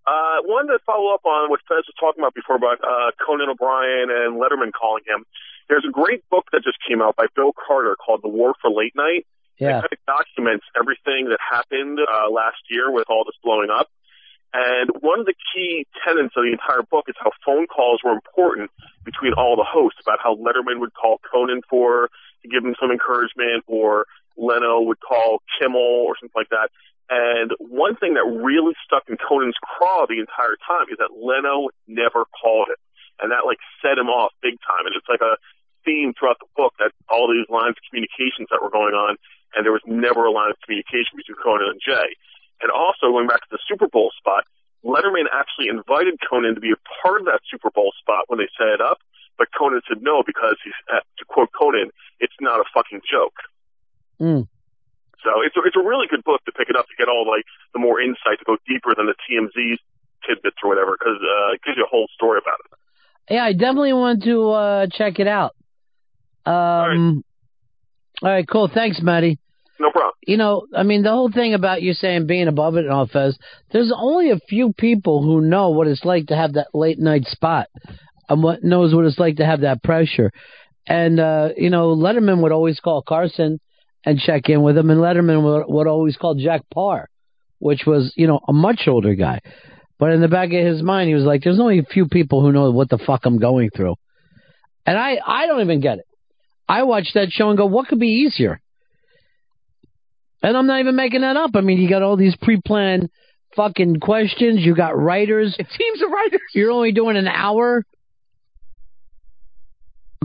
Uh, 0.07 0.45
wanted 0.45 0.77
to 0.77 0.85
follow 0.85 1.15
up 1.15 1.25
on 1.25 1.49
what 1.49 1.61
Fez 1.67 1.81
was 1.89 1.97
talking 1.99 2.21
about 2.21 2.35
before 2.35 2.57
about 2.57 2.77
uh, 2.85 3.11
Conan 3.25 3.49
O'Brien 3.49 4.13
and 4.13 4.37
Letterman 4.37 4.73
calling 4.73 5.03
him. 5.09 5.25
There's 5.69 5.85
a 5.89 5.93
great 5.93 6.29
book 6.29 6.45
that 6.53 6.61
just 6.63 6.77
came 6.87 7.01
out 7.01 7.17
by 7.17 7.27
Bill 7.35 7.53
Carter 7.57 7.97
called 7.97 8.21
The 8.23 8.29
War 8.29 8.55
for 8.61 8.71
Late 8.71 8.95
Night. 8.95 9.27
Yeah. 9.57 9.81
It 9.81 9.89
kind 9.89 9.93
of 9.93 9.99
documents 10.05 10.67
everything 10.77 11.33
that 11.33 11.39
happened 11.41 12.01
uh, 12.01 12.29
last 12.31 12.61
year 12.69 12.91
with 12.93 13.09
all 13.09 13.25
this 13.25 13.37
blowing 13.43 13.71
up. 13.71 13.89
And 14.53 14.91
one 15.01 15.21
of 15.21 15.27
the 15.27 15.35
key 15.55 15.87
tenets 16.05 16.35
of 16.37 16.45
the 16.45 16.53
entire 16.53 16.83
book 16.83 17.07
is 17.09 17.17
how 17.19 17.33
phone 17.45 17.67
calls 17.67 18.01
were 18.05 18.13
important 18.13 18.71
between 19.05 19.33
all 19.33 19.57
the 19.57 19.67
hosts 19.67 19.99
about 20.01 20.21
how 20.23 20.37
Letterman 20.37 20.79
would 20.81 20.95
call 20.95 21.19
Conan 21.33 21.63
for 21.69 22.09
to 22.43 22.49
give 22.49 22.63
him 22.65 22.77
some 22.79 22.93
encouragement 22.93 23.65
or 23.67 24.07
Leno 24.37 24.81
would 24.83 25.01
call 25.01 25.43
Kimmel 25.59 26.07
or 26.07 26.15
something 26.21 26.37
like 26.37 26.51
that. 26.51 26.71
And 27.15 27.55
one 27.63 27.95
thing 27.95 28.19
that 28.19 28.27
really 28.27 28.75
stuck 28.83 29.07
in 29.07 29.15
Conan's 29.23 29.55
craw 29.63 30.03
the 30.11 30.19
entire 30.19 30.59
time 30.67 30.91
is 30.91 30.99
that 30.99 31.15
Leno 31.15 31.71
never 31.87 32.27
called 32.35 32.75
him. 32.75 32.81
And 33.23 33.31
that 33.31 33.47
like 33.47 33.63
set 33.79 33.95
him 33.95 34.11
off 34.11 34.35
big 34.43 34.59
time. 34.67 34.91
And 34.91 34.99
it's 34.99 35.07
like 35.07 35.23
a 35.23 35.39
theme 35.87 36.11
throughout 36.19 36.43
the 36.43 36.51
book 36.59 36.75
that 36.83 36.91
all 37.07 37.31
these 37.31 37.47
lines 37.47 37.79
of 37.79 37.87
communications 37.87 38.51
that 38.51 38.59
were 38.59 38.73
going 38.73 38.99
on 38.99 39.15
and 39.55 39.63
there 39.63 39.71
was 39.71 39.87
never 39.87 40.27
a 40.27 40.35
line 40.35 40.51
of 40.51 40.59
communication 40.67 41.15
between 41.15 41.39
Conan 41.39 41.71
and 41.71 41.79
Jay. 41.79 42.19
And 42.59 42.75
also 42.75 43.15
going 43.15 43.31
back 43.31 43.47
to 43.47 43.53
the 43.55 43.63
Super 43.71 43.87
Bowl 43.87 44.11
spot, 44.19 44.43
Letterman 44.83 45.31
actually 45.31 45.71
invited 45.71 46.19
Conan 46.19 46.59
to 46.59 46.61
be 46.61 46.75
a 46.75 46.81
part 46.99 47.23
of 47.23 47.31
that 47.31 47.47
Super 47.47 47.71
Bowl 47.71 47.95
spot 48.03 48.27
when 48.27 48.43
they 48.43 48.51
set 48.59 48.75
it 48.75 48.83
up, 48.83 48.99
but 49.39 49.49
Conan 49.55 49.81
said 49.87 50.03
no 50.03 50.23
because 50.27 50.59
he's, 50.67 50.75
to 50.91 51.25
quote 51.31 51.51
Conan, 51.55 51.91
it's 52.19 52.35
not 52.41 52.59
a 52.59 52.65
fucking 52.75 53.01
joke. 53.07 53.39
Mm. 54.21 54.49
So 55.25 55.41
it's 55.43 55.57
a, 55.57 55.61
it's 55.65 55.77
a 55.77 55.83
really 55.83 56.07
good 56.07 56.23
book 56.23 56.45
to 56.45 56.53
pick 56.53 56.69
it 56.69 56.77
up 56.77 56.87
to 56.87 56.95
get 56.97 57.09
all 57.09 57.27
like 57.27 57.45
the 57.73 57.81
more 57.81 58.01
insight 58.01 58.39
to 58.39 58.45
go 58.45 58.57
deeper 58.69 58.95
than 58.95 59.07
the 59.07 59.17
TMZ 59.25 59.77
tidbits 60.29 60.57
or 60.63 60.69
whatever 60.69 60.97
because 60.99 61.19
uh, 61.21 61.55
it 61.55 61.61
gives 61.65 61.77
you 61.77 61.85
a 61.85 61.91
whole 61.91 62.07
story 62.15 62.39
about 62.43 62.61
it. 62.65 63.35
Yeah, 63.35 63.45
I 63.45 63.53
definitely 63.53 63.95
want 63.95 64.23
to 64.25 64.51
uh, 64.51 64.87
check 64.93 65.19
it 65.19 65.27
out. 65.27 65.57
Um, 66.45 67.25
all 68.23 68.31
right, 68.31 68.47
cool. 68.47 68.71
Thanks, 68.73 69.01
Matty. 69.01 69.39
No 69.81 69.91
problem. 69.91 70.13
You 70.27 70.37
know, 70.37 70.67
I 70.77 70.83
mean, 70.83 71.03
the 71.03 71.11
whole 71.11 71.31
thing 71.33 71.55
about 71.55 71.83
you 71.83 71.95
saying 71.95 72.27
being 72.27 72.49
above 72.49 72.77
it 72.77 72.85
and 72.85 72.93
all, 72.93 73.07
Fez, 73.07 73.37
there's 73.73 73.93
only 73.95 74.31
a 74.31 74.39
few 74.49 74.73
people 74.73 75.23
who 75.23 75.41
know 75.41 75.71
what 75.71 75.89
it's 75.89 76.05
like 76.05 76.27
to 76.27 76.37
have 76.37 76.53
that 76.53 76.69
late 76.75 76.99
night 76.99 77.25
spot 77.25 77.69
and 78.29 78.43
what 78.43 78.63
knows 78.63 78.95
what 78.95 79.05
it's 79.05 79.19
like 79.19 79.37
to 79.37 79.47
have 79.47 79.63
that 79.63 79.83
pressure. 79.83 80.31
And, 80.87 81.19
uh, 81.19 81.51
you 81.57 81.71
know, 81.71 81.97
Letterman 81.97 82.43
would 82.43 82.53
always 82.53 82.79
call 82.79 83.03
Carson 83.03 83.59
and 84.05 84.19
check 84.19 84.49
in 84.49 84.63
with 84.63 84.77
him, 84.77 84.91
and 84.91 85.01
Letterman 85.01 85.43
would, 85.43 85.65
would 85.67 85.87
always 85.87 86.17
call 86.17 86.35
Jack 86.35 86.63
Paar, 86.73 87.09
which 87.59 87.83
was, 87.87 88.13
you 88.17 88.27
know, 88.27 88.41
a 88.47 88.53
much 88.53 88.83
older 88.87 89.15
guy. 89.15 89.41
But 89.99 90.13
in 90.13 90.21
the 90.21 90.29
back 90.29 90.53
of 90.53 90.67
his 90.67 90.83
mind, 90.83 91.09
he 91.09 91.15
was 91.15 91.25
like, 91.25 91.43
there's 91.43 91.61
only 91.61 91.79
a 91.79 91.85
few 91.85 92.07
people 92.09 92.43
who 92.43 92.53
know 92.53 92.71
what 92.71 92.91
the 92.91 92.99
fuck 92.99 93.23
I'm 93.25 93.39
going 93.39 93.71
through. 93.75 93.95
And 94.85 94.99
I, 94.99 95.19
I 95.25 95.47
don't 95.47 95.63
even 95.63 95.81
get 95.81 95.99
it. 95.99 96.07
I 96.69 96.83
watch 96.83 97.09
that 97.15 97.31
show 97.31 97.49
and 97.49 97.59
go, 97.59 97.67
what 97.67 97.89
could 97.89 98.01
be 98.01 98.27
easier? 98.27 98.61
And 100.43 100.57
I'm 100.57 100.67
not 100.67 100.81
even 100.81 100.97
making 100.97 101.23
that 101.23 101.37
up. 101.37 101.53
I 101.55 101.63
mean, 101.63 101.79
you 101.79 101.89
got 101.89 102.03
all 102.03 102.17
these 102.17 102.37
pre-planned 102.37 103.09
fucking 103.57 104.01
questions. 104.01 104.61
You 104.61 104.75
got 104.75 104.99
writers. 104.99 105.57
Teams 105.79 106.03
of 106.03 106.11
writers. 106.11 106.41
You're 106.55 106.71
only 106.71 106.93
doing 106.93 107.17
an 107.17 107.29
hour. 107.29 107.85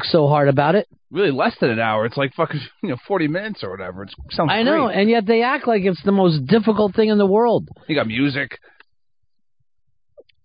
So 0.04 0.28
hard 0.28 0.48
about 0.48 0.76
it. 0.76 0.88
Really, 1.12 1.32
less 1.32 1.56
than 1.60 1.70
an 1.72 1.80
hour. 1.80 2.06
It's 2.06 2.18
like 2.18 2.34
fucking 2.36 2.62
you 2.84 2.90
know 2.90 2.98
forty 3.08 3.28
minutes 3.28 3.64
or 3.64 3.72
whatever. 3.72 4.04
It 4.04 4.12
sounds. 4.32 4.50
I 4.52 4.64
know, 4.64 4.88
great. 4.88 4.98
and 5.00 5.10
yet 5.10 5.26
they 5.26 5.42
act 5.42 5.68
like 5.68 5.84
it's 5.84 6.04
the 6.04 6.12
most 6.12 6.46
difficult 6.46 6.96
thing 6.96 7.10
in 7.10 7.18
the 7.18 7.26
world. 7.26 7.68
You 7.88 7.96
got 7.96 8.08
music. 8.08 8.60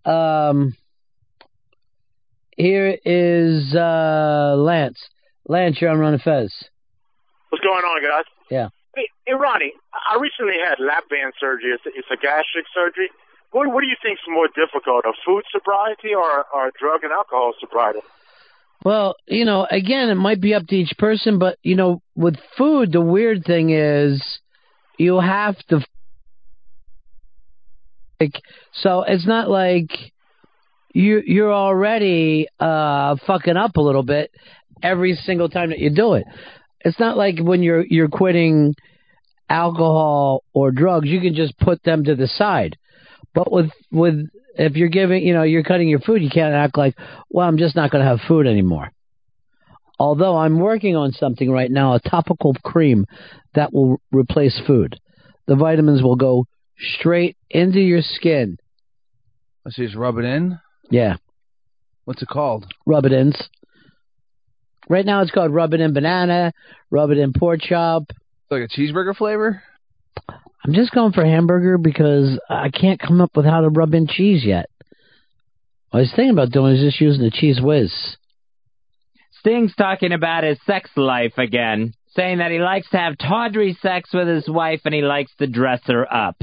Um, 0.05 0.77
here 2.57 2.97
is 3.05 3.75
uh 3.75 4.55
Lance. 4.57 4.99
Lance, 5.49 5.81
you're 5.81 5.91
on 5.91 5.99
Ron 5.99 6.19
Fez. 6.19 6.53
What's 7.51 7.63
going 7.63 7.85
on, 7.85 8.03
guys? 8.03 8.25
Yeah. 8.51 8.69
Hey, 8.97 9.09
hey, 9.27 9.35
Ronnie, 9.35 9.73
I 9.93 10.19
recently 10.21 10.55
had 10.63 10.79
lap 10.79 11.05
band 11.11 11.35
surgery. 11.39 11.73
It's 11.75 11.85
a, 11.87 11.91
it's 11.95 12.09
a 12.13 12.17
gastric 12.17 12.65
surgery. 12.75 13.11
What, 13.51 13.69
what 13.73 13.83
do 13.83 13.87
you 13.87 13.97
think's 14.03 14.23
more 14.29 14.49
difficult, 14.49 15.05
a 15.05 15.13
food 15.27 15.45
sobriety 15.53 16.15
or, 16.15 16.47
or 16.55 16.69
a 16.69 16.73
drug 16.79 17.05
and 17.05 17.13
alcohol 17.13 17.53
sobriety? 17.61 18.01
Well, 18.85 19.17
you 19.27 19.47
know, 19.47 19.67
again, 19.71 20.11
it 20.11 20.17
might 20.17 20.41
be 20.41 20.55
up 20.55 20.67
to 20.67 20.77
each 20.77 20.93
person, 20.99 21.39
but 21.39 21.59
you 21.63 21.75
know, 21.75 22.03
with 22.15 22.37
food, 22.59 22.93
the 22.93 23.01
weird 23.01 23.45
thing 23.45 23.71
is 23.71 24.23
you 24.99 25.19
have 25.19 25.57
to 25.69 25.81
like 28.21 28.41
so 28.73 29.03
it's 29.03 29.27
not 29.27 29.49
like 29.49 29.91
you 30.93 31.23
you're 31.27 31.53
already 31.53 32.47
uh 32.61 33.17
fucking 33.27 33.57
up 33.57 33.77
a 33.77 33.81
little 33.81 34.05
bit 34.05 34.31
every 34.83 35.15
single 35.15 35.49
time 35.49 35.71
that 35.71 35.79
you 35.79 35.91
do 35.91 36.15
it. 36.15 36.25
It's 36.81 37.01
not 37.01 37.17
like 37.17 37.39
when 37.41 37.63
you're 37.63 37.85
you're 37.85 38.09
quitting 38.09 38.75
alcohol 39.49 40.45
or 40.53 40.71
drugs, 40.71 41.09
you 41.09 41.21
can 41.21 41.35
just 41.35 41.59
put 41.59 41.83
them 41.83 42.05
to 42.05 42.15
the 42.15 42.29
side. 42.29 42.77
But 43.35 43.51
with 43.51 43.71
with 43.91 44.29
if 44.57 44.77
you're 44.77 44.89
giving, 44.89 45.27
you 45.27 45.35
know, 45.35 45.43
you're 45.43 45.63
cutting 45.63 45.89
your 45.89 46.01
food, 46.01 46.23
you 46.23 46.31
can't 46.31 46.55
act 46.55 46.79
like, 46.79 46.97
well, 47.29 47.47
I'm 47.47 47.59
just 47.59 47.77
not 47.77 47.91
going 47.91 48.03
to 48.05 48.09
have 48.09 48.21
food 48.27 48.47
anymore. 48.47 48.91
Although 49.99 50.37
I'm 50.37 50.59
working 50.59 50.97
on 50.97 51.13
something 51.13 51.51
right 51.51 51.71
now, 51.71 51.95
a 51.95 52.01
topical 52.01 52.55
cream 52.65 53.07
that 53.55 53.73
will 53.73 54.01
replace 54.13 54.61
food. 54.67 54.99
The 55.47 55.57
vitamins 55.57 56.03
will 56.03 56.17
go 56.17 56.47
straight 56.79 57.37
into 57.51 57.81
your 57.81 58.01
skin. 58.03 58.59
Let's 59.65 59.77
just 59.77 59.95
rub 59.95 60.19
it 60.19 60.25
in. 60.25 60.59
Yeah. 60.91 61.17
What's 62.05 62.23
it 62.23 62.29
called? 62.29 62.67
Rub 62.87 63.07
it 63.07 63.13
ins. 63.13 63.37
Right 64.89 65.07
now 65.07 65.23
it's 65.23 65.31
called 65.31 65.55
rub 65.55 65.73
it 65.73 65.81
in 65.81 65.95
banana, 65.95 66.53
rub 66.91 67.11
it 67.11 67.19
in 67.19 67.33
pork 67.33 67.61
chop. 67.63 68.05
Like 68.51 68.63
a 68.63 68.69
cheeseburger 68.69 69.17
flavor? 69.17 69.63
I'm 70.65 70.73
just 70.73 70.93
going 70.93 71.13
for 71.13 71.25
hamburger 71.25 71.77
because 71.77 72.39
I 72.49 72.71
can't 72.71 72.99
come 72.99 73.21
up 73.21 73.37
with 73.37 73.45
how 73.45 73.61
to 73.61 73.69
rub 73.69 73.93
in 73.93 74.07
cheese 74.07 74.45
yet. 74.45 74.71
What 75.91 75.99
I 75.99 76.03
was 76.03 76.13
thinking 76.17 76.31
about 76.31 76.53
doing 76.53 76.75
is 76.75 76.81
just 76.81 77.01
using 77.01 77.23
the 77.23 77.31
Cheez 77.31 77.63
Whiz. 77.63 77.93
Sting's 79.41 79.75
talking 79.77 80.13
about 80.13 80.45
his 80.45 80.59
sex 80.65 80.91
life 80.97 81.37
again, 81.37 81.93
saying 82.17 82.39
that 82.39 82.51
he 82.51 82.59
likes 82.59 82.89
to 82.91 82.97
have 82.97 83.19
tawdry 83.19 83.77
sex 83.83 84.09
with 84.15 84.27
his 84.27 84.49
wife 84.49 84.81
and 84.87 84.95
he 84.95 85.03
likes 85.03 85.33
to 85.39 85.47
dress 85.47 85.83
her 85.85 86.11
up. 86.13 86.37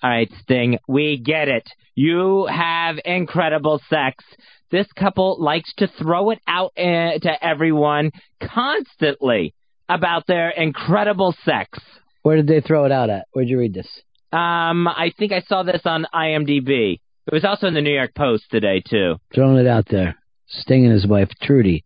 All 0.00 0.10
right, 0.10 0.30
Sting, 0.42 0.78
we 0.86 1.18
get 1.18 1.48
it. 1.48 1.68
You 1.96 2.46
have 2.46 3.00
incredible 3.04 3.80
sex. 3.90 4.24
This 4.70 4.86
couple 4.92 5.42
likes 5.42 5.74
to 5.78 5.88
throw 5.88 6.30
it 6.30 6.38
out 6.46 6.72
uh, 6.78 7.18
to 7.18 7.32
everyone 7.42 8.12
constantly 8.40 9.54
about 9.88 10.28
their 10.28 10.50
incredible 10.50 11.34
sex. 11.44 11.80
Where 12.22 12.36
did 12.36 12.46
they 12.46 12.60
throw 12.60 12.84
it 12.84 12.92
out 12.92 13.10
at? 13.10 13.26
Where'd 13.32 13.48
you 13.48 13.58
read 13.58 13.74
this? 13.74 13.88
Um, 14.32 14.86
I 14.86 15.12
think 15.18 15.32
I 15.32 15.40
saw 15.40 15.62
this 15.62 15.82
on 15.84 16.06
IMDb. 16.14 17.00
It 17.26 17.34
was 17.34 17.44
also 17.44 17.66
in 17.66 17.74
the 17.74 17.80
New 17.80 17.94
York 17.94 18.14
Post 18.14 18.44
today 18.50 18.80
too. 18.80 19.16
Throwing 19.34 19.56
it 19.58 19.66
out 19.66 19.86
there. 19.90 20.16
Sting 20.48 20.84
and 20.84 20.92
his 20.92 21.06
wife, 21.06 21.30
Trudie. 21.42 21.84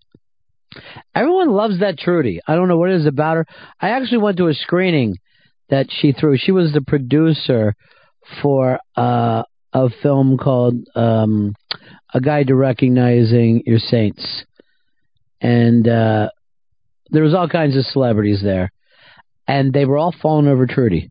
Everyone 1.14 1.50
loves 1.50 1.80
that 1.80 1.98
Trudie. 1.98 2.40
I 2.46 2.54
don't 2.54 2.68
know 2.68 2.76
what 2.76 2.90
it 2.90 3.00
is 3.00 3.06
about 3.06 3.36
her. 3.36 3.46
I 3.80 3.90
actually 3.90 4.18
went 4.18 4.38
to 4.38 4.48
a 4.48 4.54
screening 4.54 5.18
that 5.68 5.86
she 5.90 6.12
threw. 6.12 6.36
She 6.36 6.52
was 6.52 6.72
the 6.72 6.80
producer 6.80 7.74
for 8.42 8.80
uh, 8.96 9.44
a 9.72 9.90
film 10.02 10.38
called 10.38 10.88
um, 10.94 11.54
A 12.12 12.20
Guide 12.20 12.48
to 12.48 12.54
Recognizing 12.54 13.62
Your 13.66 13.78
Saints. 13.78 14.44
And 15.40 15.86
uh, 15.86 16.30
there 17.10 17.22
was 17.22 17.34
all 17.34 17.48
kinds 17.48 17.76
of 17.76 17.84
celebrities 17.84 18.40
there. 18.42 18.70
And 19.47 19.73
they 19.73 19.84
were 19.84 19.98
all 19.98 20.14
falling 20.23 20.48
over 20.48 20.66
Trudie. 20.66 21.10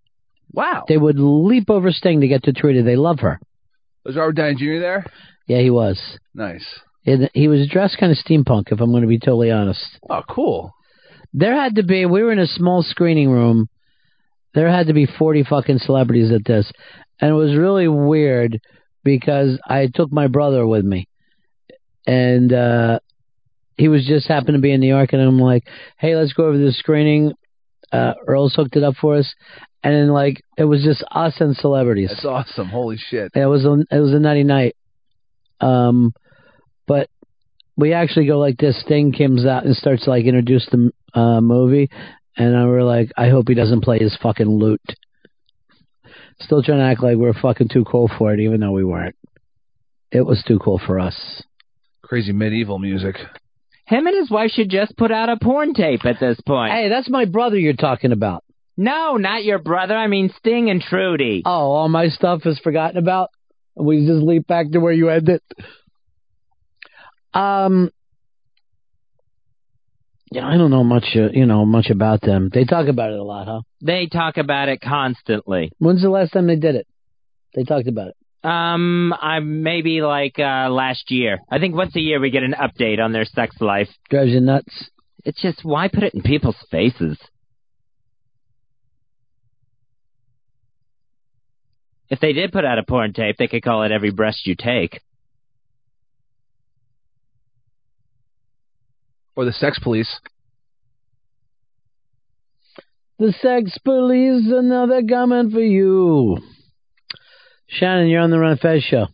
Wow. 0.51 0.85
They 0.87 0.97
would 0.97 1.19
leap 1.19 1.69
over 1.69 1.91
Sting 1.91 2.21
to 2.21 2.27
get 2.27 2.43
to 2.43 2.53
Trudie. 2.53 2.83
They 2.83 2.95
love 2.95 3.19
her. 3.19 3.39
Was 4.05 4.15
Robert 4.15 4.33
Downey 4.33 4.55
Jr. 4.55 4.79
there? 4.79 5.05
Yeah, 5.47 5.59
he 5.59 5.69
was. 5.69 5.99
Nice. 6.33 6.65
And 7.05 7.29
he 7.33 7.47
was 7.47 7.67
dressed 7.67 7.97
kind 7.99 8.11
of 8.11 8.17
steampunk, 8.17 8.71
if 8.71 8.79
I'm 8.79 8.91
going 8.91 9.01
to 9.01 9.07
be 9.07 9.19
totally 9.19 9.51
honest. 9.51 9.83
Oh, 10.09 10.21
cool. 10.29 10.73
There 11.33 11.55
had 11.55 11.75
to 11.75 11.83
be, 11.83 12.05
we 12.05 12.23
were 12.23 12.31
in 12.31 12.39
a 12.39 12.47
small 12.47 12.83
screening 12.83 13.29
room. 13.29 13.67
There 14.53 14.69
had 14.69 14.87
to 14.87 14.93
be 14.93 15.05
40 15.05 15.43
fucking 15.43 15.79
celebrities 15.79 16.31
at 16.31 16.45
this. 16.45 16.71
And 17.19 17.31
it 17.31 17.35
was 17.35 17.55
really 17.55 17.87
weird 17.87 18.59
because 19.03 19.59
I 19.67 19.89
took 19.93 20.11
my 20.11 20.27
brother 20.27 20.65
with 20.65 20.85
me. 20.85 21.07
And 22.05 22.51
uh 22.51 22.99
he 23.75 23.87
was 23.87 24.05
just 24.05 24.27
happened 24.27 24.55
to 24.55 24.61
be 24.61 24.71
in 24.71 24.81
New 24.81 24.87
York, 24.87 25.13
and 25.13 25.21
I'm 25.21 25.39
like, 25.39 25.63
hey, 25.97 26.15
let's 26.15 26.33
go 26.33 26.45
over 26.45 26.57
to 26.57 26.63
the 26.63 26.71
screening. 26.73 27.33
Uh, 27.93 28.13
Earl's 28.27 28.55
hooked 28.55 28.75
it 28.75 28.83
up 28.83 28.95
for 28.95 29.15
us. 29.17 29.33
And 29.83 29.93
then, 29.93 30.09
like, 30.09 30.41
it 30.57 30.63
was 30.63 30.83
just 30.83 31.03
us 31.11 31.35
and 31.39 31.55
celebrities. 31.55 32.09
That's 32.09 32.25
awesome. 32.25 32.69
Holy 32.69 32.97
shit. 32.97 33.31
It 33.35 33.45
was 33.45 33.65
a, 33.65 33.85
it 33.95 33.99
was 33.99 34.13
a 34.13 34.19
nutty 34.19 34.43
night. 34.43 34.75
Um, 35.61 36.13
but 36.87 37.09
we 37.77 37.93
actually 37.93 38.25
go 38.27 38.39
like 38.39 38.57
this. 38.57 38.81
Sting 38.81 39.13
comes 39.13 39.45
out 39.45 39.65
and 39.65 39.75
starts 39.75 40.07
like 40.07 40.25
introduce 40.25 40.67
the 40.71 40.91
uh, 41.13 41.41
movie, 41.41 41.89
and 42.37 42.55
I 42.55 42.65
were 42.65 42.83
like, 42.83 43.11
I 43.17 43.29
hope 43.29 43.47
he 43.47 43.55
doesn't 43.55 43.81
play 43.81 43.99
his 43.99 44.17
fucking 44.21 44.49
lute. 44.49 44.81
Still 46.39 46.63
trying 46.63 46.79
to 46.79 46.85
act 46.85 47.03
like 47.03 47.17
we're 47.17 47.33
fucking 47.33 47.69
too 47.69 47.85
cool 47.85 48.09
for 48.17 48.33
it, 48.33 48.39
even 48.39 48.59
though 48.59 48.71
we 48.71 48.83
weren't. 48.83 49.15
It 50.11 50.21
was 50.21 50.43
too 50.47 50.59
cool 50.59 50.81
for 50.85 50.99
us. 50.99 51.43
Crazy 52.03 52.31
medieval 52.31 52.79
music. 52.79 53.15
Him 53.85 54.07
and 54.07 54.15
his 54.15 54.31
wife 54.31 54.51
should 54.51 54.69
just 54.69 54.95
put 54.95 55.11
out 55.11 55.29
a 55.29 55.37
porn 55.37 55.73
tape 55.73 56.05
at 56.05 56.19
this 56.19 56.39
point. 56.45 56.71
Hey, 56.71 56.89
that's 56.89 57.09
my 57.09 57.25
brother 57.25 57.57
you're 57.57 57.73
talking 57.73 58.11
about. 58.11 58.43
No, 58.77 59.17
not 59.17 59.43
your 59.43 59.59
brother. 59.59 59.95
I 59.95 60.07
mean 60.07 60.33
Sting 60.37 60.69
and 60.69 60.81
Trudie. 60.81 61.41
Oh, 61.45 61.71
all 61.73 61.89
my 61.89 62.07
stuff 62.07 62.45
is 62.45 62.59
forgotten 62.59 62.97
about. 62.97 63.29
We 63.75 64.05
just 64.05 64.23
leap 64.23 64.47
back 64.47 64.71
to 64.71 64.79
where 64.79 64.93
you 64.93 65.09
ended. 65.09 65.41
Um, 67.33 67.91
yeah, 70.31 70.47
I 70.47 70.57
don't 70.57 70.71
know 70.71 70.83
much, 70.83 71.05
uh, 71.15 71.29
you 71.31 71.45
know, 71.45 71.65
much 71.65 71.89
about 71.89 72.21
them. 72.21 72.49
They 72.51 72.65
talk 72.65 72.87
about 72.87 73.11
it 73.11 73.19
a 73.19 73.23
lot, 73.23 73.47
huh? 73.47 73.61
They 73.81 74.07
talk 74.07 74.37
about 74.37 74.69
it 74.69 74.81
constantly. 74.81 75.71
When's 75.77 76.01
the 76.01 76.09
last 76.09 76.31
time 76.31 76.47
they 76.47 76.55
did 76.55 76.75
it? 76.75 76.87
They 77.53 77.63
talked 77.63 77.87
about 77.87 78.07
it. 78.07 78.15
Um, 78.43 79.13
I 79.13 79.39
maybe 79.39 80.01
like 80.01 80.37
uh 80.37 80.69
last 80.69 81.11
year. 81.11 81.39
I 81.49 81.59
think 81.59 81.75
once 81.75 81.95
a 81.95 82.01
year 82.01 82.19
we 82.19 82.29
get 82.29 82.43
an 82.43 82.53
update 82.59 82.99
on 82.99 83.13
their 83.13 83.23
sex 83.25 83.55
life. 83.61 83.87
Drives 84.09 84.31
you 84.31 84.41
nuts. 84.41 84.89
It's 85.23 85.41
just 85.41 85.63
why 85.63 85.87
put 85.87 86.03
it 86.03 86.13
in 86.13 86.21
people's 86.21 86.57
faces? 86.69 87.17
If 92.09 92.19
they 92.19 92.33
did 92.33 92.51
put 92.51 92.65
out 92.65 92.77
a 92.77 92.83
porn 92.83 93.13
tape, 93.13 93.37
they 93.37 93.47
could 93.47 93.63
call 93.63 93.83
it 93.83 93.91
"Every 93.91 94.11
Breast 94.11 94.45
You 94.45 94.55
Take." 94.55 94.99
Or 99.35 99.45
the 99.45 99.53
Sex 99.53 99.79
Police. 99.79 100.19
The 103.19 103.31
sex 103.41 103.77
police 103.85 104.51
are 104.51 104.61
now 104.61 104.85
they're 104.85 105.01
coming 105.01 105.49
for 105.49 105.61
you. 105.61 106.39
Shannon, 107.73 108.07
you're 108.07 108.21
on 108.21 108.29
the 108.29 108.39
Ron 108.39 108.57
Fez 108.57 108.83
show. 108.83 109.07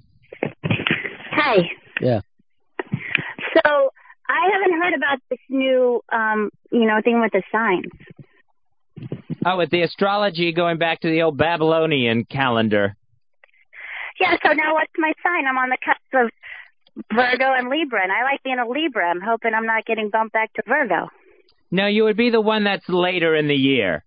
Hi. 1.32 1.58
Yeah. 2.02 2.22
So 3.54 3.92
I 4.28 4.50
haven't 4.54 4.82
heard 4.82 4.94
about 4.94 5.20
this 5.30 5.40
new, 5.50 6.02
um, 6.12 6.50
you 6.72 6.86
know, 6.86 7.00
thing 7.04 7.22
with 7.22 7.32
the 7.32 7.44
signs. 7.52 7.86
Oh, 9.46 9.58
with 9.58 9.70
the 9.70 9.84
astrology 9.84 10.52
going 10.52 10.78
back 10.78 11.02
to 11.02 11.10
the 11.10 11.22
old 11.22 11.38
Babylonian 11.38 12.26
calendar. 12.26 12.96
Yeah. 14.20 14.36
So 14.44 14.52
now 14.52 14.74
what's 14.74 14.92
my 14.98 15.14
sign? 15.24 15.48
I'm 15.48 15.58
on 15.58 15.70
the 15.70 15.78
cusp 15.84 16.26
of 16.26 16.30
Virgo 17.16 17.54
and 17.54 17.70
Libra, 17.70 18.04
and 18.04 18.12
I 18.12 18.24
like 18.24 18.44
being 18.44 18.60
a 18.60 18.68
Libra. 18.68 19.10
I'm 19.10 19.22
hoping 19.22 19.54
I'm 19.54 19.66
not 19.66 19.86
getting 19.86 20.10
bumped 20.10 20.34
back 20.34 20.54
to 20.56 20.64
Virgo. 20.68 21.08
No, 21.72 21.88
you 21.88 22.04
would 22.04 22.18
be 22.18 22.30
the 22.30 22.42
one 22.42 22.66
that's 22.66 22.90
later 22.90 23.36
in 23.36 23.48
the 23.48 23.56
year. 23.56 24.04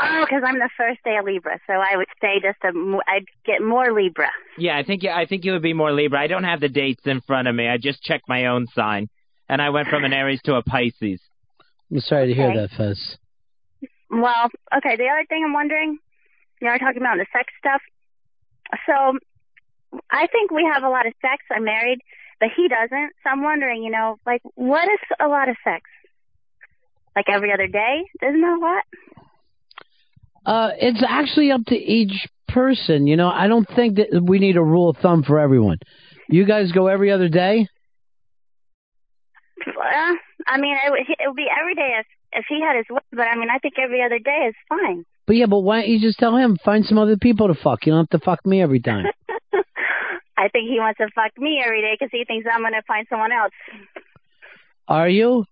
Oh, 0.00 0.24
because 0.24 0.42
I'm 0.44 0.58
the 0.58 0.68
first 0.76 0.98
day 1.04 1.16
of 1.16 1.24
Libra, 1.24 1.58
so 1.66 1.72
I 1.74 1.96
would 1.96 2.08
say 2.20 2.40
just 2.42 2.58
a, 2.64 2.72
mo- 2.72 3.02
I'd 3.06 3.26
get 3.44 3.62
more 3.62 3.92
Libra. 3.92 4.30
Yeah, 4.56 4.76
I 4.76 4.82
think 4.82 5.04
I 5.04 5.24
think 5.26 5.44
you 5.44 5.52
would 5.52 5.62
be 5.62 5.72
more 5.72 5.92
Libra. 5.92 6.20
I 6.20 6.26
don't 6.26 6.44
have 6.44 6.60
the 6.60 6.68
dates 6.68 7.02
in 7.06 7.20
front 7.20 7.46
of 7.48 7.54
me. 7.54 7.68
I 7.68 7.78
just 7.78 8.02
checked 8.02 8.28
my 8.28 8.46
own 8.46 8.66
sign, 8.74 9.08
and 9.48 9.62
I 9.62 9.70
went 9.70 9.88
from 9.88 10.04
an 10.04 10.12
Aries 10.12 10.40
to 10.44 10.54
a 10.54 10.62
Pisces. 10.62 11.20
I'm 11.90 12.00
sorry 12.00 12.26
to 12.28 12.34
hear 12.34 12.52
that, 12.54 12.70
Fez. 12.76 13.16
Well, 14.10 14.48
okay. 14.76 14.96
The 14.96 15.06
other 15.06 15.24
thing 15.28 15.42
I'm 15.44 15.52
wondering, 15.52 15.98
you 16.60 16.66
know, 16.66 16.72
we're 16.72 16.78
talking 16.78 17.02
about 17.02 17.16
the 17.18 17.26
sex 17.32 17.52
stuff. 17.58 17.80
So, 18.86 19.18
I 20.10 20.26
think 20.26 20.50
we 20.50 20.68
have 20.72 20.82
a 20.82 20.88
lot 20.90 21.06
of 21.06 21.14
sex. 21.22 21.44
I'm 21.50 21.64
married, 21.64 22.00
but 22.40 22.48
he 22.54 22.68
doesn't. 22.68 23.12
So 23.22 23.30
I'm 23.30 23.42
wondering, 23.42 23.82
you 23.82 23.90
know, 23.90 24.16
like, 24.26 24.42
what 24.54 24.84
is 24.84 25.00
a 25.20 25.28
lot 25.28 25.48
of 25.48 25.56
sex? 25.64 25.82
Like 27.16 27.26
every 27.28 27.52
other 27.52 27.66
day? 27.68 28.02
Isn't 28.22 28.40
that 28.40 28.58
a 28.58 28.60
lot? 28.60 28.84
Uh, 30.44 30.70
it's 30.78 31.02
actually 31.06 31.50
up 31.50 31.64
to 31.66 31.76
each 31.76 32.26
person. 32.48 33.06
You 33.06 33.16
know, 33.16 33.28
I 33.28 33.46
don't 33.46 33.68
think 33.76 33.96
that 33.96 34.22
we 34.22 34.38
need 34.38 34.56
a 34.56 34.62
rule 34.62 34.90
of 34.90 34.96
thumb 34.98 35.22
for 35.22 35.38
everyone. 35.38 35.78
You 36.28 36.44
guys 36.46 36.72
go 36.72 36.86
every 36.86 37.10
other 37.10 37.28
day? 37.28 37.68
Uh, 39.66 40.14
I 40.46 40.58
mean, 40.58 40.76
it 40.86 40.90
would, 40.90 41.00
it 41.00 41.26
would 41.26 41.36
be 41.36 41.46
every 41.60 41.74
day 41.74 41.96
if 42.00 42.06
if 42.32 42.44
he 42.48 42.60
had 42.60 42.76
his 42.76 42.86
way, 42.90 43.00
but 43.10 43.22
I 43.22 43.36
mean, 43.36 43.48
I 43.50 43.58
think 43.58 43.74
every 43.82 44.02
other 44.02 44.18
day 44.18 44.48
is 44.48 44.54
fine. 44.68 45.04
But 45.26 45.36
yeah, 45.36 45.46
but 45.46 45.60
why 45.60 45.80
don't 45.80 45.90
you 45.90 46.00
just 46.00 46.18
tell 46.18 46.36
him 46.36 46.58
find 46.64 46.84
some 46.84 46.98
other 46.98 47.16
people 47.16 47.48
to 47.48 47.54
fuck? 47.54 47.86
You 47.86 47.92
don't 47.92 48.10
have 48.10 48.20
to 48.20 48.24
fuck 48.24 48.44
me 48.46 48.62
every 48.62 48.80
time. 48.80 49.06
I 50.36 50.48
think 50.48 50.68
he 50.68 50.78
wants 50.78 50.98
to 50.98 51.08
fuck 51.14 51.32
me 51.36 51.60
every 51.64 51.80
day 51.80 51.96
because 51.98 52.10
he 52.12 52.24
thinks 52.24 52.46
I'm 52.50 52.60
going 52.60 52.72
to 52.72 52.82
find 52.86 53.06
someone 53.10 53.32
else. 53.32 53.52
Are 54.86 55.08
you? 55.08 55.44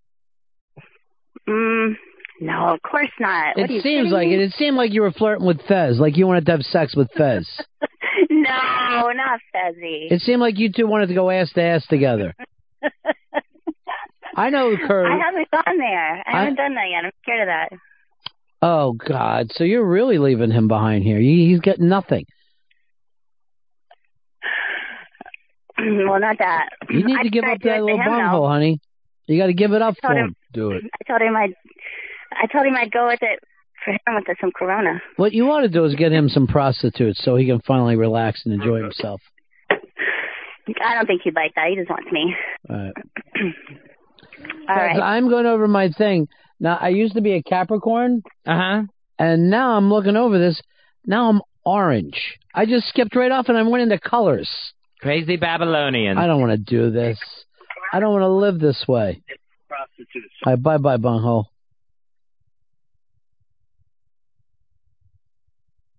Mm, 1.48 1.96
no, 2.40 2.74
of 2.74 2.82
course 2.82 3.10
not. 3.18 3.56
What 3.56 3.70
It 3.70 3.82
seems 3.82 4.10
like 4.12 4.28
it. 4.28 4.40
It 4.40 4.52
seemed 4.52 4.76
like 4.76 4.92
you 4.92 5.02
were 5.02 5.12
flirting 5.12 5.46
with 5.46 5.60
Fez, 5.66 5.98
like 5.98 6.16
you 6.16 6.26
wanted 6.26 6.46
to 6.46 6.52
have 6.52 6.62
sex 6.62 6.94
with 6.96 7.08
Fez. 7.16 7.48
no, 8.30 9.10
not 9.12 9.40
Fezzy. 9.54 10.08
It 10.10 10.20
seemed 10.22 10.40
like 10.40 10.58
you 10.58 10.70
two 10.72 10.86
wanted 10.86 11.08
to 11.08 11.14
go 11.14 11.30
ass 11.30 11.50
to 11.54 11.62
ass 11.62 11.86
together. 11.86 12.34
I 14.36 14.50
know, 14.50 14.76
Kurt. 14.86 15.06
I 15.10 15.16
haven't 15.18 15.50
gone 15.50 15.78
there. 15.78 16.16
I 16.18 16.22
I- 16.26 16.38
haven't 16.40 16.56
done 16.56 16.74
that 16.74 16.90
yet. 16.90 17.04
I'm 17.06 17.10
scared 17.22 17.40
of 17.40 17.46
that. 17.46 17.68
Oh 18.62 18.92
God! 18.92 19.50
So 19.54 19.64
you're 19.64 19.84
really 19.84 20.18
leaving 20.18 20.50
him 20.50 20.66
behind 20.68 21.04
here? 21.04 21.18
He, 21.18 21.48
he's 21.48 21.60
getting 21.60 21.88
nothing. 21.88 22.24
well, 25.78 26.20
not 26.20 26.38
that. 26.38 26.68
You 26.90 27.04
need 27.04 27.18
I 27.18 27.22
to 27.24 27.30
give 27.30 27.44
up 27.44 27.58
that 27.62 27.82
little 27.82 27.98
bunghole, 27.98 28.48
honey. 28.48 28.80
You 29.26 29.38
got 29.40 29.46
to 29.48 29.54
give 29.54 29.72
it 29.72 29.82
up 29.82 29.94
for 30.00 30.12
him- 30.12 30.28
him. 30.28 30.36
Do 30.52 30.70
it. 30.72 30.84
I 30.84 31.04
told 31.08 31.20
him 31.20 31.36
I'd. 31.36 31.54
I 32.32 32.46
told 32.46 32.66
him 32.66 32.74
I'd 32.74 32.92
go 32.92 33.06
with 33.06 33.20
it 33.22 33.40
for 33.84 33.92
him 33.92 34.00
with 34.14 34.36
some 34.40 34.50
Corona. 34.52 35.00
What 35.16 35.32
you 35.32 35.46
want 35.46 35.64
to 35.64 35.68
do 35.68 35.84
is 35.84 35.94
get 35.94 36.12
him 36.12 36.28
some 36.28 36.46
prostitutes 36.46 37.22
so 37.22 37.36
he 37.36 37.46
can 37.46 37.60
finally 37.60 37.96
relax 37.96 38.42
and 38.44 38.54
enjoy 38.54 38.82
himself. 38.82 39.20
I 39.70 40.94
don't 40.94 41.06
think 41.06 41.22
he'd 41.22 41.34
like 41.34 41.54
that. 41.54 41.66
He 41.68 41.76
just 41.76 41.88
wants 41.88 42.10
me. 42.10 42.34
All 42.68 42.76
right. 42.76 42.92
All 44.68 44.76
right. 44.76 45.00
I'm 45.00 45.28
going 45.28 45.46
over 45.46 45.68
my 45.68 45.90
thing. 45.90 46.28
Now, 46.58 46.76
I 46.80 46.88
used 46.88 47.14
to 47.14 47.20
be 47.20 47.34
a 47.34 47.42
Capricorn. 47.42 48.22
Uh 48.46 48.58
huh. 48.58 48.82
And 49.18 49.50
now 49.50 49.76
I'm 49.76 49.90
looking 49.90 50.16
over 50.16 50.38
this. 50.38 50.60
Now 51.06 51.30
I'm 51.30 51.40
orange. 51.64 52.38
I 52.54 52.66
just 52.66 52.88
skipped 52.88 53.14
right 53.14 53.30
off 53.30 53.48
and 53.48 53.56
I 53.56 53.62
went 53.62 53.82
into 53.82 53.98
colors. 53.98 54.50
Crazy 55.00 55.36
Babylonian. 55.36 56.18
I 56.18 56.26
don't 56.26 56.40
want 56.40 56.52
to 56.52 56.58
do 56.58 56.90
this. 56.90 57.18
I 57.92 58.00
don't 58.00 58.12
want 58.12 58.22
to 58.22 58.28
live 58.28 58.58
this 58.58 58.84
way. 58.88 59.22
Prostitutes. 59.68 60.32
All 60.44 60.52
right, 60.54 60.62
bye 60.62 60.78
bye, 60.78 60.96
bunghole. 60.96 61.48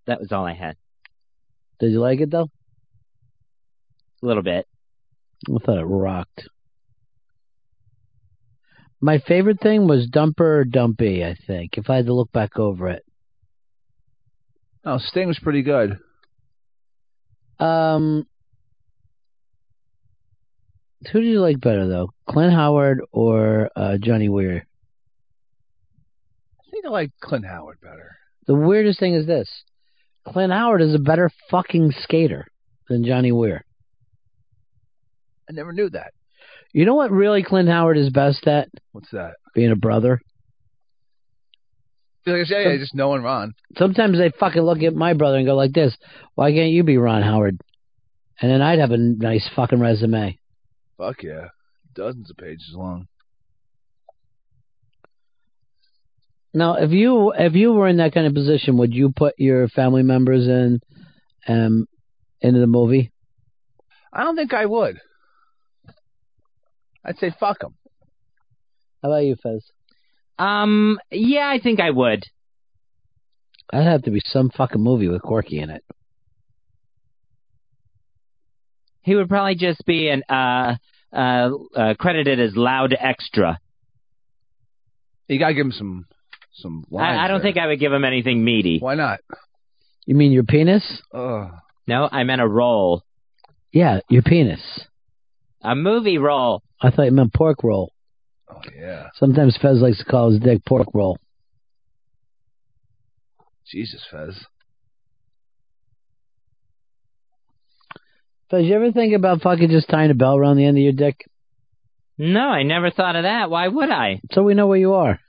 That 0.07 0.19
was 0.19 0.31
all 0.31 0.45
I 0.45 0.53
had. 0.53 0.77
Did 1.79 1.91
you 1.91 1.99
like 1.99 2.21
it 2.21 2.31
though? 2.31 2.49
A 4.23 4.25
little 4.25 4.41
bit. 4.43 4.65
I 5.47 5.59
thought 5.63 5.77
it 5.77 5.83
rocked. 5.85 6.47
My 8.99 9.19
favorite 9.19 9.59
thing 9.61 9.87
was 9.87 10.09
Dumper 10.09 10.61
or 10.61 10.63
Dumpy, 10.63 11.23
I 11.23 11.35
think, 11.45 11.77
if 11.77 11.89
I 11.89 11.97
had 11.97 12.07
to 12.07 12.13
look 12.13 12.31
back 12.31 12.57
over 12.57 12.89
it. 12.89 13.05
Oh, 14.83 14.97
Sting 14.97 15.27
was 15.27 15.37
pretty 15.37 15.61
good. 15.61 15.99
Um, 17.59 18.25
who 21.11 21.21
did 21.21 21.29
you 21.29 21.41
like 21.41 21.59
better, 21.59 21.87
though? 21.87 22.09
Clint 22.27 22.53
Howard 22.53 23.01
or 23.11 23.69
uh, 23.75 23.97
Johnny 24.01 24.29
Weir? 24.29 24.65
I 26.59 26.71
think 26.71 26.85
I 26.85 26.89
like 26.89 27.11
Clint 27.21 27.45
Howard 27.45 27.79
better. 27.81 28.15
The 28.47 28.55
weirdest 28.55 28.99
thing 28.99 29.13
is 29.13 29.27
this 29.27 29.47
Clint 30.27 30.51
Howard 30.51 30.81
is 30.81 30.93
a 30.93 30.99
better 30.99 31.29
fucking 31.49 31.93
skater 31.99 32.47
than 32.89 33.05
Johnny 33.05 33.31
Weir. 33.31 33.65
I 35.49 35.53
never 35.53 35.71
knew 35.71 35.89
that. 35.91 36.13
You 36.73 36.85
know 36.85 36.95
what 36.95 37.11
really 37.11 37.43
Clint 37.43 37.69
Howard 37.69 37.97
is 37.97 38.09
best 38.09 38.45
at? 38.45 38.67
What's 38.91 39.09
that? 39.11 39.35
Being 39.55 39.71
a 39.71 39.75
brother. 39.75 40.21
Like 42.25 42.41
I 42.41 42.43
said, 42.43 42.63
yeah, 42.63 42.77
just 42.77 42.93
knowing 42.93 43.23
Ron. 43.23 43.53
Sometimes 43.77 44.17
they 44.17 44.31
fucking 44.37 44.61
look 44.61 44.83
at 44.83 44.93
my 44.93 45.13
brother 45.13 45.37
and 45.37 45.47
go 45.47 45.55
like 45.55 45.71
this, 45.71 45.95
why 46.35 46.51
can't 46.51 46.71
you 46.71 46.83
be 46.83 46.97
Ron 46.97 47.23
Howard? 47.23 47.61
And 48.41 48.51
then 48.51 48.61
I'd 48.61 48.79
have 48.79 48.91
a 48.91 48.97
nice 48.97 49.49
fucking 49.55 49.79
resume. 49.79 50.37
Fuck 50.97 51.23
yeah. 51.23 51.47
Dozens 51.95 52.29
of 52.29 52.35
pages 52.35 52.73
long. 52.73 53.07
Now, 56.57 56.73
if 56.73 56.89
you 56.89 57.33
if 57.37 57.53
you 57.53 57.71
were 57.71 57.87
in 57.87 57.97
that 57.97 58.15
kind 58.15 58.25
of 58.25 58.33
position, 58.33 58.77
would 58.77 58.91
you 58.91 59.11
put 59.15 59.35
your 59.37 59.67
family 59.67 60.01
members 60.01 60.47
in 60.47 60.79
um 61.47 61.87
into 62.41 62.59
the 62.59 62.65
movie? 62.65 63.11
I 64.11 64.23
don't 64.23 64.35
think 64.35 64.55
I 64.55 64.65
would. 64.65 64.99
I'd 67.05 67.19
say 67.19 67.31
fuck 67.39 67.59
them. 67.59 67.75
How 69.03 69.09
about 69.09 69.23
you, 69.23 69.35
Fez? 69.35 69.69
Um, 70.39 70.97
yeah, 71.11 71.47
I 71.47 71.59
think 71.61 71.79
I 71.79 71.91
would. 71.91 72.23
That'd 73.71 73.85
have 73.85 74.01
to 74.03 74.11
be 74.11 74.21
some 74.25 74.49
fucking 74.49 74.81
movie 74.81 75.09
with 75.09 75.21
Corky 75.21 75.59
in 75.59 75.69
it. 75.69 75.83
He 79.01 79.13
would 79.13 79.29
probably 79.29 79.53
just 79.53 79.85
be 79.85 80.09
an 80.09 80.23
uh 80.27 80.77
uh, 81.13 81.49
uh 81.75 81.93
credited 81.99 82.39
as 82.39 82.55
loud 82.55 82.97
extra. 82.99 83.59
You 85.27 85.37
gotta 85.37 85.53
give 85.53 85.67
him 85.67 85.71
some 85.71 86.07
some 86.57 86.85
lines. 86.89 87.17
I, 87.19 87.25
I 87.25 87.27
don't 87.27 87.41
there. 87.41 87.53
think 87.53 87.57
I 87.57 87.67
would 87.67 87.79
give 87.79 87.93
him 87.93 88.03
anything 88.03 88.43
meaty. 88.43 88.79
Why 88.79 88.95
not? 88.95 89.19
You 90.05 90.15
mean 90.15 90.31
your 90.31 90.43
penis? 90.43 91.01
Ugh. 91.13 91.51
No, 91.87 92.09
I 92.11 92.23
meant 92.23 92.41
a 92.41 92.47
roll. 92.47 93.03
Yeah, 93.71 93.99
your 94.09 94.21
penis. 94.23 94.61
A 95.61 95.75
movie 95.75 96.17
roll. 96.17 96.61
I 96.81 96.91
thought 96.91 97.03
you 97.03 97.11
meant 97.11 97.33
pork 97.33 97.63
roll. 97.63 97.91
Oh 98.49 98.61
yeah. 98.77 99.07
Sometimes 99.15 99.57
Fez 99.61 99.81
likes 99.81 99.97
to 99.99 100.05
call 100.05 100.31
his 100.31 100.39
dick 100.39 100.63
pork 100.65 100.87
roll. 100.93 101.17
Jesus, 103.69 104.05
Fez. 104.09 104.45
Fez, 108.49 108.63
you 108.63 108.75
ever 108.75 108.91
think 108.91 109.13
about 109.13 109.41
fucking 109.41 109.69
just 109.69 109.89
tying 109.89 110.11
a 110.11 110.13
bell 110.13 110.37
around 110.37 110.55
the 110.55 110.65
end 110.65 110.77
of 110.77 110.83
your 110.83 110.93
dick? 110.93 111.29
No, 112.17 112.39
I 112.39 112.63
never 112.63 112.89
thought 112.91 113.15
of 113.17 113.23
that. 113.23 113.49
Why 113.49 113.67
would 113.67 113.89
I? 113.89 114.21
So 114.31 114.43
we 114.43 114.53
know 114.53 114.67
where 114.67 114.79
you 114.79 114.93
are. 114.93 115.19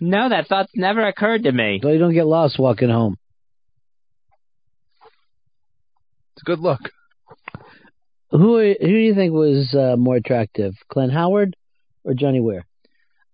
No, 0.00 0.28
that 0.28 0.48
thought's 0.48 0.72
never 0.74 1.06
occurred 1.06 1.44
to 1.44 1.52
me. 1.52 1.80
So 1.82 1.90
you 1.90 1.98
don't 1.98 2.14
get 2.14 2.26
lost 2.26 2.58
walking 2.58 2.90
home. 2.90 3.16
It's 6.34 6.42
a 6.42 6.44
good 6.44 6.60
look. 6.60 6.80
Who 8.30 8.58
who 8.58 8.74
do 8.74 8.88
you 8.88 9.14
think 9.14 9.32
was 9.32 9.74
uh, 9.74 9.96
more 9.96 10.16
attractive, 10.16 10.74
Clint 10.88 11.12
Howard 11.12 11.54
or 12.02 12.14
Johnny 12.14 12.40
Weir? 12.40 12.66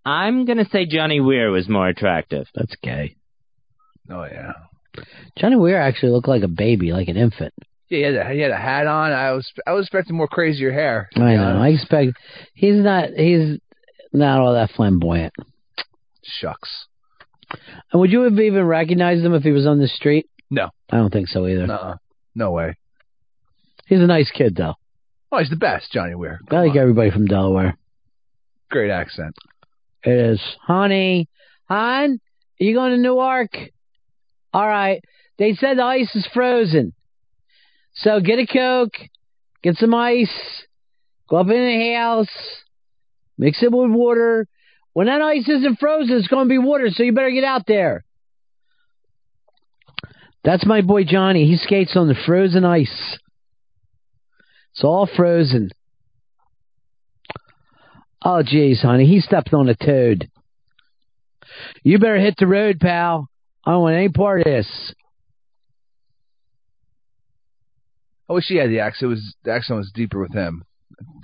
I'm 0.05 0.45
gonna 0.45 0.67
say 0.71 0.87
Johnny 0.87 1.21
Weir 1.21 1.51
was 1.51 1.69
more 1.69 1.89
attractive. 1.89 2.47
That's 2.55 2.75
gay. 2.83 3.17
Oh 4.11 4.25
yeah. 4.25 4.53
Johnny 5.39 5.57
Weir 5.57 5.81
actually 5.81 6.13
looked 6.13 6.29
like 6.29 6.43
a 6.43 6.49
baby, 6.49 6.93
like 6.93 7.09
an 7.09 7.17
infant. 7.17 7.55
Yeah, 7.89 7.99
he 7.99 8.05
had, 8.05 8.15
a, 8.15 8.29
he 8.35 8.41
had 8.41 8.51
a 8.51 8.57
hat 8.57 8.87
on. 8.87 9.13
I 9.13 9.33
was 9.33 9.51
I 9.67 9.73
was 9.73 9.87
expecting 9.87 10.17
more 10.17 10.29
crazier 10.29 10.73
hair. 10.73 11.09
I 11.17 11.37
know. 11.37 11.45
honest. 11.45 11.63
I 11.63 11.69
expect 11.69 12.19
he's 12.55 12.77
not 12.77 13.11
he's 13.17 13.59
not 14.13 14.41
all 14.41 14.53
that 14.55 14.71
flamboyant. 14.73 15.33
Shucks. 16.23 16.87
And 17.93 18.01
would 18.01 18.13
you 18.13 18.23
have 18.23 18.39
even 18.39 18.65
recognized 18.65 19.25
him 19.25 19.35
if 19.35 19.43
he 19.43 19.51
was 19.51 19.67
on 19.67 19.79
the 19.79 19.89
street? 19.89 20.27
No. 20.51 20.71
I 20.91 20.97
don't 20.97 21.13
think 21.13 21.29
so 21.29 21.47
either. 21.47 21.67
No. 21.67 21.95
No 22.35 22.51
way. 22.53 22.77
He's 23.87 24.01
a 24.01 24.07
nice 24.07 24.31
kid 24.31 24.55
though. 24.57 24.75
Oh, 25.33 25.39
he's 25.39 25.51
the 25.51 25.57
best, 25.57 25.93
Johnny 25.93 26.15
Weir. 26.15 26.41
I 26.51 26.67
like 26.67 26.77
everybody 26.77 27.11
from 27.11 27.27
Delaware. 27.27 27.77
Great 28.71 28.91
accent. 28.91 29.35
It 30.05 30.13
is. 30.13 30.41
Honey, 30.63 31.29
hon, 31.69 32.21
are 32.61 32.65
you 32.65 32.75
going 32.75 32.93
to 32.93 32.99
Newark? 32.99 33.57
All 34.53 34.67
right. 34.67 35.03
They 35.39 35.55
said 35.55 35.79
the 35.79 35.83
ice 35.85 36.15
is 36.15 36.29
frozen. 36.33 36.93
So 37.95 38.21
get 38.21 38.39
a 38.39 38.47
Coke, 38.47 38.95
get 39.63 39.77
some 39.77 39.95
ice, 39.95 40.65
go 41.29 41.37
up 41.37 41.47
in 41.47 41.53
the 41.53 41.95
house, 41.97 42.29
mix 43.39 43.63
it 43.63 43.73
with 43.73 43.91
water. 43.91 44.47
When 44.93 45.07
that 45.07 45.23
ice 45.23 45.49
isn't 45.49 45.79
frozen, 45.79 46.17
it's 46.17 46.29
going 46.29 46.47
to 46.47 46.49
be 46.49 46.59
water, 46.59 46.89
so 46.91 47.03
you 47.03 47.13
better 47.13 47.31
get 47.31 47.45
out 47.45 47.67
there. 47.67 48.05
That's 50.43 50.67
my 50.67 50.81
boy 50.81 51.05
Johnny. 51.05 51.47
He 51.47 51.57
skates 51.57 51.97
on 51.97 52.09
the 52.09 52.17
frozen 52.27 52.65
ice. 52.65 53.19
It's 54.73 54.85
all 54.85 55.07
frozen. 55.07 55.71
Oh, 58.25 58.43
jeez, 58.43 58.81
honey. 58.83 59.07
He 59.07 59.21
stepped 59.21 59.53
on 59.55 59.69
a 59.69 59.75
toad. 59.75 60.29
You 61.83 61.99
better 61.99 62.19
hit 62.19 62.35
the 62.39 62.47
road, 62.47 62.81
pal. 62.81 63.29
I 63.65 63.73
don't 63.73 63.83
want 63.83 63.97
any 63.97 64.09
part 64.09 64.41
of 64.41 64.45
this. 64.45 64.95
I 68.29 68.33
wish 68.33 68.47
he 68.47 68.57
had 68.57 68.71
the 68.71 68.81
accent. 68.81 69.09
It 69.09 69.15
was 69.15 69.35
the 69.45 69.53
accent 69.53 69.79
was 69.79 69.93
deeper 69.93 70.21
with 70.21 70.33
him. 70.33 70.65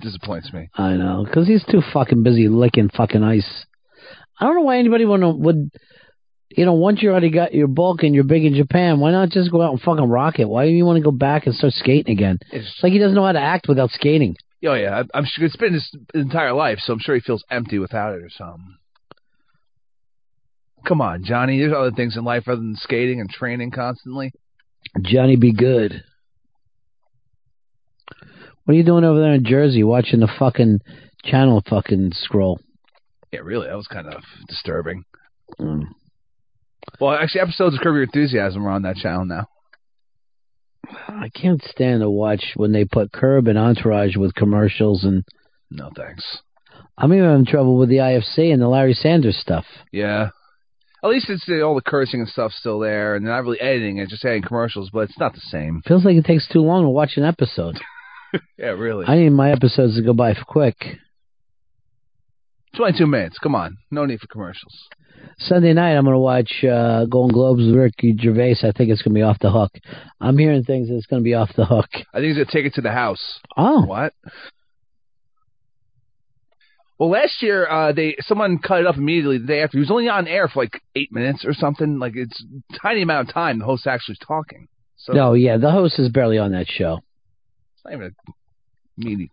Disappoints 0.01 0.51
me. 0.53 0.69
I 0.75 0.93
know, 0.93 1.23
because 1.25 1.47
he's 1.47 1.63
too 1.65 1.81
fucking 1.93 2.23
busy 2.23 2.47
licking 2.47 2.89
fucking 2.95 3.23
ice. 3.23 3.65
I 4.39 4.45
don't 4.45 4.55
know 4.55 4.61
why 4.61 4.77
anybody 4.77 5.05
wanna, 5.05 5.31
would, 5.31 5.69
you 6.49 6.65
know, 6.65 6.73
once 6.73 7.01
you 7.01 7.09
already 7.09 7.31
got 7.31 7.53
your 7.53 7.67
bulk 7.67 8.03
and 8.03 8.13
you're 8.13 8.23
big 8.23 8.45
in 8.45 8.53
Japan, 8.55 8.99
why 8.99 9.11
not 9.11 9.29
just 9.29 9.51
go 9.51 9.61
out 9.61 9.71
and 9.71 9.81
fucking 9.81 10.07
rock 10.07 10.39
it? 10.39 10.47
Why 10.47 10.65
do 10.65 10.71
you 10.71 10.85
want 10.85 10.97
to 10.97 11.03
go 11.03 11.11
back 11.11 11.45
and 11.47 11.55
start 11.55 11.73
skating 11.73 12.11
again? 12.13 12.37
It's, 12.51 12.65
It's 12.67 12.83
like 12.83 12.93
he 12.93 12.99
doesn't 12.99 13.15
know 13.15 13.25
how 13.25 13.31
to 13.31 13.39
act 13.39 13.67
without 13.67 13.89
skating. 13.91 14.35
oh 14.65 14.73
yeah, 14.73 15.01
I, 15.13 15.17
I'm 15.17 15.25
sure 15.25 15.45
it's 15.45 15.55
been 15.55 15.73
his 15.73 15.89
entire 16.13 16.53
life, 16.53 16.79
so 16.81 16.93
I'm 16.93 16.99
sure 16.99 17.15
he 17.15 17.21
feels 17.21 17.43
empty 17.49 17.79
without 17.79 18.13
it 18.13 18.21
or 18.21 18.29
something. 18.29 18.75
Come 20.85 21.01
on, 21.01 21.23
Johnny. 21.25 21.59
There's 21.59 21.73
other 21.73 21.91
things 21.91 22.15
in 22.15 22.23
life 22.23 22.47
other 22.47 22.57
than 22.57 22.75
skating 22.77 23.19
and 23.19 23.29
training 23.29 23.71
constantly. 23.71 24.31
Johnny 25.01 25.35
be 25.35 25.51
good. 25.51 26.03
What 28.67 28.73
are 28.73 28.77
you 28.79 28.83
doing 28.83 29.05
over 29.05 29.21
there 29.21 29.31
in 29.31 29.45
Jersey 29.45 29.85
watching 29.85 30.19
the 30.19 30.27
fucking 30.27 30.81
channel 31.23 31.63
fucking 31.69 32.11
scroll? 32.11 32.59
Yeah, 33.31 33.39
really, 33.39 33.67
that 33.67 33.77
was 33.77 33.87
kind 33.87 34.07
of 34.07 34.21
disturbing. 34.49 35.05
Mm. 35.57 35.83
Well, 36.99 37.13
actually, 37.13 37.39
episodes 37.41 37.75
of 37.75 37.81
Curb 37.81 37.93
Your 37.93 38.03
Enthusiasm 38.03 38.67
are 38.67 38.71
on 38.71 38.81
that 38.81 38.97
channel 38.97 39.23
now. 39.23 39.45
I 41.07 41.29
can't 41.33 41.63
stand 41.63 42.01
to 42.01 42.09
watch 42.09 42.43
when 42.57 42.73
they 42.73 42.83
put 42.83 43.13
Curb 43.13 43.47
and 43.47 43.57
Entourage 43.57 44.17
with 44.17 44.35
commercials 44.35 45.05
and 45.05 45.23
No 45.71 45.89
thanks. 45.95 46.39
I'm 46.97 47.13
even 47.13 47.25
having 47.25 47.45
trouble 47.45 47.77
with 47.77 47.87
the 47.87 47.99
IFC 47.99 48.51
and 48.51 48.61
the 48.61 48.67
Larry 48.67 48.95
Sanders 48.95 49.37
stuff. 49.37 49.63
Yeah. 49.93 50.31
At 51.01 51.09
least 51.09 51.29
it's 51.29 51.47
uh, 51.47 51.61
all 51.61 51.75
the 51.75 51.81
cursing 51.81 52.19
and 52.19 52.27
stuff 52.27 52.51
still 52.51 52.79
there, 52.79 53.15
and 53.15 53.25
they're 53.25 53.33
not 53.33 53.43
really 53.43 53.61
editing 53.61 53.99
it, 53.99 54.09
just 54.09 54.25
adding 54.25 54.41
commercials, 54.41 54.89
but 54.91 55.09
it's 55.09 55.17
not 55.17 55.33
the 55.33 55.39
same. 55.39 55.81
Feels 55.87 56.03
like 56.03 56.17
it 56.17 56.25
takes 56.25 56.49
too 56.49 56.59
long 56.59 56.83
to 56.83 56.89
watch 56.89 57.13
an 57.15 57.23
episode. 57.23 57.79
Yeah, 58.57 58.69
really. 58.69 59.05
I 59.05 59.17
need 59.17 59.29
my 59.29 59.51
episodes 59.51 59.95
to 59.95 60.01
go 60.01 60.13
by 60.13 60.33
for 60.33 60.43
quick. 60.43 60.75
22 62.75 63.07
minutes. 63.07 63.37
Come 63.39 63.55
on. 63.55 63.77
No 63.91 64.05
need 64.05 64.19
for 64.19 64.27
commercials. 64.27 64.73
Sunday 65.39 65.73
night, 65.73 65.95
I'm 65.95 66.03
going 66.03 66.13
to 66.13 66.19
watch 66.19 66.63
uh, 66.63 67.05
Golden 67.05 67.33
Globes 67.33 67.65
with 67.65 67.75
Ricky 67.75 68.15
Gervais. 68.19 68.57
I 68.63 68.71
think 68.71 68.89
it's 68.89 69.01
going 69.01 69.13
to 69.13 69.19
be 69.19 69.23
off 69.23 69.39
the 69.39 69.51
hook. 69.51 69.71
I'm 70.19 70.37
hearing 70.37 70.63
things 70.63 70.89
that 70.89 70.95
it's 70.95 71.05
going 71.05 71.21
to 71.21 71.23
be 71.23 71.33
off 71.33 71.51
the 71.55 71.65
hook. 71.65 71.89
I 71.93 72.17
think 72.17 72.27
he's 72.27 72.35
going 72.35 72.47
to 72.47 72.51
take 72.51 72.65
it 72.65 72.73
to 72.75 72.81
the 72.81 72.91
house. 72.91 73.39
Oh. 73.55 73.85
What? 73.85 74.13
Well, 76.99 77.11
last 77.11 77.43
year, 77.43 77.67
uh, 77.69 77.91
they 77.93 78.15
someone 78.21 78.57
cut 78.57 78.79
it 78.79 78.87
up 78.87 78.97
immediately 78.97 79.37
the 79.37 79.45
day 79.45 79.61
after. 79.61 79.77
He 79.77 79.81
was 79.81 79.91
only 79.91 80.09
on 80.09 80.27
air 80.27 80.47
for 80.47 80.63
like 80.63 80.81
eight 80.95 81.11
minutes 81.11 81.45
or 81.45 81.53
something. 81.53 81.99
Like 81.99 82.13
it's 82.15 82.43
a 82.43 82.77
tiny 82.79 83.03
amount 83.03 83.29
of 83.29 83.33
time 83.35 83.59
the 83.59 83.65
host's 83.65 83.85
actually 83.85 84.17
talking. 84.25 84.67
So 84.97 85.13
No, 85.13 85.33
yeah, 85.33 85.57
the 85.57 85.69
host 85.69 85.99
is 85.99 86.09
barely 86.09 86.39
on 86.39 86.53
that 86.53 86.67
show. 86.67 87.01
Not 87.87 87.93
even 87.93 88.13
a. 88.99 89.29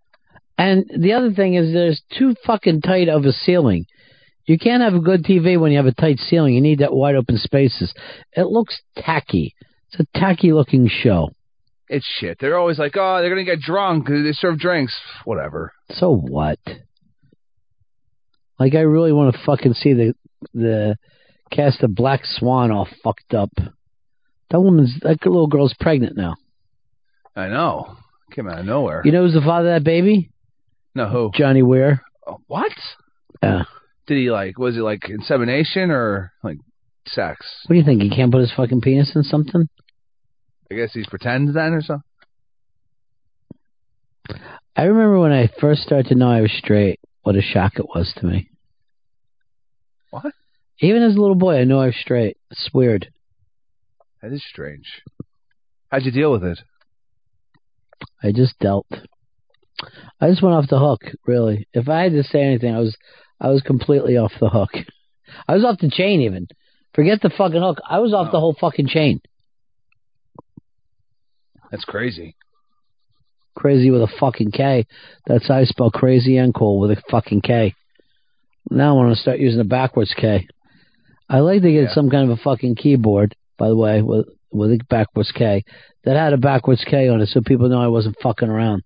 And 0.57 0.91
the 0.97 1.15
other 1.15 1.33
thing 1.33 1.55
is, 1.55 1.73
there's 1.73 2.02
too 2.16 2.34
fucking 2.47 2.83
tight 2.83 3.08
of 3.08 3.24
a 3.24 3.33
ceiling. 3.33 3.86
You 4.47 4.58
can't 4.58 4.83
have 4.83 4.94
a 4.94 5.00
good 5.00 5.24
TV 5.24 5.58
when 5.58 5.73
you 5.73 5.78
have 5.78 5.86
a 5.86 5.94
tight 5.94 6.18
ceiling. 6.18 6.55
You 6.55 6.60
need 6.60 6.81
that 6.81 6.92
wide 6.92 7.16
open 7.16 7.39
spaces. 7.39 7.92
It 8.33 8.47
looks 8.47 8.81
tacky. 8.97 9.55
It's 9.91 10.00
a 10.00 10.18
tacky 10.18 10.52
looking 10.52 10.89
show. 10.89 11.31
It's 11.89 12.07
shit. 12.18 12.39
They're 12.41 12.58
always 12.58 12.78
like, 12.78 12.94
oh, 12.97 13.20
they're 13.20 13.31
gonna 13.31 13.44
get 13.44 13.60
drunk 13.60 14.08
they 14.08 14.33
serve 14.33 14.58
drinks. 14.58 14.99
Whatever. 15.24 15.73
So 15.91 16.15
what? 16.15 16.58
Like 18.58 18.74
I 18.74 18.81
really 18.81 19.12
want 19.12 19.34
to 19.34 19.41
fucking 19.44 19.74
see 19.74 19.92
the 19.92 20.15
the 20.52 20.97
cast 21.50 21.83
of 21.83 21.94
Black 21.94 22.20
Swan 22.24 22.70
all 22.70 22.89
fucked 23.02 23.34
up. 23.34 23.50
That 24.50 24.60
woman's 24.60 24.99
that 25.02 25.24
little 25.24 25.47
girl's 25.47 25.74
pregnant 25.78 26.16
now. 26.16 26.34
I 27.34 27.49
know. 27.49 27.97
Came 28.33 28.49
out 28.49 28.59
of 28.59 28.67
nowhere. 28.67 29.03
You 29.05 29.12
know 29.12 29.23
who's 29.23 29.35
the 29.35 29.41
father 29.41 29.75
of 29.75 29.83
that 29.83 29.85
baby? 29.85 30.31
No, 30.94 31.09
who? 31.09 31.31
Johnny 31.35 31.62
Weir. 31.62 32.03
Oh, 32.27 32.41
what? 32.47 32.73
Yeah. 33.43 33.65
Did 34.07 34.19
he 34.19 34.31
like? 34.31 34.59
Was 34.59 34.77
it 34.77 34.81
like 34.81 35.09
insemination 35.09 35.91
or 35.91 36.33
like 36.43 36.59
sex? 37.07 37.47
What 37.67 37.75
do 37.75 37.78
you 37.78 37.85
think? 37.85 38.03
He 38.03 38.11
can't 38.11 38.33
put 38.33 38.41
his 38.41 38.53
fucking 38.57 38.81
penis 38.81 39.12
in 39.15 39.23
something? 39.23 39.69
I 40.70 40.75
guess 40.75 40.93
he's 40.93 41.07
pretend 41.07 41.55
then 41.55 41.75
or 41.75 41.83
something. 41.83 42.05
I 44.77 44.85
remember 44.85 45.20
when 45.20 45.33
I 45.33 45.51
first 45.61 45.83
started 45.83 46.09
to 46.09 46.15
know 46.15 46.31
I 46.31 46.41
was 46.41 46.53
straight, 46.53 46.99
what 47.23 47.36
a 47.36 47.43
shock 47.43 47.75
it 47.77 47.86
was 47.86 48.12
to 48.17 48.27
me. 48.27 48.49
What? 50.11 50.33
Even 50.81 51.03
as 51.03 51.15
a 51.15 51.20
little 51.20 51.36
boy, 51.36 51.59
I 51.59 51.65
knew 51.65 51.78
I 51.78 51.86
was 51.86 51.97
straight. 52.01 52.36
It's 52.51 52.70
weird. 52.73 53.09
That 54.23 54.33
is 54.33 54.44
strange. 54.49 55.03
How'd 55.91 56.05
you 56.05 56.11
deal 56.11 56.33
with 56.33 56.43
it? 56.43 56.59
I 58.25 58.33
just 58.33 58.59
dealt. 58.59 58.86
I 60.20 60.31
just 60.31 60.43
went 60.43 60.55
off 60.55 60.70
the 60.70 60.78
hook, 60.78 61.03
really. 61.27 61.69
If 61.75 61.89
I 61.89 62.05
had 62.05 62.12
to 62.12 62.23
say 62.25 62.41
anything, 62.41 62.75
I 62.75 62.78
was 62.78 62.97
I 63.39 63.49
was 63.51 63.61
completely 63.61 64.17
off 64.17 64.33
the 64.41 64.49
hook. 64.49 64.70
I 65.49 65.55
was 65.55 65.65
off 65.65 65.78
the 65.78 65.91
chain 65.91 66.23
even. 66.23 66.49
Forget 66.94 67.20
the 67.20 67.31
fucking 67.31 67.61
hook. 67.61 67.78
I 67.89 67.99
was 67.99 68.15
off 68.15 68.33
the 68.33 68.41
whole 68.41 68.57
fucking 68.59 68.89
chain. 68.89 69.20
That's 71.70 71.85
crazy. 71.85 72.36
Crazy 73.55 73.91
with 73.91 74.01
a 74.01 74.12
fucking 74.19 74.53
K. 74.53 74.86
That's 75.27 75.49
how 75.49 75.57
I 75.57 75.65
spell 75.65 75.91
crazy 75.91 76.39
and 76.39 76.55
cool 76.55 76.78
with 76.78 76.93
a 76.93 77.03
fucking 77.11 77.43
K. 77.43 77.75
Now 78.70 78.91
I 78.91 78.97
want 78.97 79.15
to 79.15 79.20
start 79.20 79.39
using 79.39 79.61
a 79.61 79.65
backwards 79.65 80.15
K. 80.19 80.47
I 81.28 81.41
like 81.41 81.62
to 81.62 81.73
get 81.73 81.91
some 81.91 82.11
kind 82.11 82.31
of 82.31 82.39
a 82.39 82.43
fucking 82.43 82.77
keyboard, 82.77 83.35
by 83.59 83.69
the 83.69 83.77
way, 83.77 84.03
with 84.03 84.27
with 84.55 84.70
a 84.70 84.81
backwards 84.89 85.33
K 85.33 85.65
that 86.05 86.16
had 86.16 86.33
a 86.33 86.39
backwards 86.39 86.84
K 86.89 87.08
on 87.08 87.20
it, 87.20 87.28
so 87.28 87.41
people 87.44 87.68
know 87.68 87.83
I 87.83 87.89
wasn't 87.89 88.16
fucking 88.23 88.49
around. 88.49 88.83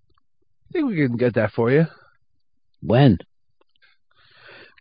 I 0.69 0.73
think 0.73 0.87
we 0.87 0.95
can 0.95 1.17
get 1.17 1.35
that 1.35 1.51
for 1.51 1.71
you. 1.71 1.85
When? 2.81 3.17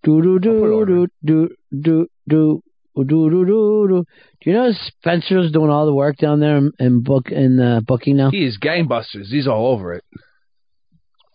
Do 0.02 0.23
do 0.23 0.39
do 0.39 0.86
do 0.86 1.08
do 1.25 1.49
do 1.73 2.08
do. 2.28 2.62
Do, 2.97 3.05
do, 3.05 3.31
do, 3.31 3.86
do. 3.89 4.05
do 4.41 4.50
you 4.50 4.52
know 4.55 4.73
Spencer's 4.73 5.52
doing 5.52 5.70
all 5.70 5.86
the 5.86 5.94
work 5.94 6.17
down 6.17 6.41
there 6.41 6.57
in, 6.57 6.73
in 6.81 7.02
book 7.05 7.31
in 7.31 7.60
uh, 7.60 7.81
booking 7.86 8.17
now? 8.17 8.33
He's 8.33 8.58
gangbusters. 8.58 9.26
He's 9.31 9.47
all 9.47 9.68
over 9.68 9.94
it, 9.94 10.05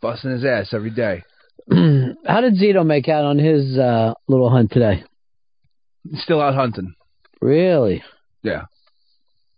busting 0.01 0.31
his 0.31 0.43
ass 0.43 0.73
every 0.73 0.89
day. 0.89 1.23
How 1.71 2.41
did 2.41 2.55
Zito 2.55 2.85
make 2.85 3.07
out 3.07 3.23
on 3.23 3.39
his 3.39 3.77
uh, 3.77 4.13
little 4.27 4.49
hunt 4.49 4.71
today? 4.73 5.05
Still 6.15 6.41
out 6.41 6.55
hunting. 6.55 6.95
Really? 7.39 8.03
Yeah. 8.41 8.63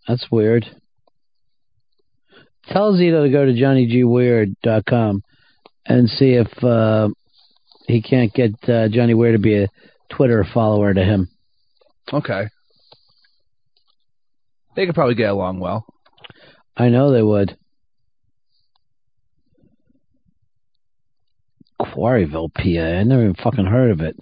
That's 0.08 0.28
weird. 0.32 0.66
Tell 2.68 2.94
Zito 2.94 3.24
to 3.24 3.30
go 3.30 3.46
to 3.46 3.54
johnnygweir.com 3.54 5.24
and 5.86 6.10
see 6.10 6.32
if 6.34 6.64
uh, 6.64 7.10
he 7.88 8.02
can't 8.02 8.34
get 8.34 8.54
uh, 8.68 8.88
Johnny 8.90 9.14
Weir 9.14 9.34
to 9.34 9.40
be 9.40 9.64
a 9.64 9.68
Twitter 10.10 10.46
follower 10.54 10.94
to 10.94 11.04
him. 11.04 11.30
Okay. 12.12 12.48
They 14.76 14.86
could 14.86 14.96
probably 14.96 15.16
get 15.16 15.30
along 15.30 15.60
well. 15.60 15.86
I 16.76 16.90
know 16.90 17.12
they 17.12 17.22
would. 17.22 17.58
Quarryville, 21.80 22.54
PA. 22.54 22.62
I 22.62 23.04
never 23.04 23.24
even 23.24 23.36
fucking 23.36 23.66
heard 23.66 23.92
of 23.92 24.02
it. 24.02 24.18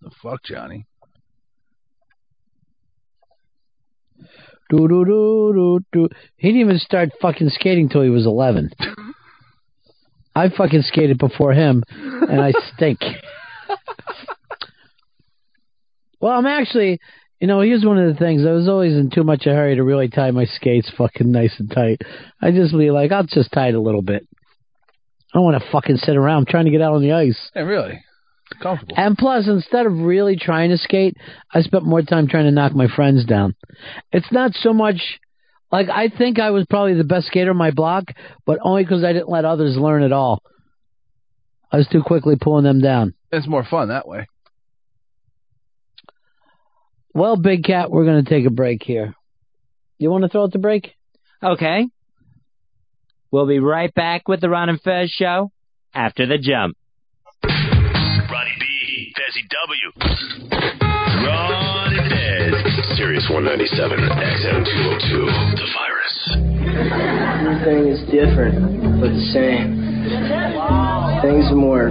The 0.00 0.10
fuck, 0.22 0.44
Johnny. 0.44 0.86
He 4.70 6.48
didn't 6.48 6.60
even 6.60 6.78
start 6.78 7.10
fucking 7.20 7.50
skating 7.50 7.88
till 7.88 8.02
he 8.02 8.10
was 8.10 8.26
eleven. 8.26 8.70
I 10.34 10.48
fucking 10.48 10.82
skated 10.82 11.18
before 11.18 11.52
him, 11.52 11.82
and 11.90 12.40
I 12.40 12.52
stink. 12.74 13.00
well, 16.20 16.32
I'm 16.32 16.46
actually, 16.46 17.00
you 17.40 17.46
know, 17.46 17.60
here's 17.60 17.84
one 17.84 17.98
of 17.98 18.12
the 18.12 18.18
things. 18.18 18.46
I 18.46 18.52
was 18.52 18.68
always 18.68 18.92
in 18.94 19.10
too 19.10 19.24
much 19.24 19.46
a 19.46 19.50
hurry 19.50 19.74
to 19.76 19.82
really 19.82 20.08
tie 20.08 20.30
my 20.30 20.44
skates 20.44 20.90
fucking 20.96 21.30
nice 21.30 21.54
and 21.58 21.70
tight. 21.70 22.02
I 22.40 22.52
just 22.52 22.72
be 22.72 22.90
like, 22.90 23.12
I'll 23.12 23.24
just 23.24 23.52
tie 23.52 23.68
it 23.68 23.74
a 23.74 23.80
little 23.80 24.02
bit. 24.02 24.26
I 25.32 25.38
don't 25.38 25.44
want 25.44 25.62
to 25.62 25.70
fucking 25.70 25.96
sit 25.96 26.16
around. 26.16 26.38
I'm 26.38 26.46
trying 26.46 26.64
to 26.66 26.70
get 26.70 26.82
out 26.82 26.94
on 26.94 27.02
the 27.02 27.12
ice. 27.12 27.50
Hey, 27.54 27.62
really? 27.62 28.02
Comfortable. 28.60 28.94
And 28.96 29.16
plus, 29.16 29.46
instead 29.46 29.86
of 29.86 29.92
really 29.92 30.36
trying 30.36 30.70
to 30.70 30.78
skate, 30.78 31.16
I 31.52 31.60
spent 31.62 31.84
more 31.84 32.02
time 32.02 32.26
trying 32.28 32.44
to 32.44 32.50
knock 32.50 32.74
my 32.74 32.88
friends 32.88 33.24
down. 33.24 33.54
It's 34.12 34.30
not 34.32 34.52
so 34.54 34.72
much 34.72 34.96
like 35.72 35.88
I 35.88 36.08
think 36.08 36.38
I 36.38 36.50
was 36.50 36.66
probably 36.68 36.94
the 36.94 37.04
best 37.04 37.28
skater 37.28 37.50
on 37.50 37.56
my 37.56 37.70
block, 37.70 38.04
but 38.44 38.58
only 38.62 38.82
because 38.82 39.04
I 39.04 39.12
didn't 39.12 39.28
let 39.28 39.44
others 39.44 39.76
learn 39.76 40.02
at 40.02 40.12
all. 40.12 40.42
I 41.72 41.76
was 41.76 41.86
too 41.86 42.02
quickly 42.02 42.36
pulling 42.40 42.64
them 42.64 42.80
down. 42.80 43.14
It's 43.30 43.46
more 43.46 43.64
fun 43.64 43.88
that 43.88 44.08
way. 44.08 44.26
Well, 47.14 47.36
Big 47.36 47.64
Cat, 47.64 47.90
we're 47.90 48.04
going 48.04 48.24
to 48.24 48.28
take 48.28 48.46
a 48.46 48.50
break 48.50 48.82
here. 48.82 49.14
You 49.98 50.10
want 50.10 50.22
to 50.22 50.28
throw 50.28 50.44
it 50.44 50.52
the 50.52 50.58
break? 50.58 50.94
Okay. 51.42 51.86
We'll 53.30 53.46
be 53.46 53.60
right 53.60 53.92
back 53.94 54.26
with 54.26 54.40
the 54.40 54.48
Ron 54.48 54.68
and 54.68 54.80
Fez 54.80 55.10
show 55.10 55.52
after 55.94 56.26
the 56.26 56.38
jump. 56.38 56.76
Ronnie 59.40 59.48
B, 59.48 59.48
Fezzy 59.48 59.48
W. 59.48 59.92
Ron 61.26 61.92
and 61.98 62.08
Fez. 62.10 62.96
Sirius 62.96 63.26
197, 63.30 63.98
XM 63.98 64.64
202. 64.64 65.26
The 65.56 65.66
virus. 65.76 66.14
Everything 67.40 67.88
is 67.88 68.00
different, 68.10 69.00
but 69.00 69.10
the 69.10 69.24
same. 69.32 69.80
Things 71.22 71.50
are 71.50 71.56
more 71.56 71.90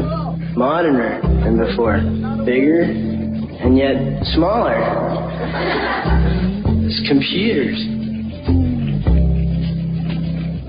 moderner 0.56 1.22
than 1.44 1.58
before. 1.58 2.00
Bigger, 2.46 2.82
and 2.84 3.78
yet 3.78 3.98
smaller. 4.36 4.78
It's 6.86 7.08
computers. 7.08 7.78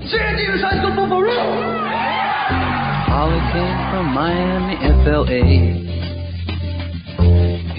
San 0.09 0.35
Diego's 0.35 0.61
High 0.61 0.77
School 0.79 0.95
Football 0.95 1.23
Holly 3.11 3.39
came 3.51 3.77
from 3.91 4.05
Miami, 4.13 4.75
FLA. 5.03 5.90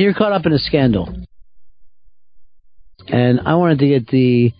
you're 0.00 0.14
caught 0.14 0.32
up 0.32 0.46
in 0.46 0.52
a 0.52 0.58
scandal. 0.58 1.14
And 3.08 3.40
I 3.40 3.54
wanted 3.56 3.80
to 3.80 3.88
get 3.88 4.08
the 4.08 4.52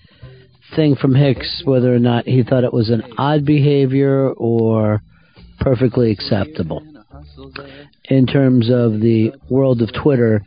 thing 0.77 0.97
from 0.97 1.15
Hicks 1.15 1.62
whether 1.65 1.94
or 1.94 1.99
not 1.99 2.27
he 2.27 2.43
thought 2.43 2.65
it 2.65 2.73
was 2.73 2.91
an 2.91 3.02
odd 3.17 3.44
behavior 3.44 4.31
or 4.31 5.02
perfectly 5.59 6.10
acceptable 6.10 6.83
in 8.05 8.27
terms 8.27 8.70
of 8.70 9.01
the 9.01 9.33
world 9.49 9.83
of 9.83 9.91
Twitter. 9.93 10.43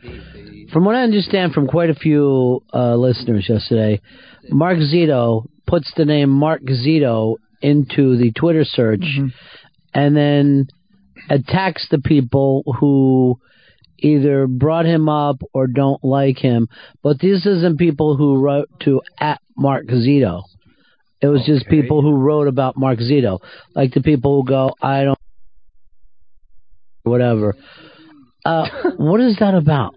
From 0.72 0.84
what 0.84 0.94
I 0.94 1.02
understand 1.02 1.52
from 1.52 1.66
quite 1.66 1.90
a 1.90 1.94
few 1.94 2.62
uh, 2.72 2.94
listeners 2.96 3.46
yesterday, 3.48 4.00
Mark 4.48 4.78
Zito 4.78 5.46
puts 5.66 5.92
the 5.96 6.04
name 6.04 6.30
Mark 6.30 6.62
Zito 6.62 7.36
into 7.60 8.16
the 8.16 8.32
Twitter 8.32 8.64
search 8.64 9.04
and 9.92 10.16
then 10.16 10.68
attacks 11.30 11.86
the 11.90 12.00
people 12.00 12.62
who 12.80 13.38
either 13.98 14.46
brought 14.46 14.86
him 14.86 15.08
up 15.08 15.42
or 15.52 15.66
don't 15.66 16.02
like 16.04 16.38
him. 16.38 16.68
But 17.02 17.20
this 17.20 17.46
isn't 17.46 17.78
people 17.78 18.16
who 18.16 18.38
wrote 18.38 18.68
to 18.80 19.02
at 19.18 19.40
Mark 19.56 19.86
Zito. 19.86 20.42
It 21.20 21.28
was 21.28 21.44
just 21.46 21.66
people 21.68 22.02
who 22.02 22.12
wrote 22.12 22.48
about 22.48 22.76
Mark 22.76 22.98
Zito, 22.98 23.38
like 23.74 23.94
the 23.94 24.02
people 24.02 24.42
who 24.42 24.48
go, 24.48 24.74
I 24.82 25.04
don't, 25.04 25.18
whatever. 27.02 27.56
Uh, 28.44 28.66
what 28.96 29.20
is 29.20 29.36
that 29.38 29.54
about? 29.54 29.94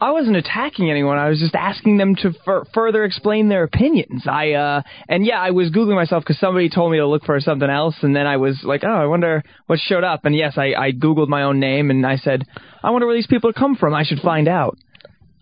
I 0.00 0.10
wasn't 0.12 0.36
attacking 0.36 0.90
anyone. 0.90 1.16
I 1.18 1.28
was 1.30 1.38
just 1.38 1.54
asking 1.54 1.96
them 1.96 2.14
to 2.16 2.32
fur 2.44 2.64
further 2.74 3.04
explain 3.04 3.48
their 3.48 3.62
opinions. 3.64 4.26
I 4.26 4.52
uh 4.52 4.82
and 5.08 5.24
yeah, 5.24 5.40
I 5.40 5.50
was 5.52 5.70
googling 5.70 5.94
myself 5.94 6.22
because 6.22 6.38
somebody 6.38 6.68
told 6.68 6.92
me 6.92 6.98
to 6.98 7.06
look 7.06 7.24
for 7.24 7.40
something 7.40 7.68
else, 7.70 7.96
and 8.02 8.14
then 8.14 8.26
I 8.26 8.36
was 8.36 8.60
like, 8.62 8.82
oh, 8.84 8.88
I 8.88 9.06
wonder 9.06 9.42
what 9.66 9.78
showed 9.78 10.04
up. 10.04 10.24
And 10.24 10.34
yes, 10.34 10.54
I 10.58 10.74
I 10.74 10.92
googled 10.92 11.28
my 11.28 11.42
own 11.44 11.60
name, 11.60 11.90
and 11.90 12.06
I 12.06 12.16
said, 12.16 12.44
I 12.82 12.90
wonder 12.90 13.06
where 13.06 13.16
these 13.16 13.26
people 13.26 13.52
come 13.52 13.74
from. 13.76 13.94
I 13.94 14.04
should 14.04 14.20
find 14.20 14.48
out. 14.48 14.76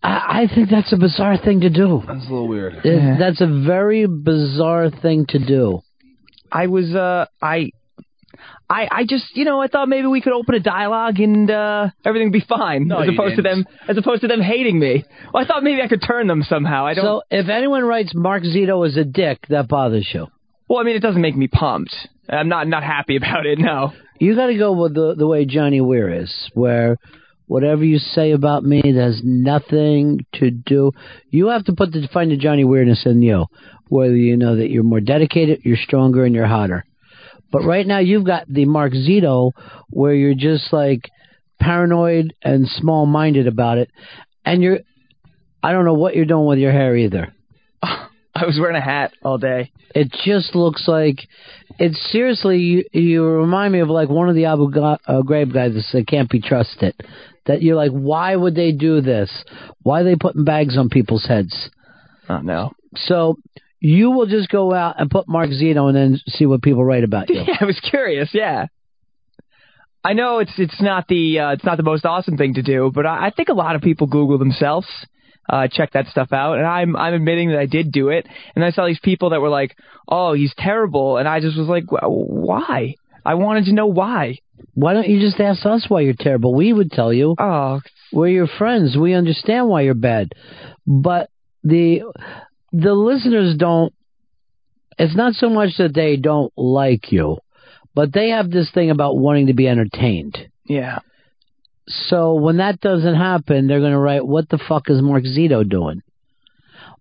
I, 0.02 0.42
I 0.42 0.54
think 0.54 0.70
that's 0.70 0.92
a 0.92 0.96
bizarre 0.98 1.36
thing 1.36 1.60
to 1.62 1.70
do. 1.70 2.02
That's 2.06 2.20
a 2.26 2.30
little 2.32 2.46
weird. 2.48 2.74
It- 2.84 3.18
That's 3.18 3.40
a 3.40 3.46
very 3.66 4.06
bizarre 4.06 4.90
thing 4.90 5.26
to 5.30 5.38
do. 5.38 5.80
I 6.52 6.68
was 6.68 6.94
uh 6.94 7.26
I 7.42 7.70
I 8.68 8.88
I 8.90 9.04
just 9.08 9.36
you 9.36 9.44
know 9.44 9.60
I 9.60 9.66
thought 9.68 9.88
maybe 9.88 10.06
we 10.06 10.20
could 10.20 10.32
open 10.32 10.54
a 10.54 10.60
dialogue 10.60 11.20
and 11.20 11.50
uh 11.50 11.88
everything 12.04 12.28
would 12.28 12.32
be 12.32 12.44
fine 12.48 12.88
No, 12.88 13.00
as 13.00 13.08
opposed 13.08 13.36
to 13.36 13.42
them 13.42 13.66
as 13.88 13.96
opposed 13.98 14.22
to 14.22 14.28
them 14.28 14.40
hating 14.40 14.78
me. 14.78 15.04
Well, 15.32 15.42
I 15.42 15.46
thought 15.46 15.62
maybe 15.62 15.82
I 15.82 15.88
could 15.88 16.02
turn 16.06 16.26
them 16.26 16.42
somehow. 16.42 16.86
I 16.86 16.94
don't. 16.94 17.04
So 17.04 17.22
if 17.30 17.48
anyone 17.48 17.84
writes 17.84 18.12
Mark 18.14 18.42
Zito 18.42 18.86
is 18.86 18.96
a 18.96 19.04
dick, 19.04 19.46
that 19.50 19.68
bothers 19.68 20.08
you. 20.14 20.28
well, 20.68 20.78
I 20.80 20.82
mean, 20.84 20.96
it 20.96 21.00
doesn't 21.00 21.20
make 21.20 21.36
me 21.36 21.46
pumped. 21.48 21.94
I'm 22.28 22.48
not 22.48 22.66
not 22.68 22.82
happy 22.82 23.16
about 23.16 23.44
it. 23.46 23.58
No. 23.58 23.92
You 24.18 24.34
got 24.34 24.46
to 24.46 24.56
go 24.56 24.72
with 24.72 24.94
the 24.94 25.14
the 25.14 25.26
way 25.26 25.44
Johnny 25.44 25.80
Weir 25.80 26.22
is, 26.22 26.32
where 26.54 26.96
whatever 27.46 27.84
you 27.84 27.98
say 27.98 28.30
about 28.32 28.64
me, 28.64 28.80
there's 28.82 29.20
nothing 29.22 30.20
to 30.34 30.50
do. 30.50 30.92
You 31.30 31.48
have 31.48 31.64
to 31.66 31.74
put 31.74 31.92
the 31.92 32.08
find 32.12 32.30
the 32.30 32.36
Johnny 32.38 32.64
Weirdness 32.64 33.04
in 33.04 33.20
you, 33.22 33.44
whether 33.88 34.16
you 34.16 34.36
know 34.38 34.56
that 34.56 34.70
you're 34.70 34.82
more 34.84 35.00
dedicated, 35.00 35.60
you're 35.64 35.76
stronger, 35.76 36.24
and 36.24 36.34
you're 36.34 36.46
hotter. 36.46 36.84
But 37.54 37.62
right 37.62 37.86
now, 37.86 38.00
you've 38.00 38.26
got 38.26 38.48
the 38.48 38.64
Mark 38.64 38.94
Zito, 38.94 39.52
where 39.88 40.12
you're 40.12 40.34
just 40.34 40.72
like 40.72 41.08
paranoid 41.60 42.34
and 42.42 42.66
small 42.66 43.06
minded 43.06 43.46
about 43.46 43.78
it, 43.78 43.92
and 44.44 44.60
you're. 44.60 44.80
I 45.62 45.70
don't 45.70 45.84
know 45.84 45.94
what 45.94 46.16
you're 46.16 46.24
doing 46.24 46.46
with 46.46 46.58
your 46.58 46.72
hair 46.72 46.96
either. 46.96 47.32
I 47.82 48.44
was 48.44 48.58
wearing 48.60 48.74
a 48.74 48.80
hat 48.80 49.12
all 49.22 49.38
day. 49.38 49.70
It 49.94 50.10
just 50.24 50.56
looks 50.56 50.88
like 50.88 51.18
it's 51.78 52.10
seriously. 52.10 52.58
You, 52.58 52.84
you 52.90 53.24
remind 53.24 53.72
me 53.72 53.78
of 53.78 53.88
like 53.88 54.08
one 54.08 54.28
of 54.28 54.34
the 54.34 54.46
Abu 54.46 54.64
uh, 54.76 54.96
Ghraib 55.22 55.54
guys 55.54 55.74
that 55.74 55.82
said 55.82 56.08
can't 56.08 56.28
be 56.28 56.40
trusted. 56.40 56.96
That 57.46 57.62
you're 57.62 57.76
like, 57.76 57.92
why 57.92 58.34
would 58.34 58.56
they 58.56 58.72
do 58.72 59.00
this? 59.00 59.30
Why 59.84 60.00
are 60.00 60.04
they 60.04 60.16
putting 60.16 60.42
bags 60.42 60.76
on 60.76 60.88
people's 60.88 61.26
heads? 61.26 61.70
Oh 62.28 62.38
no. 62.38 62.72
So 62.96 63.36
you 63.84 64.10
will 64.10 64.24
just 64.24 64.48
go 64.48 64.72
out 64.72 64.98
and 64.98 65.10
put 65.10 65.28
Mark 65.28 65.50
Zito 65.50 65.88
and 65.88 65.94
then 65.94 66.18
see 66.26 66.46
what 66.46 66.62
people 66.62 66.82
write 66.82 67.04
about 67.04 67.28
you. 67.28 67.42
Yeah, 67.46 67.58
I 67.60 67.66
was 67.66 67.78
curious. 67.80 68.30
Yeah. 68.32 68.68
I 70.02 70.14
know 70.14 70.38
it's 70.38 70.52
it's 70.58 70.80
not 70.80 71.06
the 71.06 71.38
uh, 71.38 71.50
it's 71.52 71.64
not 71.64 71.76
the 71.76 71.82
most 71.82 72.06
awesome 72.06 72.38
thing 72.38 72.54
to 72.54 72.62
do, 72.62 72.90
but 72.94 73.04
I, 73.04 73.26
I 73.26 73.30
think 73.30 73.50
a 73.50 73.54
lot 73.54 73.76
of 73.76 73.82
people 73.82 74.06
Google 74.06 74.38
themselves, 74.38 74.86
uh, 75.50 75.68
check 75.70 75.92
that 75.92 76.06
stuff 76.06 76.32
out, 76.32 76.56
and 76.56 76.66
I'm 76.66 76.96
I'm 76.96 77.12
admitting 77.12 77.50
that 77.50 77.58
I 77.58 77.66
did 77.66 77.92
do 77.92 78.08
it, 78.08 78.26
and 78.54 78.64
I 78.64 78.70
saw 78.70 78.86
these 78.86 79.00
people 79.02 79.30
that 79.30 79.40
were 79.40 79.50
like, 79.50 79.76
"Oh, 80.08 80.32
he's 80.32 80.54
terrible," 80.56 81.18
and 81.18 81.28
I 81.28 81.40
just 81.40 81.58
was 81.58 81.68
like, 81.68 81.84
"Wh- 81.84 82.08
"Why?" 82.08 82.94
I 83.24 83.34
wanted 83.34 83.66
to 83.66 83.72
know 83.72 83.86
why. 83.86 84.38
Why 84.74 84.94
don't 84.94 85.08
you 85.08 85.20
just 85.20 85.40
ask 85.40 85.64
us 85.66 85.86
why 85.88 86.00
you're 86.00 86.14
terrible? 86.18 86.54
We 86.54 86.72
would 86.72 86.90
tell 86.90 87.12
you. 87.12 87.34
Oh, 87.38 87.80
we're 88.12 88.28
your 88.28 88.46
friends. 88.46 88.96
We 88.96 89.12
understand 89.14 89.68
why 89.68 89.82
you're 89.82 89.94
bad, 89.94 90.32
but 90.86 91.30
the 91.62 92.02
the 92.74 92.92
listeners 92.92 93.56
don't. 93.56 93.94
It's 94.98 95.16
not 95.16 95.34
so 95.34 95.48
much 95.48 95.70
that 95.78 95.94
they 95.94 96.16
don't 96.16 96.52
like 96.56 97.12
you, 97.12 97.38
but 97.94 98.12
they 98.12 98.30
have 98.30 98.50
this 98.50 98.70
thing 98.72 98.90
about 98.90 99.16
wanting 99.16 99.46
to 99.46 99.54
be 99.54 99.68
entertained. 99.68 100.38
Yeah. 100.66 100.98
So 101.86 102.34
when 102.34 102.58
that 102.58 102.80
doesn't 102.80 103.14
happen, 103.14 103.66
they're 103.66 103.80
going 103.80 103.92
to 103.92 103.98
write, 103.98 104.26
"What 104.26 104.48
the 104.48 104.58
fuck 104.58 104.90
is 104.90 105.00
Mark 105.00 105.24
Zito 105.24 105.68
doing?" 105.68 106.02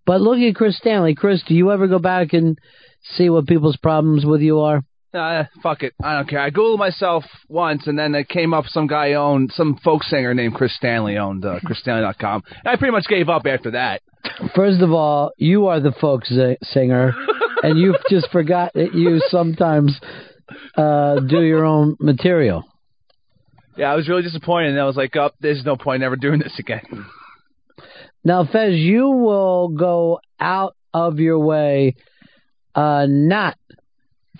But 0.05 0.21
look 0.21 0.37
at 0.39 0.55
Chris 0.55 0.77
Stanley. 0.77 1.15
Chris, 1.15 1.41
do 1.47 1.55
you 1.55 1.71
ever 1.71 1.87
go 1.87 1.97
back 1.99 2.33
and 2.33 2.57
see 3.15 3.29
what 3.29 3.47
people's 3.47 3.77
problems 3.77 4.25
with 4.25 4.41
you 4.41 4.59
are? 4.59 4.83
Uh, 5.13 5.45
fuck 5.61 5.83
it. 5.83 5.93
I 6.03 6.15
don't 6.15 6.27
care. 6.27 6.39
I 6.39 6.49
googled 6.49 6.79
myself 6.79 7.23
once, 7.47 7.87
and 7.87 7.97
then 7.97 8.13
it 8.15 8.27
came 8.27 8.53
up 8.53 8.65
some 8.67 8.87
guy 8.87 9.13
owned, 9.13 9.51
some 9.53 9.77
folk 9.83 10.03
singer 10.03 10.33
named 10.33 10.55
Chris 10.55 10.75
Stanley 10.75 11.17
owned 11.17 11.45
uh, 11.45 11.59
ChrisStanley.com. 11.65 12.43
And 12.47 12.67
I 12.67 12.75
pretty 12.75 12.91
much 12.91 13.05
gave 13.07 13.29
up 13.29 13.45
after 13.45 13.71
that. 13.71 14.01
First 14.55 14.81
of 14.81 14.91
all, 14.91 15.31
you 15.37 15.67
are 15.67 15.79
the 15.79 15.91
folk 15.91 16.25
si- 16.25 16.57
singer, 16.61 17.13
and 17.61 17.77
you've 17.77 17.95
just 18.09 18.29
forgot 18.31 18.73
that 18.73 18.93
you 18.93 19.21
sometimes 19.29 19.99
uh, 20.77 21.19
do 21.19 21.41
your 21.41 21.65
own 21.65 21.95
material. 21.99 22.63
Yeah, 23.75 23.91
I 23.91 23.95
was 23.95 24.07
really 24.07 24.21
disappointed, 24.21 24.71
and 24.71 24.79
I 24.79 24.85
was 24.85 24.95
like, 24.95 25.15
oh, 25.15 25.31
there's 25.39 25.65
no 25.65 25.75
point 25.75 26.03
ever 26.03 26.15
doing 26.15 26.39
this 26.39 26.57
again. 26.59 27.05
Now, 28.23 28.45
Fez, 28.45 28.75
you 28.75 29.09
will 29.09 29.69
go 29.69 30.19
out 30.39 30.75
of 30.93 31.19
your 31.19 31.39
way 31.39 31.95
uh, 32.75 33.05
not 33.09 33.57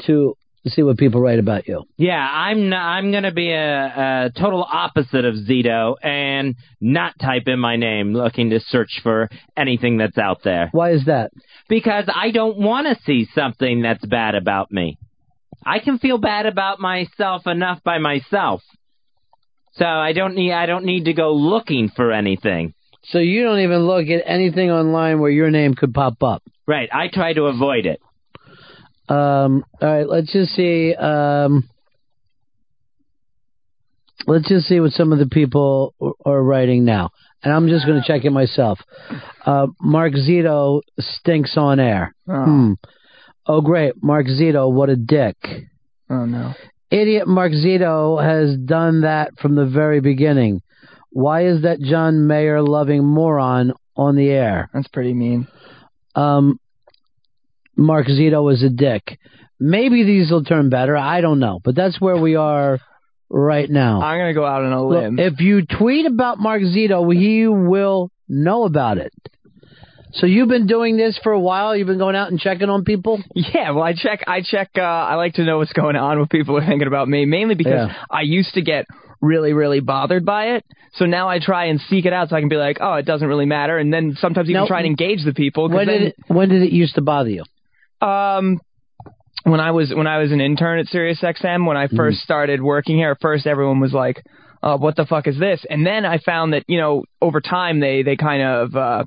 to 0.06 0.38
see 0.69 0.83
what 0.83 0.98
people 0.98 1.22
write 1.22 1.40
about 1.40 1.67
you. 1.67 1.83
Yeah, 1.98 2.19
I'm 2.19 2.69
not, 2.69 2.82
I'm 2.82 3.11
gonna 3.11 3.33
be 3.33 3.51
a, 3.51 3.85
a 4.27 4.32
total 4.40 4.64
opposite 4.64 5.25
of 5.25 5.35
Zito 5.35 5.95
and 6.01 6.56
not 6.80 7.19
type 7.19 7.43
in 7.48 7.59
my 7.59 7.75
name 7.75 8.14
looking 8.14 8.51
to 8.51 8.59
search 8.59 9.01
for 9.03 9.30
anything 9.58 9.98
that's 9.98 10.17
out 10.17 10.43
there. 10.43 10.69
Why 10.72 10.92
is 10.92 11.06
that? 11.06 11.32
Because 11.67 12.06
I 12.14 12.32
don't 12.32 12.58
want 12.58 12.88
to 12.88 13.03
see 13.03 13.27
something 13.35 13.82
that's 13.82 14.06
bad 14.06 14.35
about 14.35 14.72
me. 14.72 14.98
I 15.66 15.80
can 15.80 16.00
feel 16.00 16.17
bad 16.17 16.45
about 16.45 16.80
myself 16.80 17.48
enough 17.48 17.83
by 17.83 17.98
myself. 17.98 18.61
So 19.74 19.85
I 19.85 20.14
don't 20.14 20.35
need 20.35 20.51
I 20.51 20.66
don't 20.66 20.85
need 20.85 21.06
to 21.06 21.14
go 21.14 21.33
looking 21.33 21.90
for 21.90 22.11
anything. 22.11 22.74
So 23.06 23.17
you 23.17 23.43
don't 23.43 23.59
even 23.59 23.85
look 23.85 24.08
at 24.08 24.24
anything 24.25 24.72
online 24.72 25.19
where 25.19 25.32
your 25.32 25.50
name 25.50 25.74
could 25.74 25.93
pop 25.93 26.22
up. 26.24 26.43
Right, 26.66 26.88
I 26.93 27.09
try 27.11 27.33
to 27.33 27.43
avoid 27.45 27.85
it. 27.85 28.00
Um, 29.09 29.65
all 29.82 29.90
right, 29.90 30.07
let's 30.07 30.32
just 30.32 30.53
see. 30.53 30.95
Um, 30.95 31.69
let's 34.27 34.48
just 34.48 34.67
see 34.67 34.80
what 34.80 34.91
some 34.91 35.11
of 35.11 35.19
the 35.19 35.27
people 35.27 35.93
are 36.25 36.41
writing 36.41 36.85
now. 36.85 37.09
And 37.43 37.53
I'm 37.53 37.67
just 37.67 37.85
going 37.85 38.01
to 38.01 38.07
check 38.07 38.23
it 38.23 38.32
myself. 38.32 38.80
Uh, 39.45 39.67
Mark 39.82 40.14
Zito 40.14 40.82
stinks 40.99 41.57
on 41.57 41.80
air. 41.80 42.15
Oh. 42.30 42.45
Hmm. 42.45 42.73
Oh, 43.45 43.61
great. 43.61 44.01
Mark 44.01 44.27
Zito, 44.27 44.72
what 44.72 44.90
a 44.90 44.95
dick. 44.95 45.35
Oh 46.09 46.25
no. 46.25 46.53
Idiot 46.90 47.27
Mark 47.27 47.51
Zito 47.51 48.23
has 48.23 48.57
done 48.57 49.01
that 49.01 49.32
from 49.40 49.56
the 49.56 49.65
very 49.65 49.99
beginning. 49.99 50.61
Why 51.09 51.48
is 51.48 51.64
that 51.64 51.82
John 51.82 52.27
Mayer 52.27 52.61
loving 52.61 53.03
moron 53.03 53.73
on 53.95 54.15
the 54.15 54.30
air? 54.30 54.69
That's 54.73 54.88
pretty 54.88 55.14
mean. 55.14 55.48
Um, 56.15 56.59
Mark 57.76 58.08
Zito 58.08 58.52
is 58.53 58.64
a 58.64 58.69
dick. 58.69 59.19
Maybe 59.60 60.03
these 60.03 60.32
will 60.32 60.43
turn 60.43 60.69
better. 60.69 60.95
I 60.98 61.22
don't 61.22 61.40
know, 61.40 61.60
but 61.64 61.76
that's 61.76 62.00
where 62.00 62.18
we 62.18 62.35
are 62.35 62.80
right 63.30 63.69
now. 63.69 64.02
I'm 64.02 64.19
gonna 64.19 64.34
go 64.34 64.45
out 64.45 64.64
on 64.64 64.74
a 64.74 64.85
Look, 64.85 65.02
limb. 65.03 65.19
if 65.19 65.40
you 65.40 65.66
tweet 65.66 66.06
about 66.06 66.40
Mark 66.40 66.61
Zito, 66.61 67.11
he 67.14 67.48
will 67.48 68.11
know 68.27 68.64
about 68.66 68.98
it. 68.98 69.14
So 70.16 70.27
you've 70.27 70.50
been 70.50 70.68
doing 70.68 70.95
this 70.95 71.19
for 71.24 71.32
a 71.32 71.40
while. 71.40 71.76
You've 71.76 71.88
been 71.88 71.98
going 71.98 72.16
out 72.16 72.30
and 72.30 72.40
checking 72.40 72.69
on 72.69 72.84
people. 72.84 73.19
Yeah, 73.35 73.72
well, 73.72 73.84
I 73.84 73.93
check. 73.93 74.24
I 74.27 74.42
check. 74.43 74.69
Uh, 74.77 74.82
I 74.82 75.16
like 75.16 75.34
to 75.35 75.43
know 75.43 75.58
what's 75.58 75.74
going 75.74 75.95
on, 75.95 76.19
what 76.19 76.30
people 76.30 76.56
are 76.58 76.66
thinking 76.66 76.88
about 76.88 77.08
me. 77.08 77.26
Mainly 77.26 77.56
because 77.56 77.90
Yeah. 77.90 77.95
I 78.11 78.22
used 78.22 78.53
to 78.53 78.61
get 78.61 78.85
really, 79.22 79.53
really 79.53 79.80
bothered 79.80 80.24
by 80.26 80.56
it. 80.56 80.66
So 80.95 81.06
now 81.06 81.30
I 81.30 81.40
try 81.40 81.66
and 81.66 81.80
seek 81.90 82.06
it 82.06 82.14
out, 82.14 82.30
so 82.30 82.35
I 82.35 82.42
can 82.42 82.50
be 82.50 82.58
like, 82.58 82.77
oh, 82.80 82.93
it 82.95 83.06
doesn't 83.08 83.27
really 83.27 83.48
matter. 83.48 83.77
And 83.80 83.92
then 83.92 84.16
sometimes 84.19 84.48
even 84.50 84.61
Now, 84.61 84.68
try 84.68 84.80
and 84.80 84.85
engage 84.85 85.24
the 85.26 85.34
people. 85.34 85.68
When 85.69 85.88
then, 85.88 86.00
did 86.00 86.08
it, 86.10 86.16
when 86.27 86.50
did 86.50 86.61
it 86.61 86.72
used 86.72 86.93
to 86.95 87.02
bother 87.02 87.30
you? 87.30 87.43
Um, 88.03 88.59
when 89.43 89.59
I 89.59 89.72
was 89.72 89.93
when 89.93 90.07
I 90.07 90.19
was 90.19 90.32
an 90.32 90.41
intern 90.41 90.80
at 90.80 90.88
SiriusXM, 90.88 91.65
when 91.67 91.77
I 91.77 91.88
Mm. 91.88 91.95
first 91.98 92.19
started 92.19 92.61
working 92.61 92.95
here, 92.98 93.11
at 93.11 93.17
first 93.22 93.45
everyone 93.48 93.80
was 93.80 93.93
like, 93.93 94.22
"Oh, 94.61 94.77
what 94.77 94.95
the 94.95 95.06
fuck 95.06 95.27
is 95.27 95.38
this?" 95.38 95.65
And 95.69 95.85
then 95.85 96.06
I 96.06 96.17
found 96.17 96.53
that 96.53 96.64
you 96.67 96.77
know 96.80 97.03
over 97.22 97.41
time 97.41 97.80
they 97.80 98.03
they 98.03 98.15
kind 98.15 98.41
of 98.43 98.75
uh, 98.75 99.03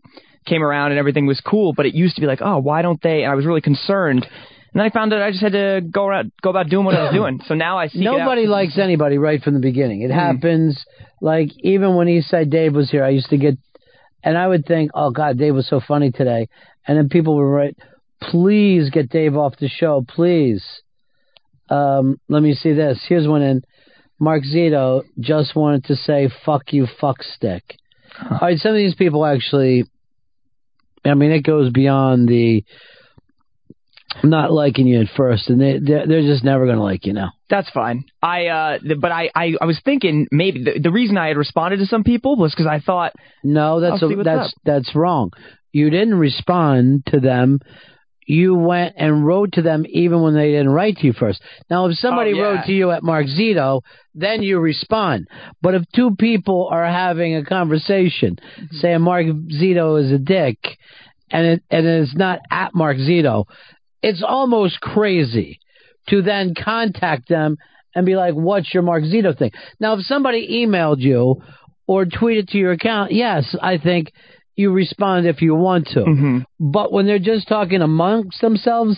came 0.46 0.62
around 0.62 0.92
and 0.92 0.98
everything 0.98 1.26
was 1.26 1.40
cool. 1.40 1.72
But 1.72 1.86
it 1.86 1.94
used 1.94 2.16
to 2.16 2.20
be 2.20 2.26
like, 2.26 2.40
"Oh, 2.42 2.58
why 2.58 2.82
don't 2.82 3.00
they?" 3.02 3.22
And 3.22 3.32
I 3.32 3.34
was 3.34 3.46
really 3.46 3.62
concerned. 3.62 4.24
And 4.24 4.80
then 4.80 4.84
I 4.84 4.90
found 4.90 5.12
that 5.12 5.22
I 5.22 5.30
just 5.30 5.42
had 5.42 5.52
to 5.52 5.80
go 5.90 6.04
around, 6.06 6.32
go 6.42 6.50
about 6.50 6.68
doing 6.68 6.84
what 6.84 6.94
I 6.96 7.04
was 7.04 7.14
doing. 7.20 7.40
So 7.46 7.54
now 7.54 7.78
I 7.78 7.84
out. 7.84 8.18
Nobody 8.18 8.46
likes 8.46 8.76
anybody 8.78 9.16
right 9.16 9.42
from 9.42 9.54
the 9.54 9.60
beginning. 9.60 10.02
It 10.02 10.10
happens. 10.10 10.84
Like 11.22 11.48
even 11.60 11.94
when 11.96 12.08
Eastside 12.08 12.50
Dave 12.50 12.74
was 12.74 12.90
here, 12.90 13.02
I 13.02 13.08
used 13.08 13.30
to 13.30 13.38
get, 13.38 13.54
and 14.22 14.36
I 14.36 14.46
would 14.46 14.66
think, 14.66 14.90
"Oh 14.94 15.10
God, 15.10 15.38
Dave 15.38 15.54
was 15.54 15.66
so 15.66 15.80
funny 15.80 16.10
today," 16.12 16.48
and 16.86 16.98
then 16.98 17.08
people 17.08 17.36
would 17.36 17.42
write, 17.42 17.76
"Please 18.20 18.90
get 18.90 19.10
Dave 19.10 19.36
off 19.36 19.56
the 19.58 19.68
show, 19.68 20.04
please." 20.06 20.64
Um, 21.68 22.20
let 22.28 22.42
me 22.42 22.54
see 22.54 22.72
this. 22.72 23.04
Here's 23.08 23.26
one 23.26 23.42
in. 23.42 23.62
Mark 24.18 24.44
Zito 24.44 25.02
just 25.20 25.54
wanted 25.54 25.84
to 25.84 25.96
say 25.96 26.30
"fuck 26.44 26.72
you, 26.72 26.86
fuck 27.00 27.22
stick." 27.22 27.76
All 28.30 28.38
right, 28.40 28.58
some 28.58 28.70
of 28.70 28.76
these 28.76 28.94
people 28.94 29.24
actually. 29.26 29.84
I 31.04 31.14
mean, 31.14 31.30
it 31.30 31.42
goes 31.44 31.70
beyond 31.70 32.28
the 32.28 32.64
not 34.24 34.50
liking 34.52 34.86
you 34.86 35.00
at 35.00 35.08
first, 35.16 35.48
and 35.50 35.60
they 35.60 35.78
they're, 35.78 36.06
they're 36.06 36.22
just 36.22 36.44
never 36.44 36.64
going 36.64 36.78
to 36.78 36.82
like 36.82 37.04
you 37.06 37.12
now. 37.12 37.32
That's 37.50 37.68
fine. 37.70 38.04
I 38.22 38.46
uh, 38.46 38.78
but 39.00 39.12
I, 39.12 39.30
I 39.34 39.54
I 39.60 39.66
was 39.66 39.80
thinking 39.84 40.26
maybe 40.30 40.64
the, 40.64 40.80
the 40.80 40.90
reason 40.90 41.18
I 41.18 41.28
had 41.28 41.36
responded 41.36 41.78
to 41.78 41.86
some 41.86 42.04
people 42.04 42.36
was 42.36 42.52
because 42.52 42.66
I 42.66 42.80
thought 42.80 43.12
No, 43.44 43.80
that's 43.80 44.02
a, 44.02 44.08
that's 44.08 44.48
up. 44.48 44.60
that's 44.64 44.94
wrong. 44.94 45.32
You 45.72 45.90
didn't 45.90 46.14
respond 46.14 47.04
to 47.06 47.20
them. 47.20 47.60
You 48.26 48.54
went 48.56 48.94
and 48.98 49.24
wrote 49.24 49.52
to 49.52 49.62
them 49.62 49.84
even 49.88 50.20
when 50.20 50.34
they 50.34 50.50
didn't 50.50 50.70
write 50.70 50.96
to 50.98 51.06
you 51.06 51.12
first. 51.12 51.40
Now, 51.70 51.86
if 51.86 51.96
somebody 51.96 52.32
Oh, 52.32 52.36
yeah. 52.36 52.42
wrote 52.42 52.64
to 52.66 52.72
you 52.72 52.90
at 52.90 53.02
Mark 53.04 53.26
Zito, 53.26 53.82
then 54.14 54.42
you 54.42 54.58
respond. 54.58 55.28
But 55.62 55.74
if 55.74 55.82
two 55.94 56.16
people 56.18 56.68
are 56.70 56.84
having 56.86 57.36
a 57.36 57.44
conversation, 57.44 58.36
Mm-hmm. 58.36 58.76
saying 58.78 59.00
Mark 59.00 59.26
Zito 59.26 60.02
is 60.04 60.10
a 60.10 60.18
dick, 60.18 60.58
and 61.30 61.46
it 61.46 61.62
and 61.70 61.86
it's 61.86 62.16
not 62.16 62.40
at 62.50 62.74
Mark 62.74 62.96
Zito, 62.96 63.44
it's 64.02 64.22
almost 64.26 64.80
crazy 64.80 65.60
to 66.08 66.22
then 66.22 66.54
contact 66.54 67.28
them 67.28 67.56
and 67.94 68.04
be 68.06 68.16
like, 68.16 68.34
"What's 68.34 68.72
your 68.74 68.82
Mark 68.82 69.04
Zito 69.04 69.36
thing?" 69.38 69.52
Now, 69.80 69.94
if 69.94 70.00
somebody 70.04 70.64
emailed 70.66 70.98
you 70.98 71.42
or 71.86 72.04
tweeted 72.04 72.48
to 72.50 72.58
your 72.58 72.72
account, 72.72 73.12
yes, 73.12 73.54
I 73.62 73.78
think 73.78 74.12
you 74.56 74.72
respond 74.72 75.26
if 75.26 75.42
you 75.42 75.54
want 75.54 75.88
to. 75.88 76.00
Mm-hmm. 76.00 76.38
But 76.58 76.92
when 76.92 77.06
they're 77.06 77.18
just 77.18 77.46
talking 77.46 77.82
amongst 77.82 78.40
themselves, 78.40 78.96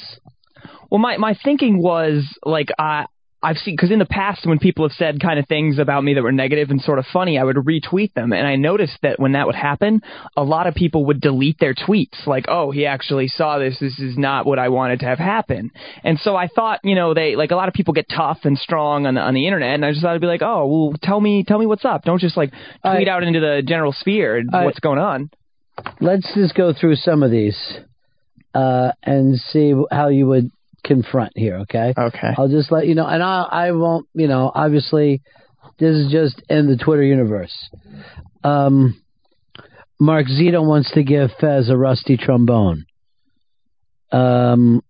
Well, 0.90 0.98
my 1.00 1.18
my 1.18 1.34
thinking 1.44 1.82
was 1.82 2.24
like 2.44 2.68
I 2.78 3.06
I've 3.40 3.56
seen 3.58 3.76
because 3.76 3.92
in 3.92 4.00
the 4.00 4.04
past 4.04 4.46
when 4.46 4.58
people 4.58 4.84
have 4.84 4.96
said 4.96 5.20
kind 5.20 5.38
of 5.38 5.46
things 5.46 5.78
about 5.78 6.02
me 6.02 6.14
that 6.14 6.22
were 6.22 6.32
negative 6.32 6.70
and 6.70 6.80
sort 6.80 6.98
of 6.98 7.06
funny, 7.12 7.38
I 7.38 7.44
would 7.44 7.54
retweet 7.54 8.12
them, 8.14 8.32
and 8.32 8.44
I 8.44 8.56
noticed 8.56 8.98
that 9.02 9.20
when 9.20 9.32
that 9.32 9.46
would 9.46 9.54
happen, 9.54 10.00
a 10.36 10.42
lot 10.42 10.66
of 10.66 10.74
people 10.74 11.04
would 11.04 11.20
delete 11.20 11.58
their 11.60 11.72
tweets, 11.72 12.26
like, 12.26 12.46
"Oh, 12.48 12.72
he 12.72 12.84
actually 12.86 13.28
saw 13.28 13.58
this. 13.58 13.78
This 13.78 14.00
is 14.00 14.18
not 14.18 14.44
what 14.44 14.58
I 14.58 14.70
wanted 14.70 15.00
to 15.00 15.06
have 15.06 15.20
happen." 15.20 15.70
And 16.02 16.18
so 16.18 16.34
I 16.34 16.48
thought, 16.48 16.80
you 16.82 16.96
know, 16.96 17.14
they 17.14 17.36
like 17.36 17.52
a 17.52 17.56
lot 17.56 17.68
of 17.68 17.74
people 17.74 17.94
get 17.94 18.08
tough 18.08 18.40
and 18.42 18.58
strong 18.58 19.06
on 19.06 19.14
the 19.14 19.20
on 19.20 19.34
the 19.34 19.46
internet, 19.46 19.74
and 19.74 19.84
I 19.84 19.92
just 19.92 20.02
thought 20.02 20.14
I'd 20.14 20.20
be 20.20 20.26
like, 20.26 20.42
"Oh, 20.42 20.66
well, 20.66 20.94
tell 21.00 21.20
me 21.20 21.44
tell 21.44 21.60
me 21.60 21.66
what's 21.66 21.84
up. 21.84 22.02
Don't 22.02 22.20
just 22.20 22.36
like 22.36 22.52
tweet 22.84 23.06
out 23.06 23.22
into 23.22 23.38
the 23.38 23.62
general 23.64 23.92
sphere 23.92 24.42
I- 24.52 24.64
what's 24.64 24.80
going 24.80 24.98
on." 24.98 25.30
Let's 26.00 26.32
just 26.34 26.54
go 26.54 26.72
through 26.78 26.96
some 26.96 27.22
of 27.22 27.30
these 27.30 27.58
uh, 28.54 28.92
and 29.02 29.36
see 29.36 29.74
how 29.90 30.08
you 30.08 30.26
would 30.26 30.50
confront 30.84 31.32
here. 31.36 31.56
Okay. 31.60 31.92
Okay. 31.96 32.30
I'll 32.36 32.48
just 32.48 32.72
let 32.72 32.86
you 32.86 32.94
know, 32.94 33.06
and 33.06 33.22
I 33.22 33.42
I 33.42 33.72
won't. 33.72 34.06
You 34.14 34.28
know, 34.28 34.50
obviously, 34.54 35.22
this 35.78 35.94
is 35.96 36.10
just 36.10 36.42
in 36.48 36.66
the 36.66 36.76
Twitter 36.76 37.02
universe. 37.02 37.68
Um, 38.42 39.00
Mark 40.00 40.26
Zito 40.26 40.64
wants 40.64 40.90
to 40.92 41.02
give 41.02 41.30
Fez 41.40 41.68
a 41.68 41.76
rusty 41.76 42.16
trombone. 42.16 42.86
Um, 44.12 44.82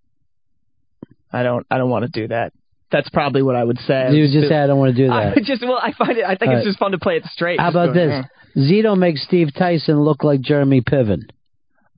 I 1.32 1.42
don't 1.42 1.66
I 1.70 1.78
don't 1.78 1.90
want 1.90 2.04
to 2.04 2.20
do 2.20 2.28
that. 2.28 2.52
That's 2.90 3.08
probably 3.10 3.42
what 3.42 3.54
I 3.56 3.64
would 3.64 3.78
say. 3.80 4.10
you 4.12 4.26
just 4.32 4.48
say 4.48 4.56
I 4.56 4.66
don't 4.66 4.78
want 4.78 4.96
to 4.96 5.02
do 5.02 5.08
that. 5.08 5.34
would 5.34 5.44
just 5.46 5.62
well, 5.62 5.78
I 5.82 5.92
find 5.92 6.16
it. 6.18 6.24
I 6.24 6.36
think 6.36 6.50
All 6.50 6.56
it's 6.56 6.64
right. 6.64 6.70
just 6.70 6.78
fun 6.78 6.92
to 6.92 6.98
play 6.98 7.16
it 7.16 7.24
straight. 7.26 7.60
How 7.60 7.68
about 7.70 7.94
this? 7.94 8.24
"Eh." 8.24 8.60
Zito 8.60 8.96
makes 8.98 9.22
Steve 9.22 9.48
Tyson 9.54 10.00
look 10.00 10.24
like 10.24 10.40
Jeremy 10.40 10.80
Piven. 10.80 11.22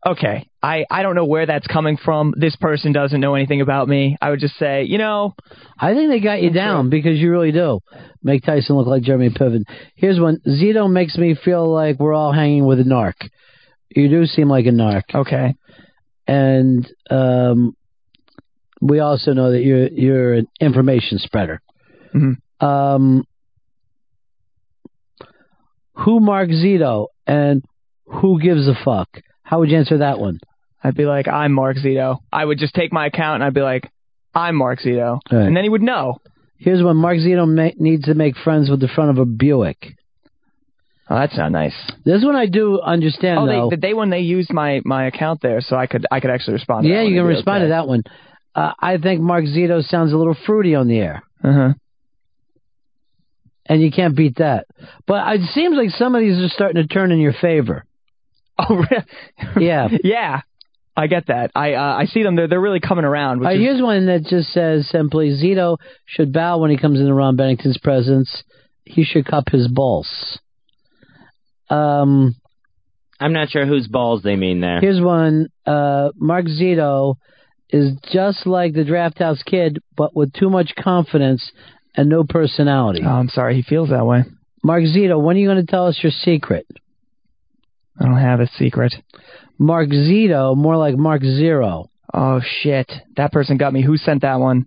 Okay, 0.04 0.48
I 0.62 0.84
I 0.90 1.02
don't 1.02 1.14
know 1.14 1.26
where 1.26 1.44
that's 1.46 1.66
coming 1.66 1.96
from. 2.02 2.32
This 2.36 2.56
person 2.56 2.92
doesn't 2.92 3.20
know 3.20 3.34
anything 3.34 3.60
about 3.60 3.86
me. 3.86 4.16
I 4.20 4.30
would 4.30 4.40
just 4.40 4.56
say, 4.56 4.84
you 4.84 4.96
know, 4.98 5.34
I 5.78 5.92
think 5.94 6.10
they 6.10 6.20
got 6.20 6.42
you 6.42 6.50
down 6.50 6.88
because 6.88 7.18
you 7.18 7.30
really 7.30 7.52
do 7.52 7.80
make 8.22 8.42
Tyson 8.42 8.76
look 8.76 8.86
like 8.86 9.02
Jeremy 9.02 9.28
Piven. 9.30 9.64
Here's 9.94 10.18
one: 10.18 10.38
Zito 10.46 10.90
makes 10.90 11.16
me 11.18 11.34
feel 11.34 11.70
like 11.70 12.00
we're 12.00 12.14
all 12.14 12.32
hanging 12.32 12.64
with 12.66 12.80
a 12.80 12.84
narc. 12.84 13.14
You 13.94 14.08
do 14.08 14.24
seem 14.24 14.48
like 14.48 14.66
a 14.66 14.70
narc. 14.70 15.02
Okay. 15.14 15.54
And 16.26 16.90
um, 17.10 17.76
we 18.80 19.00
also 19.00 19.32
know 19.32 19.52
that 19.52 19.62
you're 19.62 19.88
you're 19.88 20.34
an 20.34 20.46
information 20.60 21.18
spreader. 21.18 21.60
Mhm. 22.14 22.36
Um, 22.62 23.24
who 25.94 26.20
Mark 26.20 26.48
Zito 26.50 27.06
and 27.26 27.62
who 28.06 28.40
gives 28.40 28.66
a 28.68 28.74
fuck? 28.84 29.08
How 29.42 29.58
would 29.60 29.70
you 29.70 29.76
answer 29.78 29.98
that 29.98 30.18
one? 30.18 30.38
I'd 30.82 30.94
be 30.94 31.04
like, 31.04 31.28
I'm 31.28 31.52
Mark 31.52 31.76
Zito. 31.76 32.18
I 32.32 32.44
would 32.44 32.58
just 32.58 32.74
take 32.74 32.92
my 32.92 33.06
account 33.06 33.36
and 33.36 33.44
I'd 33.44 33.54
be 33.54 33.60
like, 33.60 33.90
I'm 34.34 34.56
Mark 34.56 34.80
Zito, 34.80 35.18
right. 35.30 35.46
and 35.46 35.56
then 35.56 35.64
he 35.64 35.68
would 35.68 35.82
know. 35.82 36.18
Here's 36.56 36.82
one: 36.82 36.96
Mark 36.96 37.16
Zito 37.18 37.48
ma- 37.48 37.72
needs 37.78 38.04
to 38.04 38.14
make 38.14 38.36
friends 38.36 38.70
with 38.70 38.80
the 38.80 38.88
front 38.88 39.10
of 39.10 39.18
a 39.18 39.24
Buick. 39.24 39.94
Oh, 41.08 41.16
that's 41.16 41.36
not 41.36 41.50
nice. 41.50 41.74
This 42.04 42.22
one 42.24 42.36
I 42.36 42.46
do 42.46 42.80
understand 42.80 43.40
oh, 43.40 43.46
though. 43.46 43.68
they, 43.70 43.76
the 43.76 43.80
day 43.80 43.94
when 43.94 44.10
they 44.10 44.20
used 44.20 44.52
my 44.52 44.80
my 44.84 45.06
account 45.06 45.40
there, 45.42 45.60
so 45.60 45.74
I 45.74 45.86
could 45.86 46.06
I 46.10 46.20
could 46.20 46.30
actually 46.30 46.54
respond. 46.54 46.84
To 46.84 46.90
Yeah, 46.90 47.02
you 47.02 47.16
can 47.16 47.24
respond 47.24 47.56
okay. 47.58 47.64
to 47.64 47.68
that 47.70 47.88
one. 47.88 48.02
Uh, 48.54 48.72
I 48.80 48.98
think 48.98 49.20
Mark 49.20 49.44
Zito 49.44 49.82
sounds 49.82 50.12
a 50.12 50.16
little 50.16 50.36
fruity 50.46 50.74
on 50.74 50.88
the 50.88 50.98
air, 50.98 51.22
Uh 51.44 51.52
huh. 51.52 51.72
and 53.66 53.80
you 53.80 53.90
can't 53.90 54.16
beat 54.16 54.36
that. 54.36 54.66
But 55.06 55.36
it 55.36 55.42
seems 55.54 55.76
like 55.76 55.90
some 55.90 56.14
of 56.14 56.20
these 56.20 56.38
are 56.38 56.48
starting 56.48 56.82
to 56.82 56.88
turn 56.88 57.12
in 57.12 57.18
your 57.18 57.34
favor. 57.40 57.84
Oh, 58.62 58.74
really? 58.76 59.66
Yeah. 59.66 59.88
yeah. 60.04 60.40
I 60.94 61.06
get 61.06 61.28
that. 61.28 61.50
I 61.54 61.72
uh, 61.74 61.94
I 61.96 62.04
see 62.04 62.22
them. 62.22 62.36
They're 62.36 62.46
they're 62.46 62.60
really 62.60 62.80
coming 62.80 63.06
around. 63.06 63.40
Which 63.40 63.46
Uh, 63.46 63.52
is, 63.52 63.58
here's 63.60 63.80
one 63.80 64.04
that 64.04 64.24
just 64.24 64.50
says 64.52 64.86
simply 64.90 65.30
Zito 65.30 65.78
should 66.04 66.30
bow 66.30 66.58
when 66.58 66.70
he 66.70 66.76
comes 66.76 67.00
into 67.00 67.14
Ron 67.14 67.36
Bennington's 67.36 67.78
presence. 67.78 68.42
He 68.84 69.04
should 69.04 69.24
cup 69.24 69.44
his 69.50 69.66
balls. 69.66 70.38
Um, 71.70 72.34
I'm 73.18 73.32
not 73.32 73.48
sure 73.48 73.64
whose 73.64 73.88
balls 73.88 74.22
they 74.22 74.36
mean 74.36 74.60
there. 74.60 74.80
here's 74.80 75.00
one. 75.00 75.48
Uh, 75.64 76.10
Mark 76.16 76.44
Zito 76.44 77.14
is 77.72 77.92
just 78.12 78.46
like 78.46 78.74
the 78.74 78.84
Draft 78.84 79.18
House 79.18 79.42
Kid, 79.44 79.78
but 79.96 80.14
with 80.14 80.32
too 80.32 80.50
much 80.50 80.72
confidence 80.78 81.50
and 81.96 82.08
no 82.08 82.24
personality. 82.24 83.02
oh, 83.04 83.08
I'm 83.10 83.28
sorry. 83.28 83.56
He 83.56 83.62
feels 83.62 83.90
that 83.90 84.06
way. 84.06 84.24
Mark 84.62 84.82
Zito, 84.84 85.20
when 85.22 85.36
are 85.36 85.40
you 85.40 85.46
going 85.48 85.64
to 85.64 85.70
tell 85.70 85.86
us 85.86 85.98
your 86.02 86.12
secret? 86.12 86.66
I 87.98 88.04
don't 88.04 88.18
have 88.18 88.40
a 88.40 88.46
secret. 88.58 88.94
Mark 89.58 89.88
Zito, 89.88 90.56
more 90.56 90.76
like 90.76 90.96
Mark 90.96 91.22
Zero. 91.22 91.90
Oh 92.12 92.40
shit! 92.62 92.90
That 93.16 93.30
person 93.32 93.56
got 93.56 93.72
me. 93.72 93.82
Who 93.82 93.96
sent 93.96 94.22
that 94.22 94.40
one? 94.40 94.66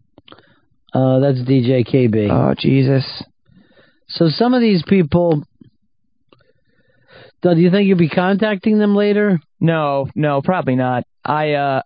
Uh, 0.94 1.20
that's 1.20 1.40
DJ 1.40 1.86
KB. 1.86 2.30
Oh 2.32 2.54
Jesus! 2.58 3.06
So 4.08 4.30
some 4.30 4.54
of 4.54 4.62
these 4.62 4.84
people, 4.88 5.44
do 7.42 7.56
you 7.58 7.70
think 7.72 7.88
you'll 7.88 7.98
be 7.98 8.10
contacting 8.10 8.78
them 8.78 8.96
later? 8.96 9.40
No, 9.60 10.08
no, 10.16 10.42
probably 10.42 10.76
not. 10.76 11.04
I 11.26 11.54
uh 11.54 11.82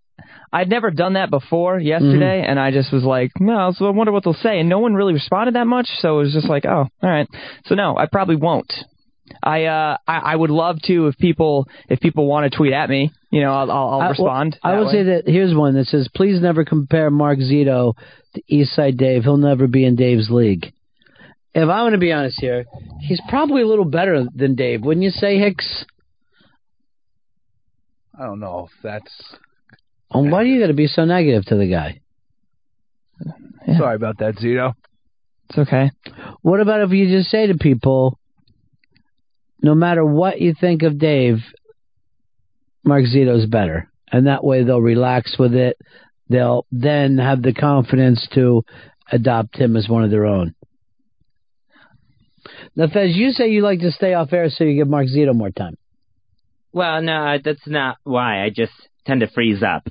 I'd 0.52 0.70
never 0.70 0.92
done 0.92 1.14
that 1.14 1.30
before 1.30 1.78
yesterday, 1.80 2.42
Mm-hmm. 2.42 2.50
and 2.52 2.60
I 2.60 2.72
just 2.72 2.92
was 2.94 3.04
like, 3.04 3.32
no, 3.40 3.74
so 3.76 3.86
I 3.86 3.90
wonder 3.90 4.12
what 4.12 4.24
they'll 4.24 4.34
say, 4.34 4.60
and 4.60 4.70
no 4.70 4.80
one 4.80 4.94
really 4.94 5.14
responded 5.14 5.56
that 5.56 5.68
much, 5.68 5.88
so 6.00 6.20
it 6.20 6.24
was 6.24 6.34
just 6.34 6.48
like, 6.50 6.66
oh, 6.66 6.88
all 7.04 7.10
right. 7.10 7.28
So 7.66 7.76
no, 7.76 7.98
I 7.98 8.06
probably 8.06 8.38
won't. 8.38 8.72
I 9.44 9.66
uh 9.66 9.98
I, 10.08 10.18
I 10.20 10.36
would 10.38 10.50
love 10.50 10.78
to 10.84 11.08
if 11.08 11.18
people 11.18 11.68
if 11.90 12.00
people 12.00 12.28
want 12.28 12.50
to 12.50 12.58
tweet 12.58 12.72
at 12.72 12.90
me, 12.90 13.12
you 13.30 13.42
know, 13.42 13.52
I'll 13.54 13.70
I'll, 13.70 13.88
I'll 13.90 14.00
I- 14.00 14.04
well, 14.04 14.10
respond. 14.12 14.58
I 14.64 14.72
that 14.72 14.78
will 14.78 14.86
way. 14.86 14.92
say 14.94 15.04
that 15.04 15.24
here's 15.28 15.54
one 15.54 15.74
that 15.76 15.88
says, 15.88 16.08
"Please 16.16 16.42
never 16.42 16.64
compare 16.64 17.10
Mark 17.12 17.40
Zito 17.40 17.94
to 18.36 18.42
Eastside 18.50 18.96
Dave. 18.98 19.24
He'll 19.24 19.36
never 19.36 19.68
be 19.68 19.84
in 19.84 19.98
Dave's 19.98 20.30
league." 20.30 20.72
If 21.54 21.68
I'm 21.68 21.84
going 21.84 21.92
to 21.92 21.98
be 21.98 22.14
honest 22.14 22.40
here, 22.40 22.66
he's 23.02 23.20
probably 23.28 23.64
a 23.64 23.68
little 23.68 23.84
better 23.86 24.26
than 24.34 24.56
Dave, 24.56 24.82
wouldn't 24.84 25.04
you 25.04 25.10
say, 25.10 25.40
Hicks? 25.40 25.84
I 28.18 28.26
don't 28.26 28.40
know 28.40 28.68
if 28.72 28.84
that's. 28.84 29.36
And 30.12 30.32
why 30.32 30.44
do 30.44 30.50
you 30.50 30.60
got 30.62 30.68
to 30.68 30.74
be 30.74 30.88
so 30.88 31.06
negative 31.06 31.46
to 31.46 31.56
the 31.56 31.70
guy? 31.70 32.02
Sorry 33.78 33.96
about 33.96 34.20
that, 34.20 34.36
Zito. 34.36 34.74
It's 35.50 35.60
okay. 35.60 35.92
What 36.42 36.60
about 36.60 36.82
if 36.82 36.92
you 36.92 37.08
just 37.08 37.30
say 37.30 37.48
to 37.48 37.58
people, 37.58 38.18
no 39.62 39.76
matter 39.76 40.06
what 40.06 40.40
you 40.40 40.54
think 40.60 40.84
of 40.84 40.98
Dave, 40.98 41.38
Mark 42.84 43.04
Zito's 43.04 43.46
better, 43.46 43.90
and 44.12 44.28
that 44.28 44.44
way 44.44 44.64
they'll 44.64 44.82
relax 44.82 45.38
with 45.38 45.54
it. 45.54 45.78
They'll 46.30 46.66
then 46.72 47.18
have 47.18 47.42
the 47.42 47.54
confidence 47.54 48.28
to 48.34 48.64
adopt 49.12 49.58
him 49.58 49.76
as 49.76 49.90
one 49.90 50.04
of 50.04 50.12
their 50.12 50.26
own. 50.26 50.54
Now, 52.76 52.88
Fez, 52.88 53.16
you 53.16 53.32
say 53.32 53.50
you 53.50 53.62
like 53.62 53.80
to 53.80 53.92
stay 53.92 54.14
off 54.14 54.32
air 54.32 54.50
so 54.50 54.64
you 54.64 54.76
give 54.76 54.88
Mark 54.88 55.08
Zito 55.08 55.34
more 55.34 55.52
time. 55.52 55.76
Well, 56.72 57.02
no, 57.02 57.38
that's 57.44 57.66
not 57.68 57.98
why. 58.04 58.44
I 58.44 58.50
just 58.50 58.72
tend 59.08 59.22
to 59.22 59.28
freeze 59.28 59.64
up. 59.64 59.88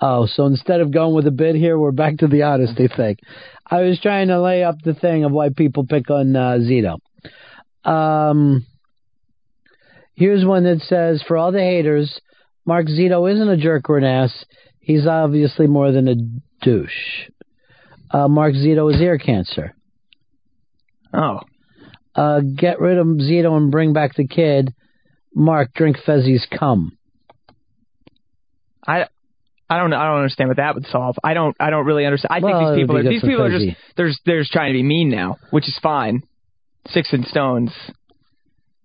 Oh, 0.00 0.26
so 0.26 0.46
instead 0.46 0.80
of 0.80 0.92
going 0.92 1.14
with 1.14 1.26
a 1.26 1.30
bid 1.30 1.56
here, 1.56 1.78
we're 1.78 1.92
back 1.92 2.18
to 2.18 2.26
the 2.26 2.42
honesty 2.42 2.88
thing. 2.88 3.16
I 3.70 3.82
was 3.82 3.98
trying 4.00 4.28
to 4.28 4.40
lay 4.40 4.62
up 4.64 4.76
the 4.82 4.94
thing 4.94 5.24
of 5.24 5.32
why 5.32 5.50
people 5.50 5.86
pick 5.86 6.10
on 6.10 6.34
uh, 6.34 6.58
Zito. 6.58 6.98
Um, 7.88 8.66
here's 10.14 10.44
one 10.44 10.64
that 10.64 10.80
says, 10.80 11.22
for 11.26 11.36
all 11.36 11.52
the 11.52 11.60
haters, 11.60 12.20
Mark 12.64 12.86
Zito 12.86 13.32
isn't 13.32 13.48
a 13.48 13.56
jerk 13.56 13.88
or 13.88 13.98
an 13.98 14.04
ass. 14.04 14.44
He's 14.80 15.06
obviously 15.06 15.66
more 15.66 15.92
than 15.92 16.08
a 16.08 16.14
douche. 16.64 17.28
Uh, 18.10 18.28
Mark 18.28 18.54
Zito 18.54 18.92
is 18.92 19.00
ear 19.00 19.18
cancer. 19.18 19.74
Oh. 21.12 21.40
Uh, 22.14 22.40
get 22.40 22.80
rid 22.80 22.98
of 22.98 23.06
Zito 23.06 23.56
and 23.56 23.70
bring 23.70 23.92
back 23.92 24.14
the 24.16 24.26
kid. 24.26 24.74
Mark, 25.34 25.72
drink 25.74 25.96
Fezzy's 26.06 26.46
cum. 26.56 26.96
I 28.86 29.06
I 29.70 29.78
don't 29.78 29.92
I 29.92 30.06
don't 30.08 30.16
understand 30.18 30.48
what 30.48 30.56
that 30.58 30.74
would 30.74 30.86
solve. 30.86 31.16
I 31.24 31.34
don't 31.34 31.56
I 31.58 31.70
don't 31.70 31.86
really 31.86 32.04
understand. 32.06 32.32
I 32.32 32.38
Well, 32.40 32.52
think 32.60 32.68
it 32.68 32.74
these 32.76 32.82
people 32.82 32.96
are 32.96 33.02
these 33.02 33.20
people 33.22 33.42
are 33.42 33.50
just 33.50 33.64
Fuzzy. 33.64 33.76
they're 33.96 34.08
just- 34.08 34.20
they're 34.26 34.40
just 34.40 34.52
trying 34.52 34.72
to 34.72 34.78
be 34.78 34.82
mean 34.82 35.08
now, 35.10 35.36
which 35.50 35.66
is 35.68 35.78
fine. 35.82 36.22
Six 36.88 37.12
and 37.14 37.24
stones 37.26 37.72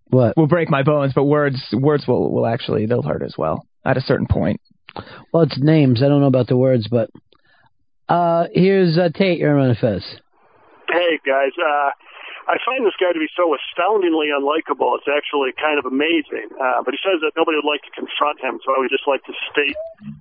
What? 0.09 0.37
will 0.37 0.47
break 0.47 0.69
my 0.69 0.83
bones, 0.83 1.11
but 1.13 1.25
words 1.25 1.61
words 1.73 2.07
will 2.07 2.31
will 2.31 2.47
actually 2.47 2.85
they'll 2.85 3.01
hurt 3.01 3.21
as 3.23 3.35
well 3.37 3.65
at 3.85 3.97
a 3.97 4.01
certain 4.01 4.27
point. 4.27 4.61
Well, 5.33 5.43
it's 5.43 5.57
names. 5.59 6.01
I 6.01 6.07
don't 6.07 6.21
know 6.21 6.27
about 6.27 6.47
the 6.47 6.57
words, 6.57 6.87
but 6.87 7.09
uh, 8.07 8.47
here's 8.53 8.97
uh, 8.97 9.09
Tate. 9.13 9.37
You're 9.39 9.57
on 9.59 9.69
a 9.69 9.75
Fez. 9.75 10.03
Hey 10.91 11.19
guys, 11.25 11.51
uh, 11.63 11.89
I 12.49 12.57
find 12.65 12.81
this 12.81 12.97
guy 12.97 13.13
to 13.13 13.21
be 13.21 13.29
so 13.37 13.53
astoundingly 13.53 14.33
unlikable. 14.33 14.97
It's 14.97 15.05
actually 15.05 15.53
kind 15.53 15.77
of 15.77 15.85
amazing. 15.85 16.49
Uh, 16.57 16.81
but 16.81 16.97
he 16.97 16.99
says 17.05 17.21
that 17.21 17.37
nobody 17.37 17.61
would 17.61 17.69
like 17.69 17.85
to 17.85 17.93
confront 17.93 18.41
him, 18.41 18.57
so 18.65 18.73
I 18.73 18.81
would 18.81 18.89
just 18.89 19.05
like 19.05 19.21
to 19.29 19.33
state 19.53 19.77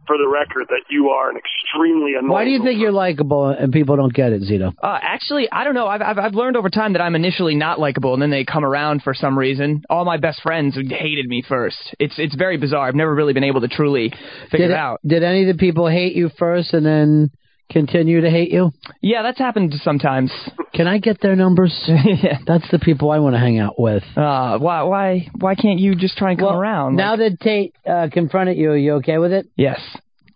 for 0.07 0.21
the 0.21 0.29
record 0.29 0.69
that 0.69 0.85
you 0.93 1.09
are 1.09 1.31
an 1.31 1.41
extremely 1.41 2.13
annoying. 2.21 2.29
Why 2.29 2.45
do 2.45 2.51
you 2.51 2.63
think 2.63 2.81
you're 2.81 2.93
likable 2.93 3.49
and 3.49 3.73
people 3.73 3.97
don't 3.97 4.13
get 4.13 4.33
it, 4.33 4.43
Zito? 4.43 4.75
Uh, 4.77 4.99
actually, 5.01 5.49
I 5.51 5.65
don't 5.65 5.75
know. 5.75 5.87
I've, 5.87 6.03
I've 6.03 6.19
I've 6.19 6.35
learned 6.35 6.57
over 6.57 6.69
time 6.69 6.93
that 6.93 7.01
I'm 7.01 7.17
initially 7.17 7.55
not 7.55 7.81
likable, 7.81 8.13
and 8.13 8.21
then 8.21 8.31
they 8.31 8.45
come 8.45 8.65
around 8.65 9.03
for 9.03 9.15
some 9.15 9.39
reason. 9.39 9.83
All 9.89 10.05
my 10.05 10.19
best 10.19 10.43
friends 10.43 10.77
hated 10.77 11.27
me 11.27 11.43
first. 11.49 11.79
It's 11.99 12.15
it's 12.19 12.35
very 12.35 12.59
bizarre. 12.59 12.87
I've 12.87 12.95
never 12.95 13.15
really 13.15 13.33
been 13.33 13.45
able 13.45 13.63
to 13.63 13.69
truly 13.69 14.13
figure 14.51 14.69
did, 14.69 14.75
it 14.75 14.77
out. 14.77 15.01
Did 15.07 15.23
any 15.23 15.49
of 15.49 15.57
the 15.57 15.59
people 15.59 15.89
hate 15.89 16.15
you 16.15 16.31
first 16.39 16.75
and 16.75 16.85
then 16.85 17.31
continue 17.71 18.21
to 18.23 18.31
hate 18.31 18.51
you? 18.51 18.71
Yeah, 19.01 19.23
that's 19.23 19.39
happened 19.39 19.75
sometimes. 19.83 20.33
Can 20.75 20.87
I 20.87 20.99
get 20.99 21.21
their 21.21 21.37
numbers? 21.37 21.75
yeah. 21.89 22.39
That's 22.47 22.69
the 22.71 22.79
people 22.79 23.11
I 23.11 23.19
want 23.19 23.35
to 23.35 23.41
hang 23.41 23.59
out 23.59 23.79
with. 23.79 24.03
Uh, 24.17 24.59
why 24.59 24.83
why 24.83 25.29
why 25.39 25.55
can't 25.55 25.79
you 25.79 25.95
just 25.95 26.17
try 26.17 26.31
and 26.31 26.39
come 26.39 26.55
around? 26.55 26.97
Now 26.97 27.17
that 27.17 27.39
Tate 27.41 27.75
uh, 27.89 28.09
confronted 28.13 28.57
you, 28.57 28.71
are 28.71 28.77
you 28.77 28.93
okay 28.95 29.19
with 29.19 29.33
it? 29.33 29.47
Yes. 29.57 29.81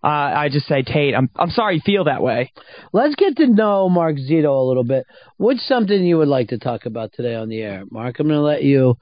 Uh, 0.04 0.08
I 0.08 0.48
just 0.50 0.66
say 0.66 0.82
Tate. 0.82 1.14
I'm 1.14 1.30
I'm 1.36 1.50
sorry 1.50 1.76
you 1.76 1.80
feel 1.84 2.04
that 2.04 2.22
way. 2.22 2.52
Let's 2.92 3.14
get 3.14 3.36
to 3.36 3.46
know 3.46 3.88
Mark 3.88 4.16
Zito 4.16 4.60
a 4.60 4.66
little 4.66 4.82
bit. 4.84 5.06
What's 5.36 5.66
something 5.66 6.04
you 6.04 6.18
would 6.18 6.28
like 6.28 6.48
to 6.48 6.58
talk 6.58 6.86
about 6.86 7.12
today 7.12 7.34
on 7.36 7.48
the 7.48 7.60
air, 7.60 7.84
Mark? 7.90 8.18
I'm 8.18 8.26
going 8.26 8.38
to 8.38 8.42
let 8.42 8.64
you 8.64 8.96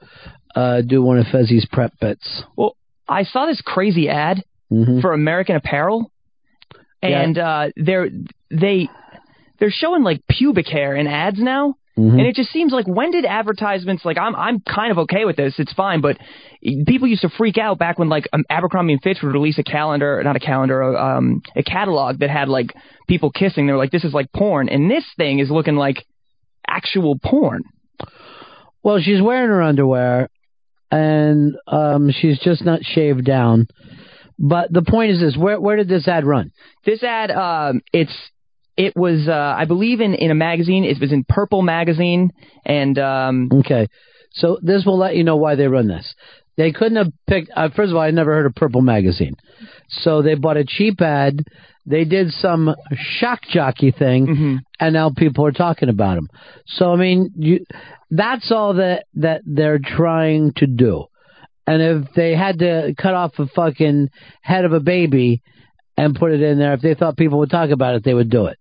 uh, 0.55 0.81
do 0.81 1.01
one 1.01 1.17
of 1.17 1.25
Fezzy's 1.31 1.65
prep 1.71 1.93
bits. 1.99 2.43
Well, 2.55 2.75
I 3.09 3.23
saw 3.23 3.45
this 3.47 3.61
crazy 3.65 4.09
ad 4.09 4.43
Mhm. 4.71 5.01
for 5.01 5.11
American 5.11 5.57
Apparel, 5.57 6.09
and 7.09 7.37
uh, 7.37 7.69
they're 7.75 8.09
they 8.49 8.89
they're 9.59 9.71
showing 9.71 10.03
like 10.03 10.21
pubic 10.29 10.67
hair 10.67 10.95
in 10.95 11.07
ads 11.07 11.39
now. 11.39 11.75
Mhm. 11.97 12.11
And 12.11 12.21
it 12.21 12.35
just 12.35 12.51
seems 12.51 12.71
like 12.71 12.87
when 12.87 13.11
did 13.11 13.25
advertisements 13.25 14.05
like 14.05 14.17
I'm 14.17 14.33
I'm 14.35 14.61
kind 14.61 14.91
of 14.91 14.97
okay 14.99 15.25
with 15.25 15.35
this 15.35 15.55
it's 15.59 15.73
fine 15.73 15.99
but 15.99 16.17
people 16.87 17.07
used 17.07 17.23
to 17.23 17.29
freak 17.29 17.57
out 17.57 17.77
back 17.79 17.99
when 17.99 18.07
like 18.07 18.29
um, 18.31 18.45
Abercrombie 18.49 18.93
and 18.93 19.01
Fitch 19.01 19.17
would 19.21 19.33
release 19.33 19.59
a 19.59 19.63
calendar 19.63 20.21
not 20.23 20.37
a 20.37 20.39
calendar 20.39 20.97
um 20.97 21.41
a 21.55 21.63
catalog 21.63 22.19
that 22.19 22.29
had 22.29 22.47
like 22.47 22.73
people 23.09 23.29
kissing 23.29 23.67
they 23.67 23.73
were 23.73 23.77
like 23.77 23.91
this 23.91 24.05
is 24.05 24.13
like 24.13 24.31
porn 24.31 24.69
and 24.69 24.89
this 24.89 25.03
thing 25.17 25.39
is 25.39 25.51
looking 25.51 25.75
like 25.75 26.05
actual 26.65 27.19
porn 27.19 27.61
Well, 28.83 28.99
she's 28.99 29.21
wearing 29.21 29.49
her 29.49 29.61
underwear, 29.61 30.29
and 30.89 31.53
um, 31.67 32.09
she's 32.11 32.39
just 32.39 32.65
not 32.65 32.79
shaved 32.83 33.25
down. 33.25 33.67
But 34.41 34.73
the 34.73 34.81
point 34.81 35.11
is 35.11 35.19
this: 35.19 35.37
where 35.37 35.59
where 35.59 35.75
did 35.77 35.87
this 35.87 36.07
ad 36.07 36.25
run? 36.25 36.51
This 36.83 37.03
ad, 37.03 37.29
um, 37.29 37.81
it's 37.93 38.13
it 38.75 38.95
was 38.95 39.27
uh, 39.27 39.55
I 39.57 39.65
believe 39.65 40.01
in 40.01 40.15
in 40.15 40.31
a 40.31 40.35
magazine. 40.35 40.83
It 40.83 40.99
was 40.99 41.13
in 41.13 41.23
Purple 41.23 41.61
magazine, 41.61 42.31
and 42.65 42.97
um, 42.97 43.49
Okay, 43.53 43.87
so 44.31 44.57
this 44.63 44.83
will 44.83 44.97
let 44.97 45.15
you 45.15 45.23
know 45.23 45.37
why 45.37 45.53
they 45.55 45.67
run 45.67 45.87
this. 45.87 46.15
They 46.57 46.71
couldn't 46.71 46.97
have 46.97 47.13
picked. 47.27 47.51
Uh, 47.55 47.69
first 47.75 47.91
of 47.91 47.95
all, 47.95 48.01
I 48.01 48.09
never 48.09 48.33
heard 48.33 48.47
of 48.47 48.55
Purple 48.55 48.81
magazine, 48.81 49.35
so 49.89 50.23
they 50.23 50.33
bought 50.33 50.57
a 50.57 50.65
cheap 50.65 50.99
ad. 51.01 51.45
They 51.85 52.03
did 52.03 52.31
some 52.31 52.75
shock 53.19 53.41
jockey 53.43 53.91
thing, 53.91 54.25
and 54.79 54.93
now 54.93 55.11
people 55.15 55.45
are 55.45 55.51
talking 55.51 55.89
about 55.89 56.15
them. 56.15 56.29
So 56.65 56.91
I 56.91 56.95
mean, 56.95 57.31
you, 57.35 57.65
that's 58.09 58.51
all 58.51 58.73
that 58.75 59.05
that 59.15 59.41
they're 59.45 59.79
trying 59.79 60.53
to 60.57 60.65
do. 60.65 61.05
And 61.71 61.81
if 61.81 62.13
they 62.15 62.35
had 62.35 62.59
to 62.59 62.93
cut 62.97 63.13
off 63.13 63.39
a 63.39 63.47
fucking 63.47 64.09
head 64.41 64.65
of 64.65 64.73
a 64.73 64.81
baby 64.81 65.41
and 65.95 66.13
put 66.13 66.33
it 66.33 66.41
in 66.41 66.59
there, 66.59 66.73
if 66.73 66.81
they 66.81 66.95
thought 66.95 67.15
people 67.15 67.39
would 67.39 67.49
talk 67.49 67.69
about 67.69 67.95
it, 67.95 68.03
they 68.03 68.13
would 68.13 68.29
do 68.29 68.47
it. 68.47 68.57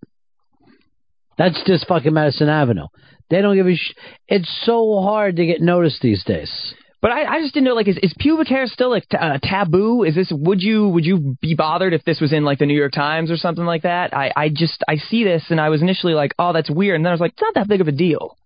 That's 1.36 1.60
just 1.66 1.89
fucking 1.89 2.14
Madison 2.14 2.48
Avenue. 2.48 2.86
They 3.28 3.42
don't 3.42 3.56
give 3.56 3.66
a 3.66 3.74
sh- 3.74 3.94
It's 4.28 4.62
so 4.64 5.00
hard 5.02 5.36
to 5.36 5.47
get 5.47 5.60
noticed 5.60 6.00
these 6.02 6.22
days. 6.22 6.52
But 7.02 7.10
I, 7.10 7.24
I 7.24 7.40
just 7.40 7.52
didn't 7.52 7.64
know, 7.64 7.74
like, 7.74 7.89
is, 7.89 7.98
is 8.00 8.14
pubic 8.16 8.47
hair 8.47 8.66
still 8.68 8.90
like 8.90 9.08
t- 9.08 9.16
uh, 9.16 9.39
taboo? 9.42 10.05
Is 10.05 10.14
this 10.14 10.30
would 10.30 10.60
you 10.60 10.86
would 10.90 11.05
you 11.05 11.36
be 11.40 11.56
bothered 11.56 11.94
if 11.94 12.05
this 12.05 12.20
was 12.20 12.32
in 12.32 12.44
like 12.44 12.60
the 12.60 12.66
New 12.66 12.78
York 12.78 12.92
Times 12.92 13.32
or 13.32 13.36
something 13.39 13.64
like 13.64 13.82
that? 13.82 14.14
I, 14.14 14.30
I 14.36 14.50
just 14.50 14.84
I 14.86 14.98
see 14.98 15.24
this 15.24 15.42
and 15.50 15.60
I 15.60 15.70
was 15.70 15.82
initially 15.82 16.14
like, 16.14 16.32
oh, 16.39 16.52
that's 16.52 16.70
weird, 16.70 16.94
and 16.94 17.05
then 17.05 17.10
I 17.10 17.14
was 17.14 17.20
like, 17.20 17.32
it's 17.32 17.42
not 17.42 17.55
that 17.55 17.66
big 17.66 17.80
of 17.80 17.89
a 17.89 17.92
deal. 17.92 18.36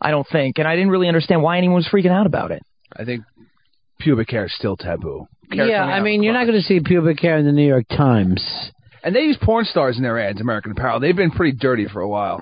I 0.00 0.12
don't 0.12 0.28
think, 0.30 0.58
and 0.58 0.68
I 0.68 0.76
didn't 0.76 0.90
really 0.90 1.08
understand 1.08 1.42
why 1.42 1.58
anyone 1.58 1.76
was 1.76 1.88
freaking 1.88 2.12
out 2.12 2.26
about 2.26 2.52
it. 2.52 2.62
I 2.94 3.04
think 3.04 3.24
pubic 4.02 4.30
hair 4.30 4.46
is 4.46 4.54
still 4.54 4.76
taboo. 4.76 5.26
yeah, 5.50 5.84
I 5.84 6.00
mean, 6.00 6.22
you're 6.22 6.32
not 6.32 6.46
going 6.46 6.58
to 6.58 6.66
see 6.66 6.80
pubic 6.80 7.20
hair 7.20 7.36
in 7.36 7.46
the 7.46 7.52
New 7.52 7.66
York 7.66 7.86
Times. 7.88 8.42
And 9.04 9.14
they 9.14 9.20
use 9.20 9.36
porn 9.42 9.64
stars 9.64 9.96
in 9.96 10.02
their 10.02 10.18
ads, 10.18 10.40
American 10.40 10.72
Apparel. 10.72 11.00
They've 11.00 11.16
been 11.16 11.32
pretty 11.32 11.56
dirty 11.56 11.86
for 11.86 12.00
a 12.00 12.08
while. 12.08 12.40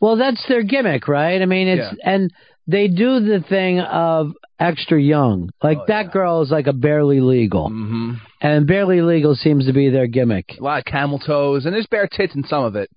Well, 0.00 0.16
that's 0.16 0.44
their 0.48 0.62
gimmick, 0.62 1.08
right? 1.08 1.40
I 1.40 1.46
mean, 1.46 1.66
it's 1.66 1.96
and 2.04 2.30
they 2.66 2.88
do 2.88 3.20
the 3.20 3.42
thing 3.48 3.80
of 3.80 4.32
extra 4.60 5.00
young. 5.00 5.50
Like 5.62 5.78
that 5.88 6.12
girl 6.12 6.42
is 6.42 6.50
like 6.50 6.66
a 6.66 6.74
barely 6.74 7.20
legal, 7.20 7.70
mm-hmm. 7.70 8.12
and 8.40 8.66
barely 8.66 9.00
legal 9.00 9.34
seems 9.34 9.66
to 9.66 9.72
be 9.72 9.88
their 9.88 10.06
gimmick. 10.06 10.56
A 10.58 10.62
lot 10.62 10.78
of 10.80 10.84
camel 10.84 11.18
toes, 11.18 11.64
and 11.64 11.74
there's 11.74 11.86
bare 11.86 12.06
tits 12.06 12.34
in 12.34 12.44
some 12.44 12.64
of 12.64 12.76
it. 12.76 12.90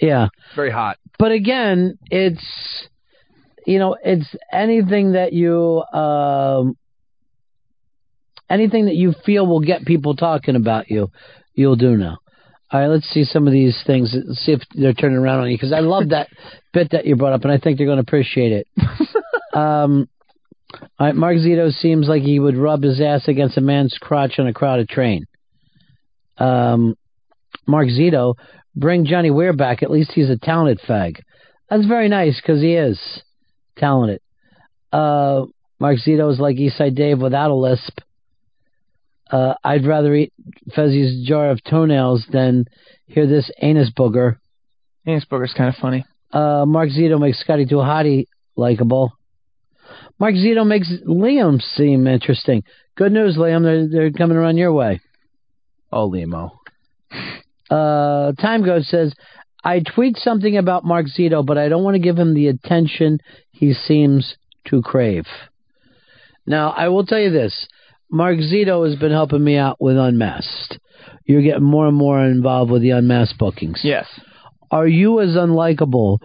Yeah, 0.00 0.28
Very 0.54 0.70
hot. 0.70 0.96
but 1.18 1.32
again, 1.32 1.98
it's 2.10 2.88
you 3.66 3.78
know, 3.78 3.96
it's 4.02 4.34
anything 4.52 5.12
that 5.12 5.32
you 5.32 5.82
um 5.92 6.76
anything 8.50 8.86
that 8.86 8.94
you 8.94 9.14
feel 9.24 9.46
will 9.46 9.60
get 9.60 9.84
people 9.84 10.16
talking 10.16 10.56
about 10.56 10.90
you, 10.90 11.08
you'll 11.54 11.76
do 11.76 11.96
now. 11.96 12.18
All 12.70 12.80
right, 12.80 12.88
let's 12.88 13.08
see 13.08 13.24
some 13.24 13.46
of 13.46 13.52
these 13.52 13.82
things. 13.86 14.14
Let's 14.14 14.40
see 14.40 14.52
if 14.52 14.60
they're 14.74 14.92
turning 14.92 15.16
around 15.16 15.40
on 15.40 15.50
you 15.50 15.56
because 15.56 15.72
I 15.72 15.80
love 15.80 16.10
that 16.10 16.28
bit 16.72 16.90
that 16.90 17.06
you 17.06 17.16
brought 17.16 17.32
up, 17.32 17.42
and 17.42 17.52
I 17.52 17.58
think 17.58 17.78
they're 17.78 17.86
going 17.86 17.96
to 17.96 18.02
appreciate 18.02 18.52
it. 18.52 18.66
um, 19.54 20.08
all 20.74 21.06
right, 21.06 21.14
Mark 21.14 21.36
Zito 21.36 21.72
seems 21.72 22.08
like 22.08 22.22
he 22.22 22.38
would 22.38 22.56
rub 22.56 22.82
his 22.82 23.00
ass 23.00 23.26
against 23.26 23.56
a 23.56 23.62
man's 23.62 23.96
crotch 23.98 24.38
on 24.38 24.46
a 24.46 24.52
crowded 24.52 24.88
train. 24.88 25.24
Um, 26.36 26.94
Mark 27.66 27.88
Zito, 27.88 28.34
bring 28.76 29.06
Johnny 29.06 29.30
Weir 29.30 29.54
back. 29.54 29.82
At 29.82 29.90
least 29.90 30.12
he's 30.12 30.28
a 30.28 30.36
talented 30.36 30.80
fag. 30.86 31.20
That's 31.70 31.86
very 31.86 32.08
nice 32.08 32.40
because 32.40 32.60
he 32.60 32.74
is 32.74 33.00
talented. 33.76 34.20
Uh, 34.92 35.46
Mark 35.78 35.96
Zito 36.06 36.30
is 36.30 36.38
like 36.38 36.56
Eastside 36.56 36.94
Dave 36.94 37.18
without 37.18 37.50
a 37.50 37.54
lisp. 37.54 38.00
Uh, 39.30 39.54
I'd 39.62 39.86
rather 39.86 40.14
eat 40.14 40.32
Fezzy's 40.74 41.26
jar 41.26 41.50
of 41.50 41.62
toenails 41.64 42.26
than 42.32 42.66
hear 43.06 43.26
this 43.26 43.50
anus 43.60 43.90
booger. 43.96 44.36
Anus 45.06 45.26
booger's 45.30 45.54
kind 45.54 45.68
of 45.68 45.74
funny. 45.80 46.04
Uh, 46.32 46.64
Mark 46.66 46.90
Zito 46.90 47.20
makes 47.20 47.40
Scotty 47.40 47.66
Too 47.66 47.76
Hotty 47.76 48.26
likable. 48.56 49.12
Mark 50.18 50.34
Zito 50.34 50.66
makes 50.66 50.90
Liam 51.06 51.60
seem 51.60 52.06
interesting. 52.06 52.64
Good 52.96 53.12
news, 53.12 53.36
Liam. 53.36 53.62
They're, 53.62 53.88
they're 53.88 54.12
coming 54.12 54.36
around 54.36 54.56
your 54.56 54.72
way. 54.72 55.00
Oh, 55.92 56.06
Limo. 56.06 56.60
Uh, 57.70 58.32
Time 58.32 58.64
Goat 58.64 58.84
says, 58.84 59.14
I 59.62 59.80
tweet 59.80 60.16
something 60.16 60.56
about 60.56 60.86
Mark 60.86 61.04
Zito, 61.06 61.44
but 61.44 61.58
I 61.58 61.68
don't 61.68 61.84
want 61.84 61.96
to 61.96 62.00
give 62.00 62.16
him 62.16 62.32
the 62.32 62.48
attention 62.48 63.18
he 63.50 63.74
seems 63.74 64.36
to 64.68 64.80
crave. 64.80 65.26
Now, 66.46 66.70
I 66.70 66.88
will 66.88 67.04
tell 67.04 67.18
you 67.18 67.30
this. 67.30 67.68
Mark 68.10 68.38
Zito 68.38 68.88
has 68.88 68.98
been 68.98 69.12
helping 69.12 69.42
me 69.44 69.56
out 69.56 69.80
with 69.80 69.96
Unmasked. 69.96 70.78
You're 71.24 71.42
getting 71.42 71.64
more 71.64 71.86
and 71.86 71.96
more 71.96 72.24
involved 72.24 72.70
with 72.70 72.82
the 72.82 72.90
Unmasked 72.90 73.38
bookings. 73.38 73.80
Yes. 73.82 74.06
Are 74.70 74.86
you 74.86 75.20
as 75.20 75.30
unlikable 75.30 76.18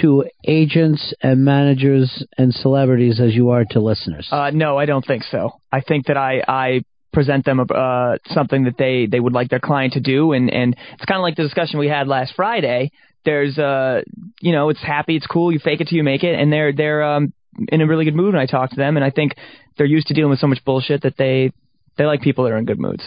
to 0.00 0.24
agents 0.46 1.14
and 1.22 1.44
managers 1.44 2.24
and 2.36 2.52
celebrities 2.52 3.20
as 3.20 3.34
you 3.34 3.50
are 3.50 3.64
to 3.70 3.80
listeners? 3.80 4.28
Uh, 4.30 4.50
no, 4.50 4.76
I 4.76 4.86
don't 4.86 5.06
think 5.06 5.24
so. 5.24 5.52
I 5.72 5.80
think 5.80 6.06
that 6.06 6.16
I, 6.16 6.42
I 6.46 6.82
present 7.12 7.44
them 7.44 7.60
uh, 7.60 8.16
something 8.26 8.64
that 8.64 8.76
they, 8.76 9.06
they 9.06 9.20
would 9.20 9.32
like 9.32 9.50
their 9.50 9.60
client 9.60 9.92
to 9.94 10.00
do, 10.00 10.32
and, 10.32 10.52
and 10.52 10.76
it's 10.94 11.04
kind 11.04 11.18
of 11.18 11.22
like 11.22 11.36
the 11.36 11.44
discussion 11.44 11.78
we 11.78 11.88
had 11.88 12.08
last 12.08 12.32
Friday. 12.34 12.90
There's, 13.24 13.56
uh, 13.56 14.02
you 14.40 14.52
know, 14.52 14.68
it's 14.68 14.82
happy, 14.82 15.16
it's 15.16 15.26
cool, 15.26 15.52
you 15.52 15.58
fake 15.58 15.80
it 15.80 15.88
till 15.88 15.96
you 15.96 16.04
make 16.04 16.24
it, 16.24 16.38
and 16.38 16.52
they're 16.52 16.72
they're 16.72 17.02
um, 17.02 17.32
in 17.68 17.80
a 17.80 17.86
really 17.86 18.04
good 18.04 18.14
mood 18.14 18.34
when 18.34 18.42
I 18.42 18.46
talk 18.46 18.70
to 18.70 18.76
them, 18.76 18.96
and 18.96 19.04
I 19.04 19.10
think 19.10 19.34
they're 19.76 19.86
used 19.86 20.08
to 20.08 20.14
dealing 20.14 20.30
with 20.30 20.38
so 20.38 20.46
much 20.46 20.64
bullshit 20.64 21.02
that 21.02 21.16
they 21.16 21.52
they 21.96 22.04
like 22.04 22.22
people 22.22 22.44
that 22.44 22.52
are 22.52 22.58
in 22.58 22.64
good 22.64 22.80
moods. 22.80 23.02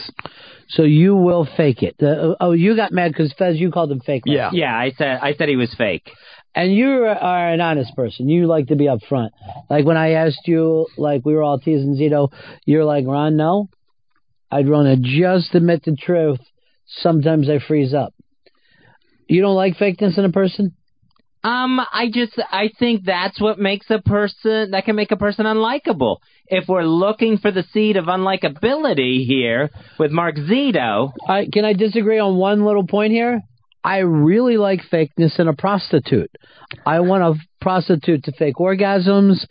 So 0.69 0.83
you 0.83 1.15
will 1.15 1.47
fake 1.57 1.83
it. 1.83 1.95
Uh, 2.01 2.35
oh, 2.39 2.51
you 2.51 2.75
got 2.75 2.91
mad 2.91 3.11
because 3.11 3.33
Fez, 3.37 3.57
you 3.57 3.71
called 3.71 3.91
him 3.91 3.99
fake. 3.99 4.23
last 4.25 4.53
Yeah. 4.53 4.67
Yeah, 4.67 4.77
I 4.77 4.91
said 4.97 5.19
I 5.21 5.33
said 5.33 5.49
he 5.49 5.55
was 5.55 5.73
fake. 5.77 6.09
And 6.55 6.73
you 6.73 7.05
are 7.05 7.49
an 7.49 7.61
honest 7.61 7.95
person. 7.95 8.29
You 8.29 8.47
like 8.47 8.67
to 8.67 8.75
be 8.75 8.85
upfront. 8.85 9.29
Like 9.69 9.85
when 9.85 9.95
I 9.97 10.13
asked 10.13 10.47
you, 10.47 10.87
like 10.97 11.23
we 11.23 11.35
were 11.35 11.43
all 11.43 11.59
teasing 11.59 11.95
Zito, 11.95 12.31
you're 12.65 12.85
like, 12.85 13.05
Ron, 13.05 13.37
no. 13.37 13.69
I'd 14.49 14.67
want 14.67 14.87
to 14.87 14.95
just 15.21 15.53
admit 15.53 15.83
the 15.83 15.95
truth. 15.95 16.39
Sometimes 16.87 17.47
I 17.49 17.59
freeze 17.59 17.93
up. 17.93 18.13
You 19.27 19.41
don't 19.41 19.55
like 19.55 19.75
fakeness 19.75 20.17
in 20.17 20.25
a 20.25 20.31
person? 20.31 20.73
Um, 21.47 21.79
I 21.79 22.09
just 22.13 22.33
I 22.51 22.69
think 22.77 23.05
that's 23.05 23.39
what 23.39 23.57
makes 23.57 23.85
a 23.89 24.01
person 24.01 24.71
that 24.71 24.83
can 24.83 24.97
make 24.97 25.11
a 25.11 25.15
person 25.15 25.45
unlikable. 25.45 26.17
If 26.47 26.67
we're 26.67 26.83
looking 26.83 27.37
for 27.37 27.51
the 27.51 27.63
seed 27.71 27.95
of 27.95 28.05
unlikability 28.05 29.25
here 29.25 29.69
with 29.97 30.11
Mark 30.11 30.35
Zito, 30.35 31.13
I, 31.25 31.47
can 31.51 31.63
I 31.63 31.71
disagree 31.71 32.19
on 32.19 32.35
one 32.35 32.65
little 32.65 32.85
point 32.85 33.13
here? 33.13 33.39
I 33.81 33.99
really 33.99 34.57
like 34.57 34.81
fakeness 34.91 35.39
in 35.39 35.47
a 35.47 35.53
prostitute. 35.53 36.31
I 36.85 36.99
want 36.99 37.23
a 37.23 37.35
prostitute 37.61 38.25
to 38.25 38.33
fake 38.33 38.55
orgasms 38.55 39.45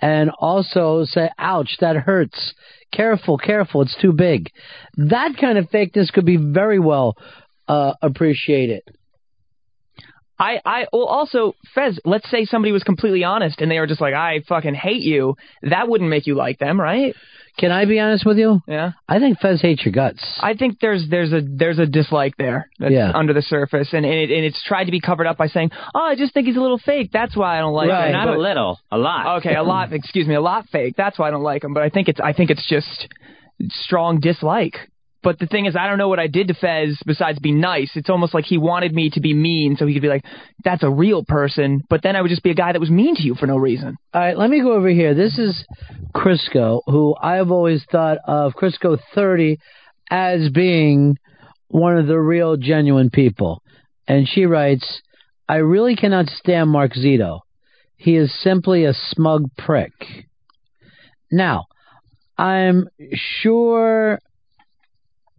and 0.00 0.30
also 0.38 1.04
say, 1.06 1.28
ouch, 1.40 1.76
that 1.80 1.96
hurts. 1.96 2.54
Careful, 2.92 3.36
careful, 3.36 3.82
it's 3.82 4.00
too 4.00 4.12
big. 4.12 4.48
That 4.96 5.32
kind 5.40 5.58
of 5.58 5.68
fakeness 5.70 6.12
could 6.12 6.26
be 6.26 6.36
very 6.36 6.78
well 6.78 7.16
uh, 7.66 7.94
appreciated. 8.00 8.82
I, 10.42 10.60
I 10.64 10.86
well 10.92 11.04
also 11.06 11.54
Fez, 11.74 11.98
let's 12.04 12.28
say 12.30 12.44
somebody 12.44 12.72
was 12.72 12.82
completely 12.82 13.22
honest 13.24 13.60
and 13.60 13.70
they 13.70 13.78
were 13.78 13.86
just 13.86 14.00
like, 14.00 14.14
I 14.14 14.40
fucking 14.48 14.74
hate 14.74 15.02
you. 15.02 15.36
That 15.62 15.88
wouldn't 15.88 16.10
make 16.10 16.26
you 16.26 16.34
like 16.34 16.58
them, 16.58 16.80
right? 16.80 17.14
Can 17.58 17.70
I 17.70 17.84
be 17.84 18.00
honest 18.00 18.24
with 18.24 18.38
you? 18.38 18.60
Yeah. 18.66 18.92
I 19.06 19.18
think 19.18 19.38
Fez 19.38 19.60
hates 19.60 19.84
your 19.84 19.92
guts. 19.92 20.22
I 20.40 20.54
think 20.54 20.80
there's 20.80 21.06
there's 21.10 21.32
a 21.34 21.42
there's 21.44 21.78
a 21.78 21.84
dislike 21.86 22.34
there 22.38 22.68
that's 22.78 22.92
Yeah. 22.92 23.12
under 23.14 23.34
the 23.34 23.42
surface, 23.42 23.92
and 23.92 24.06
and, 24.06 24.14
it, 24.14 24.30
and 24.30 24.44
it's 24.44 24.62
tried 24.64 24.84
to 24.84 24.90
be 24.90 25.00
covered 25.00 25.26
up 25.26 25.36
by 25.36 25.48
saying, 25.48 25.70
"Oh, 25.94 26.00
I 26.02 26.14
just 26.16 26.32
think 26.32 26.46
he's 26.46 26.56
a 26.56 26.60
little 26.62 26.78
fake. 26.78 27.10
That's 27.12 27.36
why 27.36 27.58
I 27.58 27.60
don't 27.60 27.74
like 27.74 27.90
Right, 27.90 28.06
him." 28.06 28.12
not 28.12 28.28
a 28.28 28.38
little, 28.40 28.80
a 28.90 28.96
lot. 28.96 29.36
Okay, 29.40 29.54
a 29.54 29.62
lot. 29.62 29.92
Excuse 30.00 30.26
me, 30.26 30.34
a 30.34 30.40
lot 30.40 30.66
fake. 30.70 30.94
That's 30.96 31.18
why 31.18 31.28
I 31.28 31.30
don't 31.30 31.42
like 31.42 31.62
him. 31.62 31.74
But 31.74 31.82
I 31.82 31.90
think 31.90 32.08
it's 32.08 32.20
I 32.20 32.32
think 32.32 32.48
it's 32.50 32.66
just 32.66 33.06
strong 33.70 34.18
dislike. 34.20 34.76
But 35.22 35.38
the 35.38 35.46
thing 35.46 35.66
is, 35.66 35.76
I 35.76 35.86
don't 35.86 35.98
know 35.98 36.08
what 36.08 36.18
I 36.18 36.26
did 36.26 36.48
to 36.48 36.54
Fez 36.54 36.98
besides 37.06 37.38
be 37.38 37.52
nice. 37.52 37.92
It's 37.94 38.10
almost 38.10 38.34
like 38.34 38.44
he 38.44 38.58
wanted 38.58 38.92
me 38.92 39.10
to 39.10 39.20
be 39.20 39.34
mean, 39.34 39.76
so 39.76 39.86
he 39.86 39.92
could 39.92 40.02
be 40.02 40.08
like, 40.08 40.24
"That's 40.64 40.82
a 40.82 40.90
real 40.90 41.24
person." 41.24 41.82
But 41.88 42.02
then 42.02 42.16
I 42.16 42.22
would 42.22 42.28
just 42.28 42.42
be 42.42 42.50
a 42.50 42.54
guy 42.54 42.72
that 42.72 42.80
was 42.80 42.90
mean 42.90 43.14
to 43.16 43.22
you 43.22 43.34
for 43.34 43.46
no 43.46 43.56
reason. 43.56 43.96
All 44.12 44.20
right, 44.20 44.36
let 44.36 44.50
me 44.50 44.60
go 44.60 44.72
over 44.72 44.88
here. 44.88 45.14
This 45.14 45.38
is 45.38 45.64
Crisco, 46.14 46.82
who 46.86 47.14
I've 47.20 47.50
always 47.50 47.84
thought 47.84 48.18
of 48.26 48.54
Crisco 48.54 48.98
30 49.14 49.58
as 50.10 50.50
being 50.50 51.16
one 51.68 51.96
of 51.96 52.06
the 52.06 52.20
real 52.20 52.56
genuine 52.56 53.10
people. 53.10 53.62
And 54.06 54.28
she 54.28 54.44
writes, 54.44 55.00
I 55.48 55.56
really 55.56 55.96
cannot 55.96 56.26
stand 56.28 56.70
Mark 56.70 56.92
Zito. 56.94 57.40
He 57.96 58.16
is 58.16 58.32
simply 58.42 58.84
a 58.84 58.94
smug 58.94 59.44
prick. 59.56 59.92
Now, 61.30 61.66
I'm 62.36 62.88
sure 63.14 64.18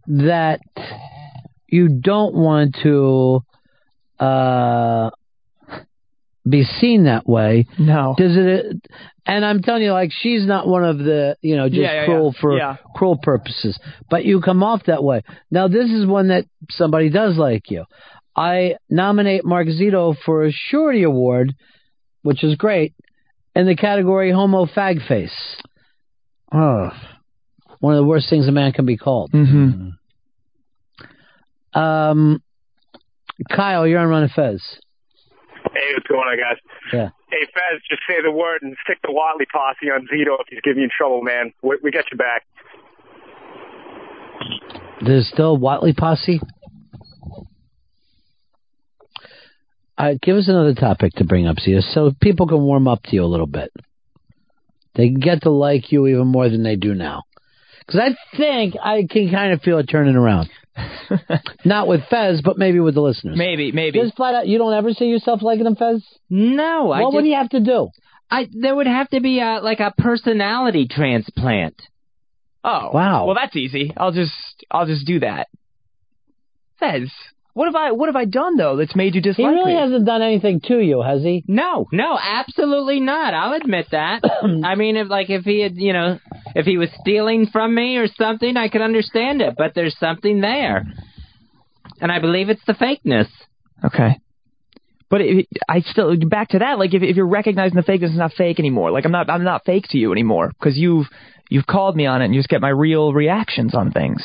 that 0.06 0.60
you 1.66 1.88
don't 1.88 2.34
want 2.34 2.76
to 2.82 3.40
uh, 4.18 5.10
be 6.48 6.64
seen 6.64 7.04
that 7.04 7.26
way. 7.28 7.66
No. 7.78 8.14
Does 8.16 8.36
it? 8.36 8.76
And 9.26 9.44
I'm 9.44 9.62
telling 9.62 9.82
you, 9.82 9.92
like 9.92 10.10
she's 10.12 10.46
not 10.46 10.68
one 10.68 10.84
of 10.84 10.98
the 10.98 11.36
you 11.40 11.56
know 11.56 11.68
just 11.68 11.80
Yeah, 11.80 12.00
yeah, 12.00 12.04
cruel 12.04 12.34
yeah. 12.34 12.40
for 12.40 12.78
cruel 12.94 13.18
purposes, 13.22 13.78
but 14.10 14.24
you 14.24 14.40
come 14.40 14.62
off 14.62 14.82
that 14.86 15.02
way. 15.02 15.22
Now 15.50 15.68
this 15.68 15.90
is 15.90 16.06
one 16.06 16.28
that 16.28 16.44
somebody 16.70 17.08
does 17.10 17.36
like 17.38 17.70
you. 17.70 17.84
I 18.36 18.76
nominate 18.90 19.44
Mark 19.44 19.68
Zito 19.68 20.14
for 20.24 20.44
a 20.44 20.52
Shorty 20.52 21.04
Award, 21.04 21.54
which 22.22 22.42
is 22.44 22.56
great, 22.56 22.92
in 23.54 23.66
the 23.66 23.76
category 23.76 24.32
Homo 24.32 24.66
Fag 24.66 25.06
Face. 25.06 25.56
Oh, 26.52 26.90
one 27.84 27.92
of 27.92 27.98
the 27.98 28.08
worst 28.08 28.30
things 28.30 28.48
a 28.48 28.50
man 28.50 28.72
can 28.72 28.86
be 28.86 28.96
called. 28.96 29.30
Mm-hmm. 29.30 29.90
Um, 31.78 32.42
Kyle, 33.50 33.86
you're 33.86 33.98
on 34.00 34.08
Ron 34.08 34.22
and 34.22 34.32
Fez. 34.32 34.62
Hey, 35.74 35.92
what's 35.92 36.06
going 36.06 36.20
on, 36.20 36.38
guys? 36.38 36.56
Yeah. 36.94 37.10
Hey, 37.28 37.44
Fez, 37.52 37.82
just 37.90 38.00
say 38.08 38.22
the 38.24 38.32
word 38.32 38.62
and 38.62 38.74
stick 38.84 38.96
the 39.02 39.08
Whatley 39.08 39.44
posse 39.52 39.90
on 39.90 40.06
Zito 40.06 40.40
if 40.40 40.46
he's 40.48 40.60
giving 40.62 40.82
you 40.82 40.88
trouble, 40.96 41.20
man. 41.20 41.52
We, 41.62 41.76
we 41.82 41.90
got 41.90 42.04
you 42.10 42.16
back. 42.16 42.46
There's 45.04 45.28
still 45.28 45.58
Whatley 45.58 45.94
posse. 45.94 46.40
All 49.98 50.06
right, 50.06 50.18
give 50.22 50.38
us 50.38 50.48
another 50.48 50.74
topic 50.74 51.12
to 51.16 51.24
bring 51.24 51.46
up, 51.46 51.58
Zia, 51.60 51.82
so 51.82 52.12
people 52.18 52.46
can 52.46 52.62
warm 52.62 52.88
up 52.88 53.02
to 53.02 53.14
you 53.14 53.24
a 53.24 53.26
little 53.26 53.46
bit. 53.46 53.70
They 54.94 55.08
can 55.08 55.20
get 55.20 55.42
to 55.42 55.50
like 55.50 55.92
you 55.92 56.06
even 56.06 56.28
more 56.28 56.48
than 56.48 56.62
they 56.62 56.76
do 56.76 56.94
now. 56.94 57.24
Because 57.86 58.00
I 58.00 58.36
think 58.36 58.74
I 58.82 59.06
can 59.08 59.30
kind 59.30 59.52
of 59.52 59.60
feel 59.62 59.78
it 59.78 59.84
turning 59.84 60.16
around. 60.16 60.48
Not 61.64 61.86
with 61.86 62.00
Fez, 62.10 62.40
but 62.42 62.58
maybe 62.58 62.80
with 62.80 62.94
the 62.94 63.00
listeners. 63.00 63.36
Maybe, 63.38 63.72
maybe. 63.72 64.00
Just 64.00 64.16
flat 64.16 64.34
out, 64.34 64.46
you 64.48 64.58
don't 64.58 64.74
ever 64.74 64.92
see 64.92 65.04
yourself 65.06 65.42
liking 65.42 65.64
them, 65.64 65.76
Fez? 65.76 66.02
No, 66.30 66.90
I 66.90 67.00
What 67.02 67.12
would 67.12 67.20
just- 67.20 67.28
you 67.28 67.34
have 67.36 67.50
to 67.50 67.60
do? 67.60 67.88
I 68.30 68.48
there 68.52 68.74
would 68.74 68.86
have 68.86 69.08
to 69.10 69.20
be 69.20 69.38
a 69.40 69.60
like 69.62 69.80
a 69.80 69.92
personality 69.96 70.88
transplant. 70.90 71.80
Oh 72.64 72.90
Wow. 72.92 73.26
Well, 73.26 73.34
that's 73.34 73.54
easy. 73.54 73.92
I'll 73.96 74.12
just 74.12 74.32
I'll 74.70 74.86
just 74.86 75.06
do 75.06 75.20
that. 75.20 75.48
Fez, 76.80 77.12
what 77.54 77.66
have 77.66 77.76
I 77.76 77.92
what 77.92 78.08
have 78.08 78.16
I 78.16 78.24
done 78.24 78.56
though 78.56 78.76
that's 78.76 78.96
made 78.96 79.14
you 79.14 79.20
dislike 79.20 79.46
me? 79.46 79.52
He 79.52 79.58
really 79.58 79.74
me? 79.74 79.80
hasn't 79.80 80.04
done 80.04 80.22
anything 80.22 80.60
to 80.64 80.78
you, 80.80 81.02
has 81.02 81.22
he? 81.22 81.44
No, 81.46 81.86
no, 81.92 82.18
absolutely 82.20 82.98
not. 83.00 83.32
I'll 83.32 83.54
admit 83.54 83.86
that. 83.92 84.22
I 84.64 84.74
mean, 84.74 84.96
if 84.96 85.08
like 85.08 85.30
if 85.30 85.44
he 85.44 85.60
had, 85.60 85.76
you 85.76 85.92
know, 85.92 86.18
if 86.56 86.66
he 86.66 86.78
was 86.78 86.90
stealing 87.00 87.46
from 87.46 87.74
me 87.74 87.96
or 87.96 88.08
something, 88.08 88.56
I 88.56 88.68
could 88.68 88.82
understand 88.82 89.40
it. 89.40 89.54
But 89.56 89.72
there's 89.74 89.96
something 89.98 90.40
there, 90.40 90.84
and 92.00 92.10
I 92.10 92.18
believe 92.18 92.48
it's 92.48 92.64
the 92.66 92.74
fakeness. 92.74 93.28
Okay. 93.84 94.20
But 95.08 95.20
it, 95.20 95.46
I 95.68 95.80
still 95.80 96.16
back 96.26 96.48
to 96.50 96.58
that. 96.58 96.80
Like 96.80 96.92
if 96.92 97.04
if 97.04 97.14
you're 97.14 97.24
recognizing 97.24 97.76
the 97.76 97.82
fakeness, 97.82 98.08
it's 98.08 98.16
not 98.16 98.32
fake 98.32 98.58
anymore. 98.58 98.90
Like 98.90 99.04
I'm 99.04 99.12
not 99.12 99.30
I'm 99.30 99.44
not 99.44 99.64
fake 99.64 99.86
to 99.90 99.98
you 99.98 100.10
anymore 100.10 100.48
because 100.58 100.76
you've 100.76 101.06
you've 101.48 101.68
called 101.68 101.94
me 101.94 102.06
on 102.06 102.20
it 102.20 102.24
and 102.24 102.34
you 102.34 102.40
just 102.40 102.48
get 102.48 102.60
my 102.60 102.70
real 102.70 103.12
reactions 103.12 103.76
on 103.76 103.92
things, 103.92 104.24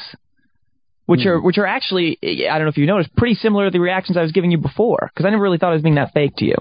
which 1.10 1.26
are 1.26 1.42
which 1.42 1.58
are 1.58 1.66
actually 1.66 2.20
I 2.22 2.56
don't 2.58 2.66
know 2.66 2.70
if 2.70 2.78
you 2.78 2.86
noticed 2.86 3.16
pretty 3.16 3.34
similar 3.34 3.66
to 3.66 3.72
the 3.72 3.80
reactions 3.80 4.16
I 4.16 4.22
was 4.22 4.32
giving 4.32 4.52
you 4.52 4.60
before 4.60 5.10
because 5.12 5.26
I 5.26 5.32
never 5.32 5.42
really 5.42 5.58
thought 5.58 5.72
I 5.72 5.74
was 5.74 5.82
being 5.82 5.96
that 5.96 6.14
fake 6.14 6.36
to 6.38 6.46
you. 6.46 6.56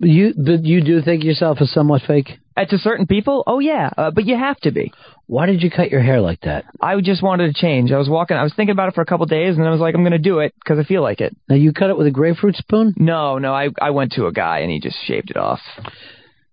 You, 0.00 0.34
but 0.36 0.64
you 0.64 0.84
do 0.84 1.00
think 1.00 1.24
yourself 1.24 1.62
is 1.62 1.72
somewhat 1.72 2.02
fake? 2.06 2.28
Uh, 2.56 2.66
to 2.66 2.76
certain 2.76 3.06
people, 3.06 3.42
oh 3.46 3.58
yeah, 3.58 3.88
uh, 3.96 4.10
but 4.10 4.26
you 4.26 4.36
have 4.36 4.58
to 4.60 4.70
be. 4.70 4.92
Why 5.26 5.46
did 5.46 5.62
you 5.62 5.70
cut 5.70 5.90
your 5.90 6.02
hair 6.02 6.20
like 6.20 6.42
that? 6.42 6.66
I 6.78 7.00
just 7.00 7.22
wanted 7.22 7.54
to 7.54 7.58
change. 7.58 7.90
I 7.90 7.96
was 7.96 8.08
walking. 8.10 8.36
I 8.36 8.42
was 8.42 8.52
thinking 8.54 8.72
about 8.72 8.88
it 8.88 8.94
for 8.94 9.00
a 9.00 9.06
couple 9.06 9.24
days, 9.24 9.54
and 9.54 9.60
then 9.60 9.68
I 9.68 9.70
was 9.70 9.80
like, 9.80 9.94
I'm 9.94 10.02
going 10.02 10.12
to 10.12 10.18
do 10.18 10.40
it 10.40 10.52
because 10.62 10.78
I 10.78 10.84
feel 10.84 11.00
like 11.00 11.22
it. 11.22 11.34
Now 11.48 11.54
you 11.54 11.72
cut 11.72 11.88
it 11.88 11.96
with 11.96 12.06
a 12.06 12.10
grapefruit 12.10 12.56
spoon? 12.56 12.92
No, 12.98 13.38
no. 13.38 13.54
I 13.54 13.70
I 13.80 13.90
went 13.90 14.12
to 14.12 14.26
a 14.26 14.32
guy 14.32 14.58
and 14.58 14.70
he 14.70 14.78
just 14.78 14.96
shaved 15.06 15.30
it 15.30 15.38
off. 15.38 15.60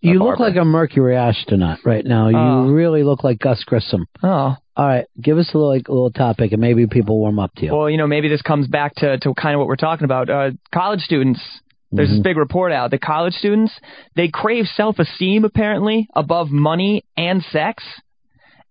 You 0.01 0.19
look 0.19 0.39
like 0.39 0.55
a 0.55 0.65
Mercury 0.65 1.15
astronaut 1.15 1.79
right 1.85 2.03
now. 2.05 2.27
You 2.29 2.37
Oh. 2.37 2.67
really 2.71 3.03
look 3.03 3.23
like 3.23 3.39
Gus 3.39 3.63
Grissom. 3.63 4.05
Oh. 4.23 4.55
All 4.77 4.87
right, 4.87 5.05
give 5.21 5.37
us 5.37 5.53
a 5.53 5.57
little, 5.57 5.69
like, 5.69 5.87
a 5.89 5.91
little 5.91 6.11
topic, 6.11 6.53
and 6.53 6.61
maybe 6.61 6.87
people 6.87 7.19
warm 7.19 7.37
up 7.39 7.53
to 7.57 7.65
you. 7.65 7.75
Well, 7.75 7.89
you 7.89 7.97
know, 7.97 8.07
maybe 8.07 8.27
this 8.29 8.41
comes 8.41 8.67
back 8.67 8.95
to, 8.95 9.17
to 9.19 9.33
kind 9.35 9.53
of 9.53 9.59
what 9.59 9.67
we're 9.67 9.75
talking 9.75 10.05
about. 10.05 10.29
Uh, 10.29 10.51
college 10.73 11.01
students, 11.01 11.39
there's 11.91 12.09
this 12.09 12.19
Mhm. 12.19 12.23
big 12.23 12.37
report 12.37 12.71
out 12.71 12.89
that 12.91 13.01
college 13.01 13.33
students, 13.35 13.77
they 14.15 14.27
crave 14.29 14.67
self-esteem 14.67 15.43
apparently 15.45 16.07
above 16.15 16.49
money 16.51 17.03
and 17.17 17.43
sex. 17.43 17.83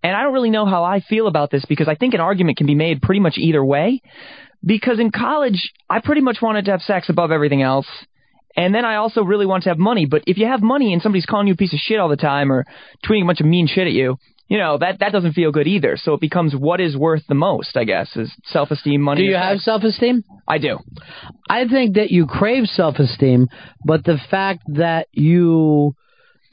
And 0.02 0.16
I 0.16 0.22
don't 0.22 0.32
really 0.32 0.50
know 0.50 0.64
how 0.64 0.82
I 0.82 1.00
feel 1.00 1.26
about 1.26 1.50
this 1.50 1.64
because 1.66 1.86
I 1.86 1.94
think 1.94 2.14
an 2.14 2.20
argument 2.20 2.56
can 2.56 2.66
be 2.66 2.74
made 2.74 3.02
pretty 3.02 3.20
much 3.20 3.36
either 3.36 3.62
way. 3.64 4.00
Because 4.64 4.98
in 4.98 5.10
college, 5.10 5.72
I 5.88 6.00
pretty 6.00 6.22
much 6.22 6.42
wanted 6.42 6.64
to 6.66 6.70
have 6.72 6.82
sex 6.82 7.08
above 7.08 7.30
everything 7.30 7.62
else. 7.62 7.86
And 8.60 8.74
then 8.74 8.84
I 8.84 8.96
also 8.96 9.22
really 9.22 9.46
want 9.46 9.62
to 9.62 9.70
have 9.70 9.78
money. 9.78 10.04
But 10.04 10.24
if 10.26 10.36
you 10.36 10.46
have 10.46 10.60
money 10.60 10.92
and 10.92 11.00
somebody's 11.00 11.24
calling 11.24 11.46
you 11.46 11.54
a 11.54 11.56
piece 11.56 11.72
of 11.72 11.78
shit 11.78 11.98
all 11.98 12.10
the 12.10 12.16
time 12.16 12.52
or 12.52 12.66
tweeting 13.06 13.22
a 13.22 13.26
bunch 13.26 13.40
of 13.40 13.46
mean 13.46 13.66
shit 13.66 13.86
at 13.86 13.94
you, 13.94 14.18
you 14.48 14.58
know, 14.58 14.76
that, 14.76 14.98
that 15.00 15.12
doesn't 15.12 15.32
feel 15.32 15.50
good 15.50 15.66
either. 15.66 15.96
So 15.96 16.12
it 16.12 16.20
becomes 16.20 16.54
what 16.54 16.78
is 16.78 16.94
worth 16.94 17.22
the 17.26 17.34
most, 17.34 17.74
I 17.78 17.84
guess, 17.84 18.14
is 18.16 18.30
self-esteem, 18.44 19.00
money. 19.00 19.22
Do 19.22 19.28
you 19.28 19.36
have 19.36 19.60
self-esteem? 19.60 20.24
I 20.46 20.58
do. 20.58 20.78
I 21.48 21.66
think 21.68 21.94
that 21.94 22.10
you 22.10 22.26
crave 22.26 22.66
self-esteem, 22.66 23.48
but 23.82 24.04
the 24.04 24.18
fact 24.30 24.64
that 24.74 25.06
you 25.12 25.94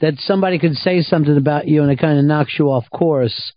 that 0.00 0.14
somebody 0.18 0.58
could 0.58 0.76
say 0.76 1.02
something 1.02 1.36
about 1.36 1.68
you 1.68 1.82
and 1.82 1.90
it 1.90 1.98
kind 1.98 2.18
of 2.18 2.24
knocks 2.24 2.54
you 2.58 2.70
off 2.70 2.88
course 2.90 3.52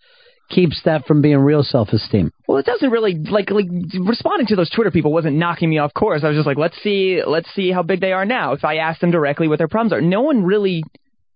keeps 0.54 0.82
that 0.86 1.06
from 1.08 1.22
being 1.22 1.38
real 1.38 1.64
self-esteem. 1.64 2.32
Well, 2.48 2.58
it 2.58 2.66
doesn't 2.66 2.90
really 2.92 3.16
like 3.16 3.50
like 3.50 3.68
responding 4.00 4.48
to 4.48 4.56
those 4.56 4.70
Twitter 4.70 4.92
people 4.92 5.12
wasn't 5.14 5.38
knocking 5.38 5.70
me 5.70 5.78
off 5.80 5.94
course. 5.94 6.24
I 6.24 6.28
was 6.28 6.38
just 6.38 6.48
like, 6.48 6.58
let's 6.58 6.78
see, 6.84 7.22
let's 7.26 7.50
see 7.56 7.72
how 7.72 7.84
big 7.84 8.02
they 8.02 8.12
are 8.12 8.26
now. 8.26 8.54
If 8.54 8.64
I 8.64 8.76
ask 8.78 9.00
them 9.00 9.12
directly 9.12 9.48
what 9.48 9.58
their 9.58 9.68
problems 9.68 9.94
are, 9.94 10.02
no 10.02 10.22
one 10.22 10.44
really, 10.44 10.84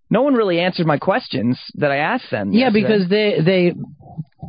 no 0.10 0.22
one 0.22 0.34
really 0.36 0.60
answered 0.60 0.86
my 0.86 0.98
questions 0.98 1.60
that 1.76 1.92
I 1.92 1.98
asked 1.98 2.30
them. 2.32 2.52
Yeah, 2.52 2.66
yesterday. 2.66 2.82
because 2.82 3.10
they 3.10 3.42
they 3.44 3.74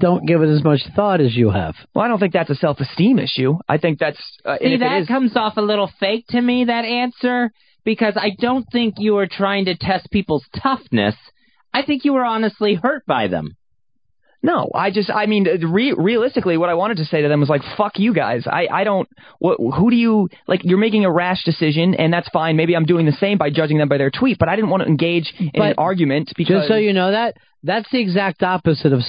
don't 0.01 0.27
give 0.27 0.43
it 0.43 0.49
as 0.51 0.63
much 0.63 0.81
thought 0.95 1.21
as 1.23 1.35
you 1.35 1.51
have. 1.51 1.75
Well, 1.95 2.05
I 2.05 2.09
don't 2.09 2.19
think 2.19 2.35
that's 2.35 2.51
a 2.51 2.55
self-esteem 2.55 3.19
issue. 3.19 3.55
I 3.69 3.79
think 3.79 3.99
that's 3.99 4.21
uh, 4.45 4.59
See, 4.59 4.65
if 4.67 4.73
it 4.75 4.81
that 4.81 5.03
is- 5.03 5.09
comes 5.09 5.37
off 5.37 5.57
a 5.57 5.63
little 5.63 5.91
fake 5.99 6.27
to 6.31 6.41
me, 6.41 6.65
that 6.65 6.85
answer, 6.85 7.51
because 7.85 8.15
I 8.17 8.31
don't 8.39 8.67
think 8.71 8.97
you 8.99 9.15
were 9.15 9.27
trying 9.27 9.65
to 9.67 9.77
test 9.77 10.11
people's 10.11 10.45
toughness. 10.63 11.15
I 11.73 11.83
think 11.83 12.05
you 12.05 12.13
were 12.15 12.25
honestly 12.25 12.75
hurt 12.75 13.05
by 13.07 13.29
them. 13.29 13.57
No, 14.47 14.71
I 14.73 14.93
just, 14.93 15.11
I 15.11 15.27
mean, 15.27 15.49
uh, 15.49 15.67
re- 15.67 15.93
realistically, 15.99 16.57
what 16.57 16.69
I 16.69 16.75
wanted 16.75 16.99
to 16.99 17.05
say 17.05 17.21
to 17.21 17.27
them 17.27 17.41
was 17.41 17.49
like, 17.49 17.63
"Fuck 17.77 17.99
you 17.99 18.15
guys." 18.15 18.47
I, 18.47 18.69
I 18.73 18.85
don't. 18.85 19.09
What, 19.41 19.57
who 19.59 19.91
do 19.91 19.97
you 19.97 20.29
like? 20.47 20.61
You're 20.63 20.79
making 20.79 21.05
a 21.05 21.11
rash 21.11 21.43
decision, 21.43 21.97
and 21.97 22.13
that's 22.13 22.29
fine. 22.29 22.55
Maybe 22.55 22.77
I'm 22.77 22.85
doing 22.85 23.07
the 23.07 23.17
same 23.19 23.39
by 23.39 23.51
judging 23.51 23.79
them 23.79 23.89
by 23.89 23.99
their 23.99 24.11
tweet, 24.11 24.39
but 24.39 24.49
I 24.49 24.55
didn't 24.55 24.71
want 24.71 24.85
to 24.85 24.89
engage 24.89 25.35
in 25.37 25.61
an 25.61 25.75
argument 25.77 26.31
because. 26.37 26.61
Just 26.61 26.69
so 26.69 26.77
you 26.77 26.93
know 26.93 27.11
that 27.11 27.35
that's 27.65 27.91
the 27.91 28.01
exact 28.01 28.45
opposite 28.45 28.93
of 28.93 29.03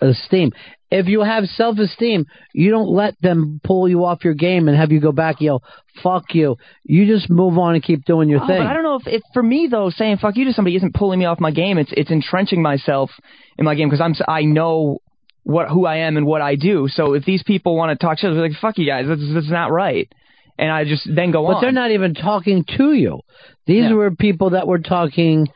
self-esteem. 0.00 0.52
If 0.90 1.06
you 1.06 1.20
have 1.22 1.44
self-esteem, 1.44 2.24
you 2.54 2.70
don't 2.70 2.88
let 2.88 3.20
them 3.20 3.60
pull 3.62 3.88
you 3.88 4.04
off 4.06 4.24
your 4.24 4.32
game 4.34 4.68
and 4.68 4.76
have 4.76 4.90
you 4.90 5.00
go 5.00 5.12
back 5.12 5.36
and 5.40 5.44
yell 5.46 5.62
"fuck 6.02 6.34
you." 6.34 6.56
You 6.84 7.06
just 7.06 7.28
move 7.28 7.58
on 7.58 7.74
and 7.74 7.82
keep 7.82 8.04
doing 8.06 8.28
your 8.30 8.42
Oh, 8.42 8.46
thing. 8.46 8.58
But 8.58 8.66
I 8.66 8.72
don't 8.72 8.84
know 8.84 8.96
if, 8.96 9.06
if 9.06 9.22
for 9.34 9.42
me 9.42 9.68
though, 9.70 9.90
saying 9.90 10.16
"fuck 10.16 10.36
you" 10.36 10.46
to 10.46 10.52
somebody 10.54 10.76
isn't 10.76 10.94
pulling 10.94 11.18
me 11.18 11.26
off 11.26 11.40
my 11.40 11.50
game. 11.50 11.76
It's 11.76 11.92
it's 11.94 12.10
entrenching 12.10 12.62
myself 12.62 13.10
in 13.58 13.64
my 13.66 13.74
game 13.74 13.88
because 13.90 14.00
I'm 14.00 14.14
I 14.26 14.42
know 14.42 14.98
what 15.42 15.68
who 15.68 15.84
I 15.84 15.96
am 15.98 16.16
and 16.16 16.24
what 16.26 16.40
I 16.40 16.54
do. 16.54 16.88
So 16.88 17.12
if 17.12 17.24
these 17.24 17.42
people 17.42 17.76
want 17.76 17.98
to 17.98 18.06
talk 18.06 18.18
shit, 18.18 18.32
they're 18.32 18.42
like 18.42 18.58
"fuck 18.58 18.78
you 18.78 18.86
guys," 18.86 19.06
that's 19.06 19.20
that's 19.34 19.50
not 19.50 19.70
right. 19.70 20.10
And 20.58 20.72
I 20.72 20.84
just 20.84 21.06
then 21.14 21.30
go 21.30 21.42
But 21.42 21.48
on. 21.48 21.54
But 21.54 21.60
they're 21.60 21.72
not 21.72 21.90
even 21.90 22.14
talking 22.14 22.64
to 22.78 22.92
you. 22.92 23.20
These 23.66 23.92
were 23.92 24.10
people 24.10 24.50
that 24.50 24.66
were 24.66 24.80
talking 24.80 25.48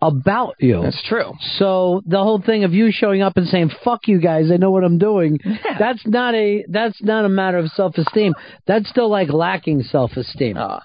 about 0.00 0.54
you. 0.60 0.82
That's 0.82 1.02
true. 1.08 1.32
So 1.58 2.02
the 2.06 2.18
whole 2.18 2.40
thing 2.40 2.64
of 2.64 2.72
you 2.72 2.90
showing 2.92 3.22
up 3.22 3.36
and 3.36 3.46
saying 3.46 3.70
"fuck 3.84 4.06
you 4.06 4.20
guys," 4.20 4.50
I 4.52 4.56
know 4.56 4.70
what 4.70 4.84
I'm 4.84 4.98
doing. 4.98 5.38
That's 5.78 6.06
not 6.06 6.34
a 6.34 6.64
that's 6.68 7.02
not 7.02 7.24
a 7.24 7.28
matter 7.28 7.58
of 7.58 7.68
self-esteem. 7.68 8.34
That's 8.66 8.88
still 8.88 9.10
like 9.10 9.28
lacking 9.30 9.82
self-esteem. 9.82 10.56
Ah. 10.56 10.82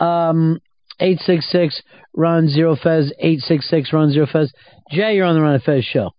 Um, 0.00 0.60
eight 1.00 1.18
six 1.20 1.50
six 1.50 1.82
Ron 2.14 2.48
Zero 2.48 2.76
Fez 2.76 3.12
eight 3.18 3.40
six 3.40 3.68
six 3.68 3.92
Ron 3.92 4.10
Zero 4.10 4.26
Fez. 4.26 4.52
Jay, 4.90 5.16
you're 5.16 5.26
on 5.26 5.34
the 5.34 5.42
Ron 5.42 5.54
and 5.54 5.62
Fez 5.62 5.84
show. 5.84 6.10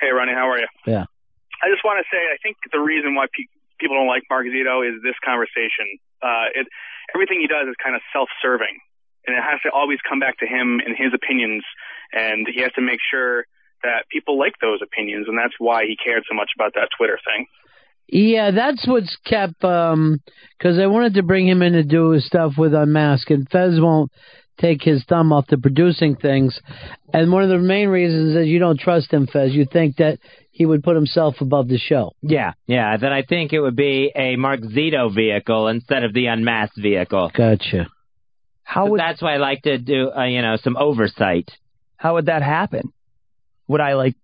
Hey, 0.00 0.10
Ronnie, 0.10 0.32
how 0.34 0.50
are 0.50 0.58
you? 0.58 0.68
Yeah. 0.86 1.04
I 1.62 1.70
just 1.72 1.84
want 1.84 2.04
to 2.04 2.06
say 2.12 2.20
I 2.20 2.36
think 2.42 2.56
the 2.72 2.80
reason 2.80 3.14
why 3.14 3.26
pe- 3.26 3.48
people 3.78 3.96
don't 3.96 4.06
like 4.06 4.22
Mark 4.28 4.46
Zito 4.46 4.86
is 4.86 5.02
this 5.02 5.16
conversation. 5.24 5.98
Uh, 6.22 6.52
it 6.54 6.66
everything 7.14 7.40
he 7.40 7.46
does 7.46 7.68
is 7.68 7.74
kind 7.82 7.94
of 7.94 8.02
self-serving, 8.12 8.80
and 9.26 9.36
it 9.36 9.42
has 9.42 9.60
to 9.62 9.70
always 9.70 9.98
come 10.08 10.20
back 10.20 10.38
to 10.38 10.46
him 10.46 10.80
and 10.84 10.96
his 10.96 11.12
opinions, 11.14 11.64
and 12.12 12.46
he 12.52 12.62
has 12.62 12.72
to 12.72 12.82
make 12.82 13.00
sure 13.10 13.46
that 13.82 14.08
people 14.10 14.38
like 14.38 14.54
those 14.60 14.80
opinions, 14.82 15.26
and 15.28 15.38
that's 15.38 15.54
why 15.58 15.84
he 15.84 15.96
cared 15.96 16.24
so 16.28 16.34
much 16.34 16.50
about 16.56 16.74
that 16.74 16.88
Twitter 16.96 17.18
thing. 17.24 17.46
Yeah, 18.08 18.52
that's 18.52 18.86
what's 18.86 19.16
kept 19.24 19.64
Um, 19.64 20.20
because 20.56 20.78
I 20.78 20.86
wanted 20.86 21.14
to 21.14 21.22
bring 21.22 21.46
him 21.46 21.62
in 21.62 21.72
to 21.72 21.82
do 21.82 22.10
his 22.10 22.24
stuff 22.24 22.52
with 22.56 22.72
Unmask, 22.72 23.28
and 23.30 23.48
Fez 23.48 23.80
won't 23.80 24.10
take 24.58 24.82
his 24.82 25.04
thumb 25.04 25.32
off 25.32 25.46
the 25.48 25.58
producing 25.58 26.16
things. 26.16 26.58
And 27.12 27.30
one 27.30 27.42
of 27.42 27.50
the 27.50 27.58
main 27.58 27.88
reasons 27.88 28.36
is 28.36 28.46
you 28.46 28.58
don't 28.58 28.80
trust 28.80 29.12
him, 29.12 29.26
Fez. 29.26 29.52
You 29.52 29.66
think 29.70 29.96
that 29.96 30.18
he 30.50 30.64
would 30.64 30.82
put 30.82 30.96
himself 30.96 31.40
above 31.40 31.68
the 31.68 31.78
show. 31.78 32.12
Yeah, 32.22 32.52
yeah. 32.66 32.96
That 32.96 33.12
I 33.12 33.22
think 33.22 33.52
it 33.52 33.60
would 33.60 33.76
be 33.76 34.10
a 34.16 34.36
Mark 34.36 34.60
Zito 34.60 35.14
vehicle 35.14 35.68
instead 35.68 36.04
of 36.04 36.14
the 36.14 36.26
unmasked 36.26 36.80
vehicle. 36.80 37.30
Gotcha. 37.34 37.88
How 38.66 38.86
would 38.88 39.00
that's 39.00 39.22
why 39.22 39.34
I 39.34 39.36
like 39.38 39.62
to 39.62 39.78
do, 39.78 40.10
uh, 40.10 40.24
you 40.24 40.42
know, 40.42 40.56
some 40.62 40.76
oversight. 40.76 41.50
How 41.96 42.14
would 42.14 42.26
that 42.26 42.42
happen? 42.42 42.92
Would 43.68 43.80
I 43.80 43.94
like 43.94 44.16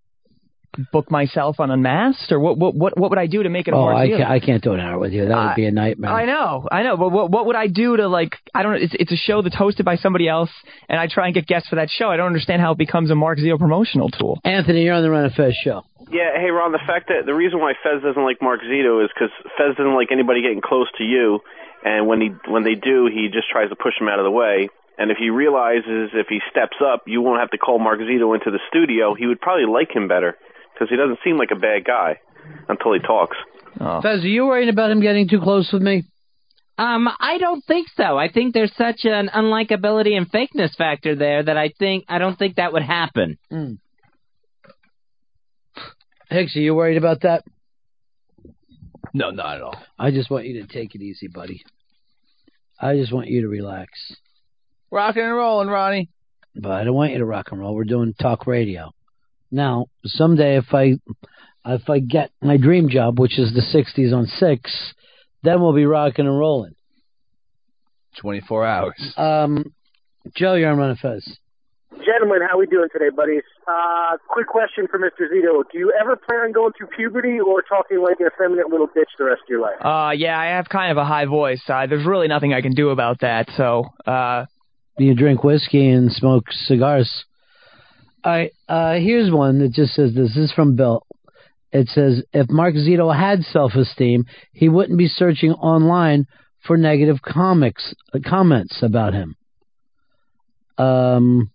book 0.91 1.11
myself 1.11 1.61
on 1.61 1.71
Unmasked, 1.71 2.33
or 2.33 2.41
what? 2.41 2.57
What? 2.59 2.75
What, 2.75 2.99
what 2.99 3.11
would 3.11 3.19
I 3.19 3.27
do 3.27 3.43
to 3.43 3.49
make 3.51 3.69
it 3.69 3.75
a 3.75 3.77
Oh, 3.77 3.81
more 3.81 3.95
I 3.95 4.09
can't, 4.09 4.23
I 4.31 4.41
can't 4.41 4.63
do 4.63 4.73
an 4.73 4.81
hour 4.81 4.99
with 4.99 5.13
you. 5.13 5.27
That 5.27 5.37
would 5.37 5.53
I- 5.53 5.55
be 5.55 5.67
a 5.67 5.71
nightmare. 5.71 6.11
I 6.11 6.25
know, 6.25 6.67
I 6.73 6.83
know, 6.83 6.97
but 6.97 7.11
what 7.11 7.31
what 7.31 7.47
would 7.47 7.57
I 7.57 7.67
do 7.67 7.97
to 7.97 8.09
like? 8.09 8.37
I 8.55 8.63
don't. 8.63 8.77
It's 8.83 8.95
it's 8.99 9.13
a 9.13 9.17
show 9.17 9.43
that's 9.43 9.55
hosted 9.57 9.85
by 9.85 9.97
somebody 9.97 10.29
else, 10.29 10.51
and 10.89 10.99
I 10.99 11.07
try 11.09 11.27
and 11.27 11.35
get 11.35 11.47
guests 11.47 11.69
for 11.69 11.77
that 11.77 11.89
show. 11.91 12.09
I 12.09 12.17
don't 12.17 12.27
understand 12.27 12.63
how 12.63 12.73
it 12.73 12.79
becomes 12.79 13.11
a 13.11 13.15
Mark 13.15 13.39
Zito 13.39 13.59
promotional 13.59 14.09
tool. 14.11 14.41
Anthony, 14.45 14.83
you're 14.85 14.95
on 14.95 15.03
the 15.03 15.11
Ron 15.11 15.25
and 15.25 15.35
Fez 15.35 15.55
show. 15.63 15.83
Yeah, 16.11 16.31
hey 16.37 16.51
Ron, 16.51 16.73
the 16.73 16.81
fact 16.87 17.09
that 17.09 17.25
the 17.27 17.35
reason 17.35 17.59
why 17.61 17.73
Fez 17.83 18.03
doesn't 18.03 18.23
like 18.25 18.43
Mark 18.43 18.61
Zito 18.63 19.03
is 19.05 19.11
because 19.15 19.31
Fez 19.57 19.77
doesn't 19.77 19.95
like 19.95 20.09
anybody 20.11 20.43
getting 20.43 20.61
close 20.63 20.89
to 20.99 21.05
you, 21.05 21.41
and 21.85 22.07
when 22.07 22.21
he 22.21 22.29
when 22.49 22.65
they 22.65 22.75
do, 22.75 23.09
he 23.13 23.29
just 23.33 23.49
tries 23.51 23.69
to 23.71 23.77
push 23.77 23.95
them 23.99 24.09
out 24.09 24.19
of 24.19 24.25
the 24.25 24.31
way. 24.31 24.69
And 24.99 25.11
if 25.11 25.17
he 25.17 25.31
realizes 25.31 26.11
if 26.15 26.29
he 26.29 26.41
steps 26.51 26.77
up, 26.85 27.03
you 27.07 27.23
won't 27.23 27.41
have 27.41 27.51
to 27.51 27.59
call 27.59 27.79
Mark 27.79 27.99
Zito 28.01 28.35
into 28.35 28.51
the 28.51 28.61
studio, 28.69 29.15
he 29.15 29.27
would 29.27 29.41
probably 29.41 29.67
like 29.67 29.91
him 29.95 30.07
better 30.07 30.37
because 30.73 30.89
he 30.91 30.97
doesn't 30.97 31.19
seem 31.25 31.39
like 31.39 31.51
a 31.51 31.59
bad 31.59 31.85
guy 31.85 32.21
until 32.69 32.93
he 32.93 33.01
talks. 33.01 33.37
Fez, 33.79 34.23
are 34.23 34.29
you 34.29 34.47
worried 34.47 34.69
about 34.69 34.91
him 34.91 35.01
getting 35.01 35.29
too 35.29 35.41
close 35.41 35.71
with 35.73 35.83
me? 35.83 36.05
Um, 36.79 37.09
I 37.21 37.39
don't 37.39 37.65
think 37.65 37.89
so. 37.97 38.17
I 38.19 38.31
think 38.31 38.55
there's 38.55 38.75
such 38.77 39.01
an 39.05 39.29
unlikability 39.29 40.17
and 40.17 40.31
fakeness 40.31 40.75
factor 40.77 41.15
there 41.15 41.43
that 41.43 41.57
I 41.57 41.71
think 41.79 42.05
I 42.09 42.19
don't 42.19 42.39
think 42.39 42.57
that 42.57 42.73
would 42.73 42.83
happen. 42.83 43.39
Mm. 43.51 43.79
Hicks, 46.31 46.57
are 46.57 46.61
you 46.61 46.75
worried 46.75 46.97
about 46.97 47.23
that? 47.23 47.45
No, 49.13 49.31
not 49.31 49.57
at 49.57 49.63
all. 49.63 49.77
I 49.99 50.11
just 50.11 50.31
want 50.31 50.47
you 50.47 50.63
to 50.63 50.73
take 50.73 50.95
it 50.95 51.03
easy, 51.03 51.29
buddy. 51.29 51.63
I 52.81 52.97
just 52.97 53.13
want 53.13 53.29
you 53.29 53.43
to 53.43 53.49
relax. 53.49 53.91
Rocking 54.91 55.23
and 55.23 55.35
rolling, 55.35 55.69
Ronnie. 55.69 56.09
But 56.55 56.73
I 56.73 56.85
don't 56.85 56.95
want 56.95 57.13
you 57.13 57.19
to 57.19 57.25
rock 57.25 57.49
and 57.51 57.61
roll. 57.61 57.75
We're 57.75 57.85
doing 57.85 58.15
talk 58.21 58.47
radio. 58.47 58.93
Now, 59.51 59.87
someday 60.05 60.57
if 60.57 60.73
I 60.73 60.99
if 61.65 61.89
I 61.89 61.99
get 62.01 62.31
my 62.43 62.57
dream 62.57 62.89
job, 62.89 63.19
which 63.19 63.39
is 63.39 63.53
the 63.55 63.61
'60s 63.61 64.15
on 64.15 64.27
six, 64.27 64.95
then 65.43 65.61
we'll 65.61 65.75
be 65.75 65.87
rocking 65.87 66.27
and 66.27 66.39
rolling. 66.39 66.75
24 68.19 68.67
hours. 68.67 69.15
Um, 69.17 69.73
Joe, 70.35 70.55
you're 70.55 70.71
on 70.71 70.79
Ron 70.79 70.91
and 70.91 70.99
Fez. 70.99 71.39
Gentlemen, 72.23 72.47
how 72.49 72.57
we 72.57 72.67
doing 72.67 72.89
today, 72.93 73.09
buddies? 73.15 73.43
Uh, 73.67 74.17
quick 74.29 74.47
question 74.47 74.87
for 74.89 74.97
Mr. 74.97 75.23
Zito. 75.23 75.65
Do 75.73 75.77
you 75.77 75.93
ever 76.01 76.15
plan 76.15 76.41
on 76.43 76.53
going 76.53 76.73
through 76.79 76.87
puberty 76.97 77.41
or 77.41 77.63
talking 77.63 78.01
like 78.01 78.21
an 78.21 78.29
effeminate 78.29 78.69
little 78.71 78.87
bitch 78.87 79.11
the 79.19 79.25
rest 79.25 79.41
of 79.43 79.49
your 79.49 79.61
life? 79.61 79.75
Uh, 79.81 80.13
yeah, 80.15 80.39
I 80.39 80.55
have 80.55 80.69
kind 80.69 80.93
of 80.93 80.99
a 80.99 81.05
high 81.05 81.25
voice. 81.25 81.61
Uh, 81.69 81.85
there's 81.89 82.07
really 82.07 82.29
nothing 82.29 82.55
I 82.55 82.61
can 82.61 82.75
do 82.75 82.91
about 82.91 83.23
that. 83.23 83.49
So, 83.57 83.87
uh, 84.07 84.45
You 84.99 85.17
drink 85.17 85.43
whiskey 85.43 85.89
and 85.89 86.13
smoke 86.13 86.45
cigars. 86.53 87.25
All 88.23 88.31
right, 88.31 88.53
uh, 88.69 88.95
here's 89.01 89.33
one 89.33 89.59
that 89.59 89.73
just 89.73 89.95
says 89.95 90.15
this. 90.15 90.29
This 90.29 90.45
is 90.45 90.53
from 90.53 90.77
Bill. 90.77 91.05
It 91.73 91.89
says, 91.89 92.23
if 92.33 92.49
Mark 92.49 92.77
Zito 92.77 93.13
had 93.13 93.43
self-esteem, 93.43 94.27
he 94.53 94.69
wouldn't 94.69 94.97
be 94.97 95.09
searching 95.09 95.55
online 95.55 96.27
for 96.65 96.77
negative 96.77 97.21
comics 97.21 97.95
uh, 98.15 98.21
comments 98.25 98.81
about 98.81 99.13
him. 99.13 99.35
Um, 100.79 101.51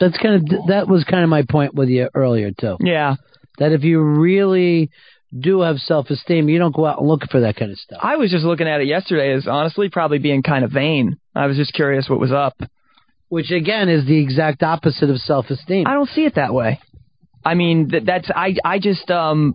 that's 0.00 0.16
kind 0.18 0.36
of 0.36 0.66
that 0.68 0.88
was 0.88 1.04
kind 1.04 1.24
of 1.24 1.30
my 1.30 1.42
point 1.42 1.74
with 1.74 1.88
you 1.88 2.08
earlier 2.14 2.50
too. 2.52 2.76
Yeah. 2.80 3.16
That 3.58 3.72
if 3.72 3.82
you 3.82 4.00
really 4.00 4.90
do 5.36 5.60
have 5.60 5.78
self-esteem, 5.78 6.48
you 6.48 6.58
don't 6.58 6.74
go 6.74 6.86
out 6.86 7.00
and 7.00 7.08
look 7.08 7.22
for 7.30 7.40
that 7.40 7.56
kind 7.56 7.70
of 7.70 7.78
stuff. 7.78 7.98
I 8.02 8.16
was 8.16 8.30
just 8.30 8.44
looking 8.44 8.68
at 8.68 8.80
it 8.80 8.86
yesterday 8.86 9.32
as 9.34 9.46
honestly 9.46 9.88
probably 9.90 10.18
being 10.18 10.42
kind 10.42 10.64
of 10.64 10.70
vain. 10.70 11.18
I 11.34 11.46
was 11.46 11.56
just 11.56 11.72
curious 11.72 12.08
what 12.08 12.20
was 12.20 12.32
up. 12.32 12.56
Which 13.28 13.50
again 13.50 13.88
is 13.88 14.06
the 14.06 14.18
exact 14.18 14.62
opposite 14.62 15.10
of 15.10 15.18
self-esteem. 15.18 15.86
I 15.86 15.92
don't 15.92 16.08
see 16.08 16.24
it 16.24 16.36
that 16.36 16.54
way. 16.54 16.80
I 17.44 17.54
mean, 17.54 17.88
that, 17.88 18.06
that's 18.06 18.30
I 18.34 18.56
I 18.64 18.78
just 18.78 19.10
um 19.10 19.54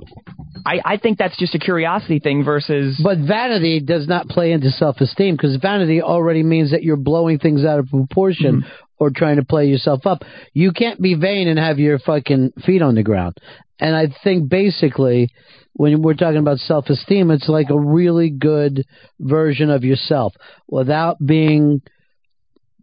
I, 0.65 0.79
I 0.85 0.97
think 0.97 1.17
that's 1.17 1.37
just 1.37 1.55
a 1.55 1.59
curiosity 1.59 2.19
thing 2.19 2.43
versus. 2.43 2.99
But 3.03 3.17
vanity 3.19 3.79
does 3.79 4.07
not 4.07 4.27
play 4.27 4.51
into 4.51 4.69
self 4.69 5.01
esteem 5.01 5.35
because 5.35 5.57
vanity 5.57 6.01
already 6.01 6.43
means 6.43 6.71
that 6.71 6.83
you're 6.83 6.97
blowing 6.97 7.39
things 7.39 7.65
out 7.65 7.79
of 7.79 7.89
proportion 7.89 8.61
Mm-hmm. 8.61 8.69
or 8.99 9.09
trying 9.09 9.37
to 9.37 9.45
play 9.45 9.65
yourself 9.65 10.05
up. 10.05 10.23
You 10.53 10.71
can't 10.71 11.01
be 11.01 11.15
vain 11.15 11.47
and 11.47 11.59
have 11.59 11.79
your 11.79 11.99
fucking 11.99 12.53
feet 12.65 12.81
on 12.81 12.95
the 12.95 13.03
ground. 13.03 13.37
And 13.79 13.95
I 13.95 14.07
think 14.23 14.49
basically, 14.49 15.29
when 15.73 16.01
we're 16.01 16.13
talking 16.13 16.39
about 16.39 16.59
self 16.59 16.89
esteem, 16.89 17.31
it's 17.31 17.49
like 17.49 17.69
a 17.69 17.79
really 17.79 18.29
good 18.29 18.85
version 19.19 19.69
of 19.69 19.83
yourself 19.83 20.33
without 20.67 21.17
being 21.23 21.81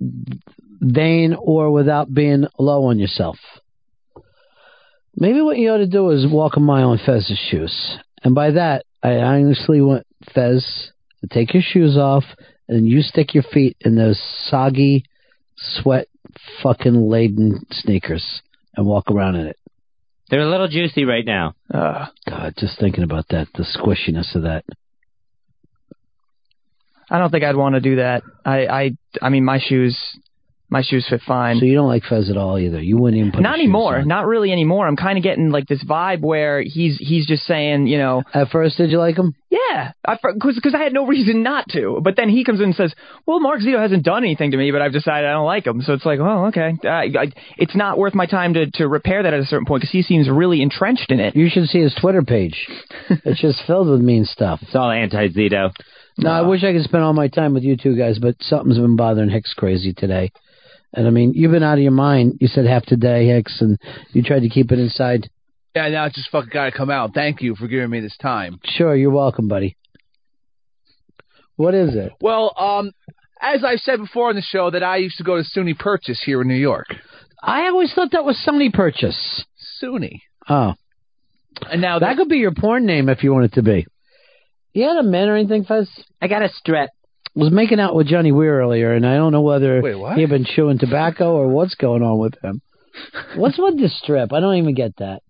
vain 0.00 1.34
or 1.38 1.70
without 1.70 2.12
being 2.12 2.46
low 2.58 2.86
on 2.86 2.98
yourself. 2.98 3.36
Maybe 5.16 5.40
what 5.40 5.58
you 5.58 5.70
ought 5.70 5.78
to 5.78 5.86
do 5.86 6.10
is 6.10 6.26
walk 6.30 6.56
a 6.56 6.60
mile 6.60 6.92
in 6.92 6.98
Fez's 7.04 7.38
shoes. 7.50 7.98
And 8.22 8.34
by 8.34 8.52
that, 8.52 8.84
I 9.02 9.16
honestly 9.16 9.80
want 9.80 10.06
Fez 10.34 10.92
to 11.20 11.26
take 11.26 11.54
your 11.54 11.62
shoes 11.62 11.96
off 11.96 12.24
and 12.68 12.86
you 12.86 13.02
stick 13.02 13.34
your 13.34 13.42
feet 13.42 13.76
in 13.80 13.96
those 13.96 14.20
soggy, 14.46 15.04
sweat 15.56 16.08
fucking 16.62 17.08
laden 17.08 17.66
sneakers 17.70 18.42
and 18.76 18.86
walk 18.86 19.10
around 19.10 19.36
in 19.36 19.46
it. 19.48 19.56
They're 20.30 20.40
a 20.40 20.48
little 20.48 20.68
juicy 20.68 21.04
right 21.04 21.24
now. 21.26 21.54
Uh, 21.72 22.06
God, 22.28 22.54
just 22.56 22.78
thinking 22.78 23.02
about 23.02 23.26
that, 23.30 23.48
the 23.54 23.64
squishiness 23.64 24.34
of 24.36 24.42
that. 24.42 24.64
I 27.10 27.18
don't 27.18 27.30
think 27.30 27.42
I'd 27.42 27.56
want 27.56 27.74
to 27.74 27.80
do 27.80 27.96
that. 27.96 28.22
I, 28.44 28.66
I, 28.66 28.90
I 29.20 29.28
mean, 29.30 29.44
my 29.44 29.58
shoes, 29.58 29.98
my 30.70 30.82
shoes 30.82 31.06
fit 31.10 31.20
fine. 31.26 31.58
So 31.58 31.64
you 31.64 31.74
don't 31.74 31.88
like 31.88 32.04
Fez 32.04 32.30
at 32.30 32.36
all 32.36 32.58
either. 32.58 32.80
You 32.80 32.96
wouldn't 32.96 33.18
even 33.18 33.32
put 33.32 33.42
Not 33.42 33.54
his 33.54 33.62
shoes 33.62 33.64
anymore. 33.64 33.98
on. 33.98 34.08
Not 34.08 34.26
really 34.26 34.52
anymore. 34.52 34.86
I'm 34.86 34.96
kind 34.96 35.18
of 35.18 35.24
getting 35.24 35.50
like 35.50 35.66
this 35.66 35.82
vibe 35.84 36.20
where 36.20 36.62
he's 36.62 36.96
he's 36.98 37.26
just 37.26 37.42
saying, 37.44 37.88
you 37.88 37.98
know. 37.98 38.22
At 38.32 38.50
first, 38.50 38.76
did 38.76 38.90
you 38.90 38.98
like 38.98 39.16
him? 39.16 39.34
Yeah, 39.50 39.92
because 40.06 40.54
because 40.54 40.74
I 40.74 40.78
had 40.78 40.92
no 40.92 41.06
reason 41.06 41.42
not 41.42 41.68
to. 41.70 42.00
But 42.02 42.14
then 42.16 42.28
he 42.28 42.44
comes 42.44 42.60
in 42.60 42.66
and 42.66 42.74
says, 42.74 42.94
"Well, 43.26 43.40
Mark 43.40 43.60
Zito 43.60 43.80
hasn't 43.80 44.04
done 44.04 44.22
anything 44.22 44.52
to 44.52 44.56
me, 44.56 44.70
but 44.70 44.80
I've 44.80 44.92
decided 44.92 45.28
I 45.28 45.32
don't 45.32 45.44
like 45.44 45.66
him." 45.66 45.82
So 45.82 45.92
it's 45.92 46.06
like, 46.06 46.20
well, 46.20 46.46
okay, 46.46 46.72
uh, 46.84 46.88
I, 46.88 47.32
it's 47.58 47.74
not 47.74 47.98
worth 47.98 48.14
my 48.14 48.26
time 48.26 48.54
to 48.54 48.70
to 48.74 48.86
repair 48.86 49.24
that 49.24 49.34
at 49.34 49.40
a 49.40 49.46
certain 49.46 49.66
point 49.66 49.80
because 49.82 49.92
he 49.92 50.02
seems 50.02 50.28
really 50.30 50.62
entrenched 50.62 51.10
in 51.10 51.18
it. 51.18 51.34
You 51.34 51.48
should 51.50 51.66
see 51.66 51.80
his 51.80 51.94
Twitter 52.00 52.22
page. 52.22 52.68
it's 53.10 53.40
just 53.40 53.60
filled 53.66 53.88
with 53.88 54.00
mean 54.00 54.24
stuff. 54.24 54.60
It's 54.62 54.74
all 54.76 54.90
anti 54.90 55.28
Zito. 55.30 55.72
No, 56.16 56.30
I 56.30 56.42
wish 56.42 56.62
I 56.62 56.72
could 56.72 56.84
spend 56.84 57.02
all 57.02 57.12
my 57.14 57.28
time 57.28 57.54
with 57.54 57.62
you 57.64 57.76
two 57.76 57.96
guys, 57.96 58.18
but 58.18 58.36
something's 58.40 58.78
been 58.78 58.96
bothering 58.96 59.30
Hicks 59.30 59.54
crazy 59.54 59.92
today. 59.94 60.32
And 60.92 61.06
I 61.06 61.10
mean, 61.10 61.32
you've 61.34 61.52
been 61.52 61.62
out 61.62 61.78
of 61.78 61.82
your 61.82 61.92
mind. 61.92 62.38
You 62.40 62.48
said 62.48 62.66
half 62.66 62.84
today, 62.84 63.26
Hicks, 63.26 63.60
and 63.60 63.78
you 64.12 64.22
tried 64.22 64.40
to 64.40 64.48
keep 64.48 64.72
it 64.72 64.78
inside. 64.78 65.28
Yeah, 65.74 65.88
now 65.88 66.06
it's 66.06 66.16
just 66.16 66.30
fucking 66.30 66.50
got 66.52 66.64
to 66.64 66.72
come 66.72 66.90
out. 66.90 67.14
Thank 67.14 67.42
you 67.42 67.54
for 67.54 67.68
giving 67.68 67.90
me 67.90 68.00
this 68.00 68.16
time. 68.16 68.58
Sure, 68.64 68.94
you're 68.96 69.12
welcome, 69.12 69.46
buddy. 69.46 69.76
What 71.54 71.74
is 71.74 71.94
it? 71.94 72.12
Well, 72.20 72.52
um, 72.58 72.90
as 73.40 73.62
I 73.64 73.76
said 73.76 73.98
before 73.98 74.30
on 74.30 74.34
the 74.34 74.42
show, 74.42 74.70
that 74.70 74.82
I 74.82 74.96
used 74.96 75.18
to 75.18 75.24
go 75.24 75.36
to 75.36 75.44
SUNY 75.44 75.78
Purchase 75.78 76.20
here 76.24 76.42
in 76.42 76.48
New 76.48 76.54
York. 76.54 76.86
I 77.42 77.68
always 77.68 77.92
thought 77.94 78.10
that 78.12 78.24
was 78.24 78.36
Sony 78.46 78.72
Purchase. 78.72 79.44
SUNY. 79.80 80.22
Oh. 80.48 80.74
And 81.70 81.80
now 81.80 81.98
that 81.98 82.16
could 82.16 82.28
be 82.28 82.38
your 82.38 82.52
porn 82.52 82.86
name 82.86 83.08
if 83.08 83.22
you 83.22 83.32
want 83.32 83.44
it 83.46 83.52
to 83.54 83.62
be. 83.62 83.86
You 84.72 84.84
had 84.88 84.96
a 84.96 85.02
man 85.02 85.28
or 85.28 85.36
anything, 85.36 85.64
Fez? 85.64 85.88
I 86.20 86.28
got 86.28 86.42
a 86.42 86.48
strep. 86.48 86.88
Was 87.40 87.50
making 87.50 87.80
out 87.80 87.94
with 87.94 88.06
Johnny 88.06 88.32
Weir 88.32 88.60
earlier, 88.60 88.92
and 88.92 89.06
I 89.06 89.14
don't 89.14 89.32
know 89.32 89.40
whether 89.40 89.80
Wait, 89.80 89.96
he 90.14 90.20
had 90.20 90.28
been 90.28 90.44
chewing 90.44 90.78
tobacco 90.78 91.32
or 91.32 91.48
what's 91.48 91.74
going 91.74 92.02
on 92.02 92.18
with 92.18 92.34
him. 92.44 92.60
what's 93.34 93.56
with 93.56 93.78
this 93.78 93.98
strip? 93.98 94.30
I 94.34 94.40
don't 94.40 94.56
even 94.56 94.74
get 94.74 94.94
that. 94.98 95.22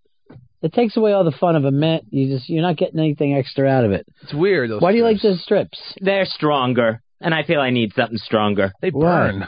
It 0.61 0.73
takes 0.73 0.97
away 0.97 1.13
all 1.13 1.23
the 1.23 1.31
fun 1.31 1.55
of 1.55 1.65
a 1.65 1.71
mint. 1.71 2.07
You 2.11 2.37
just 2.37 2.49
you're 2.51 2.63
not 2.63 2.77
getting 2.77 2.99
anything 2.99 3.37
extra 3.37 3.69
out 3.69 3.85
of 3.85 3.93
it. 3.93 4.07
It's 4.23 4.35
weird. 4.35 4.71
Those 4.71 4.83
Why 4.83 4.91
do 4.91 4.99
you 4.99 5.05
like 5.05 5.23
those 5.23 5.41
strips? 5.41 5.81
They're 6.01 6.25
stronger, 6.25 7.01
and 7.21 7.33
I 7.33 7.45
feel 7.45 7.61
I 7.61 7.71
need 7.71 7.93
something 7.95 8.19
stronger. 8.19 8.73
They 8.83 8.91
burn. 8.91 9.47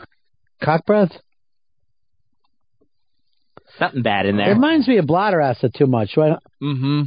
Cock 0.63 0.87
breath? 0.87 1.11
Something 3.77 4.03
bad 4.03 4.27
in 4.27 4.37
there. 4.37 4.53
It 4.53 4.55
reminds 4.55 4.87
me 4.87 4.99
of 4.99 5.07
bladder 5.07 5.41
acid 5.41 5.75
too 5.77 5.89
much, 5.89 6.17
right? 6.17 6.39
Mm-hmm. 6.63 7.03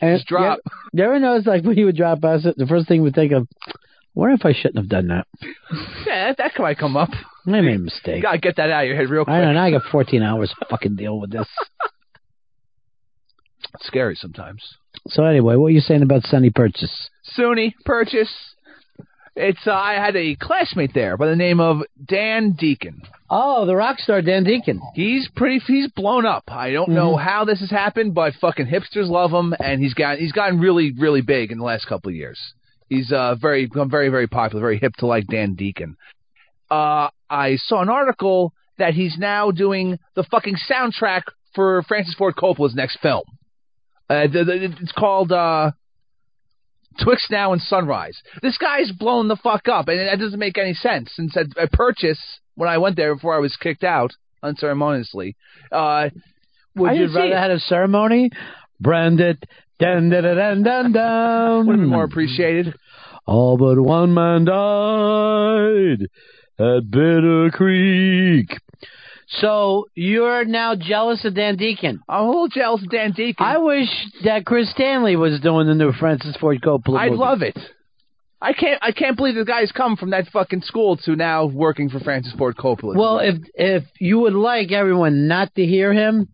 And 0.00 0.16
Just 0.16 0.26
drop. 0.26 0.58
You, 0.64 0.72
you 0.94 1.04
ever 1.04 1.20
notice 1.20 1.46
like 1.46 1.62
when 1.62 1.78
you 1.78 1.86
would 1.86 1.96
drop 1.96 2.24
acid, 2.24 2.54
the 2.56 2.66
first 2.66 2.88
thing 2.88 2.96
you 2.96 3.02
would 3.04 3.14
think 3.14 3.30
of, 3.30 3.46
Wonder 4.14 4.34
if 4.34 4.44
I 4.44 4.52
shouldn't 4.52 4.76
have 4.78 4.88
done 4.88 5.08
that. 5.08 5.26
Yeah, 6.06 6.32
that, 6.32 6.38
that 6.38 6.60
might 6.62 6.78
come 6.78 6.96
up. 6.96 7.10
I 7.46 7.50
made 7.50 7.68
a 7.68 7.72
You 7.72 7.78
mistake. 7.78 8.22
gotta 8.22 8.38
get 8.38 8.56
that 8.56 8.70
out 8.70 8.82
of 8.82 8.88
your 8.88 8.96
head 8.96 9.08
real 9.10 9.24
quick. 9.24 9.34
I 9.34 9.52
know. 9.52 9.60
I 9.60 9.70
got 9.70 9.82
14 9.92 10.22
hours 10.22 10.50
to 10.58 10.66
fucking 10.68 10.96
deal 10.96 11.20
with 11.20 11.30
this. 11.30 11.46
It's 13.74 13.86
scary 13.86 14.16
sometimes. 14.16 14.62
So 15.08 15.24
anyway, 15.24 15.56
what 15.56 15.66
are 15.66 15.70
you 15.70 15.80
saying 15.80 16.02
about 16.02 16.24
Sunny 16.24 16.50
Purchase? 16.50 17.10
SUNY 17.38 17.74
Purchase. 17.84 18.32
It's 19.36 19.60
uh, 19.66 19.72
I 19.72 19.94
had 19.94 20.16
a 20.16 20.34
classmate 20.34 20.92
there 20.92 21.16
by 21.16 21.28
the 21.28 21.36
name 21.36 21.60
of 21.60 21.82
Dan 22.04 22.52
Deacon. 22.58 23.02
Oh, 23.30 23.64
the 23.64 23.76
rock 23.76 24.00
star 24.00 24.20
Dan 24.22 24.42
Deacon. 24.42 24.80
He's 24.94 25.28
pretty. 25.36 25.60
He's 25.66 25.88
blown 25.92 26.26
up. 26.26 26.44
I 26.48 26.72
don't 26.72 26.88
know 26.90 27.14
Mhm. 27.14 27.22
how 27.22 27.44
this 27.44 27.60
has 27.60 27.70
happened, 27.70 28.12
but 28.12 28.34
fucking 28.40 28.66
hipsters 28.66 29.08
love 29.08 29.30
him, 29.30 29.54
and 29.60 29.80
he's 29.80 29.94
got 29.94 30.18
he's 30.18 30.32
gotten 30.32 30.58
really 30.58 30.92
really 30.98 31.20
big 31.20 31.52
in 31.52 31.58
the 31.58 31.64
last 31.64 31.86
couple 31.86 32.08
of 32.08 32.16
years. 32.16 32.38
He's 32.90 33.10
uh 33.10 33.36
very 33.40 33.64
become 33.66 33.88
very 33.88 34.10
very 34.10 34.26
popular, 34.26 34.60
very 34.60 34.78
hip 34.78 34.94
to 34.96 35.06
like 35.06 35.26
Dan 35.26 35.54
Deacon. 35.54 35.96
Uh, 36.70 37.08
I 37.30 37.56
saw 37.56 37.80
an 37.80 37.88
article 37.88 38.52
that 38.78 38.94
he's 38.94 39.16
now 39.16 39.50
doing 39.50 39.98
the 40.14 40.24
fucking 40.24 40.56
soundtrack 40.70 41.22
for 41.54 41.82
Francis 41.84 42.14
Ford 42.14 42.34
Coppola's 42.36 42.74
next 42.74 42.98
film. 43.00 43.24
Uh, 44.08 44.26
the, 44.26 44.44
the, 44.44 44.76
it's 44.80 44.92
called 44.92 45.30
uh, 45.30 45.70
Twixt 47.02 47.30
Now 47.30 47.52
and 47.52 47.62
Sunrise. 47.62 48.20
This 48.42 48.58
guy's 48.58 48.90
blown 48.90 49.28
the 49.28 49.36
fuck 49.36 49.68
up, 49.68 49.88
and 49.88 49.98
that 50.00 50.18
doesn't 50.18 50.38
make 50.38 50.58
any 50.58 50.74
sense. 50.74 51.12
Since 51.14 51.36
at, 51.36 51.46
at 51.56 51.72
Purchase, 51.72 52.20
when 52.56 52.68
I 52.68 52.78
went 52.78 52.96
there 52.96 53.14
before 53.14 53.34
I 53.34 53.38
was 53.38 53.56
kicked 53.56 53.84
out 53.84 54.12
unceremoniously, 54.42 55.36
uh, 55.70 56.10
Would 56.74 56.90
I 56.90 56.94
you 56.94 57.14
rather 57.14 57.38
had 57.38 57.50
a 57.50 57.60
ceremony? 57.60 58.30
Brand 58.80 59.20
it. 59.20 59.44
Dun, 59.80 60.10
dun, 60.10 60.22
dun, 60.22 60.62
dun, 60.62 60.92
dun. 60.92 61.66
Would 61.66 61.72
have 61.72 61.80
been 61.80 61.88
more 61.88 62.04
appreciated. 62.04 62.74
All 63.24 63.56
but 63.56 63.80
one 63.80 64.12
man 64.12 64.44
died 64.44 66.06
at 66.58 66.90
Bitter 66.90 67.50
Creek. 67.50 68.50
So 69.28 69.86
you're 69.94 70.44
now 70.44 70.74
jealous 70.74 71.24
of 71.24 71.34
Dan 71.34 71.56
Deacon. 71.56 72.00
I'm 72.06 72.24
a 72.24 72.26
little 72.26 72.48
jealous 72.48 72.82
of 72.82 72.90
Dan 72.90 73.12
Deacon. 73.12 73.46
I 73.46 73.56
wish 73.56 73.88
that 74.24 74.44
Chris 74.44 74.70
Stanley 74.70 75.16
was 75.16 75.40
doing 75.40 75.66
the 75.66 75.74
new 75.74 75.92
Francis 75.92 76.36
Ford 76.36 76.60
Coppola. 76.60 76.98
I'd 76.98 77.12
movie. 77.12 77.20
love 77.20 77.42
it. 77.42 77.58
I 78.42 78.52
can't. 78.52 78.82
I 78.82 78.92
can't 78.92 79.16
believe 79.16 79.34
the 79.34 79.44
guy's 79.46 79.72
come 79.72 79.96
from 79.96 80.10
that 80.10 80.28
fucking 80.28 80.62
school 80.62 80.98
to 81.04 81.16
now 81.16 81.46
working 81.46 81.88
for 81.88 82.00
Francis 82.00 82.34
Ford 82.36 82.56
Coppola. 82.56 82.96
Well, 82.96 83.18
if 83.20 83.36
if 83.54 83.84
you 83.98 84.18
would 84.20 84.34
like 84.34 84.72
everyone 84.72 85.26
not 85.26 85.54
to 85.54 85.64
hear 85.64 85.92
him, 85.92 86.28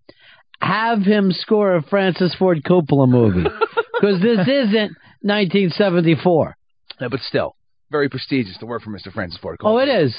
have 0.61 1.03
him 1.03 1.33
score 1.33 1.77
a 1.77 1.83
Francis 1.83 2.35
Ford 2.35 2.63
Coppola 2.65 3.09
movie 3.09 3.49
because 4.01 4.21
this 4.21 4.41
isn't 4.47 4.97
1974. 5.23 6.57
No, 7.01 7.09
but 7.09 7.21
still, 7.21 7.57
very 7.91 8.09
prestigious 8.09 8.57
to 8.59 8.67
work 8.67 8.83
for 8.83 8.91
Mr. 8.91 9.13
Francis 9.13 9.39
Ford 9.41 9.59
Coppola. 9.59 9.75
Oh, 9.75 9.79
it 9.79 9.89
is. 9.89 10.17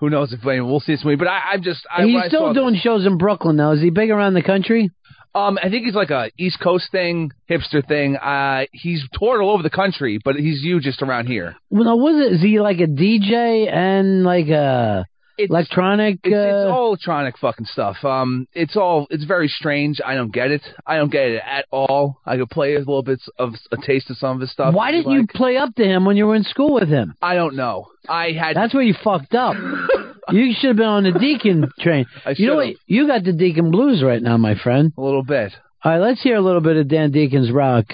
Who 0.00 0.08
knows 0.08 0.32
if 0.32 0.40
we'll 0.42 0.80
see 0.80 0.94
this 0.94 1.04
movie? 1.04 1.16
But 1.16 1.28
I, 1.28 1.52
I'm 1.52 1.62
just. 1.62 1.86
I, 1.94 2.06
He's 2.06 2.24
still 2.28 2.54
doing 2.54 2.74
shows 2.82 3.04
in 3.04 3.18
Brooklyn 3.18 3.56
now. 3.56 3.72
Is 3.72 3.82
he 3.82 3.90
big 3.90 4.10
around 4.10 4.32
the 4.32 4.42
country? 4.42 4.90
Um, 5.34 5.58
I 5.62 5.68
think 5.68 5.84
he's 5.84 5.94
like 5.94 6.10
a 6.10 6.30
East 6.38 6.58
Coast 6.60 6.90
thing, 6.90 7.30
hipster 7.48 7.86
thing. 7.86 8.16
Uh, 8.16 8.64
he's 8.72 9.04
toured 9.16 9.40
all 9.42 9.50
over 9.50 9.62
the 9.62 9.70
country, 9.70 10.18
but 10.24 10.34
he's 10.34 10.62
you 10.62 10.80
just 10.80 11.02
around 11.02 11.26
here. 11.26 11.54
Well, 11.68 11.84
now, 11.84 11.96
was 11.96 12.16
it? 12.16 12.32
Is 12.32 12.40
he 12.42 12.58
like 12.60 12.78
a 12.78 12.86
DJ 12.86 13.70
and 13.72 14.24
like 14.24 14.48
a 14.48 15.06
electronic? 15.48 16.18
It's, 16.24 16.34
uh, 16.34 16.38
it's 16.38 16.70
all 16.70 16.88
electronic 16.88 17.38
fucking 17.38 17.66
stuff. 17.66 18.04
Um, 18.04 18.46
it's 18.52 18.76
all 18.76 19.06
it's 19.10 19.24
very 19.24 19.48
strange. 19.48 20.00
I 20.04 20.14
don't 20.14 20.32
get 20.32 20.50
it. 20.50 20.62
I 20.86 20.96
don't 20.96 21.10
get 21.10 21.28
it 21.28 21.42
at 21.44 21.66
all. 21.70 22.20
I 22.26 22.36
could 22.36 22.50
play 22.50 22.74
a 22.74 22.78
little 22.78 23.02
bit 23.02 23.20
of 23.38 23.54
a 23.72 23.76
taste 23.76 24.10
of 24.10 24.16
some 24.16 24.36
of 24.36 24.40
his 24.40 24.52
stuff. 24.52 24.74
Why 24.74 24.92
didn't 24.92 25.12
you 25.12 25.26
play 25.26 25.56
up 25.56 25.74
to 25.76 25.84
him 25.84 26.04
when 26.04 26.16
you 26.16 26.26
were 26.26 26.34
in 26.34 26.44
school 26.44 26.74
with 26.74 26.88
him? 26.88 27.14
I 27.22 27.34
don't 27.34 27.56
know. 27.56 27.86
I 28.08 28.32
had. 28.32 28.56
That's 28.56 28.74
where 28.74 28.82
you 28.82 28.94
fucked 29.02 29.34
up. 29.34 29.56
you 30.30 30.52
should 30.58 30.68
have 30.68 30.76
been 30.76 30.86
on 30.86 31.04
the 31.04 31.12
Deacon 31.12 31.70
train. 31.78 32.06
I 32.26 32.34
you 32.36 32.46
know 32.46 32.56
what? 32.56 32.74
You 32.86 33.06
got 33.06 33.24
the 33.24 33.32
Deacon 33.32 33.70
blues 33.70 34.02
right 34.02 34.22
now, 34.22 34.36
my 34.36 34.54
friend. 34.54 34.92
A 34.96 35.00
little 35.00 35.22
bit. 35.22 35.52
All 35.82 35.92
right, 35.92 35.98
let's 35.98 36.22
hear 36.22 36.36
a 36.36 36.42
little 36.42 36.60
bit 36.60 36.76
of 36.76 36.88
Dan 36.88 37.10
Deacon's 37.10 37.50
rock. 37.50 37.86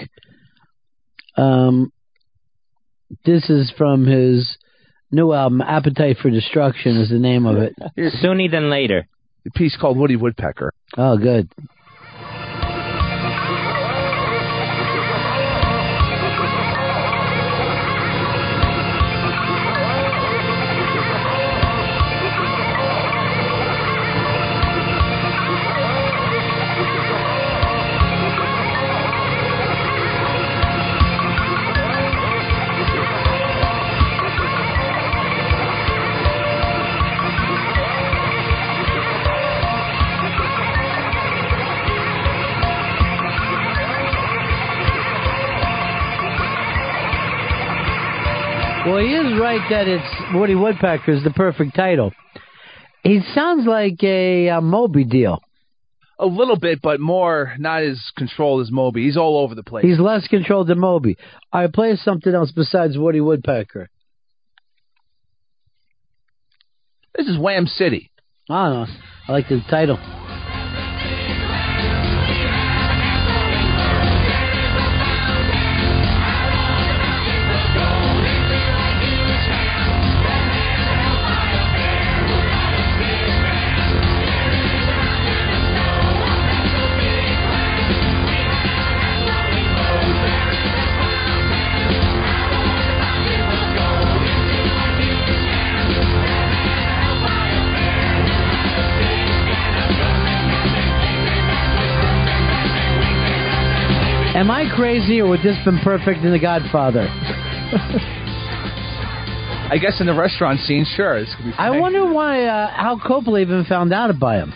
Um, 1.37 1.93
this 3.25 3.49
is 3.49 3.73
from 3.77 4.07
his 4.07 4.57
new 5.11 5.33
album, 5.33 5.61
Appetite 5.61 6.19
for 6.19 6.31
Destruction, 6.31 6.97
is 6.97 7.11
the 7.11 7.19
name 7.19 7.47
of 7.47 7.57
it. 7.59 7.75
Sooner 8.21 8.49
than 8.49 8.71
later. 8.71 9.09
A 9.47 9.51
piece 9.51 9.77
called 9.81 9.97
Woody 9.97 10.17
Woodpecker. 10.17 10.73
Oh, 10.97 11.17
good. 11.17 11.49
Is 49.57 49.63
that 49.71 49.89
it's 49.89 50.35
Woody 50.35 50.55
Woodpecker 50.55 51.13
is 51.13 51.25
the 51.25 51.31
perfect 51.31 51.75
title. 51.75 52.13
He 53.03 53.21
sounds 53.35 53.67
like 53.67 54.03
a, 54.03 54.51
uh 54.51 54.61
Moby 54.61 55.05
deal. 55.05 55.41
A 56.19 56.27
little 56.27 56.59
bit, 56.59 56.81
but 56.83 57.01
more 57.01 57.55
not 57.59 57.83
as 57.83 57.99
controlled 58.17 58.63
as 58.63 58.71
Moby. 58.71 59.05
He's 59.05 59.17
all 59.17 59.39
over 59.39 59.55
the 59.55 59.63
place. 59.63 59.85
He's 59.85 59.99
less 59.99 60.27
controlled 60.29 60.69
than 60.69 60.79
Moby. 60.79 61.17
Right, 61.55 61.73
play 61.73 61.97
something 61.97 62.35
else 62.35 62.53
besides 62.53 62.99
Woody 62.99 63.21
Woodpecker. 63.21 63.89
This 67.17 67.27
is 67.27 67.39
Wham 67.39 67.67
City. 67.67 68.11
I 68.51 68.69
don't 68.69 68.89
know. 68.89 68.95
I 69.29 69.33
like 69.33 69.49
the 69.49 69.63
title. 69.71 69.99
Crazy 104.77 105.21
or 105.21 105.29
would 105.31 105.41
this 105.41 105.57
have 105.57 105.65
been 105.65 105.81
perfect 105.83 106.25
in 106.25 106.31
The 106.33 106.39
Godfather? 106.39 107.09
I 109.69 109.79
guess 109.81 110.01
in 110.01 110.07
the 110.07 110.15
restaurant 110.15 110.61
scene, 110.61 110.87
sure. 110.95 111.19
This 111.21 111.35
could 111.37 111.47
be 111.47 111.53
I 111.59 111.71
wonder 111.71 112.07
why 112.13 112.45
uh, 112.45 112.71
Al 112.77 113.01
Coppola 113.01 113.41
even 113.41 113.65
found 113.65 113.93
out 113.93 114.11
about 114.11 114.39
him. 114.45 114.53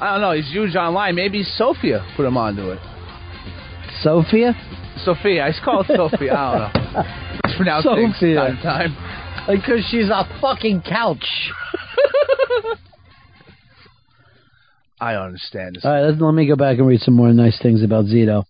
I 0.00 0.12
don't 0.12 0.20
know. 0.22 0.32
He's 0.32 0.50
huge 0.50 0.74
online. 0.74 1.16
Maybe 1.16 1.42
Sophia 1.42 2.06
put 2.16 2.24
him 2.24 2.38
onto 2.38 2.70
it. 2.70 2.78
Sophia? 4.00 4.54
Sophia. 5.04 5.44
I 5.44 5.50
just 5.50 5.62
call 5.62 5.82
it 5.82 5.86
Sophia. 5.94 6.34
I 6.34 6.52
don't 6.52 6.94
know. 6.94 7.02
It's 7.44 7.56
pronounced 7.56 7.88
things 7.94 8.14
Sophia. 8.14 8.36
time 8.36 8.56
to 8.56 8.62
time. 8.62 8.96
Because 9.48 9.84
she's 9.90 10.08
a 10.08 10.24
fucking 10.40 10.82
couch. 10.82 11.26
I 15.00 15.12
don't 15.12 15.26
understand 15.26 15.76
this. 15.76 15.84
All 15.84 15.92
right, 15.92 16.14
let 16.14 16.32
me 16.32 16.46
go 16.46 16.56
back 16.56 16.78
and 16.78 16.86
read 16.86 17.00
some 17.00 17.14
more 17.14 17.32
nice 17.32 17.60
things 17.60 17.82
about 17.82 18.06
Zito. 18.06 18.44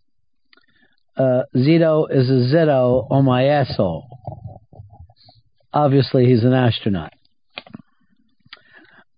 Uh, 1.18 1.42
Zito 1.54 2.06
is 2.10 2.30
a 2.30 2.54
Zito 2.54 3.10
on 3.10 3.24
my 3.24 3.46
asshole. 3.46 4.06
Obviously, 5.72 6.26
he's 6.26 6.44
an 6.44 6.52
astronaut. 6.52 7.12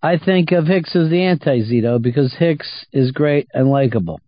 I 0.03 0.17
think 0.17 0.51
of 0.51 0.65
Hicks 0.65 0.95
as 0.95 1.09
the 1.09 1.21
anti-Zito 1.23 2.01
because 2.01 2.33
Hicks 2.33 2.85
is 2.91 3.11
great 3.11 3.47
and 3.53 3.69
likable. 3.69 4.19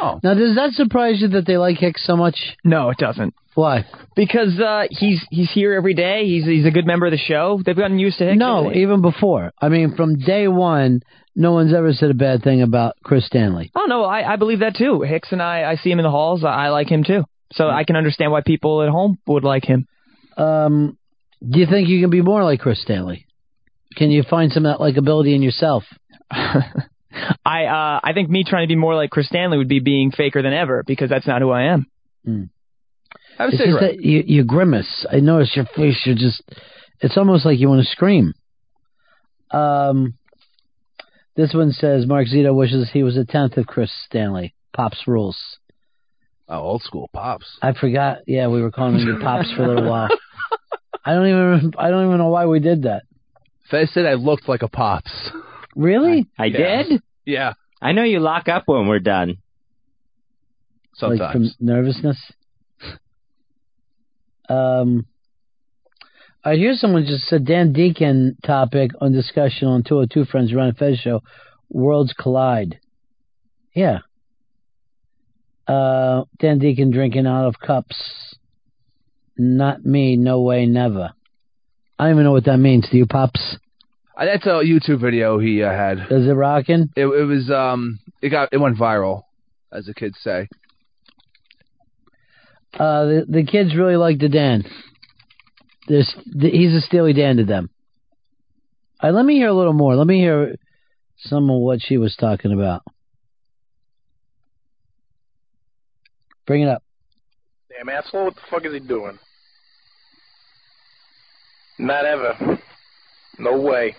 Oh. 0.00 0.18
Now, 0.22 0.34
does 0.34 0.54
that 0.56 0.72
surprise 0.72 1.20
you 1.20 1.28
that 1.28 1.46
they 1.46 1.58
like 1.58 1.76
Hicks 1.76 2.06
so 2.06 2.16
much? 2.16 2.56
No, 2.64 2.90
it 2.90 2.98
doesn't. 2.98 3.34
Why? 3.54 3.84
Because 4.14 4.58
uh, 4.60 4.84
he's 4.88 5.20
he's 5.30 5.50
here 5.50 5.74
every 5.74 5.94
day. 5.94 6.24
He's 6.24 6.44
he's 6.44 6.64
a 6.64 6.70
good 6.70 6.86
member 6.86 7.06
of 7.06 7.12
the 7.12 7.18
show. 7.18 7.60
They've 7.64 7.76
gotten 7.76 7.98
used 7.98 8.18
to 8.18 8.26
Hicks. 8.26 8.38
No, 8.38 8.72
even 8.72 9.02
before. 9.02 9.52
I 9.60 9.68
mean, 9.68 9.96
from 9.96 10.18
day 10.18 10.46
one, 10.46 11.02
no 11.38 11.52
one's 11.52 11.72
ever 11.72 11.92
said 11.92 12.10
a 12.10 12.14
bad 12.14 12.42
thing 12.42 12.62
about 12.62 12.96
Chris 13.04 13.24
Stanley. 13.24 13.70
Oh 13.76 13.86
no, 13.86 14.02
I, 14.02 14.32
I 14.32 14.36
believe 14.36 14.58
that 14.58 14.74
too. 14.74 15.02
Hicks 15.02 15.30
and 15.30 15.40
I, 15.40 15.70
I 15.70 15.76
see 15.76 15.88
him 15.88 16.00
in 16.00 16.02
the 16.02 16.10
halls. 16.10 16.42
I, 16.44 16.48
I 16.48 16.68
like 16.70 16.88
him 16.88 17.04
too. 17.04 17.24
So 17.52 17.68
I 17.68 17.84
can 17.84 17.94
understand 17.94 18.32
why 18.32 18.40
people 18.44 18.82
at 18.82 18.88
home 18.88 19.18
would 19.26 19.44
like 19.44 19.64
him. 19.64 19.86
Um, 20.36 20.98
do 21.48 21.60
you 21.60 21.66
think 21.66 21.88
you 21.88 22.00
can 22.00 22.10
be 22.10 22.22
more 22.22 22.42
like 22.42 22.58
Chris 22.58 22.82
Stanley? 22.82 23.26
Can 23.94 24.10
you 24.10 24.24
find 24.28 24.52
some 24.52 24.66
of 24.66 24.78
that 24.78 24.82
likability 24.82 25.34
in 25.34 25.42
yourself? 25.42 25.84
I 26.30 27.64
uh, 27.64 28.00
I 28.02 28.10
think 28.14 28.28
me 28.28 28.42
trying 28.44 28.64
to 28.64 28.68
be 28.68 28.76
more 28.76 28.96
like 28.96 29.10
Chris 29.10 29.28
Stanley 29.28 29.58
would 29.58 29.68
be 29.68 29.80
being 29.80 30.10
faker 30.10 30.42
than 30.42 30.52
ever 30.52 30.82
because 30.84 31.08
that's 31.08 31.26
not 31.26 31.40
who 31.40 31.50
I 31.50 31.72
am. 31.72 31.86
Have 33.38 33.50
a 33.50 33.52
it's 33.52 33.64
just 33.64 33.80
that 33.80 34.00
you, 34.00 34.24
you 34.26 34.44
grimace. 34.44 35.06
I 35.10 35.20
notice 35.20 35.54
your 35.54 35.66
face. 35.76 36.02
You're 36.04 36.16
just. 36.16 36.42
It's 37.00 37.16
almost 37.16 37.46
like 37.46 37.60
you 37.60 37.68
want 37.68 37.82
to 37.82 37.88
scream. 37.88 38.34
Um, 39.52 40.14
this 41.38 41.54
one 41.54 41.70
says 41.70 42.04
Mark 42.04 42.26
Zito 42.26 42.52
wishes 42.54 42.90
he 42.92 43.04
was 43.04 43.16
a 43.16 43.24
tenth 43.24 43.56
of 43.56 43.66
Chris 43.66 43.90
Stanley. 44.06 44.54
Pops 44.74 45.04
rules. 45.06 45.38
Oh, 46.48 46.58
old 46.58 46.82
school 46.82 47.08
pops. 47.12 47.46
I 47.62 47.72
forgot. 47.72 48.18
Yeah, 48.26 48.48
we 48.48 48.60
were 48.60 48.70
calling 48.72 48.98
you 48.98 49.18
Pops 49.22 49.50
for 49.52 49.62
a 49.62 49.68
little 49.68 49.88
while. 49.88 50.08
I 51.04 51.14
don't 51.14 51.26
even. 51.28 51.72
I 51.78 51.90
don't 51.90 52.06
even 52.06 52.18
know 52.18 52.28
why 52.30 52.46
we 52.46 52.58
did 52.58 52.82
that. 52.82 53.04
Fez 53.70 53.90
said 53.92 54.04
I 54.04 54.14
looked 54.14 54.48
like 54.48 54.62
a 54.62 54.68
pops. 54.68 55.12
Really? 55.76 56.26
I 56.38 56.46
Yeah. 56.46 56.82
did? 56.82 57.02
Yeah. 57.24 57.52
I 57.80 57.92
know 57.92 58.02
you 58.02 58.18
lock 58.18 58.48
up 58.48 58.64
when 58.66 58.88
we're 58.88 58.98
done. 58.98 59.36
Sometimes. 60.94 61.20
Like 61.20 61.32
from 61.32 61.50
nervousness. 61.60 62.18
Um. 64.48 65.06
Right, 66.44 66.58
here's 66.58 66.80
someone 66.80 67.04
just 67.04 67.24
said 67.26 67.44
Dan 67.44 67.72
Deacon 67.72 68.36
topic 68.44 68.92
on 69.00 69.12
discussion 69.12 69.68
on 69.68 69.82
202 69.82 70.24
Friends 70.30 70.54
Ron 70.54 70.68
and 70.68 70.76
Fez 70.76 70.98
show. 70.98 71.22
Worlds 71.68 72.14
collide. 72.18 72.78
Yeah. 73.74 73.98
Uh, 75.66 76.24
Dan 76.38 76.58
Deacon 76.58 76.90
drinking 76.90 77.26
out 77.26 77.46
of 77.46 77.58
cups. 77.58 78.36
Not 79.36 79.84
me, 79.84 80.16
no 80.16 80.40
way, 80.40 80.64
never. 80.66 81.10
I 81.98 82.04
don't 82.04 82.14
even 82.14 82.24
know 82.24 82.32
what 82.32 82.44
that 82.46 82.56
means. 82.58 82.88
Do 82.90 82.96
you, 82.96 83.06
Pops? 83.06 83.56
Uh, 84.16 84.24
That's 84.24 84.46
a 84.46 84.62
YouTube 84.64 85.00
video 85.00 85.38
he 85.38 85.62
uh, 85.62 85.70
had. 85.70 85.98
Is 86.10 86.26
it 86.26 86.32
rocking? 86.32 86.88
It, 86.96 87.06
it 87.06 87.24
was 87.24 87.50
um 87.50 88.00
it 88.22 88.30
got 88.30 88.48
it 88.52 88.58
went 88.58 88.78
viral, 88.78 89.22
as 89.72 89.86
the 89.86 89.94
kids 89.94 90.18
say. 90.22 90.48
Uh, 92.74 93.04
the, 93.04 93.26
the 93.28 93.44
kids 93.44 93.74
really 93.76 93.96
like 93.96 94.18
the 94.18 94.28
Dan. 94.28 94.64
He's 95.88 96.74
a 96.74 96.80
Steely 96.82 97.14
Dan 97.14 97.38
to 97.38 97.44
them. 97.44 97.70
Right, 99.02 99.12
let 99.12 99.24
me 99.24 99.34
hear 99.36 99.48
a 99.48 99.54
little 99.54 99.72
more. 99.72 99.96
Let 99.96 100.06
me 100.06 100.20
hear 100.20 100.56
some 101.18 101.50
of 101.50 101.60
what 101.60 101.80
she 101.80 101.96
was 101.96 102.14
talking 102.16 102.52
about. 102.52 102.82
Bring 106.46 106.62
it 106.62 106.68
up. 106.68 106.82
Damn 107.70 107.88
asshole, 107.88 108.24
what 108.24 108.34
the 108.34 108.40
fuck 108.50 108.64
is 108.64 108.72
he 108.72 108.80
doing? 108.80 109.18
Not 111.78 112.04
ever. 112.04 112.58
No 113.38 113.60
way. 113.60 113.94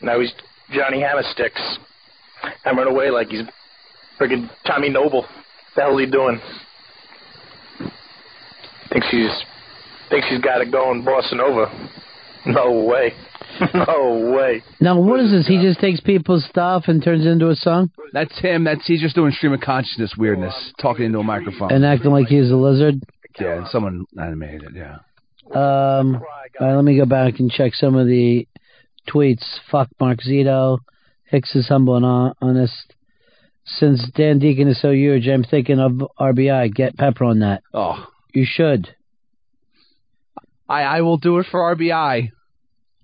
Now 0.00 0.18
he's 0.20 0.32
Johnny 0.72 1.00
Hammersticks. 1.00 1.76
Hammering 2.64 2.88
away 2.88 3.10
like 3.10 3.28
he's 3.28 3.42
friggin' 4.20 4.50
Tommy 4.66 4.88
Noble. 4.88 5.22
What 5.22 5.30
the 5.76 5.82
hell 5.82 5.98
is 5.98 6.06
he 6.06 6.10
doing? 6.10 6.40
Thinks 8.90 9.08
he's 9.10 9.44
thinks 10.12 10.28
she's 10.28 10.40
got 10.40 10.60
it 10.60 10.70
going 10.70 11.04
bossing 11.04 11.40
over. 11.40 11.66
No 12.46 12.84
way. 12.84 13.12
no 13.74 14.32
way. 14.36 14.62
Now, 14.80 15.00
what 15.00 15.20
is 15.20 15.30
this? 15.30 15.46
He 15.46 15.60
just 15.60 15.80
takes 15.80 16.00
people's 16.00 16.44
stuff 16.48 16.84
and 16.86 17.02
turns 17.02 17.24
it 17.26 17.28
into 17.28 17.48
a 17.50 17.54
song 17.54 17.90
That's 18.12 18.36
him. 18.40 18.64
That's 18.64 18.86
he's 18.86 19.00
just 19.00 19.14
doing 19.14 19.32
stream 19.32 19.52
of 19.52 19.60
consciousness 19.60 20.14
weirdness, 20.16 20.72
talking 20.80 21.04
into 21.06 21.18
a 21.18 21.22
microphone. 21.24 21.72
and 21.72 21.84
acting 21.84 22.10
like 22.10 22.26
he's 22.28 22.50
a 22.50 22.56
lizard. 22.56 22.96
yeah, 23.40 23.58
and 23.58 23.68
someone 23.68 24.06
animated 24.20 24.62
it. 24.64 24.72
Yeah. 24.74 24.96
Um, 25.50 26.16
all 26.16 26.66
right, 26.68 26.74
let 26.76 26.84
me 26.84 26.96
go 26.96 27.04
back 27.04 27.38
and 27.40 27.50
check 27.50 27.74
some 27.74 27.94
of 27.94 28.06
the 28.06 28.46
tweets. 29.08 29.44
Fuck 29.70 29.88
Mark 30.00 30.18
Zito. 30.20 30.78
Hicks 31.24 31.54
is 31.54 31.68
humble 31.68 31.96
and 31.96 32.34
honest. 32.40 32.94
Since 33.64 34.10
Dan 34.14 34.38
Deacon 34.38 34.68
is 34.68 34.80
so 34.80 34.90
huge, 34.90 35.28
I'm 35.28 35.44
thinking 35.44 35.78
of 35.78 35.92
RBI. 36.18 36.74
Get 36.74 36.96
Pepper 36.96 37.24
on 37.24 37.40
that. 37.40 37.62
Oh, 37.72 38.06
You 38.32 38.44
should. 38.46 38.94
I 40.72 40.82
I 40.84 41.00
will 41.02 41.18
do 41.18 41.38
it 41.38 41.46
for 41.50 41.74
RBI. 41.76 42.30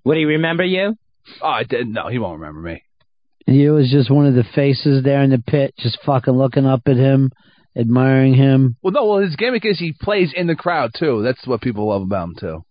Would 0.03 0.17
he 0.17 0.25
remember 0.25 0.63
you? 0.63 0.97
Oh, 1.41 1.47
I 1.47 1.63
didn't. 1.63 1.93
No, 1.93 2.07
he 2.07 2.17
won't 2.17 2.39
remember 2.39 2.61
me. 2.61 2.83
You 3.45 3.73
was 3.73 3.91
just 3.91 4.11
one 4.11 4.25
of 4.25 4.33
the 4.33 4.43
faces 4.55 5.03
there 5.03 5.21
in 5.21 5.29
the 5.29 5.39
pit, 5.39 5.75
just 5.77 5.99
fucking 6.05 6.33
looking 6.33 6.65
up 6.65 6.81
at 6.87 6.97
him, 6.97 7.31
admiring 7.75 8.33
him. 8.33 8.75
Well, 8.81 8.93
no. 8.93 9.05
Well, 9.05 9.19
his 9.19 9.35
gimmick 9.35 9.65
is 9.65 9.79
he 9.79 9.93
plays 9.93 10.33
in 10.35 10.47
the 10.47 10.55
crowd 10.55 10.91
too. 10.97 11.21
That's 11.23 11.45
what 11.45 11.61
people 11.61 11.89
love 11.89 12.01
about 12.01 12.29
him 12.29 12.35
too. 12.39 12.65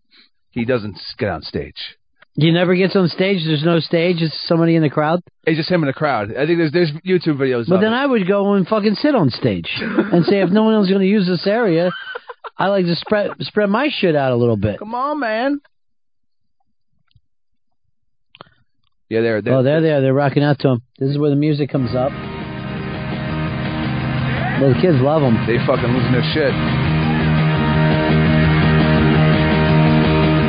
He 0.51 0.65
doesn't 0.65 0.99
get 1.19 1.29
on 1.29 1.43
stage. 1.43 1.97
He 2.35 2.53
never 2.53 2.77
gets 2.77 2.95
on 2.95 3.09
stage. 3.09 3.45
There's 3.45 3.65
no 3.65 3.81
stage. 3.81 4.23
It's 4.23 4.37
somebody 4.47 4.77
in 4.77 4.83
the 4.83 4.91
crowd. 4.91 5.21
It's 5.45 5.59
just 5.59 5.71
him 5.71 5.83
in 5.83 5.89
the 5.89 5.93
crowd. 5.93 6.31
I 6.37 6.47
think 6.47 6.59
there's 6.59 6.73
there's 6.73 6.93
YouTube 7.05 7.37
videos. 7.37 7.69
But 7.69 7.77
of 7.77 7.81
then 7.81 7.93
it. 7.93 7.97
I 7.97 8.07
would 8.07 8.29
go 8.29 8.55
and 8.55 8.67
fucking 8.67 8.95
sit 8.95 9.17
on 9.17 9.31
stage 9.31 9.69
and 9.81 10.25
say, 10.25 10.41
if 10.41 10.51
no 10.51 10.63
one 10.63 10.75
else 10.75 10.87
is 10.87 10.93
going 10.93 11.03
to 11.03 11.09
use 11.09 11.27
this 11.27 11.47
area, 11.49 11.91
I 12.59 12.67
like 12.69 12.87
to 12.87 12.97
spread 12.97 13.31
spread 13.41 13.71
my 13.71 13.89
shit 13.91 14.17
out 14.17 14.33
a 14.33 14.37
little 14.37 14.57
bit. 14.57 14.79
Come 14.81 14.95
on, 14.95 15.21
man. 15.21 15.61
Yeah, 19.09 19.21
they're, 19.23 19.41
they're 19.41 19.55
Oh, 19.55 19.63
there 19.63 19.81
they're. 19.81 20.01
They're 20.01 20.13
rocking 20.13 20.43
out 20.43 20.59
to 20.61 20.69
them. 20.69 20.83
This 20.99 21.11
is 21.11 21.19
where 21.19 21.31
the 21.31 21.37
music 21.37 21.71
comes 21.71 21.95
up. 21.95 22.13
Well, 24.61 24.75
the 24.75 24.81
kids 24.83 24.99
love 25.01 25.23
them. 25.23 25.39
They 25.47 25.57
fucking 25.65 25.87
losing 25.87 26.13
their 26.13 26.27
shit. 26.35 26.53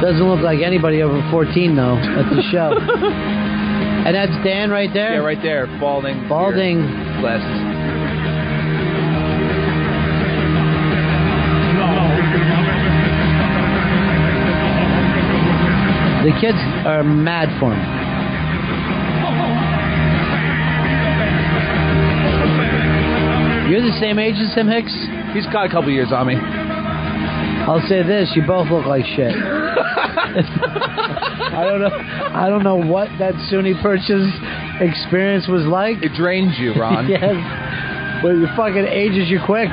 Doesn't 0.01 0.27
look 0.27 0.41
like 0.41 0.59
anybody 0.65 1.03
over 1.03 1.21
14 1.29 1.75
though 1.75 1.95
at 1.95 2.25
the 2.33 2.41
show. 2.51 2.73
and 4.07 4.15
that's 4.15 4.31
Dan 4.43 4.71
right 4.71 4.89
there. 4.93 5.13
Yeah, 5.13 5.19
right 5.19 5.41
there, 5.43 5.67
balding. 5.79 6.27
Balding. 6.27 6.81
Blessed. 7.21 7.78
The 16.23 16.31
kids 16.41 16.57
are 16.85 17.03
mad 17.03 17.47
for 17.59 17.73
him. 17.73 17.79
You're 23.71 23.81
the 23.85 23.97
same 24.01 24.17
age 24.19 24.35
as 24.35 24.53
him, 24.55 24.67
Hicks? 24.67 24.91
He's 25.33 25.45
got 25.53 25.65
a 25.65 25.69
couple 25.69 25.91
years 25.91 26.11
on 26.11 26.27
me. 26.27 26.35
I'll 26.35 27.85
say 27.87 28.01
this: 28.03 28.31
you 28.35 28.41
both 28.45 28.69
look 28.69 28.85
like 28.85 29.05
shit. 29.05 29.31
I 31.53 31.63
don't 31.63 31.79
know. 31.79 31.91
I 31.93 32.49
don't 32.49 32.63
know 32.63 32.77
what 32.77 33.09
that 33.19 33.35
SUNY 33.51 33.79
purchase 33.81 34.27
experience 34.81 35.47
was 35.47 35.65
like. 35.65 36.01
It 36.01 36.13
drains 36.17 36.57
you, 36.57 36.73
Ron. 36.73 37.07
yes, 37.13 37.21
but 38.23 38.35
it 38.35 38.49
fucking 38.57 38.87
ages 38.87 39.29
you 39.29 39.39
quick. 39.45 39.69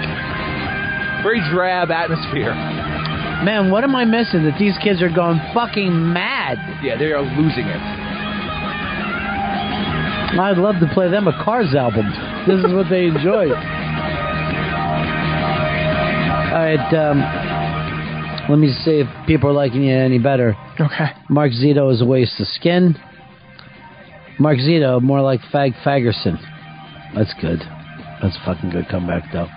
Very 1.23 1.41
drab 1.51 1.91
atmosphere. 1.91 2.53
Man, 3.45 3.71
what 3.71 3.85
am 3.85 3.95
I 3.95 4.05
missing? 4.05 4.45
That 4.45 4.57
these 4.59 4.79
kids 4.79 5.03
are 5.03 5.11
going 5.11 5.39
fucking 5.53 6.13
mad. 6.13 6.57
Yeah, 6.83 6.97
they 6.97 7.13
are 7.13 7.21
losing 7.21 7.67
it. 7.67 7.81
I'd 10.41 10.57
love 10.59 10.77
to 10.81 10.89
play 10.95 11.11
them 11.11 11.29
a 11.29 11.45
Cars 11.45 11.75
album. 11.75 12.07
This 12.49 12.65
is 12.65 12.73
what 12.73 12.89
they 12.89 13.07
enjoy. 13.07 13.49
All 16.49 16.63
right, 16.63 16.95
um, 16.95 17.21
let 18.49 18.59
me 18.59 18.73
see 18.85 19.01
if 19.01 19.27
people 19.27 19.51
are 19.51 19.55
liking 19.55 19.83
you 19.85 19.95
any 19.95 20.19
better. 20.19 20.57
Okay. 20.81 21.11
Mark 21.29 21.53
Zito 21.53 21.93
is 21.93 22.01
a 22.01 22.07
waste 22.07 22.41
of 22.41 22.47
skin. 22.49 22.97
Mark 24.39 24.59
Zito, 24.59 25.01
more 25.03 25.21
like 25.21 25.41
Fag 25.53 25.75
Fagerson. 25.85 26.39
That's 27.15 27.35
good. 27.41 27.61
That's 28.23 28.37
a 28.37 28.45
fucking 28.45 28.71
good 28.71 28.89
comeback, 28.89 29.25
though. 29.33 29.49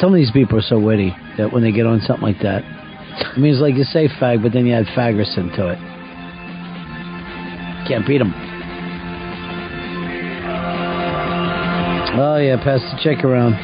Some 0.00 0.12
of 0.12 0.16
these 0.16 0.30
people 0.30 0.58
are 0.58 0.62
so 0.62 0.78
witty 0.78 1.14
that 1.40 1.52
when 1.52 1.62
they 1.62 1.72
get 1.72 1.86
on 1.86 2.00
something 2.04 2.22
like 2.22 2.40
that, 2.42 2.62
I 2.62 3.38
mean, 3.38 3.52
it's 3.52 3.60
like 3.60 3.74
you 3.74 3.84
say 3.84 4.08
fag, 4.08 4.42
but 4.42 4.52
then 4.52 4.66
you 4.66 4.74
add 4.74 4.86
Fagerson 4.92 5.48
to 5.56 5.72
it. 5.72 5.78
Can't 7.88 8.06
beat 8.06 8.18
them. 8.18 8.32
Oh, 12.20 12.36
yeah, 12.36 12.60
pass 12.62 12.80
the 12.92 12.98
chick 13.00 13.24
around. 13.24 13.56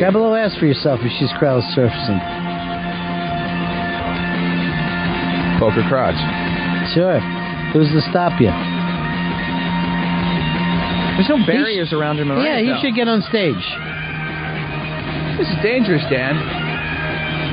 Grab 0.00 0.16
a 0.16 0.18
little 0.18 0.34
ass 0.34 0.56
for 0.58 0.66
yourself 0.66 1.00
if 1.02 1.12
she's 1.18 1.32
crowd 1.38 1.62
surfacing. 1.74 2.20
Poker 5.60 5.84
crotch. 5.88 6.16
Sure. 6.94 7.20
Who's 7.72 7.90
to 7.92 8.00
stop 8.10 8.40
you? 8.40 8.52
There's 11.18 11.28
no 11.28 11.44
barriers 11.44 11.92
around 11.92 12.18
him. 12.18 12.28
yeah, 12.40 12.60
he 12.60 12.72
should 12.80 12.94
get 12.94 13.08
on 13.08 13.22
stage. 13.22 13.64
This 15.38 15.48
is 15.48 15.56
dangerous, 15.62 16.02
Dan. 16.10 16.34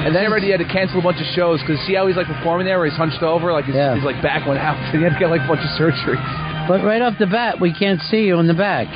And 0.05 0.13
then 0.15 0.25
already 0.29 0.51
had 0.51 0.59
to 0.59 0.65
cancel 0.69 0.99
a 0.99 1.03
bunch 1.03 1.17
of 1.21 1.25
shows 1.33 1.61
because 1.61 1.79
see 1.87 1.93
how 1.95 2.05
he's 2.05 2.15
like 2.17 2.27
performing 2.27 2.65
there, 2.65 2.77
where 2.77 2.87
he's 2.89 2.97
hunched 2.97 3.21
over, 3.23 3.51
like 3.53 3.65
his, 3.65 3.75
Yeah. 3.75 3.95
his 3.95 4.03
like 4.03 4.21
back 4.21 4.45
went 4.45 4.59
out. 4.59 4.77
and 4.77 4.97
he 4.97 5.03
had 5.03 5.13
to 5.13 5.19
get 5.19 5.29
like 5.29 5.41
a 5.41 5.47
bunch 5.47 5.61
of 5.61 5.69
surgery. 5.77 6.17
But 6.67 6.83
right 6.83 7.01
off 7.01 7.17
the 7.17 7.25
bat, 7.27 7.59
we 7.61 7.73
can't 7.73 8.01
see 8.09 8.25
you 8.25 8.37
in 8.39 8.47
the 8.47 8.53
back. 8.53 8.87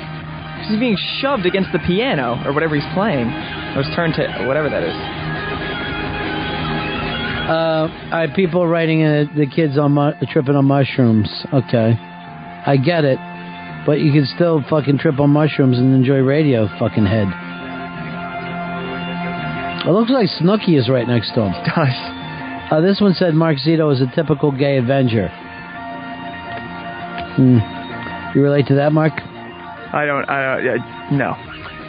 He's 0.68 0.78
being 0.80 0.98
shoved 1.22 1.46
against 1.46 1.72
the 1.72 1.80
piano 1.80 2.42
or 2.46 2.54
whatever 2.54 2.76
he's 2.76 2.86
playing. 2.94 3.26
Or 3.78 3.82
his 3.84 3.90
turn 3.96 4.12
to 4.14 4.46
whatever 4.46 4.70
that 4.70 4.84
is. 4.84 4.94
Uh, 7.50 7.88
all 8.12 8.20
right, 8.20 8.36
people 8.36 8.68
writing 8.68 9.04
uh, 9.04 9.26
the 9.36 9.48
kids 9.48 9.78
on 9.78 9.94
mu- 9.94 10.12
tripping 10.32 10.56
on 10.56 10.66
mushrooms. 10.66 11.30
Okay, 11.52 11.94
I 11.98 12.78
get 12.78 13.06
it, 13.06 13.18
but 13.88 14.00
you 14.00 14.12
can 14.12 14.26
still 14.36 14.64
fucking 14.70 15.00
trip 15.00 15.20
on 15.20 15.32
mushrooms 15.32 15.80
and 15.80 15.96
enjoy 15.96 16.20
radio, 16.20 16.68
fucking 16.78 17.08
head. 17.08 17.28
It 19.86 19.92
looks 19.92 20.12
like 20.12 20.28
Snooki 20.42 20.78
is 20.78 20.90
right 20.90 21.08
next 21.08 21.34
to 21.36 21.42
him. 21.42 21.52
does. 21.76 22.72
Uh, 22.72 22.82
this 22.82 23.00
one 23.02 23.14
said 23.14 23.34
Mark 23.34 23.58
Zito 23.58 23.92
is 23.94 24.02
a 24.02 24.08
typical 24.14 24.52
gay 24.52 24.78
Avenger. 24.78 25.30
Hmm. 27.36 27.58
You 28.36 28.44
relate 28.44 28.68
to 28.68 28.76
that, 28.76 28.92
Mark? 28.92 29.14
I 29.16 30.06
don't. 30.06 30.30
I 30.30 30.56
don't. 30.56 30.66
Yeah, 30.66 31.10
no. 31.12 31.36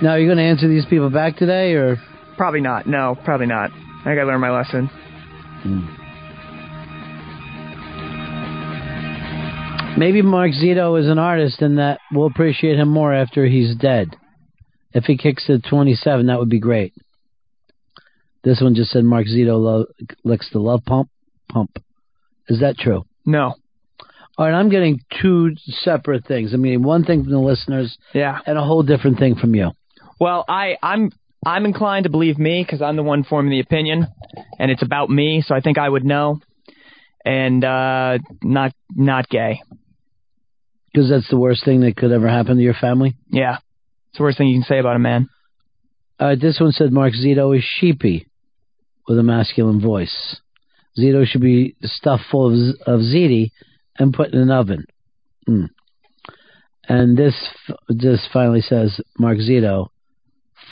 Now, 0.02 0.12
are 0.12 0.18
you 0.18 0.26
going 0.26 0.38
to 0.38 0.44
answer 0.44 0.68
these 0.68 0.86
people 0.86 1.10
back 1.10 1.36
today, 1.36 1.74
or 1.74 1.98
Probably 2.40 2.62
not. 2.62 2.86
No, 2.86 3.18
probably 3.22 3.44
not. 3.44 3.70
I 4.06 4.14
gotta 4.14 4.26
learn 4.26 4.40
my 4.40 4.50
lesson. 4.50 4.88
maybe 9.98 10.22
Mark 10.22 10.52
Zito 10.52 10.98
is 10.98 11.06
an 11.06 11.18
artist, 11.18 11.60
and 11.60 11.76
that 11.76 12.00
we'll 12.10 12.26
appreciate 12.28 12.78
him 12.78 12.88
more 12.88 13.12
after 13.12 13.44
he's 13.44 13.76
dead. 13.76 14.16
If 14.94 15.04
he 15.04 15.18
kicks 15.18 15.46
to 15.48 15.58
27, 15.58 16.28
that 16.28 16.38
would 16.38 16.48
be 16.48 16.60
great. 16.60 16.94
This 18.42 18.60
one 18.60 18.74
just 18.74 18.90
said 18.90 19.04
Mark 19.04 19.26
Zito 19.26 19.60
lo- 19.60 19.86
licks 20.24 20.48
the 20.52 20.58
love 20.60 20.84
pump. 20.86 21.08
Pump. 21.50 21.70
Is 22.48 22.60
that 22.60 22.78
true? 22.78 23.04
No. 23.26 23.54
All 24.38 24.46
right, 24.46 24.54
I'm 24.54 24.70
getting 24.70 25.00
two 25.20 25.54
separate 25.66 26.24
things. 26.26 26.54
I'm 26.54 26.62
getting 26.62 26.82
one 26.82 27.04
thing 27.04 27.22
from 27.22 27.32
the 27.32 27.38
listeners, 27.38 27.96
Yeah. 28.14 28.38
and 28.46 28.56
a 28.56 28.62
whole 28.64 28.82
different 28.82 29.18
thing 29.18 29.34
from 29.34 29.54
you. 29.54 29.72
Well, 30.18 30.44
I 30.48 30.76
I'm 30.82 31.10
I'm 31.44 31.64
inclined 31.66 32.04
to 32.04 32.10
believe 32.10 32.38
me 32.38 32.62
because 32.62 32.80
I'm 32.80 32.96
the 32.96 33.02
one 33.02 33.24
forming 33.24 33.50
the 33.50 33.60
opinion, 33.60 34.06
and 34.58 34.70
it's 34.70 34.82
about 34.82 35.10
me, 35.10 35.42
so 35.46 35.54
I 35.54 35.60
think 35.60 35.76
I 35.78 35.88
would 35.88 36.04
know. 36.04 36.40
And 37.24 37.62
uh, 37.64 38.18
not 38.42 38.72
not 38.94 39.28
gay. 39.28 39.60
Because 40.92 41.10
that's 41.10 41.28
the 41.28 41.36
worst 41.38 41.64
thing 41.64 41.80
that 41.80 41.96
could 41.96 42.10
ever 42.12 42.26
happen 42.28 42.56
to 42.56 42.62
your 42.62 42.74
family. 42.74 43.16
Yeah, 43.30 43.58
it's 44.10 44.18
the 44.18 44.22
worst 44.24 44.38
thing 44.38 44.48
you 44.48 44.58
can 44.60 44.64
say 44.66 44.78
about 44.78 44.96
a 44.96 45.00
man. 45.00 45.28
Uh, 46.18 46.34
this 46.40 46.58
one 46.60 46.72
said 46.72 46.92
Mark 46.92 47.12
Zito 47.14 47.56
is 47.56 47.62
sheepy 47.64 48.26
with 49.10 49.18
a 49.18 49.24
masculine 49.24 49.80
voice. 49.80 50.36
Zito 50.96 51.26
should 51.26 51.40
be 51.40 51.74
stuffed 51.82 52.22
full 52.30 52.46
of, 52.46 52.76
of 52.86 53.00
ziti 53.00 53.50
and 53.98 54.14
put 54.14 54.32
in 54.32 54.38
an 54.38 54.52
oven. 54.52 54.84
Hmm. 55.46 55.64
And 56.88 57.18
this 57.18 57.34
this 57.88 58.28
finally 58.32 58.60
says 58.60 59.00
Mark 59.18 59.38
Zito, 59.38 59.88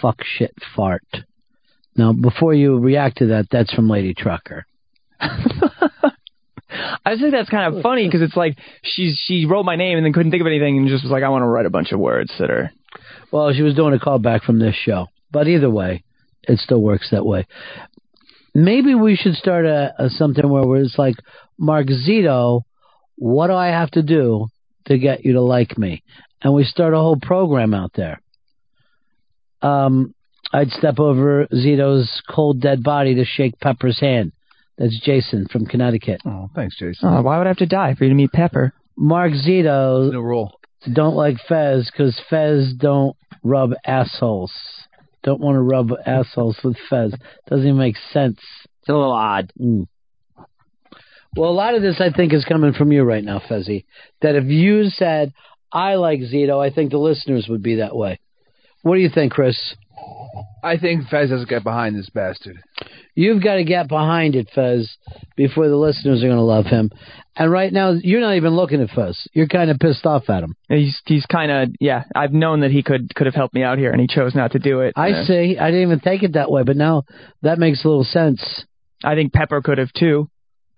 fuck 0.01 0.19
shit 0.23 0.55
fart. 0.77 1.03
Now, 1.97 2.13
before 2.13 2.55
you 2.55 2.79
react 2.79 3.19
to 3.19 3.27
that, 3.27 3.49
that's 3.51 3.75
from 3.75 3.91
Lady 3.91 4.15
Trucker. 4.15 4.65
I 5.21 5.31
just 7.09 7.21
think 7.21 7.33
that's 7.33 7.51
kind 7.51 7.75
of 7.75 7.83
funny 7.83 8.07
because 8.07 8.23
it's 8.23 8.37
like 8.37 8.57
she's 8.85 9.21
she 9.27 9.47
wrote 9.47 9.65
my 9.65 9.75
name 9.75 9.99
and 9.99 10.07
then 10.07 10.13
couldn't 10.13 10.31
think 10.31 10.43
of 10.43 10.47
anything 10.47 10.79
and 10.79 10.87
just 10.87 11.03
was 11.03 11.11
like, 11.11 11.25
I 11.25 11.29
want 11.29 11.43
to 11.43 11.47
write 11.47 11.67
a 11.67 11.71
bunch 11.71 11.91
of 11.91 11.99
words 11.99 12.33
that 12.39 12.53
are. 12.53 12.71
Well, 13.33 13.53
she 13.53 13.63
was 13.63 13.75
doing 13.75 13.95
a 13.95 13.99
callback 13.99 14.45
from 14.45 14.61
this 14.61 14.77
show. 14.77 15.09
But 15.33 15.49
either 15.49 15.69
way, 15.69 16.05
it 16.45 16.61
still 16.61 16.81
works 16.81 17.11
that 17.11 17.27
way. 17.27 17.47
Maybe 18.65 18.95
we 18.95 19.15
should 19.15 19.35
start 19.35 19.67
a, 19.67 19.95
a 19.99 20.11
something 20.11 20.49
where 20.49 20.83
it's 20.83 20.99
like, 20.99 21.15
Mark 21.59 21.87
Zito, 21.87 22.63
what 23.15 23.47
do 23.47 23.53
I 23.55 23.69
have 23.69 23.91
to 23.93 24.03
do 24.03 24.49
to 24.87 24.99
get 24.99 25.25
you 25.25 25.35
to 25.35 25.41
like 25.41 25.79
me? 25.79 26.03
And 26.43 26.53
we 26.55 26.65
start 26.65 26.93
a 26.93 26.99
whole 26.99 27.19
program 27.21 27.73
out 27.73 27.93
there. 27.95 28.21
Um, 29.63 30.13
I'd 30.53 30.71
step 30.71 30.99
over 30.99 31.47
Zito's 31.53 32.23
cold 32.29 32.61
dead 32.61 32.83
body 32.83 33.15
to 33.17 33.25
shake 33.25 33.61
Pepper's 33.61 34.01
hand. 34.01 34.33
That's 34.77 34.99
Jason 35.01 35.47
from 35.51 35.67
Connecticut. 35.67 36.21
Oh, 36.25 36.51
thanks, 36.55 36.77
Jason. 36.79 37.09
Oh, 37.09 37.23
why 37.23 37.39
would 37.39 37.47
I 37.47 37.51
have 37.51 37.57
to 37.59 37.67
die 37.67 37.95
for 37.95 38.05
you 38.05 38.11
to 38.11 38.17
meet 38.17 38.33
Pepper? 38.33 38.73
Mark 38.97 39.33
Zito 39.33 40.13
No 40.13 40.21
rule. 40.21 40.59
don't 40.93 41.15
like 41.15 41.37
Fez 41.49 41.89
because 41.91 42.21
Fez 42.29 42.73
don't 42.77 43.17
rub 43.45 43.73
assholes. 43.87 44.53
Don't 45.29 45.43
want 45.43 45.57
to 45.57 45.61
rub 45.61 45.91
assholes 46.07 46.57
with 46.65 46.79
Fez. 46.89 47.13
Doesn't 47.51 47.67
even 47.67 47.77
make 47.77 47.97
sense. 48.15 48.39
It's 48.81 48.89
a 48.89 48.95
little 48.95 49.13
odd. 49.13 49.53
Mm. 49.61 49.87
Well, 51.37 51.51
a 51.51 51.53
lot 51.53 51.75
of 51.75 51.83
this 51.83 52.01
I 52.01 52.11
think 52.11 52.33
is 52.33 52.47
coming 52.47 52.73
from 52.73 52.93
you 52.93 53.03
right 53.03 53.23
now, 53.23 53.39
Fezzy. 53.47 53.85
That 54.23 54.37
if 54.37 54.47
you 54.47 54.89
said 54.89 55.35
I 55.71 55.97
like 55.97 56.21
Zito, 56.21 56.67
I 56.67 56.75
think 56.75 56.93
the 56.93 56.97
listeners 56.97 57.47
would 57.47 57.63
be 57.63 57.75
that 57.75 57.95
way. 57.95 58.21
What 58.81 58.95
do 58.95 59.03
you 59.03 59.11
think, 59.11 59.33
Chris? 59.33 59.75
I 60.65 60.79
think 60.79 61.09
Fez 61.11 61.29
has 61.29 61.41
to 61.41 61.47
get 61.47 61.63
behind 61.63 61.95
this 61.95 62.09
bastard. 62.09 62.63
You've 63.15 63.45
got 63.45 63.57
to 63.57 63.65
get 63.65 63.87
behind 63.87 64.35
it, 64.35 64.49
Fez, 64.55 64.97
before 65.37 65.69
the 65.69 65.77
listeners 65.77 66.23
are 66.23 66.27
going 66.27 66.39
to 66.39 66.43
love 66.43 66.65
him. 66.65 66.91
And 67.39 67.53
right 67.53 67.73
now, 67.73 67.93
you're 67.93 68.21
not 68.21 68.35
even 68.35 68.57
looking 68.57 68.83
at 68.83 68.91
Fez. 68.91 69.29
You're 69.33 69.47
kind 69.47 69.71
of 69.71 69.79
pissed 69.79 70.05
off 70.05 70.29
at 70.29 70.43
him. 70.43 70.55
He's 70.69 71.01
he's 71.07 71.25
kind 71.27 71.53
of 71.53 71.69
yeah. 71.79 72.03
I've 72.15 72.33
known 72.33 72.61
that 72.61 72.73
he 72.73 72.83
could 72.83 73.15
could 73.15 73.27
have 73.27 73.35
helped 73.35 73.55
me 73.55 73.63
out 73.63 73.79
here, 73.79 73.93
and 73.93 74.01
he 74.01 74.09
chose 74.09 74.35
not 74.35 74.53
to 74.53 74.59
do 74.59 74.81
it. 74.81 74.95
I 74.97 75.13
Uh, 75.13 75.25
see. 75.25 75.57
I 75.57 75.71
didn't 75.71 75.83
even 75.83 76.01
take 76.01 76.25
it 76.25 76.33
that 76.33 76.51
way, 76.51 76.65
but 76.65 76.77
now 76.77 77.05
that 77.43 77.59
makes 77.59 77.85
a 77.85 77.89
little 77.89 78.05
sense. 78.05 78.65
I 79.05 79.15
think 79.15 79.33
Pepper 79.33 79.63
could 79.63 79.79
have 79.79 79.93
too. 79.93 80.29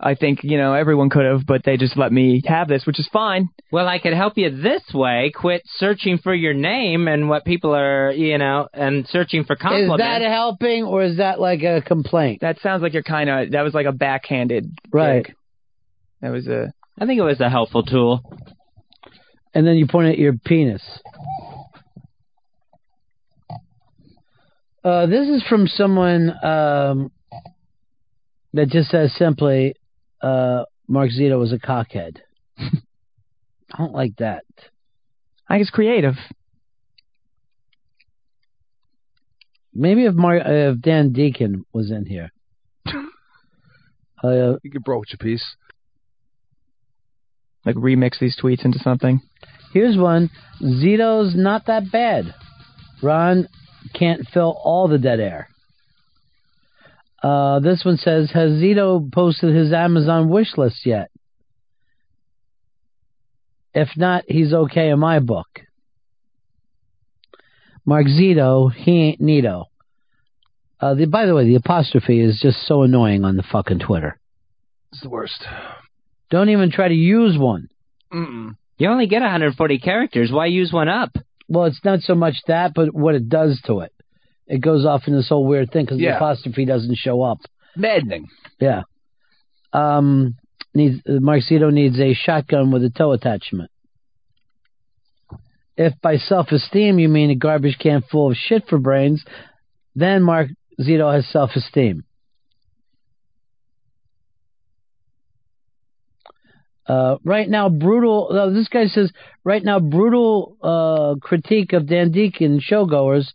I 0.03 0.15
think 0.15 0.41
you 0.43 0.59
know 0.59 0.75
everyone 0.75 1.11
could 1.11 1.25
have, 1.25 1.47
but 1.47 1.63
they 1.65 1.77
just 1.77 1.97
let 1.97 2.13
me 2.13 2.43
have 2.47 2.69
this, 2.69 2.87
which 2.87 2.99
is 2.99 3.09
fine. 3.13 3.49
Well, 3.71 3.87
I 3.87 3.99
could 3.99 4.15
help 4.15 4.37
you 4.37 4.51
this 4.51 4.83
way. 4.93 5.31
Quit 5.35 5.63
searching 5.77 6.19
for 6.19 6.35
your 6.35 6.55
name 6.55 7.07
and 7.09 7.29
what 7.29 7.45
people 7.45 7.75
are, 7.75 8.11
you 8.11 8.39
know, 8.39 8.69
and 8.73 9.07
searching 9.09 9.45
for 9.45 9.57
compliments. 9.57 9.85
Is 9.85 9.89
compliments. 9.89 10.25
that 10.25 10.31
helping 10.31 10.85
or 10.85 11.03
is 11.05 11.17
that 11.19 11.41
like 11.41 11.63
a 11.63 11.83
complaint? 11.83 12.41
That 12.41 12.59
sounds 12.61 12.83
like 12.83 12.95
you're 12.95 13.03
kind 13.03 13.29
of 13.31 13.51
that 13.53 13.63
was 13.63 13.75
like 13.75 13.87
a 13.87 13.93
backhanded. 13.93 14.71
Right. 14.91 15.25
dig. 15.25 15.35
That 16.21 16.31
was 16.33 16.47
a. 16.47 16.73
I 16.99 17.07
think 17.07 17.19
it 17.19 17.25
was 17.25 17.41
a 17.41 17.49
helpful 17.49 17.83
tool. 17.83 18.21
And 19.55 19.67
then 19.67 19.77
you 19.77 19.87
point 19.87 20.09
at 20.13 20.19
your 20.19 20.35
penis. 20.35 20.83
Uh, 24.85 25.07
this 25.07 25.29
is 25.29 25.43
from 25.49 25.67
someone 25.67 26.31
um, 26.45 27.11
that 28.55 28.69
just 28.69 28.91
says 28.91 29.15
simply, 29.17 29.75
uh, 30.23 30.65
Mark 30.89 31.11
Zito 31.11 31.39
was 31.39 31.53
a 31.53 31.59
cockhead. 31.59 32.19
I 32.59 33.79
don't 33.79 33.93
like 33.93 34.17
that. 34.17 34.45
I 35.49 35.55
think 35.55 35.63
it's 35.63 35.71
creative. 35.71 36.15
Maybe 39.75 40.05
if 40.07 40.15
Mar- 40.15 40.41
uh, 40.41 40.73
if 40.73 40.81
Dan 40.81 41.13
Deacon 41.13 41.65
was 41.73 41.91
in 41.91 42.07
here. 42.07 42.31
Uh, 44.23 44.57
You 44.63 44.71
could 44.71 44.85
broach 44.85 45.15
a 45.15 45.17
piece. 45.17 45.57
Like 47.71 47.85
remix 47.85 48.19
these 48.19 48.37
tweets 48.37 48.65
into 48.65 48.81
something. 48.81 49.21
Here's 49.73 49.97
one. 49.97 50.29
Zito's 50.61 51.37
not 51.37 51.67
that 51.67 51.93
bad. 51.93 52.35
Ron 53.01 53.47
can't 53.95 54.27
fill 54.35 54.61
all 54.65 54.89
the 54.89 54.99
dead 54.99 55.21
air. 55.21 55.49
Uh, 57.23 57.61
this 57.61 57.85
one 57.85 57.97
says, 57.97 58.33
has 58.33 58.51
Zito 58.53 59.13
posted 59.13 59.55
his 59.55 59.73
Amazon 59.73 60.31
wish 60.31 60.57
list 60.57 60.85
yet? 60.85 61.11
If 63.73 63.91
not, 63.97 64.25
he's 64.27 64.53
okay 64.53 64.89
in 64.89 64.99
my 64.99 65.21
book. 65.21 65.47
Mark 67.85 68.07
Zito, 68.07 68.73
he 68.73 69.03
ain't 69.03 69.21
neato. 69.21 69.67
Uh, 70.81 70.95
the, 70.95 71.05
by 71.05 71.27
the 71.27 71.35
way, 71.37 71.45
the 71.45 71.55
apostrophe 71.55 72.21
is 72.21 72.41
just 72.43 72.67
so 72.67 72.83
annoying 72.83 73.25
on 73.25 73.37
the 73.37 73.45
fucking 73.45 73.79
Twitter. 73.79 74.19
It's 74.91 75.03
the 75.03 75.09
worst. 75.09 75.47
Don't 76.31 76.49
even 76.51 76.71
try 76.71 76.89
to 76.89 76.95
use 76.95 77.37
one. 77.39 77.69
Mm-mm. 78.13 78.57
You 78.79 78.89
only 78.89 79.07
get 79.07 79.21
140 79.21 79.79
characters. 79.79 80.31
Why 80.33 80.47
use 80.47 80.73
one 80.73 80.89
up? 80.89 81.11
Well, 81.49 81.65
it's 81.67 81.85
not 81.85 82.01
so 82.01 82.15
much 82.15 82.37
that, 82.47 82.73
but 82.75 82.95
what 82.95 83.15
it 83.15 83.29
does 83.29 83.61
to 83.67 83.81
it. 83.81 83.93
It 84.47 84.61
goes 84.61 84.85
off 84.87 85.03
in 85.07 85.15
this 85.15 85.29
whole 85.29 85.47
weird 85.47 85.71
thing 85.73 85.85
because 85.85 85.99
Yeah. 86.01 86.13
the 86.13 86.17
apostrophe 86.17 86.65
doesn't 86.65 86.97
show 86.97 87.23
up. 87.23 87.39
Maddening. 87.77 88.27
Yeah. 88.61 88.83
Um, 89.73 90.37
needs 90.75 91.01
uh, 91.09 91.21
Mark 91.21 91.43
Zito 91.49 91.73
needs 91.73 91.99
a 92.01 92.15
shotgun 92.15 92.71
with 92.71 92.83
a 92.85 92.91
tow 92.91 93.13
attachment. 93.13 93.71
If 95.77 95.95
by 96.03 96.17
self-esteem 96.17 96.99
you 96.99 97.09
mean 97.09 97.31
a 97.31 97.35
garbage 97.37 97.79
can 97.79 98.03
full 98.03 98.31
of 98.31 98.37
shit 98.37 98.67
for 98.69 98.79
brains, 98.79 99.25
then 99.95 100.23
Mark 100.23 100.49
Zito 100.81 101.13
has 101.13 101.27
self-esteem. 101.29 102.05
Uh, 106.91 107.17
right 107.25 107.49
now, 107.49 107.69
brutal. 107.69 108.29
Uh, 108.33 108.51
this 108.51 108.69
guy 108.69 108.87
says 108.87 109.13
right 109.45 109.63
now, 109.63 109.79
brutal 109.79 110.57
uh, 110.63 111.15
critique 111.21 111.73
of 111.73 111.87
Dan 111.87 112.11
Deacon 112.11 112.61
showgoers 112.61 113.27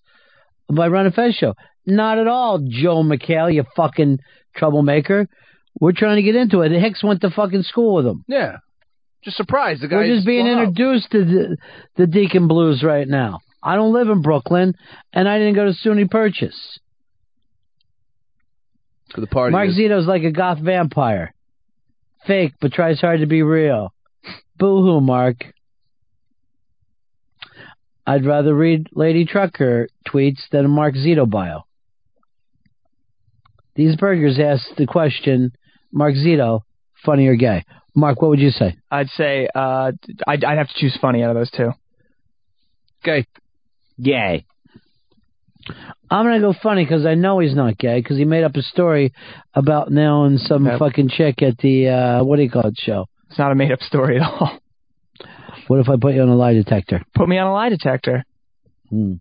by 0.67 0.87
Ron 0.87 1.05
and 1.05 1.15
Fez 1.15 1.35
show. 1.35 1.53
Not 1.85 2.17
at 2.17 2.27
all, 2.27 2.59
Joe 2.59 3.03
McHale, 3.03 3.53
you 3.53 3.63
fucking 3.75 4.19
troublemaker. 4.55 5.27
We're 5.79 5.93
trying 5.93 6.17
to 6.17 6.23
get 6.23 6.35
into 6.35 6.61
it. 6.61 6.71
Hicks 6.71 7.03
went 7.03 7.21
to 7.21 7.29
fucking 7.29 7.63
school 7.63 7.95
with 7.95 8.05
him. 8.07 8.23
Yeah. 8.27 8.57
Just 9.23 9.37
surprised 9.37 9.81
the 9.81 9.87
guy. 9.87 9.97
We're 9.97 10.15
just 10.15 10.25
being 10.25 10.47
introduced 10.47 11.11
to 11.11 11.23
the, 11.25 11.57
the 11.97 12.07
Deacon 12.07 12.47
Blues 12.47 12.83
right 12.83 13.07
now. 13.07 13.39
I 13.63 13.75
don't 13.75 13.93
live 13.93 14.09
in 14.09 14.21
Brooklyn, 14.21 14.73
and 15.13 15.27
I 15.29 15.37
didn't 15.37 15.55
go 15.55 15.65
to 15.65 15.71
SUNY 15.73 16.09
Purchase. 16.09 16.79
The 19.15 19.27
party. 19.27 19.51
Mark 19.53 19.69
is- 19.69 19.77
Zito's 19.77 20.07
like 20.07 20.23
a 20.23 20.31
goth 20.31 20.59
vampire. 20.59 21.33
Fake, 22.27 22.53
but 22.59 22.73
tries 22.73 22.99
hard 22.99 23.19
to 23.19 23.27
be 23.27 23.43
real. 23.43 23.93
Boo 24.57 24.81
hoo, 24.81 25.01
Mark. 25.01 25.45
I'd 28.07 28.25
rather 28.25 28.53
read 28.53 28.87
Lady 28.93 29.25
Trucker 29.25 29.87
tweets 30.07 30.41
than 30.51 30.65
a 30.65 30.67
Mark 30.67 30.93
Zito 30.95 31.29
bio. 31.29 31.65
These 33.75 33.95
burgers 33.95 34.39
ask 34.39 34.63
the 34.77 34.85
question, 34.85 35.51
Mark 35.91 36.13
Zito, 36.13 36.61
funny 37.03 37.27
or 37.27 37.35
gay? 37.35 37.65
Mark, 37.95 38.21
what 38.21 38.29
would 38.29 38.39
you 38.39 38.51
say? 38.51 38.77
I'd 38.91 39.09
say 39.09 39.47
uh, 39.53 39.91
I'd, 40.27 40.43
I'd 40.43 40.57
have 40.57 40.67
to 40.67 40.73
choose 40.75 40.97
funny 41.01 41.23
out 41.23 41.31
of 41.31 41.35
those 41.35 41.51
two. 41.51 41.71
Gay. 43.03 43.25
Gay. 44.01 44.45
I'm 46.09 46.25
gonna 46.25 46.39
go 46.39 46.53
funny 46.61 46.83
because 46.85 47.05
I 47.05 47.15
know 47.15 47.39
he's 47.39 47.55
not 47.55 47.77
gay 47.77 47.99
because 47.99 48.17
he 48.17 48.25
made 48.25 48.43
up 48.43 48.55
a 48.55 48.61
story 48.61 49.13
about 49.53 49.91
nailing 49.91 50.37
some 50.37 50.65
Yep. 50.65 50.79
fucking 50.79 51.09
chick 51.09 51.41
at 51.41 51.57
the 51.57 51.87
uh, 51.89 52.23
what 52.23 52.35
do 52.37 52.43
you 52.43 52.49
call 52.51 52.67
it 52.67 52.75
show. 52.77 53.07
It's 53.29 53.39
not 53.39 53.51
a 53.51 53.55
made 53.55 53.71
up 53.71 53.81
story 53.81 54.17
at 54.19 54.23
all. 54.23 54.59
What 55.67 55.79
if 55.79 55.89
I 55.89 55.95
put 55.99 56.13
you 56.13 56.21
on 56.21 56.29
a 56.29 56.35
lie 56.35 56.53
detector? 56.53 57.01
Put 57.15 57.27
me 57.27 57.39
on 57.39 57.47
a 57.47 57.51
lie 57.53 57.69
detector. 57.69 58.23
Hmm. 58.91 59.13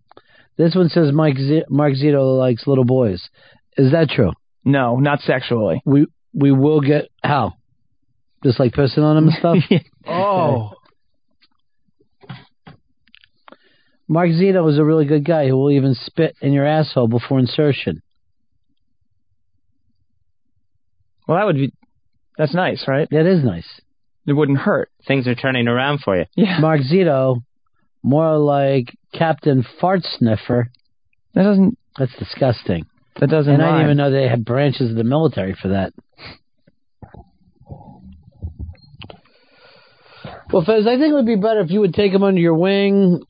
This 0.57 0.75
one 0.75 0.89
says 0.89 1.11
Mike 1.11 1.37
Z- 1.37 1.63
Mark 1.69 1.93
Zito 1.93 2.37
likes 2.37 2.67
little 2.67 2.83
boys. 2.85 3.27
Is 3.77 3.93
that 3.93 4.09
true? 4.09 4.31
No, 4.63 4.97
not 4.97 5.21
sexually. 5.21 5.81
We 5.85 6.05
we 6.35 6.51
will 6.51 6.81
get 6.81 7.09
how? 7.23 7.53
Just 8.43 8.59
like 8.59 8.73
pissing 8.73 8.99
on 9.01 9.17
him 9.17 9.27
and 9.29 9.37
stuff. 9.37 9.57
Oh. 10.07 10.74
Mark 14.07 14.29
Zito 14.29 14.69
is 14.69 14.77
a 14.77 14.83
really 14.83 15.05
good 15.05 15.25
guy 15.25 15.47
who 15.47 15.57
will 15.57 15.71
even 15.71 15.95
spit 15.95 16.35
in 16.41 16.53
your 16.53 16.65
asshole 16.65 17.07
before 17.07 17.39
insertion. 17.39 18.01
Well, 21.27 21.37
that 21.37 21.45
would 21.45 21.55
be. 21.55 21.73
That's 22.37 22.53
nice, 22.53 22.85
right? 22.87 23.07
That 23.09 23.25
is 23.25 23.43
nice. 23.43 23.81
It 24.27 24.33
wouldn't 24.33 24.59
hurt. 24.59 24.89
Things 25.07 25.27
are 25.27 25.35
turning 25.35 25.67
around 25.67 26.01
for 26.01 26.17
you. 26.17 26.25
Yeah. 26.35 26.59
Mark 26.59 26.81
Zito, 26.81 27.43
more 28.03 28.37
like 28.37 28.95
Captain 29.13 29.65
Fart 29.79 30.01
Sniffer. 30.03 30.69
That 31.33 31.43
doesn't. 31.43 31.77
That's 31.97 32.15
disgusting. 32.17 32.85
That 33.19 33.29
doesn't. 33.29 33.51
And 33.51 33.63
I 33.63 33.71
didn't 33.71 33.85
even 33.85 33.97
know 33.97 34.11
they 34.11 34.27
had 34.27 34.45
branches 34.45 34.91
of 34.91 34.97
the 34.97 35.03
military 35.03 35.55
for 35.59 35.69
that. 35.69 35.93
Well, 40.51 40.63
Fez, 40.63 40.85
I 40.85 40.97
think 40.97 41.11
it 41.11 41.13
would 41.13 41.25
be 41.25 41.37
better 41.37 41.61
if 41.61 41.71
you 41.71 41.79
would 41.79 41.93
take 41.93 42.11
him 42.11 42.23
under 42.23 42.39
your 42.39 42.53
wing. 42.53 43.21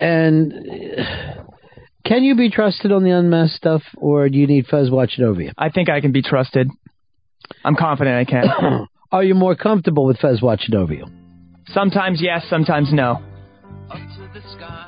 And 0.00 0.52
can 2.04 2.22
you 2.24 2.36
be 2.36 2.50
trusted 2.50 2.92
on 2.92 3.04
the 3.04 3.10
unmasked 3.10 3.56
stuff, 3.56 3.82
or 3.96 4.28
do 4.28 4.38
you 4.38 4.46
need 4.46 4.66
Fez 4.66 4.90
watching 4.90 5.24
over 5.24 5.40
you? 5.42 5.52
I 5.56 5.70
think 5.70 5.88
I 5.88 6.00
can 6.00 6.12
be 6.12 6.22
trusted. 6.22 6.68
I'm 7.64 7.76
confident 7.76 8.16
I 8.16 8.30
can. 8.30 8.88
Are 9.12 9.24
you 9.24 9.34
more 9.34 9.54
comfortable 9.54 10.04
with 10.04 10.18
Fez 10.18 10.42
watching 10.42 10.74
over 10.74 10.92
you? 10.92 11.06
sometimes 11.72 12.20
yes, 12.22 12.44
sometimes 12.48 12.92
no. 12.92 13.22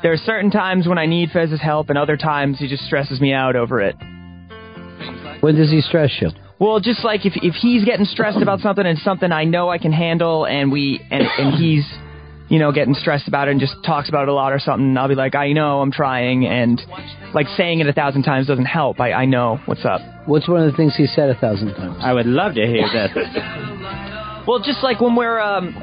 There 0.02 0.12
are 0.12 0.18
certain 0.18 0.50
times 0.50 0.86
when 0.86 0.98
I 0.98 1.06
need 1.06 1.30
Fez's 1.30 1.60
help, 1.60 1.88
and 1.88 1.98
other 1.98 2.16
times 2.16 2.58
he 2.58 2.68
just 2.68 2.84
stresses 2.84 3.20
me 3.20 3.32
out 3.32 3.56
over 3.56 3.80
it. 3.80 3.96
When 5.40 5.54
does 5.56 5.70
he 5.70 5.80
stress 5.80 6.10
you? 6.20 6.30
Well, 6.58 6.80
just 6.80 7.04
like 7.04 7.24
if 7.24 7.34
if 7.36 7.54
he's 7.54 7.84
getting 7.84 8.04
stressed 8.04 8.42
about 8.42 8.60
something 8.60 8.84
and 8.84 8.98
something 8.98 9.30
I 9.30 9.44
know 9.44 9.68
I 9.68 9.78
can 9.78 9.92
handle, 9.92 10.44
and 10.46 10.72
we 10.72 11.00
and 11.10 11.22
and 11.22 11.54
he's 11.54 11.84
you 12.48 12.58
know 12.58 12.72
getting 12.72 12.94
stressed 12.94 13.28
about 13.28 13.48
it 13.48 13.52
and 13.52 13.60
just 13.60 13.74
talks 13.84 14.08
about 14.08 14.22
it 14.22 14.28
a 14.28 14.32
lot 14.32 14.52
or 14.52 14.58
something, 14.58 14.96
I'll 14.96 15.08
be 15.08 15.14
like, 15.14 15.34
I 15.34 15.52
know 15.52 15.80
I'm 15.80 15.92
trying, 15.92 16.46
and 16.46 16.80
like 17.34 17.46
saying 17.56 17.80
it 17.80 17.86
a 17.86 17.92
thousand 17.92 18.22
times 18.22 18.46
doesn't 18.46 18.66
help. 18.66 19.00
I 19.00 19.12
I 19.12 19.24
know 19.24 19.60
what's 19.66 19.84
up. 19.84 20.00
What's 20.26 20.48
one 20.48 20.62
of 20.62 20.70
the 20.70 20.76
things 20.76 20.96
he 20.96 21.06
said 21.06 21.30
a 21.30 21.34
thousand 21.34 21.74
times? 21.74 21.96
I 22.00 22.12
would 22.12 22.26
love 22.26 22.54
to 22.54 22.66
hear 22.66 22.88
that. 22.92 24.04
Well, 24.48 24.60
just 24.60 24.82
like 24.82 24.98
when 24.98 25.14
we're 25.14 25.38
um, 25.38 25.74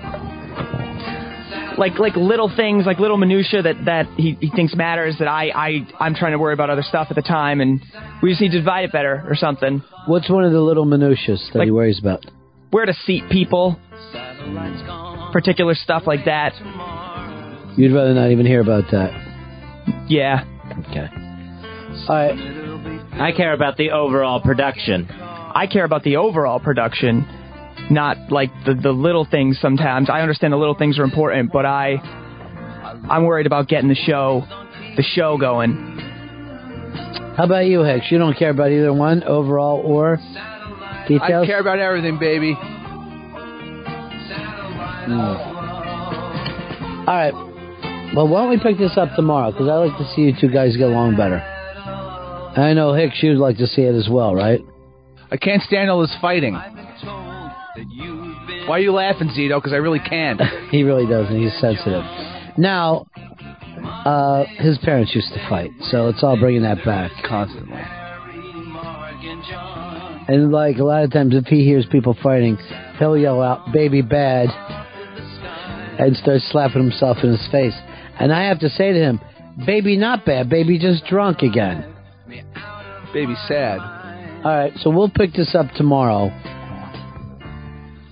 like 1.78 2.00
like 2.00 2.16
little 2.16 2.52
things, 2.56 2.88
like 2.88 2.98
little 2.98 3.18
minutia 3.18 3.62
that 3.62 3.86
that 3.86 4.08
he, 4.18 4.36
he 4.42 4.50
thinks 4.50 4.76
matters 4.76 5.18
that 5.20 5.28
I 5.28 5.50
I 5.50 5.88
I'm 6.00 6.16
trying 6.16 6.32
to 6.32 6.40
worry 6.40 6.54
about 6.54 6.72
other 6.72 6.82
stuff 6.82 7.08
at 7.12 7.16
the 7.16 7.22
time, 7.22 7.62
and 7.62 7.80
we 8.24 8.32
just 8.32 8.42
need 8.42 8.54
to 8.54 8.60
divide 8.60 8.86
it 8.86 8.92
better 8.92 9.24
or 9.28 9.36
something. 9.36 9.84
What's 10.08 10.30
one 10.32 10.44
of 10.44 10.52
the 10.52 10.62
little 10.62 10.86
minutiae 10.86 11.38
that 11.54 11.64
he 11.64 11.70
worries 11.70 12.00
about? 12.00 12.26
Where 12.72 12.88
to 12.88 12.94
seat 13.06 13.24
people, 13.30 13.80
particular 15.36 15.76
stuff 15.76 16.04
like 16.08 16.24
that. 16.24 16.54
You'd 17.76 17.94
rather 17.94 18.14
not 18.14 18.32
even 18.32 18.46
hear 18.46 18.62
about 18.62 18.86
that. 18.92 19.12
Yeah. 20.08 20.46
Okay. 20.88 21.10
All 22.08 22.16
right. 22.16 23.20
I 23.20 23.34
care 23.36 23.52
about 23.52 23.76
the 23.76 23.92
overall 23.92 24.40
production. 24.40 25.10
I 25.12 25.68
care 25.70 25.84
about 25.84 26.04
the 26.04 26.16
overall 26.16 26.62
production, 26.62 27.28
not 27.92 28.32
like 28.32 28.50
the 28.66 28.76
the 28.76 28.94
little 28.94 29.28
things. 29.30 29.60
Sometimes 29.60 30.10
I 30.10 30.22
understand 30.22 30.54
the 30.54 30.58
little 30.58 30.74
things 30.74 30.98
are 31.00 31.04
important, 31.04 31.52
but 31.52 31.66
I 31.66 31.96
I'm 33.10 33.26
worried 33.26 33.46
about 33.46 33.68
getting 33.68 33.90
the 33.90 33.96
show 33.96 34.46
the 34.96 35.04
show 35.04 35.38
going. 35.38 35.76
How 37.36 37.44
about 37.44 37.66
you, 37.66 37.84
Hicks? 37.84 38.10
You 38.10 38.20
don't 38.20 38.38
care 38.38 38.52
about 38.52 38.72
either 38.72 38.94
one, 38.94 39.22
overall 39.24 39.82
or 39.84 40.18
Details? 41.10 41.44
I 41.44 41.46
care 41.46 41.60
about 41.60 41.80
everything, 41.80 42.18
baby. 42.18 42.58
Hmm. 45.06 45.66
All 47.08 47.16
right. 47.16 47.34
Well, 48.16 48.28
why 48.28 48.42
don't 48.42 48.50
we 48.50 48.60
pick 48.60 48.78
this 48.78 48.98
up 48.98 49.10
tomorrow? 49.16 49.52
Because 49.52 49.68
I 49.68 49.76
like 49.76 49.98
to 49.98 50.06
see 50.16 50.22
you 50.22 50.34
two 50.40 50.50
guys 50.50 50.76
get 50.78 50.88
along 50.88 51.18
better. 51.18 51.38
And 52.56 52.64
I 52.64 52.74
know 52.74 52.94
Hicks, 52.94 53.22
you'd 53.22 53.38
like 53.38 53.58
to 53.58 53.68
see 53.68 53.82
it 53.82 53.94
as 53.94 54.08
well, 54.10 54.34
right? 54.34 54.62
I 55.30 55.38
can't 55.38 55.62
stand 55.64 55.90
all 55.90 56.02
this 56.02 56.16
fighting. 56.22 56.54
Why 58.68 58.78
are 58.78 58.80
you 58.80 58.94
laughing, 58.94 59.28
Zito? 59.30 59.58
Because 59.58 59.74
I 59.74 59.78
really 59.78 60.00
can't. 60.00 60.42
he 60.72 60.84
really 60.84 61.06
does, 61.06 61.28
and 61.30 61.44
he's 61.44 61.54
sensitive. 61.60 62.04
Now, 62.58 63.06
uh, 64.06 64.46
his 64.58 64.78
parents 64.80 65.14
used 65.14 65.34
to 65.34 65.50
fight, 65.50 65.72
so 65.92 66.08
it's 66.08 66.24
all 66.24 66.40
bringing 66.40 66.62
that 66.64 66.84
back 66.86 67.12
constantly. 67.28 67.82
And 70.28 70.52
like 70.52 70.78
a 70.78 70.84
lot 70.84 71.04
of 71.04 71.12
times, 71.12 71.36
if 71.36 71.46
he 71.46 71.64
hears 71.64 71.86
people 71.92 72.18
fighting, 72.24 72.58
he'll 72.98 73.18
yell 73.18 73.42
out 73.42 73.72
"baby 73.72 74.02
bad" 74.02 74.48
and 76.00 76.16
start 76.18 76.42
slapping 76.42 76.82
himself 76.82 77.18
in 77.24 77.32
his 77.32 77.48
face. 77.52 77.76
And 78.20 78.34
I 78.34 78.44
have 78.44 78.60
to 78.60 78.70
say 78.70 78.94
to 78.94 79.00
him, 79.00 79.20
"Baby, 79.66 79.98
not 79.98 80.26
bad. 80.26 80.50
Baby, 80.50 80.80
just 80.80 81.06
drunk 81.06 81.42
again." 81.42 81.86
Baby, 83.14 83.36
sad. 83.48 83.80
All 84.44 84.56
right, 84.56 84.74
so 84.78 84.90
we'll 84.90 85.10
pick 85.10 85.34
this 85.34 85.56
up 85.56 85.72
tomorrow. 85.76 86.32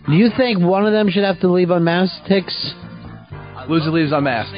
Do 0.08 0.14
you 0.14 0.30
think 0.36 0.60
one 0.60 0.86
of 0.86 0.92
them 0.92 1.10
should 1.10 1.24
have 1.24 1.40
to 1.42 1.48
leave 1.48 1.72
unmasked, 1.72 2.28
Hicks? 2.28 2.74
Loser 3.70 3.92
leaves 3.92 4.12
unmasked. 4.12 4.52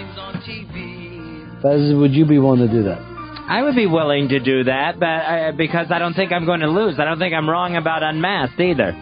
Fez, 1.62 1.94
would 1.94 2.14
you 2.14 2.26
be 2.26 2.40
willing 2.40 2.68
to 2.68 2.74
do 2.74 2.84
that? 2.84 3.00
I 3.48 3.62
would 3.62 3.76
be 3.76 3.86
willing 3.86 4.30
to 4.30 4.40
do 4.40 4.64
that, 4.64 5.00
but 5.00 5.06
uh, 5.06 5.52
because 5.52 5.92
I 5.92 6.00
don't 6.00 6.16
think 6.16 6.32
I'm 6.32 6.46
going 6.46 6.62
to 6.62 6.70
lose. 6.70 6.96
I 6.98 7.06
don't 7.06 7.20
think 7.20 7.34
I'm 7.34 7.48
wrong 7.48 7.76
about 7.76 8.02
unmasked 8.02 8.60
either, 8.60 8.96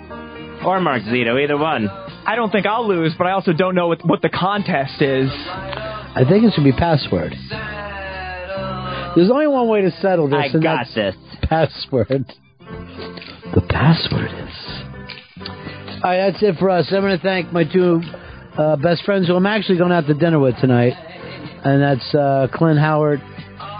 or 0.65 0.81
Mark 0.81 1.03
Zito, 1.03 1.41
either 1.41 1.57
one. 1.57 1.87
I 2.25 2.35
don't 2.35 2.51
think 2.51 2.65
I'll 2.65 2.87
lose, 2.87 3.13
but 3.17 3.27
I 3.27 3.31
also 3.31 3.53
don't 3.53 3.75
know 3.75 3.87
what, 3.87 4.05
what 4.05 4.21
the 4.21 4.29
contest 4.29 5.01
is. 5.01 5.29
I 5.31 6.23
think 6.27 6.45
it 6.45 6.53
should 6.53 6.63
be 6.63 6.71
password. 6.71 7.33
There's 9.15 9.29
only 9.29 9.47
one 9.47 9.67
way 9.67 9.81
to 9.81 9.91
settle 10.01 10.27
this. 10.27 10.39
I 10.39 10.45
and 10.45 10.63
got 10.63 10.85
that's 10.85 10.95
this. 10.95 11.15
Password. 11.43 12.25
The 13.53 13.61
password 13.69 14.31
is. 14.31 14.73
All 16.03 16.09
right, 16.09 16.31
that's 16.31 16.41
it 16.41 16.55
for 16.57 16.69
us. 16.69 16.87
I'm 16.91 17.01
going 17.01 17.17
to 17.17 17.23
thank 17.23 17.51
my 17.51 17.63
two 17.63 18.01
uh, 18.57 18.75
best 18.77 19.03
friends 19.03 19.27
who 19.27 19.35
I'm 19.35 19.45
actually 19.45 19.77
going 19.77 19.91
out 19.91 20.07
to 20.07 20.13
dinner 20.13 20.39
with 20.39 20.55
tonight, 20.57 20.93
and 21.63 21.81
that's 21.81 22.15
uh, 22.15 22.47
Clint 22.53 22.79
Howard 22.79 23.21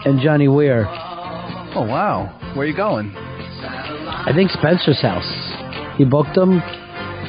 and 0.06 0.22
Johnny 0.22 0.48
Weir. 0.48 0.86
Oh 0.88 1.86
wow, 1.88 2.40
where 2.56 2.66
are 2.66 2.70
you 2.70 2.76
going? 2.76 3.14
I 3.16 4.32
think 4.36 4.52
Spencer's 4.52 5.02
house. 5.02 5.98
He 5.98 6.06
booked 6.06 6.36
them. 6.36 6.62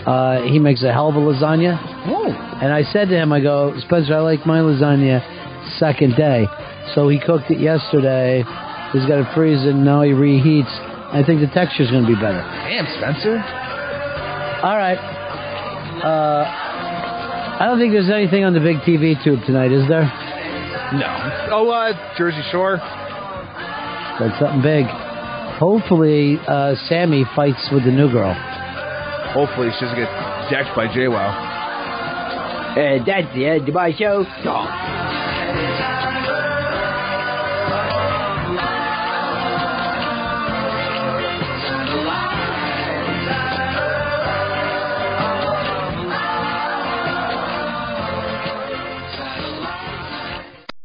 Uh, 0.07 0.43
he 0.43 0.59
makes 0.59 0.83
a 0.83 0.93
hell 0.93 1.09
of 1.09 1.17
a 1.17 1.19
lasagna. 1.19 1.81
And 2.63 2.73
I 2.73 2.83
said 2.93 3.09
to 3.09 3.17
him, 3.17 3.33
I 3.33 3.41
go, 3.41 3.75
Spencer, 3.81 4.15
I 4.15 4.21
like 4.21 4.45
my 4.47 4.59
lasagna 4.61 5.21
second 5.79 6.15
day. 6.17 6.47
So 6.95 7.09
he 7.09 7.19
cooked 7.19 7.51
it 7.51 7.59
yesterday. 7.59 8.45
He's 8.93 9.07
got 9.07 9.19
it 9.19 9.27
freezing. 9.35 9.85
Now 9.85 10.03
he 10.03 10.11
reheats. 10.11 10.71
I 11.13 11.23
think 11.25 11.41
the 11.41 11.49
texture's 11.55 11.91
going 11.91 12.05
to 12.05 12.09
be 12.09 12.15
better. 12.21 12.43
Damn, 12.69 12.87
Spencer. 12.99 13.39
All 14.63 14.77
right. 14.77 14.99
Uh, 16.05 16.45
I 17.61 17.67
don't 17.67 17.79
think 17.79 17.93
there's 17.93 18.11
anything 18.11 18.45
on 18.45 18.53
the 18.53 18.61
big 18.61 18.79
TV 18.85 19.17
tube 19.25 19.41
tonight, 19.47 19.73
is 19.73 19.89
there? 19.89 20.05
No. 20.93 21.09
Oh, 21.51 21.71
uh, 21.71 21.93
Jersey 22.19 22.43
Shore. 22.53 22.77
That's 24.21 24.39
something 24.39 24.63
big. 24.63 24.85
Hopefully, 25.59 26.39
uh, 26.47 26.75
Sammy 26.89 27.25
fights 27.35 27.69
with 27.73 27.85
the 27.85 27.91
new 27.91 28.11
girl. 28.11 28.35
Hopefully, 29.35 29.71
she 29.75 29.85
doesn't 29.85 29.99
get 29.99 30.09
decked 30.49 30.75
by 30.77 30.87
JWoww. 30.87 31.11
Uh, 32.75 33.05
that's 33.05 33.35
the 33.35 33.47
end 33.47 33.69
of 33.69 33.75
my 33.75 33.93
show. 33.93 34.25